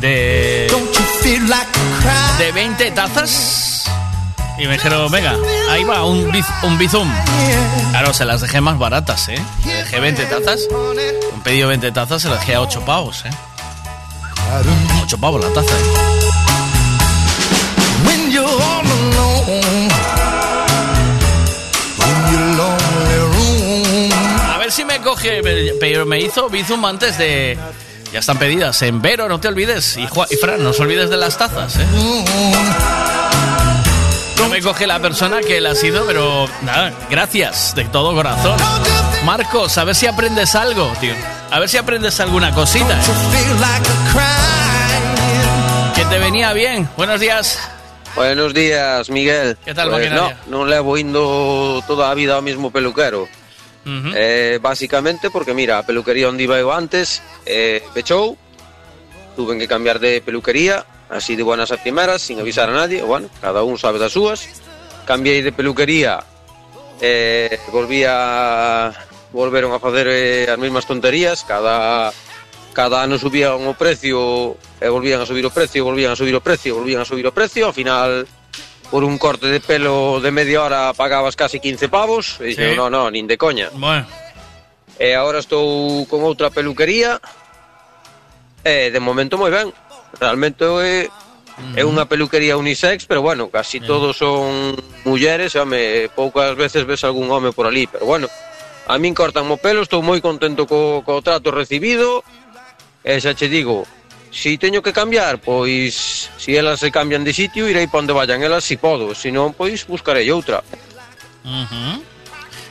de, 0.00 0.66
feel 1.22 1.48
like 1.48 1.70
crying. 2.00 2.38
de 2.38 2.52
20 2.52 2.90
tazas? 2.90 3.71
Y 4.62 4.66
me 4.66 4.74
dijeron, 4.74 5.10
venga, 5.10 5.34
ahí 5.70 5.82
va, 5.82 6.04
un, 6.04 6.30
biz- 6.30 6.46
un 6.62 6.78
bizum. 6.78 7.10
Claro, 7.90 8.14
se 8.14 8.24
las 8.24 8.40
dejé 8.40 8.60
más 8.60 8.78
baratas, 8.78 9.28
¿eh? 9.28 9.34
Le 9.66 9.74
dejé 9.74 9.98
20 9.98 10.24
tazas. 10.26 10.60
Un 11.34 11.40
pedido 11.42 11.68
de 11.68 11.78
20 11.78 11.90
tazas 11.92 12.22
se 12.22 12.28
las 12.28 12.38
dejé 12.40 12.54
a 12.54 12.60
8 12.60 12.84
pavos, 12.84 13.24
¿eh? 13.24 13.30
8 15.02 15.18
pavos 15.18 15.42
la 15.44 15.50
taza, 15.52 15.74
¿eh? 15.74 15.82
A 24.54 24.58
ver 24.58 24.70
si 24.70 24.84
me 24.84 25.00
coge, 25.00 25.40
pero 25.80 26.06
me 26.06 26.20
hizo 26.20 26.48
Bizum 26.48 26.84
antes 26.84 27.18
de... 27.18 27.58
Ya 28.12 28.18
están 28.18 28.38
pedidas 28.38 28.80
en 28.82 29.00
Vero, 29.00 29.26
no 29.28 29.40
te 29.40 29.48
olvides. 29.48 29.96
Y, 29.96 30.06
Juan- 30.06 30.28
y 30.30 30.36
Fran, 30.36 30.62
no 30.62 30.70
os 30.70 30.80
olvides 30.80 31.08
de 31.08 31.16
las 31.16 31.38
tazas, 31.38 31.76
¿eh? 31.76 31.86
No 34.42 34.48
me 34.48 34.60
coge 34.60 34.88
la 34.88 34.98
persona 34.98 35.40
que 35.40 35.60
la 35.60 35.70
ha 35.70 35.74
sido, 35.76 36.04
pero 36.04 36.48
nada, 36.62 36.92
gracias 37.08 37.76
de 37.76 37.84
todo 37.84 38.12
corazón. 38.12 38.58
Marcos, 39.24 39.78
a 39.78 39.84
ver 39.84 39.94
si 39.94 40.08
aprendes 40.08 40.56
algo, 40.56 40.92
tío. 41.00 41.14
A 41.52 41.60
ver 41.60 41.68
si 41.68 41.76
aprendes 41.76 42.18
alguna 42.18 42.52
cosita. 42.52 43.00
¿eh? 43.00 43.04
Que 45.94 46.04
te 46.06 46.18
venía 46.18 46.52
bien. 46.54 46.88
Buenos 46.96 47.20
días. 47.20 47.56
Buenos 48.16 48.52
días, 48.52 49.10
Miguel. 49.10 49.56
¿Qué 49.64 49.74
tal, 49.74 49.90
pues? 49.90 50.10
No, 50.10 50.32
non 50.50 50.66
levo 50.66 50.98
indo 50.98 51.80
toda 51.86 52.10
a 52.10 52.14
vida 52.18 52.34
ao 52.34 52.42
mismo 52.42 52.74
peluquero. 52.74 53.30
Ujú. 53.86 54.10
Eh, 54.10 54.58
básicamente 54.60 55.30
porque, 55.30 55.54
mira, 55.54 55.78
a 55.78 55.86
peluquería 55.86 56.26
onde 56.26 56.42
iba 56.42 56.58
eu 56.58 56.74
antes 56.74 57.22
eh, 57.46 57.78
pechou, 57.94 58.34
tuve 59.38 59.54
que 59.54 59.70
cambiar 59.70 60.02
de 60.02 60.18
peluquería, 60.18 60.82
así 61.12 61.36
de 61.36 61.42
buenas 61.42 61.70
a 61.70 61.76
primeras, 61.76 62.22
sin 62.22 62.40
avisar 62.40 62.70
a 62.70 62.72
nadie, 62.72 63.02
bueno, 63.02 63.28
cada 63.40 63.62
un 63.62 63.76
sabe 63.76 64.00
das 64.00 64.16
súas. 64.16 64.48
Cambiei 65.04 65.42
de 65.42 65.52
peluquería, 65.52 66.24
eh, 67.00 67.58
volvía 67.70 68.92
volveron 69.32 69.72
a 69.72 69.80
facer 69.80 70.06
eh, 70.08 70.46
as 70.48 70.58
mesmas 70.58 70.86
tonterías, 70.86 71.44
cada 71.44 72.12
cada 72.72 73.04
ano 73.04 73.20
subían 73.20 73.60
o 73.68 73.76
precio, 73.76 74.56
e 74.80 74.88
eh, 74.88 74.88
volvían 74.88 75.20
a 75.20 75.28
subir 75.28 75.44
o 75.44 75.52
precio, 75.52 75.84
volvían 75.84 76.16
a 76.16 76.16
subir 76.16 76.32
o 76.32 76.40
precio, 76.40 76.72
volvían 76.72 77.04
a 77.04 77.08
subir 77.08 77.26
o 77.28 77.32
precio, 77.36 77.68
ao 77.68 77.76
final 77.76 78.24
por 78.88 79.04
un 79.04 79.16
corte 79.20 79.48
de 79.48 79.60
pelo 79.60 80.20
de 80.20 80.32
media 80.32 80.64
hora 80.64 80.92
pagabas 80.96 81.36
casi 81.36 81.60
15 81.60 81.92
pavos, 81.92 82.40
e 82.40 82.52
dixen, 82.52 82.72
sí. 82.72 82.76
no, 82.76 82.88
no, 82.88 83.12
nin 83.12 83.28
de 83.28 83.36
coña. 83.36 83.68
Bueno. 83.76 84.08
E 84.96 85.12
agora 85.12 85.44
estou 85.44 86.08
con 86.08 86.24
outra 86.24 86.48
peluquería, 86.48 87.20
e 88.64 88.88
de 88.88 89.00
momento 89.00 89.36
moi 89.36 89.52
ben, 89.52 89.68
Realmente 90.20 90.64
é 90.64 91.08
É 91.76 91.84
unha 91.84 92.08
peluquería 92.08 92.56
unisex, 92.56 93.04
pero 93.04 93.20
bueno, 93.20 93.52
casi 93.52 93.78
todos 93.78 94.16
son 94.16 94.74
mulleres, 95.04 95.54
home, 95.54 96.08
poucas 96.16 96.56
veces 96.56 96.84
ves 96.88 97.04
algún 97.04 97.30
home 97.30 97.52
por 97.52 97.68
ali, 97.68 97.86
pero 97.86 98.08
bueno, 98.08 98.26
a 98.88 98.98
min 98.98 99.14
cortan 99.14 99.46
mo 99.46 99.60
pelo, 99.60 99.84
estou 99.84 100.00
moi 100.00 100.18
contento 100.24 100.64
co, 100.66 101.04
co 101.04 101.20
trato 101.20 101.52
recibido, 101.52 102.24
e 103.04 103.20
xa 103.20 103.36
che 103.36 103.52
digo, 103.52 103.84
si 104.32 104.56
teño 104.56 104.80
que 104.80 104.96
cambiar, 104.96 105.38
pois 105.38 106.28
si 106.36 106.56
elas 106.56 106.80
se 106.80 106.90
cambian 106.90 107.22
de 107.24 107.36
sitio, 107.36 107.68
irei 107.68 107.86
pa 107.86 108.00
onde 108.00 108.16
vayan 108.16 108.40
elas 108.42 108.64
si 108.64 108.80
podo, 108.80 109.12
se 109.14 109.28
non, 109.28 109.52
pois 109.52 109.84
buscarei 109.84 110.28
outra. 110.32 110.64
Uh 111.44 111.68
-huh. 111.68 112.11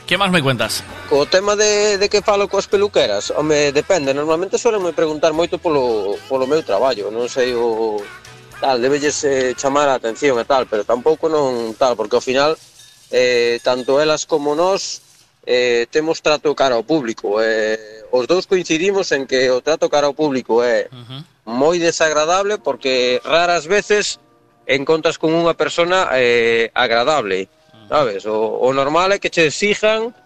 Que 0.06 0.18
máis 0.18 0.34
me 0.34 0.42
cuentas? 0.42 0.82
O 1.14 1.26
tema 1.26 1.54
de, 1.54 1.96
de 1.96 2.08
que 2.10 2.26
falo 2.26 2.50
coas 2.50 2.66
peluqueras, 2.66 3.30
home, 3.30 3.70
depende, 3.70 4.10
normalmente 4.10 4.58
suelen 4.58 4.82
me 4.82 4.92
preguntar 4.92 5.30
moito 5.30 5.62
polo, 5.62 6.18
polo 6.26 6.50
meu 6.50 6.66
traballo, 6.66 7.08
non 7.14 7.30
sei 7.30 7.54
o 7.54 8.02
tal, 8.58 8.82
debelles 8.82 9.22
eh, 9.22 9.54
chamar 9.54 9.86
a 9.86 9.98
atención 9.98 10.34
e 10.42 10.44
tal, 10.44 10.66
pero 10.66 10.82
tampouco 10.82 11.30
non 11.30 11.78
tal, 11.78 11.94
porque 11.94 12.18
ao 12.18 12.24
final 12.24 12.58
eh, 13.14 13.62
tanto 13.62 14.02
elas 14.02 14.26
como 14.26 14.58
nós 14.58 15.06
eh, 15.46 15.86
temos 15.94 16.18
trato 16.18 16.50
cara 16.58 16.74
ao 16.74 16.82
público, 16.82 17.38
eh, 17.38 18.02
os 18.10 18.26
dous 18.26 18.50
coincidimos 18.50 19.14
en 19.14 19.30
que 19.30 19.54
o 19.54 19.62
trato 19.62 19.86
cara 19.86 20.10
ao 20.10 20.18
público 20.18 20.66
é 20.66 20.90
uh 20.90 20.98
-huh. 20.98 21.20
moi 21.46 21.78
desagradable 21.78 22.58
porque 22.58 23.22
raras 23.22 23.70
veces 23.70 24.18
encontras 24.66 25.14
con 25.14 25.30
unha 25.30 25.54
persona 25.54 26.10
eh, 26.18 26.74
agradable. 26.74 27.46
Uh 27.46 27.61
sabes? 27.92 28.24
O, 28.24 28.56
o 28.56 28.72
normal 28.72 29.12
é 29.12 29.18
que 29.20 29.28
che 29.28 29.52
exijan 29.52 30.16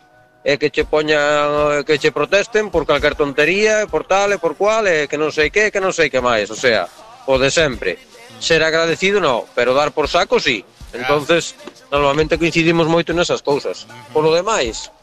e 0.46 0.54
que 0.54 0.70
che 0.70 0.86
poñan 0.86 1.82
eh, 1.82 1.82
que 1.82 1.98
che 1.98 2.14
protesten 2.14 2.70
por 2.70 2.86
calquer 2.86 3.18
tontería 3.18 3.82
e 3.82 3.90
por 3.90 4.06
tal 4.06 4.30
e 4.30 4.38
por 4.38 4.54
cual 4.54 4.86
e 4.86 5.10
que 5.10 5.18
non 5.18 5.34
sei 5.34 5.50
que 5.50 5.74
que 5.74 5.82
non 5.82 5.90
sei 5.90 6.06
que 6.06 6.22
máis, 6.22 6.46
o 6.46 6.54
sea, 6.54 6.86
o 7.26 7.34
de 7.42 7.50
sempre. 7.50 7.98
Ser 8.38 8.62
agradecido 8.62 9.18
no, 9.18 9.50
pero 9.58 9.74
dar 9.74 9.90
por 9.90 10.06
saco 10.06 10.38
sí, 10.38 10.62
entonces 10.94 11.58
normalmente 11.90 12.38
coincidimos 12.38 12.86
moito 12.86 13.10
nesas 13.10 13.42
cousas. 13.42 13.90
Por 14.14 14.22
lo 14.22 14.30
demais 14.30 14.94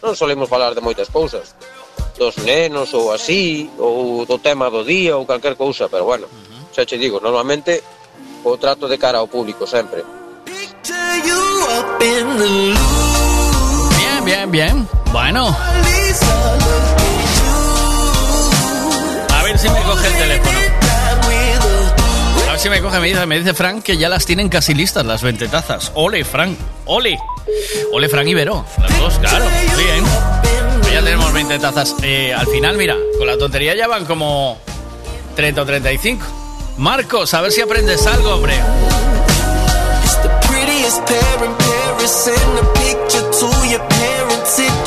non 0.00 0.16
solemos 0.16 0.48
falar 0.48 0.72
de 0.72 0.80
moitas 0.80 1.12
cousas. 1.12 1.52
Dos 2.16 2.40
nenos 2.40 2.96
ou 2.96 3.12
así 3.12 3.68
ou 3.76 4.24
do 4.24 4.40
tema 4.40 4.72
do 4.72 4.80
día 4.80 5.20
ou 5.20 5.28
calquer 5.28 5.60
cousa 5.60 5.92
pero 5.92 6.08
bueno, 6.08 6.24
xa 6.72 6.88
che 6.88 6.96
digo, 6.96 7.20
normalmente 7.20 7.84
o 8.48 8.56
trato 8.56 8.88
de 8.88 8.96
cara 8.96 9.20
ao 9.20 9.28
público 9.28 9.68
sempre. 9.68 10.21
Bien, 13.98 14.24
bien, 14.24 14.50
bien. 14.50 14.88
Bueno. 15.12 15.56
A 19.30 19.42
ver 19.44 19.58
si 19.58 19.68
me 19.68 19.82
coge 19.82 20.06
el 20.08 20.14
teléfono. 20.14 20.58
A 22.48 22.50
ver 22.52 22.58
si 22.58 22.68
me 22.68 22.80
coge, 22.80 22.98
me 22.98 23.06
dice, 23.08 23.26
me 23.26 23.38
dice 23.38 23.54
Frank 23.54 23.82
que 23.84 23.96
ya 23.96 24.08
las 24.08 24.26
tienen 24.26 24.48
casi 24.48 24.74
listas 24.74 25.06
las 25.06 25.22
20 25.22 25.46
tazas. 25.48 25.92
Ole, 25.94 26.24
Frank, 26.24 26.58
ole. 26.86 27.16
Ole, 27.92 28.08
Frank 28.08 28.26
y 28.26 28.34
Vero. 28.34 28.64
Las 28.78 28.98
dos, 28.98 29.18
claro. 29.18 29.44
Bien. 29.76 30.04
Pues 30.80 30.92
ya 30.92 31.02
tenemos 31.02 31.32
20 31.32 31.58
tazas. 31.60 31.94
Eh, 32.02 32.34
al 32.34 32.48
final, 32.48 32.76
mira, 32.76 32.96
con 33.18 33.26
la 33.28 33.38
tontería 33.38 33.76
ya 33.76 33.86
van 33.86 34.04
como 34.04 34.58
30 35.36 35.62
o 35.62 35.66
35. 35.66 36.26
Marcos, 36.78 37.34
a 37.34 37.40
ver 37.40 37.52
si 37.52 37.60
aprendes 37.60 38.06
algo, 38.06 38.34
hombre. 38.34 38.54
Prettiest 40.92 41.06
pair 41.06 41.44
in 41.44 41.54
Paris 41.56 42.26
in 42.26 42.56
the 42.56 42.64
picture 42.74 43.30
to 43.40 43.68
your 43.68 43.88
parents. 43.88 44.58
It 44.58 44.81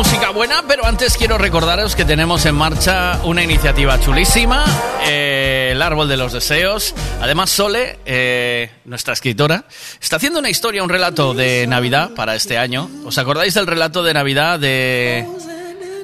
música 0.00 0.30
buena, 0.30 0.64
pero 0.66 0.86
antes 0.86 1.18
quiero 1.18 1.36
recordaros 1.36 1.94
que 1.94 2.06
tenemos 2.06 2.46
en 2.46 2.54
marcha 2.54 3.20
una 3.24 3.42
iniciativa 3.42 4.00
chulísima, 4.00 4.64
eh, 5.06 5.68
el 5.72 5.82
Árbol 5.82 6.08
de 6.08 6.16
los 6.16 6.32
Deseos. 6.32 6.94
Además, 7.20 7.50
Sole, 7.50 7.98
eh, 8.06 8.70
nuestra 8.86 9.12
escritora, 9.12 9.66
está 10.00 10.16
haciendo 10.16 10.38
una 10.38 10.48
historia, 10.48 10.82
un 10.82 10.88
relato 10.88 11.34
de 11.34 11.66
Navidad 11.66 12.12
para 12.16 12.34
este 12.34 12.56
año. 12.56 12.88
¿Os 13.04 13.18
acordáis 13.18 13.52
del 13.52 13.66
relato 13.66 14.02
de 14.02 14.14
Navidad 14.14 14.58
de, 14.58 15.28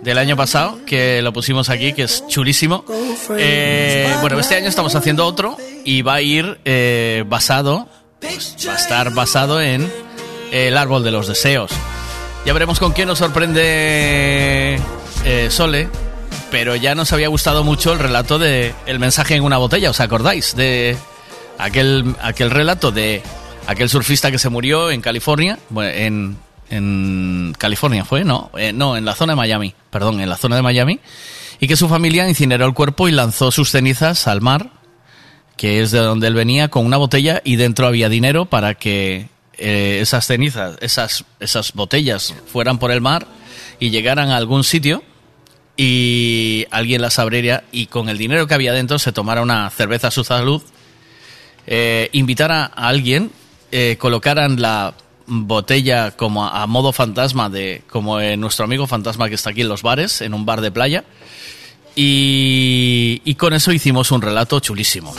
del 0.03 0.19
año 0.19 0.37
pasado, 0.37 0.79
que 0.85 1.23
lo 1.23 1.33
pusimos 1.33 1.71
aquí, 1.71 1.95
que 1.95 2.03
es 2.03 2.23
chulísimo? 2.29 2.85
Eh, 3.39 4.15
bueno, 4.21 4.39
este 4.39 4.57
año 4.57 4.69
estamos 4.69 4.95
haciendo 4.95 5.25
otro 5.25 5.57
y 5.87 6.03
va 6.03 6.17
a 6.17 6.21
ir 6.21 6.61
eh, 6.67 7.25
basado, 7.27 7.89
pues, 8.21 8.57
va 8.69 8.75
a 8.75 8.77
estar 8.77 9.15
basado 9.15 9.59
en 9.63 9.91
el 10.53 10.77
Árbol 10.77 11.03
de 11.03 11.13
los 11.13 11.29
Deseos. 11.29 11.73
Ya 12.47 12.53
veremos 12.53 12.79
con 12.79 12.93
quién 12.93 13.09
nos 13.09 13.19
sorprende 13.19 14.79
eh, 15.25 15.49
Sole, 15.51 15.89
pero 16.49 16.77
ya 16.77 16.95
nos 16.95 17.13
había 17.13 17.27
gustado 17.27 17.65
mucho 17.65 17.93
el 17.93 17.99
relato 17.99 18.39
de 18.39 18.73
El 18.87 19.01
mensaje 19.01 19.35
en 19.35 19.43
una 19.43 19.57
botella, 19.57 19.91
¿os 19.91 19.99
acordáis? 19.99 20.55
De 20.55 20.97
aquel, 21.59 22.15
aquel 22.23 22.53
relato 22.53 22.93
de 22.93 23.21
aquel 23.67 23.89
surfista 23.89 24.31
que 24.31 24.39
se 24.39 24.49
murió 24.49 24.93
en 24.93 25.01
California, 25.01 25.59
en, 25.77 26.37
en 26.71 27.53
California 27.59 28.05
fue, 28.05 28.23
no, 28.23 28.53
Eh, 28.57 28.73
no, 28.73 28.97
en 28.97 29.05
la 29.05 29.17
zona 29.17 29.33
de 29.33 29.39
Miami, 29.39 29.75
perdón, 29.91 30.21
en 30.21 30.29
la 30.29 30.37
zona 30.37 30.55
de 30.55 30.63
Miami, 30.63 31.01
y 31.59 31.67
que 31.67 31.75
su 31.75 31.89
familia 31.89 32.29
incineró 32.29 32.65
el 32.65 32.75
cuerpo 32.75 33.09
y 33.09 33.11
lanzó 33.11 33.51
sus 33.51 33.73
cenizas 33.73 34.29
al 34.29 34.41
mar, 34.41 34.71
que 35.57 35.83
es 35.83 35.91
de 35.91 35.99
donde 35.99 36.29
él 36.29 36.35
venía, 36.35 36.69
con 36.69 36.87
una 36.87 36.97
botella 36.97 37.43
y 37.45 37.57
dentro 37.57 37.89
había 37.89 38.09
dinero 38.09 38.47
para 38.47 38.75
que 38.75 39.35
eh, 39.59 39.99
esas 40.01 40.27
cenizas, 40.27 40.77
esas, 40.81 41.25
esas 41.41 41.73
botellas 41.73 42.35
fueran 42.47 42.79
por 42.79 42.91
el 42.91 43.01
mar 43.01 43.27
y 43.79 43.91
llegaran 43.91 44.31
a 44.31 44.37
algún 44.37 44.65
sitio 44.65 45.03
y 45.77 46.67
alguien 46.71 47.03
las 47.03 47.19
abriera 47.19 47.65
y 47.71 47.87
con 47.87 48.09
el 48.09 48.19
dinero 48.19 48.47
que 48.47 48.55
había 48.55 48.73
dentro 48.73 48.99
se 48.99 49.13
tomara 49.13 49.43
una 49.43 49.69
cerveza 49.71 50.09
a 50.09 50.11
su 50.11 50.25
salud, 50.25 50.63
eh, 51.67 52.09
invitara 52.13 52.73
a 52.75 52.89
alguien, 52.89 53.31
eh, 53.73 53.97
colocaran 53.99 54.61
la 54.61 54.95
botella 55.27 56.13
como 56.13 56.47
a, 56.47 56.67
modo 56.67 56.93
fantasma 56.93 57.51
de 57.51 57.83
como 57.91 58.21
eh, 58.21 58.37
nuestro 58.37 58.65
amigo 58.65 58.87
fantasma 58.87 59.29
que 59.29 59.35
está 59.35 59.51
aquí 59.51 59.63
en 59.63 59.69
los 59.69 59.83
bares, 59.83 60.21
en 60.21 60.35
un 60.35 60.47
bar 60.47 60.61
de 60.61 60.71
playa. 60.71 61.05
Y 61.99 63.35
con 63.39 63.55
eso 63.55 63.73
hicimos 63.73 64.11
un 64.13 64.21
relato 64.21 64.61
chulísimo. 64.61 65.15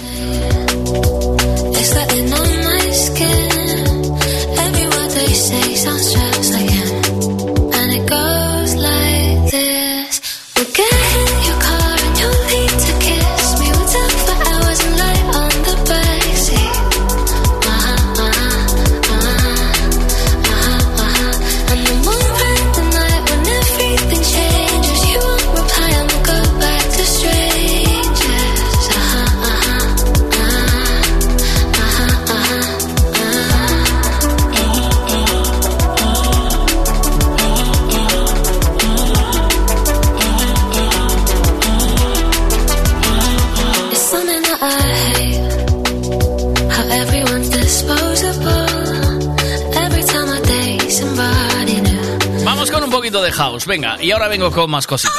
House, 53.32 53.66
venga, 53.66 53.98
y 54.02 54.12
ahora 54.12 54.28
vengo 54.28 54.52
con 54.52 54.70
más 54.70 54.88
cositas. 54.88 55.14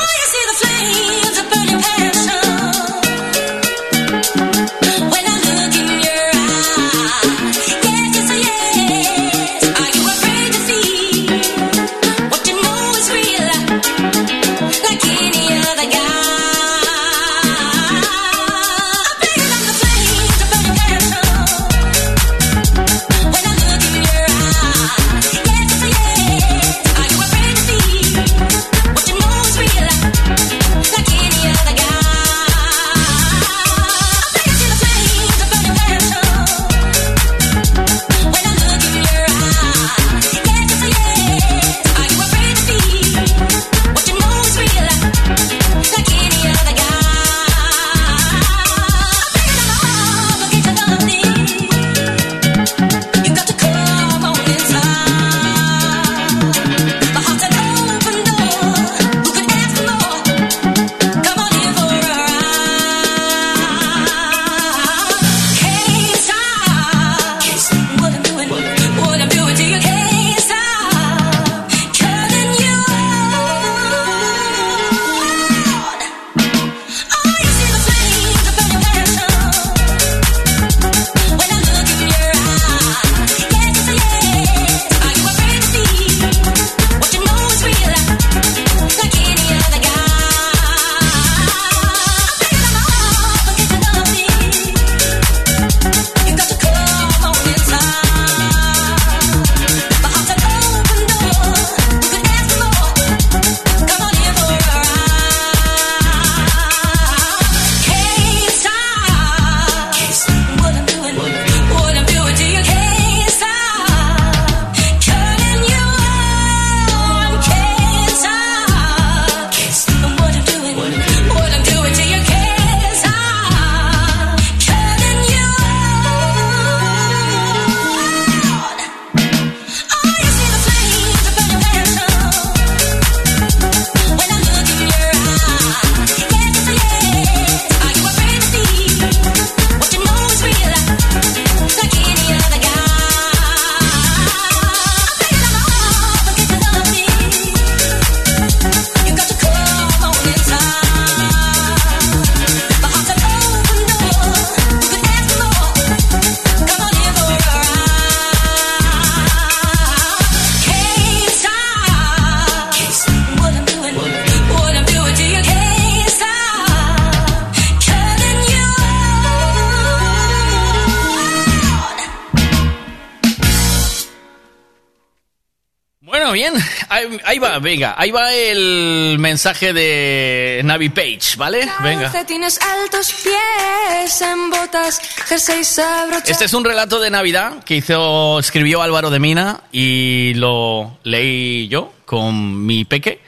Ahí, 177.38 177.52
va, 177.52 177.58
venga, 177.60 177.94
ahí 177.96 178.10
va 178.10 178.34
el 178.34 179.16
mensaje 179.18 179.72
de 179.72 180.60
Navi 180.64 180.88
Page, 180.88 181.36
¿vale? 181.36 181.68
Venga. 181.82 182.10
Calcetines 182.10 182.58
altos, 182.60 183.14
pies 183.22 184.22
en 184.22 184.50
botas, 184.50 185.00
jerseys 185.26 185.78
abrochados. 185.78 186.28
Este 186.28 186.46
es 186.46 186.54
un 186.54 186.64
relato 186.64 186.98
de 186.98 187.10
Navidad 187.10 187.62
que 187.64 187.76
hizo, 187.76 188.38
escribió 188.38 188.82
Álvaro 188.82 189.10
de 189.10 189.20
Mina 189.20 189.60
y 189.70 190.34
lo 190.34 190.98
leí 191.04 191.68
yo 191.68 191.92
con 192.04 192.66
mi 192.66 192.84
peque. 192.84 193.20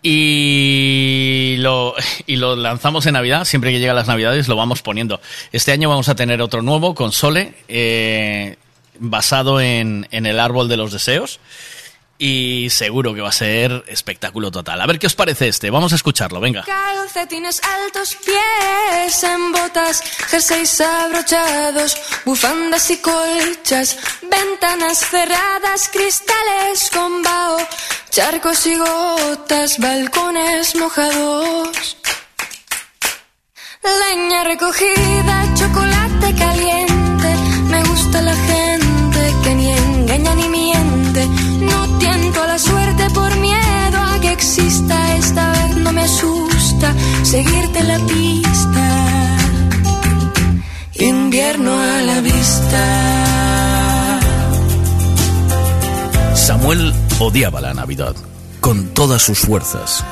Y 0.00 1.56
lo, 1.58 1.94
y 2.26 2.36
lo 2.36 2.54
lanzamos 2.54 3.04
en 3.06 3.14
Navidad, 3.14 3.44
siempre 3.44 3.72
que 3.72 3.80
llegan 3.80 3.96
las 3.96 4.06
Navidades 4.06 4.46
lo 4.46 4.54
vamos 4.54 4.82
poniendo. 4.82 5.20
Este 5.50 5.72
año 5.72 5.88
vamos 5.88 6.08
a 6.08 6.14
tener 6.14 6.40
otro 6.40 6.62
nuevo 6.62 6.94
con 6.94 7.10
Sole, 7.10 7.54
eh, 7.66 8.56
basado 9.00 9.60
en, 9.60 10.06
en 10.12 10.26
el 10.26 10.38
árbol 10.38 10.68
de 10.68 10.76
los 10.76 10.92
deseos. 10.92 11.40
Y 12.20 12.68
seguro 12.70 13.14
que 13.14 13.20
va 13.20 13.28
a 13.28 13.32
ser 13.32 13.84
espectáculo 13.86 14.50
total. 14.50 14.80
A 14.80 14.86
ver 14.86 14.98
qué 14.98 15.06
os 15.06 15.14
parece 15.14 15.46
este. 15.46 15.70
Vamos 15.70 15.92
a 15.92 15.96
escucharlo, 15.96 16.40
venga. 16.40 16.64
Calcetines 16.64 17.60
altos, 17.62 18.16
pies 18.16 19.22
en 19.22 19.52
botas, 19.52 20.02
jerseys 20.26 20.80
abrochados, 20.80 21.96
bufandas 22.24 22.90
y 22.90 22.98
colchas, 22.98 23.96
ventanas 24.22 24.98
cerradas, 24.98 25.88
cristales 25.90 26.90
con 26.92 27.22
vaho, 27.22 27.58
charcos 28.10 28.66
y 28.66 28.74
gotas, 28.74 29.78
balcones 29.78 30.74
mojados. 30.74 31.96
Leña 33.84 34.42
recogida, 34.42 35.54
chocolate 35.54 36.34
caliente, 36.34 37.34
me 37.70 37.82
gusta 37.84 38.22
la 38.22 38.34
gente 38.34 38.67
por 43.14 43.36
miedo 43.36 43.98
a 43.98 44.20
que 44.20 44.32
exista. 44.32 45.16
Esta 45.16 45.52
vez 45.52 45.76
no 45.76 45.92
me 45.92 46.02
asusta 46.02 46.94
seguirte 47.22 47.82
la 47.84 47.98
pista. 48.00 49.36
Invierno 50.94 51.78
a 51.78 52.02
la 52.02 52.20
vista. 52.20 54.20
Samuel 56.34 56.92
odiaba 57.18 57.60
la 57.60 57.74
Navidad 57.74 58.14
con 58.60 58.88
todas 58.88 59.22
sus 59.22 59.38
fuerzas, 59.38 60.04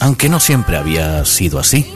aunque 0.00 0.28
no 0.28 0.40
siempre 0.40 0.76
había 0.76 1.24
sido 1.24 1.58
así. 1.58 1.86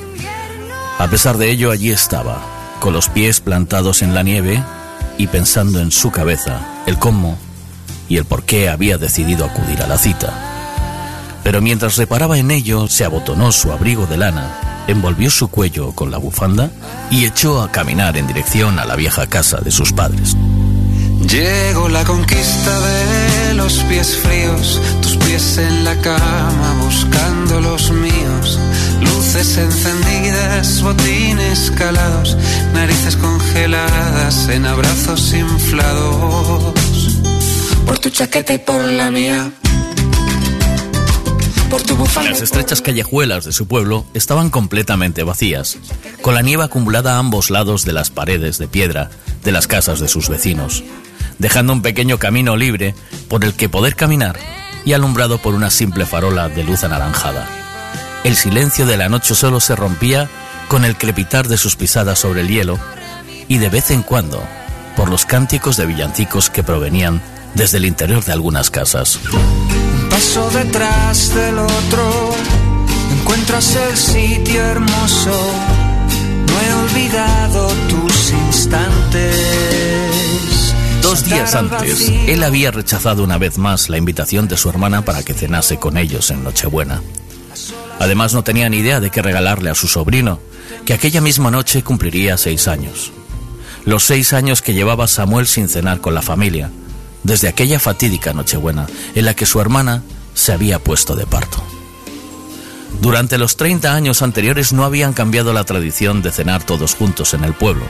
A 0.99 1.09
pesar 1.09 1.39
de 1.39 1.51
ello, 1.51 1.71
allí 1.71 1.91
estaba, 1.91 2.43
con 2.81 2.93
los 2.93 3.09
pies 3.09 3.41
plantados 3.41 4.03
en 4.03 4.15
la 4.15 4.23
nieve 4.23 4.63
y 5.17 5.29
pensando 5.29 5.81
en 5.81 5.93
su 5.93 6.11
cabeza 6.11 6.61
el 6.87 6.99
cómo 6.99 7.39
y 8.09 8.17
el 8.17 8.25
por 8.25 8.45
qué 8.45 8.69
había 8.69 8.99
decidido 8.99 9.45
acudir 9.45 9.83
a 9.83 9.87
la 9.87 9.99
cita. 9.99 10.33
Pero 11.43 11.61
mientras 11.63 11.97
reparaba 11.97 12.39
en 12.39 12.51
ello, 12.51 12.89
se 12.89 13.05
abotonó 13.05 13.53
su 13.53 13.73
abrigo 13.73 14.07
de 14.07 14.17
lana, 14.17 14.85
envolvió 14.87 15.31
su 15.31 15.49
cuello 15.49 15.93
con 15.93 16.11
la 16.11 16.19
bufanda 16.19 16.71
y 17.11 17.25
echó 17.25 17.63
a 17.63 17.71
caminar 17.71 18.17
en 18.17 18.27
dirección 18.27 18.79
a 18.79 18.85
la 18.85 18.97
vieja 18.97 19.27
casa 19.27 19.59
de 19.59 19.71
sus 19.71 19.93
padres. 19.93 20.37
Llegó 21.29 21.89
la 21.89 22.05
conquista 22.05 22.81
de 22.81 23.55
los 23.55 23.79
pies 23.85 24.17
fríos, 24.17 24.81
tus 25.03 25.17
pies 25.17 25.59
en 25.59 25.85
la 25.85 25.95
cama 25.97 26.81
buscando 26.83 27.61
los 27.61 27.91
míos, 27.91 28.59
luces 29.03 29.59
encendidas, 29.59 30.81
botines 30.83 31.71
calados, 31.73 32.37
narices 32.73 33.17
congeladas 33.17 34.49
en 34.49 34.65
abrazos 34.65 35.35
inflados. 35.35 37.18
Por 37.89 37.99
tu 37.99 38.11
chaqueta 38.11 38.53
y 38.53 38.59
por 38.59 38.85
la 38.85 39.11
mía. 39.11 39.51
por 41.71 41.83
tu. 41.83 41.97
Las 42.23 42.43
estrechas 42.43 42.83
callejuelas 42.83 43.47
de 43.47 43.53
su 43.53 43.67
pueblo 43.67 44.05
estaban 44.13 44.51
completamente 44.51 45.23
vacías, 45.23 45.79
con 46.21 46.35
la 46.35 46.43
nieve 46.43 46.65
acumulada 46.65 47.15
a 47.15 47.19
ambos 47.19 47.49
lados 47.49 47.87
de 47.87 47.95
las 47.95 48.11
paredes 48.11 48.59
de 48.59 48.69
piedra 48.69 49.09
de 49.43 49.53
las 49.53 49.67
casas 49.67 50.01
de 50.01 50.09
sus 50.09 50.29
vecinos, 50.29 50.85
dejando 51.39 51.73
un 51.73 51.81
pequeño 51.81 52.19
camino 52.19 52.59
libre 52.59 52.95
por 53.29 53.43
el 53.43 53.55
que 53.55 53.71
poder 53.71 53.97
caminar 53.97 54.39
y 54.85 54.93
alumbrado 54.93 55.39
por 55.39 55.55
una 55.55 55.71
simple 55.71 56.05
farola 56.05 56.51
de 56.51 56.65
luz 56.65 56.85
anaranjada. 56.85 57.49
El 58.23 58.37
silencio 58.37 58.85
de 58.85 58.99
la 58.99 59.09
noche 59.09 59.35
solo 59.35 59.61
se 59.61 59.75
rompía 59.75 60.29
con 60.69 60.85
el 60.85 60.99
crepitar 60.99 61.49
de 61.49 61.57
sus 61.57 61.77
pisadas 61.77 62.19
sobre 62.19 62.43
el 62.43 62.49
hielo 62.49 62.79
y 63.49 63.57
de 63.57 63.71
vez 63.71 63.91
en 63.91 64.03
cuando 64.03 64.43
por 64.95 65.09
los 65.09 65.25
cánticos 65.25 65.79
de 65.79 65.87
villancicos 65.87 66.51
que 66.51 66.63
provenían 66.63 67.23
desde 67.55 67.79
el 67.79 67.85
interior 67.85 68.25
de 68.25 68.33
algunas 68.33 68.71
casas. 68.71 69.19
Un 69.33 70.09
paso 70.09 70.51
detrás 70.51 71.35
del 71.35 71.59
otro, 71.59 72.35
encuentras 73.21 73.77
el 73.77 73.97
sitio 73.97 74.61
hermoso. 74.61 75.53
No 76.47 76.61
he 76.61 76.75
olvidado 76.75 77.69
tus 77.89 78.33
instantes. 78.33 79.35
Dos 81.03 81.25
días 81.25 81.55
antes, 81.55 82.13
él 82.27 82.43
había 82.43 82.71
rechazado 82.71 83.25
una 83.25 83.39
vez 83.39 83.57
más 83.57 83.89
la 83.89 83.97
invitación 83.97 84.47
de 84.47 84.57
su 84.57 84.69
hermana 84.69 85.03
para 85.03 85.23
que 85.23 85.33
cenase 85.35 85.79
con 85.79 85.97
ellos 85.97 86.31
en 86.31 86.45
Nochebuena. 86.45 87.01
Además 87.99 88.35
no 88.35 88.45
tenía 88.45 88.69
ni 88.69 88.79
idea 88.79 89.01
de 89.01 89.11
qué 89.11 89.23
regalarle 89.23 89.71
a 89.71 89.75
su 89.75 89.89
sobrino, 89.89 90.39
que 90.85 90.95
aquella 90.95 91.21
misma 91.21 91.51
noche 91.51 91.83
cumpliría 91.83 92.37
seis 92.37 92.69
años. 92.69 93.13
Los 93.85 94.05
seis 94.05 94.33
años 94.33 94.61
que 94.61 94.75
llevaba 94.75 95.07
Samuel 95.07 95.47
sin 95.47 95.69
cenar 95.69 96.01
con 96.01 96.15
la 96.15 96.23
familia, 96.23 96.71
desde 97.23 97.49
aquella 97.49 97.79
fatídica 97.81 98.33
Nochebuena 98.33 98.87
en 99.15 99.25
la 99.25 99.35
que 99.35 99.47
su 99.47 99.61
hermana 99.61 100.03
se 100.35 100.53
había 100.53 100.79
puesto 100.79 101.17
de 101.17 101.27
parto. 101.27 101.63
Durante 103.01 103.39
los 103.39 103.57
30 103.57 103.95
años 103.95 104.23
anteriores 104.23 104.73
no 104.73 104.85
habían 104.85 105.13
cambiado 105.13 105.53
la 105.53 105.65
tradición 105.65 106.23
de 106.23 106.33
cenar 106.33 106.65
todos 106.65 106.95
juntos 106.95 107.35
en 107.35 107.45
el 107.45 107.53
pueblo. 107.53 107.85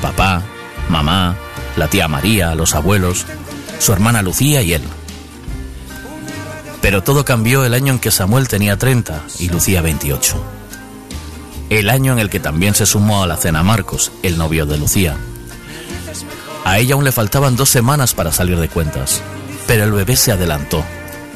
Papá, 0.00 0.42
mamá, 0.88 1.36
la 1.76 1.88
tía 1.88 2.08
María, 2.08 2.54
los 2.54 2.74
abuelos, 2.74 3.26
su 3.78 3.92
hermana 3.92 4.22
Lucía 4.22 4.62
y 4.62 4.74
él. 4.74 4.82
Pero 6.80 7.02
todo 7.02 7.24
cambió 7.24 7.64
el 7.64 7.74
año 7.74 7.92
en 7.92 7.98
que 7.98 8.10
Samuel 8.10 8.48
tenía 8.48 8.78
30 8.78 9.24
y 9.38 9.48
Lucía 9.48 9.82
28. 9.82 10.42
El 11.68 11.90
año 11.90 12.12
en 12.12 12.18
el 12.18 12.30
que 12.30 12.40
también 12.40 12.74
se 12.74 12.86
sumó 12.86 13.22
a 13.22 13.26
la 13.26 13.36
cena 13.36 13.62
Marcos, 13.62 14.10
el 14.22 14.38
novio 14.38 14.64
de 14.64 14.78
Lucía. 14.78 15.16
A 16.64 16.78
ella 16.78 16.94
aún 16.94 17.04
le 17.04 17.12
faltaban 17.12 17.56
dos 17.56 17.70
semanas 17.70 18.14
para 18.14 18.32
salir 18.32 18.58
de 18.58 18.68
cuentas, 18.68 19.22
pero 19.66 19.84
el 19.84 19.92
bebé 19.92 20.16
se 20.16 20.32
adelantó, 20.32 20.84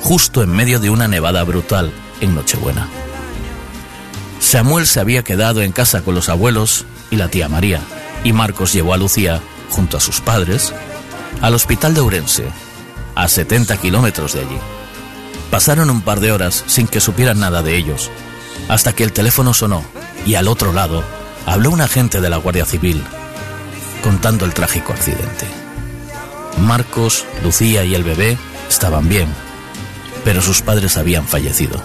justo 0.03 0.43
en 0.43 0.51
medio 0.51 0.81
de 0.81 0.91
una 0.91 1.09
nevada 1.09 1.43
brutal 1.44 1.93
en 2.20 2.35
Nochebuena. 2.35 2.89
Samuel 4.39 4.86
se 4.86 5.01
había 5.01 5.25
quedado 5.25 5.62
en 5.62 5.73
casa 5.73 6.03
con 6.03 6.15
los 6.15 6.28
abuelos 6.28 6.85
y 7.11 7.17
la 7.17 7.28
tía 7.28 7.49
María, 7.49 7.81
y 8.23 8.33
Marcos 8.33 8.73
llevó 8.73 8.93
a 8.93 8.99
Lucía, 8.99 9.41
junto 9.70 9.97
a 9.97 10.01
sus 10.01 10.20
padres, 10.20 10.75
al 11.41 11.55
hospital 11.55 11.94
de 11.94 12.01
Ourense, 12.01 12.44
a 13.15 13.27
70 13.28 13.77
kilómetros 13.78 14.35
de 14.35 14.41
allí. 14.41 14.59
Pasaron 15.51 15.89
un 15.89 16.03
par 16.03 16.20
de 16.20 16.33
horas 16.33 16.65
sin 16.67 16.86
que 16.86 17.01
supieran 17.01 17.41
nada 17.41 17.62
de 17.62 17.77
ellos, 17.77 18.11
hasta 18.69 18.93
que 18.93 19.05
el 19.05 19.12
teléfono 19.12 19.55
sonó 19.55 19.85
y 20.27 20.35
al 20.35 20.49
otro 20.49 20.73
lado 20.73 21.03
habló 21.47 21.70
un 21.70 21.81
agente 21.81 22.20
de 22.20 22.31
la 22.31 22.36
Guardia 22.36 22.65
Civil 22.65 23.03
contando 24.05 24.44
el 24.44 24.52
trágico 24.52 24.92
accidente. 24.92 25.47
Marcos, 26.60 27.24
Lucía 27.42 27.84
y 27.84 27.94
el 27.94 28.05
bebé 28.05 28.36
estaban 28.68 29.08
bien, 29.08 29.28
pero 30.26 30.42
sus 30.42 30.60
padres 30.60 30.99
habían 30.99 31.26
fallecido. 31.26 31.81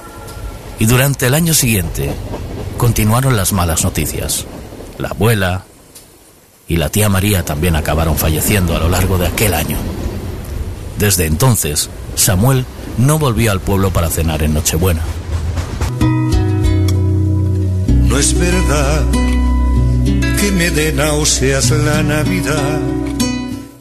Y 0.80 0.85
durante 0.85 1.27
el 1.27 1.33
año 1.33 1.53
siguiente 1.53 2.14
continuaron 2.77 3.38
las 3.38 3.53
malas 3.53 3.85
noticias. 3.85 4.45
La 4.98 5.09
abuela 5.09 5.64
y 6.67 6.75
la 6.75 6.89
tía 6.89 7.07
María 7.07 7.45
también 7.45 7.77
acabaron 7.77 8.17
falleciendo 8.17 8.75
a 8.75 8.80
lo 8.80 8.89
largo 8.89 9.17
de 9.17 9.27
aquel 9.27 9.53
año. 9.53 9.77
Desde 10.98 11.25
entonces, 11.25 11.89
Samuel 12.15 12.65
no 12.98 13.17
volvió 13.17 13.53
al 13.53 13.61
pueblo 13.61 13.91
para 13.91 14.09
cenar 14.09 14.43
en 14.43 14.56
Nochebuena. 14.56 15.03
No 18.09 18.17
es 18.17 18.38
verdad 18.38 19.06
que 20.40 20.51
me 20.51 20.72
dé 20.72 20.93
náuseas 20.93 21.72
la 21.72 22.01
Navidad. 22.03 22.80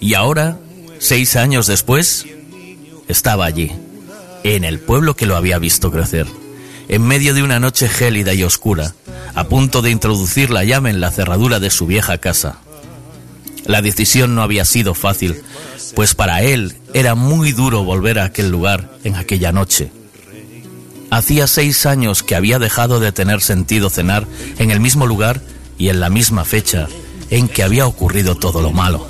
Y 0.01 0.15
ahora, 0.15 0.59
seis 0.99 1.37
años 1.37 1.67
después, 1.67 2.27
estaba 3.07 3.47
allí, 3.47 3.71
en 4.43 4.65
el 4.65 4.81
pueblo 4.81 5.15
que 5.15 5.27
lo 5.27 5.37
había 5.37 5.59
visto 5.59 5.91
crecer, 5.91 6.27
en 6.89 7.03
medio 7.03 7.35
de 7.35 7.43
una 7.43 7.61
noche 7.61 7.89
gélida 7.89 8.35
y 8.35 8.43
oscura, 8.43 8.95
a 9.35 9.45
punto 9.45 9.83
de 9.83 9.91
introducir 9.91 10.51
la 10.51 10.65
llave 10.65 10.91
en 10.91 11.01
la 11.01 11.11
cerradura 11.11 11.61
de 11.61 11.71
su 11.71 11.87
vieja 11.87 12.19
casa. 12.19 12.59
La 13.65 13.83
decisión 13.83 14.35
no 14.35 14.43
había 14.43 14.65
sido 14.65 14.95
fácil, 14.95 15.43
pues 15.95 16.15
para 16.15 16.43
él 16.43 16.75
era 16.95 17.15
muy 17.15 17.53
duro 17.53 17.85
volver 17.85 18.19
a 18.19 18.25
aquel 18.25 18.51
lugar 18.51 18.91
en 19.05 19.15
aquella 19.15 19.53
noche. 19.53 19.93
Hacía 21.11 21.47
seis 21.47 21.87
años 21.87 22.23
que 22.23 22.35
había 22.35 22.59
dejado 22.59 23.01
de 23.01 23.13
tener 23.13 23.41
sentido 23.41 23.91
cenar 23.91 24.27
en 24.59 24.71
el 24.71 24.81
mismo 24.81 25.07
lugar 25.07 25.41
y 25.79 25.89
en 25.89 26.01
la 26.01 26.11
misma 26.11 26.45
fecha 26.45 26.89
en 27.31 27.49
que 27.49 27.63
había 27.63 27.87
ocurrido 27.87 28.35
todo 28.35 28.61
lo 28.61 28.73
malo. 28.73 29.07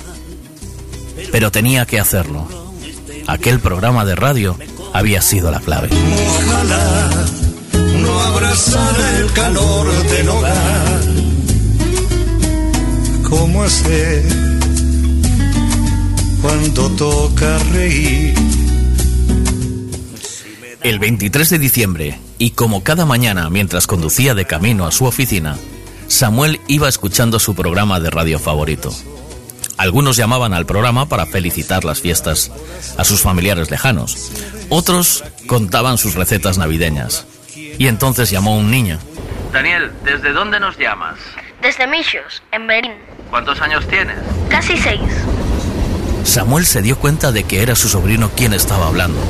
Pero 1.31 1.51
tenía 1.51 1.85
que 1.85 1.99
hacerlo. 1.99 2.47
Aquel 3.27 3.59
programa 3.59 4.05
de 4.05 4.15
radio 4.15 4.57
había 4.93 5.21
sido 5.21 5.51
la 5.51 5.59
clave. 5.59 5.89
Ojalá 5.91 7.09
no 8.01 8.19
abrazara 8.21 9.19
el 9.19 9.31
calor 9.33 10.03
del 10.07 10.29
hogar. 10.29 11.01
¿Cómo 13.29 13.63
hacer 13.63 14.25
cuando 16.41 16.89
toca 16.91 17.59
reír? 17.73 18.33
El 20.81 20.97
23 20.97 21.49
de 21.49 21.59
diciembre, 21.59 22.19
y 22.37 22.51
como 22.51 22.83
cada 22.83 23.05
mañana 23.05 23.49
mientras 23.49 23.85
conducía 23.85 24.33
de 24.33 24.45
camino 24.45 24.87
a 24.87 24.91
su 24.91 25.05
oficina, 25.05 25.57
Samuel 26.09 26.59
iba 26.67 26.89
escuchando 26.89 27.39
su 27.39 27.55
programa 27.55 27.99
de 27.99 28.09
radio 28.09 28.39
favorito. 28.39 28.91
Algunos 29.77 30.17
llamaban 30.17 30.53
al 30.53 30.65
programa 30.65 31.07
para 31.07 31.27
felicitar 31.27 31.85
las 31.85 32.01
fiestas 32.01 32.51
a 32.97 33.05
sus 33.05 33.21
familiares 33.21 33.71
lejanos. 33.71 34.31
Otros 34.69 35.23
contaban 35.47 35.97
sus 35.97 36.15
recetas 36.15 36.57
navideñas. 36.57 37.25
Y 37.55 37.87
entonces 37.87 38.31
llamó 38.31 38.57
un 38.57 38.71
niño. 38.71 38.99
Daniel, 39.53 39.91
¿desde 40.03 40.33
dónde 40.33 40.59
nos 40.59 40.77
llamas? 40.77 41.17
Desde 41.61 41.87
Michos, 41.87 42.41
en 42.51 42.67
Berín. 42.67 42.93
¿Cuántos 43.29 43.61
años 43.61 43.87
tienes? 43.87 44.17
Casi 44.49 44.77
seis. 44.77 44.99
Samuel 46.23 46.65
se 46.65 46.81
dio 46.81 46.97
cuenta 46.97 47.31
de 47.31 47.43
que 47.43 47.61
era 47.61 47.75
su 47.75 47.87
sobrino 47.87 48.31
quien 48.35 48.53
estaba 48.53 48.87
hablando. 48.87 49.21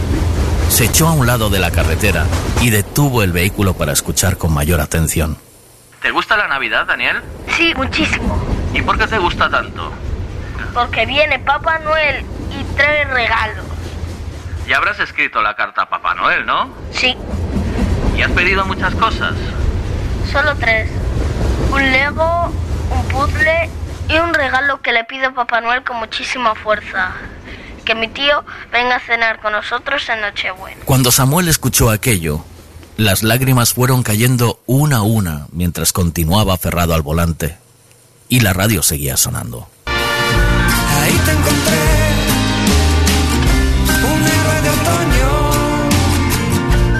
Se 0.69 0.85
echó 0.85 1.09
a 1.09 1.11
un 1.11 1.27
lado 1.27 1.49
de 1.49 1.59
la 1.59 1.72
carretera 1.72 2.25
y 2.61 2.69
detuvo 2.69 3.22
el 3.22 3.33
vehículo 3.33 3.74
para 3.74 3.91
escuchar 3.91 4.38
con 4.38 4.53
mayor 4.53 4.80
atención. 4.80 5.38
¿Te 6.02 6.11
gusta 6.11 6.38
la 6.38 6.48
Navidad, 6.48 6.86
Daniel? 6.86 7.22
Sí, 7.58 7.74
muchísimo. 7.76 8.42
¿Y 8.74 8.82
por 8.82 8.98
qué 8.98 9.08
te 9.08 9.18
gusta 9.18 9.50
tanto? 9.50 9.92
Porque 10.74 11.06
viene 11.06 11.40
Papá 11.40 11.80
Noel 11.80 12.24
y 12.58 12.64
trae 12.76 13.03
regalos. 13.06 13.66
Ya 14.68 14.78
habrás 14.78 15.00
escrito 15.00 15.42
la 15.42 15.56
carta 15.56 15.84
a 15.84 15.90
Papá 15.90 16.14
Noel, 16.16 16.45
¿no? 16.45 16.69
Sí, 16.92 17.18
¿Y 18.16 18.22
has 18.22 18.32
pedido 18.32 18.66
muchas 18.66 18.94
cosas? 18.95 19.34
solo 20.32 20.56
tres. 20.58 20.90
Un 21.72 21.92
Lego, 21.92 22.53
un 22.92 23.08
puzzle 23.08 23.69
y 24.10 24.18
un 24.18 24.34
regalo 24.34 24.80
que 24.82 24.92
le 24.92 25.03
pido 25.06 25.30
a 25.30 25.32
Papá 25.32 25.60
Noel 25.61 25.84
con 25.84 25.98
muchísima 25.98 26.53
fuerza. 26.56 27.14
Que 27.86 27.95
mi 27.95 28.08
tío 28.08 28.44
venga 28.72 28.98
a 28.98 29.00
cenar 29.00 29.40
con 29.40 29.53
nosotros 29.53 30.08
en 30.10 30.22
Nochebuena. 30.22 30.82
Cuando 30.86 31.11
Samuel 31.11 31.48
escuchó 31.48 31.90
aquello, 31.90 32.44
las 33.00 33.24
lágrimas 33.24 33.74
fueron 33.74 34.03
cayendo 34.03 34.60
una 34.66 34.98
a 34.98 35.02
una 35.03 35.48
mientras 35.53 35.94
continuaba 35.94 36.53
aferrado 36.53 36.94
al 36.94 37.02
volante. 37.02 37.58
Y 38.28 38.42
la 38.42 38.52
radio 38.52 38.84
seguía 38.84 39.16
sonando. 39.16 39.69
Ahí 39.86 41.14
te 41.26 41.32
encontré. 41.32 41.78
Un 44.03 44.22
héroe 44.28 44.61
de 44.61 44.69
otoño. 44.69 45.50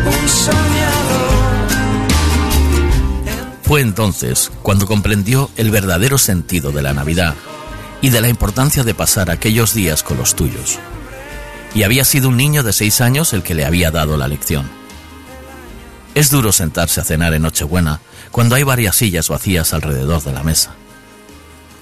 Un 0.06 0.30
soñador. 0.30 1.30
Fue 3.64 3.82
entonces 3.82 4.52
cuando 4.64 4.88
comprendió 4.88 5.52
el 5.58 5.70
verdadero 5.70 6.18
sentido 6.18 6.72
de 6.72 6.82
la 6.82 6.94
Navidad 6.94 7.36
y 8.02 8.10
de 8.10 8.22
la 8.22 8.30
importancia 8.30 8.86
de 8.86 8.94
pasar 8.96 9.30
aquellos 9.30 9.74
días 9.74 10.02
con 10.02 10.18
los 10.18 10.34
tuyos. 10.34 10.80
Y 11.76 11.84
había 11.84 12.06
sido 12.06 12.30
un 12.30 12.38
niño 12.38 12.64
de 12.64 12.72
seis 12.72 13.02
años 13.02 13.34
el 13.34 13.44
que 13.44 13.54
le 13.54 13.66
había 13.66 13.92
dado 13.92 14.16
la 14.16 14.30
lección. 14.30 14.79
Es 16.20 16.32
duro 16.32 16.52
sentarse 16.52 17.00
a 17.00 17.06
cenar 17.06 17.34
en 17.34 17.44
Nochebuena 17.44 18.02
cuando 18.30 18.56
hay 18.56 18.64
varias 18.64 18.98
sillas 18.98 19.30
vacías 19.30 19.72
alrededor 19.72 20.22
de 20.22 20.34
la 20.34 20.44
mesa. 20.44 20.72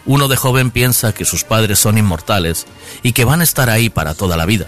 Uno 0.05 0.27
de 0.27 0.35
joven 0.35 0.69
piensa 0.69 1.11
que 1.11 1.25
sus 1.25 1.43
padres 1.43 1.79
son 1.79 1.97
inmortales 1.97 2.67
y 3.01 3.13
que 3.13 3.25
van 3.25 3.41
a 3.41 3.43
estar 3.43 3.71
ahí 3.71 3.89
para 3.89 4.13
toda 4.13 4.37
la 4.37 4.45
vida. 4.45 4.67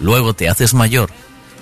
Luego 0.00 0.32
te 0.32 0.48
haces 0.48 0.72
mayor 0.72 1.10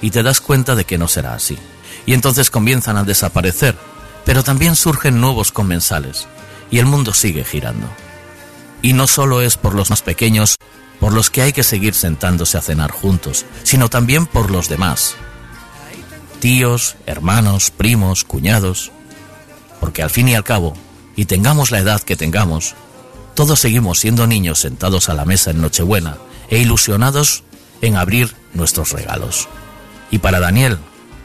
y 0.00 0.12
te 0.12 0.22
das 0.22 0.40
cuenta 0.40 0.76
de 0.76 0.84
que 0.84 0.96
no 0.96 1.08
será 1.08 1.34
así. 1.34 1.58
Y 2.06 2.14
entonces 2.14 2.52
comienzan 2.52 2.96
a 2.96 3.02
desaparecer, 3.02 3.76
pero 4.24 4.44
también 4.44 4.76
surgen 4.76 5.20
nuevos 5.20 5.50
comensales 5.50 6.28
y 6.70 6.78
el 6.78 6.86
mundo 6.86 7.14
sigue 7.14 7.42
girando. 7.42 7.88
Y 8.80 8.92
no 8.92 9.08
solo 9.08 9.42
es 9.42 9.56
por 9.56 9.74
los 9.74 9.90
más 9.90 10.02
pequeños 10.02 10.54
por 11.00 11.12
los 11.12 11.30
que 11.30 11.42
hay 11.42 11.52
que 11.52 11.64
seguir 11.64 11.94
sentándose 11.94 12.56
a 12.56 12.62
cenar 12.62 12.92
juntos, 12.92 13.44
sino 13.64 13.88
también 13.88 14.24
por 14.24 14.52
los 14.52 14.68
demás. 14.68 15.16
Tíos, 16.46 16.94
hermanos, 17.06 17.72
primos, 17.72 18.22
cuñados. 18.22 18.92
Porque 19.80 20.04
al 20.04 20.10
fin 20.10 20.28
y 20.28 20.36
al 20.36 20.44
cabo, 20.44 20.74
y 21.16 21.24
tengamos 21.24 21.72
la 21.72 21.80
edad 21.80 22.00
que 22.02 22.14
tengamos, 22.14 22.76
todos 23.34 23.58
seguimos 23.58 23.98
siendo 23.98 24.28
niños 24.28 24.60
sentados 24.60 25.08
a 25.08 25.14
la 25.14 25.24
mesa 25.24 25.50
en 25.50 25.60
Nochebuena 25.60 26.18
e 26.48 26.58
ilusionados 26.58 27.42
en 27.82 27.96
abrir 27.96 28.32
nuestros 28.54 28.92
regalos. 28.92 29.48
Y 30.12 30.18
para 30.18 30.38
Daniel, 30.38 30.78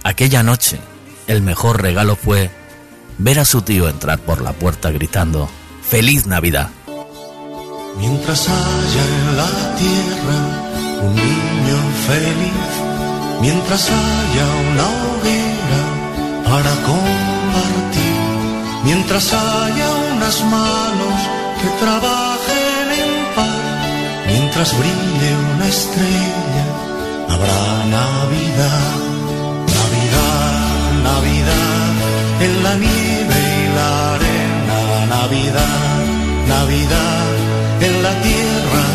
aquella 0.04 0.42
noche, 0.42 0.80
el 1.28 1.44
mejor 1.44 1.84
regalo 1.84 2.16
fue 2.16 2.50
ver 3.20 3.38
a 3.38 3.46
su 3.46 3.62
tío 3.62 3.90
entrar 3.90 4.18
por 4.18 4.42
la 4.42 4.54
puerta 4.54 4.90
gritando, 4.90 5.48
¡Feliz 5.88 6.26
Navidad! 6.26 6.72
Mientras 8.00 8.50
haya 8.50 9.06
en 9.06 9.38
la 9.38 9.76
tierra 9.76 11.00
un 11.04 11.14
niño 11.14 11.78
feliz, 12.08 12.91
mientras 13.42 13.90
haya 13.90 14.46
una 14.70 14.86
hoguera 15.02 15.82
para 16.50 16.72
compartir, 16.90 18.20
mientras 18.84 19.34
haya 19.34 19.88
unas 20.14 20.44
manos 20.46 21.18
que 21.60 21.70
trabajen 21.84 22.86
en 23.02 23.12
paz, 23.36 24.28
mientras 24.28 24.78
brille 24.78 25.30
una 25.56 25.68
estrella, 25.68 26.66
habrá 27.34 27.62
Navidad, 27.98 28.98
Navidad, 29.78 30.80
Navidad, 31.10 31.94
en 32.46 32.64
la 32.64 32.76
nieve 32.76 33.38
y 33.60 33.76
la 33.78 34.14
arena, 34.16 34.80
Navidad, 35.16 36.00
Navidad 36.48 37.32
en 37.82 38.04
la 38.04 38.14
tierra 38.22 38.91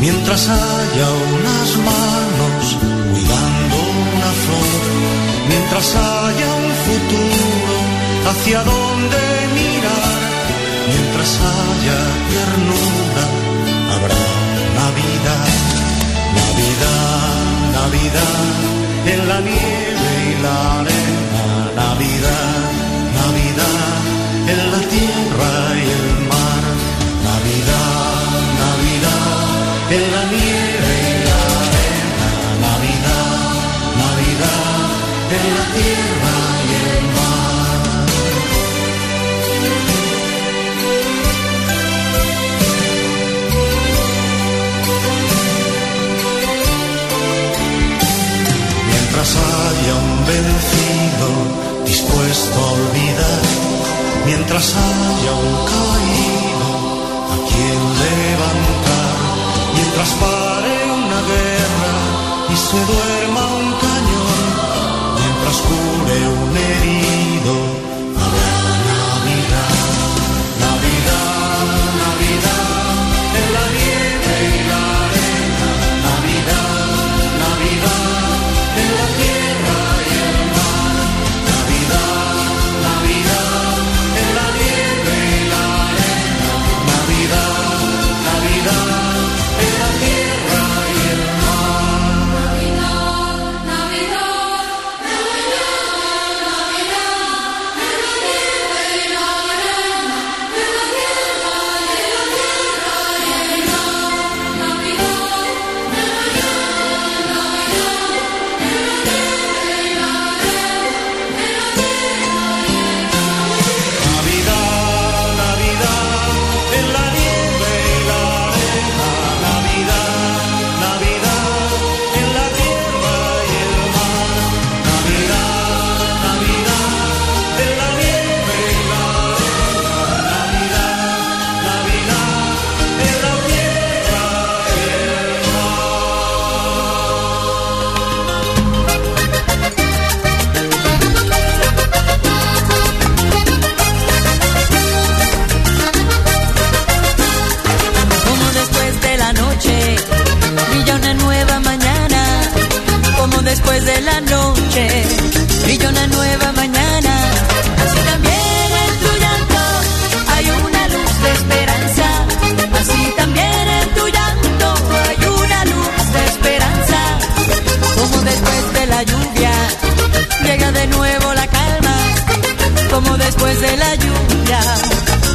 mientras 0.00 0.48
haya 0.48 1.06
unas 1.34 1.68
manos 1.88 2.64
cuidando 3.12 3.76
una 3.76 4.30
flor, 4.44 4.82
mientras 5.48 5.94
haya 5.94 6.48
un 6.64 6.72
futuro 6.86 7.74
hacia 8.30 8.58
donde 8.62 9.22
mirar, 9.58 10.20
mientras 10.92 11.30
haya 11.52 11.98
ternura, 12.34 13.24
habrá 13.94 14.24
Navidad, 14.80 15.48
Navidad, 16.40 17.38
Navidad, 17.78 18.48
en 19.12 19.28
la 19.28 19.40
nieve 19.40 20.10
y 20.30 20.42
la 20.42 20.80
arena, 20.80 21.44
Navidad, 21.76 22.57
en 29.90 30.12
la 30.12 30.22
nieve 30.24 30.92
y 31.00 31.24
la 31.26 31.40
arena, 31.64 32.28
Navidad, 32.66 33.56
Navidad, 34.04 34.84
en 35.36 35.46
la 35.56 35.66
tierra 35.76 36.36
y 36.64 36.72
el 36.84 37.04
mar. 37.16 37.78
Mientras 48.92 49.30
haya 49.36 49.94
un 50.04 50.12
vencido 50.32 51.28
dispuesto 51.86 52.56
a 52.60 52.70
olvidar, 52.72 53.44
mientras 54.26 54.66
haya 54.74 55.32
un 55.32 55.54
caído 55.72 56.70
a 57.32 57.36
quien 57.48 57.80
levantar, 58.04 58.77
mientras 59.98 60.14
pare 60.20 60.92
una 60.92 61.20
guerra 61.22 61.94
y 62.52 62.56
se 62.56 62.76
duerma 62.76 63.46
un 63.46 63.72
cañón, 63.84 64.44
mientras 65.18 65.56
cure 65.66 66.28
un 66.28 66.56
herido, 66.56 67.87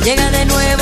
Llega 0.03 0.29
de 0.31 0.45
nuevo. 0.45 0.72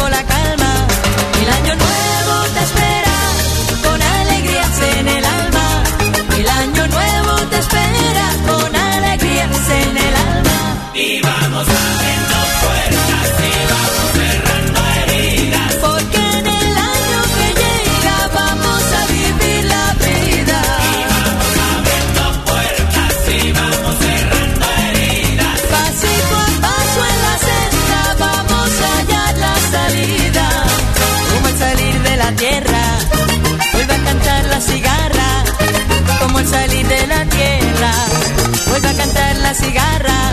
cigarra. 39.54 40.32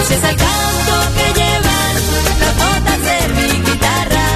Así 0.00 0.14
es 0.14 0.24
el 0.24 0.36
canto 0.36 0.94
que 1.16 1.40
llevan 1.40 1.94
las 2.40 2.56
notas 2.64 2.98
de 3.08 3.18
mi 3.34 3.70
guitarra. 3.70 4.26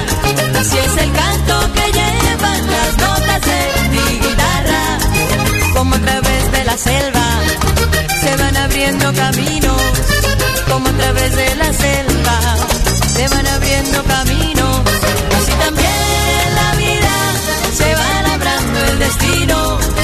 Así 0.59 0.77
es 0.77 0.97
el 1.03 1.11
canto 1.13 1.73
que 1.73 1.85
llevan 1.97 2.61
las 2.75 2.97
notas 2.97 3.41
de 3.49 3.89
mi 3.89 4.19
guitarra. 4.19 4.83
Como 5.73 5.95
a 5.95 5.99
través 5.99 6.51
de 6.51 6.65
la 6.65 6.77
selva 6.77 7.27
se 8.21 8.35
van 8.35 8.57
abriendo 8.57 9.13
caminos. 9.13 9.81
Como 10.69 10.89
a 10.89 10.93
través 10.93 11.35
de 11.35 11.55
la 11.55 11.73
selva 11.73 12.39
se 13.15 13.27
van 13.29 13.47
abriendo 13.47 14.03
caminos. 14.03 14.81
Así 15.37 15.51
también 15.65 16.55
la 16.55 16.75
vida 16.75 17.15
se 17.77 17.95
va 17.95 18.21
labrando 18.23 18.79
el 18.91 18.99
destino 18.99 19.96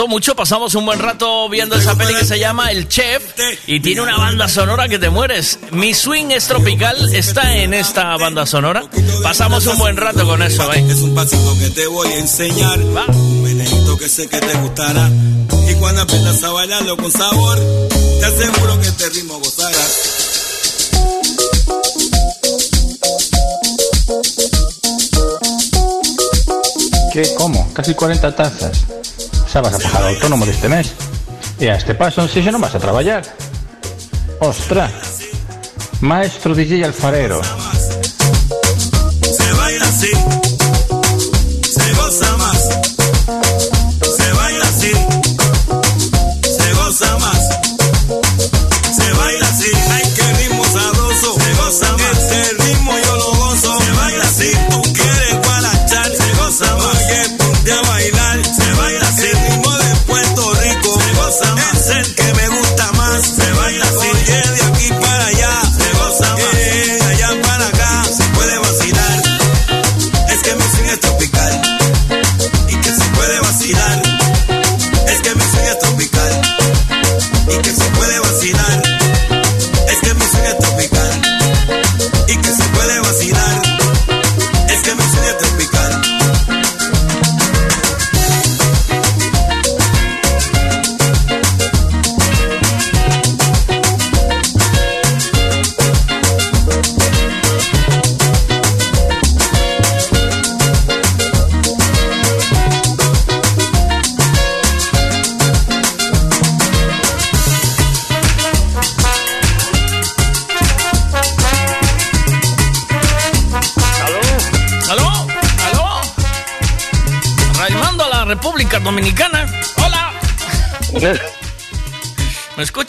gustó 0.00 0.08
mucho, 0.08 0.34
pasamos 0.34 0.74
un 0.76 0.86
buen 0.86 0.98
rato 0.98 1.46
viendo 1.50 1.76
esa 1.76 1.94
peli 1.94 2.14
que 2.14 2.24
se 2.24 2.38
llama 2.38 2.70
El 2.70 2.88
Chef 2.88 3.22
y 3.66 3.80
tiene 3.80 4.00
una 4.00 4.16
banda 4.16 4.48
sonora 4.48 4.88
que 4.88 4.98
te 4.98 5.10
mueres. 5.10 5.58
Mi 5.72 5.92
swing 5.92 6.30
es 6.30 6.46
tropical, 6.46 7.14
está 7.14 7.58
en 7.58 7.74
esta 7.74 8.16
banda 8.16 8.46
sonora. 8.46 8.84
Pasamos 9.22 9.66
un 9.66 9.76
buen 9.76 9.98
rato 9.98 10.24
con 10.24 10.40
eso, 10.42 10.72
¿eh? 10.72 10.86
Es 10.88 11.00
un 11.00 11.14
pasito 11.14 11.54
que 11.58 11.68
te 11.68 11.86
voy 11.86 12.08
a 12.08 12.18
enseñar. 12.18 12.78
Un 12.78 13.42
menedito 13.42 13.98
que 13.98 14.08
sé 14.08 14.26
que 14.26 14.40
te 14.40 14.54
gustará. 14.60 15.10
Y 15.70 15.74
cuando 15.74 16.00
aprendas 16.00 16.42
a 16.44 16.50
bailarlo 16.50 16.96
con 16.96 17.12
sabor, 17.12 17.58
te 18.20 18.24
aseguro 18.24 18.80
que 18.80 18.88
este 18.88 19.08
ritmo 19.10 19.38
gozarás. 19.38 20.00
¿Qué? 27.12 27.34
¿Cómo? 27.36 27.70
Casi 27.74 27.94
40 27.94 28.34
tazas. 28.34 28.99
Xa 29.50 29.60
vas 29.60 29.74
a 29.74 29.78
pagar 29.82 30.02
o 30.06 30.14
autónomo 30.14 30.46
deste 30.46 30.70
mes. 30.70 30.94
E 31.58 31.66
a 31.66 31.74
este 31.74 31.98
paso, 31.98 32.22
se 32.30 32.38
xa 32.38 32.54
non 32.54 32.62
vas 32.62 32.70
a 32.70 32.78
traballar. 32.78 33.26
Ostra. 34.38 34.86
Maestro 35.98 36.54
DJ 36.54 36.86
Alfarero, 36.86 37.42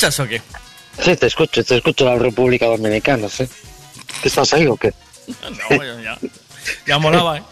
escuchas 0.07 0.19
o 0.19 0.27
qué? 0.27 0.41
Sí, 1.03 1.15
te 1.15 1.27
escucho, 1.27 1.63
te 1.63 1.77
escucho 1.77 2.05
la 2.05 2.15
República 2.15 2.65
Dominicana, 2.65 3.29
sí. 3.29 3.47
¿Qué 4.21 4.27
estás 4.27 4.53
ahí 4.53 4.67
o 4.67 4.75
qué? 4.75 4.93
No, 5.69 5.83
ya, 6.03 6.17
ya 6.85 6.97
molaba, 6.97 7.37
¿eh? 7.37 7.43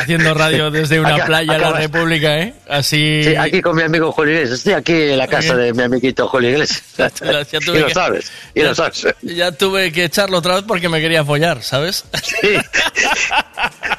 Haciendo 0.00 0.32
radio 0.32 0.70
desde 0.70 1.00
una 1.00 1.16
Acá- 1.16 1.26
playa 1.26 1.54
en 1.54 1.60
la 1.60 1.72
República, 1.72 2.38
¿eh? 2.38 2.54
Así... 2.68 3.24
Sí, 3.24 3.36
aquí 3.36 3.60
con 3.60 3.76
mi 3.76 3.82
amigo 3.82 4.10
Julio 4.12 4.32
Iglesias. 4.34 4.58
Estoy 4.60 4.72
aquí 4.74 4.92
en 4.92 5.18
la 5.18 5.26
casa 5.28 5.54
de 5.54 5.72
mi 5.74 5.82
amiguito 5.82 6.26
Julio 6.28 6.50
Iglesias. 6.50 6.82
Ya 6.98 7.40
y 7.42 7.58
tuve 7.64 7.80
lo 7.80 7.86
que- 7.88 7.94
sabes, 7.94 8.32
y 8.54 8.60
ya- 8.60 8.68
lo 8.68 8.74
sabes. 8.74 9.06
Ya 9.22 9.52
tuve 9.52 9.92
que 9.92 10.04
echarlo 10.04 10.38
otra 10.38 10.54
vez 10.56 10.64
porque 10.66 10.88
me 10.88 11.00
quería 11.00 11.24
follar, 11.24 11.62
¿sabes? 11.62 12.04
Sí. 12.22 12.56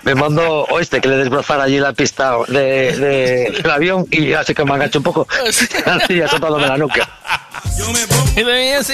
Me 0.03 0.15
mandó 0.15 0.63
oeste 0.65 0.99
que 0.99 1.07
le 1.09 1.17
desbrozara 1.17 1.63
allí 1.63 1.79
la 1.79 1.93
pista 1.93 2.37
de, 2.47 2.97
de- 2.97 3.51
del 3.61 3.71
avión 3.71 4.05
y 4.09 4.33
así 4.33 4.53
que 4.55 4.63
me 4.65 4.73
agacho 4.73 4.99
un 4.99 5.03
poco. 5.03 5.27
Así 5.85 6.21
azotándome 6.21 6.67
la 6.67 6.77
nuca. 6.77 7.12
Mira, 8.35 8.53
mira, 8.55 8.83
sí. 8.83 8.93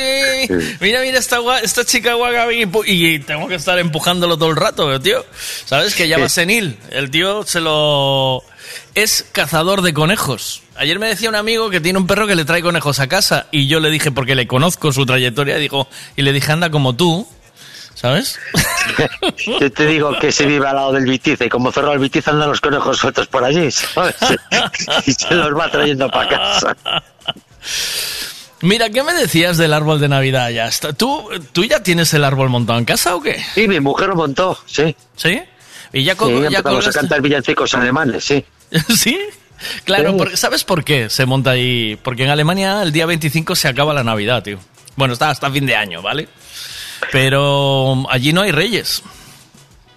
mira, 0.80 1.02
mira 1.02 1.18
esta, 1.20 1.40
gua- 1.40 1.62
esta 1.62 1.86
chica 1.86 2.14
guaga 2.16 2.48
y, 2.52 3.20
tengo 3.20 3.48
que 3.48 3.56
estar 3.56 3.80
empujándolo 3.80 4.38
todo 4.38 4.50
el 4.50 4.56
rato, 4.56 5.00
tío. 5.00 5.26
¿Sabes? 5.66 5.96
Que 5.96 6.08
ya 6.08 6.18
va 6.18 6.30
senil. 6.30 6.78
El 6.92 7.10
tío 7.10 7.44
se 7.44 7.62
lo... 7.62 8.44
Es 8.96 9.26
cazador 9.32 9.82
de 9.82 9.94
conejos. 9.94 10.62
Ayer 10.76 11.00
me 11.00 11.08
decía 11.08 11.30
un 11.30 11.36
amigo 11.36 11.70
que 11.70 11.80
tiene 11.80 12.00
un 12.00 12.08
perro 12.08 12.28
que 12.28 12.36
le 12.36 12.46
trae 12.46 12.62
conejos 12.62 13.00
a 13.00 13.08
casa 13.08 13.48
y 13.52 13.68
yo 13.68 13.80
le 13.80 13.90
dije, 13.90 14.12
porque 14.12 14.36
le 14.36 14.48
conozco 14.48 14.92
su 14.92 15.06
trayectoria, 15.06 15.58
digo, 15.58 15.88
y 16.16 16.22
le 16.22 16.32
dije, 16.34 16.52
anda 16.52 16.70
como 16.70 16.96
tú, 16.96 17.28
¿sabes? 17.96 18.40
Yo 19.60 19.72
te 19.72 19.86
digo 19.86 20.18
que 20.20 20.32
se 20.32 20.46
vive 20.46 20.68
al 20.68 20.76
lado 20.76 20.94
del 20.94 21.06
Vitiza 21.06 21.46
y 21.46 21.50
como 21.50 21.72
cerró 21.72 21.92
el 21.94 22.00
Vitiza 22.00 22.32
andan 22.32 22.50
los 22.50 22.62
conejos 22.62 22.98
sueltos 22.98 23.28
por 23.28 23.44
allí, 23.44 23.70
¿sabes? 23.72 24.16
Y 25.06 25.12
se 25.14 25.34
los 25.36 25.58
va 25.58 25.70
trayendo 25.70 26.10
para 26.10 26.30
casa. 26.30 26.76
Mira, 28.62 28.90
¿qué 28.90 29.04
me 29.04 29.14
decías 29.14 29.58
del 29.58 29.74
árbol 29.74 30.00
de 30.02 30.10
Navidad? 30.10 30.50
Ya. 30.50 30.70
¿Tú, 30.98 31.30
¿Tú 31.54 31.64
ya 31.64 31.82
tienes 31.82 32.14
el 32.14 32.24
árbol 32.24 32.50
montado 32.50 32.78
en 32.80 32.86
casa 32.86 33.16
o 33.16 33.22
qué? 33.22 33.42
Sí, 33.54 33.68
mi 33.68 33.80
mujer 33.80 34.10
lo 34.10 34.16
montó, 34.16 34.58
sí. 34.66 34.96
¿Sí? 35.16 35.42
Y 35.94 36.04
ya, 36.04 36.14
Sí, 36.14 36.18
co- 36.20 36.30
ya 36.42 36.58
empezamos 36.60 36.88
a 36.88 36.92
cantar 36.92 37.22
villancicos 37.22 37.74
alemanes, 37.74 38.24
sí. 38.26 38.44
¿Sí? 38.98 39.18
Claro, 39.86 40.12
Sí. 40.12 40.18
porque- 40.18 40.38
¿sabes 40.38 40.64
por 40.64 40.84
qué 40.84 41.10
se 41.10 41.26
monta 41.26 41.52
ahí? 41.52 41.98
Porque 42.04 42.24
en 42.24 42.30
Alemania 42.30 42.82
el 42.84 42.92
día 42.92 43.06
25 43.06 43.56
se 43.56 43.68
acaba 43.68 43.94
la 43.94 44.04
Navidad, 44.04 44.44
tío. 44.44 44.60
Bueno, 44.96 45.14
está 45.14 45.30
hasta 45.30 45.50
fin 45.50 45.66
de 45.66 45.76
año, 45.76 46.02
¿vale? 46.02 46.28
Pero 47.12 48.04
allí 48.10 48.34
no 48.34 48.42
hay 48.42 48.52
reyes. 48.52 49.02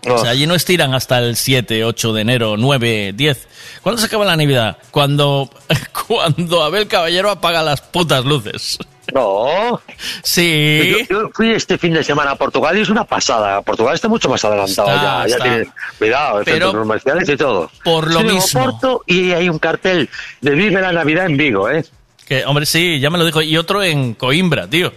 O 0.08 0.18
sea, 0.18 0.31
allí 0.31 0.47
no 0.47 0.55
estiran 0.55 0.94
hasta 0.94 1.18
el 1.20 1.36
7, 1.36 1.84
8 1.84 2.12
de 2.12 2.20
enero, 2.22 2.56
9, 2.56 3.12
10. 3.14 3.48
¿Cuándo 3.82 4.00
se 4.00 4.06
acaba 4.06 4.24
la 4.24 4.36
Navidad? 4.36 4.76
Cuando, 4.90 5.48
cuando 6.08 6.62
Abel 6.64 6.89
Caballero 6.89 7.31
apaga 7.31 7.62
las 7.62 7.81
putas 7.81 8.24
luces. 8.24 8.78
No. 9.14 9.81
Sí. 10.22 11.05
Yo, 11.08 11.22
yo 11.22 11.31
fui 11.34 11.50
este 11.50 11.76
fin 11.76 11.92
de 11.92 12.02
semana 12.05 12.32
a 12.32 12.36
Portugal 12.36 12.76
y 12.78 12.81
es 12.82 12.89
una 12.89 13.05
pasada. 13.05 13.60
Portugal 13.62 13.94
está 13.94 14.08
mucho 14.08 14.28
más 14.28 14.44
adelantado 14.44 14.89
Está, 14.89 15.26
ya. 15.28 15.36
tiene, 15.39 15.66
cuidado, 15.98 16.42
Pero 16.44 16.66
centros 16.66 16.82
comerciales 16.82 17.28
y 17.28 17.36
todo. 17.36 17.70
por 17.84 18.10
lo 18.10 18.20
Sí, 18.20 18.26
mismo. 18.26 18.64
Porto 18.64 19.02
y 19.06 19.32
hay 19.32 19.48
un 19.48 19.58
cartel 19.58 20.08
de 20.40 20.50
Vive 20.52 20.81
la 20.81 20.92
Navidad 20.92 21.26
en 21.26 21.36
Vigo, 21.36 21.68
¿eh? 21.68 21.84
Que, 22.26 22.44
hombre, 22.44 22.64
sí, 22.64 23.00
ya 23.00 23.10
me 23.10 23.18
lo 23.18 23.26
dijo. 23.26 23.42
Y 23.42 23.56
otro 23.56 23.82
en 23.82 24.14
Coimbra, 24.14 24.68
tío. 24.68 24.92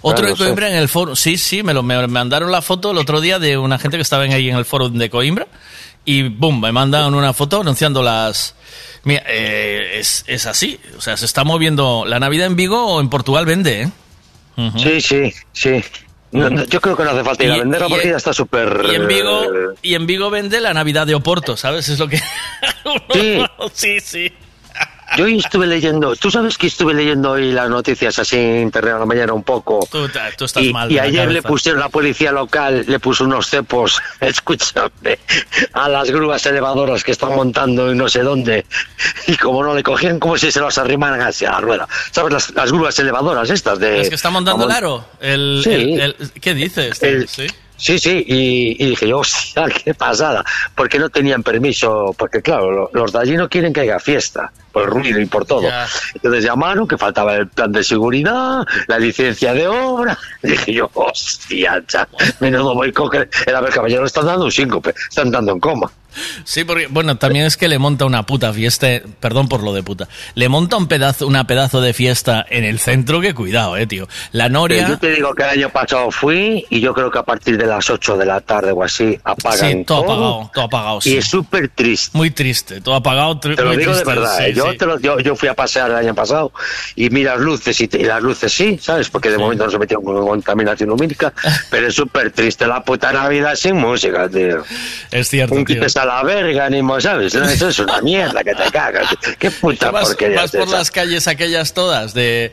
Otro 0.00 0.18
Claro, 0.18 0.28
en 0.28 0.36
Coimbra 0.36 0.68
en 0.68 0.76
el 0.76 0.88
foro. 0.88 1.16
Sí, 1.16 1.36
sí, 1.36 1.62
me, 1.62 1.74
lo, 1.74 1.82
me 1.82 2.06
mandaron 2.06 2.52
la 2.52 2.62
foto 2.62 2.92
el 2.92 2.98
otro 2.98 3.20
día 3.20 3.38
de 3.38 3.58
una 3.58 3.78
gente 3.78 3.96
que 3.96 4.02
estaba 4.02 4.24
ahí 4.24 4.48
en 4.48 4.56
el 4.56 4.64
foro 4.64 4.88
de 4.88 5.10
Coimbra. 5.10 5.46
Y 6.04 6.28
boom, 6.28 6.60
me 6.60 6.72
mandan 6.72 7.14
una 7.14 7.32
foto 7.32 7.60
anunciando 7.60 8.02
las. 8.02 8.54
Mira, 9.04 9.24
eh, 9.26 9.98
es, 9.98 10.24
es 10.26 10.46
así. 10.46 10.78
O 10.96 11.00
sea, 11.00 11.16
se 11.16 11.26
está 11.26 11.44
moviendo. 11.44 12.04
La 12.06 12.20
Navidad 12.20 12.46
en 12.46 12.56
Vigo 12.56 12.84
o 12.86 13.00
en 13.00 13.10
Portugal 13.10 13.44
vende, 13.44 13.82
¿eh? 13.82 13.90
Sí, 14.76 15.00
sí, 15.00 15.32
sí. 15.52 15.84
No, 16.32 16.50
no, 16.50 16.64
yo 16.64 16.80
creo 16.80 16.96
que 16.96 17.04
no 17.04 17.10
hace 17.10 17.24
falta 17.24 17.44
ir 17.44 17.52
a 17.52 17.58
venderla 17.58 17.88
porque 17.88 18.08
ya 18.10 18.16
está 18.16 18.32
súper... 18.32 18.84
Y 18.90 18.96
en 18.96 19.06
Vigo, 19.06 19.44
eh, 19.44 19.74
y 19.82 19.94
en 19.94 20.06
Vigo 20.06 20.28
vende 20.28 20.60
la 20.60 20.74
Navidad 20.74 21.06
de 21.06 21.14
Oporto, 21.14 21.56
¿sabes? 21.56 21.88
Es 21.88 21.98
lo 21.98 22.08
que. 22.08 22.20
Sí. 23.12 23.40
sí, 23.72 24.00
sí. 24.00 24.32
Yo 25.16 25.26
estuve 25.26 25.66
leyendo, 25.66 26.14
tú 26.16 26.30
sabes 26.30 26.58
que 26.58 26.66
estuve 26.66 26.92
leyendo 26.94 27.30
hoy 27.32 27.50
las 27.52 27.68
noticias 27.70 28.18
así 28.18 28.36
en 28.36 28.62
internet 28.62 28.94
a 28.94 28.98
la 29.00 29.06
mañana 29.06 29.32
un 29.32 29.42
poco. 29.42 29.80
Tú, 29.90 30.08
tú 30.36 30.44
estás 30.44 30.62
y, 30.62 30.72
mal. 30.72 30.90
y 30.92 30.98
ayer 30.98 31.30
le 31.30 31.42
pusieron 31.42 31.80
la 31.80 31.88
policía 31.88 32.30
local, 32.30 32.84
le 32.86 32.98
puso 33.00 33.24
unos 33.24 33.48
cepos, 33.48 34.00
escúchame, 34.20 35.18
a 35.72 35.88
las 35.88 36.10
grúas 36.10 36.44
elevadoras 36.46 37.02
que 37.04 37.12
están 37.12 37.34
montando 37.34 37.90
en 37.90 37.96
no 37.98 38.08
sé 38.08 38.22
dónde. 38.22 38.66
Y 39.26 39.36
como 39.36 39.62
no 39.64 39.74
le 39.74 39.82
cogían, 39.82 40.18
como 40.18 40.36
si 40.36 40.52
se 40.52 40.60
los 40.60 40.76
arrimaran 40.78 41.20
hacia 41.22 41.52
la 41.52 41.60
rueda. 41.60 41.88
¿Sabes? 42.10 42.32
Las, 42.32 42.50
las 42.54 42.70
grúas 42.72 42.98
elevadoras 42.98 43.48
estas 43.50 43.78
de... 43.78 44.00
Es 44.02 44.08
que 44.10 44.14
está 44.14 44.30
montando 44.30 44.64
el 44.64 44.68
vamos, 44.68 44.76
aro. 44.76 45.04
El, 45.20 45.60
Sí. 45.64 45.70
el- 45.70 46.00
el- 46.00 46.30
¿Qué 46.40 46.54
dices? 46.54 47.02
El- 47.02 47.28
sí. 47.28 47.46
Sí, 47.78 47.98
sí, 47.98 48.24
y, 48.26 48.76
y 48.84 48.90
dije 48.90 49.08
yo, 49.08 49.20
hostia, 49.20 49.66
qué 49.84 49.94
pasada, 49.94 50.44
porque 50.74 50.98
no 50.98 51.08
tenían 51.08 51.42
permiso, 51.42 52.14
porque 52.18 52.42
claro, 52.42 52.70
lo- 52.72 52.90
los 52.92 53.12
de 53.12 53.18
allí 53.20 53.36
no 53.36 53.48
quieren 53.48 53.72
que 53.72 53.80
haya 53.82 53.98
fiesta, 54.00 54.50
por 54.72 54.82
el 54.82 54.90
ruido 54.90 55.20
y 55.20 55.26
por 55.26 55.46
todo. 55.46 55.62
Ya. 55.62 55.86
Entonces 56.14 56.44
llamaron 56.44 56.86
que 56.88 56.98
faltaba 56.98 57.36
el 57.36 57.46
plan 57.48 57.70
de 57.72 57.82
seguridad, 57.84 58.66
la 58.88 58.98
licencia 58.98 59.54
de 59.54 59.68
obra, 59.68 60.18
y 60.42 60.48
dije 60.50 60.72
yo, 60.74 60.90
hostia, 60.92 61.82
cha, 61.86 62.06
menudo 62.40 62.74
boicot, 62.74 63.10
que 63.12 63.28
el 63.46 63.54
haber 63.56 63.72
caballero 63.72 64.04
están 64.04 64.26
dando 64.26 64.44
un 64.46 64.52
síncope, 64.52 64.92
están 65.08 65.30
dando 65.30 65.52
en 65.52 65.60
coma. 65.60 65.90
Sí, 66.44 66.64
porque, 66.64 66.86
bueno, 66.88 67.16
también 67.16 67.44
es 67.46 67.56
que 67.56 67.68
le 67.68 67.78
monta 67.78 68.04
una 68.04 68.24
puta 68.24 68.52
fiesta, 68.52 68.86
perdón 69.20 69.48
por 69.48 69.62
lo 69.62 69.72
de 69.72 69.82
puta, 69.82 70.08
le 70.34 70.48
monta 70.48 70.76
un 70.76 70.88
pedazo, 70.88 71.26
una 71.26 71.46
pedazo 71.46 71.80
de 71.80 71.92
fiesta 71.92 72.44
en 72.48 72.64
el 72.64 72.78
centro 72.78 73.20
que 73.20 73.34
cuidado, 73.34 73.76
eh, 73.76 73.86
tío. 73.86 74.08
La 74.32 74.44
Pero 74.44 74.52
Noria, 74.60 74.88
yo 74.88 74.98
te 74.98 75.10
digo 75.12 75.34
que 75.34 75.42
el 75.44 75.50
año 75.50 75.68
pasado 75.70 76.10
fui 76.10 76.64
y 76.70 76.80
yo 76.80 76.94
creo 76.94 77.10
que 77.10 77.18
a 77.18 77.22
partir 77.22 77.56
de 77.58 77.66
las 77.66 77.88
8 77.90 78.16
de 78.16 78.26
la 78.26 78.40
tarde 78.40 78.72
o 78.72 78.82
así 78.82 79.18
apagan 79.22 79.70
sí, 79.70 79.84
todo 79.84 79.98
apagado, 80.04 80.50
todo 80.54 80.64
apagado, 80.64 81.00
sí. 81.00 81.14
Y 81.14 81.16
es 81.18 81.26
súper 81.26 81.68
triste. 81.68 82.16
Muy 82.16 82.30
triste, 82.30 82.80
todo 82.80 82.94
apagado, 82.94 83.38
tri- 83.38 83.54
Te 83.56 83.62
lo 83.62 83.68
muy 83.68 83.76
digo 83.78 83.94
de 83.94 84.04
verdad, 84.04 84.36
sí, 84.38 84.44
¿eh? 84.44 84.54
yo, 84.54 84.76
te 84.76 84.86
lo- 84.86 84.98
yo, 84.98 85.20
yo 85.20 85.36
fui 85.36 85.48
a 85.48 85.54
pasear 85.54 85.90
el 85.90 85.96
año 85.96 86.14
pasado 86.14 86.52
y 86.96 87.10
mira 87.10 87.32
las 87.34 87.40
luces 87.42 87.80
y, 87.80 87.86
las 87.88 88.22
luces 88.22 88.52
sí, 88.52 88.78
¿sabes? 88.80 89.08
Porque 89.10 89.30
de 89.30 89.38
momento 89.38 89.64
no 89.66 89.70
se 89.70 89.78
metió 89.78 90.00
con 90.00 90.26
contaminación 90.26 90.88
lumínica, 90.88 91.32
pero 91.70 91.86
es 91.88 91.94
súper 91.94 92.32
triste 92.32 92.66
la 92.66 92.82
puta 92.82 93.12
Navidad 93.12 93.54
sin 93.54 93.76
música, 93.76 94.28
tío. 94.28 94.64
Es 95.10 95.28
cierto, 95.28 95.54
Un 95.54 95.64
tío. 95.64 95.76
Quites 95.98 96.02
a 96.02 96.04
la 96.06 96.22
verga, 96.22 96.70
ni 96.70 96.82
mo- 96.82 97.00
¿sabes? 97.00 97.34
Eso 97.34 97.68
es 97.68 97.78
una 97.78 98.00
mierda 98.00 98.42
que 98.44 98.54
te 98.54 98.70
cagas. 98.70 99.08
Qué 99.38 99.50
puta 99.50 99.90
vas, 99.90 100.08
porquería 100.08 100.42
vas 100.42 100.50
por 100.52 100.68
esa. 100.68 100.78
las 100.78 100.90
calles 100.90 101.26
aquellas 101.28 101.74
todas 101.74 102.14
de 102.14 102.52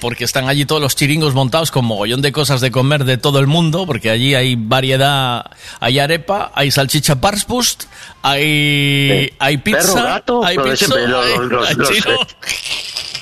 porque 0.00 0.24
están 0.24 0.48
allí 0.48 0.64
todos 0.64 0.80
los 0.82 0.96
chiringos 0.96 1.34
montados 1.34 1.70
con 1.70 1.84
mogollón 1.84 2.22
de 2.22 2.32
cosas 2.32 2.60
de 2.60 2.70
comer 2.70 3.04
de 3.04 3.16
todo 3.18 3.38
el 3.38 3.46
mundo 3.46 3.86
porque 3.86 4.10
allí 4.10 4.34
hay 4.34 4.56
variedad 4.56 5.44
hay 5.80 5.98
arepa 5.98 6.52
hay 6.54 6.70
salchicha 6.70 7.20
parspust 7.20 7.84
hay 8.22 8.42
Sí. 8.42 9.36
hay 9.38 9.56
pizza 9.58 9.78
Perro, 9.80 9.94
gato, 9.94 10.44
hay 10.44 10.58
pizza 10.58 10.76
siempre, 10.76 11.08
los- 11.08 11.24
hay, 11.26 11.48
los- 11.48 11.68
hay 11.70 11.74
los- 11.76 12.26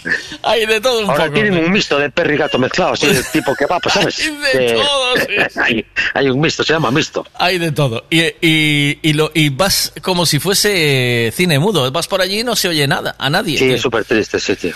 hay 0.43 0.67
de 0.67 0.81
todo 0.81 1.01
un 1.01 1.11
Ahora 1.11 1.25
poco 1.25 1.35
tienen 1.35 1.57
un 1.65 1.71
mixto 1.73 1.99
de 1.99 2.11
perro 2.11 2.35
y 2.35 2.37
gato 2.37 2.59
mezclado, 2.59 2.93
así, 2.93 3.07
de 3.07 3.23
tipo 3.25 3.55
que 3.55 3.67
va, 3.67 3.79
pues 3.81 3.93
sabes. 3.95 4.19
Hay 4.21 4.37
de 4.37 4.67
Que- 4.67 4.73
todo, 4.75 5.17
sí. 5.49 5.61
hay, 5.61 5.87
hay 6.15 6.31
un 6.31 6.41
mixto, 6.41 6.63
se 6.65 6.73
llama 6.73 6.91
mixto. 6.91 7.27
Hay 7.35 7.59
de 7.59 7.73
todo. 7.73 8.05
Y, 8.11 8.21
y, 8.41 8.99
y, 9.03 9.13
lo, 9.13 9.31
y 9.35 9.49
vas 9.51 9.93
como 10.03 10.27
si 10.27 10.39
fuese 10.39 11.27
eh, 11.29 11.33
cine 11.33 11.59
mudo. 11.59 11.91
Vas 11.93 12.09
por 12.09 12.21
allí 12.21 12.41
y 12.41 12.45
no 12.45 12.57
se 12.57 12.69
oye 12.69 12.87
nada, 12.87 13.17
a 13.19 13.29
nadie. 13.31 13.59
Sí, 13.59 13.79
súper 13.79 14.05
triste, 14.05 14.39
sí, 14.41 14.57
tío. 14.57 14.73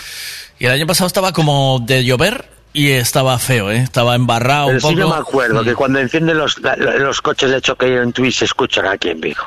Y 0.59 0.65
el 0.65 0.71
año 0.71 0.87
pasado 0.87 1.07
estaba 1.07 1.33
como 1.33 1.79
de 1.83 2.03
llover 2.05 2.45
y 2.71 2.91
estaba 2.91 3.37
feo, 3.39 3.71
¿eh? 3.71 3.77
Estaba 3.77 4.15
embarrado 4.15 4.67
Pero 4.67 4.77
un 4.77 4.81
poco. 4.81 4.93
sí 4.93 4.99
yo 4.99 5.09
me 5.09 5.15
acuerdo 5.15 5.61
Mm. 5.61 5.65
que 5.65 5.75
cuando 5.75 5.99
encienden 5.99 6.37
los, 6.37 6.57
los 6.99 7.21
coches 7.21 7.49
de 7.51 7.61
choque 7.61 7.87
en 7.87 8.11
Twitch 8.13 8.39
se 8.39 8.45
escuchan 8.45 8.85
aquí 8.85 9.09
en 9.09 9.21
Vigo. 9.21 9.43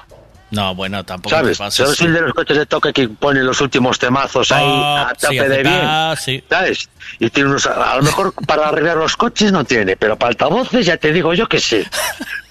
No, 0.50 0.74
bueno, 0.74 1.04
tampoco 1.04 1.34
¿Sabes? 1.36 1.58
te 1.58 1.64
pases. 1.64 1.84
¿Sabes 1.84 2.00
el 2.00 2.14
de 2.14 2.20
los 2.22 2.32
coches 2.32 2.56
de 2.56 2.64
toque 2.66 2.92
que 2.92 3.08
ponen 3.08 3.44
los 3.44 3.60
últimos 3.60 3.98
temazos 3.98 4.50
ahí 4.50 4.64
Ah, 4.66 5.08
a 5.10 5.14
tope 5.14 5.34
sí, 5.34 5.38
de 5.48 5.62
bien? 5.62 5.80
ah, 5.84 6.14
sí. 6.18 6.42
¿Sabes? 6.48 6.88
Y 7.18 7.28
tiene 7.28 7.50
unos, 7.50 7.66
a 7.66 7.96
lo 7.96 8.02
mejor 8.02 8.32
para 8.46 8.68
arreglar 8.68 8.96
los 8.96 9.16
coches 9.16 9.52
no 9.52 9.64
tiene, 9.64 9.96
pero 9.96 10.16
para 10.16 10.30
altavoces 10.30 10.86
ya 10.86 10.96
te 10.96 11.12
digo 11.12 11.34
yo 11.34 11.46
que 11.48 11.60
sí. 11.60 11.84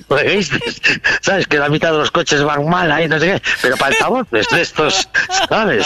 ¿Oíste? 0.09 0.59
¿Sabes? 1.21 1.47
Que 1.47 1.57
la 1.57 1.69
mitad 1.69 1.91
de 1.91 1.97
los 1.97 2.11
coches 2.11 2.43
van 2.43 2.69
mal 2.69 2.91
ahí, 2.91 3.07
no 3.07 3.19
sé 3.19 3.25
qué, 3.33 3.41
pero 3.61 3.75
para 3.77 3.91
altavoces 3.93 4.47
de 4.49 4.61
estos, 4.61 5.09
¿sabes? 5.49 5.85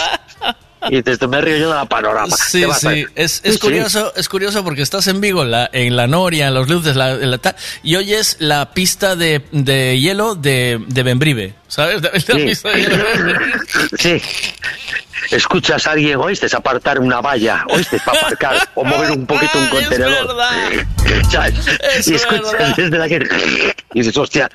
Y 0.90 0.96
dices, 1.02 1.20
me 1.28 1.40
río 1.40 1.56
yo 1.58 1.68
de 1.70 1.74
la 1.76 1.84
panorama. 1.84 2.36
Sí, 2.36 2.60
¿Qué 2.60 2.66
vas 2.66 2.84
a 2.84 2.92
sí, 2.92 3.06
es, 3.14 3.32
Sí, 3.32 3.40
es 3.44 3.54
sí. 3.54 3.60
curioso, 3.60 4.12
es 4.16 4.28
curioso 4.28 4.64
porque 4.64 4.82
estás 4.82 5.06
en 5.06 5.20
Vigo, 5.20 5.42
en 5.42 5.50
la, 5.52 5.70
en 5.72 5.96
la 5.96 6.06
Noria, 6.06 6.48
en 6.48 6.54
los 6.54 6.68
luces, 6.68 6.96
la, 6.96 7.12
en 7.12 7.30
la 7.30 7.38
tal, 7.38 7.54
y 7.82 7.96
oyes 7.96 8.36
la 8.40 8.72
pista 8.72 9.14
de, 9.16 9.44
de 9.52 9.98
hielo 10.00 10.34
de, 10.34 10.82
de 10.88 11.02
Bembrive, 11.02 11.54
¿sabes? 11.68 12.02
La 12.02 12.10
Sí. 12.18 12.32
pista 12.44 12.70
de 12.70 12.80
hielo 12.82 12.96
de 12.96 13.02
Bembrive. 13.12 13.52
Sí. 13.98 14.22
Escuchas 15.30 15.86
a 15.86 15.92
alguien, 15.92 16.16
oíste, 16.18 16.48
apartar 16.54 16.98
una 16.98 17.20
valla, 17.20 17.64
oíste, 17.70 17.98
para 18.04 18.18
aparcar, 18.20 18.68
o 18.74 18.82
mover 18.84 19.12
un 19.12 19.24
poquito 19.24 19.56
un 19.58 19.68
contenedor. 19.70 20.36
¿Sabes? 21.30 21.54
Es 21.96 22.08
y 22.08 22.14
escuchas 22.16 22.52
verdad. 22.52 22.74
desde 22.76 22.98
la 22.98 23.08
que... 23.08 23.74
Y 23.94 23.98
dices, 24.00 24.16
hostia, 24.16 24.50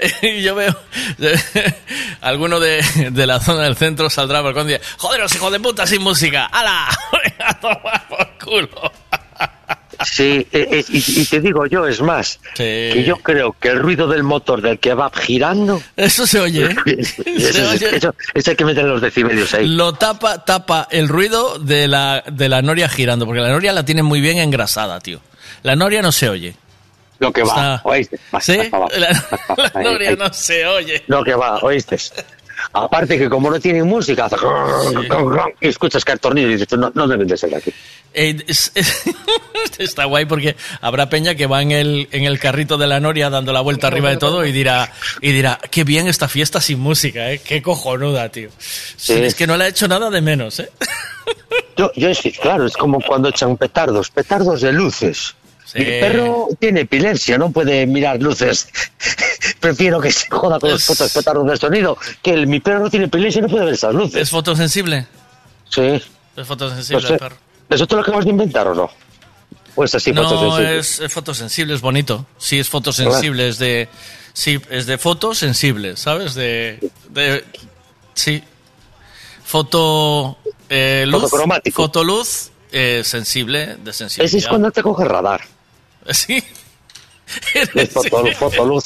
Y 0.22 0.42
yo 0.42 0.54
veo, 0.54 0.74
alguno 2.20 2.60
de, 2.60 2.82
de 3.10 3.26
la 3.26 3.40
zona 3.40 3.64
del 3.64 3.76
centro 3.76 4.08
saldrá 4.10 4.42
por 4.42 4.56
el 4.56 4.66
dice, 4.66 4.80
joderos, 4.98 5.34
hijo 5.34 5.50
de 5.50 5.60
puta, 5.60 5.86
sin 5.86 6.02
música, 6.02 6.46
¡hala! 6.46 6.88
A 7.46 7.54
tomar 7.60 8.08
por 8.08 8.28
culo. 8.44 8.92
Sí, 10.02 10.46
eh, 10.50 10.66
eh, 10.72 10.84
y, 10.88 11.20
y 11.20 11.24
te 11.26 11.40
digo 11.40 11.66
yo, 11.66 11.86
es 11.86 12.00
más, 12.00 12.40
que 12.54 13.04
yo 13.06 13.16
creo 13.16 13.54
que 13.60 13.68
el 13.68 13.80
ruido 13.80 14.08
del 14.08 14.22
motor 14.22 14.62
del 14.62 14.78
que 14.78 14.94
va 14.94 15.10
girando... 15.14 15.82
Eso 15.94 16.26
se 16.26 16.40
oye, 16.40 16.64
¿eh? 16.64 16.76
Eso, 16.86 17.22
es- 17.26 17.82
oye. 17.82 17.96
eso- 17.96 18.14
eso 18.32 18.50
hay 18.50 18.56
que 18.56 18.64
meter 18.64 18.84
los 18.84 19.02
decibelios 19.02 19.52
ahí. 19.52 19.68
Lo 19.68 19.92
tapa, 19.92 20.42
tapa 20.46 20.88
el 20.90 21.06
ruido 21.08 21.58
de 21.58 21.86
la, 21.86 22.24
de 22.32 22.48
la 22.48 22.62
noria 22.62 22.88
girando, 22.88 23.26
porque 23.26 23.42
la 23.42 23.50
noria 23.50 23.74
la 23.74 23.84
tiene 23.84 24.02
muy 24.02 24.22
bien 24.22 24.38
engrasada, 24.38 25.00
tío. 25.00 25.20
La 25.64 25.76
noria 25.76 26.00
no 26.00 26.12
se 26.12 26.30
oye. 26.30 26.56
Lo 27.20 27.32
que 27.32 27.42
va, 27.44 27.80
oíste. 27.84 28.18
Va, 28.34 28.40
¿Sí? 28.40 28.56
La, 28.56 28.88
la 28.98 29.70
Ahí, 29.74 29.84
noria 29.84 30.10
ahí. 30.10 30.16
no 30.16 30.32
se 30.32 30.66
oye. 30.66 31.04
Lo 31.06 31.22
que 31.22 31.34
va, 31.34 31.58
oíste. 31.58 31.96
Aparte 32.74 33.18
que 33.18 33.28
como 33.30 33.50
no 33.50 33.58
tienen 33.58 33.86
música, 33.86 34.26
hace... 34.26 34.36
y 35.60 35.68
escuchas 35.68 36.04
que 36.04 36.12
el 36.12 36.20
tornillo 36.20 36.48
y 36.48 36.56
dices, 36.56 36.78
no, 36.78 36.90
no 36.94 37.08
deben 37.08 37.26
de 37.26 37.36
ser 37.36 37.54
aquí. 37.54 37.72
Eh, 38.12 38.36
es- 38.46 38.72
es- 38.74 39.04
está 39.78 40.04
guay 40.04 40.24
porque 40.26 40.56
habrá 40.82 41.08
peña 41.08 41.34
que 41.34 41.46
va 41.46 41.62
en 41.62 41.70
el, 41.72 42.08
en 42.12 42.24
el 42.24 42.38
carrito 42.38 42.76
de 42.76 42.86
la 42.86 43.00
noria 43.00 43.30
dando 43.30 43.52
la 43.52 43.60
vuelta 43.62 43.86
arriba 43.86 44.10
de 44.10 44.16
todo 44.18 44.44
y 44.44 44.52
dirá, 44.52 44.92
y 45.22 45.32
dirá, 45.32 45.58
qué 45.70 45.84
bien 45.84 46.06
esta 46.06 46.28
fiesta 46.28 46.60
sin 46.60 46.80
música, 46.80 47.30
¿eh? 47.32 47.38
Qué 47.42 47.62
cojonuda, 47.62 48.28
tío. 48.28 48.50
Sí. 48.58 49.14
Es 49.14 49.34
que 49.34 49.46
no 49.46 49.56
le 49.56 49.64
ha 49.64 49.68
hecho 49.68 49.88
nada 49.88 50.10
de 50.10 50.20
menos, 50.20 50.60
¿eh? 50.60 50.70
Yo, 51.76 51.90
yo 51.96 52.08
es 52.10 52.20
que, 52.20 52.32
claro, 52.32 52.66
es 52.66 52.76
como 52.76 53.00
cuando 53.00 53.28
echan 53.30 53.56
petardos, 53.56 54.10
petardos 54.10 54.60
de 54.60 54.72
luces. 54.72 55.34
Mi 55.74 55.84
perro 55.84 56.48
tiene 56.58 56.80
epilepsia, 56.80 57.38
no 57.38 57.50
puede 57.50 57.86
mirar 57.86 58.20
luces. 58.20 58.68
Prefiero 59.60 60.00
que 60.00 60.10
se 60.10 60.28
joda 60.28 60.58
con 60.58 60.70
los 60.70 60.84
putos 60.86 61.12
petardos 61.12 61.48
de 61.48 61.56
sonido, 61.56 61.96
que 62.22 62.32
el, 62.32 62.46
mi 62.46 62.60
perro 62.60 62.80
no 62.80 62.90
tiene 62.90 63.06
epilepsia 63.06 63.40
y 63.40 63.42
no 63.42 63.48
puede 63.48 63.66
ver 63.66 63.74
esas 63.74 63.94
luces. 63.94 64.22
¿Es 64.22 64.30
fotosensible? 64.30 65.06
Sí. 65.68 66.02
Es 66.36 66.46
fotosensible 66.46 67.02
No 67.02 67.08
sé. 67.08 67.14
el 67.14 67.18
perro. 67.18 67.36
¿Eso 67.68 67.86
te 67.86 67.94
lo 67.94 68.00
acabas 68.00 68.24
de 68.24 68.30
inventar 68.30 68.66
o 68.68 68.74
no? 68.74 68.90
¿O 69.76 69.84
es 69.84 69.94
así 69.94 70.12
no, 70.12 70.24
fotosensible? 70.24 70.78
es, 70.78 71.00
es 71.00 71.12
fotosensible, 71.12 71.74
es 71.74 71.80
bonito. 71.80 72.26
Sí, 72.38 72.58
es 72.58 72.68
fotosensible, 72.68 73.48
es 73.48 73.58
de. 73.58 73.88
Sí, 74.32 74.60
es 74.70 74.86
de 74.86 74.98
fotosensible, 74.98 75.96
¿sabes? 75.96 76.34
De. 76.34 76.78
de 77.10 77.44
sí. 78.14 78.42
Foto. 79.44 80.38
Eh, 80.68 81.04
luz. 81.06 81.22
Fotocromático. 81.22 81.82
Fotoluz 81.82 82.50
eh, 82.72 83.02
sensible, 83.04 83.76
de 83.82 83.92
sensibilidad. 83.92 84.26
Ese 84.26 84.38
es 84.38 84.48
cuando 84.48 84.70
te 84.70 84.82
coge 84.82 85.04
radar. 85.04 85.40
Sí. 86.14 86.42
Fotoluz. 88.38 88.84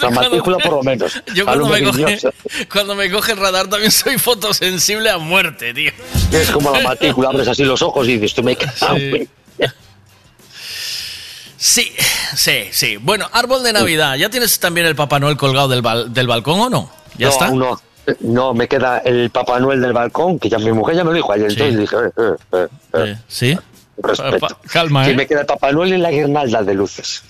La 0.00 0.10
matrícula 0.10 0.58
por 0.58 0.74
lo 0.74 0.82
menos. 0.84 1.12
Yo 1.34 1.44
cuando 1.44 1.66
me, 1.66 1.82
coge, 1.82 2.18
cuando 2.72 2.94
me 2.94 3.10
coge 3.10 3.32
el 3.32 3.38
radar 3.38 3.66
también 3.68 3.90
soy 3.90 4.16
fotosensible 4.16 5.10
a 5.10 5.18
muerte, 5.18 5.74
tío. 5.74 5.90
Es 6.30 6.52
como 6.52 6.70
la 6.70 6.80
matrícula, 6.82 7.30
abres 7.30 7.48
así 7.48 7.64
los 7.64 7.82
ojos 7.82 8.06
y 8.06 8.12
dices, 8.18 8.34
tú 8.34 8.44
me 8.44 8.54
cago 8.56 8.96
Sí, 11.56 11.90
sí, 12.36 12.68
sí. 12.70 12.96
Bueno, 12.98 13.28
árbol 13.32 13.62
de 13.62 13.72
Navidad. 13.72 14.16
¿Ya 14.16 14.28
tienes 14.28 14.60
también 14.60 14.86
el 14.86 14.94
Papá 14.94 15.18
Noel 15.18 15.36
colgado 15.36 15.66
del, 15.66 15.82
bal- 15.82 16.12
del 16.12 16.26
balcón 16.28 16.60
o 16.60 16.70
no? 16.70 16.90
¿Ya 17.16 17.26
no, 17.28 17.32
está? 17.32 17.50
no. 17.50 17.80
No, 18.20 18.52
me 18.52 18.68
queda 18.68 18.98
el 18.98 19.30
Papá 19.30 19.58
Noel 19.60 19.80
del 19.80 19.94
balcón, 19.94 20.38
que 20.38 20.50
ya 20.50 20.58
mi 20.58 20.70
mujer 20.72 20.94
ya 20.96 21.04
me 21.04 21.10
lo 21.10 21.16
dijo 21.16 21.32
ayer. 21.32 21.50
Entonces 21.50 21.78
dije, 21.78 21.96
eh, 21.96 22.10
eh, 22.18 22.36
eh, 22.52 22.68
eh, 22.92 23.16
¿Sí? 23.28 23.58
Respeto. 23.98 24.38
Pa- 24.48 24.58
calma, 24.70 25.04
Sí, 25.04 25.10
¿eh? 25.12 25.14
me 25.14 25.26
queda 25.26 25.44
Papá 25.44 25.72
Noel 25.72 25.94
y 25.94 25.98
la 25.98 26.10
guirnalda 26.10 26.62
de 26.62 26.74
luces. 26.74 27.22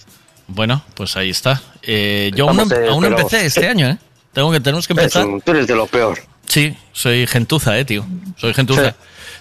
Bueno, 0.46 0.84
pues 0.94 1.16
ahí 1.16 1.30
está. 1.30 1.62
Eh, 1.82 2.30
yo 2.34 2.48
aún, 2.48 2.56
no- 2.56 2.62
eh, 2.74 2.88
aún 2.90 3.02
pero- 3.04 3.18
empecé 3.18 3.46
este 3.46 3.68
año, 3.68 3.88
¿eh? 3.88 3.98
Tengo 4.32 4.50
que, 4.50 4.60
tenemos 4.60 4.86
que 4.86 4.92
empezar. 4.92 5.24
Tú 5.44 5.50
eres 5.52 5.66
de 5.66 5.74
lo 5.76 5.86
peor. 5.86 6.18
Sí, 6.46 6.76
soy 6.92 7.26
gentuza, 7.26 7.78
eh, 7.78 7.84
tío. 7.84 8.04
Soy 8.36 8.52
gentuza. 8.52 8.90
Sí. 8.90 8.96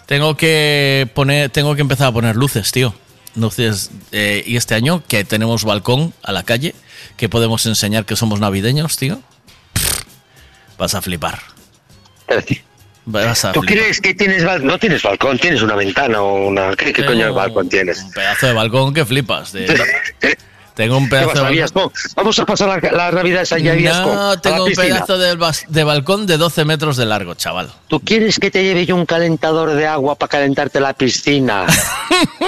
Tengo 0.06 0.38
que 0.38 1.10
poner, 1.14 1.50
tengo 1.50 1.76
que 1.76 1.82
empezar 1.82 2.08
a 2.08 2.12
poner 2.12 2.36
luces, 2.36 2.72
tío. 2.72 2.94
Luces. 3.36 3.90
eh, 4.12 4.44
y 4.46 4.58
este 4.58 4.76
año 4.76 5.04
que 5.08 5.24
tenemos 5.26 5.64
balcón 5.64 6.14
a 6.22 6.32
la 6.32 6.44
calle, 6.44 6.76
que 7.18 7.28
podemos 7.30 7.66
enseñar 7.66 8.06
que 8.06 8.16
somos 8.16 8.40
navideños, 8.40 8.96
tío. 8.98 9.20
Pff, 9.74 10.04
Vas 10.78 10.94
a 10.96 11.02
flipar. 11.02 11.40
Vas 13.06 13.46
a 13.46 13.52
¿Tú 13.52 13.62
crees 13.62 14.00
que 14.00 14.14
tienes 14.14 14.46
balcón? 14.46 14.68
No 14.68 14.80
tienes 14.80 15.04
balcón, 15.04 15.38
tienes 15.38 15.62
una 15.62 15.76
ventana 15.76 16.22
o 16.22 16.48
una... 16.48 16.74
¿Qué, 16.76 16.94
coño 17.06 17.26
de 17.26 17.32
balcón 17.32 17.68
tienes? 17.68 18.02
Un 18.02 18.12
pedazo 18.12 18.48
de 18.48 18.54
balcón 18.54 18.94
que 18.94 19.06
flipas. 19.06 19.52
de- 19.52 19.66
Tengo 20.74 20.98
un 20.98 21.04
¿Qué 21.06 21.18
pedazo 21.18 21.46
de 21.46 21.60
balcón. 21.60 21.92
Vamos 22.16 22.40
a 22.40 22.46
pasar 22.46 22.82
la, 22.82 22.92
la 22.92 23.12
Navidad 23.12 23.46
a 23.52 23.56
Viasco. 23.56 24.14
No, 24.14 24.32
a 24.32 24.42
tengo 24.42 24.66
un 24.66 24.74
pedazo 24.74 25.18
de, 25.18 25.84
balcón 25.84 26.26
de 26.26 26.38
12 26.38 26.64
metros 26.66 26.96
de 26.96 27.06
largo, 27.06 27.36
chaval. 27.36 27.72
¿Tú 27.90 28.00
quieres 28.00 28.40
que 28.40 28.50
te 28.50 28.64
lleve 28.64 28.86
yo 28.86 28.96
un 28.96 29.06
calentador 29.06 29.74
de 29.74 29.86
agua 29.86 30.16
para 30.16 30.30
calentarte 30.30 30.80
la 30.80 30.94
piscina? 30.94 31.66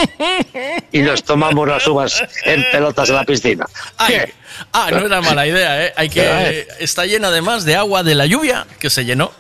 y 0.92 1.00
nos 1.00 1.24
tomamos 1.24 1.68
las 1.68 1.86
uvas 1.86 2.24
en 2.46 2.66
pelotas 2.72 3.10
en 3.10 3.16
la 3.16 3.26
piscina. 3.26 3.66
¿Qué? 4.08 4.34
Ah, 4.72 4.90
no 4.90 5.06
era 5.06 5.20
mala 5.22 5.46
idea, 5.46 5.86
¿eh? 5.86 5.94
Hay 5.98 6.08
que, 6.08 6.66
está 6.80 7.06
llena 7.06 7.28
además 7.28 7.66
de 7.66 7.76
agua 7.76 8.04
de 8.04 8.16
la 8.16 8.26
lluvia 8.26 8.66
que 8.80 8.90
se 8.90 9.04
llenó. 9.04 9.32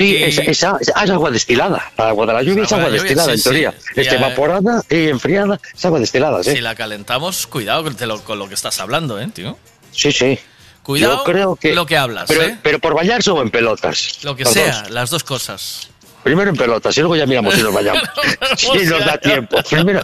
Sí, 0.00 0.16
es, 0.22 0.38
es 0.38 0.64
a- 0.64 0.78
es 0.80 0.90
agua 1.10 1.30
destilada. 1.30 1.92
El 1.98 2.04
agua 2.06 2.26
de 2.26 2.32
la 2.32 2.42
lluvia 2.42 2.62
es 2.64 2.72
agua 2.72 2.84
la 2.88 2.96
lluvia, 2.96 3.02
destilada, 3.02 3.26
sí, 3.28 3.32
en 3.32 3.38
sí. 3.38 3.42
teoría. 3.44 3.74
Está 3.96 4.14
eh, 4.14 4.18
evaporada 4.18 4.82
y 4.88 5.08
enfriada, 5.08 5.60
es 5.76 5.84
agua 5.84 5.98
destilada, 6.00 6.42
sí. 6.42 6.52
Si 6.52 6.60
la 6.62 6.74
calentamos, 6.74 7.46
cuidado 7.46 7.84
con, 7.84 8.08
lo, 8.08 8.20
con 8.24 8.38
lo 8.38 8.48
que 8.48 8.54
estás 8.54 8.80
hablando, 8.80 9.20
¿eh, 9.20 9.28
tío? 9.28 9.58
Sí, 9.92 10.10
sí. 10.10 10.38
Cuidado 10.82 11.18
Yo 11.18 11.24
creo 11.24 11.56
que, 11.56 11.74
lo 11.74 11.84
que 11.84 11.98
hablas, 11.98 12.24
pero, 12.28 12.42
¿eh? 12.44 12.58
pero 12.62 12.78
por 12.78 12.94
bañarse 12.94 13.30
o 13.30 13.42
en 13.42 13.50
pelotas. 13.50 14.20
Lo 14.24 14.34
que 14.34 14.46
sea, 14.46 14.80
dos. 14.84 14.90
las 14.90 15.10
dos 15.10 15.22
cosas. 15.22 15.90
Primero 16.22 16.50
en 16.50 16.56
pelotas 16.56 16.96
y 16.96 17.00
luego 17.00 17.16
ya 17.16 17.26
miramos 17.26 17.54
si 17.54 17.62
nos 17.62 17.72
bañamos. 17.74 18.02
si 18.56 18.84
nos 18.86 19.04
da 19.04 19.18
tiempo. 19.18 19.62
Primero, 19.68 20.00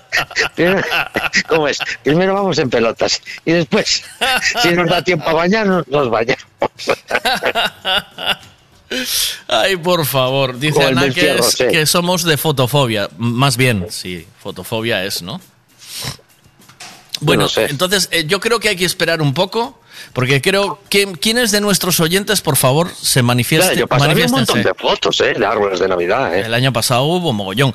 primero- 0.55 0.83
¿cómo 1.49 1.69
es? 1.69 1.79
Primero 2.03 2.35
vamos 2.35 2.59
en 2.59 2.69
pelotas 2.69 3.23
y 3.47 3.53
después, 3.53 4.05
si 4.63 4.69
nos 4.73 4.89
da 4.91 5.03
tiempo 5.03 5.29
a 5.31 5.33
bañarnos, 5.33 5.89
nos 5.89 6.11
bañamos. 6.11 6.45
Ay, 9.49 9.77
por 9.77 10.07
favor. 10.07 10.59
Dice 10.59 10.75
Como 10.75 10.89
el 10.89 10.93
Ana 10.93 11.03
del 11.05 11.15
que, 11.15 11.21
fierro, 11.23 11.41
es- 11.41 11.53
sí. 11.53 11.65
que 11.71 11.87
somos 11.87 12.23
de 12.25 12.37
fotofobia. 12.37 13.09
Más 13.19 13.57
bien, 13.57 13.87
sí, 13.91 14.27
fotofobia 14.43 15.05
es, 15.05 15.23
¿no? 15.23 15.41
Bueno, 17.21 17.45
no 17.45 17.49
sé. 17.49 17.65
entonces 17.71 18.09
eh, 18.13 18.25
yo 18.27 18.41
creo 18.41 18.61
que 18.61 18.69
hay 18.69 18.77
que 18.77 18.85
esperar 18.85 19.23
un 19.23 19.33
poco, 19.33 19.81
porque 20.13 20.43
creo 20.43 20.79
que 20.91 21.11
quienes 21.15 21.51
de 21.51 21.63
nuestros 21.63 21.99
oyentes, 22.01 22.43
por 22.43 22.57
favor, 22.57 22.91
se 22.95 23.21
Claro, 23.21 23.27
manifiesten. 23.29 23.79
yo 23.79 23.87
un 23.87 24.31
montón 24.33 24.63
de 24.63 24.75
fotos, 24.75 25.21
¿eh? 25.23 25.33
De 25.33 25.47
árboles 25.47 25.81
de 25.81 25.89
Navidad, 25.89 26.37
¿eh? 26.37 26.43
El 26.43 26.53
año 26.53 26.73
pasado 26.75 27.05
hubo 27.05 27.33
mogollón. 27.33 27.75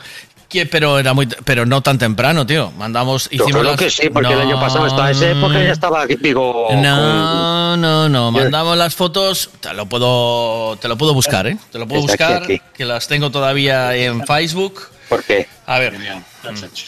Que- 0.51 0.65
pero 0.65 0.99
era 0.99 1.13
muy 1.13 1.27
pero 1.45 1.65
no 1.65 1.81
tan 1.81 1.97
temprano, 1.97 2.45
tío. 2.45 2.71
Mandamos 2.71 3.29
Yo 3.29 3.35
hicimos 3.45 3.51
creo 3.51 3.63
las- 3.63 3.79
que 3.79 3.89
sí, 3.89 4.09
porque 4.09 4.33
el 4.33 4.39
No, 4.39 4.41
año 4.41 4.59
pasado 4.59 4.85
estaba 4.87 5.09
esa 5.11 5.29
época 5.31 5.53
ya 5.63 5.71
estaba 5.71 6.05
con- 6.07 6.81
No, 6.81 7.77
no, 7.77 8.09
no. 8.09 8.31
Mandamos 8.31 8.77
las 8.77 8.93
fotos. 8.95 9.49
Te 9.61 9.73
lo 9.73 9.85
puedo, 9.85 10.75
te 10.77 10.87
lo 10.87 10.97
puedo 10.97 11.13
buscar, 11.13 11.47
¿eh? 11.47 11.57
Te 11.71 11.79
lo 11.79 11.87
puedo 11.87 12.01
Está 12.01 12.27
buscar. 12.27 12.43
aquí. 12.43 12.61
Que 12.73 12.85
las 12.85 13.07
tengo 13.07 13.31
todavía 13.31 13.95
en 13.95 14.25
Facebook. 14.27 14.89
¿Por 15.07 15.23
qué? 15.23 15.47
A 15.65 15.79
ver. 15.79 15.93
Sí, 15.93 15.99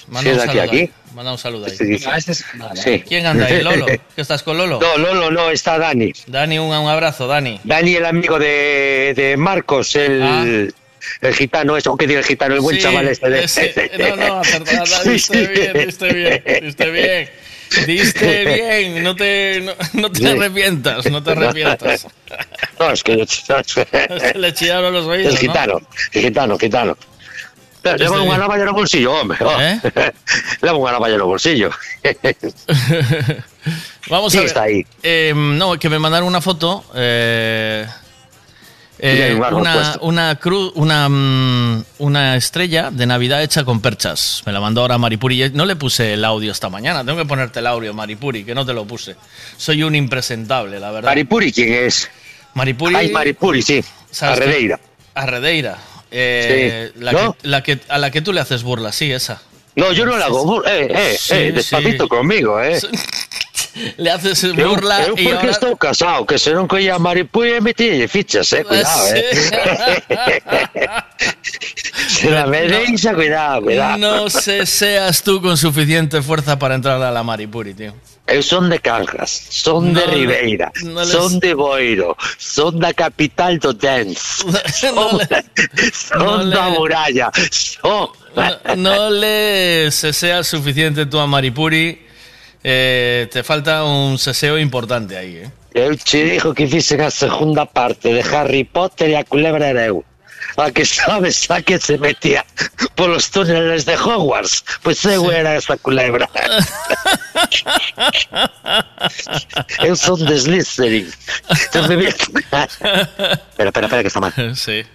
Manda 0.08 0.32
un 0.32 0.40
saludo 0.40 0.62
aquí. 0.64 0.90
Manda 1.14 1.32
un 1.32 1.38
saludo 1.38 1.66
ahí. 1.66 1.72
Este 1.72 1.86
dice- 1.86 2.10
Sí. 2.76 3.04
¿Quién 3.08 3.26
anda 3.28 3.46
ahí? 3.46 3.62
¿Lolo? 3.62 3.86
¿Qué 4.16 4.22
estás 4.22 4.44
con 4.44 4.58
Lolo? 4.58 4.80
No, 4.82 4.98
Lolo, 4.98 5.30
no, 5.32 5.50
está 5.52 5.78
Dani. 5.78 6.12
Dani, 6.28 6.58
un, 6.60 6.68
un 6.74 6.88
abrazo, 6.88 7.28
Dani. 7.28 7.60
Dani, 7.64 7.96
el 7.96 8.06
amigo 8.06 8.40
de, 8.40 9.14
de 9.16 9.38
Marcos, 9.38 9.96
el, 9.96 10.74
el 11.22 11.34
gitano, 11.36 11.78
eso 11.78 11.96
que 11.98 12.08
diga 12.08 12.20
el 12.20 12.26
gitano, 12.26 12.56
el 12.56 12.62
buen 12.62 12.76
Sí, 12.78 12.82
chaval 12.84 13.08
este. 13.08 13.30
De... 13.30 13.44
ese- 13.44 13.92
no, 14.18 14.42
no, 14.42 15.12
diste 15.12 15.48
bien, 15.48 15.74
diste 15.86 16.14
bien, 16.14 16.44
diste 16.62 16.92
bien. 16.92 17.30
Diste 17.88 18.46
bien, 18.46 19.04
no 19.04 19.16
te, 19.16 19.62
no, 19.62 19.74
no 19.94 20.12
te 20.12 20.28
arrepientas, 20.30 21.10
no 21.10 21.24
te 21.24 21.32
arrepientas. 21.32 22.06
No, 22.80 22.92
es 22.92 23.02
que 23.04 23.26
Le 24.36 24.54
chillaron 24.54 24.94
los 24.94 25.08
oídos, 25.08 25.34
el 25.34 25.40
gitano, 25.40 25.82
el 26.12 26.22
gitano, 26.22 26.60
gitano. 26.60 26.96
Le 27.84 27.92
Este 27.92 28.06
hago 28.06 28.14
una 28.16 28.24
bien. 28.26 28.40
navaja 28.40 28.62
en 28.62 28.68
el 28.68 28.74
bolsillo, 28.74 29.12
hombre. 29.14 29.38
oh. 29.44 29.60
¿Eh? 29.60 29.80
Le 30.62 30.70
hago 30.70 30.78
una 30.80 30.92
navaja 30.94 31.10
en 31.10 31.16
el 31.16 31.24
bolsillo. 31.24 31.72
Vamos 34.10 34.36
a 34.36 34.38
ver. 34.40 34.48
está 34.48 34.64
ahí. 34.64 34.86
Eh, 35.02 35.34
no, 35.36 35.78
que 35.80 35.90
me 35.90 36.00
mandaron 36.00 36.28
una 36.28 36.42
foto. 36.42 36.86
eh, 36.96 37.86
eh, 39.00 39.34
una, 39.52 39.98
una 40.02 40.36
cruz, 40.40 40.72
una, 40.76 41.10
mm, 41.10 41.84
una 42.00 42.36
estrella 42.36 42.90
de 42.92 43.06
Navidad 43.06 43.42
hecha 43.44 43.64
con 43.66 43.82
perchas. 43.82 44.44
Me 44.46 44.52
la 44.54 44.60
mandó 44.62 44.82
ahora 44.82 44.98
Maripuri. 44.98 45.50
No 45.54 45.66
le 45.66 45.76
puse 45.76 46.14
el 46.14 46.24
audio 46.24 46.52
esta 46.52 46.70
mañana. 46.70 47.04
Tengo 47.04 47.18
que 47.18 47.26
ponerte 47.26 47.60
el 47.60 47.68
audio, 47.68 47.94
Maripuri, 47.94 48.44
que 48.44 48.56
no 48.56 48.66
te 48.66 48.74
lo 48.74 48.86
puse. 48.86 49.16
Soy 49.58 49.84
un 49.84 49.96
impresentable, 49.96 50.80
la 50.80 50.92
verdad. 50.92 51.10
Maripuri, 51.10 51.52
¿quién 51.52 51.74
es? 51.74 52.10
Maripuri. 52.54 52.96
Ay, 52.96 53.10
Maripuri, 53.12 53.62
sí. 53.62 53.84
Arredeira. 54.22 54.80
Arredeira. 55.16 55.78
Eh, 56.12 56.92
Sí. 56.94 57.00
la, 57.04 57.12
¿No? 57.12 57.34
que, 57.34 57.48
la 57.48 57.64
que, 57.64 57.80
a 57.90 57.98
la 57.98 58.12
que 58.12 58.22
tú 58.22 58.32
le 58.32 58.40
haces 58.40 58.62
burla, 58.64 58.92
sí, 58.92 59.12
esa. 59.12 59.42
No, 59.76 59.92
yo 59.92 60.06
no 60.06 60.16
le 60.18 60.24
hago 60.24 60.46
burla. 60.46 60.72
Eh, 60.76 60.88
eh, 60.92 61.18
Sí, 61.20 61.34
eh, 61.34 61.52
despacito 61.52 62.04
sí. 62.04 62.10
conmigo, 62.10 62.62
eh. 62.62 62.80
Le 63.98 64.10
haces 64.12 64.44
burla 64.54 65.02
eu 65.08 65.16
porque 65.16 65.32
ahora... 65.34 65.50
estou 65.50 65.76
casado, 65.78 66.26
que 66.26 66.38
se 66.38 66.54
non 66.54 66.68
coía 66.70 67.00
Maripuri 67.02 67.58
me 67.60 67.74
tiñe 67.74 68.08
fichas, 68.08 68.54
eh, 68.54 68.64
cuidado, 68.64 69.08
eh. 69.16 69.34
se 72.08 72.30
la 72.30 72.46
me 72.46 72.62
deixa, 72.68 73.14
cuidado, 73.14 73.62
cuidado. 73.64 73.98
No 73.98 74.30
sé, 74.30 74.66
seas 74.66 75.24
tú 75.24 75.42
con 75.42 75.58
suficiente 75.58 76.22
fuerza 76.22 76.58
para 76.60 76.76
entrar 76.76 77.02
a 77.02 77.12
la 77.12 77.24
Maripuri, 77.24 77.74
tío. 77.74 77.94
Eu 78.26 78.42
son 78.42 78.70
de 78.70 78.80
Cangas, 78.80 79.30
son 79.50 79.92
de 79.94 80.00
No 80.00 80.08
le- 80.08 80.14
Ribeira, 80.16 80.72
no 80.86 81.02
les- 81.04 81.10
son 81.12 81.40
de 81.42 81.54
Boiro, 81.54 82.16
son 82.38 82.80
da 82.80 82.94
capital 82.94 83.60
do 83.60 83.74
dance, 83.76 84.48
son, 84.80 85.20
son 85.92 86.50
no 86.50 86.56
da 86.56 86.70
le- 86.70 86.78
muralla, 86.80 87.32
son... 87.52 88.08
No, 88.34 88.76
no 88.78 89.10
le 89.10 89.92
seas 89.92 90.48
suficiente 90.48 91.06
tú 91.06 91.20
a 91.20 91.28
Maripuri. 91.28 92.00
Eh, 92.64 93.28
te 93.32 93.44
falta 93.44 93.84
un 93.84 94.18
seseo 94.18 94.58
importante 94.58 95.18
ahí, 95.18 95.38
¿eh? 95.38 95.52
Eu 95.74 95.98
che 95.98 96.24
dixo 96.24 96.54
que 96.54 96.68
fixen 96.68 97.02
a 97.02 97.10
segunda 97.10 97.66
parte 97.66 98.14
de 98.14 98.22
Harry 98.22 98.64
Potter 98.64 99.10
e 99.10 99.16
a 99.16 99.24
culebra 99.26 99.68
era 99.68 99.86
eu. 99.86 100.06
A 100.56 100.70
que 100.70 100.86
sabes 100.86 101.50
a 101.50 101.62
que 101.64 101.80
se 101.80 101.98
metía 101.98 102.46
polos 102.96 103.32
túneles 103.32 103.86
de 103.86 103.96
Hogwarts 103.96 104.64
Pois 104.84 105.04
eu 105.06 105.32
era 105.32 105.56
esa 105.56 105.78
culebra 105.78 106.30
Eu 109.82 109.96
son 109.96 110.20
de 110.26 110.38
Slytherin 110.38 111.10
Espera, 111.50 112.04
espera, 113.58 113.88
espera 113.88 114.02
que 114.04 114.08
está 114.08 114.20
mal 114.20 114.34
Sí. 114.56 114.86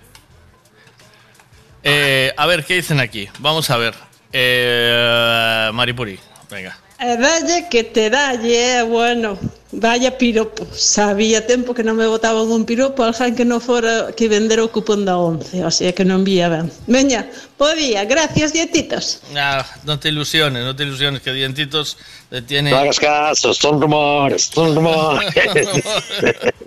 Eh, 1.83 2.33
a 2.37 2.47
ver, 2.47 2.65
¿qué 2.65 2.75
dicen 2.75 3.01
aquí? 3.01 3.29
Vamos 3.39 3.71
a 3.71 3.77
ver. 3.79 3.95
Eh, 4.33 5.71
Maripuri, 5.73 6.19
venga. 6.51 6.77
E 6.99 7.15
dalle 7.17 7.69
que 7.71 7.85
te 7.87 8.11
dalle, 8.11 8.79
eh, 8.79 8.83
bueno, 8.83 9.39
vaya 9.71 10.19
piropo. 10.19 10.67
Sabía 10.75 11.47
tempo 11.47 11.71
que 11.71 11.87
non 11.87 11.95
me 11.95 12.11
botaban 12.11 12.51
un 12.51 12.67
piropo 12.67 13.07
alguén 13.07 13.39
que 13.39 13.47
non 13.47 13.63
fora 13.63 14.11
que 14.19 14.27
vender 14.27 14.59
o 14.59 14.67
cupón 14.75 15.07
da 15.07 15.15
11, 15.15 15.63
o 15.63 15.71
sea 15.71 15.95
que 15.95 16.03
non 16.03 16.27
vía 16.27 16.51
ben. 16.51 16.67
Veña, 16.91 17.31
bo 17.55 17.71
día, 17.79 18.03
gracias, 18.03 18.51
dietitos. 18.51 19.23
Ah, 19.39 19.63
no 19.87 20.03
te 20.03 20.11
ilusiones, 20.11 20.67
no 20.67 20.75
te 20.75 20.83
ilusiones, 20.83 21.23
que 21.23 21.31
Dientitos 21.31 22.03
le 22.35 22.43
tiene... 22.43 22.75
No 22.75 22.83
hagas 22.83 22.99
caso, 22.99 23.55
son 23.55 23.79
rumores, 23.79 24.51
son 24.51 24.75
rumores 24.75 25.31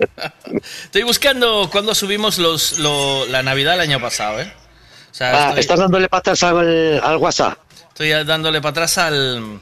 Estoy 0.84 1.02
buscando 1.02 1.68
cuando 1.70 1.94
subimos 1.94 2.38
los, 2.38 2.78
lo- 2.78 3.26
la 3.26 3.42
Navidad 3.42 3.74
el 3.74 3.80
año 3.80 4.00
pasado, 4.00 4.40
¿eh? 4.40 4.52
O 5.10 5.14
sea, 5.14 5.28
Ah, 5.28 5.48
estoy, 5.48 5.60
estás 5.60 5.78
dándole 5.78 6.08
patas 6.08 6.42
al, 6.42 7.00
al 7.04 7.16
WhatsApp 7.18 7.58
estoy 7.92 8.08
dándole 8.24 8.62
para 8.62 8.70
atrás 8.70 8.96
al, 8.96 9.60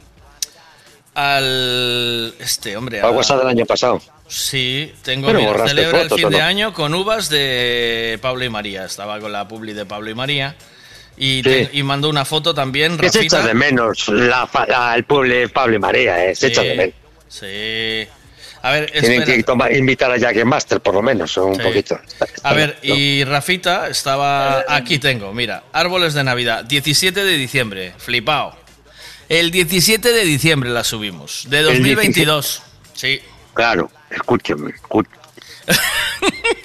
al. 1.21 2.35
Este, 2.39 2.77
hombre. 2.77 3.01
Al 3.01 3.11
WhatsApp 3.15 3.39
del 3.41 3.49
año 3.49 3.67
pasado. 3.67 4.01
Sí, 4.29 4.93
tengo. 5.03 5.27
Pero 5.27 5.41
borraste 5.43 5.71
celebra 5.71 5.99
el 6.03 6.05
fotos, 6.09 6.19
fin 6.19 6.27
¿o 6.27 6.31
de 6.31 6.41
año 6.43 6.73
con 6.73 6.95
uvas 6.95 7.29
de 7.29 8.19
Pablo 8.23 8.45
y 8.45 8.49
María. 8.49 8.85
Estaba 8.85 9.19
con 9.21 9.33
la 9.33 9.47
publi 9.49 9.73
de 9.73 9.87
Pablo 9.87 10.11
y 10.11 10.15
María. 10.15 10.57
Y, 11.17 11.39
Sí. 11.39 11.43
te- 11.43 11.71
y 11.73 11.83
mandó 11.83 12.09
una 12.09 12.25
foto 12.25 12.55
también, 12.55 12.97
Que 12.97 13.11
se 13.11 13.23
echa 13.23 13.43
de 13.43 13.53
menos 13.55 14.09
la, 14.09 14.49
la- 14.69 14.95
el 14.95 15.05
pueblo 15.05 15.35
de 15.35 15.49
Pablo 15.49 15.77
y 15.77 15.79
María, 15.79 16.25
eh, 16.25 16.35
se 16.35 16.47
Sí, 16.47 16.53
echa 16.53 16.63
de 16.63 16.75
menos. 16.77 16.95
Sí. 17.29 18.09
A 18.63 18.71
ver, 18.73 18.91
Tienen 18.91 19.25
que 19.25 19.43
tomar- 19.43 19.75
invitar 19.75 20.11
a 20.13 20.19
Jagger 20.21 20.45
Master, 20.45 20.81
por 20.81 20.95
lo 20.95 21.01
menos, 21.03 21.35
un 21.39 21.55
Sí. 21.57 21.63
poquito. 21.63 21.99
A 22.43 22.53
ver, 22.55 22.79
y 22.83 23.25
Rafita 23.25 23.89
estaba. 23.89 24.65
Aquí 24.69 24.99
tengo, 24.99 25.33
mira. 25.33 25.65
Árboles 25.73 26.13
de 26.15 26.25
Navidad, 26.25 26.65
17 26.65 27.25
de 27.25 27.37
diciembre. 27.39 27.95
Flipao. 27.97 28.55
El 29.31 29.50
17 29.50 30.12
de 30.12 30.25
diciembre 30.25 30.68
la 30.70 30.84
subimos. 30.84 31.47
De 31.49 31.60
El 31.60 31.67
2022. 31.67 32.62
Sí. 32.92 33.20
Claro, 33.55 33.91
escúchame, 34.10 34.73
escúchame. 34.73 35.17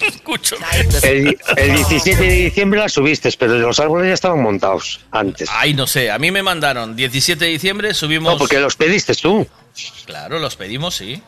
Escucho. 0.00 0.56
El, 1.02 1.38
el 1.56 1.74
17 1.76 2.20
de 2.22 2.32
diciembre 2.34 2.80
la 2.80 2.88
subiste, 2.88 3.30
pero 3.38 3.56
los 3.58 3.78
árboles 3.78 4.08
ya 4.08 4.14
estaban 4.14 4.42
montados 4.42 5.00
antes. 5.12 5.48
Ay, 5.52 5.74
no 5.74 5.86
sé. 5.86 6.10
A 6.10 6.18
mí 6.18 6.30
me 6.32 6.42
mandaron 6.42 6.96
17 6.96 7.44
de 7.44 7.50
diciembre, 7.52 7.94
subimos. 7.94 8.32
No, 8.32 8.38
porque 8.38 8.58
los 8.58 8.74
pediste 8.76 9.14
tú. 9.14 9.46
Claro, 10.04 10.38
los 10.40 10.56
pedimos, 10.56 10.96
sí. 10.96 11.22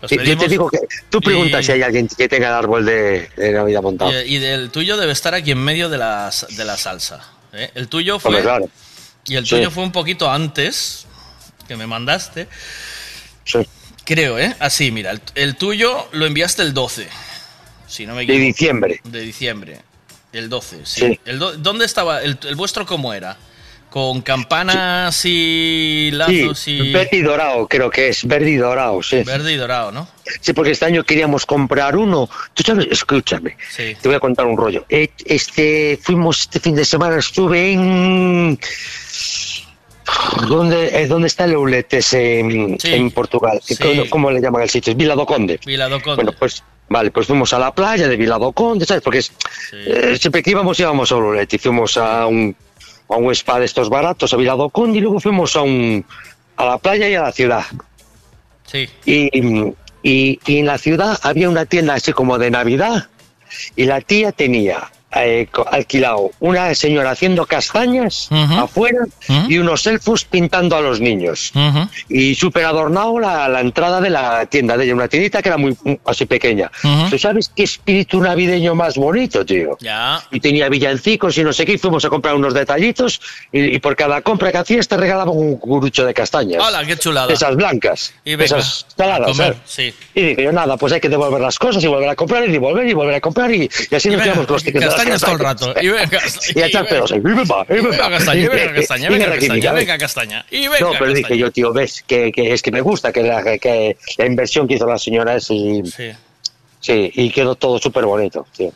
Los 0.00 0.10
Yo 0.10 0.38
te 0.38 0.48
digo 0.48 0.70
que 0.70 0.78
tú 1.10 1.20
preguntas 1.20 1.60
y- 1.60 1.64
si 1.66 1.72
hay 1.72 1.82
alguien 1.82 2.08
que 2.08 2.26
tenga 2.28 2.48
el 2.48 2.54
árbol 2.54 2.86
de, 2.86 3.28
de 3.36 3.52
Navidad 3.52 3.82
montado. 3.82 4.10
Y, 4.22 4.36
y 4.36 4.38
del 4.38 4.70
tuyo 4.70 4.96
debe 4.96 5.12
estar 5.12 5.34
aquí 5.34 5.50
en 5.50 5.58
medio 5.58 5.90
de 5.90 5.98
la, 5.98 6.32
de 6.56 6.64
la 6.64 6.78
salsa. 6.78 7.20
¿eh? 7.52 7.70
El 7.74 7.88
tuyo 7.88 8.18
fue. 8.18 8.30
Hombre, 8.30 8.42
claro. 8.42 8.68
Y 9.26 9.36
el 9.36 9.44
Sí. 9.46 9.56
tuyo 9.56 9.70
fue 9.70 9.82
un 9.84 9.92
poquito 9.92 10.30
antes 10.30 11.06
que 11.68 11.76
me 11.76 11.86
mandaste. 11.86 12.48
Sí. 13.44 13.58
Creo, 14.04 14.38
¿eh? 14.38 14.56
Así, 14.58 14.90
mira, 14.90 15.10
el, 15.12 15.20
el 15.34 15.56
tuyo 15.56 16.08
lo 16.12 16.26
enviaste 16.26 16.62
el 16.62 16.74
12. 16.74 17.08
Si 17.86 18.06
no 18.06 18.14
me 18.14 18.20
De 18.20 18.24
equivoco. 18.24 18.44
diciembre. 18.46 19.00
De 19.04 19.20
diciembre. 19.20 19.80
El 20.32 20.48
12, 20.48 20.80
sí. 20.84 21.00
Sí. 21.08 21.20
El 21.24 21.38
do- 21.38 21.56
¿Dónde 21.56 21.84
estaba? 21.84 22.22
El, 22.22 22.38
el 22.44 22.54
vuestro 22.54 22.86
cómo 22.86 23.12
era? 23.12 23.36
¿Con 23.90 24.22
campanas 24.22 25.20
y 25.24 26.10
lazos 26.12 26.68
y. 26.68 26.92
verde 26.92 27.08
y 27.16 27.22
dorado, 27.22 27.66
creo 27.66 27.90
que 27.90 28.10
es, 28.10 28.24
verde 28.24 28.50
y 28.52 28.56
dorado, 28.56 29.02
sí. 29.02 29.24
Verde 29.24 29.52
y 29.52 29.56
dorado, 29.56 29.90
¿no? 29.90 30.08
Sí, 30.40 30.52
porque 30.52 30.70
este 30.70 30.84
año 30.84 31.02
queríamos 31.02 31.44
comprar 31.44 31.96
uno. 31.96 32.30
Tú 32.54 32.62
sabes, 32.62 32.86
escúchame, 32.88 33.56
Sí. 33.68 33.96
te 34.00 34.06
voy 34.08 34.14
a 34.16 34.20
contar 34.20 34.46
un 34.46 34.56
rollo. 34.56 34.86
Eh, 34.88 35.08
Este, 35.24 35.98
fuimos 36.00 36.42
este 36.42 36.60
fin 36.60 36.76
de 36.76 36.84
semana, 36.84 37.18
estuve 37.18 37.72
en... 37.72 38.60
¿Dónde, 40.48 41.02
eh, 41.02 41.06
¿dónde 41.06 41.28
está 41.28 41.44
el 41.44 41.54
Ouletes 41.54 42.12
en, 42.14 42.78
Sí. 42.80 42.94
en 42.94 43.10
Portugal? 43.10 43.60
Sí. 43.62 43.76
¿Cómo, 43.76 44.08
cómo 44.10 44.30
le 44.30 44.40
llaman 44.40 44.62
el 44.62 44.70
sitio? 44.70 44.90
Es 44.92 44.96
Vila 44.96 45.14
do 45.14 45.26
Conde. 45.26 45.58
Vila 45.64 45.88
do 45.88 46.00
Conde. 46.00 46.16
Bueno, 46.22 46.32
pues 46.38 46.62
vale, 46.88 47.10
pues 47.10 47.26
fuimos 47.26 47.52
a 47.52 47.58
la 47.58 47.72
playa 47.74 48.08
de 48.08 48.16
Vila 48.16 48.38
do 48.38 48.52
Conde, 48.52 48.86
¿sabes? 48.86 49.02
Porque 49.02 49.18
es- 49.18 49.32
eh, 49.72 50.16
siempre 50.20 50.42
que 50.42 50.50
íbamos 50.50 50.78
íbamos 50.80 51.12
a 51.12 51.16
y 51.50 51.58
fuimos 51.58 51.96
a 51.96 52.26
un, 52.26 52.54
a 53.08 53.16
un 53.16 53.30
spa 53.32 53.58
de 53.58 53.66
estos 53.66 53.88
baratos 53.88 54.32
a 54.32 54.36
Vila 54.36 54.54
do 54.54 54.68
Conde 54.70 54.98
y 54.98 55.00
luego 55.00 55.20
fuimos 55.20 55.54
a, 55.56 55.62
un, 55.62 56.04
a 56.56 56.64
la 56.64 56.78
playa 56.78 57.08
y 57.08 57.14
a 57.14 57.22
la 57.22 57.32
ciudad. 57.32 57.64
Sí. 58.66 58.88
Y, 59.04 59.28
y, 60.02 60.38
y 60.46 60.58
en 60.58 60.66
la 60.66 60.78
ciudad 60.78 61.18
había 61.22 61.48
una 61.48 61.66
tienda 61.66 61.94
así 61.94 62.12
como 62.12 62.38
de 62.38 62.50
Navidad 62.50 63.08
y 63.76 63.84
la 63.84 64.00
tía 64.00 64.32
tenía 64.32 64.90
eh, 65.14 65.48
alquilado 65.70 66.30
una 66.40 66.74
señora 66.74 67.10
haciendo 67.10 67.46
castañas 67.46 68.28
afuera 68.56 69.06
y 69.48 69.58
unos 69.58 69.86
elfos 69.86 70.24
pintando 70.24 70.76
a 70.76 70.80
los 70.80 71.00
niños. 71.00 71.52
Y 72.08 72.34
súper 72.34 72.64
adornado 72.64 73.18
la, 73.18 73.48
la 73.48 73.60
entrada 73.60 74.00
de 74.00 74.10
la 74.10 74.46
tienda 74.46 74.76
de 74.76 74.84
ella, 74.84 74.94
una 74.94 75.08
tiendita 75.08 75.42
que 75.42 75.48
era 75.48 75.58
muy 75.58 75.76
así 76.04 76.26
pequeña. 76.26 76.70
¿Tú 77.10 77.18
sabes 77.18 77.50
qué 77.54 77.64
espíritu 77.64 78.20
navideño 78.20 78.74
más 78.74 78.96
bonito, 78.96 79.44
tío? 79.44 79.76
Ya. 79.80 80.22
Y 80.30 80.40
tenía 80.40 80.68
villancicos 80.68 81.36
y 81.38 81.44
no 81.44 81.52
sé 81.52 81.66
qué, 81.66 81.72
y 81.72 81.78
fuimos 81.78 82.04
a 82.04 82.08
comprar 82.08 82.34
unos 82.34 82.54
detallitos 82.54 83.20
y, 83.52 83.76
y 83.76 83.78
por 83.78 83.96
cada 83.96 84.20
compra 84.22 84.52
que 84.52 84.58
hacías 84.58 84.88
te 84.88 84.96
regalaban 84.96 85.36
un 85.36 85.56
curucho 85.56 86.04
de 86.04 86.14
castañas. 86.14 86.62
¡Hala, 86.62 86.84
qué 86.84 86.96
chulada! 86.96 87.32
Esas 87.32 87.56
blancas. 87.56 88.14
Y 88.24 88.30
venga, 88.30 88.44
esas 88.44 88.86
saladas, 88.96 89.28
a 89.28 89.32
comer, 89.32 89.56
sí. 89.64 89.92
Y 90.14 90.22
dije 90.22 90.42
yo, 90.44 90.52
nada, 90.52 90.76
pues 90.76 90.92
hay 90.92 91.00
que 91.00 91.08
devolver 91.08 91.40
las 91.40 91.58
cosas 91.58 91.82
y 91.82 91.86
volver 91.86 92.08
a 92.08 92.16
comprar 92.16 92.48
y 92.48 92.52
devolver 92.52 92.86
y 92.86 92.92
volver 92.92 93.14
a 93.16 93.20
comprar 93.20 93.52
y, 93.52 93.68
y 93.90 93.94
así 93.94 94.08
Y 94.08 94.12
nos 94.12 94.20
venga, 94.20 94.24
quedamos 94.24 94.46
con 94.46 94.54
los 94.54 94.64
tickets 94.64 94.99
castañas 95.04 95.20
todo 95.20 95.32
el 95.32 95.38
rato. 95.38 95.74
Y 95.80 95.88
venga, 95.88 96.18
Y 96.54 96.60
a 96.60 96.66
echar 96.66 96.88
pedos. 96.88 97.10
Y 97.12 97.18
venga, 97.20 98.10
castaña, 98.10 98.40
y 98.40 98.48
venga 98.48 98.74
castaña, 98.74 99.06
y 99.06 99.12
venga 99.12 99.28
castaña, 99.98 99.98
castaña. 99.98 100.46
No, 100.80 100.92
pero 100.98 101.08
dije 101.08 101.22
castaña. 101.22 101.40
yo, 101.40 101.50
tío, 101.50 101.72
ves, 101.72 102.04
que, 102.06 102.30
que 102.32 102.52
es 102.52 102.62
que 102.62 102.70
me 102.70 102.80
gusta 102.80 103.12
que 103.12 103.22
la, 103.22 103.42
que 103.58 103.96
la 104.18 104.26
inversión 104.26 104.66
que 104.68 104.74
hizo 104.74 104.86
la 104.86 104.98
señora 104.98 105.36
es 105.36 105.50
y, 105.50 105.82
Sí. 105.84 106.10
sí, 106.80 107.10
y 107.14 107.30
quedó 107.30 107.54
todo 107.54 107.78
súper 107.78 108.04
bonito, 108.04 108.46
tío. 108.56 108.72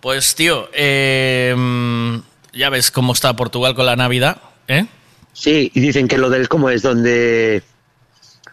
Pues 0.00 0.34
tío, 0.34 0.68
eh, 0.72 1.54
ya 2.52 2.68
ves 2.70 2.90
cómo 2.90 3.12
está 3.12 3.34
Portugal 3.36 3.74
con 3.74 3.86
la 3.86 3.94
Navidad, 3.96 4.38
¿eh? 4.68 4.86
Sí, 5.32 5.70
y 5.74 5.80
dicen 5.80 6.08
que 6.08 6.18
lo 6.18 6.28
del 6.28 6.48
cómo 6.48 6.68
es 6.70 6.82
donde 6.82 7.62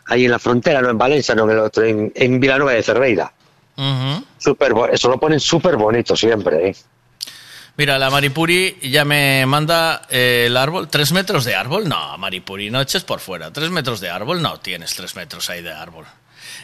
ahí 0.05 0.25
en 0.25 0.31
la 0.31 0.39
frontera, 0.39 0.81
no 0.81 0.89
en 0.89 0.97
Valencia, 0.97 1.35
no 1.35 1.43
en 1.45 1.49
el 1.51 1.59
otro, 1.59 1.83
en, 1.83 2.11
en 2.15 2.39
Villanueva 2.39 2.73
de 2.73 2.83
Cerveira. 2.83 3.33
Bo- 4.73 4.87
eso 4.87 5.09
lo 5.09 5.19
ponen 5.19 5.39
súper 5.39 5.75
bonito 5.77 6.15
siempre, 6.15 6.69
¿eh? 6.69 6.75
Mira, 7.77 7.97
la 7.97 8.09
Maripuri 8.09 8.77
ya 8.83 9.05
me 9.05 9.45
manda 9.45 10.01
eh, 10.09 10.45
el 10.47 10.57
árbol. 10.57 10.89
¿Tres 10.89 11.13
metros 11.13 11.45
de 11.45 11.55
árbol? 11.55 11.87
No, 11.87 12.17
Maripuri, 12.17 12.69
no 12.69 12.81
eches 12.81 13.05
por 13.05 13.21
fuera. 13.21 13.53
¿Tres 13.53 13.69
metros 13.69 14.01
de 14.01 14.09
árbol? 14.09 14.41
No 14.41 14.59
tienes 14.59 14.93
tres 14.95 15.15
metros 15.15 15.49
ahí 15.49 15.61
de 15.61 15.71
árbol. 15.71 16.05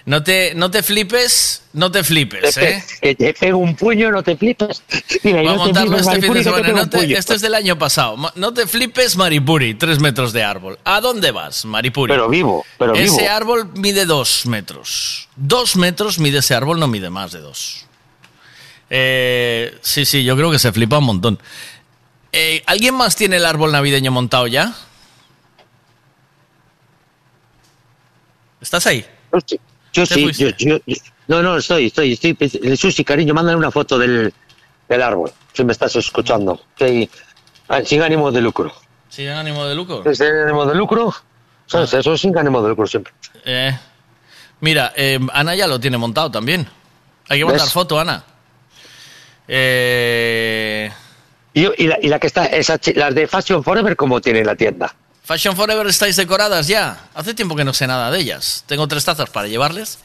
No 0.05 0.21
te, 0.23 0.53
no 0.53 0.69
te 0.69 0.83
flipes, 0.83 1.63
no 1.73 1.91
te 1.91 2.03
flipes, 2.03 2.55
¿eh? 2.57 2.83
Que 3.01 3.15
te 3.15 3.33
pego 3.33 3.57
un 3.57 3.75
puño, 3.75 4.11
no 4.11 4.21
te 4.21 4.37
flipas. 4.37 4.83
Mira, 5.23 5.39
a 5.39 5.55
montarlo 5.55 5.97
flipes, 5.97 6.07
este 6.13 6.21
fin 6.21 6.33
de 6.35 6.43
semana. 6.43 6.67
No 6.73 6.87
te- 6.89 7.17
este 7.17 7.33
es 7.33 7.41
del 7.41 7.55
año 7.55 7.79
pasado. 7.79 8.15
No 8.35 8.53
te 8.53 8.67
flipes, 8.67 9.17
Maripuri, 9.17 9.73
tres 9.73 9.99
metros 9.99 10.31
de 10.31 10.43
árbol. 10.43 10.77
¿A 10.83 11.01
dónde 11.01 11.31
vas, 11.31 11.65
Maripuri? 11.65 12.13
Pero 12.13 12.29
vivo, 12.29 12.63
pero 12.77 12.93
ese 12.93 13.21
vivo. 13.23 13.31
árbol 13.31 13.71
mide 13.73 14.05
dos 14.05 14.45
metros. 14.45 15.27
Dos 15.35 15.75
metros 15.75 16.19
mide 16.19 16.37
ese 16.37 16.53
árbol, 16.53 16.79
no 16.79 16.87
mide 16.87 17.09
más 17.09 17.31
de 17.31 17.39
dos. 17.39 17.87
Eh, 18.91 19.75
sí, 19.81 20.05
sí, 20.05 20.23
yo 20.23 20.35
creo 20.35 20.51
que 20.51 20.59
se 20.59 20.71
flipa 20.71 20.99
un 20.99 21.05
montón. 21.05 21.39
Eh, 22.31 22.61
¿Alguien 22.67 22.93
más 22.93 23.15
tiene 23.15 23.37
el 23.37 23.45
árbol 23.47 23.71
navideño 23.71 24.11
montado 24.11 24.45
ya? 24.45 24.71
¿Estás 28.61 28.85
ahí? 28.87 29.03
Sí, 29.47 29.59
yo 30.03 30.05
¿Te 30.07 30.13
sí, 30.15 30.31
yo, 30.33 30.49
yo- 30.57 30.79
yo- 30.85 30.95
no, 31.27 31.41
no, 31.41 31.57
estoy, 31.57 31.87
estoy, 31.87 32.13
estoy, 32.13 32.37
eh, 32.39 32.77
Susi, 32.77 33.03
cariño, 33.03 33.33
mándale 33.33 33.57
una 33.57 33.71
foto 33.71 33.97
del, 33.97 34.31
del 34.87 35.01
árbol, 35.01 35.31
si 35.53 35.63
me 35.63 35.71
estás 35.71 35.95
escuchando. 35.95 36.61
Sí, 36.77 37.09
ah, 37.69 37.81
sin 37.83 38.01
ánimo 38.01 38.31
de 38.31 38.41
lucro. 38.41 38.71
¿Sin 39.09 39.29
ánimo 39.29 39.65
de 39.65 39.73
lucro? 39.75 40.03
Sin 40.13 40.25
ánimo 40.27 40.65
de 40.65 40.75
lucro, 40.75 41.13
¿sabes? 41.65 41.93
Ah. 41.93 41.99
Eso 41.99 42.13
es 42.13 42.21
sin 42.21 42.37
ánimo 42.37 42.61
de 42.61 42.69
lucro 42.69 42.85
siempre. 42.85 43.13
Eh, 43.45 43.71
mira, 44.59 44.91
eh, 44.95 45.19
Ana 45.33 45.55
ya 45.55 45.65
lo 45.67 45.79
tiene 45.79 45.97
montado 45.97 46.29
también. 46.29 46.67
Hay 47.29 47.39
que 47.39 47.45
¿Ves? 47.45 47.53
mandar 47.53 47.69
foto, 47.69 47.99
Ana. 47.99 48.23
Eh, 49.47 50.91
Y, 51.53 51.83
y 51.83 51.87
la, 51.87 51.97
y 52.01 52.07
la 52.09 52.19
que 52.19 52.27
está, 52.27 52.45
esa, 52.47 52.77
las 52.95 53.15
de 53.15 53.27
Fashion 53.27 53.63
Forever, 53.63 53.95
¿cómo 53.95 54.19
tiene 54.19 54.43
la 54.43 54.55
tienda? 54.55 54.93
Fashion 55.25 55.55
Forever 55.55 55.87
estáis 55.87 56.15
decoradas 56.15 56.67
ya. 56.67 57.07
Hace 57.15 57.33
tiempo 57.33 57.55
que 57.55 57.63
no 57.65 57.73
sé 57.73 57.87
nada 57.87 58.11
de 58.11 58.19
ellas. 58.19 58.63
Tengo 58.67 58.87
tres 58.87 59.03
tazas 59.05 59.29
para 59.29 59.47
llevarles. 59.47 59.99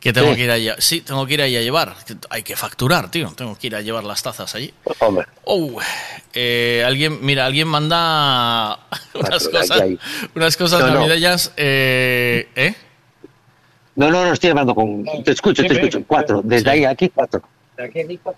Que 0.00 0.12
tengo 0.12 0.30
Sí. 0.30 0.36
que 0.36 0.44
ir 0.44 0.50
allá. 0.50 0.76
Sí, 0.78 1.00
tengo 1.00 1.26
que 1.26 1.34
ir 1.34 1.42
ahí 1.42 1.56
a 1.56 1.60
llevar. 1.62 1.94
Hay 2.30 2.42
que 2.44 2.54
facturar, 2.54 3.10
tío. 3.10 3.32
Tengo 3.36 3.56
que 3.58 3.66
ir 3.68 3.74
a 3.76 3.80
llevar 3.80 4.04
las 4.04 4.22
tazas 4.22 4.54
allí. 4.54 4.72
Hombre. 5.00 5.26
Oh, 5.44 5.76
eh, 6.34 6.84
alguien, 6.86 7.18
mira, 7.22 7.46
alguien 7.46 7.66
manda 7.66 8.78
unas 9.14 9.42
Factura, 9.42 9.60
cosas, 9.60 9.80
ahí. 9.80 9.98
unas 10.36 10.56
cosas 10.56 10.80
No, 10.80 10.86
no. 10.88 10.94
navideñas. 11.00 11.52
Eh, 11.56 12.48
¿eh? 12.54 12.74
No, 13.96 14.10
no, 14.10 14.24
no 14.24 14.32
estoy 14.32 14.50
hablando 14.50 14.74
con. 14.74 15.04
Te 15.24 15.32
escucho, 15.32 15.62
te 15.64 15.72
escucho. 15.74 16.02
Cuatro. 16.06 16.40
Desde 16.44 16.70
ahí 16.70 16.84
a 16.84 16.90
aquí, 16.90 17.08
cuatro. 17.12 17.42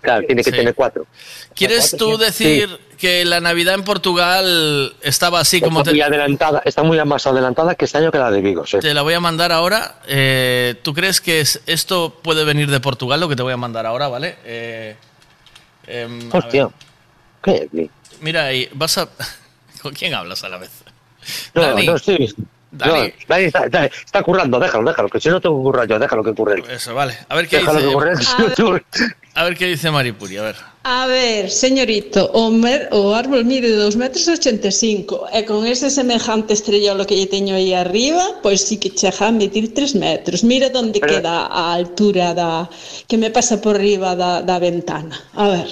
Claro, 0.01 0.25
tiene 0.27 0.43
que 0.43 0.51
Sí. 0.51 0.55
tener 0.57 0.75
cuatro. 0.75 1.07
¿Quieres 1.55 1.95
tú 1.97 2.17
decir 2.17 2.69
que 2.97 3.25
la 3.25 3.39
Navidad 3.39 3.73
en 3.73 3.83
Portugal 3.83 4.93
estaba 5.01 5.39
así 5.39 5.59
como 5.59 5.79
está 5.79 5.89
te, 5.91 5.95
muy 5.95 6.01
adelantada, 6.01 6.61
está 6.63 6.83
muy 6.83 7.03
más 7.05 7.25
adelantada 7.25 7.73
que 7.75 7.85
este 7.85 7.97
año 7.97 8.11
que 8.11 8.19
la 8.19 8.29
de 8.29 8.41
Vigo, 8.41 8.65
sí. 8.67 8.77
te 8.79 8.93
la 8.93 9.01
voy 9.01 9.15
a 9.15 9.19
mandar 9.19 9.51
ahora? 9.51 9.95
Eh, 10.07 10.75
¿Tú 10.83 10.93
crees 10.93 11.19
que 11.21 11.39
es- 11.41 11.61
esto 11.65 12.19
puede 12.21 12.43
venir 12.43 12.69
de 12.69 12.79
Portugal, 12.79 13.19
lo 13.19 13.27
que 13.27 13.35
te 13.35 13.41
voy 13.43 13.53
a 13.53 13.57
mandar 13.57 13.85
ahora, 13.87 14.07
¿vale? 14.07 14.35
Eh, 14.45 14.95
a 16.31 16.37
Hostia. 16.37 16.69
¿Qué? 17.43 17.67
Mira, 18.21 18.45
ahí 18.45 18.69
vas 18.73 18.97
a... 18.99 19.09
¿Con 19.81 19.93
quién 19.95 20.13
hablas 20.13 20.43
a 20.43 20.49
la 20.49 20.57
vez? 20.57 20.69
No, 21.55 21.61
Dani. 21.63 21.87
no 21.87 21.95
estoy. 21.95 22.33
Dani. 22.71 23.07
No, 23.07 23.13
Dani 23.27 23.43
está, 23.45 23.65
está- 23.65 23.85
está 23.85 24.23
currando, 24.23 24.59
déjalo, 24.59 24.87
déjalo, 24.89 25.09
que 25.09 25.19
si 25.19 25.29
no 25.29 25.41
tengo 25.41 25.57
que 25.57 25.63
currar 25.63 25.87
yo, 25.87 25.99
déjalo 25.99 26.23
que 26.23 26.33
curre 26.33 26.55
él. 26.55 26.63
Eso, 26.69 26.93
vale. 26.95 27.17
A 27.29 27.35
ver 27.35 27.47
qué 27.47 27.57
Déjalo 27.57 27.79
que 27.79 27.93
curre 27.93 28.11
él. 28.11 28.17
dice. 28.19 28.83
A 29.33 29.43
ver 29.45 29.55
qué 29.57 29.67
dice 29.67 29.89
Maripuri, 29.91 30.37
a 30.37 30.43
ver. 30.43 30.55
A 30.83 31.05
ver, 31.07 31.49
señorito, 31.51 32.31
o, 32.33 32.49
mer, 32.51 32.89
o 32.91 33.13
árbol 33.13 33.45
mide 33.45 33.69
2 33.75 33.95
metros 33.95 34.27
e 34.27 34.31
85 34.33 35.27
e 35.31 35.45
con 35.45 35.65
ese 35.67 35.89
semejante 35.89 36.53
estrellolo 36.57 37.05
que 37.05 37.15
lle 37.15 37.27
teño 37.27 37.55
aí 37.55 37.71
arriba, 37.73 38.41
pois 38.41 38.59
sí 38.65 38.75
que 38.81 38.89
chega 38.89 39.27
a 39.27 39.31
medir 39.31 39.73
3 39.73 39.95
metros. 39.95 40.43
Mira 40.43 40.67
onde 40.73 40.99
Pero- 40.99 41.21
queda 41.21 41.45
a 41.47 41.71
altura 41.73 42.33
da 42.33 42.67
que 43.07 43.17
me 43.17 43.29
pasa 43.31 43.61
por 43.61 43.77
riba 43.77 44.15
da, 44.15 44.41
da 44.41 44.57
ventana. 44.59 45.15
A 45.37 45.47
ver. 45.47 45.69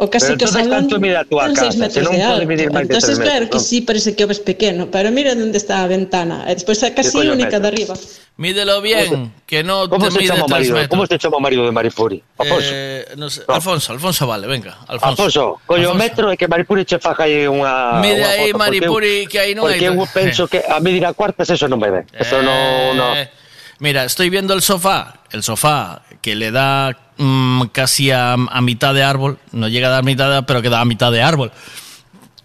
O 0.00 0.08
casi 0.08 0.32
Pero 0.32 0.38
que 0.40 0.44
o 0.44 0.48
entonces 0.48 0.64
salón 0.64 0.88
canto 0.88 0.96
mide 0.96 1.16
a 1.20 1.28
túa 1.28 1.44
ten 1.44 1.52
casa, 1.52 1.68
6 1.68 1.76
se 1.92 2.00
metros 2.00 2.04
non 2.08 2.16
de 2.16 2.24
pode 2.24 2.40
alto. 2.40 2.48
medir 2.48 2.68
máis 2.72 2.88
de 2.88 2.96
Entonces, 2.96 3.16
tres 3.16 3.20
claro 3.20 3.44
metros, 3.44 3.52
que 3.52 3.60
non? 3.60 3.68
sí, 3.68 3.76
parece 3.84 4.10
que 4.16 4.22
o 4.24 4.28
ves 4.32 4.40
pequeno, 4.40 4.82
pero 4.88 5.12
mira 5.12 5.36
onde 5.36 5.60
está 5.60 5.84
a 5.84 5.88
ventana. 5.92 6.48
E 6.48 6.56
despois 6.56 6.80
é 6.80 6.90
casi 6.96 7.20
única 7.28 7.60
de 7.60 7.68
arriba. 7.68 7.92
Mídelo 8.40 8.80
bien, 8.80 9.36
que 9.44 9.60
no 9.60 9.84
¿Cómo 9.92 10.08
te 10.08 10.16
se 10.16 10.18
mide 10.24 10.32
llama 10.32 10.48
3 10.48 10.56
marido? 10.56 10.72
metros. 10.80 10.88
¿Cómo 10.88 11.04
se 11.04 11.18
llama 11.20 11.38
marido 11.44 11.62
de 11.68 11.72
Maripuri? 11.76 12.18
Alfonso. 12.40 12.70
Eh, 12.72 13.04
no 13.20 13.28
sé, 13.28 13.44
Alfonso, 13.44 13.92
Alfonso 13.92 14.22
vale, 14.24 14.46
venga. 14.48 14.80
Alfonso. 14.88 15.04
Alfonso, 15.28 15.42
coño 15.68 15.92
Alfonso. 15.92 16.00
metro 16.00 16.24
é 16.32 16.36
que 16.40 16.48
Maripuri 16.48 16.88
che 16.88 16.96
faja 16.96 17.28
aí 17.28 17.44
unha 17.44 18.00
Mide 18.00 18.24
aí, 18.24 18.56
Maripuri, 18.56 19.28
que 19.28 19.36
aí 19.36 19.52
non 19.52 19.68
hai 19.68 19.76
Porque 19.76 19.92
eu 19.92 20.00
penso 20.16 20.48
que 20.48 20.64
a 20.64 20.80
medir 20.80 21.04
a 21.04 21.12
cuartas 21.12 21.52
eso 21.52 21.68
non 21.68 21.76
me 21.76 21.92
ve. 21.92 22.08
Eso 22.16 22.40
no, 22.40 22.96
no. 22.96 23.12
Mira, 23.80 24.04
estoy 24.04 24.30
viendo 24.30 24.54
el 24.54 24.62
sofá, 24.62 25.14
el 25.32 25.42
sofá 25.42 26.02
que 26.22 26.34
le 26.34 26.50
da 26.50 26.96
mm, 27.16 27.62
casi 27.72 28.10
a, 28.10 28.34
a 28.34 28.60
mitad 28.60 28.94
de 28.94 29.02
árbol, 29.02 29.38
no 29.52 29.68
llega 29.68 29.88
a 29.88 29.90
dar 29.90 30.04
mitad, 30.04 30.30
de- 30.32 30.42
pero 30.44 30.62
que 30.62 30.68
da 30.68 30.80
a 30.80 30.84
mitad 30.84 31.10
de 31.10 31.22
árbol. 31.22 31.50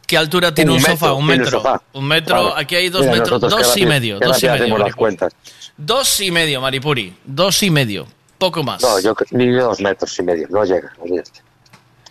¿Qué 0.07 0.17
altura 0.17 0.53
tiene 0.53 0.71
un, 0.71 0.77
Un 0.77 0.83
sofá? 0.83 1.13
Un 1.13 1.25
metro. 1.25 1.51
sofá. 1.59 1.81
Un 1.93 2.05
metro, 2.07 2.51
Vale. 2.51 2.61
aquí 2.63 2.75
hay 2.75 2.89
dos 2.89 3.01
Mira, 3.01 3.13
metros, 3.17 3.41
dos 3.41 3.77
y 3.77 3.85
medio, 3.85 4.19
dos 4.19 4.41
y 4.43 4.47
medio. 4.47 4.77
las 4.77 4.95
cuentas. 4.95 5.33
Dos 5.77 6.21
y 6.21 6.31
medio, 6.31 6.61
Maripuri. 6.61 7.13
Dos 7.25 7.61
y 7.63 7.69
medio. 7.69 8.07
Poco 8.37 8.63
más. 8.63 8.81
No, 8.81 8.99
yo 8.99 9.13
ni 9.31 9.49
dos 9.51 9.79
metros 9.81 10.17
y 10.19 10.23
medio, 10.23 10.47
no 10.49 10.63
llega, 10.63 10.93
olvídate. 10.99 11.41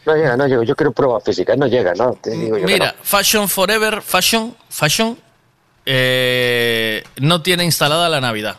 No 0.07 0.15
llega, 0.17 0.37
no 0.37 0.47
llega. 0.47 0.65
Yo 0.65 0.75
quiero 0.77 0.93
prueba 0.93 1.21
física, 1.21 1.55
no 1.57 1.67
llega, 1.67 1.95
no. 1.95 2.13
Te 2.21 2.31
digo 2.31 2.59
yo 2.59 2.67
que 2.67 2.73
Mira, 2.73 2.95
Fashion 3.03 3.49
Forever, 3.49 4.03
Fashion, 4.03 4.55
Fashion, 4.69 5.17
eh, 5.87 7.05
no 7.21 7.41
tiene 7.43 7.65
instalada 7.65 8.09
la 8.09 8.21
Navidad. 8.21 8.57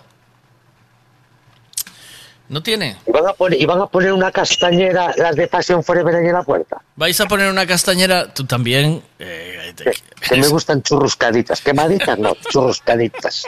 No 2.48 2.62
tiene. 2.62 2.98
Y 3.08 3.12
van, 3.12 3.28
a 3.28 3.34
poner, 3.34 3.60
y 3.62 3.66
van 3.66 3.82
a 3.82 3.88
poner 3.88 4.14
una 4.14 4.32
castañera, 4.32 5.12
las 5.18 5.36
de 5.36 5.48
Fashion 5.48 5.84
Forever 5.84 6.16
ahí 6.16 6.28
en 6.28 6.34
la 6.34 6.44
puerta. 6.44 6.80
Vais 6.96 7.20
a 7.20 7.26
poner 7.26 7.50
una 7.50 7.66
castañera, 7.66 8.32
tú 8.34 8.46
también. 8.46 9.02
eh, 9.18 9.74
te- 9.76 9.92
Que 10.30 10.36
me 10.38 10.48
gustan 10.48 10.84
churruscaditas, 10.84 11.62
quemaditas 11.62 12.18
no, 12.20 12.36
churruscaditas. 12.52 13.46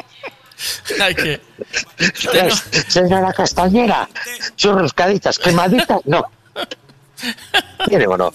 hay 1.00 1.14
que- 1.16 1.42
Señora 2.88 3.32
castañera, 3.34 4.10
churruscaditas, 4.56 5.38
quemaditas 5.38 6.00
no. 6.06 6.24
¿Tiene 7.88 8.08
o 8.08 8.18
no? 8.18 8.32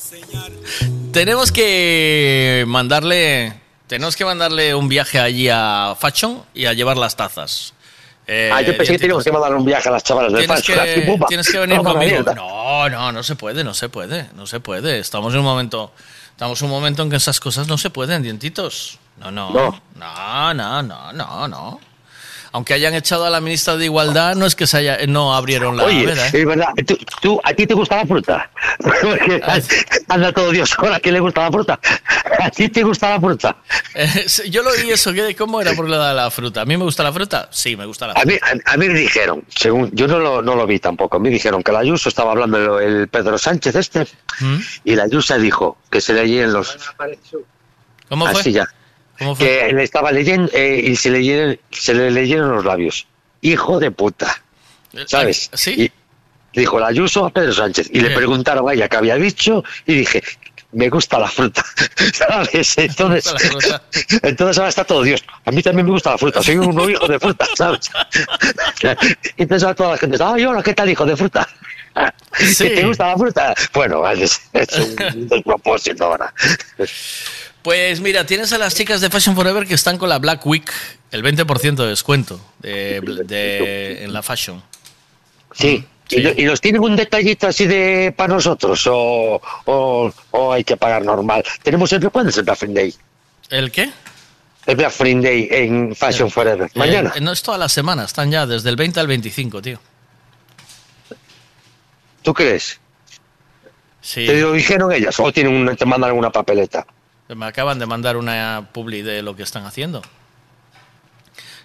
Tenemos 1.12 1.52
que 1.52 2.64
mandarle, 2.66 3.52
tenemos 3.86 4.16
que 4.16 4.24
mandarle 4.24 4.74
un 4.74 4.88
viaje 4.88 5.18
allí 5.18 5.48
a 5.50 5.96
Fashion 5.98 6.42
y 6.54 6.66
a 6.66 6.72
llevar 6.72 6.96
las 6.96 7.16
tazas. 7.16 7.74
Eh, 8.34 8.50
ah, 8.50 8.62
yo 8.62 8.74
pensé 8.76 8.92
que 8.92 8.98
teníamos 8.98 9.24
que 9.24 9.30
mandar 9.30 9.54
un 9.54 9.62
viaje 9.64 9.90
a 9.90 9.92
las 9.92 10.02
chavalas 10.02 10.32
del 10.32 10.46
Tienes 10.46 10.62
que, 10.62 11.18
tienes 11.28 11.50
que 11.50 11.58
venir 11.58 11.76
la 11.76 11.82
conmigo. 11.82 12.22
No, 12.34 12.88
no, 12.88 13.12
no 13.12 13.22
se 13.22 13.36
puede, 13.36 13.62
no 13.62 13.74
se 13.74 13.90
puede, 13.90 14.28
no 14.34 14.46
se 14.46 14.58
puede. 14.58 14.98
Estamos 14.98 15.34
en 15.34 15.40
un 15.40 15.44
momento, 15.44 15.92
estamos 16.30 16.60
en 16.62 16.66
un 16.66 16.70
momento 16.70 17.02
en 17.02 17.10
que 17.10 17.16
esas 17.16 17.40
cosas 17.40 17.68
no 17.68 17.76
se 17.76 17.90
pueden, 17.90 18.22
dientitos. 18.22 18.98
No, 19.18 19.30
no, 19.30 19.50
No. 19.52 19.82
no, 19.96 20.54
no, 20.54 20.82
no, 20.82 21.12
no, 21.12 21.48
no. 21.48 21.80
Aunque 22.52 22.74
hayan 22.74 22.92
echado 22.94 23.24
a 23.24 23.30
la 23.30 23.40
ministra 23.40 23.76
de 23.76 23.86
Igualdad, 23.86 24.34
no 24.36 24.44
es 24.44 24.54
que 24.54 24.66
se 24.66 24.76
haya, 24.76 24.98
no 25.06 25.34
abrieron 25.34 25.76
la 25.76 25.84
Oye, 25.84 26.04
veda, 26.06 26.26
¿eh? 26.26 26.30
es 26.34 26.44
verdad, 26.46 26.68
¿tú, 26.86 26.98
tú- 27.22 27.40
a 27.42 27.54
ti 27.54 27.66
te 27.66 27.72
gusta 27.72 27.96
la 27.96 28.06
fruta? 28.06 28.50
Porque 28.78 29.40
anda 30.08 30.32
todo 30.32 30.50
Dios 30.50 30.74
ahora, 30.78 30.96
¿a 30.96 31.00
quién 31.00 31.14
le 31.14 31.20
gusta 31.20 31.42
la 31.44 31.50
fruta? 31.50 31.80
¿A 32.40 32.50
ti 32.50 32.68
te 32.68 32.82
gusta 32.82 33.08
la 33.10 33.20
fruta? 33.20 33.56
Eh, 33.94 34.26
yo 34.50 34.62
lo 34.62 34.70
oí 34.70 34.90
eso, 34.90 35.12
¿qué- 35.14 35.34
¿cómo 35.34 35.60
era 35.62 35.72
por 35.72 35.88
la 35.88 36.30
fruta? 36.30 36.60
¿A 36.60 36.64
mí 36.66 36.76
me 36.76 36.84
gusta 36.84 37.02
la 37.02 37.12
fruta? 37.12 37.48
Sí, 37.50 37.74
me 37.74 37.86
gusta 37.86 38.08
la 38.08 38.12
A 38.12 38.20
fruta. 38.20 38.32
mí, 38.34 38.60
a, 38.66 38.72
a 38.72 38.76
mí 38.76 38.86
me 38.88 38.98
dijeron, 39.00 39.42
según 39.48 39.90
yo 39.94 40.06
no 40.06 40.18
lo, 40.18 40.42
no 40.42 40.54
lo 40.54 40.66
vi 40.66 40.78
tampoco, 40.78 41.18
me 41.18 41.30
dijeron 41.30 41.62
que 41.62 41.72
la 41.72 41.78
Ayuso 41.78 42.10
estaba 42.10 42.32
hablando 42.32 42.78
el, 42.80 42.96
el 43.00 43.08
Pedro 43.08 43.38
Sánchez 43.38 43.74
este, 43.76 44.06
¿Mm? 44.40 44.56
y 44.84 44.94
la 44.94 45.04
Ayuso 45.04 45.38
dijo 45.38 45.78
que 45.90 46.00
se 46.02 46.12
leían 46.12 46.52
los... 46.52 46.76
¿Cómo 48.08 48.26
fue? 48.26 48.40
Así 48.40 48.52
ya. 48.52 48.68
¿Cómo 49.22 49.36
fue? 49.36 49.46
Que 49.46 49.72
le 49.72 49.82
estaba 49.82 50.12
leyendo 50.12 50.50
eh, 50.52 50.82
y 50.84 50.96
se, 50.96 51.10
leyeron, 51.10 51.58
se 51.70 51.94
le 51.94 52.10
leyeron 52.10 52.54
los 52.54 52.64
labios. 52.64 53.06
Hijo 53.40 53.78
de 53.78 53.90
puta. 53.90 54.42
¿Sabes? 55.06 55.46
Eh, 55.52 55.56
¿Sí? 55.56 55.92
Y 56.54 56.60
dijo 56.60 56.78
la 56.78 56.88
Ayuso 56.88 57.24
a 57.24 57.30
Pedro 57.30 57.52
Sánchez. 57.52 57.90
Y 57.92 58.00
le 58.00 58.10
preguntaron 58.10 58.68
a 58.68 58.72
ella 58.72 58.88
qué 58.88 58.96
había 58.96 59.16
dicho 59.16 59.64
y 59.86 59.94
dije, 59.94 60.22
me 60.72 60.88
gusta 60.88 61.18
la 61.18 61.28
fruta. 61.28 61.64
¿Sabes? 62.12 62.76
Entonces, 62.78 63.32
fruta. 63.50 63.82
entonces 64.22 64.58
ahora 64.58 64.68
está 64.68 64.84
todo 64.84 65.02
Dios. 65.02 65.22
A 65.44 65.50
mí 65.50 65.62
también 65.62 65.86
me 65.86 65.92
gusta 65.92 66.12
la 66.12 66.18
fruta. 66.18 66.42
Soy 66.42 66.56
un 66.56 66.74
nuevo 66.74 66.90
hijo 66.90 67.06
de 67.06 67.18
fruta, 67.18 67.46
¿sabes? 67.54 67.90
Entonces 69.36 69.62
ahora 69.64 69.74
toda 69.74 69.90
la 69.92 69.98
gente 69.98 70.16
está, 70.16 70.34
ay, 70.34 70.44
hola, 70.44 70.62
¿qué 70.62 70.74
tal, 70.74 70.90
hijo 70.90 71.06
de 71.06 71.16
fruta? 71.16 71.48
Sí. 72.38 72.68
¿Que 72.68 72.70
te 72.70 72.86
gusta 72.86 73.08
la 73.08 73.16
fruta? 73.16 73.54
Bueno, 73.74 74.08
es, 74.10 74.40
es 74.52 74.78
un 74.78 75.28
despropósito 75.28 76.04
ahora. 76.04 76.32
Pues 77.62 78.00
mira, 78.00 78.26
tienes 78.26 78.52
a 78.52 78.58
las 78.58 78.74
chicas 78.74 79.00
de 79.00 79.08
Fashion 79.08 79.36
Forever 79.36 79.66
que 79.66 79.74
están 79.74 79.96
con 79.98 80.08
la 80.08 80.18
Black 80.18 80.44
Week, 80.46 80.68
el 81.12 81.22
20% 81.22 81.76
de 81.76 81.86
descuento 81.88 82.40
de, 82.58 83.00
de- 83.24 84.04
en 84.04 84.12
la 84.12 84.22
Fashion. 84.22 84.62
Sí. 85.52 85.84
¿Y, 86.10 86.20
lo- 86.20 86.32
y 86.32 86.44
los 86.44 86.60
tienen 86.60 86.82
un 86.82 86.96
detallito 86.96 87.46
así 87.46 87.66
de 87.66 88.12
para 88.16 88.34
nosotros 88.34 88.86
o, 88.90 89.40
o, 89.64 90.12
o 90.32 90.52
hay 90.52 90.64
que 90.64 90.76
pagar 90.76 91.04
normal? 91.04 91.44
Tenemos 91.62 91.92
el 91.92 92.10
¿cuándo 92.10 92.30
es 92.30 92.36
el 92.36 92.42
Black 92.44 92.58
Friday? 92.58 92.94
¿El 93.48 93.70
qué? 93.70 93.90
El 94.66 94.76
Black 94.76 94.90
Friday 94.92 95.48
en 95.50 95.94
Fashion 95.94 96.30
Forever. 96.30 96.68
Mañana. 96.74 97.12
Eh, 97.14 97.20
no 97.20 97.32
es 97.32 97.42
toda 97.42 97.58
la 97.58 97.68
semana, 97.68 98.04
están 98.04 98.30
ya 98.30 98.44
desde 98.46 98.68
el 98.70 98.76
20 98.76 98.98
al 99.00 99.06
25, 99.06 99.62
tío. 99.62 99.80
¿Tú 102.22 102.34
crees? 102.34 102.78
Sí. 104.00 104.26
¿Te 104.26 104.40
lo 104.40 104.52
dijeron 104.52 104.92
ellas 104.92 105.18
o 105.20 105.32
tienen 105.32 105.54
un- 105.68 105.76
te 105.76 105.84
mandan 105.86 106.08
alguna 106.10 106.30
papeleta? 106.30 106.84
Me 107.34 107.46
acaban 107.46 107.78
de 107.78 107.86
mandar 107.86 108.16
una 108.16 108.68
publi 108.72 109.02
de 109.02 109.22
lo 109.22 109.34
que 109.36 109.42
están 109.42 109.64
haciendo. 109.64 110.02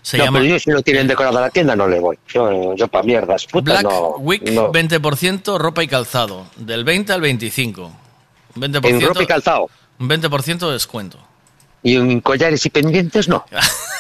Se 0.02 0.18
no, 0.18 0.26
llama 0.26 0.40
pero 0.40 0.52
yo 0.52 0.60
si 0.60 0.70
no 0.70 0.82
tienen 0.82 1.08
decorada 1.08 1.42
la 1.42 1.50
tienda 1.50 1.76
no 1.76 1.88
le 1.88 2.00
voy. 2.00 2.18
Yo, 2.30 2.76
yo 2.76 2.88
para 2.88 3.04
mierdas, 3.04 3.46
puta, 3.46 3.72
Black 3.72 3.84
no. 3.84 4.10
Week 4.18 4.42
no. 4.52 4.72
20% 4.72 5.58
ropa 5.58 5.84
y 5.84 5.88
calzado, 5.88 6.46
del 6.56 6.84
20 6.86 7.12
al 7.12 7.22
25. 7.22 7.92
Un 8.56 8.62
20%, 8.62 8.88
En 8.88 9.02
ropa 9.02 9.24
y 9.24 9.28
calzado. 9.28 9.70
Un 10.00 10.10
20% 10.10 10.68
de 10.68 10.74
descuento. 10.74 11.20
Y 11.84 11.96
en 11.96 12.22
collares 12.22 12.66
y 12.66 12.70
pendientes 12.70 13.28
no. 13.28 13.44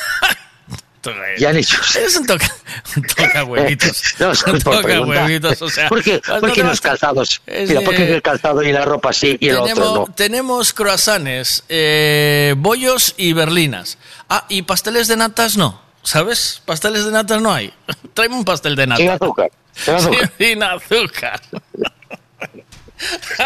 Ya 1.38 1.50
han 1.50 1.58
hecho. 1.58 1.77
Es 1.98 2.16
un 2.18 2.26
toca, 2.26 2.56
un 2.95 3.03
toca 3.03 3.44
huevitos. 3.44 4.03
No, 4.19 4.32
es 4.32 4.44
un 4.44 4.60
por 4.60 4.82
toca 4.82 5.02
huevitos, 5.02 5.61
o 5.61 5.69
sea. 5.69 5.90
¿Por 5.90 6.03
qué, 6.03 6.19
por 6.19 6.52
qué 6.52 6.64
los 6.64 6.82
calzados? 6.82 7.42
Es 7.45 7.69
Mira, 7.69 7.82
¿por 7.82 7.95
qué 7.95 8.14
el 8.14 8.22
calzado 8.22 8.64
y 8.64 8.72
la 8.72 8.86
ropa 8.86 9.14
sí 9.14 9.38
y 9.40 9.50
el 9.50 9.58
tenemos, 9.58 9.88
otro 9.88 10.06
no? 10.08 10.14
tenemos 10.14 10.74
croissants, 10.74 11.64
eh, 11.69 12.56
bollos 12.58 13.14
y 13.18 13.34
berlinas. 13.34 13.98
Ah, 14.30 14.45
y 14.50 14.64
pasteles 14.64 15.08
de 15.08 15.18
natas 15.18 15.58
no. 15.58 15.82
¿Sabes? 16.03 16.61
Pasteles 16.66 17.06
de 17.06 17.11
natas 17.11 17.42
no 17.42 17.53
hay. 17.53 17.74
Tráeme 18.14 18.36
un 18.36 18.45
pastel 18.45 18.76
de 18.76 18.88
nata. 18.88 19.02
Sin 19.02 19.10
azúcar. 19.10 19.52
Sin 19.76 19.94
azúcar. 19.95 20.32
Sin 20.38 20.64
azúcar. 20.64 21.42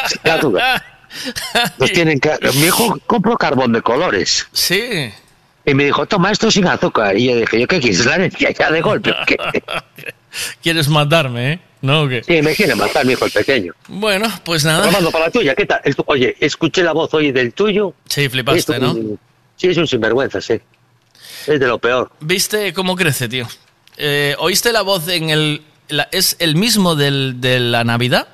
Sin 0.08 0.32
azúcar. 0.32 0.86
Los 1.78 1.92
tienen 1.92 2.20
que... 2.20 2.38
Mi 2.54 2.68
hijo 2.68 2.98
compró 3.06 3.38
carbón 3.38 3.74
de 3.74 3.82
colores. 3.82 4.48
Sí. 4.54 5.12
Y 5.72 5.74
me 5.74 5.86
dijo, 5.86 6.06
toma 6.06 6.32
esto 6.32 6.52
sin 6.52 6.68
azúcar. 6.68 7.18
Y 7.18 7.28
yo 7.28 7.36
dije, 7.38 7.62
¿yo 7.62 7.66
qué 7.68 7.80
quieres? 7.80 8.06
La 8.06 8.16
herencia 8.16 8.52
ya 8.52 8.70
de 8.70 8.82
golpe. 8.82 9.14
¿Qué? 9.26 9.38
¿Quieres 10.62 10.90
matarme, 10.90 11.54
eh? 11.54 11.60
¿No 11.82 12.10
qué? 12.10 12.22
Sí, 12.26 12.42
me 12.42 12.54
quiere 12.54 12.76
matar 12.76 13.06
mi 13.06 13.14
hijo 13.14 13.24
el 13.24 13.32
pequeño. 13.32 13.74
Bueno, 13.88 14.28
pues 14.44 14.66
nada. 14.66 14.84
Tomando 14.86 15.12
para 15.12 15.26
la 15.28 15.32
tuya, 15.32 15.56
¿qué 15.56 15.66
tal? 15.66 15.80
El 15.86 15.96
Oye, 16.08 16.36
escuché 16.42 16.84
la 16.84 16.92
voz 16.92 17.14
hoy 17.14 17.32
del 17.32 17.54
tuyo. 17.54 17.94
Sí, 18.10 18.28
flipaste, 18.28 18.80
¿no? 18.80 18.92
un- 18.92 19.20
Sí, 19.56 19.68
es 19.68 19.78
un 19.78 19.88
sinvergüenza, 19.88 20.42
sí. 20.42 20.60
Es 21.48 21.60
de 21.60 21.68
lo 21.68 21.80
peor. 21.80 22.12
¿Viste 22.20 22.74
cómo 22.74 22.98
crece, 22.98 23.30
tío? 23.30 23.48
Eh, 23.96 24.36
¿Oíste 24.40 24.74
la 24.74 24.82
voz 24.82 25.08
en 25.08 25.30
el... 25.30 25.62
la- 25.88 26.10
¿Es 26.12 26.36
el 26.40 26.56
mismo 26.58 26.96
del, 26.96 27.40
de 27.40 27.62
la 27.62 27.86
Navidad? 27.86 28.28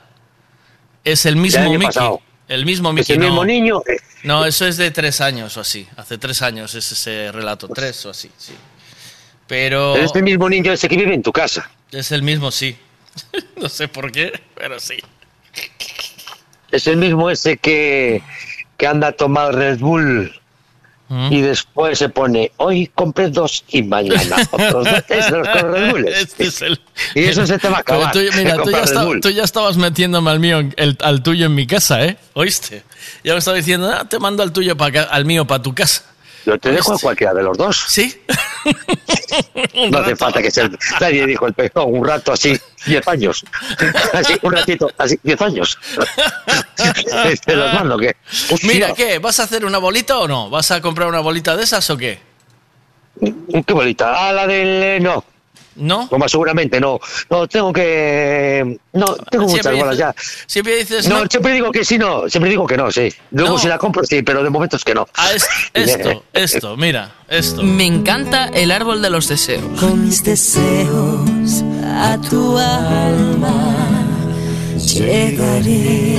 ¿Es 1.04 1.28
el 1.28 1.36
mismo 1.36 1.66
Mickey? 1.72 1.86
pasado. 1.86 2.20
El 2.48 2.66
mismo 2.66 2.98
Es 2.98 3.10
no. 3.18 3.44
niño. 3.46 3.82
eh, 3.88 3.98
No, 4.24 4.46
eso 4.46 4.66
es 4.66 4.78
de 4.78 4.92
tres 4.92 5.20
años 5.22 5.58
o 5.58 5.62
así. 5.62 5.88
Hace 5.98 6.18
tres 6.18 6.42
años 6.42 6.74
es 6.76 6.92
ese 6.92 7.32
relato. 7.32 7.68
Tres 7.68 8.06
o 8.06 8.10
así, 8.10 8.32
sí. 8.38 8.54
Pero... 9.48 9.96
Es 9.96 10.16
el 10.16 10.24
mismo 10.24 10.50
niño 10.50 10.72
ese 10.72 10.88
que 10.90 10.98
vive 10.98 11.14
en 11.14 11.24
tu 11.24 11.32
casa. 11.32 11.70
Es 11.92 12.12
el 12.12 12.22
mismo, 12.24 12.52
sí. 12.52 12.78
no 13.58 13.68
sé 13.70 13.88
por 13.88 14.12
qué, 14.12 14.40
pero 14.56 14.80
sí. 14.80 14.98
Es 16.72 16.88
el 16.88 16.98
mismo 16.98 17.30
ese 17.30 17.58
que, 17.58 18.22
que 18.78 18.88
anda 18.88 19.08
a 19.08 19.12
tomar 19.14 19.54
Red 19.56 19.80
Bull 19.80 20.37
Mm. 21.10 21.32
Y 21.32 21.42
después 21.42 21.98
se 22.00 22.10
pone, 22.10 22.52
hoy 22.58 22.92
compré 22.94 23.30
dos 23.30 23.64
y 23.70 23.82
mañana 23.82 24.36
otros 24.52 24.86
dos. 24.86 24.88
Es 25.08 25.26
con 25.28 25.44
Red. 25.74 26.06
Este 26.18 26.44
es 26.46 26.62
el- 26.62 26.80
Y 27.16 27.24
eso 27.26 27.48
se 27.48 27.58
te 27.58 27.70
va 27.70 27.78
a 27.78 27.80
acabar. 27.80 28.12
tú, 28.12 28.20
mira, 28.36 28.58
ya, 28.58 29.20
tú 29.22 29.30
ya 29.30 29.44
estabas 29.44 29.78
metiéndome 29.78 30.30
al 30.32 30.40
mío, 30.40 30.60
el- 30.76 30.98
al 31.02 31.24
tuyo 31.24 31.46
en 31.46 31.56
mi 31.56 31.66
casa, 31.66 32.04
¿eh? 32.04 32.18
¿Oíste? 32.34 32.84
Ya 33.24 33.34
me 33.34 33.40
estaba 33.40 33.56
diciendo, 33.56 33.90
ah, 33.90 34.08
te 34.08 34.20
mando 34.20 34.44
al 34.44 34.52
tuyo 34.52 34.76
para 34.76 35.04
al 35.04 35.24
mío 35.26 35.46
para 35.48 35.62
tu 35.64 35.74
casa. 35.74 36.04
Yo 36.48 36.58
te 36.58 36.72
dejo 36.72 36.94
a 36.94 36.98
cualquiera 36.98 37.34
de 37.34 37.44
los 37.44 37.58
dos. 37.58 37.84
¿Sí? 37.90 38.22
no 39.92 39.98
hace 39.98 40.16
falta 40.16 40.42
que 40.42 40.50
sea. 40.50 40.70
Nadie 41.02 41.26
dijo 41.26 41.46
el 41.46 41.54
peor, 41.54 41.88
un 41.88 42.08
rato 42.08 42.32
así, 42.32 42.58
10 42.86 43.06
años. 43.10 43.44
Así, 44.14 44.34
un 44.42 44.54
ratito, 44.54 44.90
así, 44.98 45.20
10 45.24 45.42
años. 45.42 45.78
Te 47.46 47.54
los 47.54 47.74
mando, 47.74 47.98
¿qué? 47.98 48.16
Mira, 48.64 48.94
¿qué? 48.94 49.20
¿Vas 49.20 49.42
a 49.42 49.44
hacer 49.44 49.66
una 49.66 49.78
bolita 49.78 50.20
o 50.20 50.28
no? 50.30 50.50
¿Vas 50.50 50.72
a 50.72 50.80
comprar 50.82 51.10
una 51.10 51.20
bolita 51.20 51.58
de 51.58 51.64
esas 51.64 51.90
o 51.90 51.98
qué? 51.98 52.18
¿Qué 53.20 53.74
bolita? 53.74 54.14
Ah, 54.16 54.32
la 54.32 54.48
del. 54.48 55.06
eh, 55.06 55.22
No. 55.78 56.02
¿No? 56.04 56.10
Como 56.10 56.28
seguramente 56.28 56.80
no. 56.80 57.00
No, 57.30 57.48
tengo 57.48 57.72
que. 57.74 58.78
No, 58.94 59.06
tengo 59.30 59.48
muchas 59.48 59.76
bolas 59.76 59.98
ya. 59.98 60.14
Siempre 60.46 60.78
dices, 60.78 61.08
No, 61.08 61.24
no, 61.24 61.26
siempre 61.30 61.54
digo 61.54 61.72
que 61.72 61.86
sí, 61.86 61.98
no. 61.98 62.28
Siempre 62.30 62.50
digo 62.50 62.66
que 62.68 62.76
no, 62.78 62.92
sí. 62.92 63.14
Luego 63.32 63.54
No. 63.54 63.58
si 63.60 63.68
la 63.68 63.78
compro, 63.78 64.04
sí, 64.04 64.22
pero 64.24 64.44
de 64.44 64.50
momento 64.50 64.76
es 64.78 64.84
que 64.84 64.94
no. 64.94 65.08
Ah, 65.16 65.30
es- 65.34 65.48
esto, 65.74 66.24
esto, 66.34 66.76
mira, 66.78 67.16
esto. 67.30 67.62
Me 67.64 67.86
encanta 67.86 68.46
el 68.54 68.72
árbol 68.72 69.02
de 69.02 69.10
los 69.10 69.28
deseos. 69.28 69.64
Con 69.80 70.06
mis 70.06 70.24
deseos 70.24 71.64
a 71.84 72.18
tu 72.30 72.58
alma 72.58 73.76
llegaré. 74.78 76.18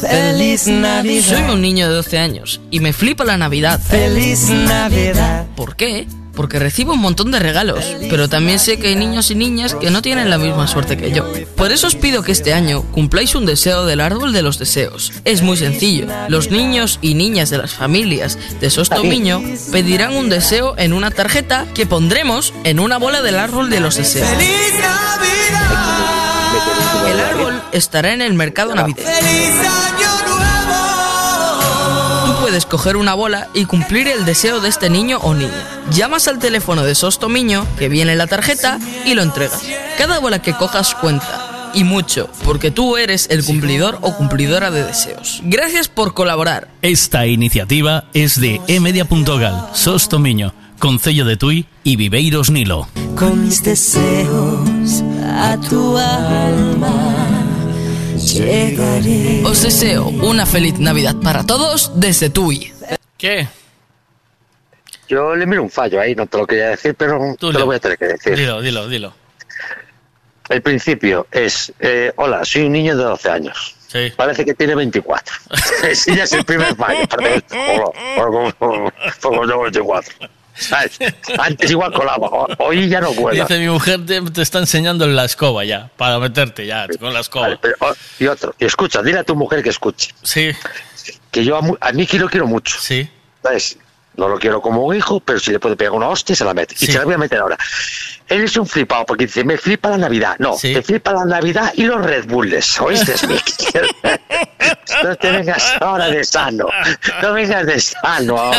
Feliz 0.00 0.66
Navidad. 0.68 1.22
Soy 1.24 1.52
un 1.52 1.60
niño 1.60 1.88
de 1.88 1.94
12 1.96 2.18
años 2.18 2.60
y 2.70 2.80
me 2.80 2.92
flipa 2.92 3.24
la 3.24 3.36
Navidad. 3.36 3.80
Feliz 3.80 4.48
Navidad. 4.48 5.46
¿Por 5.56 5.74
qué? 5.76 6.06
Porque 6.38 6.60
recibo 6.60 6.92
un 6.92 7.00
montón 7.00 7.32
de 7.32 7.40
regalos, 7.40 7.84
pero 8.08 8.28
también 8.28 8.60
sé 8.60 8.78
que 8.78 8.86
hay 8.86 8.94
niños 8.94 9.28
y 9.32 9.34
niñas 9.34 9.74
que 9.74 9.90
no 9.90 10.02
tienen 10.02 10.30
la 10.30 10.38
misma 10.38 10.68
suerte 10.68 10.96
que 10.96 11.10
yo. 11.10 11.26
Por 11.56 11.72
eso 11.72 11.88
os 11.88 11.96
pido 11.96 12.22
que 12.22 12.30
este 12.30 12.54
año 12.54 12.82
cumpláis 12.92 13.34
un 13.34 13.44
deseo 13.44 13.86
del 13.86 14.00
árbol 14.00 14.32
de 14.32 14.42
los 14.42 14.56
deseos. 14.56 15.12
Es 15.24 15.42
muy 15.42 15.56
sencillo. 15.56 16.06
Los 16.28 16.52
niños 16.52 17.00
y 17.02 17.14
niñas 17.14 17.50
de 17.50 17.58
las 17.58 17.72
familias 17.72 18.38
de 18.60 18.70
Sostomiño 18.70 19.42
pedirán 19.72 20.14
un 20.14 20.28
deseo 20.28 20.76
en 20.78 20.92
una 20.92 21.10
tarjeta 21.10 21.66
que 21.74 21.86
pondremos 21.86 22.54
en 22.62 22.78
una 22.78 22.98
bola 22.98 23.20
del 23.20 23.36
árbol 23.36 23.68
de 23.68 23.80
los 23.80 23.96
deseos. 23.96 24.28
El 27.08 27.20
árbol 27.20 27.60
estará 27.72 28.12
en 28.12 28.22
el 28.22 28.34
mercado 28.34 28.76
navideño. 28.76 29.08
Tú 29.98 30.17
puedes 32.48 32.64
coger 32.64 32.96
una 32.96 33.12
bola 33.12 33.48
y 33.52 33.66
cumplir 33.66 34.08
el 34.08 34.24
deseo 34.24 34.62
de 34.62 34.70
este 34.70 34.88
niño 34.88 35.18
o 35.18 35.34
niña. 35.34 35.82
Llamas 35.92 36.28
al 36.28 36.38
teléfono 36.38 36.82
de 36.82 36.94
Sostomiño, 36.94 37.66
que 37.78 37.90
viene 37.90 38.12
en 38.12 38.18
la 38.18 38.26
tarjeta, 38.26 38.78
y 39.04 39.12
lo 39.12 39.20
entregas. 39.20 39.60
Cada 39.98 40.18
bola 40.18 40.40
que 40.40 40.54
cojas 40.54 40.94
cuenta. 40.94 41.70
Y 41.74 41.84
mucho, 41.84 42.30
porque 42.46 42.70
tú 42.70 42.96
eres 42.96 43.26
el 43.28 43.44
cumplidor 43.44 43.98
o 44.00 44.16
cumplidora 44.16 44.70
de 44.70 44.82
deseos. 44.82 45.42
Gracias 45.44 45.88
por 45.88 46.14
colaborar. 46.14 46.68
Esta 46.80 47.26
iniciativa 47.26 48.04
es 48.14 48.40
de 48.40 48.62
emedia.gal, 48.66 49.68
Sostomiño, 49.74 50.54
Concello 50.78 51.26
de 51.26 51.36
Tui 51.36 51.66
y 51.84 51.96
Viveiros 51.96 52.48
Nilo. 52.48 52.88
Con 53.14 53.44
mis 53.44 53.62
deseos 53.62 55.04
a 55.22 55.58
tu 55.68 55.98
alma 55.98 57.27
llegaré. 58.34 59.42
Os 59.44 59.62
deseo 59.62 60.08
una 60.08 60.46
feliz 60.46 60.78
Navidad 60.78 61.16
para 61.22 61.44
todos 61.44 61.92
desde 61.94 62.30
Tui. 62.30 62.72
¿Qué? 63.16 63.48
Yo 65.08 65.34
le 65.34 65.46
miro 65.46 65.62
un 65.62 65.70
fallo 65.70 66.00
ahí, 66.00 66.14
no 66.14 66.26
te 66.26 66.36
lo 66.38 66.46
quería 66.46 66.68
decir, 66.68 66.94
pero 66.94 67.34
te 67.38 67.52
lo 67.52 67.66
voy 67.66 67.76
a 67.76 67.80
tener 67.80 67.96
que 67.98 68.06
decir. 68.06 68.36
Dilo, 68.36 68.60
dilo, 68.60 68.88
dilo. 68.88 69.14
El 70.48 70.62
principio 70.62 71.26
es, 71.30 71.72
eh, 71.80 72.12
hola, 72.16 72.44
soy 72.44 72.62
un 72.62 72.72
niño 72.72 72.96
de 72.96 73.04
12 73.04 73.30
años. 73.30 73.74
Sí. 73.86 74.12
Parece 74.16 74.44
que 74.44 74.52
tiene 74.54 74.74
24. 74.74 75.34
Ese 75.84 76.14
ya 76.16 76.24
es 76.24 76.32
el 76.32 76.44
primer 76.44 76.74
fallo. 76.76 77.04
Aparte, 77.04 77.44
hola, 77.50 77.84
hola, 78.18 78.52
¿cómo- 78.58 78.92
cómo 79.22 79.46
tengo 79.46 79.62
24? 79.62 80.14
¿Sabes? 80.58 80.98
Antes 81.38 81.70
igual 81.70 81.92
colaba, 81.92 82.26
ho- 82.28 82.48
hoy 82.58 82.88
ya 82.88 83.00
no 83.00 83.12
cuela. 83.12 83.44
Dice 83.44 83.58
mi 83.60 83.68
mujer 83.68 84.04
te, 84.04 84.20
te 84.22 84.42
está 84.42 84.58
enseñando 84.58 85.06
la 85.06 85.24
escoba 85.24 85.64
ya, 85.64 85.90
para 85.96 86.18
meterte 86.18 86.66
ya 86.66 86.86
con 86.98 87.12
la 87.14 87.20
escoba. 87.20 87.46
Vale, 87.46 87.58
pero, 87.62 87.74
oh, 87.80 87.92
y 88.18 88.26
otro, 88.26 88.54
y 88.58 88.64
escucha, 88.64 89.02
dile 89.02 89.20
a 89.20 89.24
tu 89.24 89.36
mujer 89.36 89.62
que 89.62 89.70
escuche. 89.70 90.10
Sí. 90.22 90.50
Que 91.30 91.44
yo 91.44 91.56
a, 91.56 91.62
a 91.88 91.92
Miki 91.92 92.18
lo 92.18 92.28
quiero 92.28 92.46
mucho. 92.46 92.76
Sí. 92.80 93.08
¿Sabes? 93.42 93.78
No 94.18 94.28
lo 94.28 94.38
quiero 94.38 94.60
como 94.60 94.82
un 94.84 94.94
hijo, 94.96 95.20
pero 95.20 95.38
si 95.38 95.52
le 95.52 95.60
puede 95.60 95.76
pegar 95.76 95.92
una 95.94 96.08
hostia, 96.08 96.34
se 96.36 96.44
la 96.44 96.52
mete. 96.52 96.74
Y 96.80 96.86
se 96.86 96.98
la 96.98 97.04
voy 97.04 97.14
a 97.14 97.18
meter 97.18 97.38
ahora. 97.38 97.56
Él 98.26 98.42
es 98.42 98.56
un 98.58 98.66
flipado 98.66 99.06
porque 99.06 99.24
dice, 99.26 99.42
me 99.44 99.56
flipa 99.56 99.88
la 99.90 99.96
Navidad. 99.96 100.34
No, 100.38 100.56
te 100.60 100.82
flipa 100.82 101.12
la 101.14 101.24
Navidad 101.24 101.72
y 101.76 101.84
los 101.84 102.04
Red 102.04 102.26
Bulls. 102.26 102.78
¿Oíste, 102.80 103.14
no 105.04 105.16
te 105.16 105.30
vengas 105.30 105.72
ahora 105.80 106.08
de 106.10 106.24
sano. 106.24 106.66
No 107.22 107.32
vengas 107.32 107.64
de 107.64 107.80
sano. 107.80 108.50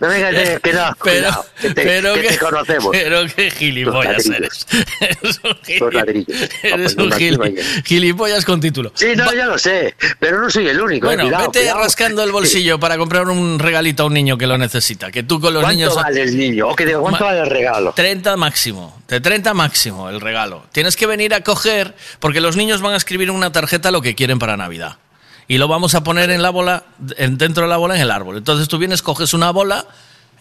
No 0.00 0.08
vengas 0.08 0.32
de 0.32 0.60
que 0.62 0.72
no. 0.72 0.96
Pero, 1.04 1.44
que 1.60 1.70
te, 1.70 1.82
pero 1.82 2.14
que 2.14 2.22
que, 2.22 2.28
te 2.28 2.38
conocemos. 2.38 2.88
Pero 2.92 3.20
qué 3.36 3.50
gilipollas 3.50 4.26
eres. 4.26 4.66
Eres 5.00 5.40
un, 5.44 5.50
gili- 5.62 5.80
Los 5.80 5.94
ladrillos. 5.94 6.50
eres 6.62 6.96
un 6.96 7.12
gilipollas 7.84 8.44
con 8.44 8.60
título. 8.60 8.90
Sí, 8.94 9.12
no, 9.16 9.32
ya 9.32 9.46
lo 9.46 9.58
sé, 9.58 9.94
pero 10.18 10.40
no 10.40 10.50
soy 10.50 10.68
el 10.68 10.80
único. 10.80 11.06
eh, 11.06 11.14
Bueno, 11.14 11.24
cuidado, 11.24 11.46
vete 11.48 11.58
cuidado. 11.60 11.80
rascando 11.82 12.24
el 12.24 12.32
bolsillo 12.32 12.80
para 12.80 12.96
comprar 12.96 13.28
un 13.28 13.33
regalito 13.58 14.02
a 14.02 14.06
un 14.06 14.14
niño 14.14 14.36
que 14.38 14.46
lo 14.46 14.56
necesita. 14.58 15.10
Que 15.10 15.22
tú 15.22 15.40
con 15.40 15.52
los 15.54 15.62
¿Cuánto 15.62 15.76
niños. 15.76 15.94
vale 15.94 16.22
el 16.22 16.36
niño? 16.36 16.68
O 16.68 16.76
que 16.76 16.86
digo, 16.86 17.00
¿cuánto 17.02 17.24
vale 17.24 17.40
el 17.40 17.50
regalo? 17.50 17.92
30 17.94 18.36
máximo. 18.36 19.00
De 19.08 19.20
30 19.20 19.54
máximo 19.54 20.08
el 20.08 20.20
regalo. 20.20 20.64
Tienes 20.72 20.96
que 20.96 21.06
venir 21.06 21.34
a 21.34 21.42
coger, 21.42 21.94
porque 22.20 22.40
los 22.40 22.56
niños 22.56 22.80
van 22.80 22.94
a 22.94 22.96
escribir 22.96 23.28
en 23.28 23.34
una 23.34 23.52
tarjeta 23.52 23.90
lo 23.90 24.02
que 24.02 24.14
quieren 24.14 24.38
para 24.38 24.56
Navidad. 24.56 24.96
Y 25.46 25.58
lo 25.58 25.68
vamos 25.68 25.94
a 25.94 26.02
poner 26.02 26.30
en 26.30 26.42
la 26.42 26.50
bola, 26.50 26.84
en- 27.18 27.36
dentro 27.36 27.64
de 27.64 27.68
la 27.68 27.76
bola 27.76 27.94
en 27.96 28.00
el 28.00 28.10
árbol. 28.10 28.36
Entonces 28.38 28.66
tú 28.68 28.78
vienes, 28.78 29.02
coges 29.02 29.34
una 29.34 29.50
bola 29.50 29.86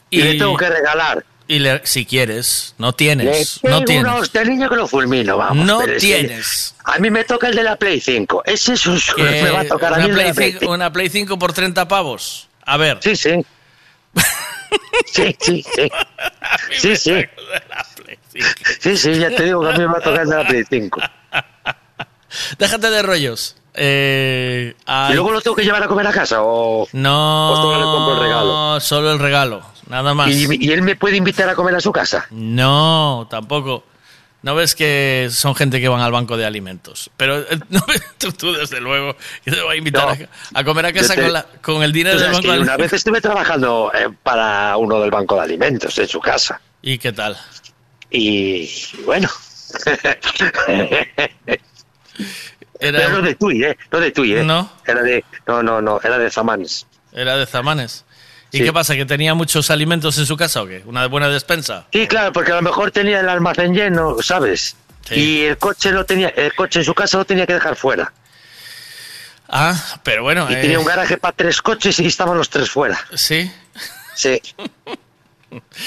y. 0.10 0.20
Y 0.20 0.24
le 0.24 0.36
tengo 0.36 0.56
que 0.56 0.70
regalar. 0.70 1.26
Y 1.46 1.60
le- 1.60 1.82
si 1.84 2.06
quieres, 2.06 2.74
no 2.78 2.94
tienes. 2.94 3.60
No 3.64 3.84
tienes. 3.84 4.32
niño 4.48 4.70
que 4.70 4.76
lo 4.78 4.88
fulmino, 4.88 5.36
vamos. 5.36 5.66
No 5.66 5.80
que 5.80 5.98
tienes. 5.98 6.74
A 6.86 7.00
mí 7.00 7.10
me 7.12 7.26
toca 7.26 7.48
el 7.50 7.56
de 7.56 7.64
la 7.64 7.76
Play 7.76 8.00
5. 8.00 8.44
Ese 8.46 8.74
es 8.74 8.86
un 8.86 8.98
Que 9.14 9.24
me 9.24 9.52
va 9.52 9.60
a 9.60 9.66
tocar 9.68 9.94
a 9.94 9.98
mí 9.98 10.06
una, 10.06 10.14
el 10.14 10.16
de 10.16 10.16
Play 10.16 10.28
la 10.28 10.34
Play 10.34 10.52
5, 10.62 10.74
una 10.74 10.94
Play 10.94 11.10
5 11.10 11.38
por 11.38 11.52
30 11.52 11.86
pavos. 11.90 12.48
A 12.66 12.78
ver. 12.78 12.98
Sí, 13.02 13.16
sí. 13.16 13.46
Sí, 15.06 15.36
sí, 15.40 15.64
sí. 15.76 15.92
Sí, 16.72 16.96
sí. 16.96 17.26
Sí, 18.80 18.98
sí, 18.98 19.20
ya 19.20 19.30
te 19.30 19.44
digo 19.44 19.62
que 19.62 19.70
a 19.70 19.72
mí 19.74 19.80
me 19.80 19.86
va 19.86 19.98
a 20.00 20.02
tocar 20.02 20.22
el 20.22 20.30
de 20.30 20.36
la 20.36 20.48
Play 20.48 20.64
5. 20.68 21.00
Déjate 22.58 22.90
de 22.90 23.02
rollos. 23.04 23.56
Eh, 23.76 24.76
¿Y 25.10 25.14
luego 25.14 25.32
lo 25.32 25.42
tengo 25.42 25.56
que 25.56 25.64
llevar 25.64 25.84
a 25.84 25.88
comer 25.88 26.08
a 26.08 26.12
casa 26.12 26.40
o...? 26.42 26.88
no, 26.94 27.52
o 27.52 27.56
solo 27.56 27.78
le 27.78 27.84
compro 27.84 28.14
el 28.16 28.20
regalo? 28.20 28.80
solo 28.80 29.12
el 29.12 29.20
regalo, 29.20 29.62
nada 29.88 30.14
más. 30.14 30.30
¿Y, 30.30 30.66
y 30.66 30.72
él 30.72 30.82
me 30.82 30.96
puede 30.96 31.18
invitar 31.18 31.50
a 31.50 31.56
comer 31.56 31.76
a 31.76 31.80
su 31.80 31.92
casa? 31.92 32.26
No, 32.32 33.28
tampoco. 33.30 33.84
¿No 34.44 34.54
ves 34.56 34.76
que 34.76 35.30
son 35.32 35.56
gente 35.56 35.80
que 35.82 35.88
van 35.88 36.02
al 36.02 36.12
banco 36.12 36.38
de 36.38 36.46
alimentos? 36.46 37.10
Pero 37.18 37.40
eh, 37.40 37.58
¿no 37.70 37.80
ves? 37.88 38.04
tú, 38.18 38.32
tú, 38.34 38.54
desde 38.54 38.80
luego, 38.82 39.16
yo 39.46 39.54
te 39.56 39.62
voy 39.62 39.76
a 39.76 39.78
invitar 39.78 40.08
a, 40.10 40.60
a 40.60 40.64
comer 40.64 40.86
a 40.88 40.94
casa 40.94 41.16
te- 41.16 41.22
con, 41.24 41.34
la- 41.34 41.46
con 41.62 41.82
el 41.82 41.92
dinero 41.92 42.20
del 42.20 42.32
banco 42.32 42.42
de 42.42 42.48
una 42.48 42.54
alimentos. 42.74 42.78
vez 42.78 42.94
estuve 42.94 43.22
trabajando 43.22 43.92
eh, 43.96 44.10
para 44.22 44.78
uno 44.78 45.00
del 45.00 45.10
Banco 45.12 45.36
de 45.36 45.42
Alimentos 45.42 45.98
en 45.98 46.08
su 46.08 46.20
casa. 46.20 46.62
¿Y 46.82 46.98
qué 46.98 47.12
tal? 47.14 47.38
Y 48.12 48.70
bueno. 49.06 49.30
Era- 52.80 53.00
Pero 53.00 53.10
no 53.10 53.22
de 53.22 53.36
Tui, 53.36 53.64
¿eh? 53.64 53.78
No 53.92 54.00
de 54.00 54.12
Tui, 54.12 54.34
¿eh? 54.36 54.44
¿No? 54.44 54.70
Era 54.86 55.02
de... 55.04 55.24
No, 55.48 55.64
no, 55.64 55.82
no. 55.82 56.00
Era 56.04 56.18
de 56.18 56.30
Zamanes. 56.30 56.86
Era 57.14 57.38
de 57.38 57.46
Zamanes. 57.46 58.04
¿Y 58.54 58.60
Sí. 58.60 58.64
qué 58.64 58.72
pasa? 58.72 58.96
¿Que 58.96 59.06
tenía 59.06 59.34
muchos 59.34 59.70
alimentos 59.72 60.16
en 60.20 60.26
su 60.28 60.38
casa 60.38 60.62
o 60.62 60.68
qué? 60.68 60.84
¿Una 60.86 61.08
buena 61.08 61.28
despensa? 61.28 61.88
Sí, 61.92 62.08
claro, 62.08 62.32
porque 62.32 62.52
a 62.52 62.56
lo 62.56 62.62
mejor 62.62 62.92
tenía 62.92 63.20
el 63.20 63.28
almacén 63.28 63.74
lleno, 63.74 64.18
¿sabes? 64.22 64.76
Y 65.10 65.42
el 65.42 65.58
coche 65.58 65.92
lo 65.92 66.06
tenía, 66.06 66.30
el 66.30 66.54
coche 66.54 66.80
en 66.80 66.86
su 66.86 66.94
casa 66.94 67.18
lo 67.18 67.26
tenía 67.26 67.46
que 67.48 67.54
dejar 67.54 67.76
fuera. 67.76 68.14
Ah, 69.50 69.76
pero 70.04 70.24
bueno. 70.24 70.48
Y 70.50 70.54
eh, 70.54 70.62
tenía 70.62 70.80
un 70.80 70.86
garaje 70.86 71.18
para 71.18 71.36
tres 71.36 71.62
coches 71.62 72.00
y 72.00 72.06
estaban 72.06 72.38
los 72.38 72.50
tres 72.50 72.70
fuera. 72.70 73.00
Sí. 73.16 73.52
Sí. 74.16 74.40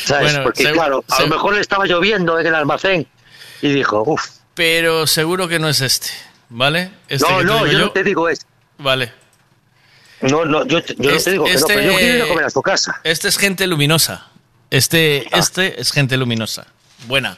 ¿Sabes? 0.04 0.32
Bueno, 0.32 0.42
porque 0.44 0.70
claro, 0.72 1.04
a 1.08 1.22
lo 1.22 1.28
mejor 1.28 1.54
le 1.54 1.60
estaba 1.60 1.86
lloviendo 1.86 2.38
en 2.38 2.46
el 2.48 2.54
almacén 2.54 3.06
y 3.62 3.72
dijo, 3.72 4.02
uff. 4.06 4.24
Pero 4.54 5.06
seguro 5.06 5.48
que 5.48 5.58
no 5.58 5.68
es 5.68 5.80
este, 5.80 6.08
¿vale? 6.48 6.90
Este 7.08 7.28
No, 7.30 7.42
no, 7.42 7.66
yo 7.66 7.78
no 7.78 7.90
te 7.90 8.02
digo 8.04 8.28
es. 8.28 8.44
Vale. 8.78 9.12
No, 10.22 10.44
no, 10.44 10.64
yo, 10.66 10.78
yo 10.80 10.94
no 10.98 11.10
Este- 11.10 11.24
te 11.24 11.30
digo 11.32 11.44
que 11.44 11.54
no, 11.54 11.66
pero 11.66 11.80
yo 11.82 11.94
quiero 11.98 12.16
ir 12.16 12.22
a 12.22 12.28
comer 12.28 12.44
a 12.44 12.50
su 12.50 12.62
casa. 12.62 13.00
Este 13.04 13.28
es 13.28 13.36
gente 13.38 13.66
luminosa. 13.66 14.26
Este, 14.70 15.26
Ah. 15.32 15.38
este 15.38 15.80
es 15.80 15.92
gente 15.92 16.16
luminosa. 16.16 16.66
Buena. 17.06 17.36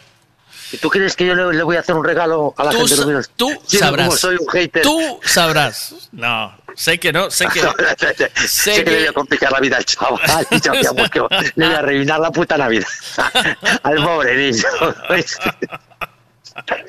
¿Y 0.71 0.77
tú 0.77 0.91
crees 0.91 1.17
que 1.17 1.27
yo 1.27 1.35
le, 1.35 1.57
le 1.57 1.63
voy 1.63 1.77
a 1.77 1.81
hacer 1.81 1.95
un 1.95 2.05
regalo 2.05 2.55
a 2.59 2.65
la 2.65 2.71
Tú 2.71 2.79
gente? 2.79 2.97
sa- 2.97 3.07
Mira, 3.07 3.23
tú 3.37 3.51
sí, 3.67 3.79
sabrás. 3.79 4.21
Soy 4.21 4.37
un 4.39 4.47
hater. 4.49 4.83
Tú 4.83 5.19
sabrás. 5.25 5.95
No, 6.13 6.55
sé 6.77 6.99
que 7.01 7.11
no, 7.13 7.31
sé 7.31 7.47
que. 7.47 7.61
sé, 7.99 8.31
sé 8.47 8.85
que, 8.85 8.91
le 8.91 8.99
voy 8.99 9.07
a 9.09 9.13
complicar 9.15 9.51
la 9.51 9.61
vida 9.61 9.79
al 9.79 9.85
chaval. 9.87 10.21
le 11.57 11.67
voy 11.67 11.75
a 11.75 11.79
arruinar 11.79 12.21
la 12.21 12.31
puta 12.31 12.59
Navidad 12.59 12.87
al 13.83 13.97
pobre 14.05 14.37
niño. 14.51 14.63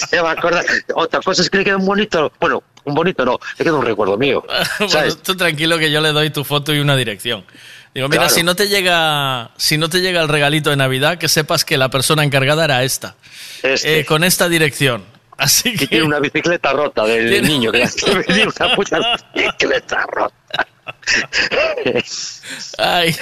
Se 0.09 0.19
va 0.21 0.29
a 0.31 0.33
acordar. 0.33 0.65
Otra 0.95 1.19
cosa 1.21 1.41
es 1.41 1.49
que 1.49 1.57
le 1.59 1.63
queda 1.63 1.77
un 1.77 1.85
bonito. 1.85 2.31
Bueno, 2.39 2.63
un 2.85 2.93
bonito 2.95 3.23
no, 3.25 3.39
le 3.57 3.63
queda 3.65 3.75
un 3.75 3.85
recuerdo 3.85 4.17
mío. 4.17 4.43
Bueno, 4.79 4.91
¿Sabes? 4.91 5.21
tú 5.21 5.35
tranquilo 5.35 5.77
que 5.77 5.91
yo 5.91 6.01
le 6.01 6.09
doy 6.11 6.29
tu 6.29 6.43
foto 6.43 6.73
y 6.73 6.79
una 6.79 6.95
dirección. 6.95 7.45
Digo, 7.93 8.07
mira, 8.07 8.23
Claro. 8.23 8.35
si 8.35 8.43
no 8.43 8.55
te 8.55 8.67
llega, 8.67 9.49
si 9.57 9.77
no 9.77 9.89
te 9.89 9.99
llega 10.01 10.21
el 10.21 10.27
regalito 10.29 10.69
de 10.69 10.75
Navidad, 10.75 11.17
que 11.17 11.27
sepas 11.27 11.65
que 11.65 11.77
la 11.77 11.89
persona 11.89 12.23
encargada 12.23 12.65
era 12.65 12.83
esta, 12.83 13.15
Este. 13.63 13.99
Eh, 13.99 14.05
con 14.05 14.23
esta 14.23 14.47
dirección. 14.49 15.03
Así 15.37 15.73
que 15.75 15.85
Y 15.85 15.87
tiene 15.87 16.05
una 16.05 16.19
bicicleta 16.19 16.71
rota 16.73 17.05
del 17.05 17.29
Tiene- 17.29 17.47
niño 17.47 17.71
que 17.71 17.87
venir 18.27 18.47
una 18.59 18.75
puta 18.75 19.19
bicicleta 19.33 20.05
rota. 20.11 20.67
Ay, 22.77 23.15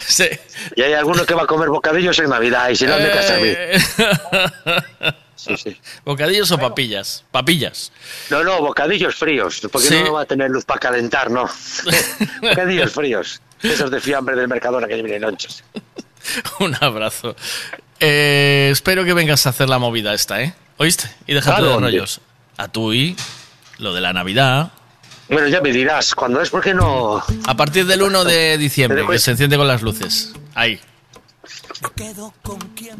sí. 0.00 0.28
Y 0.76 0.82
hay 0.82 0.92
alguno 0.94 1.24
que 1.24 1.34
va 1.34 1.42
a 1.44 1.46
comer 1.46 1.68
bocadillos 1.68 2.18
en 2.18 2.28
Navidad 2.30 2.68
y 2.70 2.76
si 2.76 2.86
no 2.86 2.98
me 2.98 3.10
casa 3.10 3.34
a 3.34 3.38
mí. 3.38 3.52
Sí, 5.38 5.56
sí. 5.56 5.76
¿Bocadillos 6.04 6.50
o 6.50 6.58
papillas? 6.58 7.24
Papillas. 7.30 7.92
No, 8.28 8.42
no, 8.42 8.60
bocadillos 8.60 9.14
fríos, 9.14 9.60
porque 9.70 9.86
Sí. 9.88 10.02
no 10.04 10.14
va 10.14 10.22
a 10.22 10.26
tener 10.26 10.50
luz 10.50 10.64
para 10.64 10.80
calentar, 10.80 11.30
no. 11.30 11.48
bocadillos 12.42 12.92
fríos. 12.92 13.40
Esos 13.62 13.90
de 13.90 14.00
fiambre 14.00 14.36
del 14.36 14.48
Mercadona 14.48 14.86
que 14.88 14.94
vienen 14.96 15.22
lonchas. 15.22 15.62
Un 16.60 16.76
abrazo. 16.80 17.36
Eh, 18.00 18.68
espero 18.72 19.04
que 19.04 19.12
vengas 19.14 19.46
a 19.46 19.50
hacer 19.50 19.68
la 19.68 19.78
movida 19.78 20.12
esta, 20.14 20.42
¿eh? 20.42 20.54
¿Oíste? 20.76 21.08
Y 21.26 21.34
deja 21.34 21.56
¿A 21.56 21.60
de 21.62 21.66
dónde? 21.68 21.88
rollos. 21.88 22.20
A 22.56 22.68
tu 22.68 22.92
y 22.92 23.16
lo 23.78 23.94
de 23.94 24.00
la 24.00 24.12
Navidad. 24.12 24.72
Bueno, 25.28 25.46
ya 25.48 25.60
me 25.60 25.70
dirás, 25.72 26.14
cuando 26.14 26.40
es 26.40 26.50
porque 26.50 26.72
no... 26.74 27.22
A 27.46 27.54
partir 27.56 27.84
del 27.86 28.02
1 28.02 28.24
de 28.24 28.56
diciembre, 28.58 28.98
Pero 28.98 29.06
que 29.08 29.12
pues- 29.14 29.22
se 29.22 29.30
enciende 29.32 29.56
con 29.56 29.68
las 29.68 29.82
luces. 29.82 30.32
Ahí. 30.54 30.80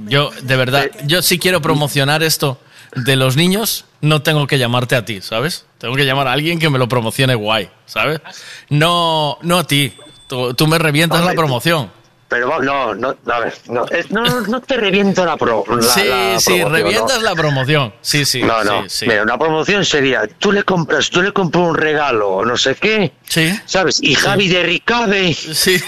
Yo, 0.09 0.31
de 0.43 0.57
verdad, 0.57 0.91
yo 1.05 1.23
si 1.23 1.39
quiero 1.39 1.61
promocionar 1.61 2.23
esto 2.23 2.61
de 2.95 3.17
los 3.17 3.37
niños, 3.37 3.85
no 4.01 4.23
tengo 4.23 4.47
que 4.47 4.59
llamarte 4.59 4.97
a 4.97 5.05
ti, 5.05 5.21
¿sabes? 5.21 5.67
Tengo 5.79 5.95
que 5.95 6.05
llamar 6.05 6.29
a 6.29 6.33
alguien 6.33 6.59
que 6.59 6.71
me 6.71 6.79
lo 6.79 6.89
promocione 6.89 7.35
guay, 7.35 7.71
¿sabes? 7.87 8.21
No, 8.69 9.39
no 9.43 9.59
a 9.59 9.65
ti. 9.65 9.95
Tú, 10.27 10.55
tú 10.55 10.67
me 10.67 10.79
revientas 10.79 11.25
la 11.25 11.33
promoción. 11.35 11.91
Pero 12.29 12.61
no, 12.61 12.95
no, 12.95 13.17
a 13.33 13.39
ver, 13.41 13.55
no, 13.69 13.87
es- 13.87 14.11
no, 14.11 14.23
no 14.23 14.61
te 14.61 14.77
reviento 14.77 15.25
la 15.25 15.39
pro. 15.39 15.65
la- 15.67 15.81
sí, 15.83 16.03
la 16.05 16.39
sí, 16.39 16.51
promoción, 16.61 16.73
revientas 16.73 17.17
¿no? 17.19 17.23
la 17.23 17.35
promoción. 17.35 17.95
Sí, 18.03 18.25
sí. 18.27 18.43
No, 18.43 18.63
no. 18.65 18.83
sí, 18.83 18.89
sí. 18.91 19.07
Mira, 19.09 19.23
una 19.23 19.39
promoción 19.39 19.83
sería, 19.83 20.27
tú 20.39 20.53
le 20.53 20.63
compras, 20.63 21.09
tú 21.09 21.23
le 21.23 21.33
compras 21.33 21.65
un 21.65 21.75
regalo 21.75 22.29
o 22.29 22.45
no 22.45 22.57
sé 22.59 22.75
qué, 22.75 23.13
Sí. 23.27 23.59
¿sabes? 23.65 24.03
Y 24.03 24.15
Javi 24.15 24.49
de 24.49 24.63
Ricabe, 24.63 25.33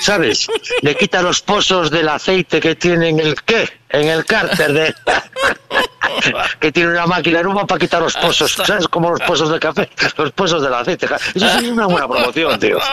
¿sabes? 0.01 0.47
Le 0.81 0.97
quita 0.97 1.20
los 1.20 1.43
pozos 1.43 1.91
del 1.91 2.09
aceite 2.09 2.59
que 2.59 2.75
tiene 2.75 3.10
en 3.10 3.20
el 3.20 3.35
qué, 3.43 3.69
en 3.91 4.09
el 4.09 4.25
cárter 4.25 4.73
de 4.73 4.94
que 6.59 6.73
tiene 6.73 6.91
una 6.91 7.07
máquina 7.07 7.43
nueva 7.43 7.67
para 7.67 7.78
quitar 7.78 8.01
los 8.01 8.15
pozos, 8.17 8.52
¿sabes? 8.67 8.89
Como 8.89 9.10
los 9.10 9.20
pozos 9.20 9.51
de 9.51 9.60
café, 9.60 9.91
los 10.17 10.33
pozos 10.33 10.62
del 10.62 10.73
aceite. 10.73 11.07
Eso 11.35 11.49
sería 11.51 11.73
una 11.73 11.85
buena 11.86 12.09
promoción, 12.09 12.59
tío. 12.59 12.78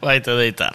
Bye 0.00 0.20
to 0.20 0.40
editar. 0.40 0.72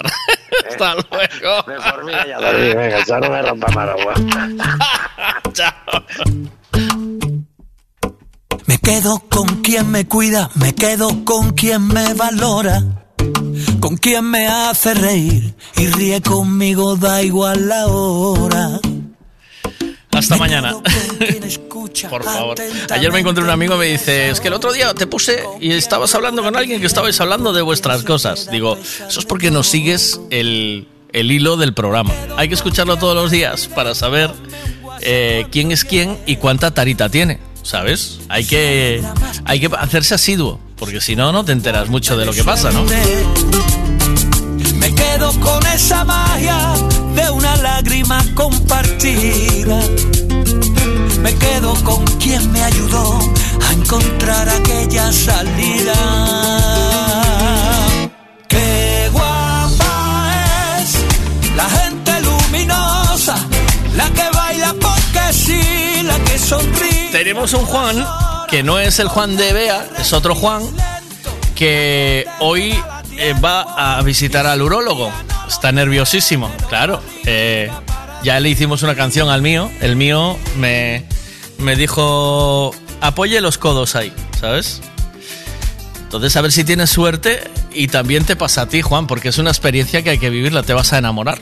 Hasta 0.70 0.96
luego. 0.96 1.64
Me 1.68 1.80
formé 1.80 2.14
ya 2.28 2.40
dormí, 2.40 2.74
venga, 2.74 3.06
ya 3.06 3.20
no 3.20 3.30
me 3.30 3.42
rompa 3.42 3.68
más 3.70 3.90
agua. 3.90 4.14
Me 8.66 8.78
quedo 8.78 9.20
con 9.30 9.62
quien 9.62 9.92
me 9.92 10.08
cuida, 10.08 10.50
me 10.56 10.74
quedo 10.74 11.26
con 11.26 11.52
quien 11.52 11.86
me 11.88 12.14
valora, 12.14 12.82
con 13.80 13.98
quien 13.98 14.26
me 14.26 14.48
hace 14.48 14.94
reír 14.94 15.56
y 15.76 15.88
ríe 15.88 16.22
conmigo, 16.22 16.96
da 16.96 17.22
igual 17.22 17.68
la 17.68 17.88
hora. 17.88 18.80
Hasta 20.24 20.38
mañana. 20.38 20.74
Por 22.10 22.24
favor. 22.24 22.56
Ayer 22.90 23.12
me 23.12 23.20
encontré 23.20 23.44
un 23.44 23.50
amigo 23.50 23.76
y 23.76 23.78
me 23.78 23.86
dice, 23.86 24.30
es 24.30 24.40
que 24.40 24.48
el 24.48 24.54
otro 24.54 24.72
día 24.72 24.94
te 24.94 25.06
puse 25.06 25.44
y 25.60 25.72
estabas 25.74 26.16
hablando 26.16 26.42
con 26.42 26.56
alguien 26.56 26.80
que 26.80 26.88
estabais 26.88 27.20
hablando 27.20 27.52
de 27.54 27.62
vuestras 27.62 28.04
cosas. 28.04 28.50
Digo, 28.50 28.78
eso 29.08 29.20
es 29.20 29.26
porque 29.26 29.52
no 29.52 29.64
sigues 29.64 30.20
el, 30.30 30.88
el 31.12 31.32
hilo 31.32 31.58
del 31.58 31.74
programa. 31.74 32.14
Hay 32.38 32.48
que 32.48 32.56
escucharlo 32.56 32.98
todos 32.98 33.16
los 33.16 33.32
días 33.32 33.68
para 33.68 33.96
saber 33.96 34.32
eh, 35.02 35.46
quién 35.52 35.72
es 35.72 35.84
quién 35.84 36.18
y 36.26 36.38
cuánta 36.38 36.72
tarita 36.72 37.10
tiene. 37.10 37.40
¿Sabes? 37.62 38.20
Hay 38.28 38.44
que, 38.44 39.02
hay 39.46 39.60
que 39.62 39.70
hacerse 39.78 40.16
asiduo, 40.16 40.60
porque 40.78 41.00
si 41.00 41.16
no, 41.16 41.32
no 41.32 41.46
te 41.46 41.54
enteras 41.54 41.88
mucho 41.88 42.18
de 42.18 42.26
lo 42.26 42.34
que 42.34 42.44
pasa, 42.44 42.72
¿no? 42.72 42.84
Me 44.76 44.94
quedo 44.94 45.32
con 45.40 45.66
esa 45.68 46.04
magia 46.04 46.74
de 47.16 47.30
una 47.32 47.56
lágrima 47.58 48.24
compartida. 48.36 49.80
Me 51.22 51.36
quedo 51.36 51.74
con 51.84 52.06
quien 52.18 52.52
me 52.52 52.62
ayudó 52.64 53.20
a 53.68 53.74
encontrar 53.74 54.50
aquella 54.50 55.12
salida. 55.12 55.94
Qué 58.48 59.10
guapa 59.12 60.32
es 60.82 61.56
la 61.56 61.70
gente 61.70 62.22
luminosa, 62.22 63.36
la 63.96 64.10
que 64.10 64.30
baila 64.34 64.74
porque 64.74 65.34
sí, 65.34 66.04
la 66.04 66.20
que 66.20 66.38
sonríe. 66.38 67.10
Tenemos 67.12 67.54
un 67.54 67.66
Juan, 67.66 68.06
que 68.50 68.64
no 68.64 68.80
es 68.80 69.00
el 69.00 69.08
Juan 69.08 69.38
de 69.38 69.54
Bea, 69.54 69.88
es 70.00 70.14
otro 70.14 70.36
Juan, 70.36 70.64
que 71.56 72.28
hoy 72.40 72.76
eh, 73.18 73.34
va 73.44 73.98
a 73.98 74.02
visitar 74.02 74.46
al 74.46 74.62
urólogo. 74.62 75.12
Está 75.48 75.72
nerviosísimo, 75.72 76.52
claro. 76.70 77.02
Eh, 77.26 77.70
ya 78.24 78.40
le 78.40 78.50
hicimos 78.50 78.84
una 78.84 78.96
canción 78.96 79.30
al 79.30 79.42
mío. 79.42 79.70
El 79.82 79.96
mío 79.96 80.38
me, 80.58 81.06
me 81.58 81.76
dijo, 81.76 82.74
apoye 83.02 83.42
los 83.42 83.58
codos 83.58 83.96
ahí, 83.96 84.14
¿sabes? 84.40 84.82
Entonces, 86.04 86.36
a 86.36 86.42
ver 86.42 86.52
si 86.52 86.64
tienes 86.64 86.90
suerte 86.90 87.42
y 87.74 87.88
también 87.88 88.24
te 88.24 88.36
pasa 88.36 88.64
a 88.64 88.70
ti, 88.70 88.82
Juan, 88.82 89.08
porque 89.08 89.30
es 89.30 89.38
una 89.38 89.50
experiencia 89.50 90.02
que 90.04 90.12
hay 90.12 90.20
que 90.20 90.30
vivirla, 90.30 90.64
te 90.64 90.74
vas 90.74 90.94
a 90.94 91.00
enamorar. 91.00 91.40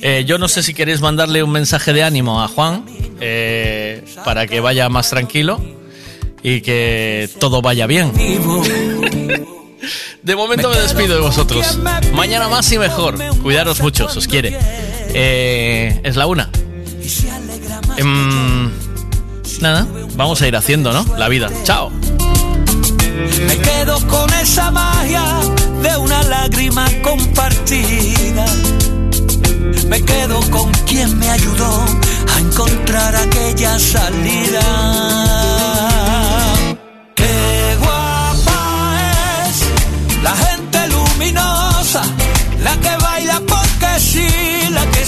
Eh, 0.00 0.24
yo 0.26 0.38
no 0.38 0.48
sé 0.48 0.62
si 0.62 0.74
queréis 0.74 1.00
mandarle 1.00 1.42
un 1.42 1.50
mensaje 1.50 1.92
de 1.92 2.02
ánimo 2.02 2.42
a 2.42 2.48
Juan 2.48 2.84
para 4.24 4.48
que 4.48 4.60
vaya 4.60 4.88
más 4.88 5.10
tranquilo 5.10 5.60
y 6.42 6.60
que 6.60 7.28
todo 7.38 7.62
vaya 7.62 7.86
bien. 7.86 8.12
De 10.22 10.36
momento 10.36 10.70
me 10.70 10.76
despido 10.78 11.14
de 11.14 11.20
vosotros. 11.20 11.78
Mañana 12.12 12.48
más 12.48 12.70
y 12.72 12.78
mejor. 12.78 13.18
Cuidaros 13.42 13.80
mucho, 13.80 14.06
os 14.06 14.26
quiere. 14.26 14.58
Eh, 15.14 16.00
es 16.04 16.16
la 16.16 16.26
una. 16.26 16.50
Em, 17.96 18.70
nada, 19.60 19.86
vamos 20.14 20.40
a 20.42 20.48
ir 20.48 20.56
haciendo, 20.56 20.92
¿no? 20.92 21.04
La 21.16 21.28
vida. 21.28 21.50
Chao. 21.64 21.90
Me 23.46 23.58
quedo 23.58 24.06
con 24.06 24.32
esa 24.34 24.70
magia 24.70 25.24
de 25.82 25.96
una 25.96 26.22
lágrima 26.22 26.86
compartida. 27.02 28.46
Me 29.88 30.02
quedo 30.02 30.40
con 30.50 30.70
quien 30.86 31.18
me 31.18 31.28
ayudó 31.28 31.84
a 32.34 32.40
encontrar 32.40 33.14
aquella 33.16 33.78
salida. 33.78 35.31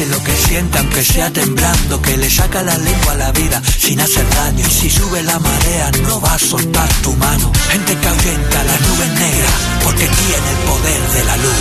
Que 0.00 0.06
hace 0.06 0.16
lo 0.16 0.24
que 0.24 0.32
siente 0.34 0.78
aunque 0.78 1.04
sea 1.04 1.30
temblando, 1.30 2.00
que 2.00 2.16
le 2.16 2.30
saca 2.30 2.62
la 2.62 2.78
lengua 2.78 3.12
a 3.12 3.16
la 3.16 3.32
vida 3.32 3.60
sin 3.78 4.00
hacer 4.00 4.26
daño. 4.30 4.66
Y 4.66 4.70
si 4.70 4.88
sube 4.88 5.22
la 5.22 5.38
marea 5.38 5.90
no 6.02 6.18
va 6.22 6.32
a 6.32 6.38
soltar 6.38 6.88
tu 7.02 7.12
mano. 7.16 7.52
Gente 7.70 7.94
que 7.98 8.08
ahuyenta 8.08 8.64
las 8.64 8.80
nubes 8.80 9.10
negras 9.10 9.52
porque 9.84 10.06
tiene 10.06 10.50
el 10.52 10.56
poder 10.64 11.02
de 11.02 11.24
la 11.24 11.36
luz. 11.36 11.54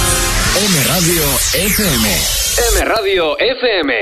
M 0.55 0.83
Radio 0.85 0.89
Radio 0.93 1.23
FM. 1.53 2.17
M 2.71 2.85
Radio 2.85 3.37
FM. 3.39 3.93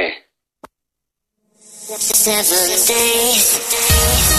Seven 1.98 2.70
days. 2.88 4.37